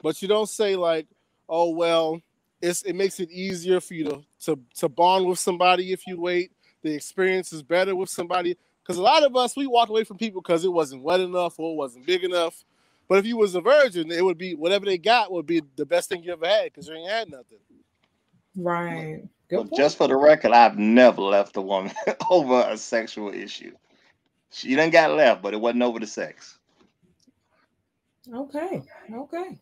but 0.03 0.23
you 0.23 0.29
don't 0.29 0.49
say 0.49 0.77
like, 0.77 1.07
oh 1.49 1.71
well, 1.71 2.21
it's 2.63 2.83
it 2.83 2.95
makes 2.95 3.21
it 3.21 3.31
easier 3.31 3.81
for 3.81 3.95
you 3.95 4.05
to 4.05 4.23
to, 4.45 4.59
to 4.77 4.89
bond 4.89 5.27
with 5.27 5.39
somebody 5.39 5.93
if 5.93 6.07
you 6.07 6.21
wait. 6.21 6.53
The 6.83 6.95
experience 6.95 7.53
is 7.53 7.63
better 7.63 7.95
with 7.97 8.09
somebody. 8.09 8.57
Because 8.83 8.97
a 8.99 9.03
lot 9.03 9.23
of 9.23 9.37
us 9.37 9.57
we 9.57 9.67
walk 9.67 9.89
away 9.89 10.05
from 10.05 10.17
people 10.17 10.41
because 10.41 10.65
it 10.65 10.73
wasn't 10.73 11.03
wet 11.03 11.21
enough 11.21 11.59
or 11.59 11.73
it 11.73 11.77
wasn't 11.77 12.07
big 12.07 12.25
enough. 12.25 12.65
But 13.11 13.19
if 13.19 13.27
you 13.27 13.37
was 13.37 13.57
a 13.57 13.61
virgin, 13.61 14.13
it 14.13 14.25
would 14.25 14.39
be 14.39 14.55
whatever 14.55 14.87
they 14.87 14.97
got 14.97 15.33
would 15.33 15.45
be 15.45 15.63
the 15.75 15.85
best 15.85 16.09
thing 16.09 16.23
you 16.23 16.33
ever 16.33 16.47
had 16.47 16.67
because 16.67 16.87
you 16.87 16.95
ain't 16.95 17.11
had 17.11 17.29
nothing. 17.29 17.59
Right. 18.55 19.25
But 19.51 19.75
just 19.75 19.99
for 19.99 20.07
the 20.07 20.15
record, 20.15 20.53
I've 20.53 20.79
never 20.79 21.21
left 21.21 21.57
a 21.57 21.61
woman 21.61 21.91
over 22.31 22.65
a 22.69 22.77
sexual 22.77 23.35
issue. 23.35 23.73
She 24.53 24.77
done 24.77 24.91
got 24.91 25.11
left, 25.11 25.43
but 25.43 25.53
it 25.53 25.61
wasn't 25.61 25.83
over 25.83 25.99
the 25.99 26.07
sex. 26.07 26.61
Okay. 28.33 28.81
Okay. 29.13 29.59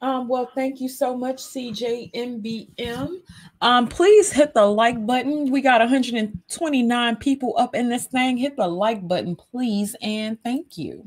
Um, 0.00 0.26
well, 0.26 0.50
thank 0.54 0.80
you 0.80 0.88
so 0.88 1.14
much, 1.14 1.36
CJMBM. 1.42 3.20
Um, 3.60 3.88
please 3.88 4.32
hit 4.32 4.54
the 4.54 4.64
like 4.64 5.04
button. 5.04 5.50
We 5.50 5.60
got 5.60 5.82
129 5.82 7.16
people 7.16 7.54
up 7.58 7.74
in 7.74 7.90
this 7.90 8.06
thing. 8.06 8.38
Hit 8.38 8.56
the 8.56 8.66
like 8.66 9.06
button, 9.06 9.36
please, 9.36 9.94
and 10.00 10.42
thank 10.42 10.78
you. 10.78 11.06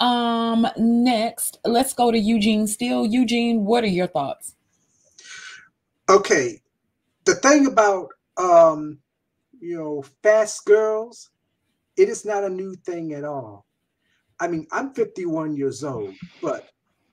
Um, 0.00 0.66
next, 0.76 1.58
let's 1.64 1.92
go 1.92 2.10
to 2.10 2.18
Eugene 2.18 2.66
Steele. 2.66 3.06
Eugene, 3.06 3.64
what 3.64 3.84
are 3.84 3.88
your 3.88 4.06
thoughts? 4.06 4.54
Okay, 6.08 6.60
the 7.24 7.34
thing 7.36 7.66
about 7.66 8.08
um, 8.36 8.98
you 9.60 9.76
know, 9.76 10.02
fast 10.22 10.64
girls, 10.64 11.30
it 11.96 12.08
is 12.08 12.24
not 12.24 12.44
a 12.44 12.48
new 12.48 12.74
thing 12.74 13.12
at 13.12 13.24
all. 13.24 13.66
I 14.40 14.48
mean, 14.48 14.66
I'm 14.72 14.94
51 14.94 15.54
years 15.56 15.84
old, 15.84 16.14
but 16.40 16.68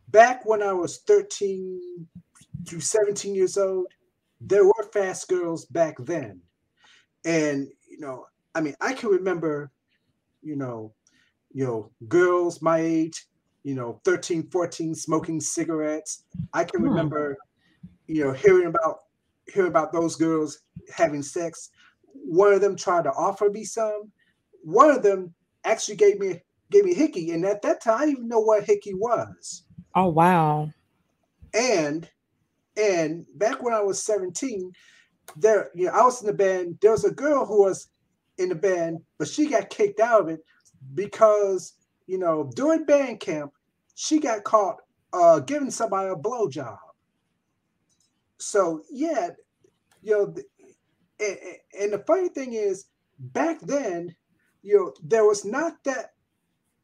back 0.07 0.45
when 0.45 0.63
I 0.63 0.71
was 0.71 0.99
13 0.99 2.07
to 2.67 2.79
17 2.79 3.35
years 3.35 3.57
old, 3.57 3.87
there 4.39 4.65
were 4.65 4.89
fast 4.93 5.27
girls 5.27 5.65
back 5.65 5.95
then. 5.99 6.41
And, 7.25 7.67
you 7.89 7.99
know, 7.99 8.25
I 8.55 8.61
mean, 8.61 8.75
I 8.79 8.93
can 8.93 9.09
remember, 9.09 9.71
you 10.41 10.55
know, 10.55 10.93
you 11.57 11.65
know, 11.65 11.89
girls 12.07 12.61
my 12.61 12.77
age, 12.77 13.25
you 13.63 13.73
know, 13.73 13.99
13, 14.05 14.47
14, 14.51 14.93
smoking 14.93 15.41
cigarettes. 15.41 16.23
I 16.53 16.63
can 16.63 16.81
hmm. 16.81 16.89
remember, 16.89 17.35
you 18.05 18.23
know, 18.23 18.31
hearing 18.31 18.67
about 18.67 18.99
hearing 19.51 19.71
about 19.71 19.91
those 19.91 20.15
girls 20.15 20.59
having 20.95 21.23
sex. 21.23 21.71
One 22.13 22.53
of 22.53 22.61
them 22.61 22.75
tried 22.75 23.05
to 23.05 23.09
offer 23.09 23.49
me 23.49 23.63
some. 23.63 24.11
One 24.61 24.91
of 24.91 25.01
them 25.01 25.33
actually 25.63 25.95
gave 25.95 26.19
me 26.19 26.43
gave 26.69 26.85
me 26.85 26.93
hickey, 26.93 27.31
and 27.31 27.43
at 27.43 27.63
that 27.63 27.81
time, 27.81 27.95
I 27.95 27.99
didn't 28.01 28.17
even 28.17 28.27
know 28.27 28.41
what 28.41 28.63
hickey 28.63 28.93
was. 28.93 29.63
Oh 29.95 30.09
wow! 30.09 30.69
And 31.55 32.07
and 32.79 33.25
back 33.33 33.63
when 33.63 33.73
I 33.73 33.81
was 33.81 34.03
seventeen, 34.03 34.73
there 35.35 35.71
you 35.73 35.87
know 35.87 35.93
I 35.93 36.03
was 36.03 36.21
in 36.21 36.27
the 36.27 36.33
band. 36.33 36.77
There 36.83 36.91
was 36.91 37.03
a 37.03 37.11
girl 37.11 37.47
who 37.47 37.63
was 37.63 37.87
in 38.37 38.49
the 38.49 38.55
band, 38.55 38.99
but 39.17 39.27
she 39.27 39.47
got 39.47 39.71
kicked 39.71 39.99
out 39.99 40.21
of 40.21 40.27
it 40.27 40.41
because 40.93 41.73
you 42.05 42.17
know 42.17 42.49
during 42.55 42.85
band 42.85 43.19
camp 43.19 43.51
she 43.95 44.19
got 44.19 44.43
caught 44.43 44.77
uh, 45.13 45.39
giving 45.39 45.71
somebody 45.71 46.09
a 46.09 46.15
blowjob. 46.15 46.77
So 48.37 48.83
yeah, 48.91 49.29
you 50.01 50.11
know, 50.11 50.35
and, 51.19 51.37
and 51.79 51.93
the 51.93 52.03
funny 52.05 52.29
thing 52.29 52.53
is, 52.53 52.85
back 53.19 53.59
then, 53.61 54.15
you 54.61 54.77
know, 54.77 54.93
there 55.03 55.25
was 55.25 55.45
not 55.45 55.83
that 55.85 56.11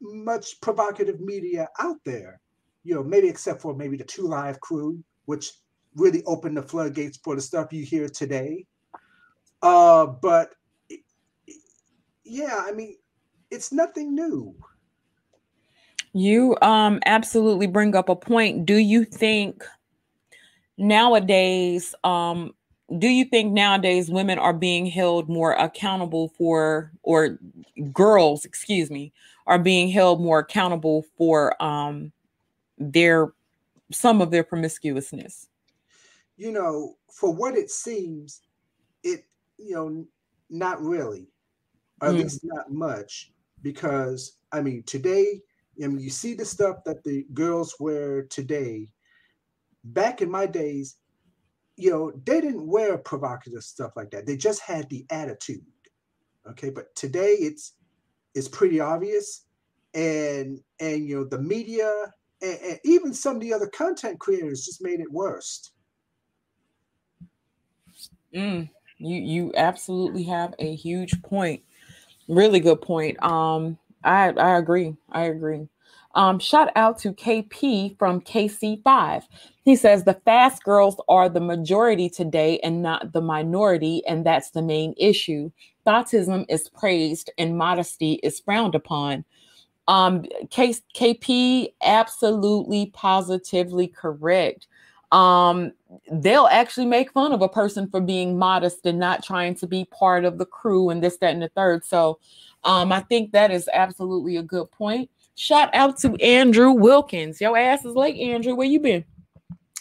much 0.00 0.60
provocative 0.60 1.20
media 1.20 1.68
out 1.78 1.98
there. 2.04 2.40
You 2.82 2.96
know, 2.96 3.04
maybe 3.04 3.28
except 3.28 3.62
for 3.62 3.74
maybe 3.74 3.96
the 3.96 4.04
Two 4.04 4.26
Live 4.26 4.60
Crew, 4.60 5.02
which 5.26 5.52
really 5.94 6.22
opened 6.24 6.56
the 6.56 6.62
floodgates 6.62 7.16
for 7.18 7.34
the 7.36 7.40
stuff 7.40 7.72
you 7.72 7.84
hear 7.84 8.08
today. 8.08 8.66
Uh, 9.62 10.06
but 10.06 10.50
yeah, 12.24 12.62
I 12.66 12.72
mean, 12.72 12.96
it's 13.50 13.72
nothing 13.72 14.14
new. 14.14 14.54
You 16.12 16.56
um 16.62 17.00
absolutely 17.06 17.66
bring 17.66 17.96
up 17.96 18.08
a 18.08 18.16
point. 18.16 18.66
Do 18.66 18.76
you 18.76 19.04
think 19.04 19.64
nowadays 20.78 21.94
um 22.04 22.54
do 22.98 23.08
you 23.08 23.24
think 23.24 23.52
nowadays 23.52 24.10
women 24.10 24.38
are 24.38 24.52
being 24.52 24.86
held 24.86 25.28
more 25.28 25.52
accountable 25.54 26.28
for 26.28 26.92
or 27.02 27.38
girls, 27.92 28.44
excuse 28.44 28.90
me, 28.90 29.12
are 29.46 29.58
being 29.58 29.88
held 29.88 30.20
more 30.20 30.38
accountable 30.38 31.04
for 31.16 31.60
um 31.62 32.12
their 32.78 33.32
some 33.90 34.20
of 34.20 34.30
their 34.30 34.44
promiscuousness? 34.44 35.48
You 36.36 36.52
know, 36.52 36.96
for 37.10 37.32
what 37.32 37.56
it 37.56 37.70
seems, 37.70 38.42
it 39.02 39.24
you 39.58 39.74
know, 39.74 40.06
not 40.48 40.80
really, 40.80 41.26
or 42.00 42.08
at 42.08 42.14
mm. 42.14 42.22
least 42.22 42.40
not 42.44 42.70
much 42.70 43.32
because 43.64 44.36
I 44.52 44.60
mean, 44.60 44.84
today, 44.84 45.40
I 45.82 45.88
mean, 45.88 45.98
you 45.98 46.10
see 46.10 46.34
the 46.34 46.44
stuff 46.44 46.84
that 46.84 47.02
the 47.02 47.26
girls 47.32 47.74
wear 47.80 48.22
today. 48.22 48.88
Back 49.82 50.22
in 50.22 50.30
my 50.30 50.46
days, 50.46 50.96
you 51.76 51.90
know, 51.90 52.12
they 52.24 52.40
didn't 52.40 52.68
wear 52.68 52.96
provocative 52.96 53.64
stuff 53.64 53.92
like 53.96 54.12
that. 54.12 54.26
They 54.26 54.36
just 54.36 54.60
had 54.62 54.88
the 54.88 55.04
attitude. 55.10 55.64
Okay, 56.48 56.70
but 56.70 56.94
today 56.94 57.32
it's 57.40 57.72
it's 58.34 58.48
pretty 58.48 58.78
obvious, 58.78 59.46
and 59.94 60.60
and 60.78 61.08
you 61.08 61.16
know 61.16 61.24
the 61.24 61.40
media 61.40 62.12
and, 62.42 62.58
and 62.60 62.80
even 62.84 63.14
some 63.14 63.36
of 63.36 63.42
the 63.42 63.52
other 63.52 63.68
content 63.68 64.20
creators 64.20 64.64
just 64.64 64.82
made 64.82 65.00
it 65.00 65.10
worse. 65.10 65.70
Mm, 68.34 68.68
you 68.98 69.16
you 69.16 69.52
absolutely 69.56 70.24
have 70.24 70.54
a 70.58 70.74
huge 70.74 71.22
point. 71.22 71.62
Really 72.28 72.60
good 72.60 72.80
point. 72.80 73.22
Um, 73.22 73.78
I 74.02 74.30
I 74.30 74.56
agree. 74.58 74.96
I 75.12 75.24
agree. 75.24 75.68
Um, 76.14 76.38
shout 76.38 76.70
out 76.76 76.98
to 77.00 77.12
KP 77.12 77.96
from 77.98 78.20
KC5. 78.20 79.24
He 79.64 79.76
says 79.76 80.04
the 80.04 80.20
fast 80.24 80.62
girls 80.64 80.96
are 81.08 81.28
the 81.28 81.40
majority 81.40 82.08
today 82.08 82.58
and 82.60 82.82
not 82.82 83.12
the 83.12 83.20
minority, 83.20 84.02
and 84.06 84.24
that's 84.24 84.50
the 84.50 84.62
main 84.62 84.94
issue. 84.96 85.50
Thoughtism 85.86 86.46
is 86.48 86.68
praised 86.70 87.30
and 87.36 87.58
modesty 87.58 88.14
is 88.22 88.40
frowned 88.40 88.74
upon. 88.74 89.24
Um, 89.88 90.24
K- 90.50 90.74
KP 90.94 91.74
absolutely 91.82 92.86
positively 92.94 93.88
correct. 93.88 94.66
Um, 95.12 95.72
they'll 96.10 96.48
actually 96.50 96.86
make 96.86 97.12
fun 97.12 97.32
of 97.32 97.42
a 97.42 97.48
person 97.48 97.88
for 97.88 98.00
being 98.00 98.38
modest 98.38 98.84
and 98.86 98.98
not 98.98 99.22
trying 99.22 99.54
to 99.56 99.66
be 99.66 99.86
part 99.86 100.24
of 100.24 100.38
the 100.38 100.46
crew 100.46 100.90
and 100.90 101.02
this, 101.02 101.18
that, 101.18 101.32
and 101.32 101.42
the 101.42 101.48
third. 101.48 101.84
So 101.84 102.18
um, 102.64 102.92
I 102.92 103.00
think 103.00 103.32
that 103.32 103.50
is 103.50 103.68
absolutely 103.72 104.36
a 104.36 104.42
good 104.42 104.70
point. 104.70 105.10
Shout 105.36 105.74
out 105.74 105.98
to 105.98 106.14
Andrew 106.16 106.70
Wilkins. 106.70 107.40
Your 107.40 107.56
ass 107.56 107.84
is 107.84 107.94
late, 107.94 108.16
Andrew. 108.16 108.54
Where 108.54 108.66
you 108.66 108.80
been? 108.80 109.04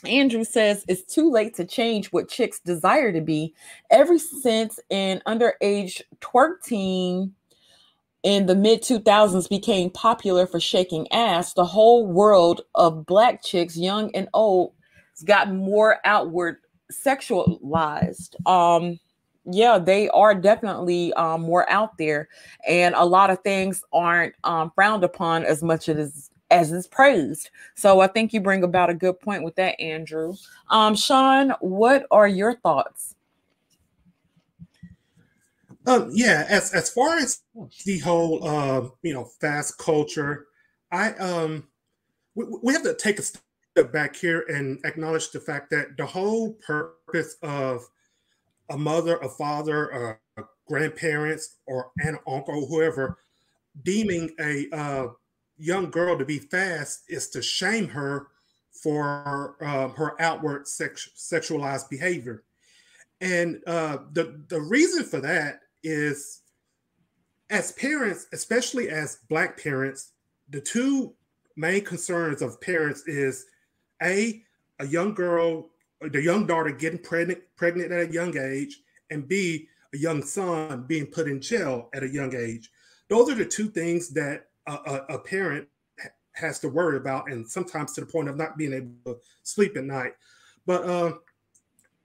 Andrew 0.06 0.44
says 0.44 0.84
it's 0.88 1.14
too 1.14 1.32
late 1.32 1.56
to 1.56 1.66
change 1.66 2.08
what 2.08 2.30
chicks 2.30 2.60
desire 2.60 3.12
to 3.12 3.22
be. 3.22 3.54
Ever 3.90 4.18
since 4.18 4.80
an 4.90 5.22
underage 5.26 6.02
twerk 6.20 6.64
team 6.64 7.36
in 8.24 8.45
the 8.45 8.56
mid 8.56 8.82
2000s 8.82 9.50
became 9.50 9.90
popular 9.90 10.48
for 10.48 10.60
shaking 10.60 11.12
ass, 11.12 11.54
the 11.54 11.66
whole 11.66 12.06
world 12.06 12.62
of 12.76 13.06
black 13.06 13.44
chicks, 13.44 13.78
young 13.78 14.14
and 14.16 14.28
old, 14.34 14.74
has 15.14 15.23
gotten 15.23 15.57
more 15.57 15.98
outward 16.06 16.57
sexualized. 16.91 18.35
Um, 18.48 18.99
yeah, 19.45 19.77
they 19.77 20.10
are 20.10 20.34
definitely 20.34 21.14
um, 21.14 21.41
more 21.41 21.69
out 21.69 21.98
there, 21.98 22.30
and 22.68 22.95
a 22.95 23.06
lot 23.06 23.30
of 23.30 23.41
things 23.41 23.84
aren't 23.91 24.35
um, 24.44 24.72
frowned 24.73 25.03
upon 25.03 25.44
as 25.44 25.61
much 25.61 25.90
as 25.90 26.30
as 26.49 26.72
is 26.72 26.88
praised. 26.88 27.49
So 27.76 27.99
I 27.99 28.07
think 28.07 28.31
you 28.31 28.40
bring 28.40 28.64
about 28.64 28.90
a 28.90 28.94
good 28.94 29.19
point 29.19 29.44
with 29.44 29.56
that, 29.56 29.80
Andrew. 29.81 30.35
Um, 30.69 30.95
Sean, 30.95 31.53
what 31.60 32.06
are 32.11 32.27
your 32.27 32.56
thoughts? 32.56 33.15
Um, 35.85 36.10
yeah, 36.14 36.45
as 36.48 36.73
as 36.73 36.90
far 36.90 37.18
as 37.18 37.41
the 37.85 37.99
whole 37.99 38.48
uh, 38.48 38.88
you 39.02 39.14
know 39.14 39.26
fast 39.26 39.77
culture, 39.77 40.48
I 40.91 41.11
um 41.14 41.68
we, 42.35 42.45
we 42.61 42.73
have 42.73 42.84
to 42.84 42.95
take 42.95 43.19
a 43.19 43.23
step 43.23 43.41
back 43.82 44.16
here 44.16 44.45
and 44.50 44.80
acknowledge 44.86 45.32
the 45.32 45.40
fact 45.40 45.70
that 45.72 45.98
the 45.98 46.06
whole 46.06 46.54
purpose 46.54 47.38
of 47.41 47.88
a 48.70 48.78
mother, 48.78 49.18
a 49.18 49.30
father, 49.30 50.20
uh, 50.38 50.44
grandparents, 50.68 51.58
or 51.66 51.91
an 52.00 52.18
uncle, 52.28 52.68
whoever, 52.68 53.18
deeming 53.84 54.30
a 54.40 54.68
uh, 54.72 55.08
young 55.58 55.90
girl 55.90 56.18
to 56.18 56.26
be 56.26 56.40
fast 56.40 57.04
is 57.10 57.30
to 57.30 57.41
shame 57.41 57.88
her 57.88 58.28
for 58.72 59.56
uh, 59.62 59.90
her 59.90 60.20
outward 60.22 60.68
sex- 60.68 61.10
sexualized 61.16 61.90
behavior. 61.90 62.44
And 63.22 63.62
uh, 63.66 63.98
the, 64.12 64.44
the 64.50 64.62
reason 64.62 65.04
for 65.04 65.20
that 65.22 65.62
is 65.84 66.41
as 67.50 67.72
parents, 67.74 68.28
especially 68.34 68.90
as 68.90 69.20
Black 69.30 69.62
parents, 69.62 70.12
the 70.50 70.62
two 70.62 71.14
main 71.56 71.84
concerns 71.84 72.41
of 72.41 72.60
parents 72.62 73.08
is 73.08 73.45
A, 74.04 74.44
a 74.80 74.86
young 74.86 75.14
girl 75.14 75.70
the 76.12 76.22
young 76.22 76.46
daughter 76.46 76.72
getting 76.72 77.00
pregnant 77.00 77.40
pregnant 77.56 77.92
at 77.92 78.10
a 78.10 78.14
young 78.14 78.38
age, 78.38 78.82
and 79.10 79.28
B, 79.28 79.68
a 79.94 79.98
young 79.98 80.22
son 80.22 80.86
being 80.88 81.08
put 81.08 81.28
in 81.28 81.42
jail 81.42 81.90
at 81.94 82.04
a 82.04 82.10
young 82.10 82.36
age. 82.36 82.70
Those 83.10 83.32
are 83.32 83.36
the 83.36 83.46
two 83.46 83.70
things 83.70 84.10
that 84.10 84.48
a, 84.68 84.74
a, 84.74 85.06
a 85.16 85.20
parent 85.20 85.68
has 86.34 86.60
to 86.60 86.70
worry 86.70 86.98
about, 86.98 87.32
and 87.32 87.48
sometimes 87.50 87.94
to 87.94 88.02
the 88.02 88.08
point 88.08 88.28
of 88.28 88.38
not 88.38 88.58
being 88.58 88.74
able 88.74 88.96
to 89.06 89.20
sleep 89.44 89.78
at 89.78 89.84
night. 89.84 90.14
But 90.66 90.84
uh, 90.86 91.14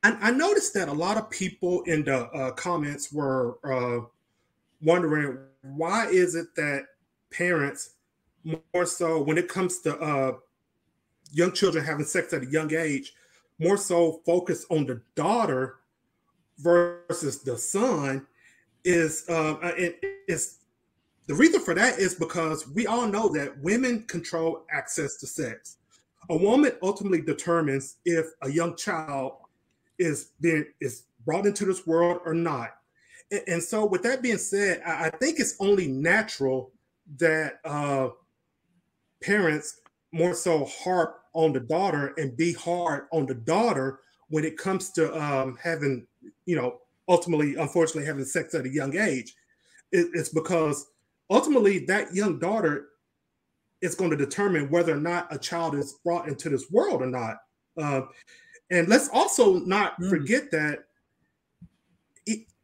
I, 0.03 0.29
I, 0.29 0.31
noticed 0.33 0.75
that 0.75 0.89
a 0.89 0.93
lot 0.93 1.16
of 1.16 1.31
people 1.31 1.83
in 1.83 2.05
the 2.05 2.27
uh, 2.27 2.51
comments 2.53 3.12
were 3.12 3.59
uh, 3.65 4.05
wondering 4.83 5.39
why 5.62 6.09
is 6.09 6.35
it 6.35 6.55
that 6.57 6.87
parents 7.31 7.95
more 8.45 8.87
so 8.87 9.23
when 9.23 9.39
it 9.39 9.49
comes 9.49 9.81
to 9.81 9.99
uh, 9.99 10.33
young 11.30 11.52
children 11.52 11.84
having 11.84 12.05
sex 12.05 12.32
at 12.32 12.42
a 12.42 12.46
young 12.46 12.74
age 12.74 13.12
more 13.59 13.76
so 13.76 14.20
focus 14.24 14.64
on 14.70 14.86
the 14.86 15.00
daughter 15.14 15.76
versus 16.59 17.42
the 17.42 17.56
son 17.56 18.26
is 18.84 19.24
uh, 19.28 19.56
it, 19.76 19.98
it's 20.26 20.59
the 21.26 21.34
reason 21.34 21.60
for 21.60 21.74
that 21.74 21.98
is 21.98 22.14
because 22.14 22.66
we 22.68 22.86
all 22.86 23.06
know 23.06 23.28
that 23.28 23.59
women 23.60 24.05
control 24.05 24.64
access 24.70 25.16
to 25.18 25.26
sex. 25.26 25.76
A 26.30 26.36
woman 26.36 26.72
ultimately 26.82 27.20
determines 27.20 27.96
if 28.05 28.26
a 28.42 28.50
young 28.50 28.76
child 28.76 29.32
is 29.98 30.30
being 30.40 30.64
is 30.80 31.05
brought 31.24 31.46
into 31.46 31.64
this 31.64 31.86
world 31.86 32.20
or 32.24 32.34
not. 32.34 32.70
And, 33.30 33.42
and 33.46 33.62
so, 33.62 33.84
with 33.84 34.02
that 34.05 34.22
being 34.22 34.38
said, 34.38 34.82
I, 34.86 35.06
I, 35.06 35.10
think 35.10 35.38
it's 35.38 35.56
only 35.60 35.86
natural 35.86 36.70
that 37.18 37.60
uh, 37.64 38.09
parents 39.22 39.80
more 40.12 40.34
so 40.34 40.64
harp 40.64 41.18
on 41.34 41.52
the 41.52 41.60
daughter 41.60 42.14
and 42.16 42.36
be 42.36 42.52
hard 42.52 43.06
on 43.12 43.26
the 43.26 43.34
daughter 43.34 44.00
when 44.28 44.44
it 44.44 44.56
comes 44.56 44.90
to 44.92 45.14
um, 45.20 45.56
having, 45.62 46.06
you 46.46 46.56
know, 46.56 46.78
ultimately, 47.09 47.56
unfortunately, 47.56 48.05
having 48.05 48.24
sex 48.24 48.55
at 48.55 48.66
a 48.66 48.68
young 48.68 48.96
age. 48.96 49.34
It, 49.92 50.09
it's 50.14 50.28
because 50.28 50.86
ultimately 51.30 51.86
that 51.86 52.14
young 52.14 52.38
daughter 52.38 52.88
is 53.80 53.94
going 53.94 54.10
to 54.10 54.16
determine 54.16 54.70
whether 54.70 54.92
or 54.92 55.00
not 55.00 55.32
a 55.32 55.38
child 55.38 55.74
is 55.74 55.98
brought 56.05 56.28
into 56.28 56.48
this 56.48 56.70
world 56.70 57.00
or 57.00 57.06
not. 57.06 57.36
Uh, 57.80 58.02
and 58.70 58.88
let's 58.88 59.09
also 59.12 59.60
not 59.60 59.98
mm. 60.00 60.10
forget 60.10 60.50
that 60.50 60.80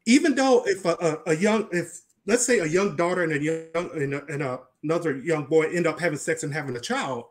even 0.06 0.34
though 0.34 0.62
if 0.66 0.84
a, 0.84 0.96
a, 1.00 1.30
a, 1.30 1.36
young, 1.36 1.68
if 1.72 2.02
let's 2.26 2.44
say 2.44 2.58
a 2.58 2.66
young 2.66 2.96
daughter 2.96 3.22
and 3.22 3.32
a 3.32 3.40
young 3.40 3.90
and, 3.94 4.14
a, 4.14 4.24
and 4.26 4.42
a, 4.42 4.60
another 4.82 5.16
young 5.18 5.44
boy 5.46 5.62
end 5.70 5.86
up 5.86 5.98
having 5.98 6.18
sex 6.18 6.42
and 6.42 6.52
having 6.52 6.76
a 6.76 6.80
child, 6.80 7.24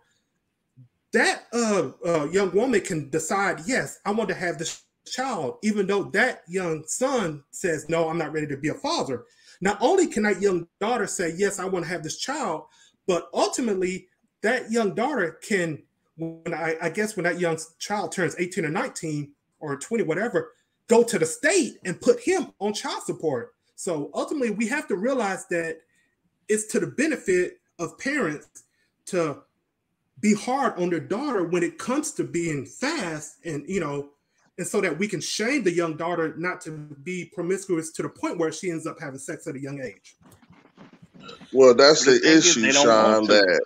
that 1.14 1.44
uh, 1.53 1.91
uh, 2.06 2.26
young 2.26 2.52
woman 2.52 2.81
can 2.81 3.10
decide, 3.10 3.61
yes, 3.65 3.99
I 4.06 4.11
want 4.11 4.30
to 4.30 4.35
have 4.35 4.57
this 4.57 4.84
child, 5.06 5.57
even 5.64 5.88
though 5.88 6.03
that 6.06 6.41
young 6.48 6.84
son 6.88 7.44
says, 7.52 7.88
no, 7.88 8.10
I'm 8.10 8.18
not 8.18 8.34
ready 8.34 8.48
to 8.48 8.57
be 8.57 8.69
a 8.69 8.73
father. 8.73 9.26
Not 9.61 9.77
only 9.80 10.07
can 10.07 10.23
that 10.23 10.41
young 10.41 10.68
daughter 10.81 11.07
say, 11.07 11.34
Yes, 11.38 11.57
I 11.57 11.65
want 11.65 11.85
to 11.85 11.91
have 11.91 12.03
this 12.03 12.18
child, 12.18 12.65
but 13.07 13.30
ultimately 13.34 14.07
that 14.41 14.69
young 14.69 14.94
daughter 14.94 15.40
can, 15.41 15.84
when 16.18 16.53
I, 16.53 16.76
I 16.81 16.90
guess 16.90 17.15
when 17.15 17.23
that 17.23 17.40
young 17.40 17.57
child 17.80 18.11
turns 18.11 18.35
18 18.38 18.65
or 18.65 18.69
19 18.69 19.31
or 19.61 19.77
20, 19.77 20.03
whatever, 20.03 20.52
go 20.88 21.02
to 21.03 21.18
the 21.18 21.26
state 21.26 21.77
and 21.85 22.02
put 22.02 22.19
him 22.19 22.52
on 22.60 22.73
child 22.73 23.03
support. 23.03 23.53
So 23.76 24.11
ultimately, 24.14 24.49
we 24.49 24.68
have 24.68 24.88
to 24.90 24.98
realize 24.98 25.45
that 25.48 25.77
it's 26.49 26.68
to 26.68 26.81
the 26.81 26.88
benefit 26.88 27.60
of 27.80 27.98
parents 27.98 28.65
to 29.06 29.44
be 30.24 30.34
hard 30.34 30.80
on 30.80 30.90
their 30.90 31.02
daughter 31.02 31.44
when 31.44 31.62
it 31.62 31.78
comes 31.78 32.14
to 32.14 32.24
being 32.24 32.66
fast 32.66 33.36
and 33.45 33.66
you 33.68 33.80
know 33.80 34.10
and 34.58 34.66
so 34.66 34.80
that 34.82 34.98
we 34.98 35.08
can 35.08 35.20
shame 35.20 35.64
the 35.64 35.72
young 35.72 35.98
daughter 35.98 36.34
not 36.38 36.62
to 36.62 36.72
be 36.72 37.30
promiscuous 37.34 37.91
to 37.91 38.04
the 38.04 38.10
point 38.10 38.38
where 38.38 38.52
she 38.52 38.72
ends 38.72 38.88
up 38.88 39.00
having 39.00 39.20
sex 39.20 39.48
at 39.48 39.56
a 39.56 39.60
young 39.60 39.82
age. 39.82 40.16
Well, 41.52 41.74
that's 41.74 42.06
the 42.06 42.16
issue, 42.16 42.72
Sean. 42.72 43.26
That 43.26 43.62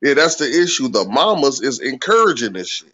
yeah, 0.00 0.14
that's 0.14 0.36
the 0.36 0.46
issue. 0.46 0.88
The 0.88 1.04
mamas 1.04 1.60
is 1.60 1.80
encouraging 1.80 2.54
this 2.54 2.68
shit. 2.68 2.92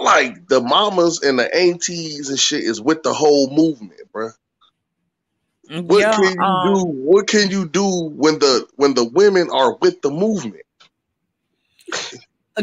Like 0.00 0.48
the 0.48 0.60
mamas 0.60 1.22
and 1.22 1.38
the 1.38 1.54
aunties 1.54 2.30
and 2.30 2.38
shit 2.38 2.62
is 2.62 2.80
with 2.80 3.02
the 3.02 3.12
whole 3.12 3.50
movement, 3.50 4.00
bro. 4.12 4.30
What 5.68 6.00
yeah, 6.00 6.16
can 6.16 6.34
you 6.34 6.40
um, 6.40 6.74
do? 6.74 6.84
What 6.86 7.26
can 7.26 7.50
you 7.50 7.68
do 7.68 8.08
when 8.10 8.38
the 8.38 8.66
when 8.76 8.94
the 8.94 9.04
women 9.04 9.50
are 9.50 9.76
with 9.76 10.00
the 10.02 10.10
movement? 10.10 10.62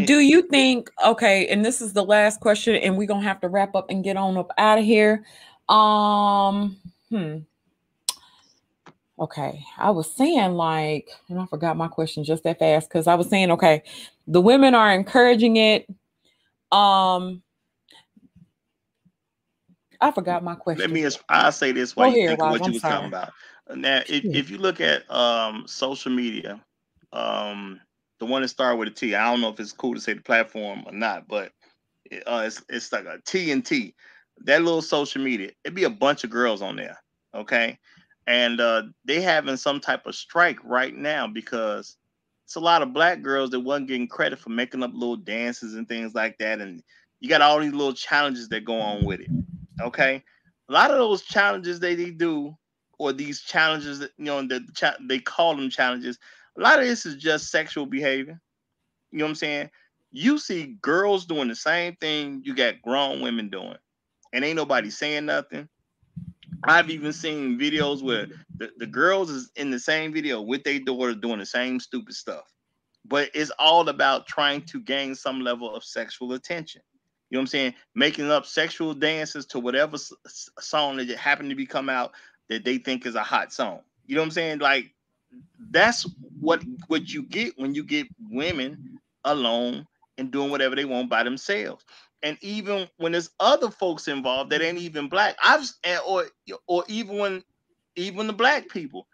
Do 0.06 0.20
you 0.20 0.44
think 0.44 0.92
okay 1.04 1.48
and 1.48 1.66
this 1.66 1.82
is 1.82 1.94
the 1.94 2.04
last 2.04 2.40
question 2.40 2.76
and 2.76 2.98
we're 2.98 3.08
gonna 3.08 3.24
have 3.24 3.42
to 3.42 3.50
wrap 3.50 3.76
up 3.76 3.90
and 3.90 4.04
get 4.04 4.18
on 4.18 4.38
up 4.38 4.52
out 4.58 4.78
of 4.78 4.86
here. 4.86 5.26
Um 5.68 6.78
hmm. 7.10 7.38
Okay 9.18 9.64
i 9.78 9.90
was 9.90 10.12
saying 10.12 10.54
like 10.54 11.10
and 11.28 11.40
i 11.40 11.46
forgot 11.46 11.76
my 11.76 11.88
question 11.88 12.24
just 12.24 12.44
that 12.44 12.60
fast 12.60 12.88
because 12.88 13.06
i 13.06 13.16
was 13.16 13.30
saying 13.30 13.52
okay 13.52 13.84
the 14.28 14.42
women 14.42 14.76
are 14.76 14.94
encouraging 14.94 15.58
it. 15.58 15.88
Um 16.72 17.42
i 20.02 20.12
forgot 20.12 20.44
my 20.44 20.56
question 20.56 20.82
let 20.82 20.92
me 20.92 21.10
i'll 21.30 21.52
say 21.52 21.72
this 21.72 21.96
while 21.96 22.12
Go 22.12 22.16
you 22.16 22.28
think 22.28 22.42
of 22.42 22.52
what 22.52 22.62
I'm 22.62 22.72
you 22.72 22.78
were 22.78 22.80
talking 22.80 23.08
about. 23.08 23.34
Now 23.76 24.02
if, 24.08 24.24
if 24.24 24.50
you 24.50 24.58
look 24.60 24.80
at 24.82 25.10
um 25.12 25.64
social 25.68 26.12
media 26.12 26.62
um 27.12 27.82
the 28.20 28.26
one 28.26 28.42
that 28.42 28.50
started 28.50 28.78
with 28.78 28.90
a 28.90 28.92
T. 28.92 29.16
I 29.16 29.32
don't 29.32 29.42
know 29.42 29.50
if 29.50 29.60
it's 29.60 29.72
cool 29.72 29.96
to 29.96 30.02
say 30.02 30.14
the 30.14 30.22
platform 30.22 30.84
or 30.86 30.92
not, 30.92 31.28
but 31.28 31.52
uh, 32.28 32.44
it's 32.46 32.62
it's 32.70 32.92
like 32.92 33.06
a 33.06 33.20
T. 33.26 33.96
That 34.46 34.62
little 34.62 34.82
social 34.82 35.22
media, 35.22 35.52
it'd 35.64 35.76
be 35.76 35.84
a 35.84 35.90
bunch 35.90 36.24
of 36.24 36.30
girls 36.30 36.62
on 36.62 36.76
there, 36.76 36.98
okay, 37.36 37.78
and 38.28 38.62
uh, 38.62 38.84
they 39.06 39.22
having 39.22 39.58
some 39.58 39.80
type 39.80 40.06
of 40.06 40.16
strike 40.16 40.60
right 40.64 40.96
now 40.96 41.28
because 41.28 41.98
it's 42.46 42.56
a 42.56 42.60
lot 42.60 42.82
of 42.82 42.94
black 42.94 43.22
girls 43.22 43.50
that 43.52 43.60
wasn't 43.60 43.88
getting 43.88 44.08
credit 44.08 44.40
for 44.40 44.50
making 44.50 44.84
up 44.84 44.92
little 44.94 45.18
dances 45.18 45.76
and 45.76 45.88
things 45.88 46.14
like 46.16 46.38
that, 46.38 46.62
and 46.62 46.84
you 47.20 47.28
got 47.28 47.42
all 47.42 47.60
these 47.60 47.74
little 47.74 47.94
challenges 47.94 48.48
that 48.50 48.66
go 48.66 48.80
on 48.80 49.06
with 49.06 49.20
it, 49.20 49.30
okay. 49.82 50.24
A 50.70 50.72
lot 50.72 50.92
of 50.92 50.98
those 50.98 51.24
challenges 51.24 51.80
that 51.80 51.98
they 51.98 52.12
do, 52.12 52.56
or 52.98 53.12
these 53.12 53.42
challenges 53.42 54.00
that 54.00 54.12
you 54.18 54.26
know, 54.26 54.42
the, 54.42 54.96
they 55.08 55.20
call 55.20 55.56
them 55.56 55.70
challenges 55.70 56.18
a 56.60 56.62
lot 56.62 56.80
of 56.80 56.86
this 56.86 57.06
is 57.06 57.16
just 57.16 57.50
sexual 57.52 57.86
behavior. 57.86 58.40
You 59.12 59.20
know 59.20 59.26
what 59.26 59.30
I'm 59.30 59.36
saying? 59.36 59.70
You 60.12 60.38
see 60.38 60.78
girls 60.82 61.26
doing 61.26 61.48
the 61.48 61.56
same 61.56 61.96
thing 61.96 62.42
you 62.44 62.54
got 62.54 62.82
grown 62.82 63.22
women 63.22 63.50
doing, 63.50 63.78
and 64.34 64.44
ain't 64.44 64.58
nobody 64.58 64.90
saying 64.90 65.26
nothing. 65.26 65.70
I've 66.66 66.90
even 66.90 67.14
seen 67.14 67.58
videos 67.58 68.04
where 68.04 68.28
the, 68.58 68.72
the 68.78 68.88
girls 68.88 69.30
is 69.30 69.50
in 69.56 69.72
the 69.72 69.80
same 69.80 70.12
video 70.12 70.42
with 70.42 70.64
their 70.64 70.80
daughters 70.80 71.16
doing 71.16 71.40
the 71.40 71.46
same 71.46 71.80
stupid 71.80 72.14
stuff. 72.14 72.52
But 73.06 73.30
it's 73.34 73.52
all 73.58 73.88
about 73.88 74.28
trying 74.28 74.64
to 74.64 74.82
gain 74.82 75.16
some 75.16 75.40
level 75.40 75.74
of 75.74 75.84
sexual 75.84 76.34
attention. 76.34 76.82
You 77.30 77.38
know 77.38 77.40
what 77.40 77.44
I'm 77.44 77.48
saying? 77.48 77.74
Making 77.96 78.32
up 78.32 78.46
sexual 78.46 78.94
dances 78.94 79.46
to 79.48 79.60
whatever 79.60 79.98
song 80.60 80.98
that 80.98 81.10
happened 81.12 81.52
to 81.52 81.56
be 81.56 81.66
come 81.66 81.88
out 81.88 82.12
that 82.50 82.66
they 82.66 82.78
think 82.78 83.06
is 83.06 83.16
a 83.16 83.24
hot 83.24 83.54
song. 83.54 83.82
You 84.06 84.16
know 84.16 84.22
what 84.22 84.26
I'm 84.26 84.32
saying? 84.32 84.60
Like 84.60 84.94
that's 85.72 86.08
what 86.40 86.64
what 86.88 87.10
you 87.14 87.24
get 87.24 87.54
when 87.58 87.76
you 87.76 87.84
get 87.84 88.08
women 88.20 88.80
alone 89.26 89.88
and 90.18 90.32
doing 90.32 90.52
whatever 90.52 90.76
they 90.76 90.86
want 90.86 91.10
by 91.10 91.24
themselves. 91.24 91.86
And 92.24 92.38
even 92.42 92.90
when 92.98 93.14
there's 93.14 93.32
other 93.40 93.72
folks 93.72 94.08
involved 94.08 94.52
that 94.52 94.62
ain't 94.62 94.80
even 94.80 95.10
black, 95.10 95.38
I've 95.44 95.70
or 96.08 96.26
or 96.68 96.84
even 96.90 97.18
when 97.18 97.44
even 97.96 98.28
the 98.28 98.34
black 98.34 98.70
people, 98.70 99.08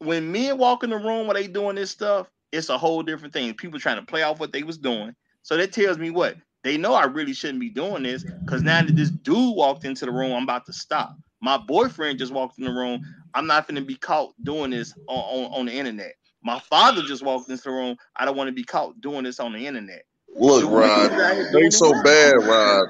when 0.00 0.32
men 0.32 0.58
walk 0.58 0.84
in 0.84 0.90
the 0.90 0.98
room 0.98 1.28
where 1.28 1.34
they 1.34 1.48
doing 1.48 1.76
this 1.76 1.92
stuff, 1.92 2.30
it's 2.52 2.70
a 2.70 2.78
whole 2.78 3.02
different 3.04 3.34
thing. 3.34 3.54
People 3.54 3.80
trying 3.80 3.98
to 4.00 4.06
play 4.06 4.22
off 4.24 4.40
what 4.40 4.52
they 4.52 4.64
was 4.64 4.78
doing. 4.78 5.14
So 5.42 5.56
that 5.58 5.72
tells 5.72 5.98
me 5.98 6.10
what 6.10 6.36
they 6.64 6.78
know 6.78 6.94
I 6.94 7.06
really 7.06 7.34
shouldn't 7.34 7.60
be 7.60 7.70
doing 7.70 8.04
this 8.04 8.26
because 8.46 8.62
now 8.64 8.84
that 8.84 8.96
this 8.96 9.10
dude 9.10 9.56
walked 9.56 9.86
into 9.86 10.06
the 10.06 10.12
room, 10.12 10.32
I'm 10.34 10.44
about 10.44 10.66
to 10.66 10.74
stop. 10.74 11.16
My 11.44 11.58
boyfriend 11.58 12.18
just 12.18 12.32
walked 12.32 12.58
in 12.58 12.64
the 12.64 12.70
room. 12.70 13.02
I'm 13.34 13.46
not 13.46 13.68
going 13.68 13.74
to 13.74 13.84
be 13.84 13.96
caught 13.96 14.32
doing 14.42 14.70
this 14.70 14.94
on, 15.06 15.18
on, 15.18 15.60
on, 15.60 15.66
the 15.66 15.72
internet. 15.72 16.14
My 16.42 16.58
father 16.58 17.02
just 17.02 17.22
walked 17.22 17.50
into 17.50 17.64
the 17.64 17.70
room. 17.70 17.96
I 18.16 18.24
don't 18.24 18.34
want 18.34 18.48
to 18.48 18.54
be 18.54 18.64
caught 18.64 18.98
doing 19.02 19.24
this 19.24 19.38
on 19.38 19.52
the 19.52 19.66
internet. 19.66 20.04
Look, 20.34 20.64
Rod, 20.64 21.10
they 21.52 21.68
so 21.68 21.92
bad, 22.02 22.36
Rod. 22.46 22.88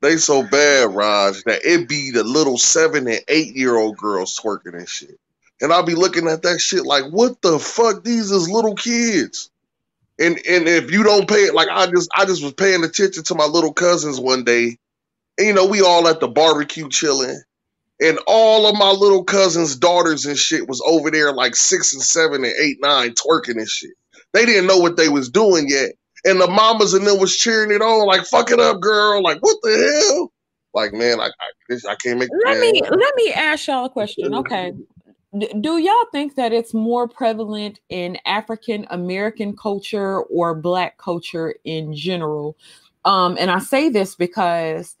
They 0.00 0.16
so 0.16 0.44
bad, 0.44 0.94
Raj, 0.94 1.42
that 1.42 1.64
it 1.64 1.88
be 1.88 2.12
the 2.12 2.22
little 2.22 2.56
seven 2.56 3.08
and 3.08 3.20
eight 3.26 3.56
year 3.56 3.76
old 3.76 3.96
girls 3.96 4.38
twerking 4.38 4.74
and 4.74 4.88
shit. 4.88 5.18
And 5.60 5.72
I'll 5.72 5.82
be 5.82 5.96
looking 5.96 6.28
at 6.28 6.42
that 6.42 6.60
shit 6.60 6.86
like, 6.86 7.10
what 7.10 7.42
the 7.42 7.58
fuck? 7.58 8.04
These 8.04 8.30
is 8.30 8.48
little 8.48 8.76
kids. 8.76 9.50
And 10.20 10.38
and 10.48 10.68
if 10.68 10.92
you 10.92 11.02
don't 11.02 11.28
pay 11.28 11.46
it, 11.46 11.54
like 11.54 11.68
I 11.68 11.86
just 11.86 12.10
I 12.16 12.26
just 12.26 12.44
was 12.44 12.52
paying 12.52 12.84
attention 12.84 13.24
to 13.24 13.34
my 13.34 13.46
little 13.46 13.72
cousins 13.72 14.20
one 14.20 14.44
day 14.44 14.78
and, 15.38 15.46
you 15.46 15.52
know, 15.52 15.66
we 15.66 15.80
all 15.80 16.08
at 16.08 16.20
the 16.20 16.28
barbecue 16.28 16.88
chilling. 16.88 17.40
And 18.02 18.18
all 18.26 18.66
of 18.66 18.78
my 18.78 18.90
little 18.90 19.24
cousins' 19.24 19.76
daughters 19.76 20.24
and 20.24 20.38
shit 20.38 20.68
was 20.68 20.82
over 20.86 21.10
there 21.10 21.32
like 21.32 21.54
six 21.54 21.92
and 21.92 22.02
seven 22.02 22.44
and 22.44 22.54
eight, 22.58 22.78
nine, 22.80 23.10
twerking 23.10 23.58
and 23.58 23.68
shit. 23.68 23.90
They 24.32 24.46
didn't 24.46 24.66
know 24.66 24.78
what 24.78 24.96
they 24.96 25.10
was 25.10 25.28
doing 25.28 25.68
yet. 25.68 25.92
And 26.24 26.40
the 26.40 26.46
mamas 26.46 26.94
and 26.94 27.06
them 27.06 27.18
was 27.18 27.36
cheering 27.36 27.70
it 27.70 27.82
on, 27.82 28.06
like, 28.06 28.24
fuck 28.24 28.50
it 28.50 28.60
up, 28.60 28.80
girl. 28.80 29.22
Like, 29.22 29.38
what 29.40 29.56
the 29.62 30.04
hell? 30.08 30.32
Like, 30.72 30.92
man, 30.92 31.20
I 31.20 31.26
I, 31.26 31.74
I 31.90 31.94
can't 31.96 32.18
make 32.18 32.28
Let 32.44 32.60
me 32.60 32.80
let 32.82 33.16
me 33.16 33.32
ask 33.32 33.66
y'all 33.66 33.86
a 33.86 33.90
question. 33.90 34.34
Okay. 34.34 34.72
Do 35.60 35.78
y'all 35.78 36.06
think 36.10 36.36
that 36.36 36.52
it's 36.52 36.74
more 36.74 37.06
prevalent 37.06 37.80
in 37.88 38.18
African 38.24 38.86
American 38.90 39.56
culture 39.56 40.22
or 40.22 40.54
black 40.54 40.98
culture 40.98 41.54
in 41.64 41.94
general? 41.94 42.56
Um, 43.04 43.36
and 43.38 43.50
I 43.50 43.58
say 43.58 43.88
this 43.88 44.14
because 44.14 44.96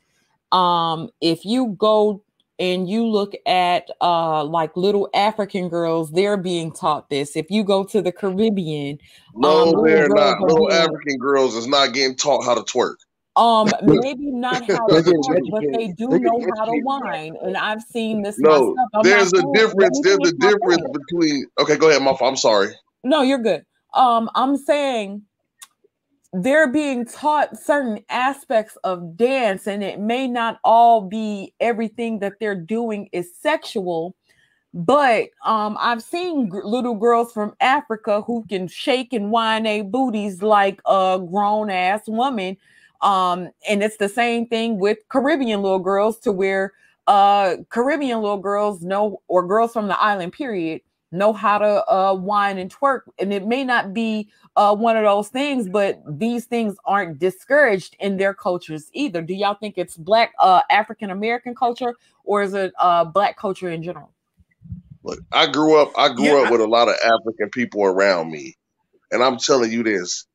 um, 0.52 1.10
if 1.20 1.44
you 1.44 1.74
go 1.78 2.22
and 2.58 2.88
you 2.88 3.06
look 3.06 3.32
at 3.46 3.88
uh 4.00 4.44
like 4.44 4.76
little 4.76 5.08
African 5.14 5.68
girls, 5.68 6.12
they're 6.12 6.36
being 6.36 6.72
taught 6.72 7.08
this. 7.10 7.34
If 7.34 7.50
you 7.50 7.64
go 7.64 7.84
to 7.84 8.02
the 8.02 8.12
Caribbean, 8.12 8.98
No, 9.34 9.74
um, 9.74 9.84
they're 9.84 10.08
not. 10.08 10.40
Little 10.42 10.68
being 10.68 10.80
African 10.80 11.18
girls 11.18 11.56
is 11.56 11.66
not 11.66 11.94
getting 11.94 12.16
taught 12.16 12.44
how 12.44 12.54
to 12.54 12.62
twerk. 12.62 12.96
um 13.36 13.68
maybe 13.82 14.30
not 14.30 14.62
how 14.68 14.86
to 14.86 15.02
twerk, 15.02 15.50
but 15.50 15.64
they 15.72 15.88
do 15.88 16.10
They're 16.10 16.18
know 16.20 16.46
how 16.58 16.66
to 16.66 16.80
whine. 16.82 17.34
And 17.42 17.56
I've 17.56 17.82
seen 17.82 18.22
this 18.22 18.38
No, 18.38 18.74
myself. 18.74 19.04
There's 19.04 19.32
a 19.32 19.42
difference. 19.54 20.00
There's 20.02 20.28
a 20.28 20.32
difference 20.32 20.84
between. 20.92 21.46
Okay, 21.58 21.76
go 21.76 21.88
ahead, 21.88 22.02
my. 22.02 22.16
I'm 22.20 22.36
sorry. 22.36 22.74
No, 23.02 23.22
you're 23.22 23.38
good. 23.38 23.64
Um, 23.94 24.30
I'm 24.34 24.56
saying 24.56 25.22
they're 26.32 26.68
being 26.70 27.04
taught 27.04 27.58
certain 27.58 28.04
aspects 28.08 28.76
of 28.84 29.16
dance, 29.16 29.66
and 29.66 29.82
it 29.82 29.98
may 29.98 30.28
not 30.28 30.60
all 30.62 31.00
be 31.00 31.52
everything 31.58 32.20
that 32.20 32.34
they're 32.38 32.54
doing 32.54 33.08
is 33.12 33.34
sexual. 33.34 34.14
But 34.72 35.30
um, 35.44 35.76
I've 35.80 36.02
seen 36.02 36.48
gr- 36.48 36.62
little 36.62 36.94
girls 36.94 37.32
from 37.32 37.56
Africa 37.60 38.22
who 38.22 38.44
can 38.48 38.68
shake 38.68 39.12
and 39.12 39.32
whine 39.32 39.64
their 39.64 39.82
booties 39.82 40.42
like 40.42 40.80
a 40.86 41.20
grown 41.28 41.70
ass 41.70 42.06
woman. 42.06 42.56
Um, 43.02 43.50
and 43.68 43.82
it's 43.82 43.96
the 43.96 44.08
same 44.08 44.46
thing 44.46 44.78
with 44.78 44.98
Caribbean 45.08 45.62
little 45.62 45.80
girls, 45.80 46.20
to 46.20 46.30
where 46.30 46.74
uh, 47.08 47.56
Caribbean 47.70 48.20
little 48.20 48.38
girls 48.38 48.82
know, 48.82 49.20
or 49.26 49.44
girls 49.44 49.72
from 49.72 49.88
the 49.88 50.00
island, 50.00 50.32
period, 50.32 50.82
know 51.12 51.32
how 51.32 51.58
to 51.58 51.92
uh, 51.92 52.14
whine 52.14 52.58
and 52.58 52.74
twerk. 52.74 53.02
And 53.18 53.32
it 53.32 53.46
may 53.46 53.64
not 53.64 53.94
be 53.94 54.30
uh, 54.56 54.74
one 54.76 54.96
of 54.96 55.04
those 55.04 55.28
things, 55.28 55.68
but 55.68 56.02
these 56.08 56.46
things 56.46 56.76
aren't 56.84 57.18
discouraged 57.18 57.96
in 58.00 58.16
their 58.18 58.34
cultures 58.34 58.90
either. 58.92 59.22
Do 59.22 59.34
y'all 59.34 59.54
think 59.54 59.78
it's 59.78 59.96
Black 59.96 60.32
uh, 60.38 60.62
African 60.70 61.10
American 61.10 61.54
culture, 61.54 61.94
or 62.24 62.42
is 62.42 62.54
it 62.54 62.72
uh, 62.78 63.04
Black 63.04 63.38
culture 63.38 63.70
in 63.70 63.82
general? 63.82 64.12
Look, 65.04 65.20
I 65.32 65.48
grew 65.50 65.80
up. 65.80 65.92
I 65.98 66.14
grew 66.14 66.40
Yeah, 66.40 66.42
up 66.42 66.50
with 66.50 66.60
a 66.60 66.66
lot 66.68 66.88
of 66.88 66.96
African 66.96 67.50
people 67.50 67.84
around 67.84 68.30
me, 68.30 68.56
and 69.12 69.22
I'm 69.22 69.38
telling 69.38 69.72
you 69.72 69.82
this: 69.84 70.26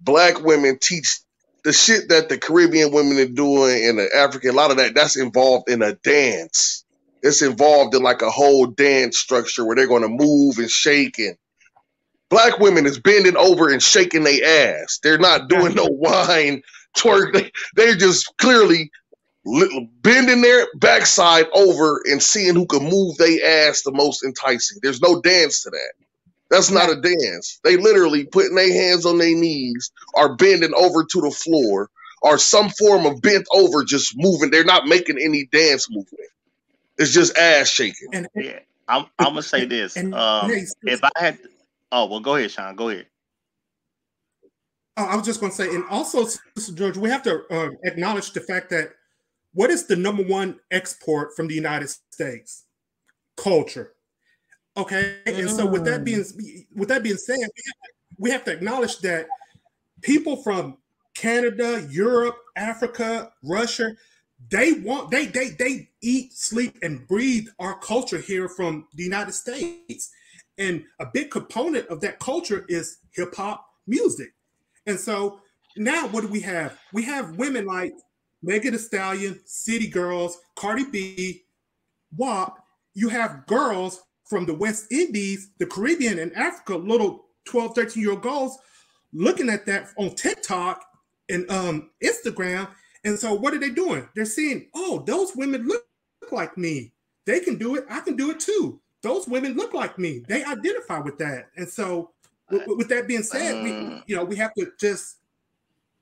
black 0.00 0.42
women 0.42 0.78
teach 0.80 1.20
the 1.64 1.72
shit 1.74 2.10
that 2.10 2.28
the 2.30 2.38
Caribbean 2.38 2.92
women 2.92 3.18
are 3.18 3.26
doing 3.26 3.86
and 3.88 3.98
the 3.98 4.10
African. 4.16 4.50
A 4.50 4.54
lot 4.54 4.72
of 4.72 4.78
that 4.78 4.94
that's 4.94 5.16
involved 5.18 5.70
in 5.70 5.82
a 5.82 5.94
dance. 5.96 6.81
It's 7.22 7.42
involved 7.42 7.94
in 7.94 8.02
like 8.02 8.22
a 8.22 8.30
whole 8.30 8.66
dance 8.66 9.18
structure 9.18 9.64
where 9.64 9.76
they're 9.76 9.88
going 9.88 10.02
to 10.02 10.08
move 10.08 10.58
and 10.58 10.70
shake 10.70 11.18
and 11.18 11.36
black 12.30 12.58
women 12.60 12.86
is 12.86 13.00
bending 13.00 13.36
over 13.36 13.70
and 13.70 13.82
shaking 13.82 14.24
their 14.24 14.80
ass. 14.82 15.00
They're 15.02 15.18
not 15.18 15.48
doing 15.48 15.74
no 15.74 15.86
wine 15.90 16.62
twerk. 16.96 17.34
They, 17.34 17.52
they're 17.76 17.96
just 17.96 18.32
clearly 18.38 18.90
bending 20.02 20.42
their 20.42 20.68
backside 20.76 21.46
over 21.54 22.02
and 22.06 22.22
seeing 22.22 22.54
who 22.54 22.66
can 22.66 22.84
move 22.84 23.16
their 23.18 23.68
ass 23.68 23.82
the 23.82 23.92
most 23.92 24.24
enticing. 24.24 24.78
There's 24.82 25.02
no 25.02 25.20
dance 25.22 25.62
to 25.64 25.70
that. 25.70 25.92
That's 26.50 26.70
not 26.70 26.90
a 26.90 27.00
dance. 27.00 27.60
They 27.64 27.76
literally 27.76 28.24
putting 28.26 28.56
their 28.56 28.72
hands 28.72 29.06
on 29.06 29.18
their 29.18 29.36
knees 29.36 29.92
are 30.16 30.36
bending 30.36 30.74
over 30.74 31.04
to 31.04 31.20
the 31.22 31.30
floor 31.32 31.90
or 32.22 32.38
some 32.38 32.70
form 32.70 33.06
of 33.06 33.22
bent 33.22 33.46
over, 33.54 33.84
just 33.84 34.14
moving. 34.16 34.50
They're 34.50 34.64
not 34.64 34.86
making 34.88 35.18
any 35.20 35.46
dance 35.52 35.88
movement. 35.90 36.30
It's 36.98 37.12
just 37.12 37.36
ass 37.38 37.68
shaking. 37.68 38.08
and 38.12 38.28
Yeah, 38.34 38.58
I'm. 38.88 39.06
I'm 39.18 39.28
gonna 39.28 39.42
say 39.42 39.64
this. 39.64 39.96
and 39.96 40.14
Um, 40.14 40.48
Nate, 40.48 40.68
if 40.82 41.02
I 41.02 41.10
had, 41.16 41.38
oh 41.90 42.06
well, 42.06 42.20
go 42.20 42.36
ahead, 42.36 42.50
Sean. 42.50 42.76
Go 42.76 42.90
ahead. 42.90 43.06
Oh, 44.96 45.04
I 45.04 45.16
was 45.16 45.24
just 45.24 45.40
going 45.40 45.50
to 45.50 45.56
say, 45.56 45.74
and 45.74 45.84
also, 45.88 46.26
Sister 46.26 46.74
George, 46.74 46.98
we 46.98 47.08
have 47.08 47.22
to 47.22 47.44
uh, 47.50 47.70
acknowledge 47.84 48.32
the 48.32 48.40
fact 48.40 48.68
that 48.70 48.90
what 49.54 49.70
is 49.70 49.86
the 49.86 49.96
number 49.96 50.22
one 50.22 50.60
export 50.70 51.34
from 51.34 51.48
the 51.48 51.54
United 51.54 51.88
States? 52.10 52.64
Culture. 53.36 53.94
Okay, 54.76 55.16
and 55.26 55.50
so 55.50 55.66
with 55.66 55.84
that 55.84 56.04
being 56.04 56.24
with 56.74 56.88
that 56.88 57.02
being 57.02 57.16
said, 57.16 57.36
we 57.36 57.42
have, 57.44 57.74
we 58.18 58.30
have 58.30 58.44
to 58.44 58.52
acknowledge 58.52 58.98
that 58.98 59.26
people 60.02 60.36
from 60.36 60.76
Canada, 61.14 61.86
Europe, 61.90 62.36
Africa, 62.56 63.32
Russia, 63.42 63.94
they 64.50 64.72
want 64.72 65.10
they 65.10 65.26
they 65.26 65.50
they 65.50 65.88
eat, 66.02 66.32
sleep, 66.32 66.76
and 66.82 67.06
breathe 67.06 67.48
our 67.58 67.78
culture 67.78 68.18
here 68.18 68.48
from 68.48 68.86
the 68.94 69.02
United 69.02 69.32
States, 69.32 70.10
and 70.58 70.84
a 71.00 71.06
big 71.12 71.30
component 71.30 71.86
of 71.88 72.00
that 72.00 72.18
culture 72.18 72.64
is 72.68 72.98
hip 73.12 73.34
hop 73.34 73.66
music. 73.86 74.32
And 74.86 74.98
so 74.98 75.40
now 75.76 76.08
what 76.08 76.22
do 76.22 76.28
we 76.28 76.40
have? 76.40 76.78
We 76.92 77.04
have 77.04 77.36
women 77.36 77.66
like 77.66 77.94
Megan 78.42 78.72
Thee 78.72 78.78
Stallion, 78.78 79.40
City 79.44 79.86
Girls, 79.86 80.38
Cardi 80.56 80.84
B, 80.84 81.44
WAP. 82.16 82.58
You 82.94 83.08
have 83.08 83.46
girls 83.46 84.02
from 84.24 84.44
the 84.44 84.54
West 84.54 84.92
Indies, 84.92 85.50
the 85.58 85.66
Caribbean, 85.66 86.18
and 86.18 86.34
Africa, 86.34 86.76
little 86.76 87.26
12, 87.44 87.74
13 87.74 88.02
year 88.02 88.12
old 88.12 88.22
girls 88.22 88.58
looking 89.12 89.48
at 89.50 89.66
that 89.66 89.88
on 89.98 90.14
TikTok 90.14 90.84
and 91.28 91.50
um, 91.50 91.90
Instagram. 92.02 92.68
And 93.04 93.18
so 93.18 93.34
what 93.34 93.54
are 93.54 93.58
they 93.58 93.70
doing? 93.70 94.08
They're 94.14 94.24
saying, 94.24 94.68
oh, 94.74 95.02
those 95.06 95.34
women 95.34 95.66
look 95.66 95.84
like 96.30 96.56
me. 96.56 96.92
They 97.24 97.40
can 97.40 97.56
do 97.56 97.76
it. 97.76 97.84
I 97.90 98.00
can 98.00 98.16
do 98.16 98.30
it 98.30 98.40
too. 98.40 98.80
Those 99.02 99.26
women 99.26 99.54
look 99.54 99.74
like 99.74 99.98
me. 99.98 100.22
They 100.28 100.44
identify 100.44 101.00
with 101.00 101.18
that. 101.18 101.48
And 101.56 101.68
so 101.68 102.10
with, 102.50 102.62
with 102.66 102.88
that 102.88 103.08
being 103.08 103.22
said, 103.22 103.64
we 103.64 104.02
you 104.06 104.16
know 104.16 104.24
we 104.24 104.36
have 104.36 104.54
to 104.54 104.70
just 104.78 105.16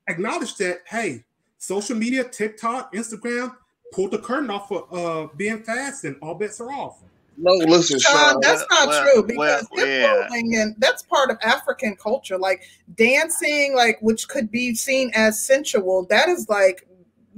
acknowledge 0.08 0.56
that 0.56 0.80
hey, 0.86 1.24
social 1.58 1.96
media, 1.96 2.24
TikTok, 2.24 2.92
Instagram, 2.92 3.56
pulled 3.92 4.10
the 4.10 4.18
curtain 4.18 4.50
off 4.50 4.70
of 4.70 4.92
uh, 4.92 5.28
being 5.36 5.62
fast, 5.62 6.04
and 6.04 6.16
all 6.20 6.34
bets 6.34 6.60
are 6.60 6.72
off. 6.72 6.98
No, 7.36 7.52
listen, 7.52 7.98
Sean, 7.98 8.32
Sean. 8.32 8.40
that's 8.42 8.64
not 8.70 8.88
well, 8.88 9.02
true 9.02 9.22
because 9.22 9.66
well, 9.72 9.86
hip 9.86 10.30
yeah. 10.34 10.60
and 10.60 10.74
that's 10.78 11.02
part 11.02 11.30
of 11.30 11.38
African 11.42 11.96
culture, 11.96 12.36
like 12.36 12.64
dancing, 12.96 13.74
like 13.74 13.98
which 14.02 14.28
could 14.28 14.50
be 14.50 14.74
seen 14.74 15.10
as 15.14 15.42
sensual. 15.42 16.04
That 16.10 16.28
is 16.28 16.50
like, 16.50 16.86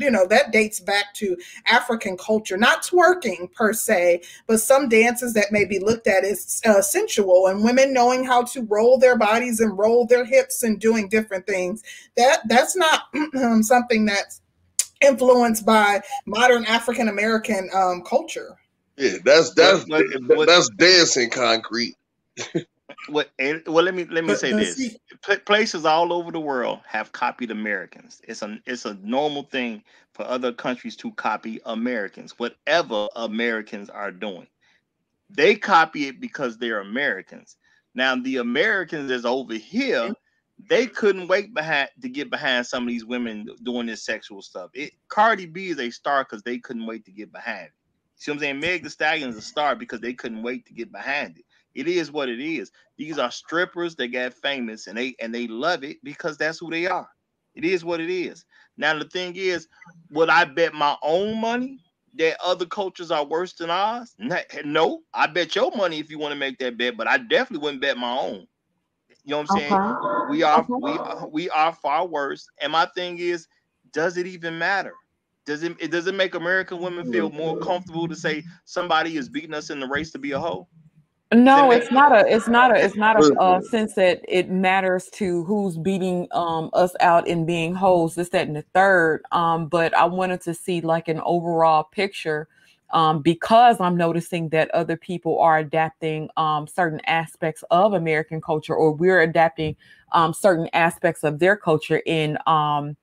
you 0.03 0.11
know, 0.11 0.27
that 0.27 0.53
dates 0.53 0.81
back 0.81 1.15
to 1.15 1.37
African 1.67 2.17
culture, 2.17 2.57
not 2.57 2.83
twerking 2.83 3.53
per 3.53 3.73
se, 3.73 4.23
but 4.47 4.61
some 4.61 4.89
dances 4.89 5.33
that 5.35 5.53
may 5.53 5.65
be 5.65 5.79
looked 5.79 6.07
at 6.07 6.25
as 6.25 6.61
uh, 6.67 6.83
sensual 6.83 7.47
and 7.47 7.65
women 7.65 7.93
knowing 7.95 8.25
how 8.25 8.43
to 8.43 8.63
roll 8.65 8.99
their 8.99 9.17
bodies 9.17 9.61
and 9.61 9.79
roll 9.79 10.07
their 10.07 10.25
hips 10.25 10.63
and 10.63 10.81
doing 10.81 11.09
different 11.09 11.47
things. 11.47 11.83
That 12.17 12.41
that's 12.49 12.77
not 12.77 13.03
um, 13.37 13.63
something 13.63 14.05
that's 14.07 14.41
influenced 15.01 15.65
by 15.65 16.03
modern 16.27 16.65
African 16.65 17.09
American 17.09 17.71
um, 17.75 18.03
culture. 18.03 18.57
Yeah, 18.97 19.19
that's 19.25 19.55
that's 19.55 19.87
What, 19.87 20.05
what, 20.27 20.37
what, 20.37 20.49
that's 20.49 20.69
dancing 20.71 21.31
concrete. 21.31 21.97
what, 23.09 23.31
well, 23.39 23.85
let 23.85 23.95
me 23.95 24.05
let 24.05 24.25
me 24.25 24.29
But, 24.29 24.39
say 24.39 24.53
this: 24.53 24.77
see, 24.77 24.97
places 25.47 25.85
all 25.85 26.13
over 26.13 26.31
the 26.31 26.41
world 26.41 26.81
have 26.87 27.13
copied 27.13 27.51
Americans. 27.51 28.21
It's 28.27 28.43
a 28.43 28.59
it's 28.67 28.85
a 28.85 28.95
normal 28.95 29.45
thing 29.45 29.83
for 30.13 30.25
other 30.25 30.53
countries 30.53 30.97
to 30.97 31.13
copy 31.13 31.61
Americans, 31.67 32.39
whatever 32.39 33.09
Americans 33.17 33.91
are 33.91 34.11
doing. 34.11 34.47
They 35.31 35.55
copy 35.55 36.09
it 36.09 36.21
because 36.21 36.59
they're 36.59 36.81
Americans. 36.81 37.57
Now 37.95 38.17
the 38.17 38.37
Americans 38.37 39.11
is 39.11 39.25
over 39.25 39.55
here, 39.55 40.13
they 40.69 40.87
couldn't 40.87 41.29
wait 41.29 41.55
behind 41.55 41.91
to 42.03 42.09
get 42.09 42.31
behind 42.31 42.67
some 42.67 42.85
of 42.85 42.89
these 42.89 43.05
women 43.05 43.47
doing 43.63 43.87
this 43.87 44.05
sexual 44.05 44.43
stuff. 44.43 44.71
It 44.75 44.93
Cardi 45.09 45.47
B 45.47 45.69
is 45.69 45.81
a 45.81 45.91
star 45.91 46.25
because 46.25 46.43
they 46.43 46.59
couldn't 46.59 46.87
wait 46.87 47.05
to 47.07 47.13
get 47.13 47.33
behind 47.33 47.67
it. 47.67 47.73
See 48.17 48.31
what 48.31 48.37
I'm 48.37 48.41
saying? 48.41 48.61
Meg 48.61 48.85
the 48.85 48.91
Stallion 48.91 49.31
is 49.31 49.37
a 49.37 49.43
star 49.43 49.75
because 49.75 50.01
they 50.01 50.15
couldn't 50.15 50.43
wait 50.43 50.65
to 50.67 50.73
get 50.73 50.93
behind 50.93 51.39
it. 51.39 51.45
It 51.75 51.89
is 51.89 52.11
what 52.11 52.29
it 52.29 52.41
is. 52.41 52.71
These 52.97 53.19
are 53.19 53.31
strippers 53.31 53.97
that 53.97 54.09
got 54.09 54.35
famous 54.35 54.87
and 54.87 54.97
they 54.99 55.15
and 55.21 55.35
they 55.35 55.47
love 55.47 55.85
it 55.85 55.99
because 56.03 56.37
that's 56.37 56.59
who 56.59 56.71
they 56.71 56.87
are. 56.87 57.09
It 57.55 57.65
is 57.65 57.85
what 57.85 58.01
it 58.01 58.11
is. 58.11 58.45
Now 58.77 58.99
the 58.99 59.05
thing 59.05 59.35
is, 59.37 59.69
would 60.11 60.29
I 60.29 60.45
bet 60.45 60.75
my 60.75 60.97
own 61.03 61.41
money 61.41 61.81
that 62.17 62.37
other 62.45 62.67
cultures 62.67 63.11
are 63.11 63.25
worse 63.25 63.55
than 63.55 63.71
ours? 63.71 64.17
No, 64.65 65.03
I 65.15 65.27
bet 65.27 65.55
your 65.55 65.71
money 65.77 65.99
if 65.99 66.11
you 66.11 66.19
want 66.19 66.33
to 66.33 66.39
make 66.39 66.59
that 66.59 66.77
bet, 66.79 66.97
but 66.97 67.09
I 67.09 67.19
definitely 67.19 67.65
wouldn't 67.65 67.83
bet 67.83 67.97
my 67.99 68.17
own. 68.19 68.47
You 69.25 69.31
know 69.33 69.37
what 69.37 69.43
I'm 69.43 69.47
saying? 69.49 69.81
Okay. 69.81 69.99
We 70.27 70.43
are 70.43 70.69
Okay. 70.69 70.81
we 70.81 70.99
are, 71.01 71.29
we 71.29 71.51
are 71.51 71.73
far 71.73 72.07
worse. 72.07 72.49
And 72.61 72.73
my 72.73 72.87
thing 72.95 73.19
is, 73.19 73.49
does 73.93 74.17
it 74.17 74.27
even 74.27 74.59
matter? 74.59 74.95
Does 75.47 75.63
it, 75.63 75.77
it 75.81 75.91
does 75.91 76.07
it 76.07 76.15
make 76.15 76.35
American 76.35 76.81
women 76.81 77.05
feel 77.05 77.31
more 77.31 77.57
comfortable 77.59 78.09
to 78.09 78.17
say 78.17 78.45
somebody 78.65 79.17
is 79.17 79.29
beating 79.29 79.55
us 79.55 79.71
in 79.71 79.81
the 79.81 79.87
race 79.89 80.13
to 80.13 80.19
be 80.19 80.33
a 80.33 80.41
hoe? 80.41 80.69
No, 81.33 81.71
it's 81.71 81.91
not 81.91 82.13
a 82.13 82.27
it's 82.27 82.49
not 82.49 82.77
a 82.77 82.85
it's 82.85 82.97
not 82.97 83.23
a 83.23 83.35
uh, 83.41 83.61
sense 83.63 83.95
that 83.95 84.21
it 84.29 84.51
matters 84.51 85.09
to 85.15 85.45
who's 85.45 85.79
beating 85.79 86.29
um 86.33 86.69
us 86.75 86.95
out 87.01 87.27
and 87.27 87.47
being 87.47 87.75
hoes, 87.75 88.15
this, 88.15 88.29
that, 88.31 88.47
and 88.47 88.57
the 88.57 88.65
third. 88.75 89.23
Um, 89.33 89.67
but 89.69 89.95
I 89.95 90.05
wanted 90.05 90.43
to 90.43 90.55
see 90.55 90.81
like 90.83 91.09
an 91.09 91.21
overall 91.25 91.85
picture 91.85 92.49
um 92.91 93.23
because 93.23 93.81
I'm 93.81 93.97
noticing 93.97 94.51
that 94.51 94.71
other 94.73 94.97
people 94.97 95.41
are 95.41 95.59
adapting 95.59 96.29
um 96.37 96.67
certain 96.67 97.01
aspects 97.07 97.65
of 97.71 97.95
American 97.95 98.41
culture 98.41 98.75
or 98.75 98.93
we're 98.93 99.23
adapting 99.23 99.77
um 100.13 100.35
certain 100.35 100.69
aspects 100.75 101.25
of 101.25 101.39
their 101.39 101.57
culture 101.57 102.03
in 102.05 102.37
um 102.47 102.97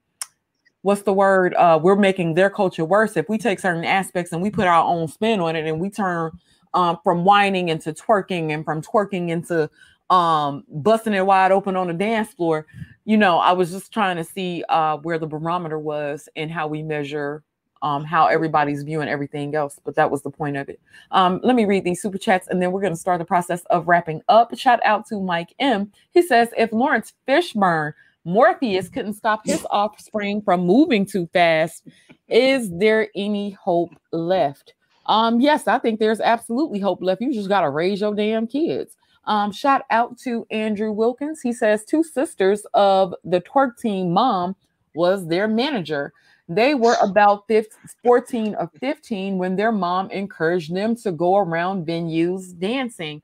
what's 0.82 1.02
the 1.02 1.14
word? 1.14 1.54
Uh, 1.56 1.80
we're 1.82 1.96
making 1.96 2.36
their 2.36 2.50
culture 2.50 2.86
worse 2.86 3.18
if 3.18 3.28
we 3.28 3.38
take 3.38 3.60
certain 3.60 3.84
aspects 3.84 4.32
and 4.32 4.42
we 4.42 4.50
put 4.50 4.68
our 4.68 4.84
own 4.84 5.08
spin 5.08 5.40
on 5.40 5.56
it 5.56 5.66
and 5.66 5.80
we 5.80 5.90
turn 5.90 6.32
um, 6.74 7.00
from 7.04 7.24
whining 7.24 7.70
into 7.70 7.94
twerking 7.94 8.54
and 8.54 8.64
from 8.64 8.82
twerking 8.82 9.30
into 9.30 9.70
um, 10.10 10.64
busting 10.70 11.14
it 11.14 11.26
wide 11.26 11.52
open 11.52 11.76
on 11.76 11.88
the 11.88 11.94
dance 11.94 12.34
floor. 12.34 12.66
You 13.06 13.18
know, 13.18 13.40
I 13.40 13.52
was 13.52 13.72
just 13.72 13.92
trying 13.92 14.18
to 14.18 14.24
see 14.24 14.64
uh, 14.70 14.98
where 14.98 15.20
the 15.20 15.28
barometer 15.28 15.80
was 15.80 16.30
and 16.36 16.52
how 16.52 16.68
we 16.68 16.84
measure 16.84 17.44
um, 17.82 18.04
how 18.04 18.28
everybody's 18.28 18.84
viewing 18.84 19.08
everything 19.08 19.56
else. 19.56 19.80
But 19.84 19.96
that 19.96 20.12
was 20.12 20.22
the 20.22 20.30
point 20.30 20.58
of 20.58 20.68
it. 20.68 20.82
Um, 21.12 21.40
let 21.44 21.56
me 21.56 21.66
read 21.66 21.86
these 21.86 22.02
super 22.02 22.18
chats 22.18 22.48
and 22.50 22.62
then 22.62 22.72
we're 22.72 22.82
going 22.82 22.94
to 22.94 23.00
start 23.00 23.20
the 23.20 23.26
process 23.26 23.64
of 23.70 23.88
wrapping 23.88 24.22
up. 24.28 24.56
Shout 24.58 24.80
out 24.84 25.08
to 25.08 25.20
Mike 25.22 25.54
M. 25.60 25.92
He 26.12 26.22
says, 26.22 26.50
if 26.58 26.74
Laurence 26.74 27.14
Fishburne 27.28 27.94
Morpheus 28.26 28.90
couldn't 28.90 29.14
stop 29.14 29.42
his 29.46 29.66
offspring 29.70 30.42
from 30.42 30.62
moving 30.62 31.06
too 31.06 31.28
fast. 31.34 31.88
Is 32.28 32.70
there 32.72 33.10
any 33.16 33.52
hope 33.52 33.92
left? 34.12 34.74
Um, 35.10 35.42
yes, 35.42 35.68
I 35.68 35.80
think 35.80 36.00
there's 36.00 36.22
absolutely 36.22 36.80
hope 36.80 37.00
left. 37.02 37.22
You 37.22 37.34
just 37.34 37.50
gotta 37.50 37.70
raise 37.70 38.00
your 38.00 38.14
damn 38.16 38.48
kids. 38.48 38.96
Um, 39.26 39.52
shout 39.52 39.82
out 39.90 40.18
to 40.20 40.46
Andrew 40.52 40.92
Wilkins. 40.92 41.42
He 41.42 41.52
says 41.52 41.84
two 41.84 42.04
sisters 42.04 42.66
of 42.74 43.14
the 43.24 43.42
twerk 43.42 43.78
team 43.78 44.14
mom 44.14 44.56
was 44.96 45.28
their 45.28 45.48
manager. 45.48 46.14
They 46.48 46.76
were 46.76 46.96
about 47.02 47.48
15, 47.48 47.80
14 48.04 48.56
or 48.56 48.72
15 48.80 49.38
when 49.38 49.56
their 49.56 49.72
mom 49.72 50.10
encouraged 50.12 50.74
them 50.74 50.96
to 50.98 51.12
go 51.12 51.38
around 51.38 51.86
venues 51.86 52.58
dancing 52.58 53.22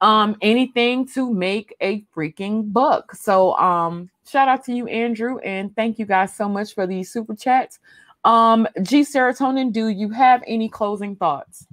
um 0.00 0.36
anything 0.42 1.06
to 1.06 1.32
make 1.32 1.74
a 1.80 2.02
freaking 2.14 2.72
buck 2.72 3.14
so 3.14 3.56
um 3.58 4.10
shout 4.28 4.48
out 4.48 4.64
to 4.64 4.74
you 4.74 4.88
andrew 4.88 5.38
and 5.38 5.74
thank 5.76 5.98
you 6.00 6.04
guys 6.04 6.34
so 6.34 6.48
much 6.48 6.74
for 6.74 6.84
these 6.84 7.12
super 7.12 7.34
chats 7.34 7.78
um 8.24 8.68
g 8.82 9.02
serotonin 9.02 9.72
do 9.72 9.88
you 9.88 10.10
have 10.10 10.42
any 10.46 10.68
closing 10.68 11.16
thoughts 11.16 11.66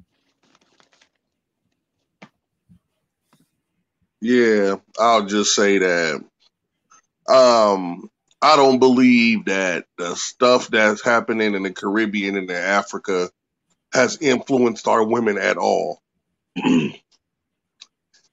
yeah 4.21 4.75
i'll 4.99 5.25
just 5.25 5.55
say 5.55 5.79
that 5.79 6.15
um 7.29 8.09
i 8.41 8.55
don't 8.57 8.79
believe 8.79 9.45
that 9.45 9.85
the 9.97 10.15
stuff 10.15 10.69
that's 10.69 11.03
happening 11.03 11.55
in 11.55 11.63
the 11.63 11.71
caribbean 11.71 12.37
and 12.37 12.49
in 12.49 12.55
africa 12.57 13.29
has 13.93 14.17
influenced 14.21 14.87
our 14.87 15.03
women 15.05 15.37
at 15.37 15.57
all 15.57 15.99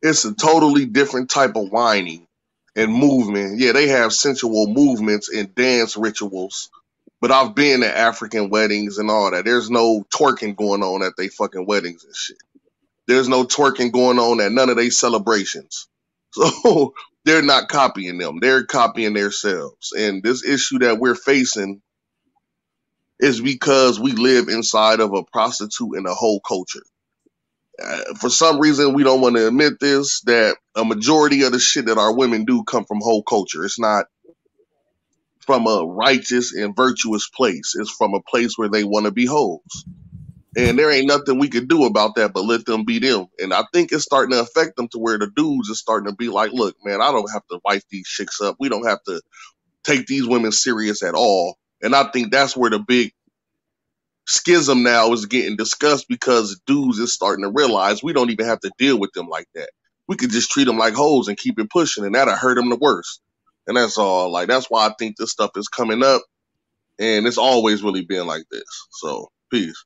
it's 0.02 0.24
a 0.24 0.34
totally 0.34 0.86
different 0.86 1.30
type 1.30 1.56
of 1.56 1.70
whining 1.70 2.26
and 2.76 2.92
movement. 2.92 3.58
Yeah, 3.58 3.72
they 3.72 3.88
have 3.88 4.12
sensual 4.12 4.68
movements 4.68 5.28
and 5.28 5.54
dance 5.54 5.96
rituals, 5.96 6.70
but 7.20 7.32
I've 7.32 7.54
been 7.56 7.82
at 7.84 7.96
African 7.96 8.50
weddings 8.50 8.98
and 8.98 9.10
all 9.10 9.32
that. 9.32 9.44
There's 9.46 9.70
no 9.70 10.04
twerking 10.14 10.56
going 10.56 10.82
on 10.84 11.02
at 11.04 11.14
they 11.18 11.28
fucking 11.28 11.66
weddings 11.66 12.04
and 12.04 12.16
shit. 12.16 12.38
There's 13.08 13.28
no 13.28 13.44
twerking 13.44 13.92
going 13.92 14.18
on 14.18 14.40
at 14.40 14.52
none 14.52 14.70
of 14.70 14.76
they 14.78 14.90
celebrations. 14.90 15.88
So 16.34 16.94
they're 17.26 17.42
not 17.42 17.68
copying 17.68 18.18
them. 18.18 18.40
They're 18.40 18.64
copying 18.66 19.14
themselves. 19.14 19.92
And 19.98 20.22
this 20.22 20.44
issue 20.44 20.80
that 20.80 20.98
we're 21.00 21.14
facing 21.16 21.82
is 23.20 23.40
because 23.40 24.00
we 24.00 24.12
live 24.12 24.48
inside 24.48 25.00
of 25.00 25.14
a 25.14 25.24
prostitute 25.24 25.96
and 25.96 26.06
a 26.06 26.14
whole 26.14 26.40
culture. 26.40 26.82
Uh, 27.82 28.14
for 28.20 28.30
some 28.30 28.60
reason 28.60 28.94
we 28.94 29.04
don't 29.04 29.20
want 29.22 29.36
to 29.36 29.48
admit 29.48 29.80
this 29.80 30.22
that 30.22 30.56
a 30.76 30.84
majority 30.84 31.42
of 31.44 31.52
the 31.52 31.60
shit 31.60 31.86
that 31.86 31.98
our 31.98 32.14
women 32.16 32.44
do 32.44 32.64
come 32.64 32.84
from 32.84 33.00
whole 33.00 33.22
culture 33.22 33.64
it's 33.64 33.78
not 33.80 34.06
from 35.48 35.66
a 35.68 35.86
righteous 35.86 36.54
and 36.54 36.76
virtuous 36.76 37.28
place. 37.30 37.74
It's 37.76 37.92
from 37.92 38.14
a 38.14 38.22
place 38.22 38.54
where 38.58 38.70
they 38.70 38.84
want 38.84 39.06
to 39.06 39.12
be 39.12 39.26
hoes. 39.26 39.86
And 40.56 40.78
there 40.78 40.90
ain't 40.90 41.08
nothing 41.08 41.38
we 41.38 41.48
could 41.48 41.68
do 41.68 41.84
about 41.86 42.16
that 42.16 42.32
but 42.34 42.44
let 42.44 42.66
them 42.66 42.84
be 42.84 42.98
them. 42.98 43.26
And 43.38 43.54
i 43.54 43.64
think 43.72 43.92
it's 43.92 44.04
starting 44.04 44.32
to 44.32 44.40
affect 44.40 44.76
them 44.76 44.88
to 44.90 44.98
where 44.98 45.18
the 45.18 45.30
dudes 45.34 45.70
are 45.70 45.74
starting 45.74 46.10
to 46.10 46.16
be 46.16 46.28
like 46.28 46.52
look 46.52 46.76
man 46.84 47.00
i 47.02 47.12
don't 47.12 47.30
have 47.32 47.46
to 47.50 47.60
wife 47.64 47.84
these 47.90 48.08
chicks 48.08 48.40
up. 48.40 48.56
We 48.60 48.68
don't 48.68 48.86
have 48.88 49.02
to 49.04 49.22
take 49.84 50.06
these 50.06 50.26
women 50.28 50.52
serious 50.52 51.02
at 51.02 51.14
all. 51.14 51.56
And 51.82 51.94
i 51.96 52.04
think 52.12 52.32
that's 52.32 52.56
where 52.56 52.70
the 52.70 52.80
big 52.80 53.10
schism 54.26 54.82
now 54.82 55.12
is 55.12 55.26
getting 55.26 55.56
discussed 55.56 56.06
because 56.08 56.60
dudes 56.66 56.98
is 56.98 57.14
starting 57.14 57.44
to 57.44 57.50
realize 57.50 58.02
we 58.02 58.12
don't 58.12 58.30
even 58.30 58.46
have 58.46 58.60
to 58.60 58.72
deal 58.78 58.98
with 58.98 59.12
them 59.14 59.28
like 59.28 59.48
that. 59.54 59.70
We 60.08 60.16
could 60.16 60.30
just 60.30 60.50
treat 60.50 60.64
them 60.66 60.78
like 60.78 60.94
hoes 60.94 61.28
and 61.28 61.38
keep 61.38 61.58
it 61.60 61.70
pushing, 61.70 62.04
and 62.04 62.14
that'll 62.14 62.36
hurt 62.36 62.56
them 62.56 62.70
the 62.70 62.76
worst. 62.76 63.20
And 63.68 63.76
that's 63.76 63.98
all. 63.98 64.32
Like 64.32 64.48
that's 64.48 64.66
why 64.68 64.86
I 64.88 64.94
think 64.98 65.16
this 65.16 65.30
stuff 65.30 65.52
is 65.54 65.68
coming 65.68 66.02
up, 66.02 66.22
and 66.98 67.26
it's 67.26 67.38
always 67.38 67.82
really 67.84 68.04
been 68.04 68.26
like 68.26 68.44
this. 68.50 68.64
So 68.90 69.30
peace. 69.52 69.84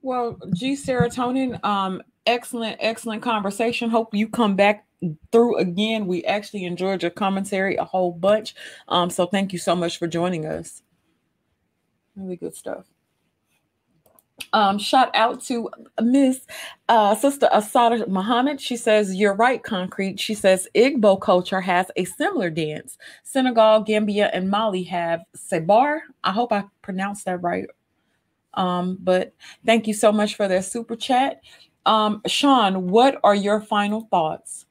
Well, 0.00 0.38
G 0.54 0.74
serotonin, 0.74 1.62
um, 1.64 2.02
excellent, 2.26 2.76
excellent 2.80 3.22
conversation. 3.22 3.90
Hope 3.90 4.14
you 4.14 4.28
come 4.28 4.54
back 4.54 4.86
through 5.32 5.58
again. 5.58 6.06
We 6.06 6.24
actually 6.24 6.64
enjoyed 6.64 7.02
your 7.02 7.10
commentary 7.10 7.76
a 7.76 7.84
whole 7.84 8.12
bunch. 8.12 8.54
Um, 8.88 9.10
so 9.10 9.26
thank 9.26 9.52
you 9.52 9.58
so 9.58 9.74
much 9.74 9.98
for 9.98 10.06
joining 10.06 10.46
us. 10.46 10.82
Really 12.16 12.36
good 12.36 12.54
stuff. 12.54 12.86
Um, 14.52 14.78
shout 14.78 15.10
out 15.14 15.40
to 15.44 15.70
Miss 16.02 16.46
uh, 16.88 17.14
Sister 17.14 17.48
Asada 17.52 18.06
Muhammad. 18.08 18.60
She 18.60 18.76
says, 18.76 19.14
You're 19.14 19.34
right, 19.34 19.62
Concrete. 19.62 20.18
She 20.18 20.34
says, 20.34 20.68
Igbo 20.74 21.20
culture 21.20 21.60
has 21.60 21.90
a 21.96 22.04
similar 22.04 22.50
dance. 22.50 22.98
Senegal, 23.22 23.80
Gambia, 23.80 24.30
and 24.32 24.50
Mali 24.50 24.82
have 24.84 25.20
Sabar. 25.36 26.00
I 26.24 26.32
hope 26.32 26.52
I 26.52 26.64
pronounced 26.82 27.24
that 27.26 27.42
right. 27.42 27.66
Um, 28.54 28.98
but 29.00 29.34
thank 29.66 29.86
you 29.86 29.94
so 29.94 30.12
much 30.12 30.36
for 30.36 30.48
that 30.48 30.64
super 30.64 30.96
chat. 30.96 31.40
Um, 31.86 32.22
Sean, 32.26 32.88
what 32.88 33.20
are 33.22 33.34
your 33.34 33.60
final 33.60 34.02
thoughts? 34.10 34.66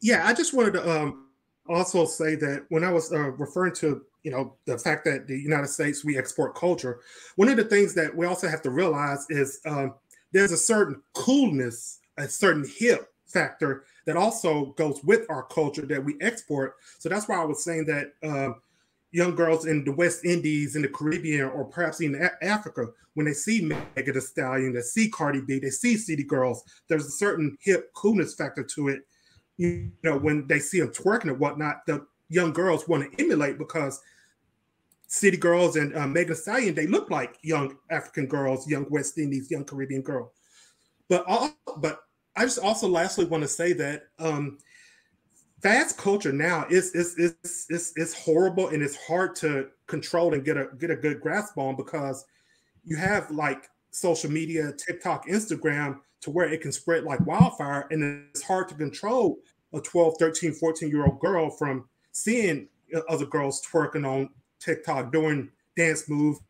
Yeah, 0.00 0.26
I 0.26 0.32
just 0.32 0.54
wanted 0.54 0.74
to 0.74 0.90
um, 0.90 1.28
also 1.68 2.06
say 2.06 2.36
that 2.36 2.64
when 2.70 2.84
I 2.84 2.90
was 2.90 3.12
uh, 3.12 3.30
referring 3.32 3.74
to 3.76 4.02
you 4.24 4.30
know 4.30 4.56
the 4.64 4.76
fact 4.78 5.04
that 5.04 5.28
the 5.28 5.38
United 5.38 5.68
States 5.68 6.04
we 6.04 6.18
export 6.18 6.56
culture. 6.56 7.00
One 7.36 7.48
of 7.48 7.56
the 7.56 7.64
things 7.64 7.94
that 7.94 8.14
we 8.16 8.26
also 8.26 8.48
have 8.48 8.62
to 8.62 8.70
realize 8.70 9.26
is 9.30 9.60
um, 9.66 9.94
there's 10.32 10.52
a 10.52 10.56
certain 10.56 11.00
coolness, 11.12 12.00
a 12.18 12.28
certain 12.28 12.66
hip 12.76 13.12
factor 13.26 13.84
that 14.06 14.16
also 14.16 14.66
goes 14.76 15.02
with 15.04 15.26
our 15.28 15.44
culture 15.44 15.86
that 15.86 16.04
we 16.04 16.16
export. 16.20 16.76
So 16.98 17.08
that's 17.08 17.28
why 17.28 17.36
I 17.36 17.44
was 17.44 17.62
saying 17.62 17.86
that 17.86 18.12
um, 18.22 18.56
young 19.12 19.34
girls 19.34 19.66
in 19.66 19.84
the 19.84 19.92
West 19.92 20.24
Indies, 20.24 20.74
in 20.74 20.82
the 20.82 20.88
Caribbean, 20.88 21.50
or 21.50 21.64
perhaps 21.64 22.00
in 22.00 22.28
Africa, 22.42 22.86
when 23.14 23.26
they 23.26 23.32
see 23.32 23.62
Megan 23.62 24.14
Thee 24.14 24.20
Stallion, 24.20 24.72
they 24.72 24.80
see 24.80 25.08
Cardi 25.08 25.40
B, 25.40 25.58
they 25.58 25.70
see 25.70 25.96
City 25.96 26.24
Girls, 26.24 26.64
there's 26.88 27.06
a 27.06 27.10
certain 27.10 27.56
hip 27.60 27.92
coolness 27.94 28.34
factor 28.34 28.64
to 28.64 28.88
it. 28.88 29.02
You 29.56 29.92
know, 30.02 30.18
when 30.18 30.48
they 30.48 30.58
see 30.58 30.80
them 30.80 30.88
twerking 30.88 31.30
and 31.30 31.38
whatnot, 31.38 31.86
the 31.86 32.04
young 32.28 32.52
girls 32.52 32.88
want 32.88 33.10
to 33.10 33.22
emulate 33.22 33.56
because 33.56 34.00
City 35.14 35.36
Girls 35.36 35.76
and 35.76 35.96
uh, 35.96 36.08
Megan 36.08 36.34
Stallion, 36.34 36.74
they 36.74 36.88
look 36.88 37.08
like 37.08 37.38
young 37.40 37.76
African 37.88 38.26
girls, 38.26 38.68
young 38.68 38.84
West 38.90 39.16
Indies, 39.16 39.48
young 39.48 39.64
Caribbean 39.64 40.02
girl. 40.02 40.32
But 41.08 41.24
all, 41.28 41.56
but 41.76 42.00
I 42.34 42.42
just 42.42 42.58
also 42.58 42.88
lastly 42.88 43.24
want 43.24 43.44
to 43.44 43.48
say 43.48 43.74
that 43.74 44.06
um, 44.18 44.58
fast 45.62 45.98
culture 45.98 46.32
now 46.32 46.66
is 46.68 46.96
is 46.96 47.16
is 47.16 47.66
is 47.70 47.92
is 47.94 48.12
horrible 48.12 48.70
and 48.70 48.82
it's 48.82 48.96
hard 49.06 49.36
to 49.36 49.68
control 49.86 50.34
and 50.34 50.44
get 50.44 50.56
a 50.56 50.66
get 50.80 50.90
a 50.90 50.96
good 50.96 51.20
grasp 51.20 51.56
on 51.58 51.76
because 51.76 52.24
you 52.82 52.96
have 52.96 53.30
like 53.30 53.68
social 53.92 54.32
media, 54.32 54.72
TikTok, 54.72 55.28
Instagram 55.28 56.00
to 56.22 56.32
where 56.32 56.52
it 56.52 56.60
can 56.60 56.72
spread 56.72 57.04
like 57.04 57.24
wildfire 57.24 57.86
and 57.92 58.26
it's 58.30 58.42
hard 58.42 58.68
to 58.68 58.74
control 58.74 59.38
a 59.72 59.80
12, 59.80 60.16
13, 60.18 60.54
14 60.54 60.88
year 60.88 61.06
old 61.06 61.20
girl 61.20 61.50
from 61.50 61.88
seeing 62.10 62.66
other 63.08 63.26
girls 63.26 63.62
twerking 63.64 64.04
on 64.04 64.28
TikTok 64.64 65.12
doing 65.12 65.50
dance 65.76 66.08
moves 66.08 66.40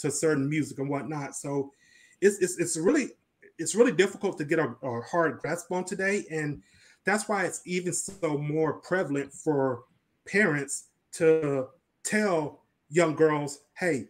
to 0.00 0.10
certain 0.10 0.48
music 0.48 0.78
and 0.78 0.88
whatnot. 0.88 1.34
So 1.34 1.72
it's 2.20 2.38
it's, 2.38 2.58
it's 2.58 2.76
really 2.76 3.10
it's 3.58 3.74
really 3.74 3.92
difficult 3.92 4.38
to 4.38 4.44
get 4.44 4.58
a, 4.58 4.74
a 4.82 5.00
hard 5.02 5.38
grasp 5.38 5.70
on 5.72 5.84
today, 5.84 6.24
and 6.30 6.62
that's 7.04 7.28
why 7.28 7.44
it's 7.44 7.60
even 7.64 7.92
so 7.92 8.38
more 8.38 8.74
prevalent 8.74 9.32
for 9.32 9.84
parents 10.26 10.88
to 11.12 11.68
tell 12.04 12.62
young 12.90 13.14
girls, 13.14 13.60
hey, 13.78 14.08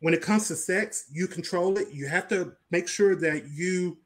when 0.00 0.14
it 0.14 0.22
comes 0.22 0.48
to 0.48 0.56
sex, 0.56 1.06
you 1.12 1.26
control 1.26 1.76
it. 1.78 1.88
You 1.92 2.06
have 2.08 2.28
to 2.28 2.52
make 2.70 2.88
sure 2.88 3.16
that 3.16 3.48
you 3.50 3.98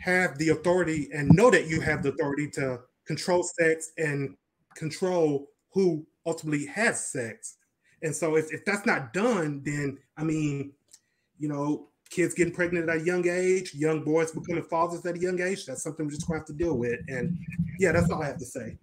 have 0.00 0.38
the 0.38 0.50
authority 0.50 1.08
and 1.12 1.28
know 1.30 1.50
that 1.50 1.68
you 1.68 1.80
have 1.80 2.02
the 2.02 2.10
authority 2.10 2.48
to 2.50 2.80
control 3.06 3.42
sex 3.42 3.92
and 3.98 4.36
control 4.74 5.48
who 5.72 6.06
ultimately 6.26 6.66
has 6.66 7.10
sex. 7.10 7.56
And 8.02 8.14
so 8.14 8.36
if, 8.36 8.52
if 8.52 8.64
that's 8.64 8.86
not 8.86 9.12
done, 9.12 9.62
then 9.64 9.98
I 10.16 10.24
mean, 10.24 10.72
you 11.38 11.48
know, 11.48 11.88
kids 12.10 12.34
getting 12.34 12.52
pregnant 12.52 12.88
at 12.88 12.96
a 12.96 13.00
young 13.00 13.26
age, 13.28 13.74
young 13.74 14.04
boys 14.04 14.32
becoming 14.32 14.64
fathers 14.64 15.04
at 15.06 15.16
a 15.16 15.20
young 15.20 15.40
age, 15.40 15.66
that's 15.66 15.82
something 15.82 16.06
we're 16.06 16.12
just 16.12 16.26
gonna 16.26 16.40
have 16.40 16.46
to 16.46 16.52
deal 16.52 16.76
with. 16.76 17.00
And 17.08 17.38
yeah, 17.78 17.92
that's 17.92 18.10
all 18.10 18.22
I 18.22 18.26
have 18.26 18.38
to 18.38 18.44
say. 18.44 18.76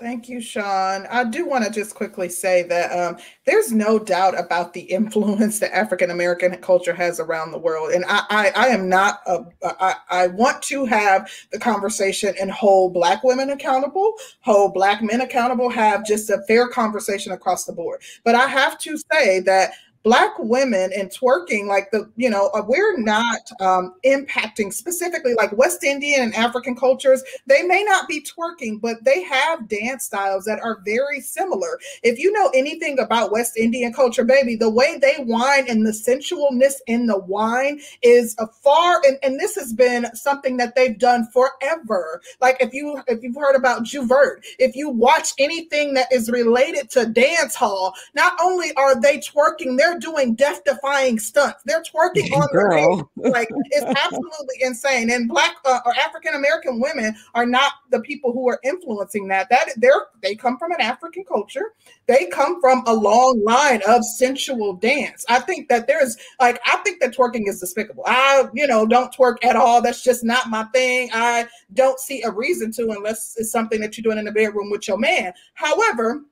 Thank 0.00 0.30
you, 0.30 0.40
Sean. 0.40 1.06
I 1.10 1.24
do 1.24 1.46
want 1.46 1.62
to 1.66 1.70
just 1.70 1.94
quickly 1.94 2.30
say 2.30 2.62
that 2.62 2.90
um, 2.90 3.18
there's 3.44 3.70
no 3.70 3.98
doubt 3.98 4.38
about 4.38 4.72
the 4.72 4.80
influence 4.80 5.58
that 5.58 5.76
African 5.76 6.10
American 6.10 6.56
culture 6.56 6.94
has 6.94 7.20
around 7.20 7.50
the 7.50 7.58
world, 7.58 7.92
and 7.92 8.06
I, 8.08 8.24
I, 8.30 8.52
I 8.56 8.66
am 8.68 8.88
not. 8.88 9.20
A, 9.26 9.44
I, 9.62 9.94
I 10.08 10.26
want 10.28 10.62
to 10.62 10.86
have 10.86 11.30
the 11.52 11.58
conversation 11.58 12.34
and 12.40 12.50
hold 12.50 12.94
Black 12.94 13.22
women 13.22 13.50
accountable, 13.50 14.14
hold 14.40 14.72
Black 14.72 15.02
men 15.02 15.20
accountable, 15.20 15.68
have 15.68 16.06
just 16.06 16.30
a 16.30 16.40
fair 16.48 16.66
conversation 16.68 17.32
across 17.32 17.66
the 17.66 17.72
board. 17.74 18.00
But 18.24 18.34
I 18.34 18.46
have 18.46 18.78
to 18.78 18.96
say 19.12 19.40
that 19.40 19.72
black 20.02 20.32
women 20.38 20.90
and 20.96 21.10
twerking 21.10 21.66
like 21.66 21.90
the 21.90 22.10
you 22.16 22.30
know 22.30 22.50
uh, 22.54 22.62
we're 22.66 22.98
not 22.98 23.40
um, 23.60 23.94
impacting 24.04 24.72
specifically 24.72 25.34
like 25.34 25.52
west 25.56 25.84
indian 25.84 26.22
and 26.22 26.34
african 26.34 26.74
cultures 26.74 27.22
they 27.46 27.62
may 27.62 27.82
not 27.84 28.08
be 28.08 28.22
twerking 28.22 28.80
but 28.80 29.02
they 29.04 29.22
have 29.22 29.68
dance 29.68 30.04
styles 30.04 30.44
that 30.44 30.60
are 30.60 30.80
very 30.84 31.20
similar. 31.20 31.78
If 32.02 32.18
you 32.18 32.32
know 32.32 32.50
anything 32.54 32.98
about 32.98 33.30
west 33.30 33.56
indian 33.56 33.92
culture 33.92 34.24
baby 34.24 34.56
the 34.56 34.70
way 34.70 34.98
they 34.98 35.22
whine 35.24 35.68
and 35.68 35.86
the 35.86 35.90
sensualness 35.90 36.74
in 36.86 37.06
the 37.06 37.18
wine 37.18 37.80
is 38.02 38.34
a 38.38 38.46
far 38.46 39.00
and, 39.04 39.18
and 39.22 39.38
this 39.38 39.54
has 39.56 39.72
been 39.72 40.06
something 40.14 40.56
that 40.58 40.74
they've 40.74 40.98
done 40.98 41.28
forever. 41.32 42.22
Like 42.40 42.56
if 42.60 42.72
you 42.72 43.02
if 43.06 43.22
you've 43.22 43.36
heard 43.36 43.56
about 43.56 43.82
Jouvert, 43.82 44.42
if 44.58 44.74
you 44.76 44.88
watch 44.88 45.32
anything 45.38 45.94
that 45.94 46.12
is 46.12 46.30
related 46.30 46.90
to 46.90 47.06
dance 47.06 47.54
hall 47.54 47.94
not 48.14 48.32
only 48.42 48.72
are 48.76 49.00
they 49.00 49.18
twerking 49.18 49.76
they're 49.76 49.89
they're 49.90 49.98
doing 49.98 50.34
death 50.34 50.62
defying 50.64 51.18
stunts. 51.18 51.62
They're 51.64 51.82
twerking 51.82 52.32
on 52.32 52.48
Girl. 52.52 53.10
the 53.16 53.30
Like 53.30 53.48
it's 53.70 54.00
absolutely 54.00 54.56
insane. 54.60 55.10
And 55.10 55.28
black 55.28 55.56
uh, 55.64 55.80
or 55.84 55.94
African 55.96 56.34
American 56.34 56.80
women 56.80 57.14
are 57.34 57.46
not 57.46 57.72
the 57.90 58.00
people 58.00 58.32
who 58.32 58.48
are 58.48 58.60
influencing 58.64 59.28
that. 59.28 59.48
That 59.50 59.70
they're 59.76 60.06
they 60.22 60.34
come 60.34 60.58
from 60.58 60.72
an 60.72 60.80
African 60.80 61.24
culture. 61.24 61.74
They 62.06 62.26
come 62.26 62.60
from 62.60 62.82
a 62.86 62.94
long 62.94 63.42
line 63.44 63.80
of 63.86 64.04
sensual 64.04 64.74
dance. 64.74 65.24
I 65.28 65.40
think 65.40 65.68
that 65.68 65.86
there's 65.86 66.16
like 66.38 66.60
I 66.66 66.76
think 66.78 67.00
that 67.00 67.16
twerking 67.16 67.48
is 67.48 67.60
despicable. 67.60 68.04
I 68.06 68.44
you 68.54 68.66
know 68.66 68.86
don't 68.86 69.14
twerk 69.14 69.36
at 69.44 69.56
all. 69.56 69.82
That's 69.82 70.02
just 70.02 70.24
not 70.24 70.48
my 70.48 70.64
thing. 70.72 71.10
I 71.12 71.46
don't 71.74 71.98
see 71.98 72.22
a 72.22 72.30
reason 72.30 72.72
to 72.72 72.90
unless 72.90 73.34
it's 73.38 73.50
something 73.50 73.80
that 73.80 73.96
you're 73.96 74.02
doing 74.02 74.18
in 74.18 74.24
the 74.24 74.32
bedroom 74.32 74.70
with 74.70 74.86
your 74.86 74.98
man. 74.98 75.32
However, 75.54 76.22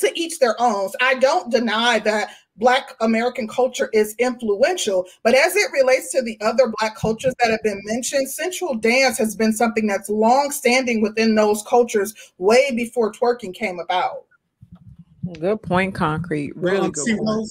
to 0.00 0.18
each 0.18 0.38
their 0.38 0.60
own. 0.60 0.90
I 1.00 1.14
don't 1.14 1.50
deny 1.50 1.98
that 2.00 2.30
Black 2.60 2.94
American 3.00 3.48
culture 3.48 3.88
is 3.92 4.14
influential. 4.18 5.06
But 5.24 5.34
as 5.34 5.56
it 5.56 5.72
relates 5.72 6.12
to 6.12 6.22
the 6.22 6.38
other 6.40 6.72
Black 6.78 6.94
cultures 6.94 7.34
that 7.40 7.50
have 7.50 7.62
been 7.62 7.80
mentioned, 7.86 8.30
sensual 8.30 8.74
dance 8.74 9.18
has 9.18 9.34
been 9.34 9.52
something 9.52 9.86
that's 9.86 10.08
long 10.08 10.50
standing 10.50 11.00
within 11.00 11.34
those 11.34 11.62
cultures 11.62 12.32
way 12.38 12.70
before 12.76 13.12
twerking 13.12 13.54
came 13.54 13.80
about. 13.80 14.26
Good 15.38 15.62
point, 15.62 15.94
Concrete. 15.94 16.56
Really 16.56 16.80
well, 16.80 16.90
good 16.90 17.04
see, 17.04 17.16
point. 17.16 17.48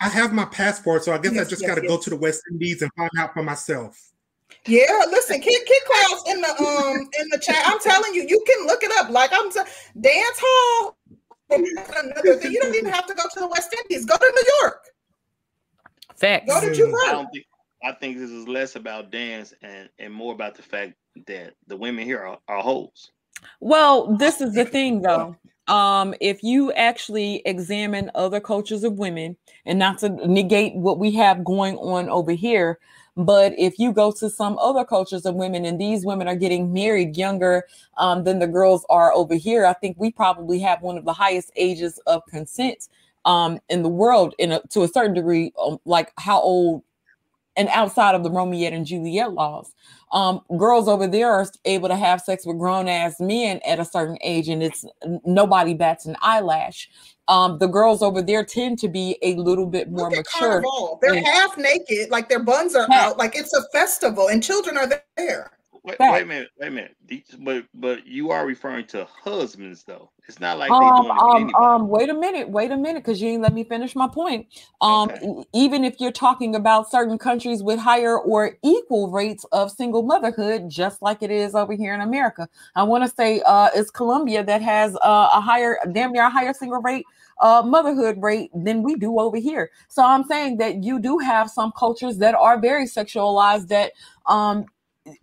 I 0.00 0.08
have 0.10 0.32
my 0.32 0.44
passport, 0.44 1.04
so 1.04 1.12
I 1.12 1.18
guess 1.18 1.32
yes, 1.32 1.46
I 1.46 1.50
just 1.50 1.62
yes, 1.62 1.70
got 1.70 1.74
to 1.76 1.82
yes. 1.82 1.90
go 1.90 1.98
to 1.98 2.10
the 2.10 2.16
West 2.16 2.42
Indies 2.52 2.82
and 2.82 2.90
find 2.96 3.10
out 3.18 3.32
for 3.32 3.42
myself. 3.42 4.12
Yeah, 4.66 5.04
listen, 5.10 5.40
Kid 5.40 5.64
Kid 5.66 5.82
Klaus 5.86 6.22
in 6.28 6.40
the 6.40 6.48
um 6.48 6.98
in 7.20 7.28
the 7.30 7.38
chat. 7.38 7.62
I'm 7.64 7.80
telling 7.80 8.14
you, 8.14 8.26
you 8.28 8.42
can 8.46 8.66
look 8.66 8.82
it 8.82 8.90
up. 8.98 9.10
Like 9.10 9.30
I'm 9.32 9.50
t- 9.50 9.60
dance 10.00 10.38
hall 10.38 10.96
another 11.50 12.36
thing. 12.36 12.52
You 12.52 12.60
don't 12.60 12.74
even 12.74 12.92
have 12.92 13.06
to 13.06 13.14
go 13.14 13.22
to 13.32 13.40
the 13.40 13.48
West 13.48 13.74
Indies. 13.82 14.04
Go 14.04 14.16
to 14.16 14.32
New 14.34 14.44
York. 14.60 14.82
Facts. 16.16 16.46
Go 16.48 16.60
to 16.60 16.74
Juba. 16.74 16.96
I 17.06 17.12
don't 17.12 17.28
think. 17.32 17.46
I 17.84 17.92
think 17.92 18.16
this 18.16 18.30
is 18.30 18.48
less 18.48 18.74
about 18.74 19.10
dance 19.10 19.54
and 19.62 19.88
and 19.98 20.12
more 20.12 20.32
about 20.32 20.54
the 20.54 20.62
fact 20.62 20.94
that 21.26 21.54
the 21.66 21.76
women 21.76 22.04
here 22.04 22.20
are, 22.20 22.38
are 22.48 22.62
hoes. 22.62 23.10
Well, 23.60 24.16
this 24.16 24.40
is 24.40 24.54
the 24.54 24.64
thing 24.64 25.02
though. 25.02 25.36
Um, 25.68 26.14
if 26.20 26.42
you 26.44 26.72
actually 26.72 27.42
examine 27.44 28.10
other 28.14 28.40
cultures 28.40 28.84
of 28.84 28.98
women, 28.98 29.36
and 29.64 29.78
not 29.78 29.98
to 29.98 30.08
negate 30.08 30.76
what 30.76 30.98
we 30.98 31.10
have 31.12 31.44
going 31.44 31.76
on 31.78 32.08
over 32.08 32.32
here, 32.32 32.78
but 33.16 33.54
if 33.56 33.78
you 33.78 33.92
go 33.92 34.12
to 34.12 34.28
some 34.28 34.58
other 34.58 34.84
cultures 34.84 35.24
of 35.24 35.34
women, 35.34 35.64
and 35.64 35.80
these 35.80 36.04
women 36.04 36.28
are 36.28 36.36
getting 36.36 36.72
married 36.72 37.16
younger 37.16 37.64
um, 37.96 38.24
than 38.24 38.38
the 38.38 38.46
girls 38.46 38.84
are 38.90 39.12
over 39.12 39.34
here, 39.34 39.64
I 39.64 39.72
think 39.72 39.96
we 39.98 40.10
probably 40.12 40.58
have 40.60 40.82
one 40.82 40.98
of 40.98 41.04
the 41.04 41.14
highest 41.14 41.50
ages 41.56 41.98
of 42.06 42.22
consent 42.26 42.88
um, 43.24 43.58
in 43.68 43.82
the 43.82 43.88
world, 43.88 44.34
in 44.38 44.52
a, 44.52 44.60
to 44.70 44.82
a 44.82 44.88
certain 44.88 45.14
degree, 45.14 45.52
um, 45.60 45.78
like 45.84 46.12
how 46.18 46.40
old 46.40 46.82
and 47.56 47.68
outside 47.70 48.14
of 48.14 48.22
the 48.22 48.30
Romeo 48.30 48.68
and 48.70 48.84
Juliet 48.84 49.32
laws. 49.32 49.72
Um, 50.12 50.42
girls 50.58 50.88
over 50.88 51.06
there 51.06 51.32
are 51.32 51.46
able 51.64 51.88
to 51.88 51.96
have 51.96 52.20
sex 52.20 52.44
with 52.44 52.58
grown 52.58 52.86
ass 52.86 53.18
men 53.18 53.60
at 53.66 53.80
a 53.80 53.84
certain 53.84 54.18
age, 54.22 54.48
and 54.48 54.62
it's 54.62 54.84
nobody 55.24 55.72
bats 55.72 56.04
an 56.04 56.16
eyelash 56.20 56.90
um, 57.28 57.58
the 57.58 57.66
girls 57.66 58.02
over 58.02 58.22
there 58.22 58.44
tend 58.44 58.78
to 58.80 58.88
be 58.88 59.18
a 59.22 59.34
little 59.36 59.66
bit 59.66 59.90
more 59.90 60.08
mature. 60.10 60.24
Carnival. 60.24 60.98
They're 61.02 61.14
and, 61.14 61.26
half 61.26 61.56
naked, 61.58 62.10
like 62.10 62.28
their 62.28 62.42
buns 62.42 62.74
are 62.74 62.86
half. 62.90 63.12
out, 63.12 63.18
like 63.18 63.36
it's 63.36 63.52
a 63.52 63.62
festival, 63.72 64.28
and 64.28 64.42
children 64.42 64.76
are 64.76 64.88
there. 65.16 65.50
Wait, 65.86 65.96
wait, 66.00 66.22
a 66.22 66.26
minute, 66.26 66.48
wait 66.58 66.66
a 66.66 66.70
minute. 66.70 66.96
But 67.38 67.64
but 67.72 68.06
you 68.06 68.32
are 68.32 68.44
referring 68.44 68.86
to 68.88 69.04
husbands 69.04 69.84
though. 69.84 70.10
It's 70.28 70.40
not 70.40 70.58
like 70.58 70.72
um, 70.72 71.12
um, 71.12 71.54
um 71.54 71.88
wait 71.88 72.08
a 72.08 72.14
minute, 72.14 72.48
wait 72.48 72.72
a 72.72 72.76
minute, 72.76 73.04
because 73.04 73.22
you 73.22 73.30
didn't 73.30 73.42
let 73.42 73.54
me 73.54 73.62
finish 73.62 73.94
my 73.94 74.08
point. 74.08 74.48
Um, 74.80 75.10
okay. 75.10 75.44
even 75.54 75.84
if 75.84 76.00
you're 76.00 76.10
talking 76.10 76.56
about 76.56 76.90
certain 76.90 77.18
countries 77.18 77.62
with 77.62 77.78
higher 77.78 78.18
or 78.18 78.58
equal 78.64 79.12
rates 79.12 79.44
of 79.52 79.70
single 79.70 80.02
motherhood, 80.02 80.68
just 80.68 81.02
like 81.02 81.22
it 81.22 81.30
is 81.30 81.54
over 81.54 81.74
here 81.74 81.94
in 81.94 82.00
America, 82.00 82.48
I 82.74 82.82
want 82.82 83.04
to 83.04 83.10
say 83.14 83.40
uh, 83.46 83.68
it's 83.72 83.92
Colombia 83.92 84.42
that 84.42 84.62
has 84.62 84.96
uh, 84.96 85.28
a 85.32 85.40
higher, 85.40 85.78
damn 85.92 86.10
near 86.10 86.26
a 86.26 86.30
higher 86.30 86.52
single 86.52 86.82
rate 86.82 87.04
uh, 87.40 87.62
motherhood 87.64 88.20
rate 88.20 88.50
than 88.54 88.82
we 88.82 88.96
do 88.96 89.20
over 89.20 89.36
here. 89.36 89.70
So 89.88 90.04
I'm 90.04 90.24
saying 90.24 90.56
that 90.58 90.82
you 90.82 90.98
do 90.98 91.18
have 91.18 91.50
some 91.50 91.72
cultures 91.76 92.18
that 92.18 92.34
are 92.34 92.58
very 92.58 92.86
sexualized 92.86 93.68
that 93.68 93.92
um, 94.26 94.66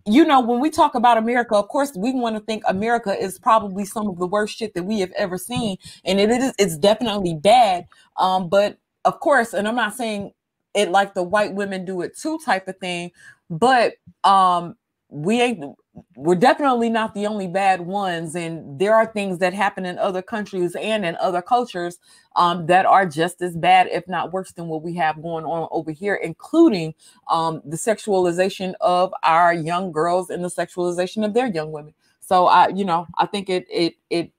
you 0.06 0.26
know, 0.26 0.40
when 0.40 0.60
we 0.60 0.70
talk 0.70 0.96
about 0.96 1.18
America, 1.18 1.56
of 1.56 1.68
course, 1.68 1.92
we 1.96 2.14
want 2.14 2.36
to 2.36 2.42
think 2.42 2.64
America 2.68 3.18
is 3.18 3.40
probably 3.40 3.86
some 3.86 4.08
of 4.08 4.18
the 4.18 4.28
worst 4.28 4.58
shit 4.58 4.74
that 4.76 4.84
we 4.84 5.00
have 5.00 5.12
ever 5.14 5.38
seen, 5.38 5.78
and 6.06 6.20
it 6.20 6.30
is 6.30 6.54
it's 6.58 6.78
definitely 6.78 7.36
bad. 7.36 7.86
Um, 8.18 8.50
but 8.50 8.78
of 9.06 9.20
course, 9.20 9.54
and 9.54 9.68
I'm 9.68 9.76
not 9.76 9.96
saying 9.96 10.32
it 10.74 10.90
like 10.90 11.14
the 11.14 11.24
white 11.24 11.54
women 11.54 11.86
do 11.86 12.02
it 12.02 12.18
too 12.18 12.40
type 12.46 12.68
of 12.68 12.78
thing, 12.78 13.12
but 13.50 13.94
um, 14.24 14.76
we 15.10 15.42
ain't 15.42 15.76
we're 16.16 16.36
definitely 16.36 16.90
not 16.90 17.14
the 17.14 17.28
only 17.28 17.48
bad 17.48 17.82
ones 17.82 18.36
and 18.36 18.80
there 18.80 18.96
are 18.96 19.06
things 19.06 19.38
that 19.40 19.54
happen 19.54 19.86
in 19.86 19.98
other 20.00 20.22
countries 20.22 20.76
and 20.76 21.06
in 21.06 21.16
other 21.18 21.42
cultures 21.42 22.00
um, 22.36 22.66
that 22.66 22.86
are 22.86 23.06
just 23.06 23.42
as 23.42 23.56
bad 23.56 23.88
if 23.92 24.08
not 24.08 24.34
worse 24.34 24.52
than 24.54 24.68
what 24.68 24.82
we 24.82 24.96
have 24.96 25.22
going 25.22 25.46
on 25.46 25.68
over 25.72 25.92
here 25.92 26.16
including 26.16 26.94
um, 27.28 27.62
the 27.66 27.78
sexualization 27.78 28.74
of 28.82 29.14
our 29.24 29.54
young 29.54 29.92
girls 29.92 30.30
and 30.30 30.44
the 30.44 30.50
sexualization 30.50 31.24
of 31.24 31.34
their 31.34 31.48
young 31.48 31.72
women 31.72 31.94
so 32.20 32.48
i 32.48 32.68
you 32.70 32.86
know 32.86 33.06
i 33.18 33.26
think 33.26 33.50
it 33.50 33.66
it 33.70 33.94
it 34.10 34.32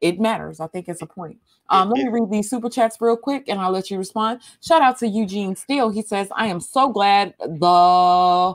it 0.00 0.20
matters 0.20 0.60
i 0.60 0.66
think 0.68 0.88
it's 0.88 1.02
a 1.02 1.06
point 1.06 1.38
um, 1.70 1.88
let 1.88 2.04
me 2.04 2.10
read 2.10 2.30
these 2.30 2.50
super 2.50 2.68
chats 2.68 3.00
real 3.00 3.16
quick 3.16 3.48
and 3.48 3.58
I'll 3.58 3.70
let 3.70 3.90
you 3.90 3.96
respond. 3.96 4.40
Shout 4.60 4.82
out 4.82 4.98
to 4.98 5.08
Eugene 5.08 5.56
Steele. 5.56 5.88
He 5.88 6.02
says, 6.02 6.28
I 6.36 6.46
am 6.48 6.60
so 6.60 6.90
glad 6.90 7.34
the 7.40 8.54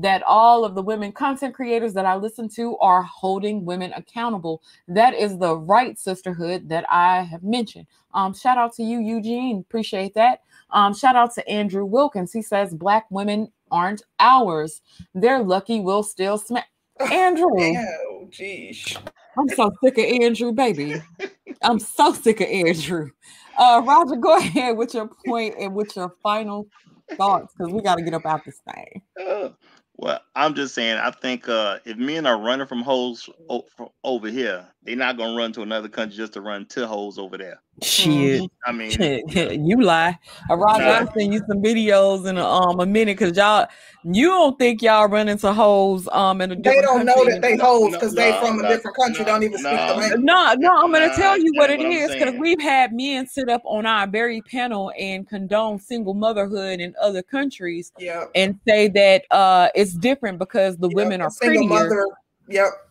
that 0.00 0.22
all 0.22 0.64
of 0.64 0.74
the 0.74 0.82
women 0.82 1.10
content 1.12 1.54
creators 1.54 1.92
that 1.94 2.06
I 2.06 2.16
listen 2.16 2.48
to 2.50 2.78
are 2.78 3.02
holding 3.02 3.64
women 3.64 3.92
accountable. 3.94 4.62
That 4.86 5.14
is 5.14 5.38
the 5.38 5.56
right 5.56 5.98
sisterhood 5.98 6.68
that 6.68 6.84
I 6.90 7.22
have 7.22 7.42
mentioned. 7.42 7.86
Um, 8.14 8.32
shout 8.32 8.58
out 8.58 8.74
to 8.74 8.82
you, 8.82 9.00
Eugene. 9.00 9.58
Appreciate 9.58 10.14
that. 10.14 10.42
Um, 10.70 10.94
shout 10.94 11.16
out 11.16 11.34
to 11.34 11.48
Andrew 11.48 11.84
Wilkins. 11.84 12.32
He 12.32 12.42
says 12.42 12.74
black 12.74 13.06
women 13.10 13.50
aren't 13.70 14.02
ours. 14.20 14.82
They're 15.14 15.42
lucky 15.42 15.80
we'll 15.80 16.02
still 16.02 16.38
smack. 16.38 16.68
Andrew. 17.12 17.48
Oh, 17.58 18.28
geez. 18.30 18.96
I'm 19.38 19.48
so 19.50 19.70
sick 19.82 19.98
of 19.98 20.04
Andrew, 20.04 20.52
baby. 20.52 21.00
I'm 21.62 21.78
so 21.78 22.12
sick 22.12 22.40
of 22.40 22.48
Andrew. 22.48 23.10
Uh, 23.56 23.82
Roger, 23.84 24.16
go 24.16 24.36
ahead 24.36 24.76
with 24.76 24.94
your 24.94 25.08
point 25.26 25.54
and 25.58 25.74
with 25.74 25.96
your 25.96 26.12
final 26.22 26.68
thoughts 27.16 27.54
because 27.56 27.72
we 27.72 27.82
got 27.82 27.96
to 27.96 28.02
get 28.02 28.14
up 28.14 28.26
out 28.26 28.44
this 28.44 28.60
thing. 28.72 29.54
Well, 29.98 30.20
I'm 30.36 30.54
just 30.54 30.74
saying, 30.74 30.98
I 30.98 31.12
think 31.12 31.48
uh, 31.48 31.78
if 31.86 31.96
men 31.98 32.26
are 32.26 32.40
running 32.40 32.66
from 32.68 32.82
holes 32.82 33.30
o- 33.48 33.66
over 34.04 34.28
here, 34.28 34.66
they're 34.82 34.96
not 34.96 35.18
gonna 35.18 35.36
run 35.38 35.52
to 35.54 35.62
another 35.62 35.88
country 35.90 36.16
just 36.18 36.34
to 36.34 36.42
run 36.42 36.66
to 36.68 36.88
holes 36.88 37.18
over 37.18 37.38
there. 37.38 37.62
Shit, 37.82 38.50
I 38.64 38.72
mean, 38.72 38.90
you 39.66 39.80
lie. 39.82 40.18
Roger, 40.50 40.84
nah. 40.84 40.90
I'll 41.00 41.12
send 41.16 41.32
you 41.32 41.40
some 41.46 41.62
videos 41.62 42.26
in 42.26 42.36
a, 42.38 42.44
um 42.44 42.80
a 42.80 42.86
minute 42.86 43.18
because 43.18 43.36
y'all 43.36 43.66
you 44.04 44.28
don't 44.28 44.58
think 44.58 44.82
y'all 44.82 45.08
run 45.08 45.28
into 45.28 45.52
holes 45.52 46.08
um 46.12 46.40
in 46.40 46.52
a 46.52 46.56
They 46.56 46.80
don't 46.80 47.04
know 47.04 47.24
that 47.24 47.40
they 47.42 47.56
holes 47.56 47.92
because 47.92 48.14
no, 48.14 48.22
they 48.22 48.30
no, 48.32 48.38
from 48.38 48.60
a 48.60 48.68
different 48.68 48.96
country, 48.96 49.24
don't 49.24 49.42
even 49.42 49.58
speak 49.58 49.70
the 49.70 49.94
language. 49.94 50.20
No, 50.22 50.54
no, 50.58 50.70
I'm 50.76 50.92
gonna 50.92 51.14
tell 51.14 51.38
you 51.38 51.52
what 51.54 51.70
it 51.70 51.78
what 51.78 51.92
is 51.92 52.10
because 52.10 52.34
we've 52.34 52.60
had 52.60 52.92
men 52.92 53.26
sit 53.26 53.48
up 53.48 53.62
on 53.64 53.86
our 53.86 54.06
very 54.06 54.42
panel 54.42 54.92
and 54.98 55.28
condone 55.28 55.78
single 55.78 56.14
motherhood 56.14 56.80
in 56.80 56.94
other 57.00 57.22
countries, 57.22 57.92
yeah, 57.98 58.24
and 58.34 58.58
say 58.66 58.88
that 58.88 59.24
uh 59.30 59.68
it's 59.74 59.92
different 59.92 60.38
because 60.38 60.76
the 60.78 60.88
yep, 60.88 60.96
women 60.96 61.20
are 61.20 61.30
prettier. 61.40 61.68
Mother, 61.68 62.06
yep 62.48 62.87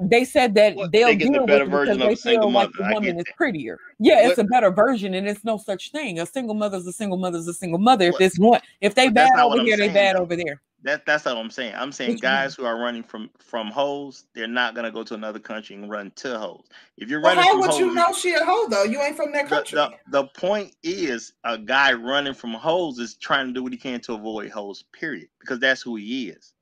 they 0.00 0.24
said 0.24 0.54
that 0.56 0.76
What? 0.76 0.92
they'll 0.92 1.08
Think 1.08 1.22
it's 1.22 1.28
a 1.30 1.32
deal 1.32 1.42
with 1.42 1.50
better 1.50 1.64
it 1.64 1.70
version 1.70 1.94
because 1.94 2.04
of 2.04 2.08
they 2.08 2.14
a 2.14 2.16
single 2.16 2.48
feel 2.50 2.52
like 2.52 2.72
the 2.72 2.94
woman 2.94 3.18
is 3.18 3.24
prettier. 3.36 3.78
Yeah, 4.00 4.26
it's 4.26 4.38
What? 4.38 4.46
a 4.46 4.48
better 4.48 4.70
version, 4.70 5.14
and 5.14 5.28
it's 5.28 5.44
no 5.44 5.56
such 5.56 5.92
thing. 5.92 6.18
A 6.18 6.26
single 6.26 6.54
mother's 6.54 6.86
a 6.86 6.92
single 6.92 7.18
mother's 7.18 7.46
a 7.46 7.54
single 7.54 7.78
mother. 7.78 8.06
If 8.06 8.12
What? 8.14 8.22
it's 8.22 8.38
one, 8.38 8.60
if 8.80 8.94
they 8.94 9.06
But 9.06 9.14
bad 9.14 9.30
over 9.38 9.48
what 9.50 9.60
I'm 9.60 9.66
here, 9.66 9.76
they 9.76 9.88
bad 9.88 10.16
though. 10.16 10.22
over 10.22 10.36
there. 10.36 10.60
That 10.82 11.06
that's 11.06 11.24
not 11.24 11.36
what 11.36 11.44
I'm 11.44 11.50
saying. 11.50 11.74
I'm 11.76 11.92
saying 11.92 12.10
What 12.10 12.22
you 12.22 12.28
mean? 12.28 12.32
guys 12.32 12.54
who 12.54 12.66
are 12.66 12.76
running 12.78 13.02
from 13.02 13.30
from 13.38 13.68
hoes, 13.68 14.24
they're 14.34 14.46
not 14.46 14.74
gonna 14.74 14.90
go 14.90 15.02
to 15.02 15.14
another 15.14 15.38
country 15.38 15.76
and 15.76 15.88
run 15.88 16.10
to 16.16 16.38
hoes. 16.38 16.66
If 16.98 17.08
you're 17.08 17.20
Well, 17.20 17.34
running 17.36 17.44
how 17.44 17.52
from 17.52 17.60
would 17.62 17.70
hoes, 17.70 17.80
you 17.80 17.94
know 17.94 18.12
she 18.12 18.34
a 18.34 18.44
hoe 18.44 18.68
though? 18.68 18.82
You 18.84 19.00
ain't 19.00 19.16
from 19.16 19.32
that 19.32 19.48
the, 19.48 19.56
country. 19.56 19.76
the 19.76 19.92
the 20.10 20.24
point 20.28 20.74
is 20.82 21.32
a 21.44 21.56
guy 21.56 21.94
running 21.94 22.34
from 22.34 22.52
hoes 22.52 22.98
is 22.98 23.14
trying 23.14 23.46
to 23.46 23.52
do 23.54 23.62
what 23.62 23.72
he 23.72 23.78
can 23.78 24.00
to 24.00 24.12
avoid 24.14 24.50
hoes, 24.50 24.84
period. 24.92 25.28
Because 25.40 25.58
that's 25.58 25.80
who 25.80 25.96
he 25.96 26.28
is. 26.28 26.52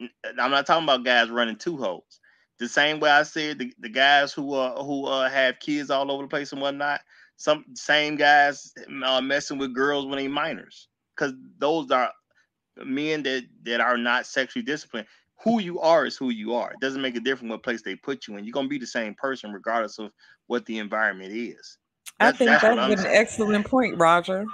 I'm 0.00 0.50
not 0.50 0.66
talking 0.66 0.84
about 0.84 1.04
guys 1.04 1.30
running 1.30 1.56
to 1.56 1.76
hoes. 1.76 2.20
The 2.58 2.68
same 2.68 3.00
way 3.00 3.10
I 3.10 3.22
said 3.22 3.58
the, 3.58 3.72
the 3.78 3.88
guys 3.88 4.32
who 4.32 4.54
uh 4.54 4.82
who 4.82 5.06
uh 5.06 5.28
have 5.28 5.60
kids 5.60 5.90
all 5.90 6.10
over 6.10 6.22
the 6.22 6.28
place 6.28 6.52
and 6.52 6.60
whatnot, 6.60 7.00
some 7.36 7.64
same 7.74 8.16
guys 8.16 8.72
uh, 9.04 9.20
messing 9.20 9.58
with 9.58 9.74
girls 9.74 10.06
when 10.06 10.18
they 10.18 10.28
minors. 10.28 10.88
Because 11.14 11.34
those 11.58 11.90
are 11.90 12.10
men 12.84 13.22
that 13.24 13.44
that 13.64 13.80
are 13.80 13.98
not 13.98 14.26
sexually 14.26 14.64
disciplined. 14.64 15.06
Who 15.44 15.60
you 15.60 15.80
are 15.80 16.06
is 16.06 16.16
who 16.16 16.30
you 16.30 16.54
are. 16.54 16.72
It 16.72 16.80
doesn't 16.80 17.02
make 17.02 17.14
a 17.14 17.20
difference 17.20 17.50
what 17.50 17.62
place 17.62 17.82
they 17.82 17.94
put 17.94 18.26
you 18.26 18.36
in. 18.36 18.44
You're 18.44 18.52
gonna 18.52 18.68
be 18.68 18.78
the 18.78 18.86
same 18.86 19.14
person 19.14 19.52
regardless 19.52 19.98
of 19.98 20.10
what 20.46 20.64
the 20.66 20.78
environment 20.78 21.32
is. 21.32 21.78
I 22.18 22.26
That's 22.26 22.38
think 22.38 22.50
that's 22.50 22.62
that's 22.62 23.00
an 23.00 23.06
saying. 23.06 23.16
excellent 23.16 23.66
point, 23.66 23.98
Roger. 23.98 24.46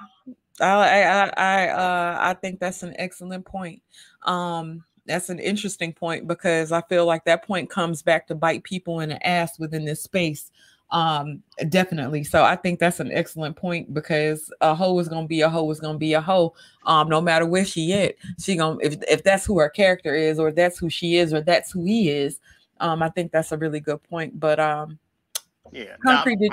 I 0.60 0.66
I 0.66 1.00
I 1.00 1.30
I, 1.36 1.68
uh, 1.68 2.18
I 2.20 2.34
think 2.34 2.58
that's 2.60 2.82
an 2.82 2.94
excellent 2.98 3.44
point. 3.44 3.82
Um, 4.24 4.84
that's 5.06 5.30
an 5.30 5.38
interesting 5.38 5.92
point 5.92 6.26
because 6.28 6.72
I 6.72 6.82
feel 6.82 7.06
like 7.06 7.24
that 7.24 7.44
point 7.44 7.70
comes 7.70 8.02
back 8.02 8.26
to 8.28 8.34
bite 8.34 8.62
people 8.62 9.00
in 9.00 9.08
the 9.08 9.26
ass 9.26 9.58
within 9.58 9.84
this 9.84 10.02
space. 10.02 10.50
Um, 10.90 11.42
definitely. 11.70 12.22
So 12.22 12.44
I 12.44 12.54
think 12.54 12.78
that's 12.78 13.00
an 13.00 13.10
excellent 13.12 13.56
point 13.56 13.94
because 13.94 14.52
a 14.60 14.74
hoe 14.74 14.98
is 14.98 15.08
gonna 15.08 15.26
be 15.26 15.40
a 15.40 15.48
hoe 15.48 15.70
is 15.70 15.80
gonna 15.80 15.98
be 15.98 16.12
a 16.12 16.20
hoe. 16.20 16.54
Um, 16.84 17.08
no 17.08 17.20
matter 17.20 17.46
where 17.46 17.64
she 17.64 17.92
at, 17.94 18.14
she 18.38 18.56
gonna 18.56 18.78
if 18.82 18.96
if 19.08 19.24
that's 19.24 19.46
who 19.46 19.58
her 19.58 19.70
character 19.70 20.14
is, 20.14 20.38
or 20.38 20.52
that's 20.52 20.78
who 20.78 20.90
she 20.90 21.16
is, 21.16 21.32
or 21.32 21.40
that's 21.40 21.72
who 21.72 21.84
he 21.84 22.10
is. 22.10 22.40
Um, 22.80 23.02
I 23.02 23.08
think 23.08 23.32
that's 23.32 23.52
a 23.52 23.56
really 23.56 23.80
good 23.80 24.02
point. 24.02 24.38
But 24.38 24.60
um, 24.60 24.98
Yeah. 25.72 25.96
Now, 26.04 26.16
concrete 26.16 26.40
did. 26.40 26.52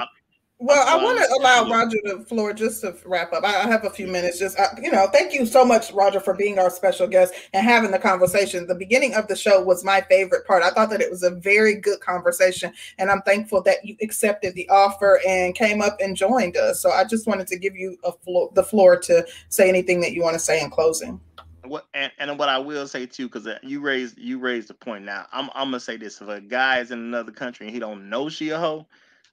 I'm- 0.60 0.68
Well, 0.68 0.86
I 0.88 1.02
want 1.02 1.18
to 1.20 1.38
allow 1.40 1.70
Roger 1.70 1.98
the 2.04 2.26
floor 2.26 2.52
just 2.54 2.82
to 2.82 2.94
wrap 3.06 3.32
up. 3.32 3.46
I 3.46 3.64
I 3.64 3.68
have 3.68 3.86
a 3.86 3.90
few 3.90 4.08
minutes. 4.08 4.38
Just 4.40 4.60
uh, 4.60 4.68
you 4.82 4.92
know, 4.92 5.08
thank 5.08 5.34
you 5.34 5.46
so 5.46 5.64
much, 5.64 5.92
Roger, 5.94 6.20
for 6.20 6.34
being 6.34 6.60
our 6.60 6.70
special 6.70 7.08
guest 7.08 7.34
and 7.54 7.66
having 7.66 7.92
the 7.92 8.00
conversation. 8.00 8.68
The 8.68 8.76
beginning 8.76 9.14
of 9.16 9.28
the 9.30 9.38
show 9.38 9.64
was 9.64 9.86
my 9.86 10.02
favorite 10.02 10.46
part. 10.46 10.64
I 10.64 10.72
thought 10.72 10.90
that 10.90 11.00
it 11.02 11.10
was 11.10 11.24
a 11.24 11.32
very 11.32 11.76
good 11.76 12.02
conversation, 12.02 12.74
and 12.98 13.10
I'm 13.10 13.22
thankful 13.22 13.62
that 13.64 13.86
you 13.86 13.96
accepted 14.02 14.54
the 14.56 14.68
offer 14.70 15.22
and 15.26 15.56
came 15.56 15.82
up 15.82 15.98
and 16.02 16.18
joined 16.18 16.58
us. 16.58 16.82
So 16.82 16.92
I 16.92 17.06
just 17.06 17.26
wanted 17.26 17.48
to 17.48 17.58
give 17.58 17.76
you 17.78 17.98
a 18.04 18.12
floor, 18.12 18.52
the 18.54 18.64
floor 18.64 18.98
to 18.98 19.26
say 19.48 19.70
anything 19.70 20.02
that 20.02 20.12
you 20.12 20.22
want 20.24 20.34
to 20.34 20.40
say 20.40 20.62
in 20.62 20.70
closing. 20.70 21.22
what 21.64 21.86
and, 21.94 22.12
and 22.20 22.38
what 22.38 22.50
I 22.50 22.58
will 22.58 22.86
say 22.88 23.06
too, 23.06 23.30
because 23.30 23.48
you 23.64 23.80
raised 23.80 24.18
you 24.18 24.40
raised 24.40 24.68
the 24.68 24.74
point. 24.74 25.06
Now 25.06 25.26
I'm 25.32 25.50
I'm 25.54 25.68
gonna 25.68 25.80
say 25.80 25.96
this: 25.96 26.20
if 26.20 26.28
a 26.28 26.42
guy 26.42 26.80
is 26.80 26.92
in 26.92 27.00
another 27.00 27.32
country 27.32 27.66
and 27.68 27.74
he 27.74 27.80
don't 27.80 28.10
know 28.10 28.28
she 28.28 28.50
a 28.50 28.58
hoe, 28.58 28.86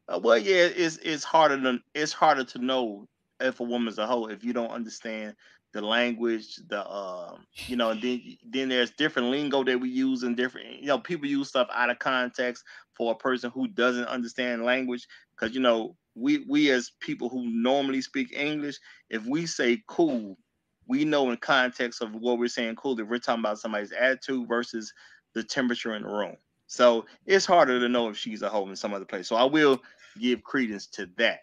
uh, 0.08 0.20
well, 0.22 0.38
yeah, 0.38 0.68
it's 0.74 0.98
it's 0.98 1.24
harder 1.24 1.56
than 1.56 1.82
it's 1.94 2.12
harder 2.12 2.44
to 2.44 2.58
know 2.58 3.08
if 3.40 3.60
a 3.60 3.64
woman's 3.64 3.98
a 3.98 4.06
hoe 4.06 4.26
if 4.26 4.44
you 4.44 4.52
don't 4.52 4.70
understand 4.70 5.34
the 5.72 5.80
language, 5.82 6.56
the 6.68 6.88
um, 6.88 7.44
you 7.66 7.76
know, 7.76 7.90
and 7.90 8.02
then 8.02 8.22
then 8.48 8.68
there's 8.68 8.92
different 8.92 9.30
lingo 9.30 9.64
that 9.64 9.80
we 9.80 9.88
use 9.90 10.22
and 10.22 10.36
different, 10.36 10.80
you 10.80 10.86
know, 10.86 10.98
people 10.98 11.26
use 11.26 11.48
stuff 11.48 11.68
out 11.72 11.90
of 11.90 11.98
context 11.98 12.64
for 12.94 13.12
a 13.12 13.16
person 13.16 13.50
who 13.50 13.68
doesn't 13.68 14.06
understand 14.06 14.64
language, 14.64 15.06
because 15.36 15.54
you 15.54 15.60
know, 15.60 15.96
we 16.14 16.44
we 16.48 16.70
as 16.70 16.92
people 17.00 17.28
who 17.28 17.50
normally 17.50 18.00
speak 18.00 18.32
English, 18.32 18.76
if 19.10 19.24
we 19.26 19.46
say 19.46 19.82
cool, 19.88 20.38
we 20.86 21.04
know 21.04 21.30
in 21.30 21.36
context 21.38 22.00
of 22.00 22.14
what 22.14 22.38
we're 22.38 22.48
saying 22.48 22.76
cool 22.76 22.98
if 23.00 23.08
we're 23.08 23.18
talking 23.18 23.40
about 23.40 23.58
somebody's 23.58 23.92
attitude 23.92 24.48
versus 24.48 24.92
the 25.34 25.42
temperature 25.42 25.94
in 25.94 26.02
the 26.02 26.08
room. 26.08 26.36
So 26.66 27.06
it's 27.26 27.46
harder 27.46 27.80
to 27.80 27.88
know 27.88 28.08
if 28.08 28.16
she's 28.16 28.42
a 28.42 28.48
hoe 28.48 28.68
in 28.68 28.76
some 28.76 28.94
other 28.94 29.04
place. 29.04 29.28
So 29.28 29.36
I 29.36 29.44
will 29.44 29.80
give 30.18 30.42
credence 30.42 30.86
to 30.88 31.08
that. 31.18 31.40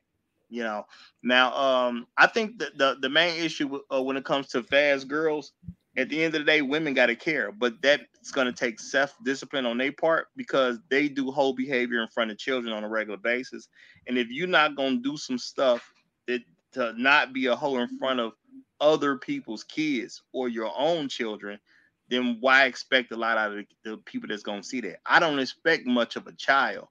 You 0.50 0.64
know, 0.64 0.86
now 1.24 1.54
um, 1.56 2.06
I 2.18 2.28
think 2.28 2.60
that 2.60 2.78
the 2.78 2.98
the 3.02 3.10
main 3.10 3.42
issue 3.44 3.80
uh, 3.92 4.04
when 4.04 4.18
it 4.18 4.26
comes 4.26 4.48
to 4.50 4.62
fast 4.62 5.08
girls, 5.08 5.54
at 5.98 6.10
the 6.10 6.24
end 6.24 6.36
of 6.36 6.42
the 6.42 6.46
day, 6.46 6.62
women 6.62 6.94
got 6.94 7.08
to 7.08 7.16
care, 7.16 7.52
but 7.52 7.82
that's 7.82 8.32
going 8.32 8.48
to 8.48 8.54
take 8.54 8.80
self 8.80 9.16
discipline 9.24 9.66
on 9.66 9.78
their 9.78 9.92
part 9.92 10.28
because 10.36 10.80
they 10.90 11.08
do 11.08 11.32
whole 11.32 11.54
behavior 11.54 12.02
in 12.02 12.08
front 12.08 12.32
of 12.32 12.38
children 12.38 12.74
on 12.74 12.84
a 12.84 12.90
regular 12.90 13.18
basis. 13.18 13.68
And 14.08 14.18
if 14.18 14.30
you're 14.30 14.48
not 14.48 14.76
going 14.76 14.98
to 15.02 15.10
do 15.10 15.18
some 15.18 15.38
stuff 15.38 15.92
that 16.28 16.42
to 16.74 16.94
not 17.00 17.34
be 17.34 17.48
a 17.48 17.56
hoe 17.56 17.78
in 17.78 17.98
front 18.00 18.20
of 18.20 18.34
other 18.82 19.18
people's 19.18 19.64
kids 19.64 20.22
or 20.34 20.50
your 20.50 20.72
own 20.78 21.08
children, 21.10 21.60
then 22.10 22.38
why 22.40 22.66
expect 22.66 23.12
a 23.12 23.18
lot 23.18 23.38
out 23.38 23.52
of 23.52 23.66
the, 23.84 23.92
the 23.92 23.98
people 23.98 24.30
that's 24.30 24.44
gonna 24.44 24.64
see 24.64 24.82
that? 24.82 25.00
I 25.06 25.20
don't 25.20 25.40
expect 25.40 25.86
much 25.86 26.16
of 26.16 26.28
a 26.28 26.34
child, 26.34 26.88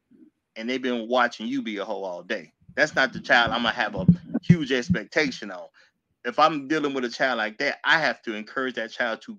and 0.57 0.69
they've 0.69 0.83
been 0.83 1.09
watching 1.09 1.47
you 1.47 1.63
be 1.63 1.79
a 1.79 1.85
hoe 1.85 2.03
all 2.03 2.23
day. 2.23 2.53
That's 2.75 2.95
not 2.95 3.13
the 3.13 3.21
child 3.21 3.53
I'm 3.53 3.63
gonna 3.63 3.75
have 3.75 3.95
a 3.95 4.07
huge 4.43 4.73
expectation 4.73 5.51
on. 5.51 5.67
If 6.25 6.39
I'm 6.39 6.69
dealing 6.69 6.95
with 6.95 7.05
a 7.05 7.11
child 7.11 7.39
like 7.39 7.59
that, 7.59 7.79
I 7.85 7.99
have 7.99 8.23
to 8.23 8.35
encourage 8.35 8.75
that 8.75 8.93
child 8.93 9.23
to 9.23 9.39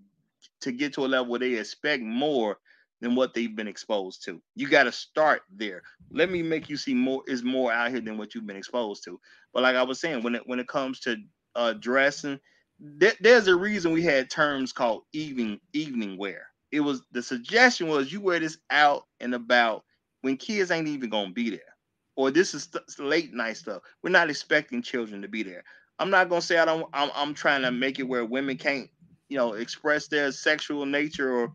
to 0.61 0.71
get 0.71 0.93
to 0.93 1.05
a 1.05 1.07
level 1.07 1.31
where 1.31 1.39
they 1.39 1.53
expect 1.55 2.03
more 2.03 2.57
than 3.01 3.15
what 3.15 3.33
they've 3.33 3.55
been 3.55 3.67
exposed 3.67 4.23
to. 4.23 4.41
You 4.55 4.69
got 4.69 4.83
to 4.83 4.91
start 4.91 5.41
there. 5.53 5.83
Let 6.11 6.31
me 6.31 6.41
make 6.41 6.69
you 6.69 6.77
see 6.77 6.93
more 6.93 7.21
is 7.27 7.43
more 7.43 7.71
out 7.71 7.91
here 7.91 7.99
than 7.99 8.17
what 8.17 8.33
you've 8.33 8.47
been 8.47 8.55
exposed 8.55 9.03
to. 9.05 9.19
But 9.53 9.63
like 9.63 9.75
I 9.75 9.83
was 9.83 9.99
saying, 9.99 10.23
when 10.23 10.35
it 10.35 10.43
when 10.45 10.59
it 10.59 10.67
comes 10.67 11.01
to 11.01 11.17
uh, 11.55 11.73
dressing, 11.73 12.39
there, 12.83 13.13
there's 13.21 13.47
a 13.47 13.55
reason 13.55 13.93
we 13.93 14.03
had 14.03 14.29
terms 14.29 14.73
called 14.73 15.03
evening 15.13 15.59
evening 15.71 16.17
wear. 16.17 16.47
It 16.71 16.81
was 16.81 17.01
the 17.11 17.23
suggestion 17.23 17.87
was 17.87 18.11
you 18.11 18.19
wear 18.19 18.39
this 18.39 18.57
out 18.69 19.03
and 19.21 19.33
about 19.33 19.83
when 20.21 20.37
kids 20.37 20.69
ain't 20.69 20.87
even 20.87 21.09
gonna 21.09 21.31
be 21.31 21.49
there, 21.49 21.77
or 22.17 22.29
this 22.29 22.53
is 22.53 22.69
late 22.99 23.33
night 23.33 23.57
stuff. 23.57 23.83
We're 24.03 24.09
not 24.09 24.29
expecting 24.29 24.81
children 24.81 25.21
to 25.21 25.29
be 25.29 25.43
there. 25.43 25.63
I'm 25.97 26.09
not 26.09 26.27
gonna 26.27 26.41
say 26.41 26.57
I 26.57 26.65
don't. 26.65 26.89
I'm, 26.93 27.09
I'm 27.15 27.33
trying 27.33 27.61
to 27.61 27.71
make 27.71 27.99
it 27.99 28.03
where 28.07 28.25
women 28.25 28.57
can't, 28.57 28.89
you 29.29 29.37
know, 29.37 29.53
express 29.53 30.07
their 30.07 30.31
sexual 30.33 30.85
nature 30.85 31.31
or 31.31 31.53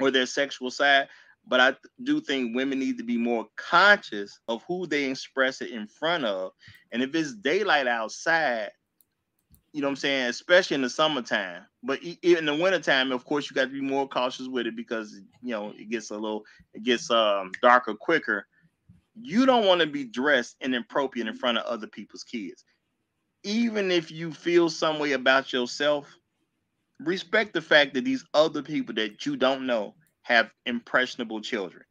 or 0.00 0.10
their 0.10 0.26
sexual 0.26 0.70
side. 0.70 1.08
But 1.46 1.60
I 1.60 1.76
do 2.02 2.20
think 2.20 2.56
women 2.56 2.80
need 2.80 2.98
to 2.98 3.04
be 3.04 3.16
more 3.16 3.46
conscious 3.56 4.40
of 4.48 4.64
who 4.66 4.86
they 4.86 5.04
express 5.04 5.60
it 5.60 5.70
in 5.70 5.86
front 5.86 6.24
of. 6.24 6.52
And 6.92 7.02
if 7.02 7.14
it's 7.14 7.34
daylight 7.34 7.86
outside, 7.86 8.70
you 9.72 9.80
know 9.80 9.86
what 9.86 9.92
I'm 9.92 9.96
saying, 9.96 10.26
especially 10.26 10.74
in 10.76 10.82
the 10.82 10.90
summertime. 10.90 11.62
But 11.82 12.00
in 12.02 12.46
the 12.46 12.54
wintertime, 12.54 13.12
of 13.12 13.24
course, 13.24 13.48
you 13.48 13.54
got 13.54 13.66
to 13.66 13.70
be 13.72 13.80
more 13.80 14.08
cautious 14.08 14.48
with 14.48 14.66
it 14.66 14.76
because 14.76 15.20
you 15.42 15.52
know 15.52 15.72
it 15.76 15.90
gets 15.90 16.10
a 16.10 16.14
little 16.14 16.44
it 16.74 16.82
gets 16.82 17.10
um 17.10 17.52
darker 17.62 17.94
quicker. 17.94 18.46
You 19.14 19.46
don't 19.46 19.66
want 19.66 19.80
to 19.80 19.86
be 19.86 20.04
dressed 20.04 20.56
inappropriate 20.60 21.28
in 21.28 21.34
front 21.34 21.58
of 21.58 21.64
other 21.66 21.86
people's 21.86 22.24
kids. 22.24 22.64
Even 23.44 23.90
if 23.90 24.10
you 24.10 24.32
feel 24.32 24.68
some 24.68 24.98
way 24.98 25.12
about 25.12 25.52
yourself, 25.52 26.06
respect 26.98 27.54
the 27.54 27.62
fact 27.62 27.94
that 27.94 28.04
these 28.04 28.24
other 28.34 28.62
people 28.62 28.94
that 28.96 29.24
you 29.24 29.36
don't 29.36 29.66
know 29.66 29.94
have 30.22 30.50
impressionable 30.66 31.40
children. 31.40 31.84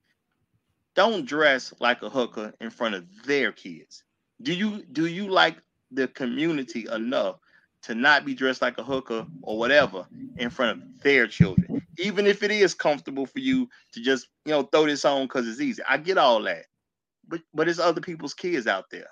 Don't 0.96 1.26
dress 1.26 1.74
like 1.80 2.02
a 2.02 2.10
hooker 2.10 2.54
in 2.60 2.70
front 2.70 2.96
of 2.96 3.06
their 3.26 3.52
kids. 3.52 4.04
Do 4.42 4.54
you 4.54 4.84
do 4.92 5.06
you 5.06 5.30
like 5.30 5.58
the 5.92 6.08
community 6.08 6.88
enough 6.92 7.40
to 7.84 7.96
not 7.96 8.26
be 8.26 8.34
dressed 8.34 8.62
like 8.62 8.78
a 8.78 8.84
hooker 8.84 9.26
or 9.42 9.58
whatever 9.58 10.06
in 10.38 10.50
front 10.50 10.82
of 10.82 11.02
their 11.02 11.28
children? 11.28 11.82
Even 11.98 12.28
if 12.28 12.44
it 12.44 12.52
is 12.52 12.74
comfortable 12.74 13.26
for 13.26 13.40
you 13.40 13.70
to 13.94 14.02
just, 14.02 14.28
you 14.46 14.52
know, 14.52 14.64
throw 14.64 14.86
this 14.86 15.06
on 15.06 15.24
because 15.24 15.48
it's 15.48 15.62
easy. 15.62 15.82
I 15.88 15.98
get 15.98 16.18
all 16.18 16.42
that. 16.44 16.66
But 17.28 17.42
but 17.54 17.68
it's 17.68 17.80
other 17.80 18.02
people's 18.02 18.34
kids 18.34 18.68
out 18.68 18.90
there. 18.90 19.08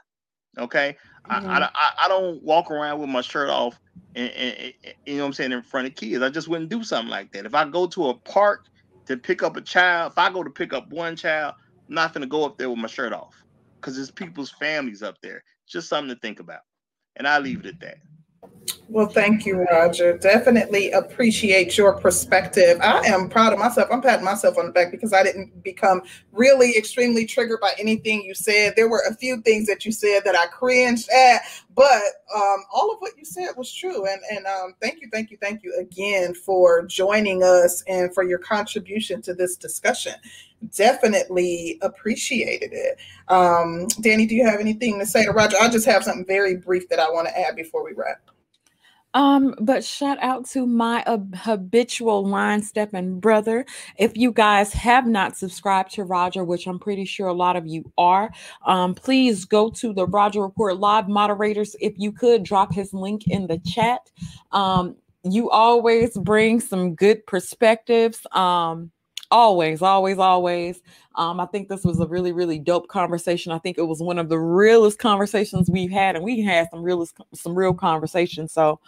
Okay. 0.58 0.98
I, 1.30 1.38
I, 1.38 1.70
I, 1.74 2.06
I 2.06 2.08
don't 2.08 2.42
walk 2.42 2.72
around 2.72 3.00
with 3.00 3.10
my 3.10 3.22
shirt 3.22 3.50
off 3.50 3.80
and, 4.16 4.32
and, 4.32 4.58
and 4.58 4.74
you 5.06 5.18
know 5.18 5.24
what 5.24 5.28
I'm 5.28 5.34
saying 5.34 5.52
in 5.52 5.62
front 5.62 5.88
of 5.88 5.96
kids. 5.96 6.24
I 6.24 6.30
just 6.30 6.48
wouldn't 6.48 6.70
do 6.70 6.84
something 6.84 7.12
like 7.12 7.32
that. 7.34 7.46
If 7.46 7.54
I 7.54 7.66
go 7.70 7.86
to 7.88 8.10
a 8.10 8.14
park 8.14 8.66
to 9.06 9.18
pick 9.18 9.44
up 9.44 9.56
a 9.56 9.62
child, 9.62 10.14
if 10.14 10.18
I 10.18 10.32
go 10.32 10.44
to 10.44 10.50
pick 10.50 10.74
up 10.74 10.90
one 10.90 11.16
child, 11.16 11.56
I'm 11.88 11.96
not 11.96 12.14
gonna 12.14 12.26
go 12.26 12.46
up 12.46 12.58
there 12.58 12.70
with 12.70 12.80
my 12.80 12.88
shirt 12.88 13.14
off 13.14 13.36
because 13.80 13.96
there's 13.96 14.12
people's 14.12 14.52
families 14.52 15.04
up 15.04 15.16
there. 15.22 15.44
Just 15.68 15.90
something 15.90 16.14
to 16.14 16.20
think 16.20 16.40
about. 16.40 16.62
And 17.18 17.28
I 17.28 17.40
leave 17.40 17.60
it 17.60 17.66
at 17.68 17.80
that. 17.82 17.98
Well, 18.90 19.08
thank 19.08 19.46
you, 19.46 19.66
Roger. 19.70 20.18
Definitely 20.18 20.92
appreciate 20.92 21.78
your 21.78 22.00
perspective. 22.00 22.80
I 22.82 23.00
am 23.08 23.28
proud 23.28 23.52
of 23.52 23.60
myself. 23.60 23.90
I'm 23.92 24.02
patting 24.02 24.24
myself 24.24 24.58
on 24.58 24.68
the 24.68 24.72
back 24.72 24.92
because 24.92 25.12
I 25.12 25.24
didn't 25.24 25.62
become 25.62 26.04
really 26.32 26.78
extremely 26.78 27.26
triggered 27.26 27.60
by 27.60 27.74
anything 27.78 28.22
you 28.22 28.34
said. 28.34 28.76
There 28.78 28.88
were 28.88 29.04
a 29.10 29.14
few 29.14 29.42
things 29.42 29.68
that 29.68 29.84
you 29.84 29.92
said 29.92 30.22
that 30.24 30.38
I 30.38 30.46
cringed 30.46 31.10
at, 31.10 31.42
but 31.76 32.02
um, 32.34 32.64
all 32.74 32.94
of 32.94 33.00
what 33.00 33.18
you 33.18 33.26
said 33.26 33.50
was 33.58 33.74
true. 33.74 34.08
And 34.08 34.22
and 34.32 34.46
um, 34.46 34.74
thank 34.82 35.02
you, 35.02 35.10
thank 35.12 35.32
you, 35.32 35.38
thank 35.42 35.64
you 35.64 35.76
again 35.78 36.34
for 36.34 36.86
joining 36.86 37.44
us 37.44 37.84
and 37.90 38.14
for 38.14 38.24
your 38.24 38.40
contribution 38.40 39.22
to 39.24 39.34
this 39.34 39.58
discussion. 39.58 40.14
Definitely 40.74 41.78
appreciated 41.82 42.72
it. 42.72 43.00
Um, 43.28 43.88
Danny, 44.00 44.26
do 44.26 44.34
you 44.34 44.46
have 44.48 44.62
anything 44.62 44.98
to 45.00 45.06
say 45.06 45.26
to 45.26 45.32
Roger? 45.32 45.58
I 45.60 45.68
just 45.68 45.86
have 45.86 46.06
something 46.06 46.26
very 46.26 46.56
brief 46.56 46.88
that 46.88 47.00
I 47.00 47.12
want 47.12 47.28
to 47.28 47.38
add 47.38 47.58
before 47.58 47.84
we 47.84 47.92
wrap. 47.92 48.22
Um, 49.18 49.56
but 49.62 49.84
shout 49.84 50.20
out 50.22 50.46
to 50.52 50.68
my 50.68 51.04
uh, 51.08 51.18
habitual 51.36 52.28
line 52.28 52.62
stepping 52.62 53.20
brother. 53.20 53.66
If 53.98 54.16
you 54.16 54.32
guys 54.32 54.74
have 54.74 55.08
not 55.08 55.38
subscribed 55.38 55.94
to 55.96 56.04
Roger, 56.04 56.44
which 56.44 56.68
I'm 56.68 56.80
pretty 56.80 57.06
sure 57.06 57.28
a 57.28 57.34
lot 57.34 57.56
of 57.56 57.66
you 57.68 57.92
are, 57.98 58.32
um, 58.66 58.94
please 58.94 59.46
go 59.46 59.72
to 59.72 59.94
the 59.94 60.06
Roger 60.06 60.42
Report 60.44 60.78
Live 60.78 61.10
moderators. 61.10 61.76
If 61.82 61.96
you 61.98 62.12
could 62.12 62.44
drop 62.44 62.74
his 62.74 62.94
link 62.94 63.28
in 63.28 63.48
the 63.48 63.60
chat. 63.60 64.12
Um, 64.52 64.96
you 65.24 65.50
always 65.50 66.18
bring 66.18 66.60
some 66.60 66.96
good 66.96 67.26
perspectives. 67.26 68.26
Um, 68.34 68.92
always, 69.32 69.82
always, 69.82 70.20
always. 70.20 70.82
Um, 71.18 71.40
I 71.40 71.48
think 71.48 71.68
this 71.68 71.84
was 71.84 72.00
a 72.00 72.08
really, 72.08 72.32
really 72.32 72.60
dope 72.60 72.88
conversation. 72.88 73.52
I 73.52 73.58
think 73.58 73.78
it 73.78 73.88
was 73.88 74.02
one 74.02 74.20
of 74.20 74.30
the 74.30 74.40
realest 74.40 75.00
conversations 75.00 75.70
we've 75.70 75.92
had, 75.92 76.16
and 76.16 76.24
we 76.24 76.42
had 76.42 76.70
some 76.72 76.84
real, 76.84 77.06
some 77.34 77.56
real 77.56 77.74
conversations. 77.74 78.54
So, 78.54 78.80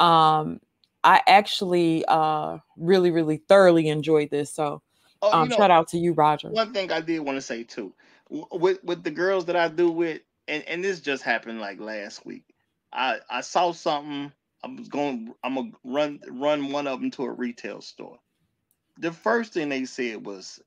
um, 0.00 0.60
I 1.04 1.22
actually 1.28 2.04
uh 2.06 2.58
really, 2.76 3.10
really 3.10 3.42
thoroughly 3.48 3.88
enjoyed 3.88 4.30
this. 4.30 4.52
So, 4.52 4.82
Oh, 5.22 5.32
um, 5.32 5.48
know, 5.48 5.56
shout 5.56 5.70
out 5.70 5.88
to 5.88 5.98
you, 5.98 6.12
Roger. 6.12 6.50
one 6.50 6.72
thing 6.72 6.92
I 6.92 7.00
did 7.00 7.20
want 7.20 7.36
to 7.36 7.42
say 7.42 7.62
too, 7.62 7.94
with 8.28 8.82
with 8.84 9.04
the 9.04 9.10
girls 9.10 9.44
that 9.46 9.56
I 9.56 9.68
do 9.68 9.90
with, 9.90 10.20
and 10.48 10.62
and 10.64 10.84
this 10.84 11.00
just 11.00 11.22
happened 11.22 11.60
like 11.60 11.80
last 11.80 12.26
week. 12.26 12.44
I 12.92 13.18
I 13.30 13.40
saw 13.40 13.72
something. 13.72 14.32
I 14.64 14.68
was 14.68 14.88
going. 14.88 15.32
I'm 15.44 15.54
gonna 15.54 15.70
run 15.84 16.20
run 16.30 16.72
one 16.72 16.86
of 16.86 17.00
them 17.00 17.10
to 17.12 17.24
a 17.24 17.30
retail 17.32 17.80
store. 17.80 18.18
The 18.98 19.12
first 19.12 19.52
thing 19.52 19.68
they 19.68 19.84
said 19.84 20.26
was, 20.26 20.60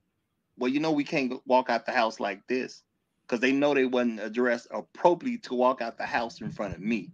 "Well, 0.58 0.72
you 0.72 0.80
know, 0.80 0.92
we 0.92 1.04
can't 1.04 1.34
walk 1.48 1.70
out 1.70 1.86
the 1.86 1.92
house 1.94 2.20
like 2.20 2.48
this," 2.48 2.84
because 3.24 3.40
they 3.42 3.52
know 3.52 3.74
they 3.74 3.86
wasn't 3.86 4.22
addressed 4.22 4.68
appropriately 4.72 5.40
to 5.40 5.56
walk 5.56 5.82
out 5.82 5.98
the 5.98 6.06
house 6.06 6.42
in 6.42 6.52
front 6.52 6.76
of 6.76 6.82
me. 6.82 7.12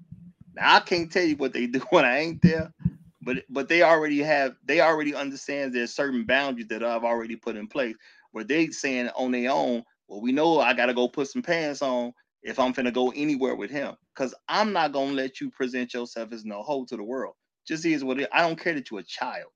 Now 0.55 0.75
I 0.75 0.79
can't 0.81 1.11
tell 1.11 1.23
you 1.23 1.37
what 1.37 1.53
they 1.53 1.67
do 1.67 1.79
when 1.91 2.05
I 2.05 2.19
ain't 2.19 2.41
there, 2.41 2.73
but 3.21 3.37
but 3.49 3.69
they 3.69 3.83
already 3.83 4.19
have 4.19 4.55
they 4.65 4.81
already 4.81 5.15
understand 5.15 5.73
there's 5.73 5.93
certain 5.93 6.25
boundaries 6.25 6.67
that 6.69 6.83
I've 6.83 7.03
already 7.05 7.35
put 7.35 7.57
in 7.57 7.67
place 7.67 7.95
where 8.31 8.43
they 8.43 8.67
saying 8.69 9.09
on 9.15 9.31
their 9.31 9.51
own, 9.51 9.83
well, 10.07 10.21
we 10.21 10.31
know 10.31 10.59
I 10.59 10.73
gotta 10.73 10.93
go 10.93 11.07
put 11.07 11.29
some 11.29 11.41
pants 11.43 11.81
on 11.81 12.13
if 12.43 12.59
I'm 12.59 12.73
finna 12.73 12.93
go 12.93 13.11
anywhere 13.15 13.55
with 13.55 13.71
him. 13.71 13.95
Cause 14.15 14.33
I'm 14.49 14.73
not 14.73 14.93
gonna 14.93 15.13
let 15.13 15.41
you 15.41 15.51
present 15.51 15.93
yourself 15.93 16.33
as 16.33 16.45
no 16.45 16.63
hoe 16.63 16.85
to 16.85 16.97
the 16.97 17.03
world. 17.03 17.35
Just 17.67 17.85
is 17.85 18.03
what 18.03 18.19
it 18.19 18.29
I 18.33 18.41
don't 18.41 18.59
care 18.59 18.73
that 18.73 18.91
you're 18.91 19.01
a 19.01 19.03
child. 19.03 19.51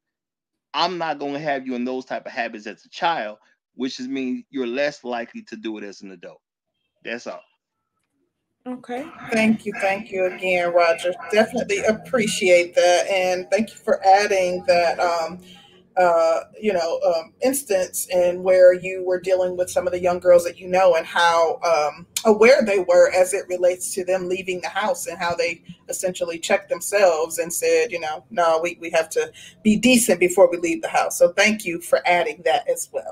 I'm 0.74 0.98
not 1.00 1.20
gonna 1.20 1.40
have 1.40 1.68
you 1.68 1.76
in 1.76 1.86
those 1.86 2.06
type 2.06 2.26
of 2.28 2.32
habits 2.34 2.68
as 2.68 2.86
a 2.86 2.90
child, 2.90 3.40
which 3.76 4.00
is 4.00 4.08
mean 4.08 4.44
you're 4.50 4.68
less 4.68 5.04
likely 5.04 5.42
to 5.44 5.56
do 5.56 5.78
it 5.78 5.84
as 5.84 6.02
an 6.02 6.12
adult. 6.12 6.42
That's 7.04 7.28
all. 7.28 7.42
Okay. 8.68 9.08
Thank 9.32 9.66
you. 9.66 9.74
Thank 9.82 10.12
you 10.12 10.26
again, 10.26 10.72
Roger. 10.72 11.14
Definitely 11.32 11.80
appreciate 11.86 12.76
that. 12.76 13.08
And 13.10 13.50
thank 13.50 13.70
you 13.70 13.76
for 13.76 14.06
adding 14.06 14.64
that, 14.68 15.00
um, 15.00 15.40
uh, 15.98 16.42
you 16.62 16.72
know, 16.72 17.00
um, 17.00 17.34
instance 17.42 18.08
in 18.12 18.44
where 18.44 18.74
you 18.74 19.04
were 19.04 19.20
dealing 19.20 19.58
with 19.58 19.70
some 19.70 19.88
of 19.88 19.94
the 19.94 20.00
young 20.00 20.20
girls 20.20 20.44
that 20.44 20.60
you 20.60 20.68
know 20.68 20.94
and 20.96 21.08
how 21.08 21.60
um, 21.64 22.06
aware 22.26 22.64
they 22.64 22.80
were 22.88 23.12
as 23.12 23.34
it 23.34 23.48
relates 23.50 23.96
to 23.96 24.06
them 24.06 24.30
leaving 24.30 24.62
the 24.62 24.70
house 24.70 25.08
and 25.08 25.18
how 25.18 25.34
they 25.34 25.64
essentially 25.90 26.38
checked 26.38 26.70
themselves 26.70 27.40
and 27.40 27.52
said, 27.52 27.92
you 27.92 28.00
know, 28.00 28.24
no, 28.30 28.60
we, 28.62 28.78
we 28.80 28.92
have 28.92 29.10
to 29.10 29.32
be 29.64 29.76
decent 29.76 30.20
before 30.20 30.50
we 30.50 30.58
leave 30.58 30.84
the 30.84 30.88
house. 30.88 31.18
So 31.18 31.34
thank 31.34 31.66
you 31.66 31.82
for 31.82 32.00
adding 32.08 32.44
that 32.46 32.70
as 32.70 32.90
well. 32.94 33.11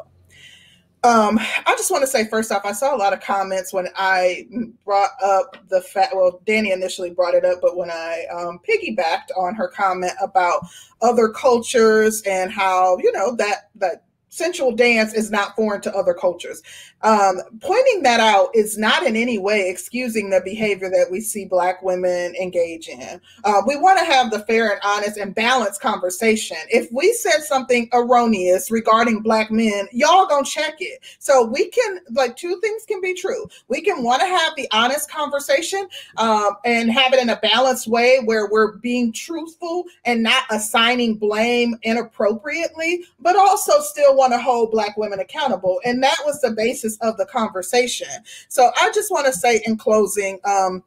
Um, 1.03 1.39
I 1.39 1.75
just 1.77 1.91
want 1.91 2.01
to 2.01 2.07
say 2.07 2.27
first 2.27 2.51
off, 2.51 2.65
I 2.65 2.73
saw 2.73 2.93
a 2.93 2.97
lot 2.97 3.13
of 3.13 3.21
comments 3.21 3.71
when 3.71 3.87
I 3.95 4.47
brought 4.83 5.11
up 5.23 5.55
the 5.69 5.81
fact. 5.81 6.13
Well, 6.13 6.41
Danny 6.45 6.71
initially 6.71 7.09
brought 7.09 7.35
it 7.35 7.45
up, 7.45 7.59
but 7.61 7.77
when 7.77 7.89
I 7.89 8.25
um, 8.33 8.59
piggybacked 8.67 9.29
on 9.37 9.55
her 9.55 9.69
comment 9.69 10.11
about 10.21 10.65
other 11.01 11.29
cultures 11.29 12.21
and 12.23 12.51
how 12.51 12.97
you 12.97 13.13
know 13.13 13.33
that 13.37 13.69
that 13.75 14.03
sensual 14.29 14.71
dance 14.71 15.13
is 15.13 15.31
not 15.31 15.55
foreign 15.55 15.81
to 15.81 15.95
other 15.95 16.13
cultures. 16.13 16.61
Um, 17.01 17.37
pointing 17.61 18.03
that 18.03 18.19
out 18.19 18.49
is 18.53 18.77
not 18.77 19.03
in 19.03 19.15
any 19.15 19.37
way 19.37 19.69
excusing 19.69 20.29
the 20.29 20.41
behavior 20.43 20.89
that 20.89 21.07
we 21.09 21.21
see 21.21 21.45
Black 21.45 21.81
women 21.81 22.35
engage 22.35 22.87
in. 22.87 23.21
Uh, 23.43 23.61
we 23.65 23.75
want 23.77 23.99
to 23.99 24.05
have 24.05 24.31
the 24.31 24.39
fair 24.39 24.71
and 24.71 24.81
honest 24.83 25.17
and 25.17 25.33
balanced 25.33 25.81
conversation. 25.81 26.57
If 26.69 26.91
we 26.91 27.13
said 27.13 27.41
something 27.41 27.89
erroneous 27.93 28.69
regarding 28.69 29.21
Black 29.21 29.49
men, 29.49 29.87
y'all 29.91 30.27
gonna 30.27 30.45
check 30.45 30.75
it. 30.79 30.99
So 31.19 31.45
we 31.45 31.69
can, 31.69 31.99
like, 32.11 32.35
two 32.35 32.59
things 32.59 32.83
can 32.85 33.01
be 33.01 33.13
true. 33.13 33.47
We 33.67 33.81
can 33.81 34.03
want 34.03 34.21
to 34.21 34.27
have 34.27 34.55
the 34.55 34.67
honest 34.71 35.09
conversation 35.09 35.87
um, 36.17 36.57
and 36.65 36.91
have 36.91 37.13
it 37.13 37.19
in 37.19 37.29
a 37.29 37.37
balanced 37.37 37.87
way 37.87 38.19
where 38.23 38.49
we're 38.49 38.73
being 38.77 39.11
truthful 39.13 39.85
and 40.05 40.21
not 40.21 40.43
assigning 40.51 41.15
blame 41.15 41.75
inappropriately, 41.83 43.05
but 43.19 43.35
also 43.35 43.79
still 43.79 44.15
want 44.19 44.33
to 44.33 44.39
hold 44.39 44.71
Black 44.71 44.97
women 44.97 45.19
accountable. 45.19 45.79
And 45.83 46.03
that 46.03 46.17
was 46.25 46.41
the 46.41 46.51
basis 46.51 46.97
of 47.01 47.17
the 47.17 47.25
conversation. 47.25 48.07
So 48.49 48.69
I 48.79 48.91
just 48.91 49.09
want 49.09 49.25
to 49.25 49.33
say 49.33 49.61
in 49.65 49.77
closing, 49.77 50.39
um, 50.43 50.83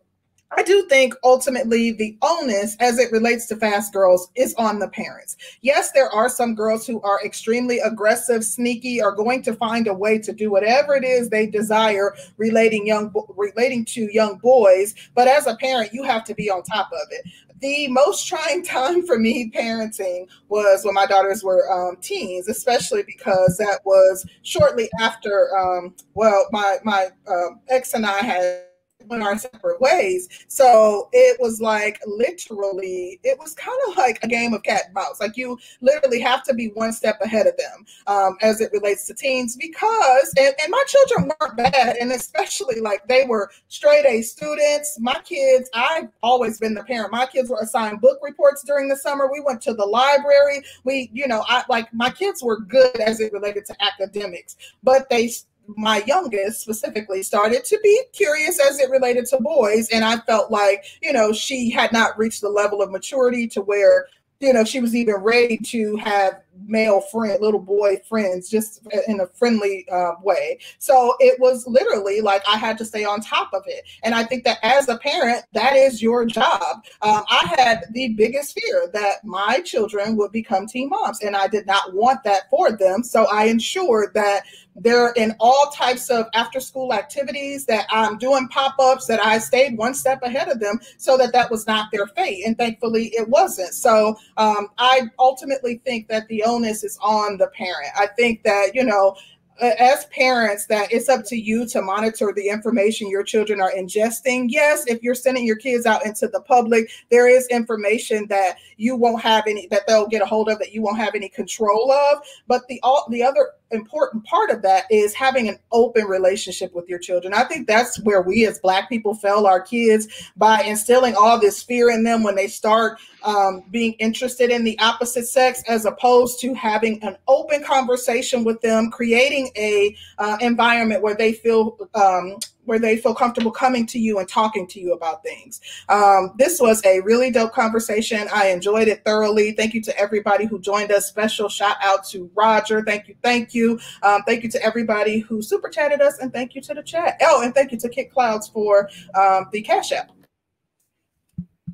I 0.55 0.62
do 0.62 0.86
think 0.86 1.15
ultimately 1.25 1.93
the 1.93 2.17
onus 2.20 2.77
as 2.78 2.99
it 2.99 3.11
relates 3.11 3.47
to 3.47 3.57
fast 3.57 3.93
girls 3.93 4.28
is 4.35 4.55
on 4.59 4.81
the 4.81 4.89
parents. 4.89 5.36
Yes, 5.62 5.93
there 5.93 6.11
are 6.11 6.28
some 6.28 6.55
girls 6.55 6.86
who 6.86 7.01
are 7.01 7.25
extremely 7.25 7.78
aggressive, 7.78 8.44
sneaky, 8.44 9.01
are 9.01 9.12
going 9.12 9.43
to 9.44 9.55
find 9.55 9.86
a 9.86 9.94
way 9.94 10.19
to 10.19 10.33
do 10.33 10.51
whatever 10.51 10.94
it 10.94 11.05
is 11.05 11.31
they 11.31 11.47
desire 11.47 12.15
relating 12.36 12.86
young 12.86 13.15
relating 13.35 13.86
to 13.86 14.12
young 14.12 14.36
boys, 14.39 14.94
but 15.15 15.27
as 15.27 15.47
a 15.47 15.57
parent 15.57 15.94
you 15.94 16.02
have 16.02 16.25
to 16.25 16.35
be 16.35 16.51
on 16.51 16.62
top 16.62 16.91
of 16.93 17.09
it. 17.11 17.25
The 17.62 17.86
most 17.89 18.26
trying 18.26 18.65
time 18.65 19.07
for 19.07 19.18
me 19.20 19.50
parenting 19.55 20.26
was 20.49 20.84
when 20.84 20.94
my 20.94 21.07
daughters 21.07 21.44
were 21.44 21.70
um, 21.73 21.97
teens, 22.00 22.49
especially 22.49 23.05
because 23.05 23.57
that 23.58 23.81
was 23.84 24.26
shortly 24.42 24.91
after 25.00 25.57
um, 25.57 25.94
well 26.15 26.47
my 26.50 26.78
my 26.82 27.08
uh, 27.28 27.50
ex 27.68 27.94
and 27.94 28.05
I 28.05 28.18
had 28.18 28.65
went 29.12 29.23
our 29.23 29.39
separate 29.39 29.81
ways. 29.81 30.28
So 30.49 31.08
it 31.12 31.39
was 31.41 31.60
like 31.60 32.00
literally, 32.07 33.20
it 33.23 33.39
was 33.39 33.55
kind 33.55 33.78
of 33.89 33.97
like 33.97 34.18
a 34.23 34.28
game 34.28 34.55
of 34.55 34.62
cat 34.62 34.86
and 34.86 34.94
mouse. 34.94 35.20
Like 35.20 35.36
you 35.36 35.58
literally 35.81 36.20
have 36.20 36.42
to 36.44 36.55
be 36.55 36.68
one 36.68 36.92
step 36.92 37.20
ahead 37.20 37.47
of 37.47 37.57
them 37.57 37.84
um, 38.07 38.36
as 38.41 38.60
it 38.60 38.73
relates 38.73 39.07
to 39.07 39.15
teens 39.15 39.57
because, 39.57 40.34
and, 40.39 40.55
and 40.62 40.70
my 40.70 40.82
children 40.86 41.31
weren't 41.41 41.57
bad. 41.57 41.97
And 41.97 42.10
especially 42.12 42.81
like 42.81 43.07
they 43.07 43.24
were 43.26 43.50
straight 43.68 44.07
A 44.07 44.23
students. 44.23 44.99
My 44.99 45.20
kids, 45.24 45.68
I've 45.74 46.08
always 46.23 46.58
been 46.58 46.74
the 46.74 46.84
parent. 46.84 47.12
My 47.12 47.26
kids 47.26 47.50
were 47.50 47.60
assigned 47.60 48.00
book 48.00 48.18
reports 48.23 48.62
during 48.65 48.89
the 48.89 48.97
summer. 48.97 49.28
We 49.31 49.42
went 49.44 49.60
to 49.62 49.74
the 49.74 49.84
library. 49.84 50.62
We, 50.84 51.10
you 51.12 51.28
know, 51.28 51.44
I 51.49 51.65
like 51.68 51.92
my 51.92 52.10
kids 52.10 52.42
were 52.42 52.60
good 52.60 52.99
as 53.00 53.20
it 53.20 53.32
related 53.32 53.66
to 53.66 53.76
academics, 53.82 54.57
but 54.82 55.10
they 55.10 55.31
my 55.68 56.02
youngest 56.07 56.60
specifically 56.60 57.23
started 57.23 57.65
to 57.65 57.78
be 57.82 58.02
curious 58.12 58.60
as 58.60 58.78
it 58.78 58.91
related 58.91 59.26
to 59.26 59.39
boys 59.41 59.89
and 59.91 60.05
i 60.05 60.16
felt 60.18 60.50
like 60.50 60.84
you 61.00 61.12
know 61.12 61.32
she 61.32 61.70
had 61.70 61.92
not 61.92 62.16
reached 62.18 62.41
the 62.41 62.49
level 62.49 62.82
of 62.82 62.91
maturity 62.91 63.47
to 63.47 63.62
where 63.62 64.07
you 64.41 64.52
know 64.52 64.65
she 64.65 64.81
was 64.81 64.94
even 64.94 65.15
ready 65.16 65.57
to 65.57 65.97
have 65.97 66.41
male 66.66 67.00
friend 67.00 67.40
little 67.40 67.60
boy 67.60 68.00
friends 68.08 68.48
just 68.48 68.86
in 69.08 69.20
a 69.20 69.26
friendly 69.26 69.86
uh, 69.90 70.12
way. 70.22 70.58
So 70.78 71.14
it 71.18 71.39
was 71.40 71.66
literally 71.66 72.20
like 72.20 72.42
i 72.48 72.56
had 72.56 72.78
to 72.78 72.84
stay 72.84 73.05
on 73.05 73.20
top 73.20 73.50
of 73.52 73.62
it. 73.66 73.84
And 74.02 74.14
i 74.14 74.24
think 74.24 74.44
that 74.44 74.58
as 74.62 74.89
a 74.89 74.98
parent 74.98 75.44
that 75.55 75.74
is 75.74 76.02
your 76.02 76.24
job. 76.26 76.84
Um, 77.02 77.24
i 77.31 77.55
had 77.58 77.84
the 77.92 78.10
biggest 78.10 78.58
fear 78.58 78.89
that 78.92 79.24
my 79.24 79.60
children 79.64 80.16
would 80.16 80.32
become 80.32 80.66
teen 80.66 80.89
moms 80.89 81.22
and 81.22 81.36
i 81.36 81.47
did 81.47 81.66
not 81.66 81.94
want 81.94 82.22
that 82.24 82.48
for 82.50 82.72
them. 82.72 83.02
So 83.02 83.26
i 83.32 83.44
ensured 83.44 84.14
that 84.14 84.42
they're 84.76 85.12
in 85.12 85.34
all 85.39 85.70
types 85.74 86.08
of 86.08 86.26
after 86.34 86.58
school 86.58 86.94
activities 86.94 87.66
that 87.66 87.86
i'm 87.90 88.16
doing 88.16 88.48
pop-ups 88.48 89.06
that 89.06 89.22
i 89.24 89.36
stayed 89.39 89.76
one 89.76 89.92
step 89.92 90.22
ahead 90.22 90.48
of 90.48 90.60
them 90.60 90.81
so 90.97 91.18
that 91.18 91.32
that 91.32 91.50
was 91.50 91.66
not 91.66 91.90
their 91.92 92.06
fate. 92.06 92.44
And 92.47 92.56
thankfully 92.56 93.12
it 93.14 93.28
wasn't. 93.28 93.74
So 93.74 94.16
um, 94.36 94.68
i 94.78 95.02
ultimately 95.18 95.81
think 95.84 96.08
that 96.08 96.28
the 96.28 96.42
onus 96.45 96.85
is 96.85 96.99
on 97.03 97.39
the 97.39 97.49
parent. 97.49 97.91
I 97.97 98.07
think 98.07 98.43
that 98.45 98.75
you 98.75 98.85
know 98.85 99.17
as 99.60 100.06
parents 100.06 100.66
that 100.66 100.92
it's 100.92 101.08
up 101.08 101.24
to 101.26 101.36
you 101.36 101.66
to 101.66 101.82
monitor 101.82 102.32
the 102.34 102.48
information 102.48 103.08
your 103.08 103.22
children 103.22 103.60
are 103.60 103.72
ingesting. 103.72 104.47
Yes, 104.48 104.84
if 104.86 105.02
you're 105.02 105.14
sending 105.14 105.47
your 105.47 105.56
kids 105.56 105.86
out 105.86 106.05
into 106.05 106.28
the 106.28 106.40
public, 106.40 106.90
there 107.10 107.28
is 107.28 107.47
information 107.48 108.26
that 108.28 108.56
you 108.76 108.97
won't 108.97 109.22
have 109.22 109.44
any 109.47 109.66
that 109.68 109.86
they'll 109.86 110.08
get 110.08 110.22
a 110.22 110.26
hold 110.26 110.48
of 110.48 110.58
that 110.58 110.72
you 110.72 110.82
won't 110.82 110.98
have 110.98 111.14
any 111.14 111.28
control 111.28 111.92
of. 111.92 112.18
But 112.47 112.66
the 112.68 112.81
all 112.82 113.06
the 113.10 113.22
other 113.22 113.50
important 113.72 114.24
part 114.24 114.50
of 114.50 114.62
that 114.62 114.84
is 114.90 115.14
having 115.14 115.48
an 115.48 115.58
open 115.72 116.05
relationship 116.05 116.74
with 116.74 116.89
your 116.89 116.98
children. 116.98 117.34
I 117.34 117.44
think 117.44 117.66
that's 117.66 118.00
where 118.02 118.22
we 118.22 118.47
as 118.47 118.58
Black 118.58 118.89
people 118.89 119.14
fail 119.14 119.47
our 119.47 119.60
kids 119.60 120.08
by 120.36 120.62
instilling 120.62 121.14
all 121.16 121.40
this 121.40 121.62
fear 121.62 121.90
in 121.90 122.05
them 122.05 122.22
when 122.22 122.34
they 122.34 122.48
start 122.48 122.98
um, 123.24 123.64
being 123.70 123.94
interested 123.94 124.50
in 124.50 124.64
the 124.64 124.78
opposite 124.78 125.26
sex, 125.26 125.62
as 125.68 125.84
opposed 125.84 126.40
to 126.40 126.55
having 126.55 127.02
an 127.02 127.16
open 127.28 127.62
conversation 127.62 128.44
with 128.44 128.60
them, 128.60 128.90
creating 128.90 129.42
a 129.57 129.97
uh, 130.19 130.37
environment 130.41 131.03
where 131.03 131.15
they 131.15 131.33
feel 131.33 131.79
um, 131.95 132.37
where 132.65 132.79
they 132.79 132.97
feel 132.97 133.15
comfortable 133.15 133.51
coming 133.51 133.87
to 133.87 133.99
you 133.99 134.19
and 134.19 134.29
talking 134.29 134.67
to 134.69 134.81
you 134.81 134.93
about 134.93 135.23
things. 135.23 135.61
Um, 135.89 136.33
this 136.39 136.61
was 136.61 136.85
a 136.85 137.01
really 137.01 137.31
dope 137.31 137.53
conversation. 137.53 138.29
I 138.33 138.49
enjoyed 138.49 138.89
it 138.89 139.05
thoroughly. 139.05 139.53
Thank 139.53 139.75
you 139.75 139.83
to 139.83 139.99
everybody 139.99 140.47
who 140.47 140.61
joined 140.61 140.93
us. 140.93 141.07
Special 141.07 141.49
shout 141.49 141.77
out 141.83 142.07
to 142.09 142.31
Roger. 142.37 142.83
Thank 142.85 143.09
you. 143.09 143.17
Thank 143.23 143.55
you. 143.55 143.81
Um, 144.03 144.23
thank 144.27 144.43
you 144.45 144.51
to 144.51 144.62
everybody 144.62 145.19
who 145.19 145.43
super 145.43 145.69
chatted 145.69 146.01
us. 146.01 146.19
And 146.19 146.33
thank 146.33 146.55
you 146.55 146.61
to 146.62 146.75
the 146.75 146.83
chat. 146.83 147.21
Oh, 147.23 147.43
and 147.43 147.55
thank 147.55 147.73
you 147.73 147.79
to 147.79 147.89
Kit 147.89 148.12
Clouds 148.12 148.49
for 148.49 148.89
um, 149.15 149.47
the 149.53 149.62
Cash 149.62 149.93
App. 149.93 150.12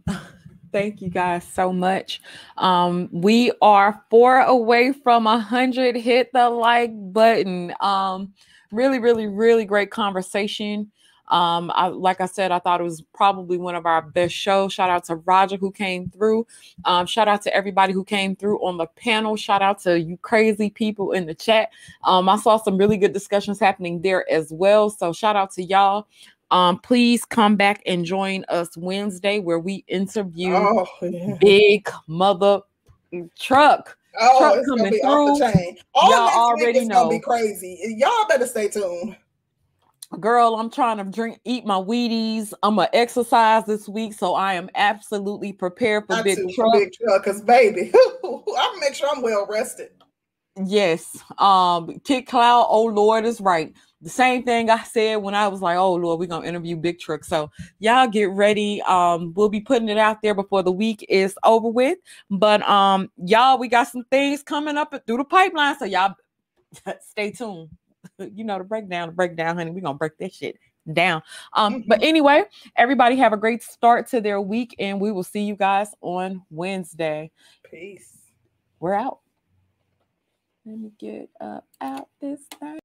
Thank 0.73 1.01
you 1.01 1.09
guys 1.09 1.45
so 1.45 1.73
much. 1.73 2.21
Um, 2.57 3.09
we 3.13 3.53
are 3.63 4.03
four 4.11 4.41
away 4.41 4.93
from 4.93 5.27
a 5.27 5.39
hundred. 5.39 5.97
Hit 5.97 6.33
the 6.33 6.51
like 6.51 6.91
button. 7.13 7.73
Um, 7.81 8.35
really, 8.71 8.99
really, 8.99 9.27
really 9.27 9.65
great 9.65 9.91
conversation. 9.91 10.91
Um, 11.29 11.71
I 11.75 11.89
like 11.89 12.21
I 12.21 12.27
said, 12.27 12.53
I 12.53 12.59
thought 12.59 12.81
it 12.81 12.85
was 12.85 13.03
probably 13.15 13.59
one 13.59 13.75
of 13.75 13.87
our 13.87 14.03
best 14.03 14.35
shows. 14.35 14.73
Shout 14.73 14.91
out 14.91 15.05
to 15.05 15.17
Roger 15.17 15.57
who 15.57 15.71
came 15.71 16.09
through. 16.09 16.47
Um, 16.85 17.07
shout 17.07 17.29
out 17.29 17.43
to 17.43 17.55
everybody 17.55 17.93
who 17.93 18.05
came 18.05 18.35
through 18.35 18.65
on 18.65 18.79
the 18.79 18.87
panel. 18.87 19.37
Shout 19.37 19.61
out 19.63 19.79
to 19.83 20.01
you 20.01 20.17
crazy 20.19 20.71
people 20.71 21.13
in 21.13 21.27
the 21.27 21.35
chat. 21.35 21.71
Um, 22.05 22.29
I 22.29 22.37
saw 22.39 22.57
some 22.57 22.79
really 22.79 22.97
good 22.97 23.13
discussions 23.13 23.61
happening 23.61 24.01
there 24.01 24.31
as 24.31 24.53
well. 24.53 24.89
So 24.91 25.13
shout 25.13 25.37
out 25.37 25.53
to 25.53 25.63
y'all. 25.63 26.07
Um, 26.51 26.79
please 26.79 27.25
come 27.25 27.57
back 27.57 27.83
and 27.87 28.05
join 28.05 28.45
us 28.49 28.77
Wednesday 28.77 29.39
where 29.39 29.59
we 29.59 29.85
interview 29.87 30.55
oh, 30.55 30.87
yeah. 31.03 31.37
Big 31.41 31.89
Mother 32.07 32.61
Truck. 33.39 33.97
Oh, 34.21 34.39
truck 34.39 34.57
it's 34.57 34.69
coming 34.69 34.85
gonna 34.85 34.91
be 34.91 35.01
through. 35.01 35.11
off 35.11 35.39
the 35.39 35.53
chain. 35.53 35.77
All 35.95 36.11
Y'all 36.11 36.29
already 36.29 36.85
know. 36.85 37.05
gonna 37.05 37.11
be 37.11 37.21
crazy. 37.21 37.97
Y'all 37.99 38.27
better 38.29 38.47
stay 38.47 38.69
tuned. 38.69 39.17
Girl, 40.21 40.57
I'm 40.57 40.71
trying 40.71 40.97
to 40.97 41.05
drink, 41.05 41.39
eat 41.45 41.67
my 41.67 41.75
Wheaties. 41.75 42.55
I'm 42.63 42.77
gonna 42.77 42.89
exercise 42.95 43.67
this 43.67 43.87
week, 43.87 44.15
so 44.15 44.35
I 44.35 44.55
am 44.55 44.71
absolutely 44.75 45.53
prepared 45.53 46.07
for 46.07 46.23
big 46.23 46.39
truck. 46.55 46.73
Big 46.73 46.93
truck, 46.95 47.25
cause 47.25 47.43
baby, 47.43 47.93
I'll 48.25 48.79
make 48.79 48.95
sure 48.95 49.11
I'm 49.15 49.21
well 49.21 49.47
rested. 49.51 49.91
Yes, 50.65 51.19
um, 51.37 52.01
Kit 52.05 52.27
Cloud. 52.27 52.67
Oh 52.71 52.87
Lord, 52.87 53.27
is 53.27 53.41
right 53.41 53.75
the 54.01 54.11
same 54.11 54.45
thing 54.45 54.71
I 54.71 54.85
said 54.85 55.17
when 55.17 55.35
I 55.35 55.49
was 55.49 55.61
like, 55.61 55.77
"Oh 55.77 55.95
Lord, 55.95 56.21
we're 56.21 56.27
gonna 56.27 56.47
interview 56.47 56.77
Big 56.77 56.99
Truck." 56.99 57.25
So 57.25 57.51
y'all 57.81 58.07
get 58.07 58.31
ready. 58.31 58.81
Um, 58.83 59.33
we'll 59.35 59.49
be 59.49 59.61
putting 59.61 59.89
it 59.89 59.99
out 59.99 60.23
there 60.23 60.35
before 60.35 60.63
the 60.63 60.73
week 60.73 61.05
is 61.09 61.37
over 61.45 61.69
with. 61.69 61.99
But 62.31 62.67
um, 62.69 63.11
y'all, 63.17 63.59
we 63.59 63.69
got 63.69 63.89
some 63.89 64.05
things 64.05 64.43
coming 64.43 64.77
up 64.77 64.95
through 65.07 65.17
the 65.17 65.25
pipeline, 65.25 65.79
so 65.79 65.85
y'all 65.85 66.15
stay 67.01 67.33
tuned. 67.33 67.71
you 68.19 68.45
know 68.45 68.59
the 68.59 68.65
breakdown, 68.65 69.09
the 69.09 69.15
breakdown, 69.15 69.57
honey. 69.57 69.71
We're 69.71 69.81
gonna 69.81 69.99
break 69.99 70.17
that 70.19 70.33
shit 70.33 70.59
down. 70.93 71.23
Um, 71.53 71.85
but 71.87 72.03
anyway, 72.03 72.45
everybody 72.77 73.17
have 73.17 73.33
a 73.33 73.37
great 73.37 73.63
start 73.63 74.07
to 74.09 74.21
their 74.21 74.41
week, 74.41 74.75
and 74.79 75.01
we 75.01 75.13
will 75.13 75.25
see 75.25 75.43
you 75.43 75.57
guys 75.57 75.89
on 76.01 76.43
Wednesday. 76.51 77.31
Peace. 77.69 78.17
We're 78.81 78.95
out. 78.95 79.21
Let 80.65 80.79
me 80.79 80.93
get 80.99 81.31
up 81.41 81.67
out 81.81 82.09
this 82.21 82.41
thing. 82.61 82.79